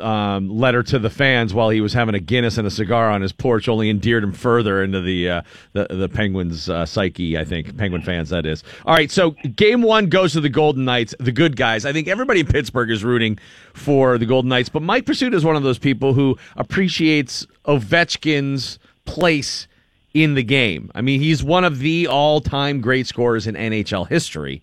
um, 0.00 0.48
letter 0.48 0.82
to 0.82 0.98
the 0.98 1.10
fans 1.10 1.52
while 1.52 1.68
he 1.68 1.80
was 1.80 1.92
having 1.92 2.14
a 2.14 2.20
Guinness 2.20 2.56
and 2.58 2.66
a 2.66 2.70
cigar 2.70 3.10
on 3.10 3.20
his 3.20 3.32
porch 3.32 3.68
only 3.68 3.90
endeared 3.90 4.24
him 4.24 4.32
further 4.32 4.82
into 4.82 5.00
the 5.00 5.28
uh, 5.28 5.42
the, 5.72 5.86
the 5.90 6.08
Penguins' 6.08 6.68
uh, 6.68 6.86
psyche. 6.86 7.36
I 7.36 7.44
think 7.44 7.76
Penguin 7.76 8.02
fans 8.02 8.30
that 8.30 8.46
is. 8.46 8.64
All 8.84 8.94
right, 8.94 9.10
so 9.10 9.32
game 9.54 9.82
one 9.82 10.06
goes 10.06 10.32
to 10.32 10.40
the 10.40 10.48
Golden 10.48 10.84
Knights, 10.84 11.14
the 11.20 11.32
good 11.32 11.56
guys. 11.56 11.84
I 11.84 11.92
think 11.92 12.08
everybody 12.08 12.40
in 12.40 12.46
Pittsburgh 12.46 12.90
is 12.90 13.04
rooting 13.04 13.38
for 13.74 14.18
the 14.18 14.26
Golden 14.26 14.48
Knights, 14.48 14.68
but 14.68 14.82
Mike 14.82 15.04
Prisuta 15.04 15.34
is 15.34 15.44
one 15.44 15.56
of 15.56 15.62
those 15.62 15.78
people 15.78 16.14
who 16.14 16.38
appreciates 16.56 17.46
Ovechkin's 17.66 18.78
place 19.04 19.68
in 20.14 20.34
the 20.34 20.42
game. 20.42 20.90
I 20.94 21.02
mean, 21.02 21.20
he's 21.20 21.44
one 21.44 21.64
of 21.64 21.78
the 21.78 22.06
all-time 22.06 22.80
great 22.80 23.06
scorers 23.06 23.46
in 23.46 23.54
NHL 23.54 24.08
history, 24.08 24.62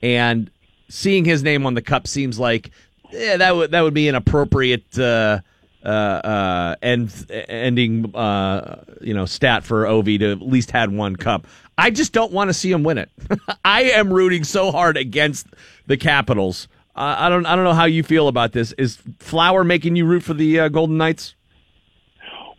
and 0.00 0.50
seeing 0.88 1.26
his 1.26 1.42
name 1.42 1.66
on 1.66 1.74
the 1.74 1.82
cup 1.82 2.06
seems 2.06 2.38
like 2.38 2.70
yeah, 3.14 3.36
that 3.36 3.56
would 3.56 3.70
that 3.70 3.80
would 3.82 3.94
be 3.94 4.08
an 4.08 4.14
appropriate 4.14 4.98
uh, 4.98 5.40
uh, 5.84 5.88
uh, 5.88 6.76
end 6.82 7.26
ending 7.30 8.14
uh, 8.14 8.82
you 9.00 9.14
know 9.14 9.26
stat 9.26 9.64
for 9.64 9.84
Ovi 9.84 10.18
to 10.18 10.32
at 10.32 10.42
least 10.42 10.70
had 10.70 10.90
one 10.90 11.16
cup. 11.16 11.46
I 11.76 11.90
just 11.90 12.12
don't 12.12 12.32
want 12.32 12.48
to 12.48 12.54
see 12.54 12.70
him 12.70 12.84
win 12.84 12.98
it. 12.98 13.10
I 13.64 13.82
am 13.82 14.12
rooting 14.12 14.44
so 14.44 14.70
hard 14.70 14.96
against 14.96 15.46
the 15.86 15.96
Capitals. 15.96 16.68
Uh, 16.96 17.16
I 17.18 17.28
don't 17.28 17.46
I 17.46 17.56
don't 17.56 17.64
know 17.64 17.74
how 17.74 17.86
you 17.86 18.02
feel 18.02 18.28
about 18.28 18.52
this. 18.52 18.72
Is 18.72 18.98
Flower 19.18 19.64
making 19.64 19.96
you 19.96 20.06
root 20.06 20.22
for 20.22 20.34
the 20.34 20.60
uh, 20.60 20.68
Golden 20.68 20.96
Knights? 20.96 21.34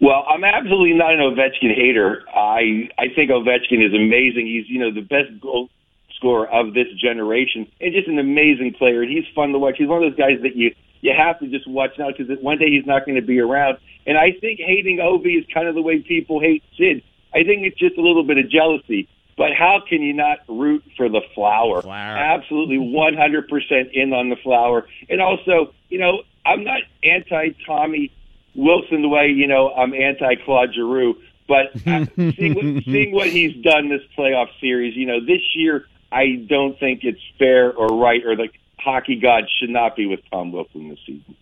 Well, 0.01 0.25
I'm 0.29 0.43
absolutely 0.43 0.93
not 0.93 1.13
an 1.13 1.19
Ovechkin 1.21 1.73
hater. 1.73 2.23
I 2.33 2.89
I 2.97 3.07
think 3.15 3.31
Ovechkin 3.31 3.85
is 3.85 3.93
amazing. 3.93 4.45
He's 4.45 4.69
you 4.69 4.79
know 4.79 4.91
the 4.91 5.01
best 5.01 5.39
goal 5.41 5.69
scorer 6.17 6.47
of 6.47 6.73
this 6.73 6.87
generation, 7.01 7.67
and 7.81 7.93
just 7.93 8.07
an 8.07 8.19
amazing 8.19 8.73
player. 8.77 9.01
And 9.01 9.11
he's 9.11 9.25
fun 9.33 9.51
to 9.51 9.59
watch. 9.59 9.75
He's 9.77 9.87
one 9.87 10.03
of 10.03 10.11
those 10.11 10.19
guys 10.19 10.41
that 10.43 10.55
you 10.55 10.73
you 11.01 11.13
have 11.15 11.39
to 11.39 11.47
just 11.47 11.67
watch 11.67 11.91
now 11.99 12.07
because 12.09 12.27
one 12.41 12.57
day 12.57 12.69
he's 12.69 12.85
not 12.85 13.05
going 13.05 13.15
to 13.15 13.25
be 13.25 13.39
around. 13.39 13.77
And 14.07 14.17
I 14.17 14.31
think 14.39 14.59
hating 14.59 14.97
Ovi 14.97 15.37
is 15.37 15.45
kind 15.53 15.67
of 15.67 15.75
the 15.75 15.81
way 15.81 15.99
people 15.99 16.39
hate 16.39 16.63
Sid. 16.77 17.03
I 17.33 17.43
think 17.43 17.63
it's 17.63 17.77
just 17.77 17.97
a 17.97 18.01
little 18.01 18.23
bit 18.23 18.37
of 18.37 18.49
jealousy. 18.49 19.07
But 19.37 19.49
how 19.57 19.81
can 19.87 20.01
you 20.01 20.13
not 20.13 20.39
root 20.47 20.83
for 20.95 21.09
the 21.09 21.21
flower? 21.33 21.81
Flower. 21.81 22.17
Absolutely 22.17 22.77
100% 22.79 23.91
in 23.93 24.13
on 24.13 24.29
the 24.29 24.37
flower. 24.37 24.87
And 25.09 25.21
also, 25.21 25.73
you 25.89 25.99
know, 25.99 26.23
I'm 26.45 26.63
not 26.63 26.81
anti 27.03 27.49
Tommy 27.65 28.11
Wilson 28.55 29.01
the 29.01 29.09
way, 29.09 29.27
you 29.27 29.47
know, 29.47 29.73
I'm 29.73 29.93
anti 29.93 30.35
Claude 30.45 30.73
Giroux. 30.73 31.17
But 31.47 31.75
uh, 31.85 32.05
seeing, 32.15 32.53
what, 32.55 32.83
seeing 32.85 33.11
what 33.11 33.27
he's 33.27 33.55
done 33.61 33.89
this 33.89 34.01
playoff 34.17 34.47
series, 34.59 34.95
you 34.95 35.05
know, 35.05 35.19
this 35.19 35.41
year, 35.55 35.87
I 36.15 36.45
don't 36.47 36.79
think 36.79 37.01
it's 37.03 37.19
fair 37.37 37.73
or 37.73 37.87
right 37.99 38.25
or 38.25 38.37
the 38.37 38.47
hockey 38.79 39.19
gods 39.19 39.47
should 39.59 39.69
not 39.69 39.97
be 39.97 40.05
with 40.05 40.21
Tom 40.31 40.53
Wilson 40.53 40.87
this 40.87 40.99
season. 41.05 41.35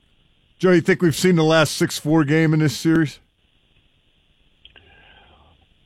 Joe, 0.58 0.72
you 0.72 0.82
think 0.82 1.04
we've 1.04 1.16
seen 1.16 1.36
the 1.36 1.44
last 1.44 1.76
six 1.76 2.00
four 2.00 2.24
game 2.24 2.54
in 2.56 2.60
this 2.60 2.76
series? 2.76 3.20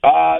Uh, 0.01 0.39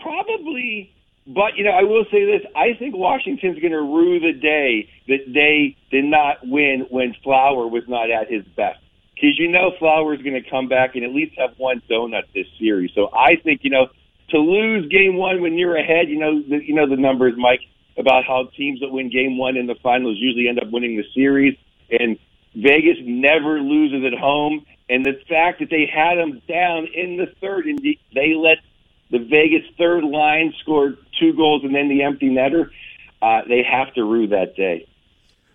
probably, 0.00 0.94
but 1.26 1.56
you 1.56 1.64
know, 1.64 1.72
I 1.72 1.82
will 1.82 2.04
say 2.10 2.24
this: 2.24 2.46
I 2.54 2.74
think 2.78 2.94
Washington's 2.94 3.58
going 3.58 3.72
to 3.72 3.82
rue 3.82 4.20
the 4.20 4.38
day 4.38 4.88
that 5.08 5.32
they 5.32 5.76
did 5.90 6.04
not 6.04 6.46
win 6.46 6.86
when 6.90 7.16
Flower 7.24 7.66
was 7.66 7.82
not 7.88 8.10
at 8.10 8.30
his 8.30 8.44
best. 8.56 8.78
Because 9.14 9.36
you 9.36 9.48
know 9.48 9.72
Flower 9.80 10.14
is 10.14 10.22
going 10.22 10.40
to 10.40 10.48
come 10.48 10.68
back 10.68 10.94
and 10.94 11.02
at 11.02 11.10
least 11.10 11.36
have 11.36 11.50
one 11.56 11.82
donut 11.90 12.22
this 12.32 12.46
series. 12.60 12.92
So 12.94 13.10
I 13.12 13.34
think 13.42 13.64
you 13.64 13.70
know 13.70 13.88
to 14.30 14.38
lose 14.38 14.88
game 14.88 15.16
one 15.16 15.40
when 15.42 15.58
you're 15.58 15.76
ahead, 15.76 16.08
you 16.08 16.18
know, 16.18 16.40
the, 16.40 16.62
you 16.64 16.74
know 16.74 16.88
the 16.88 16.96
numbers, 16.96 17.34
Mike, 17.36 17.62
about 17.98 18.24
how 18.24 18.48
teams 18.56 18.80
that 18.80 18.90
win 18.90 19.10
game 19.10 19.36
one 19.36 19.56
in 19.56 19.66
the 19.66 19.74
finals 19.82 20.16
usually 20.18 20.48
end 20.48 20.60
up 20.60 20.70
winning 20.70 20.96
the 20.96 21.04
series, 21.14 21.56
and 21.90 22.18
Vegas 22.54 22.98
never 23.02 23.60
loses 23.60 24.04
at 24.04 24.18
home. 24.18 24.64
And 24.90 25.04
the 25.04 25.20
fact 25.28 25.58
that 25.60 25.68
they 25.68 25.86
had 25.86 26.16
them 26.16 26.40
down 26.48 26.86
in 26.94 27.16
the 27.16 27.26
third, 27.40 27.66
and 27.66 27.78
they 27.78 28.34
let 28.34 28.58
the 29.10 29.18
Vegas 29.18 29.68
third 29.76 30.04
line 30.04 30.54
score 30.60 30.94
two 31.18 31.32
goals 31.34 31.64
and 31.64 31.74
then 31.74 31.88
the 31.88 32.02
empty 32.02 32.28
netter, 32.28 32.70
uh, 33.20 33.42
they 33.48 33.62
have 33.62 33.92
to 33.94 34.04
rue 34.04 34.28
that 34.28 34.54
day. 34.56 34.86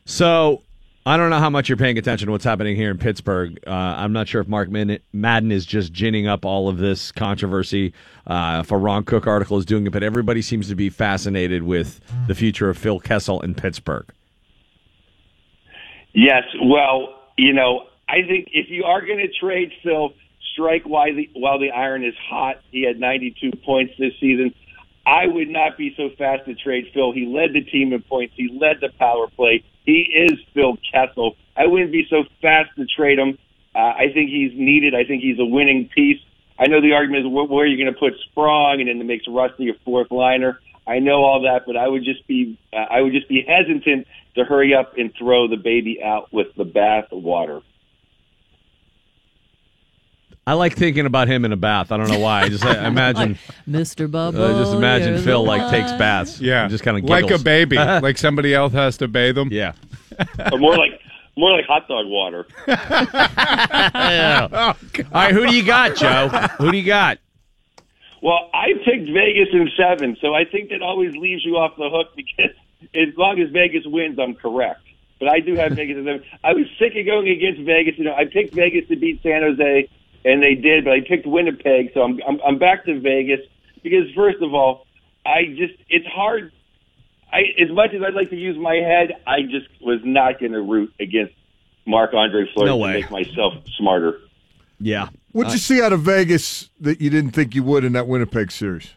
So 0.05 0.61
I 1.05 1.17
don't 1.17 1.29
know 1.29 1.39
how 1.39 1.49
much 1.49 1.67
you're 1.67 1.77
paying 1.77 1.97
attention 1.97 2.27
to 2.27 2.31
what's 2.31 2.45
happening 2.45 2.77
here 2.77 2.89
in 2.89 2.97
Pittsburgh. 2.97 3.59
Uh, 3.67 3.71
I'm 3.71 4.13
not 4.13 4.29
sure 4.29 4.39
if 4.39 4.47
Mark 4.47 4.69
Madden 4.69 5.51
is 5.51 5.65
just 5.65 5.91
ginning 5.91 6.27
up 6.27 6.45
all 6.45 6.69
of 6.69 6.77
this 6.77 7.11
controversy. 7.11 7.93
Uh, 8.25 8.61
if 8.63 8.71
a 8.71 8.77
Ron 8.77 9.03
Cook 9.03 9.27
article 9.27 9.57
is 9.57 9.65
doing 9.65 9.85
it, 9.85 9.91
but 9.91 10.01
everybody 10.01 10.41
seems 10.41 10.69
to 10.69 10.75
be 10.75 10.89
fascinated 10.89 11.63
with 11.63 11.99
the 12.27 12.35
future 12.35 12.69
of 12.69 12.77
Phil 12.77 13.01
Kessel 13.01 13.41
in 13.41 13.53
Pittsburgh. 13.53 14.05
Yes, 16.13 16.43
well, 16.63 17.19
you 17.37 17.51
know, 17.51 17.87
I 18.07 18.21
think 18.25 18.49
if 18.53 18.69
you 18.69 18.85
are 18.85 19.05
going 19.05 19.17
to 19.19 19.27
trade 19.27 19.73
Phil, 19.83 20.13
strike 20.53 20.83
while 20.83 21.13
the 21.13 21.29
while 21.33 21.59
the 21.59 21.71
iron 21.71 22.05
is 22.05 22.13
hot. 22.29 22.57
He 22.71 22.83
had 22.83 22.99
92 22.99 23.51
points 23.65 23.93
this 23.97 24.13
season. 24.19 24.53
I 25.05 25.27
would 25.27 25.49
not 25.49 25.77
be 25.77 25.93
so 25.97 26.09
fast 26.17 26.45
to 26.45 26.55
trade 26.55 26.91
Phil. 26.93 27.11
He 27.11 27.25
led 27.25 27.53
the 27.53 27.61
team 27.61 27.91
in 27.93 28.01
points. 28.01 28.33
He 28.37 28.49
led 28.49 28.77
the 28.79 28.89
power 28.97 29.27
play. 29.27 29.63
He 29.85 30.01
is 30.01 30.39
Phil 30.53 30.77
Kessel. 30.91 31.35
I 31.57 31.67
wouldn't 31.67 31.91
be 31.91 32.07
so 32.09 32.23
fast 32.41 32.69
to 32.77 32.85
trade 32.85 33.19
him. 33.19 33.37
Uh, 33.75 33.79
I 33.79 34.11
think 34.13 34.29
he's 34.29 34.51
needed. 34.55 34.95
I 34.95 35.03
think 35.03 35.21
he's 35.21 35.39
a 35.39 35.45
winning 35.45 35.89
piece. 35.93 36.21
I 36.57 36.67
know 36.67 36.81
the 36.81 36.93
argument 36.93 37.25
is 37.25 37.31
where, 37.31 37.45
where 37.45 37.65
are 37.65 37.67
you 37.67 37.83
going 37.83 37.93
to 37.93 37.99
put 37.99 38.13
Sprong, 38.29 38.79
and 38.79 38.87
then 38.87 39.01
it 39.01 39.05
makes 39.05 39.25
Rusty 39.27 39.69
a 39.69 39.73
fourth 39.83 40.11
liner. 40.11 40.59
I 40.85 40.99
know 40.99 41.23
all 41.23 41.41
that, 41.43 41.63
but 41.65 41.75
I 41.75 41.87
would 41.87 42.03
just 42.03 42.25
be 42.27 42.57
uh, 42.71 42.77
I 42.77 43.01
would 43.01 43.13
just 43.13 43.27
be 43.27 43.43
hesitant 43.47 44.07
to 44.35 44.43
hurry 44.43 44.73
up 44.73 44.97
and 44.97 45.13
throw 45.17 45.47
the 45.47 45.57
baby 45.57 46.01
out 46.03 46.31
with 46.31 46.47
the 46.55 46.65
bath 46.65 47.07
water. 47.11 47.61
I 50.45 50.53
like 50.53 50.75
thinking 50.75 51.05
about 51.05 51.29
him 51.29 51.45
in 51.45 51.53
a 51.53 51.57
bath. 51.57 51.91
I 51.91 51.97
don't 51.97 52.09
know 52.09 52.19
why. 52.19 52.41
I 52.41 52.49
just 52.49 52.65
I 52.65 52.85
imagine 52.87 53.37
Mr. 53.67 54.11
Bubble. 54.11 54.41
Uh, 54.43 54.49
I 54.53 54.59
just 54.61 54.73
imagine 54.73 55.21
Phil 55.21 55.43
the 55.43 55.47
like 55.49 55.71
takes 55.71 55.91
baths. 55.93 56.41
Yeah, 56.41 56.67
just 56.67 56.83
kind 56.83 56.97
of 56.97 57.05
like 57.09 57.31
a 57.31 57.39
baby, 57.39 57.77
like 57.77 58.17
somebody 58.17 58.53
else 58.53 58.73
has 58.73 58.97
to 58.97 59.07
bathe 59.07 59.37
him. 59.37 59.49
Yeah, 59.51 59.73
or 60.51 60.57
more 60.57 60.75
like 60.77 60.99
more 61.37 61.51
like 61.51 61.65
hot 61.65 61.87
dog 61.87 62.07
water. 62.07 62.45
Yeah. 63.95 64.47
Oh, 64.51 64.57
All 64.67 64.75
right, 65.13 65.33
who 65.33 65.45
do 65.47 65.55
you 65.55 65.63
got, 65.63 65.95
Joe? 65.95 66.27
Who 66.57 66.71
do 66.71 66.77
you 66.77 66.85
got? 66.85 67.19
Well, 68.21 68.49
I 68.53 68.73
picked 68.85 69.09
Vegas 69.11 69.49
in 69.51 69.69
seven, 69.75 70.15
so 70.21 70.33
I 70.33 70.45
think 70.45 70.69
that 70.69 70.81
always 70.81 71.15
leaves 71.15 71.43
you 71.43 71.57
off 71.57 71.75
the 71.77 71.89
hook 71.89 72.15
because 72.15 72.55
as 72.95 73.15
long 73.17 73.39
as 73.39 73.49
Vegas 73.51 73.83
wins, 73.85 74.17
I'm 74.19 74.33
correct. 74.35 74.81
But 75.19 75.29
I 75.29 75.39
do 75.39 75.55
have 75.55 75.73
Vegas 75.73 75.97
in 75.97 76.05
seven. 76.05 76.23
I 76.43 76.53
was 76.53 76.65
sick 76.79 76.93
of 76.95 77.05
going 77.05 77.27
against 77.29 77.61
Vegas. 77.61 77.97
You 77.97 78.05
know, 78.05 78.13
I 78.15 78.25
picked 78.25 78.53
Vegas 78.53 78.87
to 78.89 78.95
beat 78.95 79.21
San 79.23 79.41
Jose, 79.41 79.89
and 80.25 80.41
they 80.41 80.55
did, 80.55 80.85
but 80.85 80.93
I 80.93 81.01
picked 81.07 81.25
Winnipeg, 81.27 81.91
so 81.93 82.01
I'm 82.01 82.19
I'm, 82.27 82.39
I'm 82.45 82.59
back 82.59 82.85
to 82.85 82.99
Vegas 82.99 83.39
because 83.83 84.05
first 84.15 84.41
of 84.41 84.53
all, 84.53 84.85
I 85.25 85.45
just 85.57 85.73
it's 85.89 86.05
hard. 86.07 86.51
I 87.31 87.39
as 87.61 87.69
much 87.71 87.91
as 87.95 88.01
I'd 88.05 88.13
like 88.13 88.29
to 88.29 88.35
use 88.35 88.57
my 88.57 88.75
head, 88.75 89.13
I 89.27 89.41
just 89.43 89.67
was 89.81 89.99
not 90.03 90.39
going 90.39 90.51
to 90.53 90.61
root 90.61 90.93
against 90.99 91.33
Marc 91.85 92.13
Andre 92.13 92.45
Fleury 92.53 92.69
No 92.69 92.77
to 92.77 92.83
way. 92.83 92.93
make 93.01 93.11
myself 93.11 93.53
smarter. 93.77 94.19
Yeah. 94.79 95.09
What'd 95.31 95.53
you 95.53 95.59
see 95.59 95.81
out 95.81 95.93
of 95.93 96.01
Vegas 96.01 96.69
that 96.79 97.01
you 97.01 97.09
didn't 97.09 97.31
think 97.31 97.55
you 97.55 97.63
would 97.63 97.83
in 97.83 97.93
that 97.93 98.07
Winnipeg 98.07 98.51
series? 98.51 98.91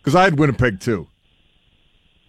Because 0.00 0.14
I 0.14 0.24
had 0.24 0.38
Winnipeg 0.38 0.80
too. 0.80 1.06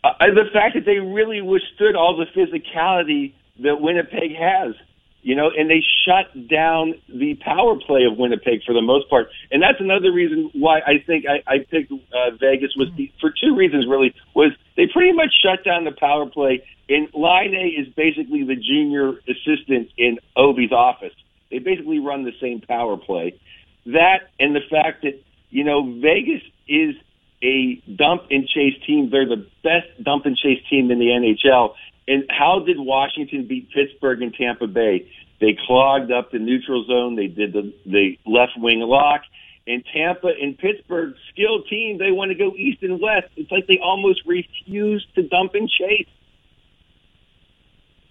uh, 0.04 0.10
the 0.20 0.46
fact 0.54 0.76
that 0.76 0.86
they 0.86 1.00
really 1.00 1.42
withstood 1.42 1.96
all 1.96 2.16
the 2.18 2.26
physicality 2.40 3.34
that 3.64 3.82
Winnipeg 3.82 4.36
has, 4.40 4.74
you 5.22 5.36
know, 5.36 5.50
and 5.56 5.70
they 5.70 5.84
shut 6.06 6.48
down 6.48 6.96
the 7.10 7.36
power 7.36 7.76
play 7.76 8.06
of 8.06 8.18
Winnipeg 8.18 8.64
for 8.66 8.74
the 8.74 8.82
most 8.82 9.10
part. 9.10 9.28
And 9.52 9.62
that's 9.62 9.80
another 9.80 10.12
reason 10.12 10.50
why 10.54 10.80
I 10.80 11.04
think 11.06 11.26
I, 11.28 11.44
I 11.46 11.58
picked 11.60 11.92
uh, 11.92 12.32
Vegas 12.40 12.72
was 12.78 12.90
the, 12.96 13.12
for 13.20 13.30
two 13.32 13.56
reasons 13.56 13.86
really 13.88 14.14
was 14.34 14.52
they 14.78 14.88
pretty 14.88 15.12
much 15.12 15.34
shut 15.44 15.64
down 15.66 15.84
the 15.84 15.92
power 15.92 16.26
play. 16.26 16.64
And 16.88 17.10
Line 17.14 17.54
A 17.54 17.68
is 17.68 17.88
basically 17.96 18.44
the 18.44 18.56
junior 18.56 19.20
assistant 19.28 19.90
in 19.98 20.20
Ovi's 20.38 20.72
office. 20.72 21.14
They 21.52 21.60
basically 21.60 22.00
run 22.00 22.24
the 22.24 22.34
same 22.40 22.62
power 22.62 22.96
play. 22.96 23.40
That 23.88 24.30
and 24.40 24.56
the 24.56 24.62
fact 24.70 25.04
that 25.04 25.22
you 25.50 25.64
know 25.64 26.00
Vegas 26.00 26.42
is 26.68 26.96
a 27.42 27.82
dump 27.94 28.24
and 28.32 28.48
chase 28.48 28.76
team. 28.86 29.10
They're 29.10 29.28
the 29.28 29.48
best 29.64 30.04
dump 30.04 30.26
and 30.26 30.38
chase 30.38 30.62
team 30.70 30.92
in 30.92 31.00
the 31.00 31.06
NHL. 31.06 31.74
And 32.10 32.24
how 32.30 32.64
did 32.66 32.78
Washington 32.80 33.46
beat 33.48 33.70
Pittsburgh 33.72 34.24
and 34.24 34.34
Tampa 34.34 34.66
Bay? 34.66 35.10
They 35.40 35.56
clogged 35.68 36.12
up 36.12 36.32
the 36.32 36.40
neutral 36.40 36.84
zone. 36.86 37.16
They 37.16 37.28
did 37.28 37.54
the, 37.54 37.72
the 37.86 38.18
left 38.26 38.54
wing 38.58 38.80
lock. 38.80 39.22
And 39.68 39.84
Tampa 39.94 40.30
and 40.42 40.58
Pittsburgh, 40.58 41.14
skilled 41.32 41.68
team, 41.70 42.00
they 42.00 42.10
want 42.12 42.32
to 42.32 42.36
go 42.36 42.56
east 42.56 42.82
and 42.82 43.00
west. 43.00 43.28
It's 43.36 43.52
like 43.52 43.68
they 43.68 43.78
almost 43.78 44.22
refuse 44.26 45.06
to 45.14 45.22
dump 45.22 45.54
and 45.54 45.70
chase. 45.70 46.08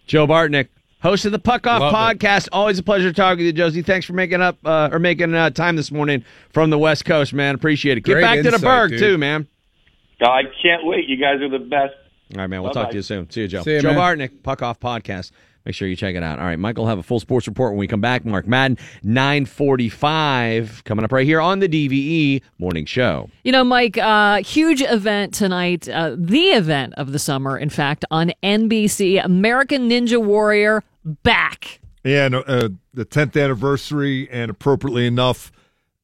Joe 0.07 0.29
Bartnick, 0.29 0.69
host 1.03 1.25
of 1.25 1.33
the 1.33 1.41
Puck 1.41 1.67
Off 1.67 1.81
Love 1.81 1.93
it. 1.93 2.19
podcast. 2.19 2.49
Always 2.53 2.79
a 2.79 2.85
pleasure 2.85 3.13
talking 3.13 3.39
to 3.39 3.45
you, 3.47 3.53
Josie. 3.53 3.83
Thanks 3.83 4.07
for 4.07 4.13
making 4.13 4.41
up 4.41 4.59
uh, 4.65 4.91
or 4.93 5.01
making 5.01 5.35
uh, 5.35 5.51
time 5.51 5.75
this 5.75 5.91
morning 5.91 6.25
from 6.53 6.71
the 6.71 6.79
West 6.79 7.05
Coast, 7.05 7.33
man. 7.33 7.57
Appreciate 7.57 7.99
it. 7.99 8.03
Get 8.03 8.13
Great 8.13 8.23
back 8.23 8.37
to 8.37 8.43
the 8.45 8.49
insight, 8.51 8.63
Berg 8.63 8.91
dude. 8.93 9.01
too, 9.01 9.19
man. 9.19 9.49
I 10.23 10.43
can't 10.63 10.85
wait. 10.85 11.09
You 11.09 11.17
guys 11.17 11.43
are 11.43 11.49
the 11.49 11.59
best. 11.65 11.95
All 12.35 12.41
right, 12.43 12.47
man. 12.47 12.63
We'll 12.63 12.73
Bye-bye. 12.73 12.83
talk 12.83 12.91
to 12.91 12.97
you 12.97 13.03
soon. 13.03 13.31
See 13.31 13.43
you, 13.43 13.49
Joe. 13.49 13.63
See 13.63 13.75
ya, 13.75 13.81
Joe 13.81 13.95
man. 13.95 14.19
Bartnick, 14.19 14.43
Puck 14.43 14.63
Off 14.63 14.79
Podcast. 14.81 15.31
Make 15.65 15.75
sure 15.75 15.87
you 15.89 15.97
check 15.97 16.15
it 16.15 16.23
out. 16.23 16.39
All 16.39 16.47
right, 16.47 16.59
Michael 16.59 16.85
will 16.85 16.89
have 16.89 16.99
a 16.99 17.03
full 17.03 17.21
sports 17.21 17.47
report 17.47 17.73
when 17.73 17.79
we 17.79 17.87
come 17.87 18.01
back. 18.01 18.25
Mark 18.25 18.47
Madden, 18.47 18.79
945, 19.03 20.85
coming 20.85 21.05
up 21.05 21.13
right 21.13 21.27
here 21.27 21.41
on 21.41 21.59
the 21.59 21.69
DVE 21.69 22.43
Morning 22.59 22.87
Show. 22.87 23.29
You 23.45 23.53
know, 23.53 23.65
Mike, 23.65 23.99
uh, 23.99 24.43
huge 24.43 24.81
event 24.83 25.35
tonight, 25.35 25.89
uh, 25.89 26.17
the 26.19 26.49
event 26.49 26.95
of 26.97 27.13
the 27.13 27.19
summer, 27.19 27.59
in 27.59 27.69
fact, 27.71 28.05
on 28.11 28.33
NBC. 28.43 29.23
American 29.23 29.89
Ninja 29.91 30.23
Warrior 30.23 30.83
back. 31.05 31.81
Yeah, 32.05 32.27
and, 32.27 32.35
uh, 32.37 32.69
the 32.95 33.05
10th 33.05 33.43
anniversary, 33.43 34.29
and 34.31 34.51
appropriately 34.51 35.07
enough, 35.07 35.53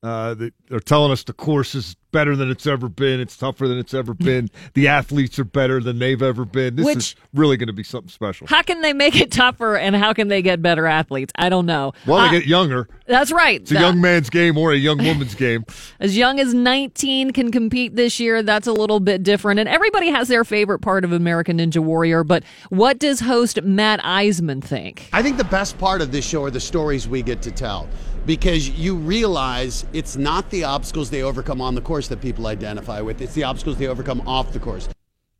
uh, 0.04 0.34
they- 0.34 0.50
they're 0.68 0.80
telling 0.80 1.10
us 1.12 1.22
the 1.24 1.32
course 1.32 1.74
is 1.74 1.96
better 2.12 2.36
than 2.36 2.48
it's 2.50 2.66
ever 2.66 2.88
been. 2.88 3.18
It's 3.20 3.36
tougher 3.36 3.66
than 3.66 3.76
it's 3.78 3.92
ever 3.94 4.14
been. 4.14 4.48
the 4.74 4.86
athletes 4.86 5.36
are 5.40 5.44
better 5.44 5.80
than 5.80 5.98
they've 5.98 6.22
ever 6.22 6.44
been. 6.44 6.76
This 6.76 6.86
Which- 6.86 6.96
is 6.96 7.14
really 7.34 7.56
going 7.56 7.66
to 7.66 7.72
be 7.72 7.82
something 7.82 8.08
special. 8.10 8.46
How 8.46 8.62
can 8.62 8.82
they 8.82 8.92
make 8.92 9.20
it 9.20 9.32
tougher 9.32 9.76
and 9.76 9.96
how 9.96 10.12
can 10.12 10.28
they 10.28 10.40
get 10.42 10.62
better 10.62 10.86
athletes? 10.86 11.32
I 11.36 11.48
don't 11.48 11.66
know. 11.66 11.92
Well, 12.06 12.18
Uh, 12.20 12.30
they 12.30 12.38
get 12.38 12.46
younger. 12.46 12.88
That's 13.06 13.32
right. 13.32 13.60
It's 13.60 13.72
a 13.72 13.74
young 13.80 14.00
man's 14.00 14.30
game 14.30 14.56
or 14.56 14.72
a 14.72 14.76
young 14.76 14.98
woman's 14.98 15.34
game. 15.34 15.64
As 16.00 16.16
young 16.16 16.38
as 16.38 16.54
19 16.54 17.32
can 17.32 17.50
compete 17.50 17.96
this 17.96 18.20
year. 18.20 18.42
That's 18.42 18.66
a 18.68 18.72
little 18.72 19.00
bit 19.00 19.22
different. 19.24 19.58
And 19.58 19.68
everybody 19.68 20.10
has 20.10 20.28
their 20.28 20.44
favorite 20.44 20.78
part 20.80 21.04
of 21.04 21.10
American 21.12 21.58
Ninja 21.58 21.78
Warrior. 21.78 22.22
But 22.24 22.44
what 22.68 22.98
does 23.00 23.20
host 23.20 23.60
Matt 23.62 24.00
Iseman 24.02 24.62
think? 24.62 25.08
I 25.12 25.22
think 25.22 25.36
the 25.36 25.44
best 25.44 25.78
part 25.78 26.00
of 26.00 26.12
this 26.12 26.24
show 26.24 26.44
are 26.44 26.50
the 26.50 26.60
stories 26.60 27.08
we 27.08 27.22
get 27.22 27.42
to 27.42 27.50
tell 27.50 27.88
because 28.26 28.68
you 28.70 28.96
realize 28.96 29.84
it's 29.92 30.16
not 30.16 30.50
the 30.50 30.64
obstacles 30.64 31.10
they 31.10 31.22
overcome 31.22 31.60
on 31.60 31.74
the 31.74 31.80
course 31.80 32.08
that 32.08 32.20
people 32.20 32.46
identify 32.46 33.00
with, 33.00 33.20
it's 33.20 33.34
the 33.34 33.44
obstacles 33.44 33.76
they 33.78 33.86
overcome 33.86 34.26
off 34.26 34.52
the 34.52 34.58
course. 34.58 34.88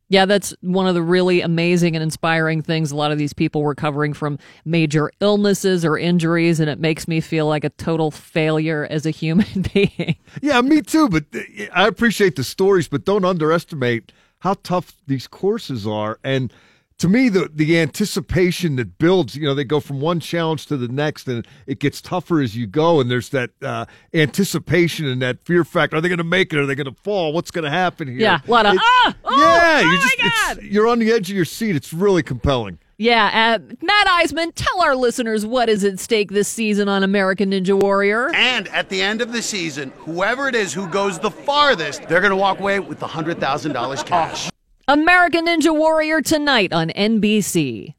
Yeah, 0.07 0.25
that's 0.25 0.53
one 0.61 0.85
of 0.85 0.93
the 0.93 1.01
really 1.01 1.41
amazing 1.41 1.95
and 1.95 2.03
inspiring 2.03 2.61
things. 2.61 2.91
A 2.91 2.95
lot 2.95 3.11
of 3.11 3.17
these 3.17 3.33
people 3.33 3.63
were 3.63 3.69
recovering 3.69 4.13
from 4.13 4.37
major 4.63 5.11
illnesses 5.19 5.83
or 5.83 5.97
injuries, 5.97 6.59
and 6.59 6.69
it 6.69 6.79
makes 6.79 7.07
me 7.07 7.19
feel 7.21 7.47
like 7.47 7.63
a 7.63 7.69
total 7.71 8.11
failure 8.11 8.85
as 8.91 9.07
a 9.07 9.09
human 9.09 9.65
being. 9.73 10.15
Yeah, 10.43 10.61
me 10.61 10.81
too. 10.81 11.09
But 11.09 11.25
I 11.73 11.87
appreciate 11.87 12.35
the 12.35 12.43
stories, 12.43 12.87
but 12.87 13.03
don't 13.03 13.25
underestimate 13.25 14.11
how 14.39 14.55
tough 14.61 14.93
these 15.07 15.27
courses 15.27 15.87
are. 15.87 16.19
And 16.23 16.53
to 16.99 17.09
me, 17.09 17.27
the 17.29 17.49
the 17.53 17.77
anticipation 17.79 18.77
that 18.77 18.97
builds, 18.97 19.35
you 19.35 19.43
know, 19.45 19.53
they 19.53 19.65
go 19.65 19.79
from 19.79 19.99
one 19.99 20.19
challenge 20.19 20.65
to 20.67 20.77
the 20.77 20.87
next, 20.87 21.27
and 21.27 21.45
it 21.67 21.79
gets 21.79 22.01
tougher 22.01 22.39
as 22.41 22.55
you 22.55 22.67
go. 22.67 23.01
And 23.01 23.11
there's 23.11 23.29
that 23.29 23.49
uh, 23.61 23.85
anticipation 24.13 25.05
and 25.05 25.21
that 25.21 25.43
fear 25.45 25.63
factor: 25.63 25.97
Are 25.97 26.01
they 26.01 26.07
going 26.07 26.19
to 26.19 26.23
make 26.23 26.53
it? 26.53 26.59
Are 26.59 26.65
they 26.65 26.75
going 26.75 26.93
to 26.93 27.01
fall? 27.03 27.33
What's 27.33 27.51
going 27.51 27.65
to 27.65 27.69
happen 27.69 28.07
here? 28.07 28.17
Yeah, 28.17 28.39
a 28.47 28.51
lot 28.51 28.65
of, 28.65 28.73
It- 28.75 28.79
ah, 28.81 29.15
oh, 29.25 29.37
yeah, 29.37 29.77
oh 29.77 29.81
you 29.81 29.87
my 29.87 29.95
just 30.01 30.17
God. 30.19 30.57
it's, 30.57 30.67
you're 30.67 30.87
on 30.87 30.99
the 30.99 31.11
edge 31.11 31.29
of 31.29 31.35
your 31.35 31.45
seat. 31.45 31.75
It's 31.75 31.91
really 31.93 32.23
compelling. 32.23 32.79
Yeah, 32.97 33.57
uh, 33.59 33.73
Matt 33.81 34.07
Iseman, 34.07 34.53
tell 34.55 34.81
our 34.81 34.95
listeners 34.95 35.45
what 35.45 35.67
is 35.67 35.83
at 35.83 35.99
stake 35.99 36.31
this 36.31 36.47
season 36.47 36.87
on 36.87 37.03
American 37.03 37.51
Ninja 37.51 37.77
Warrior. 37.77 38.33
And 38.33 38.69
at 38.69 38.87
the 38.87 39.01
end 39.01 39.19
of 39.21 39.33
the 39.33 39.41
season, 39.41 39.91
whoever 39.97 40.47
it 40.47 40.55
is 40.55 40.71
who 40.73 40.87
goes 40.87 41.19
the 41.19 41.29
farthest, 41.29 42.07
they're 42.07 42.21
going 42.21 42.29
to 42.31 42.37
walk 42.37 42.61
away 42.61 42.79
with 42.79 42.99
the 43.01 43.07
$100,000 43.07 44.05
cash. 44.05 44.49
American 44.87 45.47
Ninja 45.47 45.75
Warrior 45.75 46.21
tonight 46.21 46.71
on 46.71 46.89
NBC. 46.89 47.95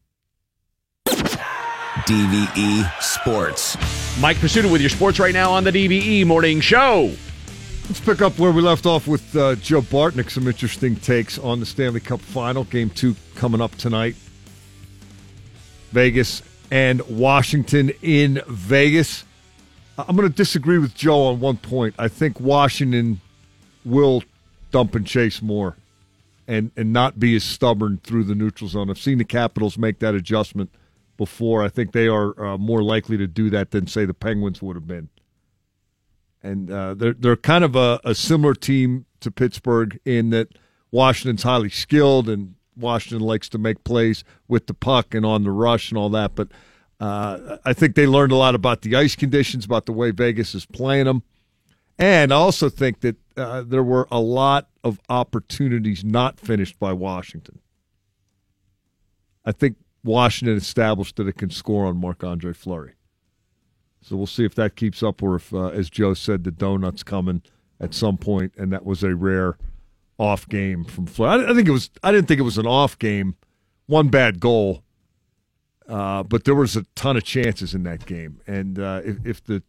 DVE 1.07 3.03
Sports. 3.03 3.77
Mike 4.21 4.37
Prisuta 4.37 4.71
with 4.71 4.81
your 4.81 4.91
sports 4.91 5.19
right 5.19 5.35
now 5.35 5.51
on 5.51 5.65
the 5.65 5.73
DVE 5.73 6.25
Morning 6.27 6.61
Show. 6.61 7.11
Let's 7.89 7.99
pick 7.99 8.23
up 8.23 8.39
where 8.39 8.53
we 8.53 8.63
left 8.63 8.87
off 8.87 9.09
with 9.09 9.35
uh, 9.35 9.57
Joe 9.57 9.81
Bartnick. 9.81 10.31
Some 10.31 10.47
interesting 10.47 10.95
takes 10.95 11.41
on 11.41 11.59
the 11.59 11.67
Stanley 11.67 11.99
Cup 11.99 12.21
final. 12.21 12.63
Game 12.63 12.91
two 12.91 13.17
coming 13.35 13.61
up 13.61 13.75
tonight. 13.75 14.15
Vegas 15.91 16.41
and 16.71 17.01
Washington 17.09 17.91
in 18.01 18.41
Vegas. 18.47 19.25
I'm 19.99 20.15
going 20.15 20.29
to 20.29 20.35
disagree 20.35 20.79
with 20.79 20.95
Joe 20.95 21.25
on 21.25 21.41
one 21.41 21.57
point. 21.57 21.97
I 21.99 22.07
think 22.07 22.39
Washington 22.39 23.21
will 23.85 24.23
dump 24.71 24.95
and 24.95 25.05
chase 25.05 25.43
more 25.43 25.75
and, 26.49 26.71
and 26.77 26.93
not 26.93 27.19
be 27.19 27.35
as 27.37 27.45
stubborn 27.45 27.99
through 28.03 28.25
the 28.25 28.35
neutral 28.35 28.69
zone. 28.69 28.91
I've 28.91 28.99
seen 28.99 29.19
the 29.19 29.25
Capitals 29.25 29.77
make 29.77 29.99
that 30.01 30.15
adjustment 30.15 30.71
before. 31.17 31.63
I 31.63 31.69
think 31.69 31.93
they 31.93 32.09
are 32.09 32.39
uh, 32.43 32.59
more 32.59 32.83
likely 32.83 33.17
to 33.17 33.27
do 33.27 33.51
that 33.51 33.71
than, 33.71 33.87
say, 33.87 34.05
the 34.05 34.15
Penguins 34.15 34.63
would 34.63 34.77
have 34.77 34.87
been 34.87 35.09
and 36.47 36.71
uh, 36.71 36.95
they're 36.95 37.13
they're 37.13 37.37
kind 37.37 37.65
of 37.65 37.75
a, 37.75 38.01
a 38.05 38.15
similar 38.15 38.55
team 38.55 39.05
to 39.21 39.31
Pittsburgh 39.31 39.99
in 40.05 40.31
that 40.31 40.49
Washington's 40.93 41.43
highly 41.43 41.71
skilled 41.71 42.29
and 42.29 42.55
Washington 42.77 43.27
likes 43.27 43.49
to 43.49 43.59
make 43.59 43.83
plays 43.85 44.23
with 44.47 44.67
the 44.69 44.75
puck 44.75 45.15
and 45.15 45.27
on 45.27 45.43
the 45.43 45.51
rush 45.51 45.91
and 45.91 45.99
all 45.99 46.11
that. 46.11 46.35
But 46.37 46.49
uh, 47.01 47.57
I 47.65 47.73
think 47.73 47.97
they 47.97 48.07
learned 48.07 48.33
a 48.33 48.37
lot 48.37 48.55
about 48.55 48.83
the 48.83 48.95
ice 48.95 49.17
conditions, 49.17 49.65
about 49.65 49.87
the 49.87 49.93
way 49.93 50.13
Vegas 50.13 50.55
is 50.55 50.67
playing 50.67 51.07
them, 51.07 51.23
and 51.99 52.33
I 52.33 52.37
also 52.37 52.69
think 52.69 53.01
that 53.01 53.17
uh, 53.37 53.63
there 53.63 53.83
were 53.83 54.07
a 54.11 54.21
lot 54.21 54.69
of 54.85 55.01
opportunities 55.09 56.05
not 56.05 56.39
finished 56.39 56.79
by 56.79 56.93
Washington. 56.93 57.61
I 59.45 59.53
think 59.53 59.77
Washington 60.05 60.57
established 60.57 61.17
that 61.17 61.29
it 61.29 61.37
can 61.37 61.51
score 61.51 61.87
on 61.87 61.97
Marc 61.97 62.25
Andre 62.25 62.53
Fleury. 62.53 62.95
So 64.01 64.17
we'll 64.17 64.27
see 64.27 64.45
if 64.45 64.55
that 64.55 64.77
keeps 64.77 65.03
up, 65.03 65.23
or 65.23 65.37
if, 65.37 65.53
uh, 65.53 65.69
as 65.69 65.91
Joe 65.91 66.15
said, 66.15 66.45
the 66.45 66.51
donuts 66.51 67.03
coming 67.03 67.43
at 67.81 67.93
some 67.93 68.17
point, 68.17 68.53
and 68.57 68.73
that 68.73 68.85
was 68.85 69.03
a 69.03 69.15
rare 69.15 69.59
off 70.19 70.49
game 70.49 70.85
from 70.85 71.07
Fleury. 71.07 71.45
I, 71.45 71.51
I 71.51 71.55
think 71.55 71.69
it 71.69 71.73
was. 71.73 71.91
I 72.03 72.13
didn't 72.13 72.29
think 72.29 72.41
it 72.41 72.45
was 72.45 72.59
an 72.59 72.67
off 72.67 72.99
game. 72.99 73.37
One 73.87 74.09
bad 74.09 74.41
goal, 74.41 74.83
uh, 75.89 76.23
but 76.23 76.45
there 76.45 76.55
was 76.55 76.77
a 76.77 76.85
ton 76.95 77.17
of 77.17 77.25
chances 77.25 77.75
in 77.75 77.83
that 77.85 78.07
game, 78.07 78.41
and 78.47 78.79
uh, 78.79 79.01
if, 79.05 79.27
if 79.27 79.45
the 79.45 79.63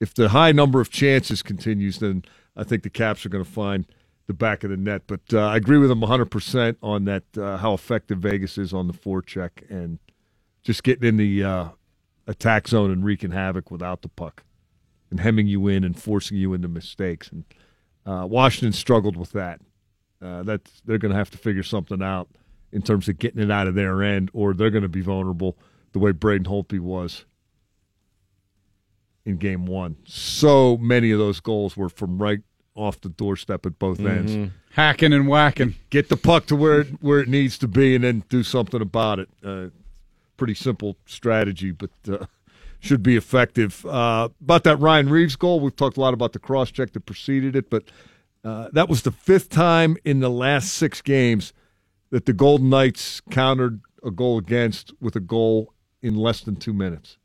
if 0.00 0.14
the 0.14 0.30
high 0.30 0.52
number 0.52 0.80
of 0.80 0.90
chances 0.90 1.42
continues, 1.42 1.98
then 1.98 2.24
I 2.56 2.64
think 2.64 2.82
the 2.82 2.90
Caps 2.90 3.24
are 3.24 3.28
going 3.28 3.44
to 3.44 3.50
find 3.50 3.86
the 4.26 4.34
back 4.34 4.64
of 4.64 4.70
the 4.70 4.76
net. 4.76 5.02
But 5.06 5.20
uh, 5.32 5.40
I 5.40 5.56
agree 5.56 5.78
with 5.78 5.90
him 5.90 6.00
100 6.00 6.26
percent 6.26 6.78
on 6.82 7.04
that. 7.04 7.24
Uh, 7.36 7.56
how 7.56 7.74
effective 7.74 8.18
Vegas 8.18 8.58
is 8.58 8.72
on 8.72 8.86
the 8.86 8.92
forecheck 8.92 9.68
and 9.70 9.98
just 10.62 10.82
getting 10.82 11.08
in 11.08 11.16
the 11.16 11.44
uh, 11.44 11.68
attack 12.26 12.68
zone 12.68 12.90
and 12.90 13.04
wreaking 13.04 13.30
havoc 13.30 13.70
without 13.70 14.02
the 14.02 14.08
puck 14.08 14.42
and 15.10 15.20
hemming 15.20 15.46
you 15.46 15.68
in 15.68 15.84
and 15.84 16.00
forcing 16.00 16.36
you 16.36 16.52
into 16.54 16.68
mistakes. 16.68 17.30
And 17.30 17.44
uh, 18.04 18.26
Washington 18.26 18.72
struggled 18.72 19.16
with 19.16 19.32
that. 19.32 19.60
Uh, 20.20 20.42
that's 20.42 20.82
they're 20.84 20.98
going 20.98 21.12
to 21.12 21.18
have 21.18 21.30
to 21.30 21.38
figure 21.38 21.62
something 21.62 22.02
out 22.02 22.28
in 22.72 22.82
terms 22.82 23.08
of 23.08 23.18
getting 23.18 23.42
it 23.42 23.50
out 23.50 23.68
of 23.68 23.74
their 23.74 24.02
end, 24.02 24.30
or 24.32 24.54
they're 24.54 24.70
going 24.70 24.82
to 24.82 24.88
be 24.88 25.02
vulnerable 25.02 25.56
the 25.92 25.98
way 25.98 26.12
Braden 26.12 26.46
Holtby 26.46 26.80
was 26.80 27.24
in 29.26 29.36
Game 29.36 29.66
One. 29.66 29.96
So 30.06 30.78
many 30.78 31.10
of 31.10 31.18
those 31.18 31.40
goals 31.40 31.76
were 31.76 31.88
from 31.90 32.16
right 32.18 32.40
off 32.74 33.00
the 33.00 33.08
doorstep 33.08 33.66
at 33.66 33.78
both 33.78 34.00
ends. 34.00 34.32
Mhm. 34.34 34.50
Hacking 34.70 35.12
and 35.12 35.26
whacking. 35.26 35.74
Get 35.90 36.08
the 36.08 36.16
puck 36.16 36.46
to 36.46 36.56
where 36.56 36.80
it, 36.82 36.88
where 37.02 37.20
it 37.20 37.28
needs 37.28 37.58
to 37.58 37.68
be, 37.68 37.94
and 37.94 38.04
then 38.04 38.22
do 38.28 38.42
something 38.42 38.80
about 38.80 39.18
it. 39.18 39.28
Uh, 39.44 39.66
pretty 40.36 40.54
simple 40.54 40.96
strategy, 41.06 41.70
but 41.70 41.90
uh, 42.10 42.26
should 42.78 43.02
be 43.02 43.16
effective. 43.16 43.84
Uh, 43.86 44.28
about 44.40 44.64
that 44.64 44.76
Ryan 44.76 45.08
Reaves 45.08 45.34
goal, 45.36 45.60
we've 45.60 45.74
talked 45.74 45.96
a 45.96 46.00
lot 46.00 46.12
about 46.14 46.32
the 46.34 46.38
cross 46.38 46.70
check 46.70 46.92
that 46.92 47.06
preceded 47.06 47.56
it, 47.56 47.70
but 47.70 47.84
uh, 48.44 48.68
that 48.72 48.88
was 48.88 49.02
the 49.02 49.10
fifth 49.10 49.48
time 49.48 49.96
in 50.04 50.20
the 50.20 50.30
last 50.30 50.74
six 50.74 51.00
games 51.00 51.52
that 52.10 52.26
the 52.26 52.32
Golden 52.34 52.68
Knights 52.68 53.20
countered 53.30 53.80
a 54.04 54.10
goal 54.10 54.36
against 54.38 54.92
with 55.00 55.16
a 55.16 55.20
goal 55.20 55.72
in 56.02 56.14
less 56.14 56.42
than 56.42 56.54
two 56.56 56.72
minutes. 56.74 57.16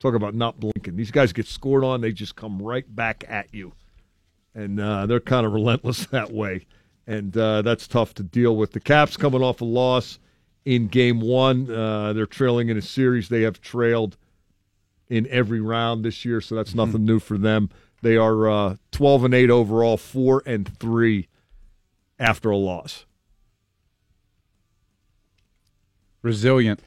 Talk 0.00 0.14
about 0.14 0.34
not 0.34 0.58
blinking. 0.58 0.96
These 0.96 1.10
guys 1.10 1.32
get 1.32 1.46
scored 1.46 1.84
on, 1.84 2.00
they 2.00 2.12
just 2.12 2.34
come 2.34 2.60
right 2.60 2.84
back 2.94 3.24
at 3.28 3.54
you. 3.54 3.72
And 4.54 4.80
uh, 4.80 5.06
they're 5.06 5.20
kind 5.20 5.46
of 5.46 5.52
relentless 5.54 6.06
that 6.06 6.32
way. 6.32 6.66
And 7.06 7.36
uh, 7.36 7.62
that's 7.62 7.86
tough 7.86 8.14
to 8.14 8.22
deal 8.22 8.56
with. 8.56 8.72
The 8.72 8.80
Caps 8.80 9.16
coming 9.16 9.42
off 9.42 9.60
a 9.60 9.64
loss 9.64 10.18
in 10.64 10.88
game 10.88 11.20
one. 11.20 11.70
Uh, 11.70 12.12
they're 12.12 12.26
trailing 12.26 12.68
in 12.68 12.76
a 12.76 12.82
series. 12.82 13.28
They 13.28 13.42
have 13.42 13.60
trailed 13.60 14.16
in 15.08 15.26
every 15.28 15.60
round 15.60 16.04
this 16.04 16.24
year, 16.24 16.40
so 16.40 16.54
that's 16.54 16.74
nothing 16.74 17.04
new 17.04 17.18
for 17.18 17.36
them. 17.36 17.68
They 18.00 18.16
are 18.16 18.48
uh, 18.48 18.76
12 18.92 19.24
and 19.24 19.34
8 19.34 19.50
overall, 19.50 19.96
4 19.96 20.44
and 20.46 20.78
3 20.78 21.28
after 22.18 22.50
a 22.50 22.56
loss. 22.56 23.04
Resilient. 26.22 26.80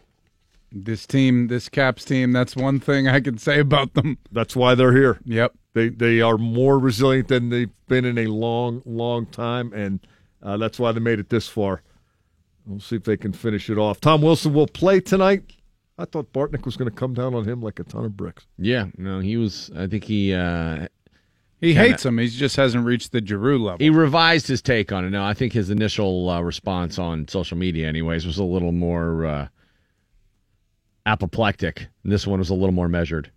This 0.76 1.06
team, 1.06 1.48
this 1.48 1.70
Caps 1.70 2.04
team, 2.04 2.32
that's 2.32 2.56
one 2.56 2.80
thing 2.80 3.08
I 3.08 3.20
can 3.20 3.38
say 3.38 3.60
about 3.60 3.94
them. 3.94 4.18
That's 4.32 4.56
why 4.56 4.74
they're 4.74 4.96
here. 4.96 5.20
Yep. 5.26 5.54
They 5.74 5.90
they 5.90 6.20
are 6.22 6.38
more 6.38 6.80
resilient 6.80 7.28
than 7.28 7.50
they've 7.50 7.70
been 7.88 8.06
in 8.06 8.18
a 8.18 8.26
long, 8.26 8.82
long 8.86 9.28
time, 9.28 9.72
and 9.74 10.00
uh, 10.42 10.58
that's 10.58 10.80
why 10.80 10.92
they 10.92 11.00
made 11.00 11.20
it 11.20 11.30
this 11.30 11.48
far. 11.48 11.82
We'll 12.66 12.80
see 12.80 12.96
if 12.96 13.04
they 13.04 13.18
can 13.18 13.34
finish 13.34 13.70
it 13.70 13.78
off. 13.78 14.00
Tom 14.00 14.22
Wilson 14.22 14.54
will 14.54 14.68
play 14.68 15.00
tonight. 15.00 15.44
I 15.98 16.06
thought 16.06 16.34
Bartnick 16.34 16.66
was 16.66 16.76
going 16.76 16.90
to 16.90 16.96
come 16.96 17.14
down 17.14 17.36
on 17.36 17.46
him 17.48 17.62
like 17.62 17.80
a 17.80 17.84
ton 17.84 18.04
of 18.06 18.18
bricks. 18.18 18.48
Yeah, 18.58 18.88
no, 18.98 19.20
he 19.20 19.38
was. 19.38 19.70
I 19.78 19.86
think 19.86 20.06
he 20.06 20.34
uh, 20.34 20.88
He 21.62 21.74
Can- 21.74 21.86
hates 21.86 22.06
him. 22.06 22.18
He 22.18 22.28
just 22.30 22.56
hasn't 22.56 22.84
reached 22.86 23.12
the 23.12 23.24
Giroux 23.24 23.64
level. 23.64 23.78
He 23.80 23.90
revised 23.92 24.48
his 24.48 24.62
take 24.62 24.92
on 24.92 25.06
it. 25.06 25.12
No, 25.12 25.24
I 25.24 25.34
think 25.36 25.54
his 25.54 25.70
initial 25.70 26.30
uh, 26.30 26.42
response 26.42 26.98
on 26.98 27.28
social 27.28 27.58
media, 27.58 27.88
anyways, 27.88 28.26
was 28.26 28.38
a 28.40 28.44
little 28.44 28.72
more 28.72 29.26
uh, 29.26 29.48
apoplectic. 31.06 31.88
This 32.04 32.26
one 32.28 32.40
was 32.40 32.50
a 32.50 32.54
little 32.54 32.72
more 32.74 32.90
measured. 32.90 33.32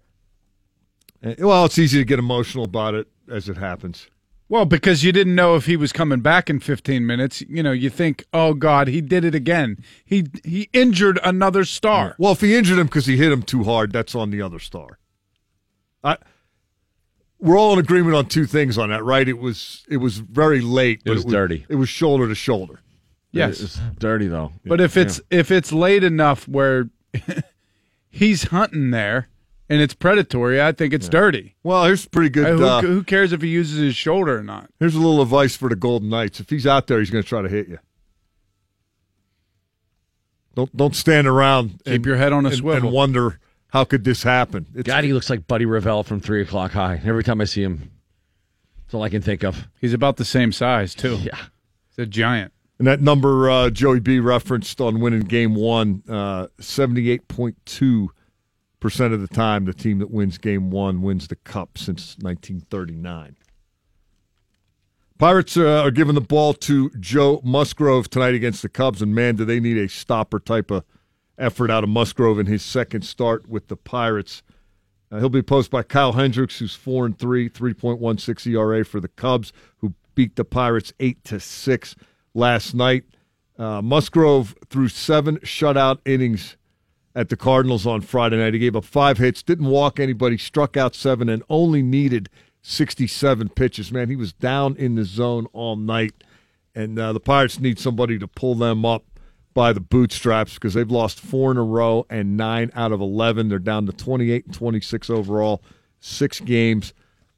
Uh, 1.24 1.34
Well, 1.38 1.64
it's 1.64 1.78
easy 1.78 1.98
to 1.98 2.04
get 2.04 2.18
emotional 2.18 2.64
about 2.64 2.94
it 2.94 3.08
as 3.30 3.48
it 3.48 3.56
happens. 3.56 4.06
Well, 4.48 4.64
because 4.64 5.02
you 5.02 5.10
didn't 5.10 5.34
know 5.34 5.56
if 5.56 5.66
he 5.66 5.76
was 5.76 5.92
coming 5.92 6.20
back 6.20 6.48
in 6.48 6.60
15 6.60 7.04
minutes, 7.04 7.40
you 7.48 7.64
know, 7.64 7.72
you 7.72 7.90
think, 7.90 8.24
"Oh 8.32 8.54
God, 8.54 8.86
he 8.86 9.00
did 9.00 9.24
it 9.24 9.34
again. 9.34 9.78
He 10.04 10.26
he 10.44 10.68
injured 10.72 11.18
another 11.24 11.64
star." 11.64 12.14
Well, 12.16 12.30
if 12.32 12.40
he 12.42 12.54
injured 12.54 12.78
him 12.78 12.86
because 12.86 13.06
he 13.06 13.16
hit 13.16 13.32
him 13.32 13.42
too 13.42 13.64
hard, 13.64 13.90
that's 13.92 14.14
on 14.14 14.30
the 14.30 14.40
other 14.40 14.60
star. 14.60 14.98
I, 16.04 16.18
we're 17.40 17.58
all 17.58 17.72
in 17.72 17.80
agreement 17.80 18.14
on 18.14 18.26
two 18.26 18.46
things 18.46 18.78
on 18.78 18.90
that, 18.90 19.02
right? 19.02 19.28
It 19.28 19.38
was 19.38 19.84
it 19.88 19.96
was 19.96 20.18
very 20.18 20.60
late. 20.60 21.02
but 21.04 21.14
was 21.14 21.24
dirty. 21.24 21.66
It 21.68 21.74
was 21.74 21.88
shoulder 21.88 22.28
to 22.28 22.34
shoulder. 22.36 22.80
Yes. 23.32 23.60
It's 23.60 23.80
dirty 23.98 24.28
though. 24.28 24.52
But 24.64 24.80
if 24.80 24.96
it's 24.96 25.20
if 25.28 25.50
it's 25.50 25.72
late 25.72 26.04
enough 26.04 26.46
where 26.46 26.88
he's 28.16 28.44
hunting 28.44 28.90
there 28.90 29.28
and 29.68 29.80
it's 29.80 29.94
predatory, 29.94 30.62
I 30.62 30.72
think 30.72 30.94
it's 30.94 31.08
dirty. 31.08 31.56
Well, 31.62 31.84
here's 31.84 32.06
pretty 32.06 32.30
good. 32.30 32.46
Uh, 32.46 32.56
who, 32.56 32.64
uh, 32.64 32.80
who 32.82 33.02
cares 33.02 33.32
if 33.32 33.42
he 33.42 33.48
uses 33.48 33.78
his 33.78 33.96
shoulder 33.96 34.38
or 34.38 34.42
not? 34.42 34.70
Here's 34.78 34.94
a 34.94 34.98
little 35.00 35.20
advice 35.20 35.56
for 35.56 35.68
the 35.68 35.76
Golden 35.76 36.08
Knights. 36.08 36.40
If 36.40 36.50
he's 36.50 36.66
out 36.66 36.86
there, 36.86 37.00
he's 37.00 37.10
going 37.10 37.22
to 37.22 37.28
try 37.28 37.42
to 37.42 37.48
hit 37.48 37.68
you. 37.68 37.78
Don't 40.54 40.74
don't 40.74 40.96
stand 40.96 41.26
around. 41.26 41.80
Keep 41.84 41.86
and- 41.86 42.06
your 42.06 42.16
head 42.16 42.32
on 42.32 42.46
a 42.46 42.48
and- 42.48 42.56
swivel. 42.56 42.88
and 42.88 42.94
wonder 42.94 43.38
how 43.68 43.84
could 43.84 44.04
this 44.04 44.22
happen. 44.22 44.66
It's, 44.74 44.86
God, 44.86 45.04
he 45.04 45.12
looks 45.12 45.28
like 45.28 45.46
Buddy 45.46 45.66
Revell 45.66 46.02
from 46.02 46.20
Three 46.20 46.40
O'clock 46.42 46.72
High. 46.72 47.00
Every 47.04 47.22
time 47.22 47.40
I 47.40 47.44
see 47.44 47.62
him, 47.62 47.90
that's 48.84 48.94
all 48.94 49.02
I 49.02 49.10
can 49.10 49.20
think 49.20 49.44
of. 49.44 49.68
He's 49.80 49.92
about 49.92 50.16
the 50.16 50.24
same 50.24 50.52
size 50.52 50.94
too. 50.94 51.16
Yeah, 51.16 51.36
he's 51.90 52.04
a 52.04 52.06
giant. 52.06 52.52
And 52.78 52.86
that 52.86 53.00
number 53.00 53.48
uh, 53.48 53.70
Joey 53.70 54.00
B 54.00 54.18
referenced 54.18 54.80
on 54.80 55.00
winning 55.00 55.20
game 55.20 55.54
one, 55.54 56.02
uh, 56.08 56.48
78.2% 56.60 58.10
of 59.12 59.20
the 59.20 59.28
time, 59.28 59.64
the 59.64 59.72
team 59.72 59.98
that 60.00 60.10
wins 60.10 60.36
game 60.36 60.70
one 60.70 61.00
wins 61.00 61.28
the 61.28 61.36
cup 61.36 61.78
since 61.78 62.16
1939. 62.20 63.36
Pirates 65.18 65.56
uh, 65.56 65.80
are 65.82 65.90
giving 65.90 66.14
the 66.14 66.20
ball 66.20 66.52
to 66.52 66.90
Joe 67.00 67.40
Musgrove 67.42 68.10
tonight 68.10 68.34
against 68.34 68.60
the 68.60 68.68
Cubs, 68.68 69.00
and 69.00 69.14
man, 69.14 69.36
do 69.36 69.46
they 69.46 69.60
need 69.60 69.78
a 69.78 69.88
stopper 69.88 70.38
type 70.38 70.70
of 70.70 70.84
effort 71.38 71.70
out 71.70 71.84
of 71.84 71.90
Musgrove 71.90 72.38
in 72.38 72.44
his 72.46 72.62
second 72.62 73.02
start 73.02 73.48
with 73.48 73.68
the 73.68 73.76
Pirates. 73.76 74.42
Uh, 75.10 75.18
he'll 75.18 75.28
be 75.28 75.38
opposed 75.38 75.70
by 75.70 75.82
Kyle 75.82 76.12
Hendricks, 76.12 76.58
who's 76.58 76.74
four 76.74 77.06
and 77.06 77.18
three, 77.18 77.48
three 77.48 77.72
point 77.72 77.98
one 77.98 78.18
six 78.18 78.46
ERA 78.46 78.84
for 78.84 79.00
the 79.00 79.08
Cubs, 79.08 79.52
who 79.78 79.94
beat 80.14 80.36
the 80.36 80.44
Pirates 80.44 80.92
eight 81.00 81.22
to 81.24 81.40
six 81.40 81.94
last 82.36 82.74
night. 82.74 83.04
Uh, 83.58 83.80
Musgrove 83.80 84.54
threw 84.68 84.88
seven 84.88 85.38
shutout 85.38 85.98
innings 86.04 86.56
at 87.14 87.30
the 87.30 87.36
Cardinals 87.36 87.86
on 87.86 88.02
Friday 88.02 88.36
night. 88.36 88.52
He 88.52 88.60
gave 88.60 88.76
up 88.76 88.84
five 88.84 89.18
hits, 89.18 89.42
didn't 89.42 89.66
walk 89.66 89.98
anybody, 89.98 90.36
struck 90.36 90.76
out 90.76 90.94
seven, 90.94 91.28
and 91.28 91.42
only 91.48 91.82
needed 91.82 92.28
67 92.62 93.48
pitches. 93.50 93.90
Man, 93.90 94.10
he 94.10 94.16
was 94.16 94.32
down 94.34 94.76
in 94.76 94.96
the 94.96 95.04
zone 95.04 95.46
all 95.52 95.76
night, 95.76 96.12
and 96.74 96.98
uh, 96.98 97.14
the 97.14 97.20
Pirates 97.20 97.58
need 97.58 97.78
somebody 97.78 98.18
to 98.18 98.28
pull 98.28 98.54
them 98.54 98.84
up 98.84 99.04
by 99.54 99.72
the 99.72 99.80
bootstraps 99.80 100.54
because 100.54 100.74
they've 100.74 100.90
lost 100.90 101.18
four 101.18 101.50
in 101.50 101.56
a 101.56 101.64
row 101.64 102.04
and 102.10 102.36
nine 102.36 102.70
out 102.74 102.92
of 102.92 103.00
11. 103.00 103.48
They're 103.48 103.58
down 103.58 103.86
to 103.86 103.92
28 103.92 104.44
and 104.44 104.54
26 104.54 105.08
overall, 105.08 105.62
six 105.98 106.40
games 106.40 106.92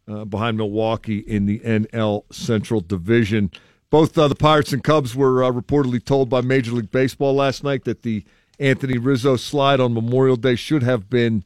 uh, 0.08 0.24
behind 0.24 0.56
Milwaukee 0.56 1.18
in 1.18 1.46
the 1.46 1.60
NL 1.60 2.24
Central 2.32 2.80
Division. 2.80 3.52
Both 3.90 4.18
uh, 4.18 4.28
the 4.28 4.34
Pirates 4.34 4.72
and 4.72 4.84
Cubs 4.84 5.16
were 5.16 5.42
uh, 5.42 5.50
reportedly 5.50 6.04
told 6.04 6.28
by 6.28 6.40
Major 6.42 6.72
League 6.72 6.90
Baseball 6.90 7.34
last 7.34 7.64
night 7.64 7.84
that 7.84 8.02
the 8.02 8.24
Anthony 8.58 8.98
Rizzo 8.98 9.36
slide 9.36 9.80
on 9.80 9.94
Memorial 9.94 10.36
Day 10.36 10.56
should 10.56 10.82
have 10.82 11.08
been 11.08 11.44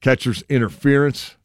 catcher's 0.00 0.42
interference. 0.48 1.36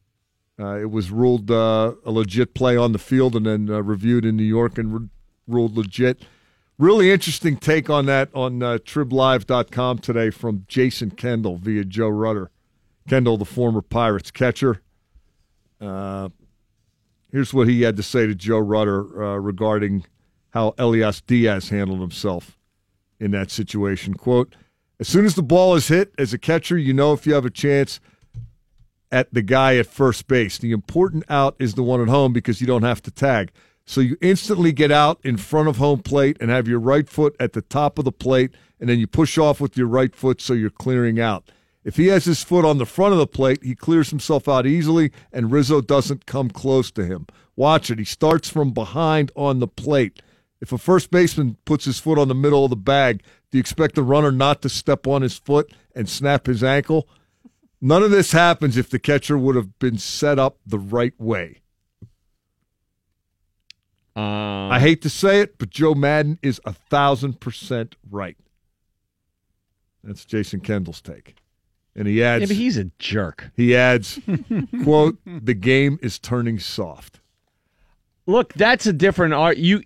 Uh, 0.60 0.78
it 0.80 0.92
was 0.92 1.10
ruled 1.10 1.50
uh, 1.50 1.94
a 2.06 2.12
legit 2.12 2.53
play 2.53 2.78
on 2.78 2.92
the 2.92 3.00
field 3.00 3.36
and 3.36 3.45
then 3.45 3.70
uh, 3.70 3.82
reviewed 3.82 4.24
in 4.24 4.38
New 4.38 4.44
York 4.44 4.78
and 4.78 4.94
re- 4.94 5.10
ruled 5.48 5.76
legit. 5.76 6.24
Really 6.78 7.12
interesting 7.12 7.58
take 7.58 7.90
on 7.90 8.06
that 8.06 8.30
on 8.36 8.62
uh, 8.62 8.78
triblive.com 8.84 10.00
today 10.00 10.30
from 10.30 10.66
Jason 10.68 11.12
Kendall 11.12 11.58
via 11.58 11.84
Joe 11.84 12.10
Rutter. 12.10 12.52
Kendall, 13.08 13.38
the 13.38 13.45
former 13.45 13.82
Pirates 13.82 14.32
catcher. 14.32 14.82
Uh, 15.82 16.30
here's 17.34 17.53
what 17.53 17.68
he 17.68 17.82
had 17.82 17.98
to 17.98 18.03
say 18.03 18.28
to 18.28 18.36
Joe 18.36 18.60
Rutter 18.60 19.22
uh, 19.22 19.38
regarding 19.38 20.06
how 20.52 20.76
Elias 20.78 21.20
Diaz 21.20 21.70
handled 21.70 22.00
himself 22.00 22.58
in 23.20 23.32
that 23.32 23.52
situation. 23.52 24.14
Quote, 24.14 24.56
as 25.00 25.08
soon 25.08 25.26
as 25.26 25.36
the 25.36 25.44
ball 25.44 25.76
is 25.76 25.90
hit, 25.90 26.14
as 26.18 26.34
a 26.34 26.38
catcher, 26.38 26.78
you 26.78 26.94
know 26.94 27.12
if 27.12 27.26
you 27.26 27.34
have 27.34 27.44
a 27.44 27.50
chance 27.50 28.00
at 29.12 29.34
the 29.34 29.42
guy 29.42 29.76
at 29.78 29.88
first 29.88 30.28
base. 30.28 30.58
The 30.58 30.72
important 30.72 31.26
out 31.28 31.56
is 31.60 31.74
the 31.74 31.84
one 31.84 32.02
at 32.02 32.08
home 32.08 32.34
because 32.34 32.62
you 32.62 32.68
don't 32.68 32.84
have 32.84 33.02
to 33.03 33.12
tag. 33.12 33.52
So 33.86 34.00
you 34.00 34.16
instantly 34.22 34.72
get 34.72 34.92
out 34.92 35.20
in 35.24 35.38
front 35.38 35.68
of 35.68 35.78
home 35.78 36.02
plate 36.02 36.38
and 36.40 36.50
have 36.50 36.68
your 36.68 36.80
right 36.80 37.10
foot 37.10 37.36
at 37.40 37.53
the 37.53 37.62
top 37.62 38.00
of 38.00 38.06
the 38.06 38.12
plate, 38.12 38.52
and 38.80 38.88
then 38.88 39.00
you 39.00 39.08
push 39.08 39.38
off 39.38 39.60
with 39.60 39.76
your 39.76 39.88
right 39.88 40.16
foot 40.16 40.40
so 40.40 40.53
you're 40.53 40.70
clearing 40.70 41.20
out. 41.20 41.52
If 41.84 41.98
he 41.98 42.08
has 42.08 42.26
his 42.26 42.44
foot 42.44 42.64
on 42.64 42.78
the 42.78 42.86
front 42.86 43.14
of 43.14 43.20
the 43.20 43.28
plate, 43.28 43.64
he 43.64 43.76
clears 43.76 44.10
himself 44.10 44.48
out 44.48 44.66
easily, 44.66 45.12
and 45.32 45.52
Rizzo 45.52 45.82
doesn't 45.82 46.26
come 46.26 46.50
close 46.50 46.92
to 46.92 47.06
him. 47.06 47.28
Watch 47.56 47.92
it. 47.92 48.00
He 48.00 48.06
starts 48.06 48.50
from 48.50 48.72
behind 48.72 49.32
on 49.36 49.60
the 49.60 49.68
plate. 49.68 50.22
If 50.62 50.72
a 50.72 50.78
first 50.78 51.12
baseman 51.12 51.58
puts 51.66 51.84
his 51.86 52.00
foot 52.00 52.18
on 52.18 52.30
the 52.30 52.36
middle 52.36 52.64
of 52.64 52.70
the 52.70 52.78
bag, 52.78 53.22
do 53.52 53.58
you 53.58 53.60
expect 53.60 53.95
the 53.95 54.03
runner 54.03 54.32
not 54.32 54.62
to 54.62 54.70
step 54.70 55.06
on 55.06 55.22
his 55.22 55.38
foot 55.38 55.74
and 55.94 56.08
snap 56.08 56.45
his 56.45 56.64
ankle? 56.64 57.08
None 57.82 58.02
of 58.02 58.12
this 58.12 58.32
happens 58.32 58.78
if 58.78 58.90
the 58.90 58.98
catcher 58.98 59.38
would 59.38 59.58
have 59.58 59.78
been 59.78 59.98
set 59.98 60.40
up 60.40 60.58
the 60.66 60.80
right 60.80 61.14
way. 61.20 61.60
Um, 64.16 64.72
I 64.72 64.80
hate 64.80 65.02
to 65.02 65.10
say 65.10 65.42
it, 65.42 65.58
but 65.58 65.70
Joe 65.70 65.94
Maddon 65.94 66.40
is 66.42 66.62
a 66.66 66.72
thousand 66.72 67.42
percent 67.42 67.98
right. 68.10 68.38
That's 70.02 70.24
Jason 70.24 70.62
Kendall's 70.62 71.02
take. 71.02 71.36
And 71.96 72.08
he 72.08 72.24
adds 72.24 72.42
Yeah, 72.42 72.48
but 72.48 72.56
he's 72.56 72.78
a 72.78 72.86
jerk. 73.00 73.52
He 73.56 73.76
adds, 73.76 74.20
quote, 74.84 75.18
the 75.26 75.54
game 75.54 76.00
is 76.02 76.18
turning 76.20 76.60
soft. 76.60 77.20
Look, 78.26 78.54
that's 78.54 78.86
a 78.88 78.94
different 78.94 79.34
art. 79.34 79.58
You 79.58 79.84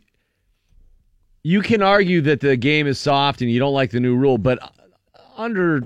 you 1.44 1.62
can 1.62 1.82
argue 1.82 2.22
that 2.22 2.40
the 2.42 2.58
game 2.58 2.88
is 2.88 3.00
soft 3.00 3.42
and 3.42 3.50
you 3.52 3.60
don't 3.60 3.74
like 3.74 3.92
the 3.92 4.00
new 4.00 4.16
rule, 4.16 4.38
but 4.38 4.62
uh, 4.62 4.70
under 5.38 5.82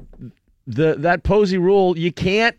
the 0.67 0.95
that 0.97 1.23
Posey 1.23 1.57
rule, 1.57 1.97
you 1.97 2.11
can't 2.11 2.57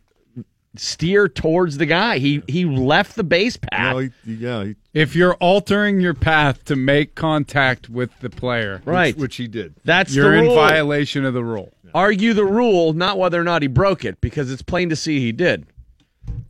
steer 0.76 1.28
towards 1.28 1.78
the 1.78 1.86
guy. 1.86 2.18
He 2.18 2.42
he 2.49 2.65
left 2.65 3.17
the 3.17 3.25
base 3.25 3.57
path. 3.57 3.94
No, 3.94 3.99
he, 3.99 4.10
yeah, 4.25 4.65
he, 4.65 4.75
If 4.94 5.15
you're 5.15 5.34
altering 5.34 6.01
your 6.01 6.15
path 6.15 6.65
to 6.67 6.76
make 6.76 7.15
contact 7.15 7.89
with 7.89 8.10
the 8.20 8.31
player, 8.31 8.81
Right. 8.84 9.17
which 9.17 9.36
he 9.36 9.47
did. 9.49 9.75
That's 9.84 10.15
you're 10.15 10.33
the 10.36 10.44
in 10.44 10.55
violation 10.55 11.25
of 11.25 11.34
the 11.34 11.44
rule. 11.44 11.73
Argue 11.94 12.33
the 12.33 12.44
rule, 12.47 12.94
not 12.94 13.18
whether 13.18 13.39
or 13.41 13.44
not 13.44 13.60
he 13.60 13.68
broke 13.68 14.05
it, 14.05 14.20
because 14.23 14.51
it's 14.51 14.62
plain 14.62 14.89
to 14.89 14.97
see 14.97 15.20
he 15.20 15.31
did. 15.33 15.67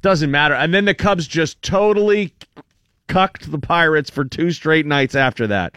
Doesn't 0.00 0.30
matter. 0.30 0.54
And 0.54 0.72
then 0.72 0.84
the 0.84 0.94
Cubs 0.94 1.26
just 1.26 1.60
totally 1.62 2.32
cucked 3.08 3.50
the 3.50 3.58
Pirates 3.58 4.08
for 4.08 4.24
two 4.24 4.52
straight 4.52 4.86
nights 4.86 5.14
after 5.16 5.46
that. 5.48 5.74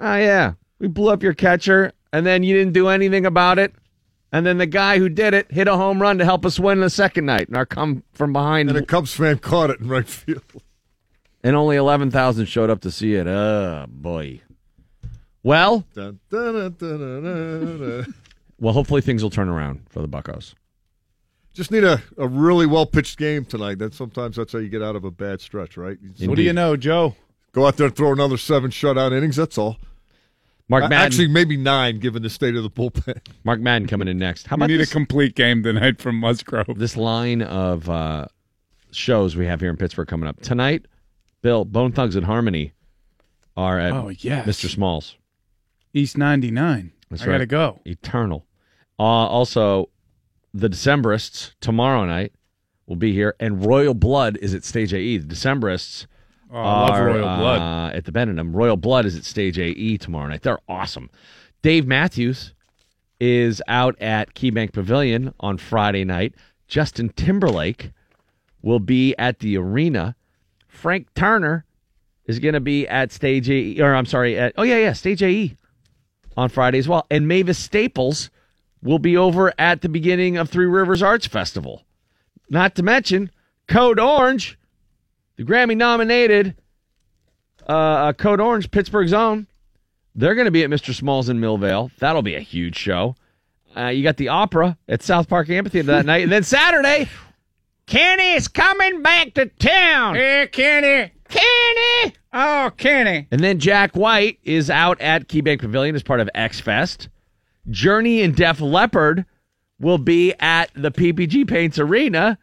Oh 0.00 0.16
yeah, 0.16 0.54
we 0.80 0.88
blew 0.88 1.10
up 1.12 1.22
your 1.22 1.34
catcher, 1.34 1.92
and 2.12 2.26
then 2.26 2.42
you 2.42 2.56
didn't 2.56 2.72
do 2.72 2.88
anything 2.88 3.24
about 3.24 3.58
it. 3.60 3.72
And 4.34 4.46
then 4.46 4.56
the 4.58 4.66
guy 4.66 4.98
who 4.98 5.08
did 5.10 5.34
it 5.34 5.52
hit 5.52 5.68
a 5.68 5.76
home 5.76 6.00
run 6.00 6.16
to 6.18 6.24
help 6.24 6.46
us 6.46 6.58
win 6.58 6.80
the 6.80 6.88
second 6.88 7.26
night, 7.26 7.48
and 7.48 7.56
our 7.56 7.66
come 7.66 8.02
from 8.14 8.32
behind. 8.32 8.70
And 8.70 8.78
a 8.78 8.84
Cubs 8.84 9.14
fan 9.14 9.38
caught 9.38 9.68
it 9.70 9.80
in 9.80 9.88
right 9.88 10.08
field. 10.08 10.42
and 11.44 11.54
only 11.54 11.76
eleven 11.76 12.10
thousand 12.10 12.46
showed 12.46 12.70
up 12.70 12.80
to 12.80 12.90
see 12.90 13.14
it. 13.14 13.26
Oh 13.26 13.84
boy. 13.88 14.40
Well, 15.42 15.84
Dun, 15.94 16.20
dun, 16.30 16.54
dun, 16.54 16.76
dun, 16.78 16.98
dun, 17.00 17.22
dun, 17.24 17.78
dun. 17.80 18.14
well, 18.60 18.72
hopefully 18.72 19.00
things 19.00 19.22
will 19.22 19.30
turn 19.30 19.48
around 19.48 19.82
for 19.90 20.00
the 20.00 20.08
Buccos. 20.08 20.54
Just 21.52 21.70
need 21.70 21.84
a, 21.84 22.00
a 22.16 22.26
really 22.26 22.64
well 22.64 22.86
pitched 22.86 23.18
game 23.18 23.44
tonight. 23.44 23.78
Then 23.78 23.92
sometimes 23.92 24.36
that's 24.36 24.52
how 24.54 24.60
you 24.60 24.68
get 24.70 24.82
out 24.82 24.96
of 24.96 25.04
a 25.04 25.10
bad 25.10 25.40
stretch, 25.42 25.76
right? 25.76 25.98
You 26.16 26.28
What 26.28 26.36
do 26.36 26.42
you 26.42 26.52
know, 26.54 26.76
Joe? 26.76 27.16
Go 27.52 27.66
out 27.66 27.76
there 27.76 27.88
and 27.88 27.94
throw 27.96 28.12
another 28.12 28.38
seven 28.38 28.70
shutout 28.70 29.12
innings. 29.12 29.36
That's 29.36 29.58
all. 29.58 29.76
Mark 30.68 30.84
Uh, 30.84 30.88
Madden, 30.88 31.06
Actually, 31.06 31.28
maybe 31.28 31.56
nine, 31.56 31.98
given 31.98 32.22
the 32.22 32.30
state 32.30 32.54
of 32.54 32.62
the 32.62 32.70
bullpen. 32.70 33.20
Mark 33.44 33.60
Madden 33.60 33.86
coming 33.88 34.08
in 34.08 34.18
next. 34.18 34.46
How 34.46 34.56
We 34.56 34.66
need 34.68 34.76
this, 34.78 34.90
a 34.90 34.92
complete 34.92 35.34
game 35.34 35.62
tonight 35.62 36.00
from 36.00 36.16
Musgrove. 36.18 36.78
this 36.78 36.96
line 36.96 37.42
of 37.42 37.88
uh, 37.90 38.26
shows 38.92 39.36
we 39.36 39.46
have 39.46 39.60
here 39.60 39.70
in 39.70 39.76
Pittsburgh 39.76 40.08
coming 40.08 40.28
up 40.28 40.40
tonight? 40.40 40.86
Bill, 41.42 41.64
Bone 41.64 41.92
Thugs 41.92 42.16
and 42.16 42.24
Harmony 42.26 42.72
are 43.56 43.78
at 43.78 43.92
Oh, 43.92 44.08
yes. 44.08 44.46
Mr. 44.46 44.70
Smalls. 44.70 45.16
East 45.92 46.16
99. 46.16 46.92
That's 47.10 47.22
I 47.22 47.26
right. 47.26 47.32
gotta 47.34 47.46
go. 47.46 47.80
Eternal. 47.84 48.46
Uh, 48.98 49.02
also, 49.02 49.90
the 50.54 50.68
Decemberists 50.70 51.52
tomorrow 51.60 52.06
night 52.06 52.32
will 52.86 52.96
be 52.96 53.12
here, 53.12 53.34
and 53.40 53.66
Royal 53.66 53.92
Blood 53.94 54.38
is 54.40 54.54
at 54.54 54.64
Stage 54.64 54.94
AE. 54.94 55.18
The 55.18 55.34
Decemberists 55.34 56.06
Oh, 56.52 56.58
I 56.58 56.80
love 56.82 56.90
are, 56.90 57.06
Royal 57.06 57.36
Blood. 57.38 57.60
uh, 57.60 57.96
at 57.96 58.04
the 58.04 58.12
Benedum. 58.12 58.54
Royal 58.54 58.76
Blood 58.76 59.06
is 59.06 59.16
at 59.16 59.24
Stage 59.24 59.58
AE 59.58 59.96
tomorrow 59.96 60.28
night. 60.28 60.42
They're 60.42 60.58
awesome. 60.68 61.08
Dave 61.62 61.86
Matthews 61.86 62.52
is 63.20 63.62
out 63.68 63.96
at 64.00 64.34
KeyBank 64.34 64.72
Pavilion 64.72 65.32
on 65.40 65.56
Friday 65.56 66.04
night. 66.04 66.34
Justin 66.68 67.08
Timberlake 67.10 67.92
will 68.62 68.80
be 68.80 69.14
at 69.16 69.38
the 69.38 69.56
arena. 69.56 70.14
Frank 70.68 71.12
Turner 71.14 71.64
is 72.26 72.38
going 72.38 72.54
to 72.54 72.60
be 72.60 72.86
at 72.88 73.12
Stage 73.12 73.48
AE, 73.48 73.80
or 73.80 73.94
I'm 73.94 74.06
sorry, 74.06 74.38
at, 74.38 74.52
oh 74.56 74.62
yeah, 74.62 74.78
yeah, 74.78 74.92
Stage 74.92 75.22
AE 75.22 75.56
on 76.36 76.48
Friday 76.48 76.78
as 76.78 76.88
well. 76.88 77.06
And 77.10 77.26
Mavis 77.26 77.58
Staples 77.58 78.30
will 78.82 78.98
be 78.98 79.16
over 79.16 79.52
at 79.58 79.80
the 79.80 79.88
beginning 79.88 80.36
of 80.36 80.50
Three 80.50 80.66
Rivers 80.66 81.02
Arts 81.02 81.26
Festival. 81.26 81.82
Not 82.50 82.74
to 82.74 82.82
mention 82.82 83.30
Code 83.68 83.98
Orange, 84.00 84.58
the 85.42 85.52
Grammy 85.52 85.76
nominated 85.76 86.54
uh, 87.66 88.12
Code 88.12 88.40
Orange, 88.40 88.70
Pittsburgh's 88.70 89.12
own. 89.12 89.46
They're 90.14 90.34
going 90.34 90.44
to 90.44 90.50
be 90.50 90.62
at 90.62 90.70
Mr. 90.70 90.94
Smalls 90.94 91.28
in 91.28 91.40
Millvale. 91.40 91.90
That'll 91.98 92.22
be 92.22 92.34
a 92.34 92.40
huge 92.40 92.76
show. 92.76 93.16
Uh, 93.76 93.86
you 93.86 94.02
got 94.02 94.18
the 94.18 94.28
opera 94.28 94.76
at 94.88 95.02
South 95.02 95.28
Park 95.28 95.48
Amphitheater 95.48 95.86
that 95.86 96.06
night. 96.06 96.22
And 96.22 96.30
then 96.30 96.42
Saturday, 96.42 97.08
Kenny's 97.86 98.46
coming 98.46 99.02
back 99.02 99.34
to 99.34 99.46
town. 99.46 100.14
Hey, 100.14 100.48
Kenny. 100.52 101.10
Kenny. 101.28 102.14
Oh, 102.32 102.70
Kenny. 102.76 103.26
And 103.30 103.40
then 103.42 103.58
Jack 103.58 103.96
White 103.96 104.38
is 104.42 104.68
out 104.68 105.00
at 105.00 105.28
KeyBank 105.28 105.60
Pavilion 105.60 105.94
as 105.94 106.02
part 106.02 106.20
of 106.20 106.28
X 106.34 106.60
Fest. 106.60 107.08
Journey 107.70 108.22
and 108.22 108.36
Def 108.36 108.60
Leppard 108.60 109.24
will 109.80 109.98
be 109.98 110.34
at 110.38 110.70
the 110.74 110.90
PPG 110.90 111.48
Paints 111.48 111.78
Arena. 111.78 112.38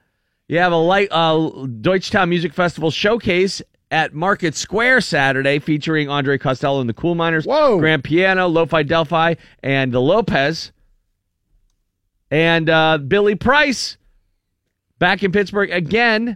You 0.50 0.58
have 0.58 0.72
a 0.72 0.78
light 0.78 1.10
uh, 1.12 1.36
Deutschtown 1.36 2.28
Music 2.28 2.56
Festival 2.56 2.90
showcase 2.90 3.62
at 3.92 4.16
Market 4.16 4.56
Square 4.56 5.02
Saturday 5.02 5.60
featuring 5.60 6.10
Andre 6.10 6.40
Costello 6.40 6.82
and 6.82 6.90
the 6.90 6.94
Cool 6.94 7.14
Miners, 7.14 7.46
Whoa. 7.46 7.78
Grand 7.78 8.04
Piano, 8.04 8.48
Lo-Fi 8.48 8.82
Delphi, 8.82 9.36
and 9.62 9.92
the 9.92 10.02
Lopez. 10.02 10.72
And 12.32 12.68
uh, 12.68 12.98
Billy 12.98 13.36
Price 13.36 13.98
back 14.98 15.22
in 15.22 15.32
Pittsburgh 15.32 15.70
again 15.70 16.36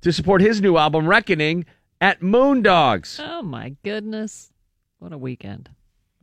to 0.00 0.12
support 0.12 0.40
his 0.40 0.60
new 0.60 0.76
album, 0.76 1.06
Reckoning, 1.06 1.66
at 2.00 2.20
Moondogs. 2.22 3.20
Oh 3.24 3.42
my 3.42 3.76
goodness. 3.84 4.50
What 4.98 5.12
a 5.12 5.18
weekend. 5.18 5.70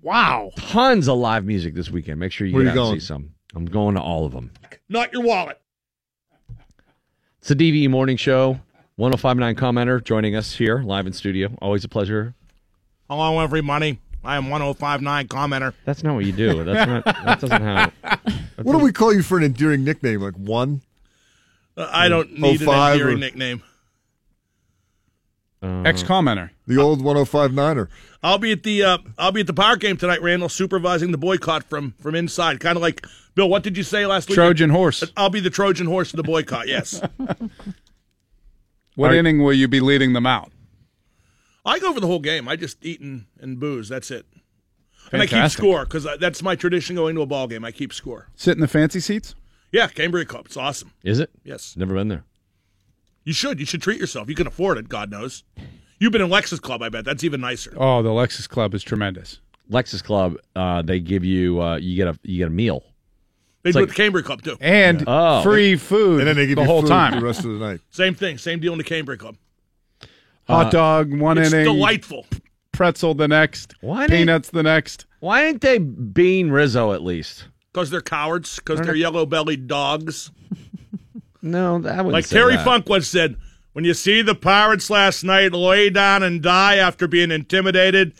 Wow. 0.01 0.51
Tons 0.57 1.07
of 1.07 1.17
live 1.19 1.45
music 1.45 1.73
this 1.73 1.89
weekend. 1.89 2.19
Make 2.19 2.33
sure 2.33 2.47
you 2.47 2.53
Where 2.53 2.65
get 2.65 2.75
you 2.75 2.81
out 2.81 2.91
and 2.91 3.01
see 3.01 3.05
some. 3.05 3.33
I'm 3.55 3.65
going 3.65 3.95
to 3.95 4.01
all 4.01 4.25
of 4.25 4.33
them. 4.33 4.51
Not 4.89 5.13
your 5.13 5.23
wallet. 5.23 5.61
It's 7.39 7.49
the 7.49 7.55
DVE 7.55 7.89
Morning 7.89 8.17
Show. 8.17 8.59
1059 8.95 9.55
commenter 9.55 10.03
joining 10.03 10.35
us 10.35 10.55
here 10.55 10.79
live 10.81 11.05
in 11.05 11.13
studio. 11.13 11.55
Always 11.61 11.83
a 11.83 11.87
pleasure. 11.87 12.33
Hello, 13.09 13.39
everybody. 13.39 13.99
I 14.23 14.37
am 14.37 14.49
1059 14.49 15.27
commenter. 15.27 15.73
That's 15.85 16.03
not 16.03 16.15
what 16.15 16.25
you 16.25 16.31
do. 16.31 16.63
That's 16.63 16.87
not. 16.89 17.05
That 17.05 17.39
doesn't 17.39 17.61
how. 17.61 17.91
What 18.63 18.73
do 18.73 18.79
we 18.83 18.91
call 18.91 19.13
you 19.13 19.21
for 19.21 19.37
an 19.37 19.43
endearing 19.43 19.83
nickname? 19.83 20.19
Like 20.21 20.33
one? 20.33 20.81
Uh, 21.77 21.87
I 21.91 22.09
don't 22.09 22.33
need 22.39 22.59
an 22.61 22.65
05 22.67 22.93
endearing 22.93 23.15
or- 23.15 23.19
nickname. 23.19 23.63
Ex 25.85 26.03
commenter. 26.03 26.49
The 26.65 26.77
old 26.77 27.01
1059er. 27.01 27.87
I'll 28.23 28.37
be 28.37 28.51
at 28.51 28.63
the 28.63 28.83
uh, 28.83 28.97
I'll 29.17 29.31
be 29.31 29.41
at 29.41 29.47
the 29.47 29.53
power 29.53 29.75
game 29.75 29.97
tonight, 29.97 30.21
Randall, 30.21 30.49
supervising 30.49 31.11
the 31.11 31.17
boycott 31.17 31.63
from 31.63 31.93
from 31.99 32.15
inside. 32.15 32.59
Kind 32.59 32.75
of 32.75 32.81
like 32.81 33.05
Bill. 33.35 33.49
What 33.49 33.63
did 33.63 33.77
you 33.77 33.83
say 33.83 34.05
last 34.05 34.27
week? 34.29 34.35
Trojan 34.35 34.69
horse. 34.69 35.03
I'll 35.15 35.29
be 35.29 35.39
the 35.39 35.49
Trojan 35.49 35.87
horse 35.87 36.11
of 36.13 36.17
the 36.17 36.23
boycott. 36.23 36.67
Yes, 36.67 37.01
What 38.95 39.13
inning 39.13 39.43
will 39.43 39.53
you 39.53 39.67
be 39.67 39.79
leading 39.79 40.13
them 40.13 40.25
out? 40.25 40.51
I 41.63 41.77
go 41.79 41.93
for 41.93 41.99
the 41.99 42.07
whole 42.07 42.19
game. 42.19 42.47
I 42.47 42.55
just 42.55 42.83
eat 42.83 42.99
and, 42.99 43.25
and 43.39 43.59
booze. 43.59 43.89
That's 43.89 44.09
it. 44.09 44.25
And 45.11 45.21
I 45.21 45.27
keep 45.27 45.49
score 45.51 45.85
because 45.85 46.07
that's 46.19 46.41
my 46.41 46.55
tradition 46.55 46.95
going 46.95 47.15
to 47.15 47.21
a 47.21 47.25
ball 47.25 47.47
game. 47.47 47.63
I 47.63 47.71
keep 47.71 47.93
score. 47.93 48.27
Sit 48.35 48.55
in 48.55 48.61
the 48.61 48.67
fancy 48.67 48.99
seats? 48.99 49.35
Yeah, 49.71 49.87
Cambria 49.87 50.25
Cup. 50.25 50.47
It's 50.47 50.57
awesome. 50.57 50.91
Is 51.03 51.19
it? 51.19 51.29
Yes. 51.43 51.75
Never 51.77 51.93
been 51.93 52.07
there. 52.07 52.23
You 53.27 53.33
should. 53.33 53.59
You 53.59 53.65
should 53.65 53.81
treat 53.81 53.99
yourself. 53.99 54.29
You 54.29 54.35
can 54.35 54.47
afford 54.47 54.77
it. 54.77 54.87
God 54.87 55.11
knows. 55.11 55.43
You've 55.99 56.13
been 56.13 56.21
in 56.21 56.29
Lexus 56.29 56.61
Club. 56.61 56.81
I 56.81 56.87
bet 56.87 57.03
that's 57.03 57.25
even 57.25 57.41
nicer. 57.41 57.73
Oh, 57.75 58.01
the 58.01 58.07
Lexus 58.09 58.47
Club 58.47 58.73
is 58.73 58.83
tremendous. 58.83 59.41
Lexus 59.69 60.01
Club, 60.01 60.37
uh, 60.55 60.81
they 60.81 61.01
give 61.01 61.25
you 61.25 61.61
uh, 61.61 61.75
you 61.75 61.97
get 61.97 62.07
a 62.07 62.17
you 62.23 62.37
get 62.37 62.47
a 62.47 62.51
meal. 62.51 62.85
They 63.63 63.71
It's 63.71 63.75
do 63.75 63.81
like- 63.81 63.89
it 63.89 63.91
at 63.91 63.95
the 63.97 64.01
Cambria 64.01 64.23
Club 64.23 64.43
too. 64.43 64.57
And 64.61 65.03
Oh. 65.07 65.41
free 65.43 65.75
food 65.75 66.19
And 66.19 66.27
then 66.29 66.37
they 66.37 66.47
give 66.47 66.55
the 66.55 66.61
you 66.61 66.67
whole 66.67 66.81
food 66.83 66.87
time. 66.87 67.19
the 67.19 67.25
rest 67.25 67.39
of 67.43 67.51
the 67.51 67.59
night. 67.59 67.81
Same 67.89 68.15
thing. 68.15 68.37
Same 68.37 68.61
deal 68.61 68.71
in 68.71 68.77
the 68.77 68.85
Cambria 68.85 69.17
Club. 69.17 69.35
Hot 70.47 70.71
dog 70.71 71.13
one 71.19 71.37
It's 71.37 71.51
inning, 71.51 71.65
delightful. 71.65 72.25
pretzel 72.71 73.13
the 73.13 73.27
next, 73.27 73.73
Why 73.81 74.07
didn't- 74.07 74.19
peanuts 74.19 74.49
the 74.51 74.63
next. 74.63 75.05
Why 75.19 75.41
didn't 75.43 75.59
they 75.63 75.79
bean 75.79 76.49
Rizzo 76.49 76.93
at 76.93 77.03
least? 77.03 77.49
Because 77.73 77.89
they're 77.89 77.99
cowards. 78.01 78.55
Because 78.55 78.79
they're 78.79 78.95
yellow 78.95 79.25
bellied 79.25 79.67
dogs. 79.67 80.31
No, 81.41 81.79
that 81.79 82.03
would 82.03 82.11
Like 82.13 82.27
Terry 82.27 82.57
Funk 82.57 82.89
once 82.89 83.07
said, 83.07 83.35
when 83.73 83.85
you 83.85 83.93
see 83.93 84.21
the 84.21 84.35
Pirates 84.35 84.89
last 84.89 85.23
night 85.23 85.53
lay 85.53 85.89
down 85.89 86.23
and 86.23 86.41
die 86.41 86.75
after 86.77 87.07
being 87.07 87.29
intimidated, 87.31 88.13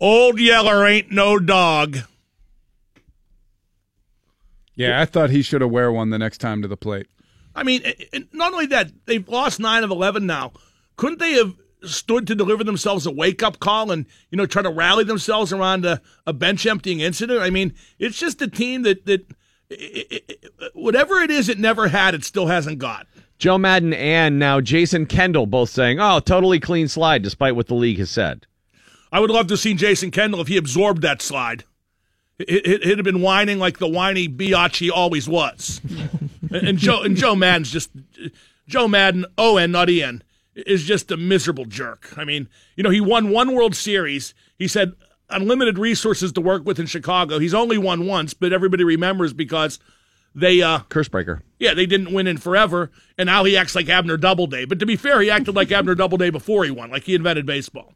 Old 0.00 0.38
Yeller 0.38 0.84
ain't 0.86 1.10
no 1.10 1.38
dog. 1.38 1.98
Yeah, 4.74 5.00
I 5.00 5.06
thought 5.06 5.30
he 5.30 5.42
should 5.42 5.62
have 5.62 5.70
wear 5.70 5.90
one 5.90 6.10
the 6.10 6.18
next 6.18 6.38
time 6.38 6.60
to 6.62 6.68
the 6.68 6.76
plate. 6.76 7.06
I 7.54 7.62
mean, 7.62 7.80
and- 7.84 7.94
and 8.12 8.28
not 8.32 8.52
only 8.52 8.66
that, 8.66 8.92
they've 9.06 9.26
lost 9.26 9.58
nine 9.58 9.82
of 9.82 9.90
11 9.90 10.26
now. 10.26 10.52
Couldn't 10.96 11.18
they 11.18 11.32
have 11.32 11.54
stood 11.82 12.26
to 12.26 12.34
deliver 12.34 12.62
themselves 12.64 13.06
a 13.06 13.10
wake 13.10 13.42
up 13.42 13.58
call 13.58 13.90
and, 13.90 14.04
you 14.30 14.36
know, 14.36 14.44
try 14.44 14.60
to 14.62 14.68
rally 14.70 15.04
themselves 15.04 15.52
around 15.52 15.86
a, 15.86 16.02
a 16.26 16.34
bench 16.34 16.66
emptying 16.66 17.00
incident? 17.00 17.40
I 17.40 17.48
mean, 17.48 17.72
it's 17.98 18.18
just 18.18 18.42
a 18.42 18.48
team 18.48 18.82
that, 18.82 19.06
that 19.06 19.26
i- 19.70 20.04
i- 20.12 20.20
i- 20.30 20.68
whatever 20.74 21.18
it 21.20 21.30
is 21.30 21.48
it 21.48 21.58
never 21.58 21.88
had, 21.88 22.14
it 22.14 22.24
still 22.24 22.46
hasn't 22.46 22.78
got. 22.78 23.06
Joe 23.38 23.58
Maddon 23.58 23.92
and 23.92 24.38
now 24.38 24.60
Jason 24.60 25.04
Kendall 25.06 25.46
both 25.46 25.68
saying, 25.70 26.00
"Oh, 26.00 26.20
totally 26.20 26.58
clean 26.60 26.88
slide," 26.88 27.22
despite 27.22 27.54
what 27.56 27.66
the 27.66 27.74
league 27.74 27.98
has 27.98 28.10
said. 28.10 28.46
I 29.12 29.20
would 29.20 29.30
love 29.30 29.46
to 29.48 29.56
see 29.56 29.74
Jason 29.74 30.10
Kendall 30.10 30.40
if 30.40 30.48
he 30.48 30.56
absorbed 30.56 31.02
that 31.02 31.20
slide. 31.22 31.64
It, 32.38 32.48
it, 32.66 32.82
it'd 32.82 32.98
have 32.98 33.04
been 33.04 33.20
whining 33.22 33.58
like 33.58 33.78
the 33.78 33.88
whiny 33.88 34.28
biatch 34.28 34.76
he 34.76 34.90
always 34.90 35.28
was. 35.28 35.80
and, 36.50 36.68
and 36.68 36.78
Joe 36.78 37.02
and 37.02 37.16
Joe 37.16 37.34
Maddon's 37.34 37.70
just 37.70 37.90
Joe 38.68 38.88
Maddon, 38.88 39.26
O 39.38 39.56
N, 39.58 39.70
not 39.70 39.88
E 39.90 40.02
N, 40.02 40.22
is 40.54 40.84
just 40.84 41.10
a 41.10 41.16
miserable 41.16 41.64
jerk. 41.66 42.12
I 42.16 42.24
mean, 42.24 42.48
you 42.76 42.82
know, 42.82 42.90
he 42.90 43.00
won 43.00 43.30
one 43.30 43.52
World 43.54 43.74
Series. 43.76 44.34
He 44.58 44.66
said 44.68 44.92
unlimited 45.30 45.78
resources 45.78 46.32
to 46.32 46.40
work 46.40 46.64
with 46.64 46.78
in 46.78 46.86
Chicago. 46.86 47.38
He's 47.38 47.54
only 47.54 47.78
won 47.78 48.06
once, 48.06 48.34
but 48.34 48.52
everybody 48.52 48.84
remembers 48.84 49.32
because 49.32 49.78
they 50.34 50.60
uh 50.62 50.80
Curse 50.88 51.08
breaker. 51.08 51.42
yeah, 51.58 51.74
they 51.74 51.86
didn't 51.86 52.12
win 52.12 52.26
in 52.26 52.36
forever, 52.36 52.90
and 53.18 53.26
now 53.26 53.44
he 53.44 53.56
acts 53.56 53.74
like 53.74 53.88
Abner 53.88 54.16
Doubleday. 54.16 54.64
But 54.66 54.78
to 54.80 54.86
be 54.86 54.96
fair, 54.96 55.20
he 55.20 55.30
acted 55.30 55.54
like 55.56 55.72
Abner 55.72 55.94
Doubleday 55.94 56.30
before 56.30 56.64
he 56.64 56.70
won, 56.70 56.90
like 56.90 57.04
he 57.04 57.14
invented 57.14 57.46
baseball. 57.46 57.94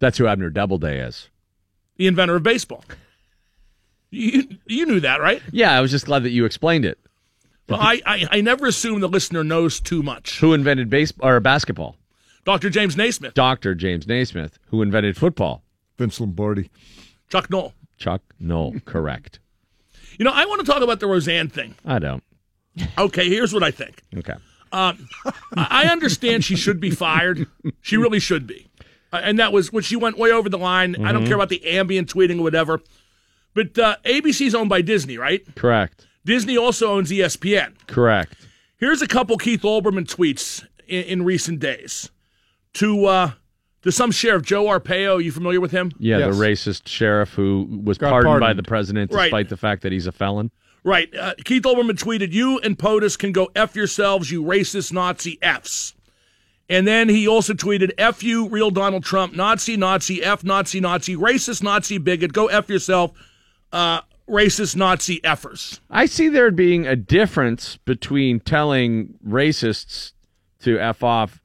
That's 0.00 0.18
who 0.18 0.26
Abner 0.26 0.50
Doubleday 0.50 1.00
is. 1.00 1.28
the 1.96 2.06
inventor 2.06 2.36
of 2.36 2.42
baseball. 2.42 2.84
You, 4.10 4.48
you 4.66 4.86
knew 4.86 5.00
that, 5.00 5.20
right? 5.20 5.42
Yeah, 5.52 5.76
I 5.76 5.80
was 5.80 5.90
just 5.90 6.06
glad 6.06 6.22
that 6.22 6.30
you 6.30 6.44
explained 6.46 6.84
it. 6.84 6.98
Well, 7.68 7.78
I, 7.80 8.00
I, 8.06 8.26
I 8.30 8.40
never 8.40 8.66
assume 8.66 9.00
the 9.00 9.08
listener 9.08 9.44
knows 9.44 9.80
too 9.80 10.02
much. 10.02 10.38
Who 10.40 10.54
invented 10.54 10.88
baseball 10.88 11.28
or 11.28 11.40
basketball? 11.40 11.96
Dr. 12.44 12.70
James 12.70 12.96
Naismith, 12.96 13.34
Dr. 13.34 13.74
James 13.74 14.06
Naismith. 14.06 14.58
Who 14.68 14.80
invented 14.80 15.18
football? 15.18 15.62
Vince 15.98 16.20
Lombardi. 16.20 16.70
Chuck 17.28 17.50
Noll. 17.50 17.74
Chuck 17.98 18.22
Noll. 18.40 18.76
Correct. 18.84 19.40
You 20.18 20.24
know, 20.24 20.32
I 20.32 20.46
want 20.46 20.64
to 20.64 20.70
talk 20.70 20.82
about 20.82 21.00
the 21.00 21.06
Roseanne 21.06 21.48
thing. 21.48 21.74
I 21.84 21.98
don't. 21.98 22.22
Okay, 22.96 23.28
here's 23.28 23.52
what 23.52 23.62
I 23.62 23.70
think. 23.70 24.02
Okay. 24.16 24.34
Um, 24.70 25.08
I 25.56 25.84
I 25.84 25.92
understand 25.92 26.44
she 26.44 26.54
should 26.56 26.80
be 26.80 26.90
fired. 26.90 27.46
She 27.80 27.96
really 27.96 28.20
should 28.20 28.46
be. 28.46 28.66
Uh, 29.12 29.20
and 29.22 29.38
that 29.38 29.52
was 29.52 29.72
when 29.72 29.82
she 29.82 29.96
went 29.96 30.18
way 30.18 30.30
over 30.30 30.48
the 30.48 30.58
line. 30.58 30.94
I 31.04 31.12
don't 31.12 31.24
Mhm. 31.24 31.26
care 31.26 31.36
about 31.36 31.48
the 31.48 31.62
Ambien 31.64 32.04
tweeting 32.06 32.38
or 32.38 32.42
whatever. 32.42 32.80
But 33.54 33.78
uh, 33.78 33.96
ABC's 34.04 34.54
owned 34.54 34.68
by 34.68 34.82
Disney, 34.82 35.16
right? 35.16 35.42
Correct. 35.56 36.06
Disney 36.24 36.56
also 36.56 36.88
owns 36.92 37.10
ESPN. 37.10 37.74
Correct. 37.86 38.46
Here's 38.76 39.00
a 39.02 39.08
couple 39.08 39.36
Keith 39.38 39.62
Olbermann 39.62 40.06
tweets 40.06 40.64
in, 40.86 41.02
in 41.04 41.22
recent 41.24 41.58
days 41.58 42.10
to 42.74 43.06
uh, 43.06 43.30
to 43.82 43.92
some 43.92 44.10
sheriff 44.10 44.42
Joe 44.42 44.64
Arpaio. 44.64 45.22
You 45.22 45.30
familiar 45.32 45.60
with 45.60 45.70
him? 45.70 45.92
Yeah, 45.98 46.18
Yes. 46.18 46.36
the 46.36 46.42
racist 46.44 46.88
sheriff 46.88 47.30
who 47.34 47.66
was 47.84 47.98
Got 47.98 48.10
pardoned, 48.10 48.40
by 48.40 48.52
the 48.52 48.62
president 48.62 49.12
Right. 49.12 49.24
despite 49.24 49.48
the 49.48 49.56
fact 49.56 49.82
that 49.82 49.92
he's 49.92 50.06
a 50.06 50.12
felon. 50.12 50.50
Right. 50.84 51.14
Uh, 51.14 51.34
Keith 51.44 51.64
Olbermann 51.64 51.98
tweeted, 52.02 52.32
"You 52.32 52.58
and 52.60 52.78
POTUS 52.78 53.16
can 53.18 53.32
go 53.32 53.50
f 53.54 53.74
yourselves, 53.76 54.30
you 54.30 54.42
racist 54.42 54.92
Nazi 54.92 55.38
f's." 55.42 55.94
And 56.70 56.86
then 56.86 57.08
he 57.08 57.26
also 57.26 57.54
tweeted, 57.54 57.90
"F 57.98 58.22
you, 58.22 58.46
real 58.48 58.70
Donald 58.70 59.02
Trump, 59.04 59.34
Nazi, 59.34 59.76
Nazi, 59.76 60.22
f 60.22 60.44
Nazi, 60.44 60.80
Nazi, 60.80 61.16
racist 61.16 61.62
Nazi 61.62 61.98
bigot, 61.98 62.32
go 62.32 62.46
f 62.46 62.68
yourself." 62.68 63.12
Uh, 63.72 64.00
racist 64.28 64.76
Nazi 64.76 65.20
effers. 65.24 65.80
I 65.90 66.04
see 66.06 66.28
there 66.28 66.50
being 66.50 66.86
a 66.86 66.94
difference 66.96 67.78
between 67.84 68.40
telling 68.40 69.14
racists 69.26 70.12
to 70.62 70.78
f 70.78 71.02
off 71.02 71.40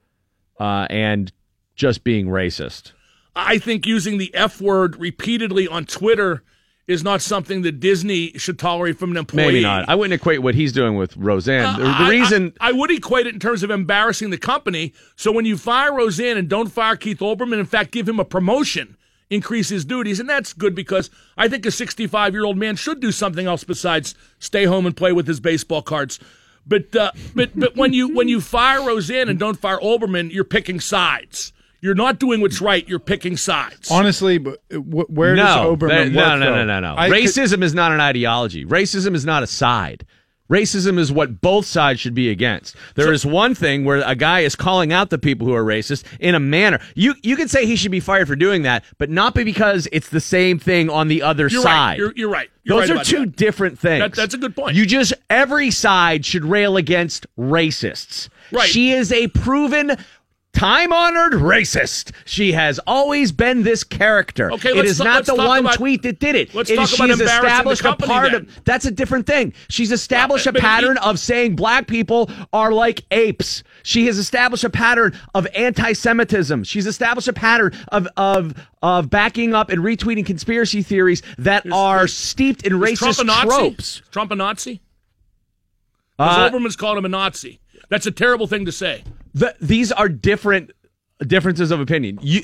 uh, 0.59 0.87
and 0.89 1.31
just 1.75 2.03
being 2.03 2.27
racist. 2.27 2.91
I 3.35 3.57
think 3.57 3.85
using 3.87 4.17
the 4.17 4.33
F 4.35 4.61
word 4.61 4.95
repeatedly 4.99 5.67
on 5.67 5.85
Twitter 5.85 6.43
is 6.85 7.01
not 7.03 7.21
something 7.21 7.61
that 7.61 7.79
Disney 7.79 8.31
should 8.37 8.59
tolerate 8.59 8.99
from 8.99 9.11
an 9.11 9.17
employee. 9.17 9.45
Maybe 9.45 9.61
not. 9.61 9.87
I 9.87 9.95
wouldn't 9.95 10.13
equate 10.13 10.41
what 10.43 10.53
he's 10.53 10.73
doing 10.73 10.95
with 10.95 11.15
Roseanne. 11.15 11.77
the, 11.79 11.85
the 11.85 11.89
I- 11.89 12.09
reason 12.09 12.53
I, 12.59 12.69
I 12.69 12.71
would 12.73 12.91
equate 12.91 13.25
it 13.25 13.33
in 13.33 13.39
terms 13.39 13.63
of 13.63 13.71
embarrassing 13.71 14.29
the 14.31 14.37
company. 14.37 14.93
So 15.15 15.31
when 15.31 15.45
you 15.45 15.57
fire 15.57 15.93
Roseanne 15.95 16.37
and 16.37 16.49
don't 16.49 16.67
fire 16.69 16.95
Keith 16.97 17.19
Olbermann, 17.19 17.59
in 17.59 17.65
fact, 17.65 17.91
give 17.91 18.07
him 18.07 18.19
a 18.19 18.25
promotion, 18.25 18.97
increase 19.29 19.69
his 19.69 19.85
duties, 19.85 20.19
and 20.19 20.29
that's 20.29 20.51
good 20.51 20.75
because 20.75 21.09
I 21.37 21.47
think 21.47 21.65
a 21.65 21.71
65 21.71 22.33
year 22.33 22.43
old 22.43 22.57
man 22.57 22.75
should 22.75 22.99
do 22.99 23.11
something 23.13 23.47
else 23.47 23.63
besides 23.63 24.13
stay 24.39 24.65
home 24.65 24.85
and 24.85 24.95
play 24.95 25.13
with 25.13 25.25
his 25.25 25.39
baseball 25.39 25.81
cards. 25.81 26.19
But 26.67 26.93
uh, 26.95 27.11
but 27.33 27.51
but 27.55 27.75
when 27.77 27.93
you 27.93 28.13
when 28.13 28.27
you 28.27 28.39
fire 28.41 28.85
Roseanne 28.85 29.27
and 29.29 29.39
don't 29.39 29.57
fire 29.59 29.79
Olbermann, 29.79 30.31
you're 30.31 30.43
picking 30.45 30.79
sides. 30.79 31.51
You're 31.83 31.95
not 31.95 32.17
doing 32.17 32.39
what's 32.39 32.61
right. 32.61 32.87
You're 32.87 32.97
picking 32.99 33.35
sides. 33.35 33.91
Honestly, 33.91 34.37
but 34.37 34.63
uh, 34.73 34.77
where 34.79 35.35
no, 35.35 35.43
does 35.43 35.57
Olbermann 35.57 35.89
that- 35.89 36.05
work? 36.05 36.13
no, 36.13 36.37
no, 36.37 36.55
no, 36.55 36.65
no, 36.65 36.79
no. 36.79 36.95
I 36.97 37.09
could- 37.09 37.17
Racism 37.17 37.61
is 37.61 37.73
not 37.73 37.91
an 37.91 37.99
ideology. 37.99 38.63
Racism 38.65 39.13
is 39.15 39.25
not 39.25 39.43
a 39.43 39.47
side. 39.47 40.05
Racism 40.49 40.97
is 40.99 41.11
what 41.11 41.41
both 41.41 41.65
sides 41.65 41.99
should 41.99 42.13
be 42.13 42.29
against. 42.29 42.75
There 42.95 43.11
is 43.11 43.25
one 43.25 43.53
thing 43.55 43.83
where 43.85 44.01
a 44.05 44.15
guy 44.15 44.41
is 44.41 44.55
calling 44.55 44.93
out 44.93 45.09
the 45.09 45.17
people 45.17 45.47
who 45.47 45.53
are 45.53 45.63
racist 45.63 46.03
in 46.19 46.35
a 46.35 46.39
manner. 46.39 46.79
You 46.95 47.15
you 47.23 47.35
could 47.35 47.49
say 47.49 47.65
he 47.65 47.75
should 47.75 47.91
be 47.91 47.99
fired 48.01 48.27
for 48.27 48.35
doing 48.35 48.61
that, 48.63 48.83
but 48.97 49.09
not 49.09 49.33
because 49.35 49.87
it's 49.91 50.09
the 50.09 50.19
same 50.21 50.59
thing 50.59 50.89
on 50.89 51.07
the 51.09 51.21
other 51.21 51.47
You're 51.47 51.63
side. 51.63 51.69
right. 51.91 51.97
You're, 51.97 52.13
you're 52.15 52.29
right. 52.29 52.49
You're 52.63 52.79
Those 52.81 52.91
right 52.91 52.99
are 53.01 53.03
two 53.03 53.25
that. 53.25 53.35
different 53.35 53.79
things. 53.79 54.01
That- 54.01 54.15
that's 54.15 54.33
a 54.35 54.37
good 54.37 54.55
point. 54.55 54.75
You 54.75 54.85
just 54.85 55.13
every 55.29 55.71
side 55.71 56.25
should 56.25 56.45
rail 56.45 56.77
against 56.77 57.25
racists. 57.37 58.29
Right. 58.51 58.67
She 58.69 58.91
is 58.91 59.11
a 59.11 59.27
proven 59.29 59.97
time 60.53 60.93
honored 60.93 61.33
racist. 61.33 62.11
She 62.25 62.51
has 62.53 62.79
always 62.85 63.31
been 63.31 63.63
this 63.63 63.83
character. 63.83 64.51
Okay, 64.53 64.69
it 64.77 64.85
is 64.85 64.99
not 64.99 65.25
the 65.25 65.35
one 65.35 65.59
about- 65.61 65.75
tweet 65.75 66.03
that 66.03 66.19
did 66.19 66.35
it. 66.35 66.53
let's 66.55 66.69
It 66.69 66.75
talk 66.75 66.85
is- 66.85 66.93
about 66.93 67.05
she 67.05 67.09
has 67.11 67.19
embarrassing 67.19 67.43
the 67.43 67.47
established 67.71 67.85
a 67.85 67.95
part 67.95 68.31
then. 68.31 68.41
of 68.41 68.63
that's 68.63 68.85
a 68.85 68.91
different 68.91 69.25
thing. 69.27 69.53
She's 69.69 69.91
established 69.91 70.45
a 70.47 70.51
but 70.53 70.61
he- 70.61 70.67
pattern 70.67 70.97
of 70.97 71.19
saying 71.19 71.55
black 71.55 71.87
people 71.87 72.29
are 72.53 72.71
like 72.71 73.03
apes. 73.11 73.63
She 73.83 74.05
has 74.07 74.17
established 74.17 74.63
a 74.63 74.69
pattern 74.69 75.19
of 75.35 75.47
anti-Semitism. 75.55 76.63
She's 76.63 76.85
established 76.87 77.27
a 77.27 77.33
pattern 77.33 77.73
of 77.89 78.07
of 78.15 78.53
of 78.81 79.09
backing 79.09 79.53
up 79.53 79.69
and 79.69 79.81
retweeting 79.81 80.25
conspiracy 80.25 80.81
theories 80.81 81.21
that 81.37 81.65
are 81.71 82.07
steeped 82.07 82.65
in 82.65 82.81
Is 82.83 82.99
Trump 82.99 83.15
racist 83.15 83.21
a 83.21 83.23
Nazi? 83.25 83.47
tropes. 83.47 84.01
Trump 84.11 84.31
a 84.31 84.35
Nazi? 84.35 84.81
Uh, 86.19 86.49
Because 86.49 86.61
Olbermann's 86.61 86.75
called 86.75 86.97
him 86.97 87.05
a 87.05 87.09
Nazi. 87.09 87.59
That's 87.89 88.05
a 88.05 88.11
terrible 88.11 88.45
thing 88.47 88.65
to 88.65 88.71
say. 88.71 89.03
The, 89.33 89.55
these 89.61 89.91
are 89.91 90.09
different 90.09 90.71
differences 91.25 91.71
of 91.71 91.79
opinion. 91.79 92.19
You, 92.21 92.41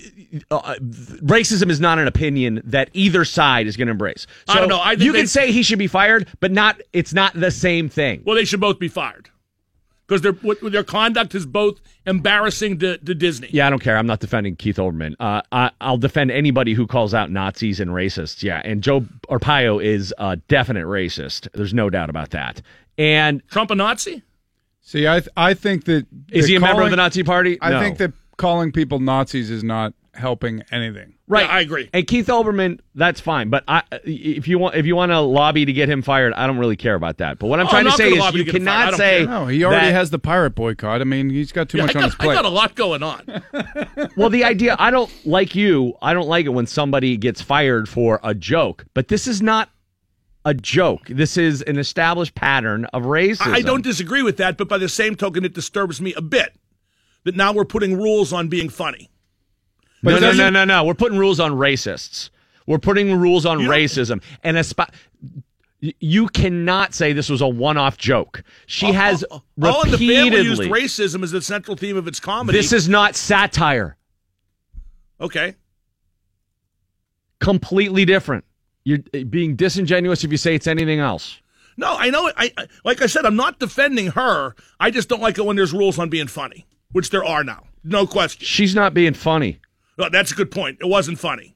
uh, 0.51 0.75
racism 0.81 1.69
is 1.69 1.79
not 1.79 1.99
an 1.99 2.07
opinion 2.07 2.61
that 2.65 2.89
either 2.93 3.25
side 3.25 3.67
is 3.67 3.75
going 3.75 3.87
to 3.87 3.91
embrace. 3.91 4.25
So 4.47 4.53
I 4.53 4.59
don't 4.59 4.69
know. 4.69 4.77
I 4.77 4.93
you 4.93 5.11
they- 5.11 5.19
can 5.19 5.27
say 5.27 5.51
he 5.51 5.63
should 5.63 5.79
be 5.79 5.87
fired, 5.87 6.27
but 6.39 6.51
not. 6.51 6.79
It's 6.93 7.13
not 7.13 7.33
the 7.33 7.51
same 7.51 7.89
thing. 7.89 8.23
Well, 8.25 8.35
they 8.35 8.45
should 8.45 8.59
both 8.61 8.79
be 8.79 8.87
fired 8.87 9.29
because 10.07 10.21
their 10.21 10.31
their 10.69 10.83
conduct 10.83 11.35
is 11.35 11.45
both 11.45 11.79
embarrassing 12.05 12.79
to, 12.79 12.97
to 12.97 13.13
Disney. 13.15 13.49
Yeah, 13.51 13.67
I 13.67 13.69
don't 13.69 13.79
care. 13.79 13.97
I'm 13.97 14.07
not 14.07 14.19
defending 14.19 14.55
Keith 14.55 14.77
Olbermann. 14.77 15.15
Uh, 15.19 15.41
I, 15.51 15.71
I'll 15.81 15.97
defend 15.97 16.31
anybody 16.31 16.73
who 16.73 16.87
calls 16.87 17.13
out 17.13 17.29
Nazis 17.31 17.79
and 17.79 17.91
racists. 17.91 18.43
Yeah, 18.43 18.61
and 18.63 18.81
Joe 18.81 19.01
Arpaio 19.29 19.83
is 19.83 20.13
a 20.17 20.37
definite 20.37 20.85
racist. 20.85 21.47
There's 21.53 21.73
no 21.73 21.89
doubt 21.89 22.09
about 22.09 22.31
that. 22.31 22.61
And 22.97 23.41
Trump 23.49 23.71
a 23.71 23.75
Nazi? 23.75 24.23
See, 24.89 25.07
I 25.07 25.19
th- 25.19 25.29
I 25.37 25.53
think 25.53 25.85
that 25.85 26.07
Is 26.31 26.47
he 26.47 26.55
a 26.55 26.59
member 26.59 26.81
of 26.81 26.89
the 26.89 26.95
Nazi 26.95 27.21
Party? 27.21 27.59
I 27.61 27.69
No. 27.69 27.79
think 27.79 27.99
that 27.99 28.11
calling 28.37 28.71
people 28.71 28.97
Nazis 28.99 29.51
is 29.51 29.63
not 29.63 29.93
helping 30.15 30.63
anything. 30.71 31.13
Right, 31.27 31.47
I 31.47 31.59
agree. 31.59 31.91
And 31.93 32.07
Keith 32.07 32.25
Olbermann, 32.25 32.79
that's 32.95 33.21
fine. 33.21 33.51
But 33.51 33.63
I, 33.67 33.83
if 34.03 34.47
you 34.47 34.57
want, 34.57 34.73
if 34.73 34.87
you 34.87 34.95
want 34.95 35.11
to 35.11 35.19
lobby 35.19 35.63
to 35.63 35.71
get 35.73 35.87
him 35.89 36.01
fired, 36.01 36.33
I 36.33 36.47
don't 36.47 36.57
really 36.57 36.75
care 36.75 36.95
about 36.95 37.17
that. 37.19 37.37
But 37.37 37.47
what 37.49 37.59
I'm 37.59 37.67
Oh, 37.67 37.69
trying 37.69 37.85
I'm 37.85 37.91
to 37.91 37.97
say 37.97 38.09
is, 38.09 38.33
you 38.33 38.43
to 38.43 38.43
get 38.45 38.55
him 38.55 38.65
fired. 38.65 38.77
I 38.79 38.83
cannot 38.85 38.97
say 38.97 39.17
care. 39.19 39.27
No, 39.27 39.45
he 39.45 39.63
already 39.63 39.85
that- 39.89 39.93
has 39.93 40.09
the 40.09 40.17
pirate 40.17 40.55
boycott. 40.55 41.01
I 41.01 41.03
mean, 41.03 41.29
he's 41.29 41.51
got 41.51 41.69
too 41.69 41.77
Yeah, 41.77 41.85
much 41.85 41.95
I, 41.95 41.99
on 41.99 42.05
his 42.05 42.15
plate. 42.15 42.29
I 42.29 42.33
plate. 42.33 42.35
got 42.37 42.45
a 42.45 42.49
lot 42.49 42.73
going 42.73 43.03
on. 43.03 43.43
well, 44.17 44.31
the 44.31 44.43
idea, 44.43 44.75
I 44.79 44.89
don't 44.89 45.11
like 45.23 45.53
you. 45.53 45.93
I 46.01 46.15
don't 46.15 46.27
like 46.27 46.47
it 46.47 46.49
when 46.49 46.65
somebody 46.65 47.15
gets 47.15 47.43
fired 47.43 47.87
for 47.87 48.19
a 48.23 48.33
joke. 48.33 48.85
But 48.95 49.09
this 49.09 49.27
is 49.27 49.39
not 49.39 49.69
a 50.45 50.53
joke. 50.53 51.07
This 51.07 51.37
is 51.37 51.61
an 51.63 51.77
established 51.77 52.35
pattern 52.35 52.85
of 52.85 53.03
racism. 53.03 53.53
I, 53.53 53.61
don't 53.61 53.83
disagree 53.83 54.23
with 54.23 54.37
that, 54.37 54.57
but 54.57 54.67
by 54.67 54.77
the 54.77 54.89
same 54.89 55.15
token, 55.15 55.43
it 55.43 55.53
disturbs 55.53 56.01
me 56.01 56.13
a 56.13 56.21
bit 56.21 56.55
that 57.23 57.35
now 57.35 57.51
we're 57.53 57.65
putting 57.65 57.97
rules 57.97 58.31
on 58.31 58.47
being 58.47 58.69
funny. 58.69 59.09
But 60.01 60.21
No, 60.21 60.31
no, 60.31 60.31
no, 60.31 60.49
no, 60.49 60.65
no. 60.65 60.83
We're 60.85 60.93
putting 60.93 61.17
rules 61.17 61.39
on 61.39 61.51
racists. 61.51 62.29
We're 62.65 62.79
putting 62.79 63.13
rules 63.15 63.45
on 63.45 63.59
racism. 63.59 64.21
And 64.43 64.57
you 65.81 66.27
cannot 66.27 66.93
say 66.93 67.13
this 67.13 67.29
was 67.29 67.41
a 67.41 67.47
one-off 67.47 67.97
joke. 67.97 68.43
She 68.65 68.87
uh, 68.87 68.93
has 68.93 69.25
uh, 69.29 69.39
uh, 69.61 69.73
All 69.73 69.83
in 69.83 69.91
the 69.91 69.97
Family 69.97 70.41
used 70.41 70.59
repeatedly. 70.59 70.69
racism 70.69 71.23
as 71.23 71.31
the 71.31 71.41
central 71.41 71.75
theme 71.75 71.97
of 71.97 72.07
its 72.07 72.19
comedy. 72.19 72.57
This 72.57 72.73
is 72.73 72.87
not 72.87 73.15
satire. 73.15 73.97
okay. 75.19 75.55
Completely 77.39 78.03
different. 78.03 78.43
You're 78.89 78.99
uh, 79.13 79.23
being 79.25 79.55
disingenuous 79.55 80.23
if 80.23 80.31
you 80.31 80.37
say 80.37 80.55
it's 80.55 80.67
anything 80.67 80.99
else. 80.99 81.39
No, 81.77 81.95
I 81.97 82.09
know. 82.09 82.27
it. 82.27 82.33
I, 82.37 82.51
I 82.57 82.67
like 82.83 83.01
I 83.01 83.05
said, 83.05 83.25
I'm 83.25 83.35
not 83.35 83.59
defending 83.59 84.07
her. 84.11 84.55
I 84.79 84.89
just 84.91 85.07
don't 85.09 85.21
like 85.21 85.37
it 85.37 85.45
when 85.45 85.55
there's 85.55 85.71
rules 85.73 85.99
on 85.99 86.09
being 86.09 86.27
funny, 86.27 86.65
which 86.91 87.09
there 87.11 87.23
are 87.23 87.43
now. 87.43 87.63
No 87.83 88.07
question. 88.07 88.45
She's 88.45 88.73
not 88.75 88.93
being 88.93 89.13
funny. 89.13 89.59
No, 89.97 90.09
that's 90.09 90.31
a 90.31 90.35
good 90.35 90.51
point. 90.51 90.77
It 90.81 90.87
wasn't 90.87 91.19
funny. 91.19 91.55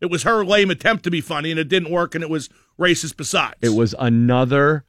It 0.00 0.06
was 0.10 0.24
her 0.24 0.44
lame 0.44 0.70
attempt 0.70 1.04
to 1.04 1.10
be 1.10 1.20
funny, 1.22 1.50
and 1.50 1.58
it 1.60 1.68
didn't 1.68 1.90
work, 1.90 2.14
and 2.14 2.22
it 2.22 2.28
was 2.28 2.50
racist 2.78 3.16
besides. 3.16 3.56
It 3.62 3.70
was 3.74 3.94
another 3.98 4.84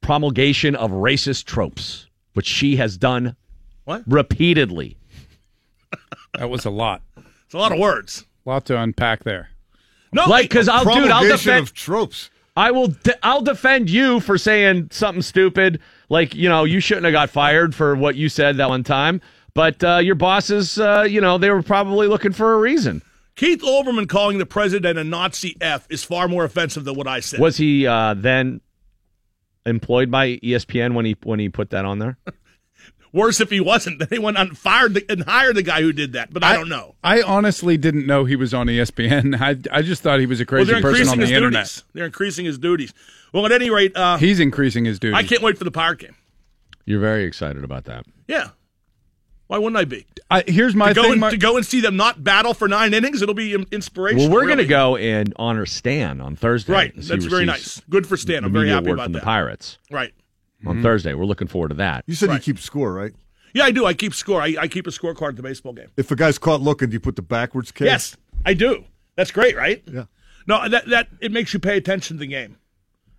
promulgation 0.00 0.74
of 0.76 0.90
racist 0.90 1.44
tropes, 1.44 2.06
which 2.34 2.46
she 2.46 2.76
has 2.76 2.96
done 2.96 3.36
What? 3.84 4.02
repeatedly. 4.06 4.96
That 6.38 6.50
was 6.50 6.64
a 6.64 6.70
lot. 6.70 7.02
It's 7.44 7.54
a 7.54 7.58
lot 7.58 7.72
of 7.72 7.78
words. 7.78 8.24
A 8.46 8.48
lot 8.50 8.64
to 8.66 8.78
unpack 8.80 9.24
there. 9.24 9.50
No, 10.14 10.26
like 10.26 10.48
because 10.48 10.68
I'll 10.68 10.84
dude, 10.84 11.10
I'll 11.10 11.26
defend 11.26 11.64
of 11.64 11.74
tropes. 11.74 12.30
I 12.56 12.70
will. 12.70 12.88
De- 12.88 13.26
I'll 13.26 13.42
defend 13.42 13.90
you 13.90 14.20
for 14.20 14.38
saying 14.38 14.88
something 14.92 15.22
stupid, 15.22 15.80
like 16.08 16.34
you 16.34 16.48
know 16.48 16.64
you 16.64 16.78
shouldn't 16.78 17.04
have 17.04 17.12
got 17.12 17.30
fired 17.30 17.74
for 17.74 17.96
what 17.96 18.14
you 18.14 18.28
said 18.28 18.56
that 18.58 18.68
one 18.68 18.84
time. 18.84 19.20
But 19.54 19.82
uh, 19.82 19.98
your 19.98 20.14
bosses, 20.14 20.78
uh, 20.78 21.06
you 21.08 21.20
know, 21.20 21.38
they 21.38 21.50
were 21.50 21.62
probably 21.62 22.06
looking 22.06 22.32
for 22.32 22.54
a 22.54 22.58
reason. 22.58 23.02
Keith 23.36 23.62
Olbermann 23.62 24.08
calling 24.08 24.38
the 24.38 24.46
president 24.46 24.98
a 24.98 25.04
Nazi 25.04 25.56
F 25.60 25.86
is 25.90 26.04
far 26.04 26.28
more 26.28 26.44
offensive 26.44 26.84
than 26.84 26.94
what 26.94 27.08
I 27.08 27.18
said. 27.20 27.40
Was 27.40 27.56
he 27.56 27.86
uh, 27.86 28.14
then 28.14 28.60
employed 29.66 30.10
by 30.10 30.36
ESPN 30.36 30.94
when 30.94 31.04
he 31.04 31.16
when 31.24 31.40
he 31.40 31.48
put 31.48 31.70
that 31.70 31.84
on 31.84 31.98
there? 31.98 32.18
Worse 33.14 33.40
if 33.40 33.48
he 33.48 33.60
wasn't. 33.60 34.00
Then 34.00 34.08
they 34.10 34.18
went 34.18 34.36
and 34.36 34.58
fired 34.58 34.94
the, 34.94 35.06
and 35.08 35.22
hired 35.22 35.54
the 35.54 35.62
guy 35.62 35.80
who 35.80 35.92
did 35.92 36.12
that. 36.14 36.32
But 36.32 36.42
I, 36.42 36.56
don't 36.56 36.68
know. 36.68 36.96
I 37.04 37.22
honestly 37.22 37.76
didn't 37.76 38.06
know 38.06 38.24
he 38.24 38.34
was 38.34 38.52
on 38.52 38.66
ESPN. 38.66 39.40
I, 39.40 39.56
I 39.78 39.82
just 39.82 40.02
thought 40.02 40.18
he 40.18 40.26
was 40.26 40.40
a 40.40 40.42
Well, 40.42 40.46
crazy 40.48 40.72
they're 40.72 40.82
person 40.82 40.88
increasing 41.02 41.12
on 41.12 41.18
the 41.20 41.26
his 41.26 41.30
internet. 41.32 41.64
duties. 41.66 41.84
They're 41.92 42.06
increasing 42.06 42.44
his 42.44 42.58
duties. 42.58 42.92
Well, 43.32 43.46
at 43.46 43.52
any 43.52 43.70
rate, 43.70 43.96
uh, 43.96 44.16
He's 44.18 44.40
increasing 44.40 44.84
his 44.84 44.98
duties. 44.98 45.16
I 45.16 45.22
can't 45.22 45.42
wait 45.42 45.56
for 45.56 45.64
the 45.64 45.70
Pirate 45.70 46.00
game. 46.00 46.16
You're 46.86 47.00
very 47.00 47.24
excited 47.24 47.62
about 47.64 47.84
that. 47.84 48.04
Yeah. 48.26 48.48
Why 49.46 49.58
wouldn't 49.58 49.76
I 49.76 49.84
be? 49.84 50.06
I, 50.30 50.42
here's 50.46 50.74
my 50.74 50.88
to 50.88 50.94
go 50.94 51.02
thing. 51.02 51.12
and, 51.12 51.20
my- 51.20 51.30
to 51.30 51.36
go 51.36 51.56
and 51.56 51.64
see 51.64 51.80
them 51.80 51.96
not 51.96 52.24
battle 52.24 52.52
for 52.52 52.66
nine 52.66 52.94
innings, 52.94 53.22
it'll 53.22 53.34
be 53.34 53.54
inspirational. 53.70 54.26
Well, 54.28 54.34
we're 54.40 54.46
going 54.46 54.58
to 54.58 54.66
go 54.66 54.96
and 54.96 55.32
honor 55.36 55.66
Stan 55.66 56.20
on 56.20 56.34
Thursday. 56.34 56.72
Right. 56.72 56.92
That's 56.96 57.26
very 57.26 57.44
nice. 57.44 57.80
Good 57.88 58.06
for 58.06 58.16
Stan. 58.16 58.44
I'm 58.44 58.52
very 58.52 58.64
media 58.64 58.74
happy 58.74 58.86
award 58.86 58.98
about 58.98 59.04
from 59.04 59.12
that. 59.12 59.18
the 59.20 59.24
Pirates 59.24 59.78
Right. 59.90 60.12
On 60.66 60.82
Thursday. 60.82 61.14
We're 61.14 61.24
looking 61.24 61.48
forward 61.48 61.68
to 61.68 61.74
that. 61.76 62.04
You 62.06 62.14
said 62.14 62.28
Right. 62.28 62.34
you 62.36 62.54
keep 62.54 62.62
score, 62.62 62.92
right? 62.92 63.12
Yeah, 63.52 63.64
I 63.64 63.70
do. 63.70 63.86
I 63.86 63.94
keep 63.94 64.14
score. 64.14 64.42
I, 64.42 64.56
I 64.58 64.68
keep 64.68 64.86
a 64.86 64.90
scorecard 64.90 65.30
at 65.30 65.36
the 65.36 65.42
baseball 65.42 65.72
game. 65.72 65.88
If 65.96 66.10
a 66.10 66.16
guy's 66.16 66.38
caught 66.38 66.60
looking, 66.60 66.88
do 66.88 66.94
you 66.94 67.00
put 67.00 67.16
the 67.16 67.22
backwards 67.22 67.70
K? 67.70 67.84
Yes, 67.84 68.16
I 68.44 68.54
do. 68.54 68.84
That's 69.16 69.30
great, 69.30 69.56
right? 69.56 69.82
Yeah. 69.86 70.04
No, 70.46 70.68
that 70.68 70.88
that 70.88 71.08
it 71.20 71.32
makes 71.32 71.54
you 71.54 71.60
pay 71.60 71.76
attention 71.76 72.16
to 72.16 72.20
the 72.20 72.26
game. 72.26 72.56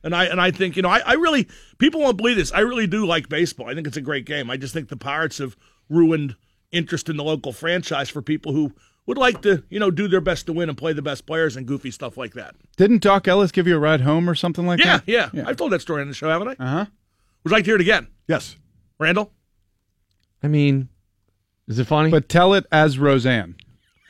And 0.03 0.15
I 0.15 0.25
and 0.25 0.39
I 0.39 0.51
think, 0.51 0.75
you 0.75 0.81
know, 0.81 0.89
I, 0.89 0.99
I 0.99 1.13
really 1.13 1.47
people 1.77 2.01
won't 2.01 2.17
believe 2.17 2.35
this. 2.35 2.51
I 2.51 2.59
really 2.59 2.85
do 2.85 3.05
like 3.05 3.29
baseball. 3.29 3.69
I 3.69 3.73
think 3.73 3.87
it's 3.87 3.97
a 3.97 4.01
great 4.01 4.25
game. 4.25 4.51
I 4.51 4.57
just 4.57 4.73
think 4.73 4.89
the 4.89 4.97
Pirates 4.97 5.39
have 5.39 5.55
ruined 5.89 6.35
interest 6.71 7.09
in 7.09 7.17
the 7.17 7.23
local 7.23 7.53
franchise 7.53 8.09
for 8.09 8.21
people 8.21 8.51
who 8.51 8.73
would 9.07 9.17
like 9.17 9.41
to, 9.43 9.63
you 9.69 9.79
know, 9.79 9.89
do 9.91 10.07
their 10.07 10.21
best 10.21 10.47
to 10.47 10.53
win 10.53 10.67
and 10.67 10.77
play 10.77 10.91
the 10.93 11.01
best 11.01 11.25
players 11.25 11.55
and 11.55 11.65
goofy 11.65 11.91
stuff 11.91 12.17
like 12.17 12.33
that. 12.33 12.55
Didn't 12.75 13.01
Doc 13.01 13.27
Ellis 13.27 13.51
give 13.51 13.67
you 13.67 13.75
a 13.75 13.79
ride 13.79 14.01
home 14.01 14.29
or 14.29 14.35
something 14.35 14.65
like 14.67 14.79
yeah, 14.79 14.97
that? 14.97 15.03
Yeah, 15.07 15.29
yeah, 15.33 15.45
I've 15.47 15.57
told 15.57 15.71
that 15.71 15.81
story 15.81 16.01
on 16.01 16.07
the 16.07 16.13
show, 16.13 16.29
haven't 16.29 16.49
I? 16.49 16.63
Uh 16.63 16.67
huh. 16.67 16.85
Would 17.45 17.51
you 17.51 17.57
like 17.57 17.63
to 17.65 17.69
hear 17.69 17.75
it 17.75 17.81
again? 17.81 18.07
Yes. 18.27 18.55
Randall? 18.97 19.31
I 20.41 20.47
mean, 20.47 20.89
is 21.67 21.77
it 21.77 21.85
funny? 21.85 22.09
But 22.09 22.27
tell 22.27 22.55
it 22.55 22.65
as 22.71 22.97
Roseanne. 22.97 23.55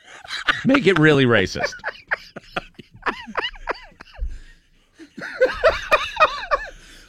Make 0.65 0.87
it 0.87 0.97
really 0.97 1.25
racist. 1.25 1.73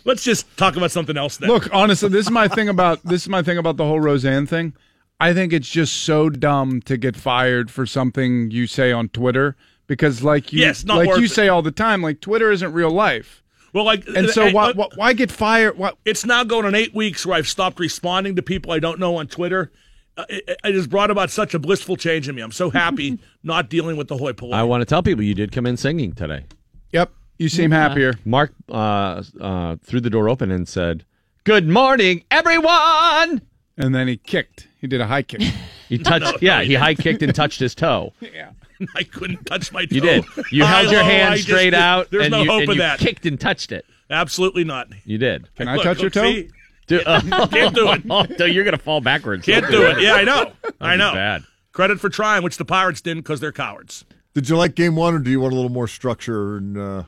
Let's 0.04 0.24
just 0.24 0.56
talk 0.56 0.76
about 0.76 0.90
something 0.90 1.16
else 1.16 1.36
then. 1.36 1.48
Look, 1.48 1.72
honestly, 1.72 2.08
this 2.08 2.26
is 2.26 2.32
my 2.32 2.48
thing 2.48 2.68
about 2.68 3.04
this 3.04 3.22
is 3.22 3.28
my 3.28 3.42
thing 3.42 3.56
about 3.56 3.76
the 3.76 3.84
whole 3.84 4.00
Roseanne 4.00 4.48
thing. 4.48 4.74
I 5.20 5.32
think 5.32 5.52
it's 5.52 5.70
just 5.70 5.94
so 5.94 6.28
dumb 6.28 6.80
to 6.82 6.96
get 6.96 7.14
fired 7.14 7.70
for 7.70 7.86
something 7.86 8.50
you 8.50 8.66
say 8.66 8.90
on 8.90 9.10
Twitter 9.10 9.56
because 9.86 10.24
like 10.24 10.52
you 10.52 10.58
yes, 10.60 10.84
like 10.84 11.06
you 11.18 11.26
it. 11.26 11.30
say 11.30 11.46
all 11.46 11.62
the 11.62 11.70
time 11.70 12.02
like 12.02 12.20
Twitter 12.20 12.50
isn't 12.50 12.72
real 12.72 12.90
life. 12.90 13.44
Well, 13.76 13.84
like, 13.84 14.08
And 14.08 14.30
so 14.30 14.46
hey, 14.46 14.54
why, 14.54 14.72
why 14.72 14.88
why 14.94 15.12
get 15.12 15.30
fired? 15.30 15.76
Why, 15.76 15.92
It's 16.06 16.24
now 16.24 16.44
going 16.44 16.64
on 16.64 16.74
eight 16.74 16.94
weeks 16.94 17.26
where 17.26 17.36
I've 17.36 17.46
stopped 17.46 17.78
responding 17.78 18.34
to 18.36 18.42
people 18.42 18.72
I 18.72 18.78
don't 18.78 18.98
know 18.98 19.16
on 19.16 19.26
Twitter. 19.26 19.70
Uh, 20.16 20.24
it, 20.30 20.58
it 20.64 20.74
has 20.74 20.86
brought 20.86 21.10
about 21.10 21.28
such 21.28 21.52
a 21.52 21.58
blissful 21.58 21.94
change 21.98 22.26
in 22.26 22.34
me. 22.34 22.40
I'm 22.40 22.52
so 22.52 22.70
happy 22.70 23.18
not 23.42 23.68
dealing 23.68 23.98
with 23.98 24.08
the 24.08 24.16
hoi 24.16 24.32
polloi. 24.32 24.54
I 24.54 24.62
want 24.62 24.80
to 24.80 24.86
tell 24.86 25.02
people 25.02 25.22
you 25.22 25.34
did 25.34 25.52
come 25.52 25.66
in 25.66 25.76
singing 25.76 26.14
today. 26.14 26.46
Yep, 26.92 27.12
you 27.36 27.50
seem 27.50 27.70
happier. 27.70 28.14
Mark 28.24 28.54
uh, 28.70 29.22
uh, 29.38 29.76
threw 29.84 30.00
the 30.00 30.08
door 30.08 30.30
open 30.30 30.50
and 30.50 30.66
said, 30.66 31.04
"Good 31.44 31.68
morning, 31.68 32.24
everyone." 32.30 33.42
And 33.76 33.94
then 33.94 34.08
he 34.08 34.16
kicked. 34.16 34.68
He 34.80 34.86
did 34.86 35.02
a 35.02 35.06
high 35.06 35.22
kick. 35.22 35.42
He 35.88 35.98
touched. 35.98 36.24
no, 36.24 36.32
yeah, 36.40 36.62
he 36.62 36.70
he 36.70 36.74
high 36.74 36.96
kicked 36.96 37.22
and 37.22 37.32
touched 37.32 37.60
his 37.60 37.72
toe. 37.72 38.12
yeah. 38.20 38.50
I 38.96 39.02
couldn't 39.04 39.44
touch 39.46 39.72
my 39.72 39.84
toe. 39.86 39.94
You 39.94 40.00
did. 40.00 40.24
You 40.50 40.64
held 40.64 40.90
your 40.90 41.02
hand 41.02 41.34
I 41.34 41.36
just 41.36 41.48
straight 41.48 41.64
did- 41.70 41.74
out, 41.74 42.10
There's 42.10 42.24
and 42.26 42.32
no 42.32 42.42
you, 42.42 42.50
hope 42.50 42.60
and 42.62 42.70
of 42.70 42.76
you 42.76 42.82
that. 42.82 42.98
kicked 42.98 43.26
and 43.26 43.38
touched 43.40 43.72
it. 43.72 43.84
Absolutely 44.10 44.64
not. 44.64 44.88
You 45.04 45.18
did. 45.18 45.52
Can 45.56 45.68
I 45.68 45.74
Look, 45.76 45.84
touch 45.84 45.98
your 45.98 46.04
look, 46.06 46.12
toe? 46.12 46.24
see? 46.24 46.50
Dude, 46.86 47.04
Can't 47.04 47.74
do 47.74 47.90
it. 47.90 48.02
Oh, 48.40 48.44
you're 48.44 48.64
gonna 48.64 48.78
fall 48.78 49.00
backwards. 49.00 49.44
Can't 49.44 49.68
do 49.68 49.82
it. 49.86 50.00
Yeah, 50.00 50.14
I 50.14 50.22
know. 50.24 50.52
I 50.80 50.94
know. 50.96 51.12
bad. 51.12 51.42
Credit 51.72 51.98
for 51.98 52.08
trying, 52.08 52.42
which 52.44 52.58
the 52.58 52.64
Pirates 52.64 53.00
didn't 53.00 53.22
because 53.24 53.40
they're 53.40 53.50
cowards. 53.52 54.04
Did 54.34 54.48
you 54.48 54.56
like 54.56 54.74
game 54.76 54.94
one, 54.94 55.14
or 55.14 55.18
do 55.18 55.30
you 55.30 55.40
want 55.40 55.52
a 55.52 55.56
little 55.56 55.70
more 55.72 55.88
structure 55.88 56.56
and? 56.58 56.78
Uh, 56.78 57.02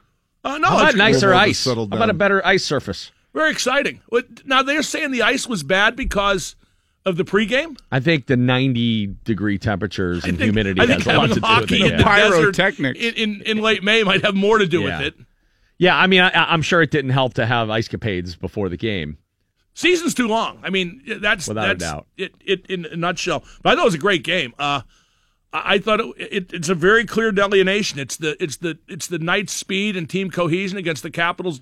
Uh, 0.45 0.59
no, 0.59 0.69
How 0.69 0.79
about 0.81 0.97
nicer 0.97 1.27
more 1.29 1.35
of 1.35 1.41
a 1.41 1.43
ice? 1.43 1.65
How 1.65 1.73
about 1.83 2.11
a 2.11 2.15
better 2.15 2.45
ice 2.45 2.65
surface? 2.65 3.13
very 3.35 3.51
exciting. 3.53 4.01
Now 4.47 4.63
they're 4.65 4.83
saying 4.83 5.13
the 5.13 5.23
ice 5.23 5.47
was 5.47 5.63
bad 5.63 5.95
because 5.95 6.57
of 7.09 7.17
the 7.17 7.25
pregame. 7.25 7.77
I 7.91 8.01
think 8.01 8.27
the 8.27 8.37
90 8.37 9.07
degree 9.25 9.59
temperatures 9.59 10.25
and 10.25 10.35
I 10.35 10.37
think, 10.37 10.43
humidity 10.45 10.81
I 10.81 10.87
think 10.87 11.03
has 11.05 11.15
a 11.15 11.19
lot 11.19 11.29
to 11.29 11.67
do 11.67 11.83
with 11.85 11.93
it. 11.93 11.93
in 11.95 11.99
yeah. 11.99 12.05
Pyrotechnics. 12.05 13.01
in, 13.01 13.15
in, 13.15 13.43
in 13.43 13.59
late 13.59 13.83
May 13.83 14.03
might 14.05 14.25
have 14.25 14.35
more 14.35 14.59
to 14.59 14.67
do 14.67 14.83
Yeah. 14.83 14.99
with 14.99 15.07
it. 15.09 15.15
Yeah, 15.79 15.97
I 15.97 16.09
mean, 16.09 16.21
I, 16.21 16.31
I'm 16.35 16.63
sure 16.63 16.83
it 16.83 16.91
didn't 16.91 17.13
help 17.13 17.35
to 17.35 17.47
have 17.47 17.71
ice 17.71 17.87
capades 17.89 18.39
before 18.39 18.69
the 18.69 18.77
game. 18.77 19.17
Season's 19.75 20.13
too 20.13 20.27
long. 20.27 20.59
I 20.65 20.71
mean, 20.71 21.03
that's 21.21 21.47
Without 21.47 21.65
a 21.65 21.69
that's 21.69 21.85
doubt. 21.85 22.07
It, 22.17 22.35
it 22.45 22.67
in 22.67 22.85
a 22.87 22.97
nutshell. 22.97 23.45
But 23.63 23.71
I 23.71 23.75
thought 23.77 23.83
it 23.83 23.85
was 23.85 23.95
a 23.95 23.99
great 23.99 24.25
game. 24.25 24.53
Uh, 24.59 24.83
I 25.53 25.75
I 25.75 25.79
thought 25.79 26.01
it, 26.01 26.07
it, 26.19 26.53
it's 26.53 26.69
a 26.69 26.75
very 26.75 27.05
clear 27.05 27.31
delineation. 27.31 28.01
It's 28.01 28.17
the 28.17 28.37
it's 28.43 28.57
the 28.57 28.79
it's 28.89 29.07
the 29.07 29.21
Knights' 29.21 29.53
speed 29.53 29.97
and 29.97 30.11
team 30.11 30.31
cohesion 30.33 30.79
against 30.79 31.05
the 31.05 31.13
Capitals' 31.13 31.61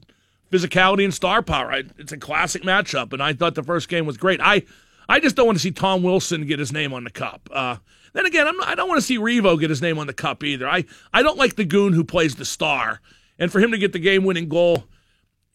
physicality 0.51 1.05
and 1.05 1.13
star 1.13 1.43
power. 1.43 1.71
I, 1.71 1.83
it's 1.99 2.11
a 2.13 2.17
classic 2.17 2.63
matchup, 2.63 3.13
and 3.13 3.23
I 3.23 3.35
thought 3.35 3.55
the 3.55 3.63
first 3.63 3.89
game 3.91 4.07
was 4.07 4.17
great. 4.17 4.41
I 4.41 4.63
I 5.09 5.21
just 5.21 5.37
don't 5.37 5.47
want 5.47 5.57
to 5.57 5.63
see 5.63 5.71
Tom 5.71 6.03
Wilson 6.03 6.47
get 6.47 6.59
his 6.59 6.73
name 6.73 6.93
on 6.93 7.05
the 7.05 7.11
cup. 7.11 7.49
Uh, 7.53 7.77
then 8.13 8.27
again, 8.27 8.47
I'm, 8.49 8.63
I 8.63 8.75
don't 8.75 8.89
want 8.89 8.99
to 8.99 9.07
see 9.07 9.19
Revo 9.19 9.59
get 9.59 9.71
his 9.71 9.83
name 9.83 9.99
on 9.99 10.07
the 10.07 10.13
cup 10.13 10.43
either. 10.43 10.69
I 10.69 10.85
I 11.13 11.23
don't 11.23 11.39
like 11.39 11.57
the 11.57 11.65
goon 11.65 11.93
who 11.93 12.05
plays 12.05 12.37
the 12.37 12.45
star, 12.45 13.01
and 13.39 13.53
for 13.53 13.61
him 13.61 13.71
to 13.73 13.79
get 13.79 13.93
the 13.93 13.99
game-winning 13.99 14.49
goal 14.49 14.85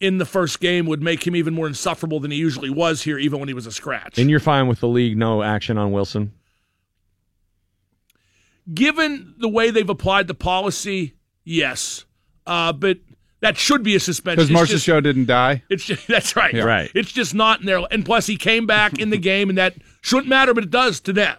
in 0.00 0.18
the 0.18 0.24
first 0.24 0.60
game 0.60 0.86
would 0.86 1.02
make 1.02 1.26
him 1.26 1.36
even 1.36 1.54
more 1.54 1.66
insufferable 1.66 2.18
than 2.18 2.30
he 2.30 2.36
usually 2.36 2.70
was 2.70 3.02
here, 3.02 3.18
even 3.18 3.38
when 3.38 3.48
he 3.48 3.54
was 3.54 3.66
a 3.66 3.72
scratch. 3.72 4.18
And 4.18 4.28
you're 4.28 4.40
fine 4.40 4.66
with 4.66 4.80
the 4.80 4.88
league 4.88 5.16
no 5.16 5.42
action 5.42 5.78
on 5.78 5.92
Wilson? 5.92 6.32
Given 8.72 9.34
the 9.38 9.48
way 9.48 9.70
they've 9.70 9.88
applied 9.88 10.26
the 10.26 10.34
policy, 10.34 11.14
yes, 11.44 12.04
uh, 12.46 12.72
but 12.72 12.98
that 13.42 13.56
should 13.58 13.82
be 13.82 13.94
a 13.94 14.00
suspension. 14.00 14.36
Because 14.38 14.50
It's 14.50 14.54
Marcia 14.54 14.72
just- 14.72 14.84
Show 14.86 15.00
didn't 15.00 15.26
die. 15.26 15.62
It's 15.68 15.84
just, 15.84 16.06
that's 16.08 16.34
right. 16.34 16.54
Yeah. 16.54 16.64
Right. 16.64 16.90
It's 16.94 17.12
just 17.12 17.34
not 17.34 17.60
in 17.60 17.66
there. 17.66 17.80
And 17.90 18.04
plus, 18.04 18.26
he 18.26 18.36
came 18.36 18.66
back 18.66 18.98
in 18.98 19.10
the 19.10 19.18
game, 19.32 19.48
and 19.50 19.58
that 19.58 19.74
shouldn't 20.00 20.28
matter, 20.28 20.54
but 20.54 20.64
it 20.64 20.70
does 20.70 21.00
to 21.02 21.12
them. 21.12 21.36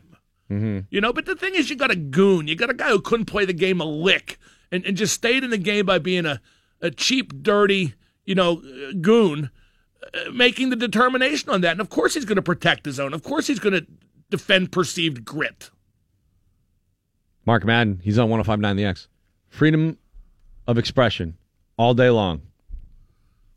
Mm-hmm. 0.51 0.79
You 0.91 1.01
know, 1.01 1.11
but 1.11 1.25
the 1.25 1.35
thing 1.35 1.55
is, 1.55 1.69
you 1.69 1.75
got 1.75 1.89
a 1.91 1.95
goon. 1.95 2.47
You 2.47 2.55
got 2.55 2.69
a 2.69 2.73
guy 2.75 2.89
who 2.89 3.01
couldn't 3.01 3.25
play 3.25 3.45
the 3.45 3.53
game 3.53 3.81
a 3.81 3.85
lick 3.85 4.37
and, 4.71 4.85
and 4.85 4.95
just 4.95 5.13
stayed 5.13 5.43
in 5.43 5.49
the 5.49 5.57
game 5.57 5.85
by 5.85 5.97
being 5.97 6.25
a, 6.25 6.39
a 6.81 6.91
cheap, 6.91 7.41
dirty, 7.41 7.95
you 8.25 8.35
know, 8.35 8.61
uh, 8.61 8.91
goon, 9.01 9.49
uh, 10.03 10.31
making 10.31 10.69
the 10.69 10.75
determination 10.75 11.49
on 11.49 11.61
that. 11.61 11.71
And 11.71 11.81
of 11.81 11.89
course, 11.89 12.13
he's 12.13 12.25
going 12.25 12.35
to 12.35 12.41
protect 12.43 12.85
his 12.85 12.99
own. 12.99 13.13
Of 13.13 13.23
course, 13.23 13.47
he's 13.47 13.59
going 13.59 13.73
to 13.73 13.87
defend 14.29 14.71
perceived 14.71 15.23
grit. 15.25 15.69
Mark 17.45 17.65
Madden, 17.65 17.99
he's 18.03 18.17
on 18.19 18.29
1059 18.29 18.75
The 18.75 18.85
X. 18.85 19.07
Freedom 19.49 19.97
of 20.67 20.77
expression 20.77 21.37
all 21.77 21.93
day 21.93 22.09
long. 22.09 22.41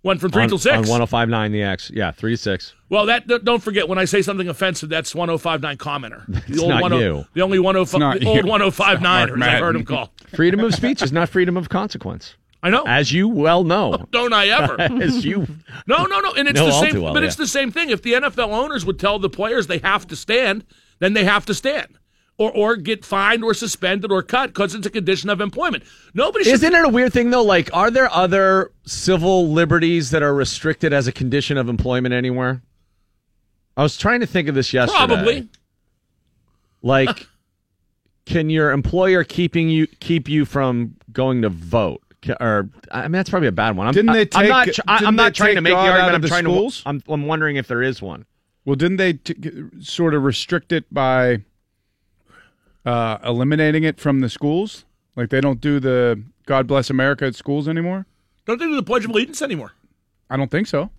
Went 0.03 0.21
from 0.21 0.31
three 0.31 0.45
on, 0.45 0.49
till 0.49 0.59
six. 0.59 0.75
On 0.75 0.87
1059 0.87 1.51
The 1.51 1.63
X. 1.65 1.91
Yeah, 1.93 2.13
3 2.13 2.33
to 2.33 2.37
6. 2.37 2.75
Well, 2.89 3.07
that 3.07 3.27
don't- 3.27 3.45
don't 3.45 3.61
forget 3.63 3.89
when 3.89 3.99
I 3.99 4.05
say 4.05 4.23
something 4.23 4.49
offensive, 4.49 4.89
that's 4.89 5.13
1059 5.15 5.77
commenter. 5.79 6.25
The 6.47 6.53
It's 6.53 6.63
not 6.63 6.89
10 6.91 7.01
you. 7.01 7.27
The 7.35 7.43
only 7.43 7.59
105 7.59 8.21
the 8.21 8.27
old 8.27 8.37
you. 8.37 8.43
1059ers 8.45 9.43
I've 9.43 9.61
heard 9.61 9.75
him 9.75 9.85
call. 9.85 10.13
Freedom 10.35 10.61
of 10.61 10.75
speech 10.75 11.03
is 11.03 11.11
not 11.11 11.29
freedom 11.29 11.57
of 11.57 11.69
consequence. 11.69 12.37
I 12.63 12.71
know. 12.71 12.85
As 12.87 13.13
you 13.13 13.29
well 13.29 13.65
know. 13.65 14.07
Don't 14.13 14.33
I 14.33 14.47
ever? 14.49 14.81
As 15.03 15.25
you 15.25 15.47
No, 15.89 16.05
no, 16.05 16.21
no. 16.21 16.33
And 16.35 16.47
it's 16.49 16.59
Know 16.59 16.67
the 16.67 16.81
same. 16.81 17.03
well, 17.03 17.13
but 17.13 17.23
yeah. 17.23 17.27
it's 17.27 17.37
the 17.37 17.47
same 17.49 17.73
thing. 17.73 17.91
If 17.91 18.03
the 18.03 18.13
NFL 18.15 18.49
owners 18.49 18.85
would 18.85 19.01
tell 19.01 19.19
the 19.19 19.29
players 19.31 19.67
they 19.67 19.79
have 19.79 20.07
to 20.09 20.17
stand, 20.17 20.65
then 21.01 21.15
they 21.15 21.25
have 21.25 21.47
to 21.47 21.55
stand, 21.55 21.99
or 22.39 22.51
or 22.53 22.77
get 22.77 23.05
fined 23.05 23.43
or 23.45 23.55
suspended 23.55 24.13
or 24.13 24.23
cut 24.23 24.49
because 24.49 24.75
it's 24.75 24.87
a 24.87 24.91
condition 24.91 25.31
of 25.31 25.41
employment. 25.41 25.85
Nobody 26.15 26.45
should. 26.45 26.55
Isn't 26.55 26.75
it 26.75 26.85
a 26.85 26.89
weird 26.89 27.13
thing 27.13 27.31
though? 27.31 27.43
Like, 27.45 27.71
are 27.75 27.91
there 27.91 28.11
other 28.13 28.73
civil 28.85 29.49
liberties 29.51 30.11
that 30.11 30.23
are 30.23 30.35
restricted 30.35 30.93
as 30.93 31.07
a 31.07 31.13
condition 31.13 31.57
of 31.57 31.69
employment 31.69 32.15
anywhere? 32.15 32.63
I 33.77 33.83
was 33.83 33.97
trying 33.97 34.21
to 34.21 34.27
think 34.27 34.49
of 34.49 34.55
this 34.55 34.73
yesterday. 34.73 35.07
Probably. 35.07 35.49
Like, 36.83 37.27
can 38.27 38.51
your 38.51 38.71
employer 38.71 39.25
keeping 39.25 39.69
you 39.69 39.87
keep 39.87 40.29
you 40.29 40.45
from 40.45 40.97
going 41.13 41.43
to 41.43 41.49
vote? 41.49 42.03
Or 42.41 42.69
I 42.91 43.03
mean, 43.03 43.13
that's 43.13 43.31
probably 43.31 43.49
a 43.49 43.53
bad 43.53 43.77
one. 43.77 43.87
I'm, 43.87 43.95
Didn't 43.95 44.13
they 44.13 44.27
I- 44.35 44.43
I'm 44.43 44.49
not, 44.49 44.65
take- 44.67 44.75
tr- 44.75 44.81
I- 44.89 44.95
I'm 44.97 45.01
didn't 45.01 45.17
they 45.17 45.31
trying 45.31 45.55
to 45.57 45.61
make 45.61 45.71
the 45.73 45.77
God 45.77 45.87
out 45.89 45.91
argument. 45.93 46.15
I'm 46.17 46.21
the 46.23 46.29
trying 46.29 46.45
schools? 46.45 46.83
to. 46.83 46.89
I'm, 46.89 47.03
I'm 47.09 47.27
wondering 47.27 47.57
if 47.57 47.69
there 47.69 47.83
is 47.83 48.03
one. 48.03 48.27
Well, 48.65 48.75
didn't 48.77 48.97
they 48.97 49.13
t- 49.15 49.35
sort 49.81 50.13
of 50.15 50.25
restrict 50.25 50.73
it 50.73 50.93
by 50.93 51.43
uh, 52.87 53.19
eliminating 53.25 53.85
it 53.85 54.01
from 54.01 54.21
the 54.21 54.31
schools? 54.31 54.85
Like 55.17 55.29
they 55.31 55.41
don't 55.43 55.61
do 55.61 55.79
the 55.81 56.23
"God 56.47 56.67
Bless 56.67 56.89
America" 56.89 57.27
at 57.27 57.35
schools 57.35 57.69
anymore. 57.69 58.07
Don't 58.47 58.59
they 58.59 58.67
do 58.67 58.77
the 58.77 58.83
Pledge 58.83 59.05
of 59.05 59.11
Allegiance 59.11 59.43
anymore? 59.43 59.73
I 60.31 60.37
don't 60.37 60.51
think 60.51 60.67
so. 60.69 60.91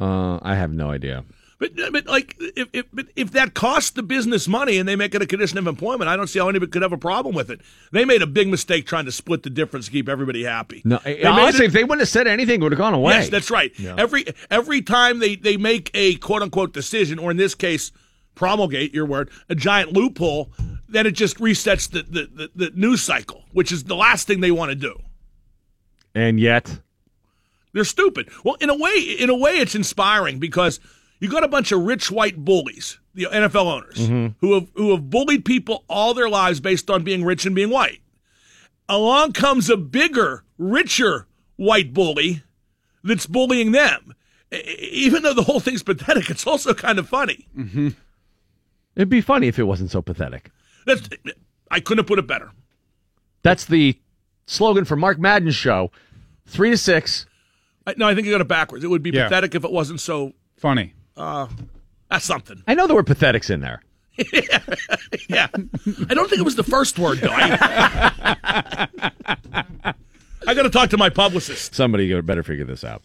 Uh, 0.00 0.38
I 0.42 0.54
have 0.56 0.72
no 0.72 0.90
idea. 0.90 1.24
But, 1.60 1.70
but 1.92 2.06
like 2.06 2.34
if, 2.40 2.68
if 2.72 2.86
if 3.14 3.30
that 3.30 3.54
costs 3.54 3.90
the 3.92 4.02
business 4.02 4.48
money 4.48 4.76
and 4.76 4.88
they 4.88 4.96
make 4.96 5.14
it 5.14 5.22
a 5.22 5.26
condition 5.26 5.56
of 5.56 5.66
employment, 5.68 6.08
I 6.10 6.16
don't 6.16 6.26
see 6.26 6.40
how 6.40 6.48
anybody 6.48 6.70
could 6.70 6.82
have 6.82 6.92
a 6.92 6.98
problem 6.98 7.34
with 7.34 7.48
it. 7.48 7.60
They 7.92 8.04
made 8.04 8.22
a 8.22 8.26
big 8.26 8.48
mistake 8.48 8.86
trying 8.86 9.04
to 9.04 9.12
split 9.12 9.44
the 9.44 9.50
difference 9.50 9.86
to 9.86 9.92
keep 9.92 10.08
everybody 10.08 10.42
happy. 10.44 10.82
No, 10.84 10.98
They 11.04 11.14
made 11.22 11.26
honestly, 11.26 11.64
it- 11.64 11.68
if 11.68 11.72
they 11.72 11.84
wouldn't 11.84 12.00
have 12.00 12.08
said 12.08 12.26
anything, 12.26 12.60
it 12.60 12.62
would 12.64 12.72
have 12.72 12.78
gone 12.78 12.92
away. 12.92 13.14
Yes, 13.14 13.28
that's 13.30 13.50
right. 13.52 13.72
Every 13.96 14.26
every 14.50 14.82
time 14.82 15.20
they 15.20 15.36
they 15.36 15.56
make 15.56 15.90
a 15.94 16.16
quote 16.16 16.42
unquote 16.42 16.72
decision, 16.72 17.18
or 17.20 17.30
in 17.30 17.36
this 17.36 17.54
case, 17.54 17.92
promulgate 18.34 18.92
your 18.94 19.06
word, 19.06 19.30
a 19.48 19.54
giant 19.54 19.92
loophole, 19.92 20.50
then 20.88 21.06
it 21.06 21.12
just 21.12 21.38
resets 21.38 21.90
the 21.90 22.02
the, 22.02 22.28
the, 22.34 22.50
the 22.66 22.70
news 22.74 23.02
cycle, 23.02 23.44
which 23.52 23.70
is 23.72 23.84
the 23.84 23.96
last 23.96 24.26
thing 24.26 24.40
they 24.40 24.50
want 24.50 24.70
to 24.70 24.74
do. 24.74 24.98
and 26.14 26.38
yet, 26.40 26.80
They're 27.72 27.84
stupid. 27.84 28.28
Well, 28.44 28.56
in 28.60 28.70
a 28.70 28.76
way, 28.76 28.92
in 29.18 29.30
a 29.30 29.34
way, 29.36 29.52
it's 29.58 29.74
inspiring 29.74 30.38
because 30.38 30.78
you 31.20 31.28
got 31.28 31.42
a 31.44 31.48
bunch 31.48 31.72
of 31.72 31.80
rich 31.82 32.10
white 32.10 32.36
bullies, 32.44 32.98
the 33.14 33.24
NFL 33.32 33.66
owners, 33.66 33.96
Mhm. 34.08 34.34
who 34.40 34.54
have 34.54 34.68
who 34.74 34.90
have 34.92 35.10
bullied 35.10 35.44
people 35.44 35.84
all 35.88 36.14
their 36.14 36.28
lives 36.28 36.60
based 36.60 36.88
on 36.90 37.02
being 37.02 37.24
rich 37.24 37.44
and 37.46 37.54
being 37.54 37.70
white. 37.70 38.00
Along 38.88 39.32
comes 39.32 39.70
a 39.70 39.76
bigger, 39.76 40.44
richer 40.58 41.26
white 41.56 41.92
bully 41.94 42.42
that's 43.02 43.26
bullying 43.26 43.72
them. 43.72 44.14
Even 44.78 45.22
though 45.22 45.32
the 45.34 45.42
whole 45.42 45.58
thing's 45.58 45.82
pathetic, 45.82 46.30
it's 46.30 46.46
also 46.46 46.74
kind 46.74 46.98
of 46.98 47.08
funny. 47.08 47.48
mm-hmm. 47.58 47.88
It'd 48.96 49.08
be 49.08 49.20
funny 49.20 49.48
if 49.48 49.58
it 49.58 49.64
wasn't 49.64 49.90
so 49.90 50.02
pathetic. 50.02 50.50
That's 50.86 51.08
I 51.70 51.80
couldn't 51.80 52.00
have 52.00 52.06
put 52.06 52.18
it 52.18 52.26
better. 52.26 52.50
That's 53.42 53.64
the 53.66 53.98
slogan 54.46 54.84
for 54.84 54.96
Mark 54.96 55.18
Madden's 55.18 55.54
show. 55.54 55.90
Three 56.46 56.70
to 56.70 56.76
six. 56.78 57.26
I, 57.86 57.94
no, 57.96 58.06
I 58.08 58.14
think 58.14 58.26
you 58.26 58.32
got 58.32 58.40
it 58.40 58.48
backwards. 58.48 58.84
It 58.84 58.88
would 58.88 59.02
be 59.02 59.10
Yeah. 59.10 59.24
pathetic 59.24 59.54
if 59.54 59.64
it 59.64 59.72
wasn't 59.72 60.00
so. 60.00 60.32
Funny. 60.56 60.94
Uh, 61.16 61.46
that's 62.10 62.24
something. 62.24 62.62
I 62.66 62.74
know 62.74 62.86
there 62.86 62.96
were 62.96 63.02
pathetics 63.02 63.50
in 63.50 63.60
there. 63.60 63.82
yeah. 65.28 65.48
I 66.08 66.14
don't 66.14 66.28
think 66.30 66.40
it 66.40 66.44
was 66.44 66.54
the 66.56 66.62
first 66.62 66.98
word, 66.98 67.18
though. 67.18 67.30
I, 67.32 68.88
I 70.46 70.54
got 70.54 70.62
to 70.62 70.70
talk 70.70 70.90
to 70.90 70.96
my 70.96 71.08
publicist. 71.10 71.74
Somebody 71.74 72.20
better 72.22 72.42
figure 72.42 72.64
this 72.64 72.84
out. 72.84 73.02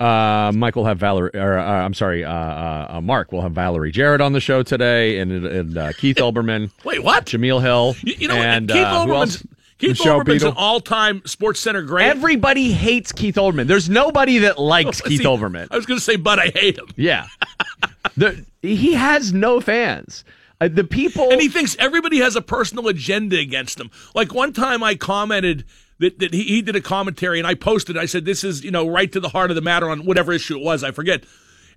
Uh, 0.00 0.52
Mike 0.54 0.76
will 0.76 0.84
have 0.84 0.98
Valerie, 0.98 1.32
or 1.34 1.58
uh, 1.58 1.64
I'm 1.64 1.94
sorry, 1.94 2.24
uh, 2.24 2.32
uh, 2.32 2.86
uh, 2.90 3.00
Mark 3.00 3.32
will 3.32 3.42
have 3.42 3.52
Valerie 3.52 3.90
Jarrett 3.90 4.20
on 4.20 4.32
the 4.32 4.40
show 4.40 4.62
today, 4.62 5.18
and, 5.18 5.32
and 5.32 5.76
uh, 5.76 5.92
Keith 5.92 6.18
Olbermann. 6.18 6.70
Wait, 6.84 7.02
what? 7.02 7.26
Jemele 7.26 7.60
Hill. 7.60 7.96
You, 8.02 8.14
you 8.16 8.28
know, 8.28 8.36
and? 8.36 8.68
Keith 8.68 8.78
Olbermann's? 8.78 9.44
Keith 9.78 9.90
Michelle 9.90 10.20
Olbermann's 10.20 10.42
an 10.42 10.54
all-time 10.56 11.22
Sports 11.24 11.60
Center 11.60 11.82
great. 11.82 12.06
Everybody 12.06 12.72
hates 12.72 13.12
Keith 13.12 13.36
Olbermann. 13.36 13.66
There's 13.66 13.88
nobody 13.88 14.38
that 14.38 14.58
likes 14.58 15.00
Keith 15.02 15.20
See, 15.20 15.26
Olbermann. 15.26 15.68
I 15.70 15.76
was 15.76 15.86
going 15.86 15.98
to 15.98 16.04
say, 16.04 16.16
but 16.16 16.38
I 16.38 16.46
hate 16.48 16.78
him. 16.78 16.86
Yeah. 16.96 17.26
the, 18.16 18.44
he 18.60 18.94
has 18.94 19.32
no 19.32 19.60
fans. 19.60 20.24
Uh, 20.60 20.66
the 20.66 20.82
people. 20.82 21.30
And 21.30 21.40
he 21.40 21.48
thinks 21.48 21.76
everybody 21.78 22.18
has 22.18 22.34
a 22.34 22.42
personal 22.42 22.88
agenda 22.88 23.38
against 23.38 23.78
him. 23.78 23.90
Like 24.14 24.34
one 24.34 24.52
time 24.52 24.82
I 24.82 24.96
commented 24.96 25.64
that, 25.98 26.18
that 26.18 26.34
he, 26.34 26.44
he 26.44 26.62
did 26.62 26.76
a 26.76 26.80
commentary 26.80 27.38
and 27.38 27.46
I 27.46 27.54
posted, 27.54 27.96
I 27.96 28.06
said, 28.06 28.24
this 28.24 28.44
is, 28.44 28.64
you 28.64 28.70
know, 28.70 28.88
right 28.88 29.10
to 29.12 29.20
the 29.20 29.28
heart 29.28 29.50
of 29.50 29.54
the 29.54 29.60
matter 29.62 29.90
on 29.90 30.04
whatever 30.04 30.32
issue 30.32 30.56
it 30.56 30.62
was, 30.62 30.84
I 30.84 30.92
forget. 30.92 31.24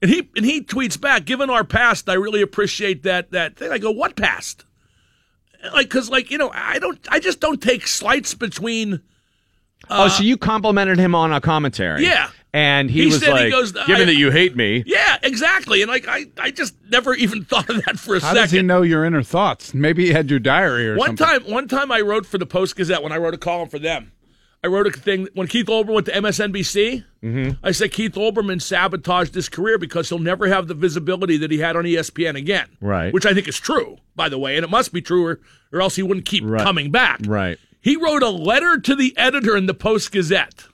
And 0.02 0.10
he 0.10 0.30
and 0.36 0.46
he 0.46 0.62
tweets 0.62 1.00
back, 1.00 1.26
given 1.26 1.50
our 1.50 1.64
past, 1.64 2.10
I 2.10 2.14
really 2.14 2.42
appreciate 2.42 3.04
that 3.04 3.32
that 3.32 3.56
thing. 3.56 3.72
I 3.72 3.78
go, 3.78 3.92
what 3.92 4.16
past? 4.16 4.66
Like, 5.74 5.90
cause 5.92 6.10
like, 6.10 6.32
you 6.32 6.40
know, 6.40 6.50
I 6.54 6.80
don't, 6.80 7.00
I 7.12 7.20
just 7.20 7.40
don't 7.40 7.62
take 7.62 7.86
slights 7.86 8.34
between. 8.34 9.02
oh, 9.92 10.08
so 10.08 10.18
uh, 10.18 10.22
you 10.22 10.38
complimented 10.38 10.98
him 10.98 11.14
on 11.14 11.32
a 11.32 11.40
commentary? 11.40 12.04
Yeah. 12.04 12.32
And 12.54 12.90
he, 12.92 13.02
He 13.02 13.06
was 13.08 13.20
said 13.22 13.28
he 13.38 13.44
like, 13.46 13.52
goes, 13.52 13.72
given 13.72 14.02
I- 14.02 14.06
that 14.06 14.16
you 14.16 14.30
hate 14.30 14.56
me. 14.58 14.84
Yeah, 14.86 15.18
exactly. 15.24 15.82
And 15.82 15.90
like, 15.90 16.06
I, 16.08 16.26
I 16.38 16.52
just 16.52 16.76
never 16.90 17.14
even 17.14 17.46
thought 17.46 17.70
of 17.70 17.84
that 17.86 17.98
for 17.98 18.16
a 18.18 18.20
How 18.20 18.28
second. 18.34 18.42
does 18.42 18.52
he 18.52 18.62
know 18.62 18.82
your 18.82 19.06
inner 19.06 19.24
thoughts? 19.24 19.74
Maybe 19.74 20.08
he 20.08 20.12
had 20.12 20.30
your 20.30 20.40
diary 20.40 20.90
or 20.90 20.98
One 20.98 21.16
something. 21.16 21.26
time, 21.46 21.52
one 21.52 21.68
time 21.70 21.92
I 21.92 22.02
wrote 22.02 22.26
for 22.26 22.38
the 22.38 22.46
Post 22.46 22.76
Gazette 22.76 23.02
when 23.04 23.12
I 23.14 23.18
wrote 23.18 23.34
a 23.34 23.38
column 23.38 23.70
for 23.70 23.80
them. 23.80 24.12
I 24.64 24.68
wrote 24.68 24.86
a 24.86 24.92
thing 24.92 25.28
when 25.34 25.48
Keith 25.48 25.66
Olbermann 25.68 25.94
went 25.94 26.06
to 26.06 26.12
MSNBC. 26.12 27.04
Mm-hmm. 27.24 27.66
I 27.66 27.72
said 27.72 27.92
Keith 27.94 28.14
Olbermann 28.14 28.62
sabotaged 28.62 29.34
his 29.34 29.50
career 29.50 29.80
because 29.80 30.10
he'll 30.10 30.20
never 30.20 30.48
have 30.50 30.68
the 30.68 30.76
visibility 30.76 31.38
that 31.38 31.50
he 31.50 31.58
had 31.58 31.76
on 31.76 31.84
ESPN 31.86 32.36
again. 32.36 32.68
Right. 32.80 33.12
Which 33.12 33.26
I 33.26 33.34
think 33.34 33.48
is 33.48 33.58
true, 33.60 33.98
by 34.16 34.30
the 34.30 34.38
way, 34.38 34.58
and 34.58 34.64
it 34.64 34.70
must 34.70 34.94
be 34.94 35.02
true, 35.02 35.26
or, 35.26 35.40
or 35.74 35.82
else 35.82 35.96
he 35.96 36.04
wouldn't 36.04 36.28
keep 36.28 36.44
Right. 36.46 36.62
coming 36.62 36.92
back. 36.92 37.22
Right. 37.26 37.58
He 37.80 37.96
wrote 37.96 38.22
a 38.22 38.30
letter 38.30 38.78
to 38.80 38.96
the 38.96 39.18
editor 39.18 39.58
in 39.58 39.66
the 39.66 39.74
Post 39.74 40.12
Gazette, 40.12 40.66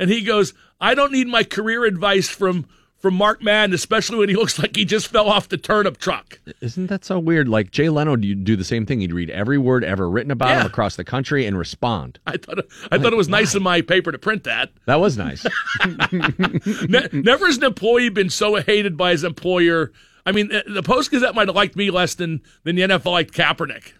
and 0.00 0.10
he 0.10 0.22
goes, 0.24 0.52
"I 0.82 0.94
don't 0.94 1.12
need 1.12 1.28
my 1.28 1.44
career 1.44 1.84
advice 1.86 2.28
from 2.28 2.66
from 2.98 3.14
Mark 3.14 3.42
Madden, 3.42 3.74
especially 3.74 4.18
when 4.18 4.28
he 4.28 4.36
looks 4.42 4.58
like 4.58 4.76
he 4.76 4.84
just 4.84 5.08
fell 5.08 5.28
off 5.28 5.48
the 5.48 5.56
turnip 5.56 5.96
truck." 5.98 6.38
Isn't 6.60 6.88
that 6.88 7.04
so 7.04 7.18
weird? 7.18 7.48
Like 7.48 7.70
Jay 7.70 7.88
Leno, 7.88 8.16
do 8.16 8.34
do 8.34 8.54
the 8.56 8.64
same 8.64 8.84
thing. 8.84 9.00
He'd 9.00 9.12
read 9.12 9.30
every 9.30 9.56
word 9.58 9.82
ever 9.84 10.10
written 10.10 10.30
about 10.30 10.48
Yeah. 10.50 10.60
him 10.60 10.66
across 10.66 10.96
the 10.96 11.04
country 11.04 11.46
and 11.46 11.56
respond. 11.56 12.18
I 12.26 12.36
thought 12.36 12.58
it, 12.58 12.68
I 12.90 12.98
thought 12.98 13.12
it 13.12 13.16
was 13.16 13.28
nice 13.28 13.54
in 13.54 13.62
my 13.62 13.80
paper 13.80 14.12
to 14.12 14.18
print 14.18 14.44
that. 14.44 14.70
That 14.86 15.00
was 15.00 15.16
nice. 15.16 15.46
Ne- 16.12 17.08
never 17.12 17.46
has 17.46 17.56
an 17.58 17.64
employee 17.64 18.10
been 18.10 18.28
so 18.30 18.56
hated 18.56 18.96
by 18.96 19.12
his 19.12 19.24
employer. 19.24 19.92
I 20.24 20.30
mean, 20.30 20.52
the 20.72 20.84
Post 20.84 21.10
Gazette 21.10 21.34
might 21.34 21.48
have 21.48 21.56
liked 21.56 21.74
me 21.74 21.90
less 21.90 22.14
than 22.14 22.42
than 22.62 22.76
the 22.76 22.82
NFL 22.82 23.10
liked 23.10 23.32
Kaepernick. 23.34 23.92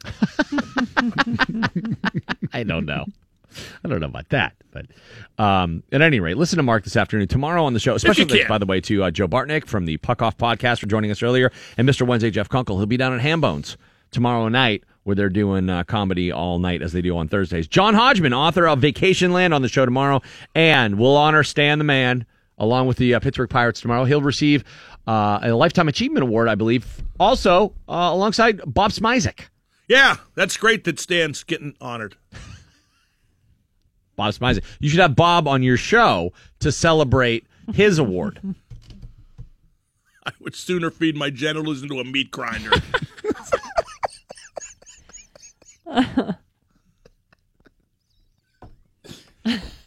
I 2.52 2.62
don't 2.62 2.86
know. 2.86 3.06
I 3.84 3.88
don't 3.88 4.00
know 4.00 4.06
about 4.06 4.28
that, 4.30 4.54
but 4.70 4.86
um, 5.38 5.82
at 5.92 6.00
any 6.02 6.20
rate, 6.20 6.36
listen 6.36 6.56
to 6.56 6.62
Mark 6.62 6.84
this 6.84 6.96
afternoon. 6.96 7.28
Tomorrow 7.28 7.64
on 7.64 7.74
the 7.74 7.80
show, 7.80 7.96
special 7.98 8.26
thanks, 8.26 8.48
by 8.48 8.58
the 8.58 8.66
way, 8.66 8.80
to 8.82 9.04
uh, 9.04 9.10
Joe 9.10 9.28
Bartnick 9.28 9.66
from 9.66 9.86
the 9.86 9.96
Puck 9.98 10.22
Off 10.22 10.36
podcast 10.36 10.80
for 10.80 10.86
joining 10.86 11.10
us 11.10 11.22
earlier, 11.22 11.52
and 11.76 11.88
Mr. 11.88 12.06
Wednesday 12.06 12.30
Jeff 12.30 12.48
Kunkel. 12.48 12.78
He'll 12.78 12.86
be 12.86 12.96
down 12.96 13.12
at 13.12 13.20
Hambones 13.20 13.76
tomorrow 14.10 14.48
night, 14.48 14.84
where 15.04 15.16
they're 15.16 15.28
doing 15.28 15.68
uh, 15.68 15.84
comedy 15.84 16.30
all 16.30 16.58
night 16.58 16.82
as 16.82 16.92
they 16.92 17.02
do 17.02 17.16
on 17.16 17.28
Thursdays. 17.28 17.66
John 17.66 17.94
Hodgman, 17.94 18.32
author 18.32 18.68
of 18.68 18.80
Vacationland, 18.80 19.54
on 19.54 19.62
the 19.62 19.68
show 19.68 19.84
tomorrow, 19.84 20.20
and 20.54 20.98
we'll 20.98 21.16
honor 21.16 21.42
Stan 21.42 21.78
the 21.78 21.84
Man 21.84 22.26
along 22.58 22.86
with 22.86 22.96
the 22.96 23.14
uh, 23.14 23.20
Pittsburgh 23.20 23.50
Pirates 23.50 23.80
tomorrow. 23.80 24.04
He'll 24.04 24.22
receive 24.22 24.64
uh, 25.06 25.40
a 25.42 25.52
Lifetime 25.52 25.88
Achievement 25.88 26.22
Award, 26.22 26.48
I 26.48 26.54
believe, 26.54 27.02
also 27.18 27.74
uh, 27.88 28.10
alongside 28.12 28.60
Bob 28.66 28.92
Smizek. 28.92 29.46
Yeah, 29.88 30.16
that's 30.36 30.56
great 30.56 30.84
that 30.84 31.00
Stan's 31.00 31.42
getting 31.42 31.74
honored. 31.80 32.16
Bob 34.16 34.32
Smizek. 34.34 34.64
You 34.80 34.88
should 34.88 35.00
have 35.00 35.16
Bob 35.16 35.48
on 35.48 35.62
your 35.62 35.76
show 35.76 36.32
to 36.60 36.72
celebrate 36.72 37.46
his 37.72 37.98
award. 37.98 38.40
I 40.24 40.30
would 40.40 40.54
sooner 40.54 40.90
feed 40.90 41.16
my 41.16 41.30
genitals 41.30 41.82
into 41.82 41.98
a 41.98 42.04
meat 42.04 42.30
grinder. 42.30 42.70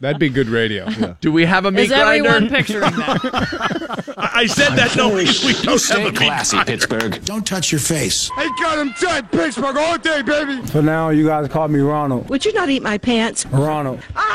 That'd 0.00 0.18
be 0.18 0.28
good 0.28 0.48
radio. 0.48 0.88
Do 1.20 1.32
we 1.32 1.44
have 1.46 1.64
a 1.64 1.70
meat 1.70 1.86
Is 1.86 1.92
everyone 1.92 2.48
grinder? 2.48 2.56
picturing 2.56 2.80
that? 2.96 4.14
I 4.16 4.30
I 4.38 4.46
said 4.46 4.76
that. 4.76 4.94
No, 4.96 5.08
we, 5.08 5.24
we 5.44 5.52
don't 5.62 5.82
have 5.88 5.98
a 5.98 6.12
meat 6.12 6.14
grinder. 6.16 6.64
Pittsburgh. 6.64 7.24
Don't 7.24 7.46
touch 7.46 7.72
your 7.72 7.80
face. 7.80 8.30
They 8.36 8.48
got 8.60 8.78
him 8.78 8.94
dead, 9.00 9.30
Pittsburgh, 9.32 9.76
all 9.76 9.98
day, 9.98 10.22
baby. 10.22 10.62
For 10.66 10.82
now, 10.82 11.08
you 11.10 11.26
guys 11.26 11.48
call 11.48 11.68
me 11.68 11.80
Ronald. 11.80 12.28
Would 12.28 12.44
you 12.44 12.52
not 12.52 12.68
eat 12.68 12.82
my 12.82 12.98
pants? 12.98 13.46
Ronald. 13.46 14.00
Ah! 14.14 14.28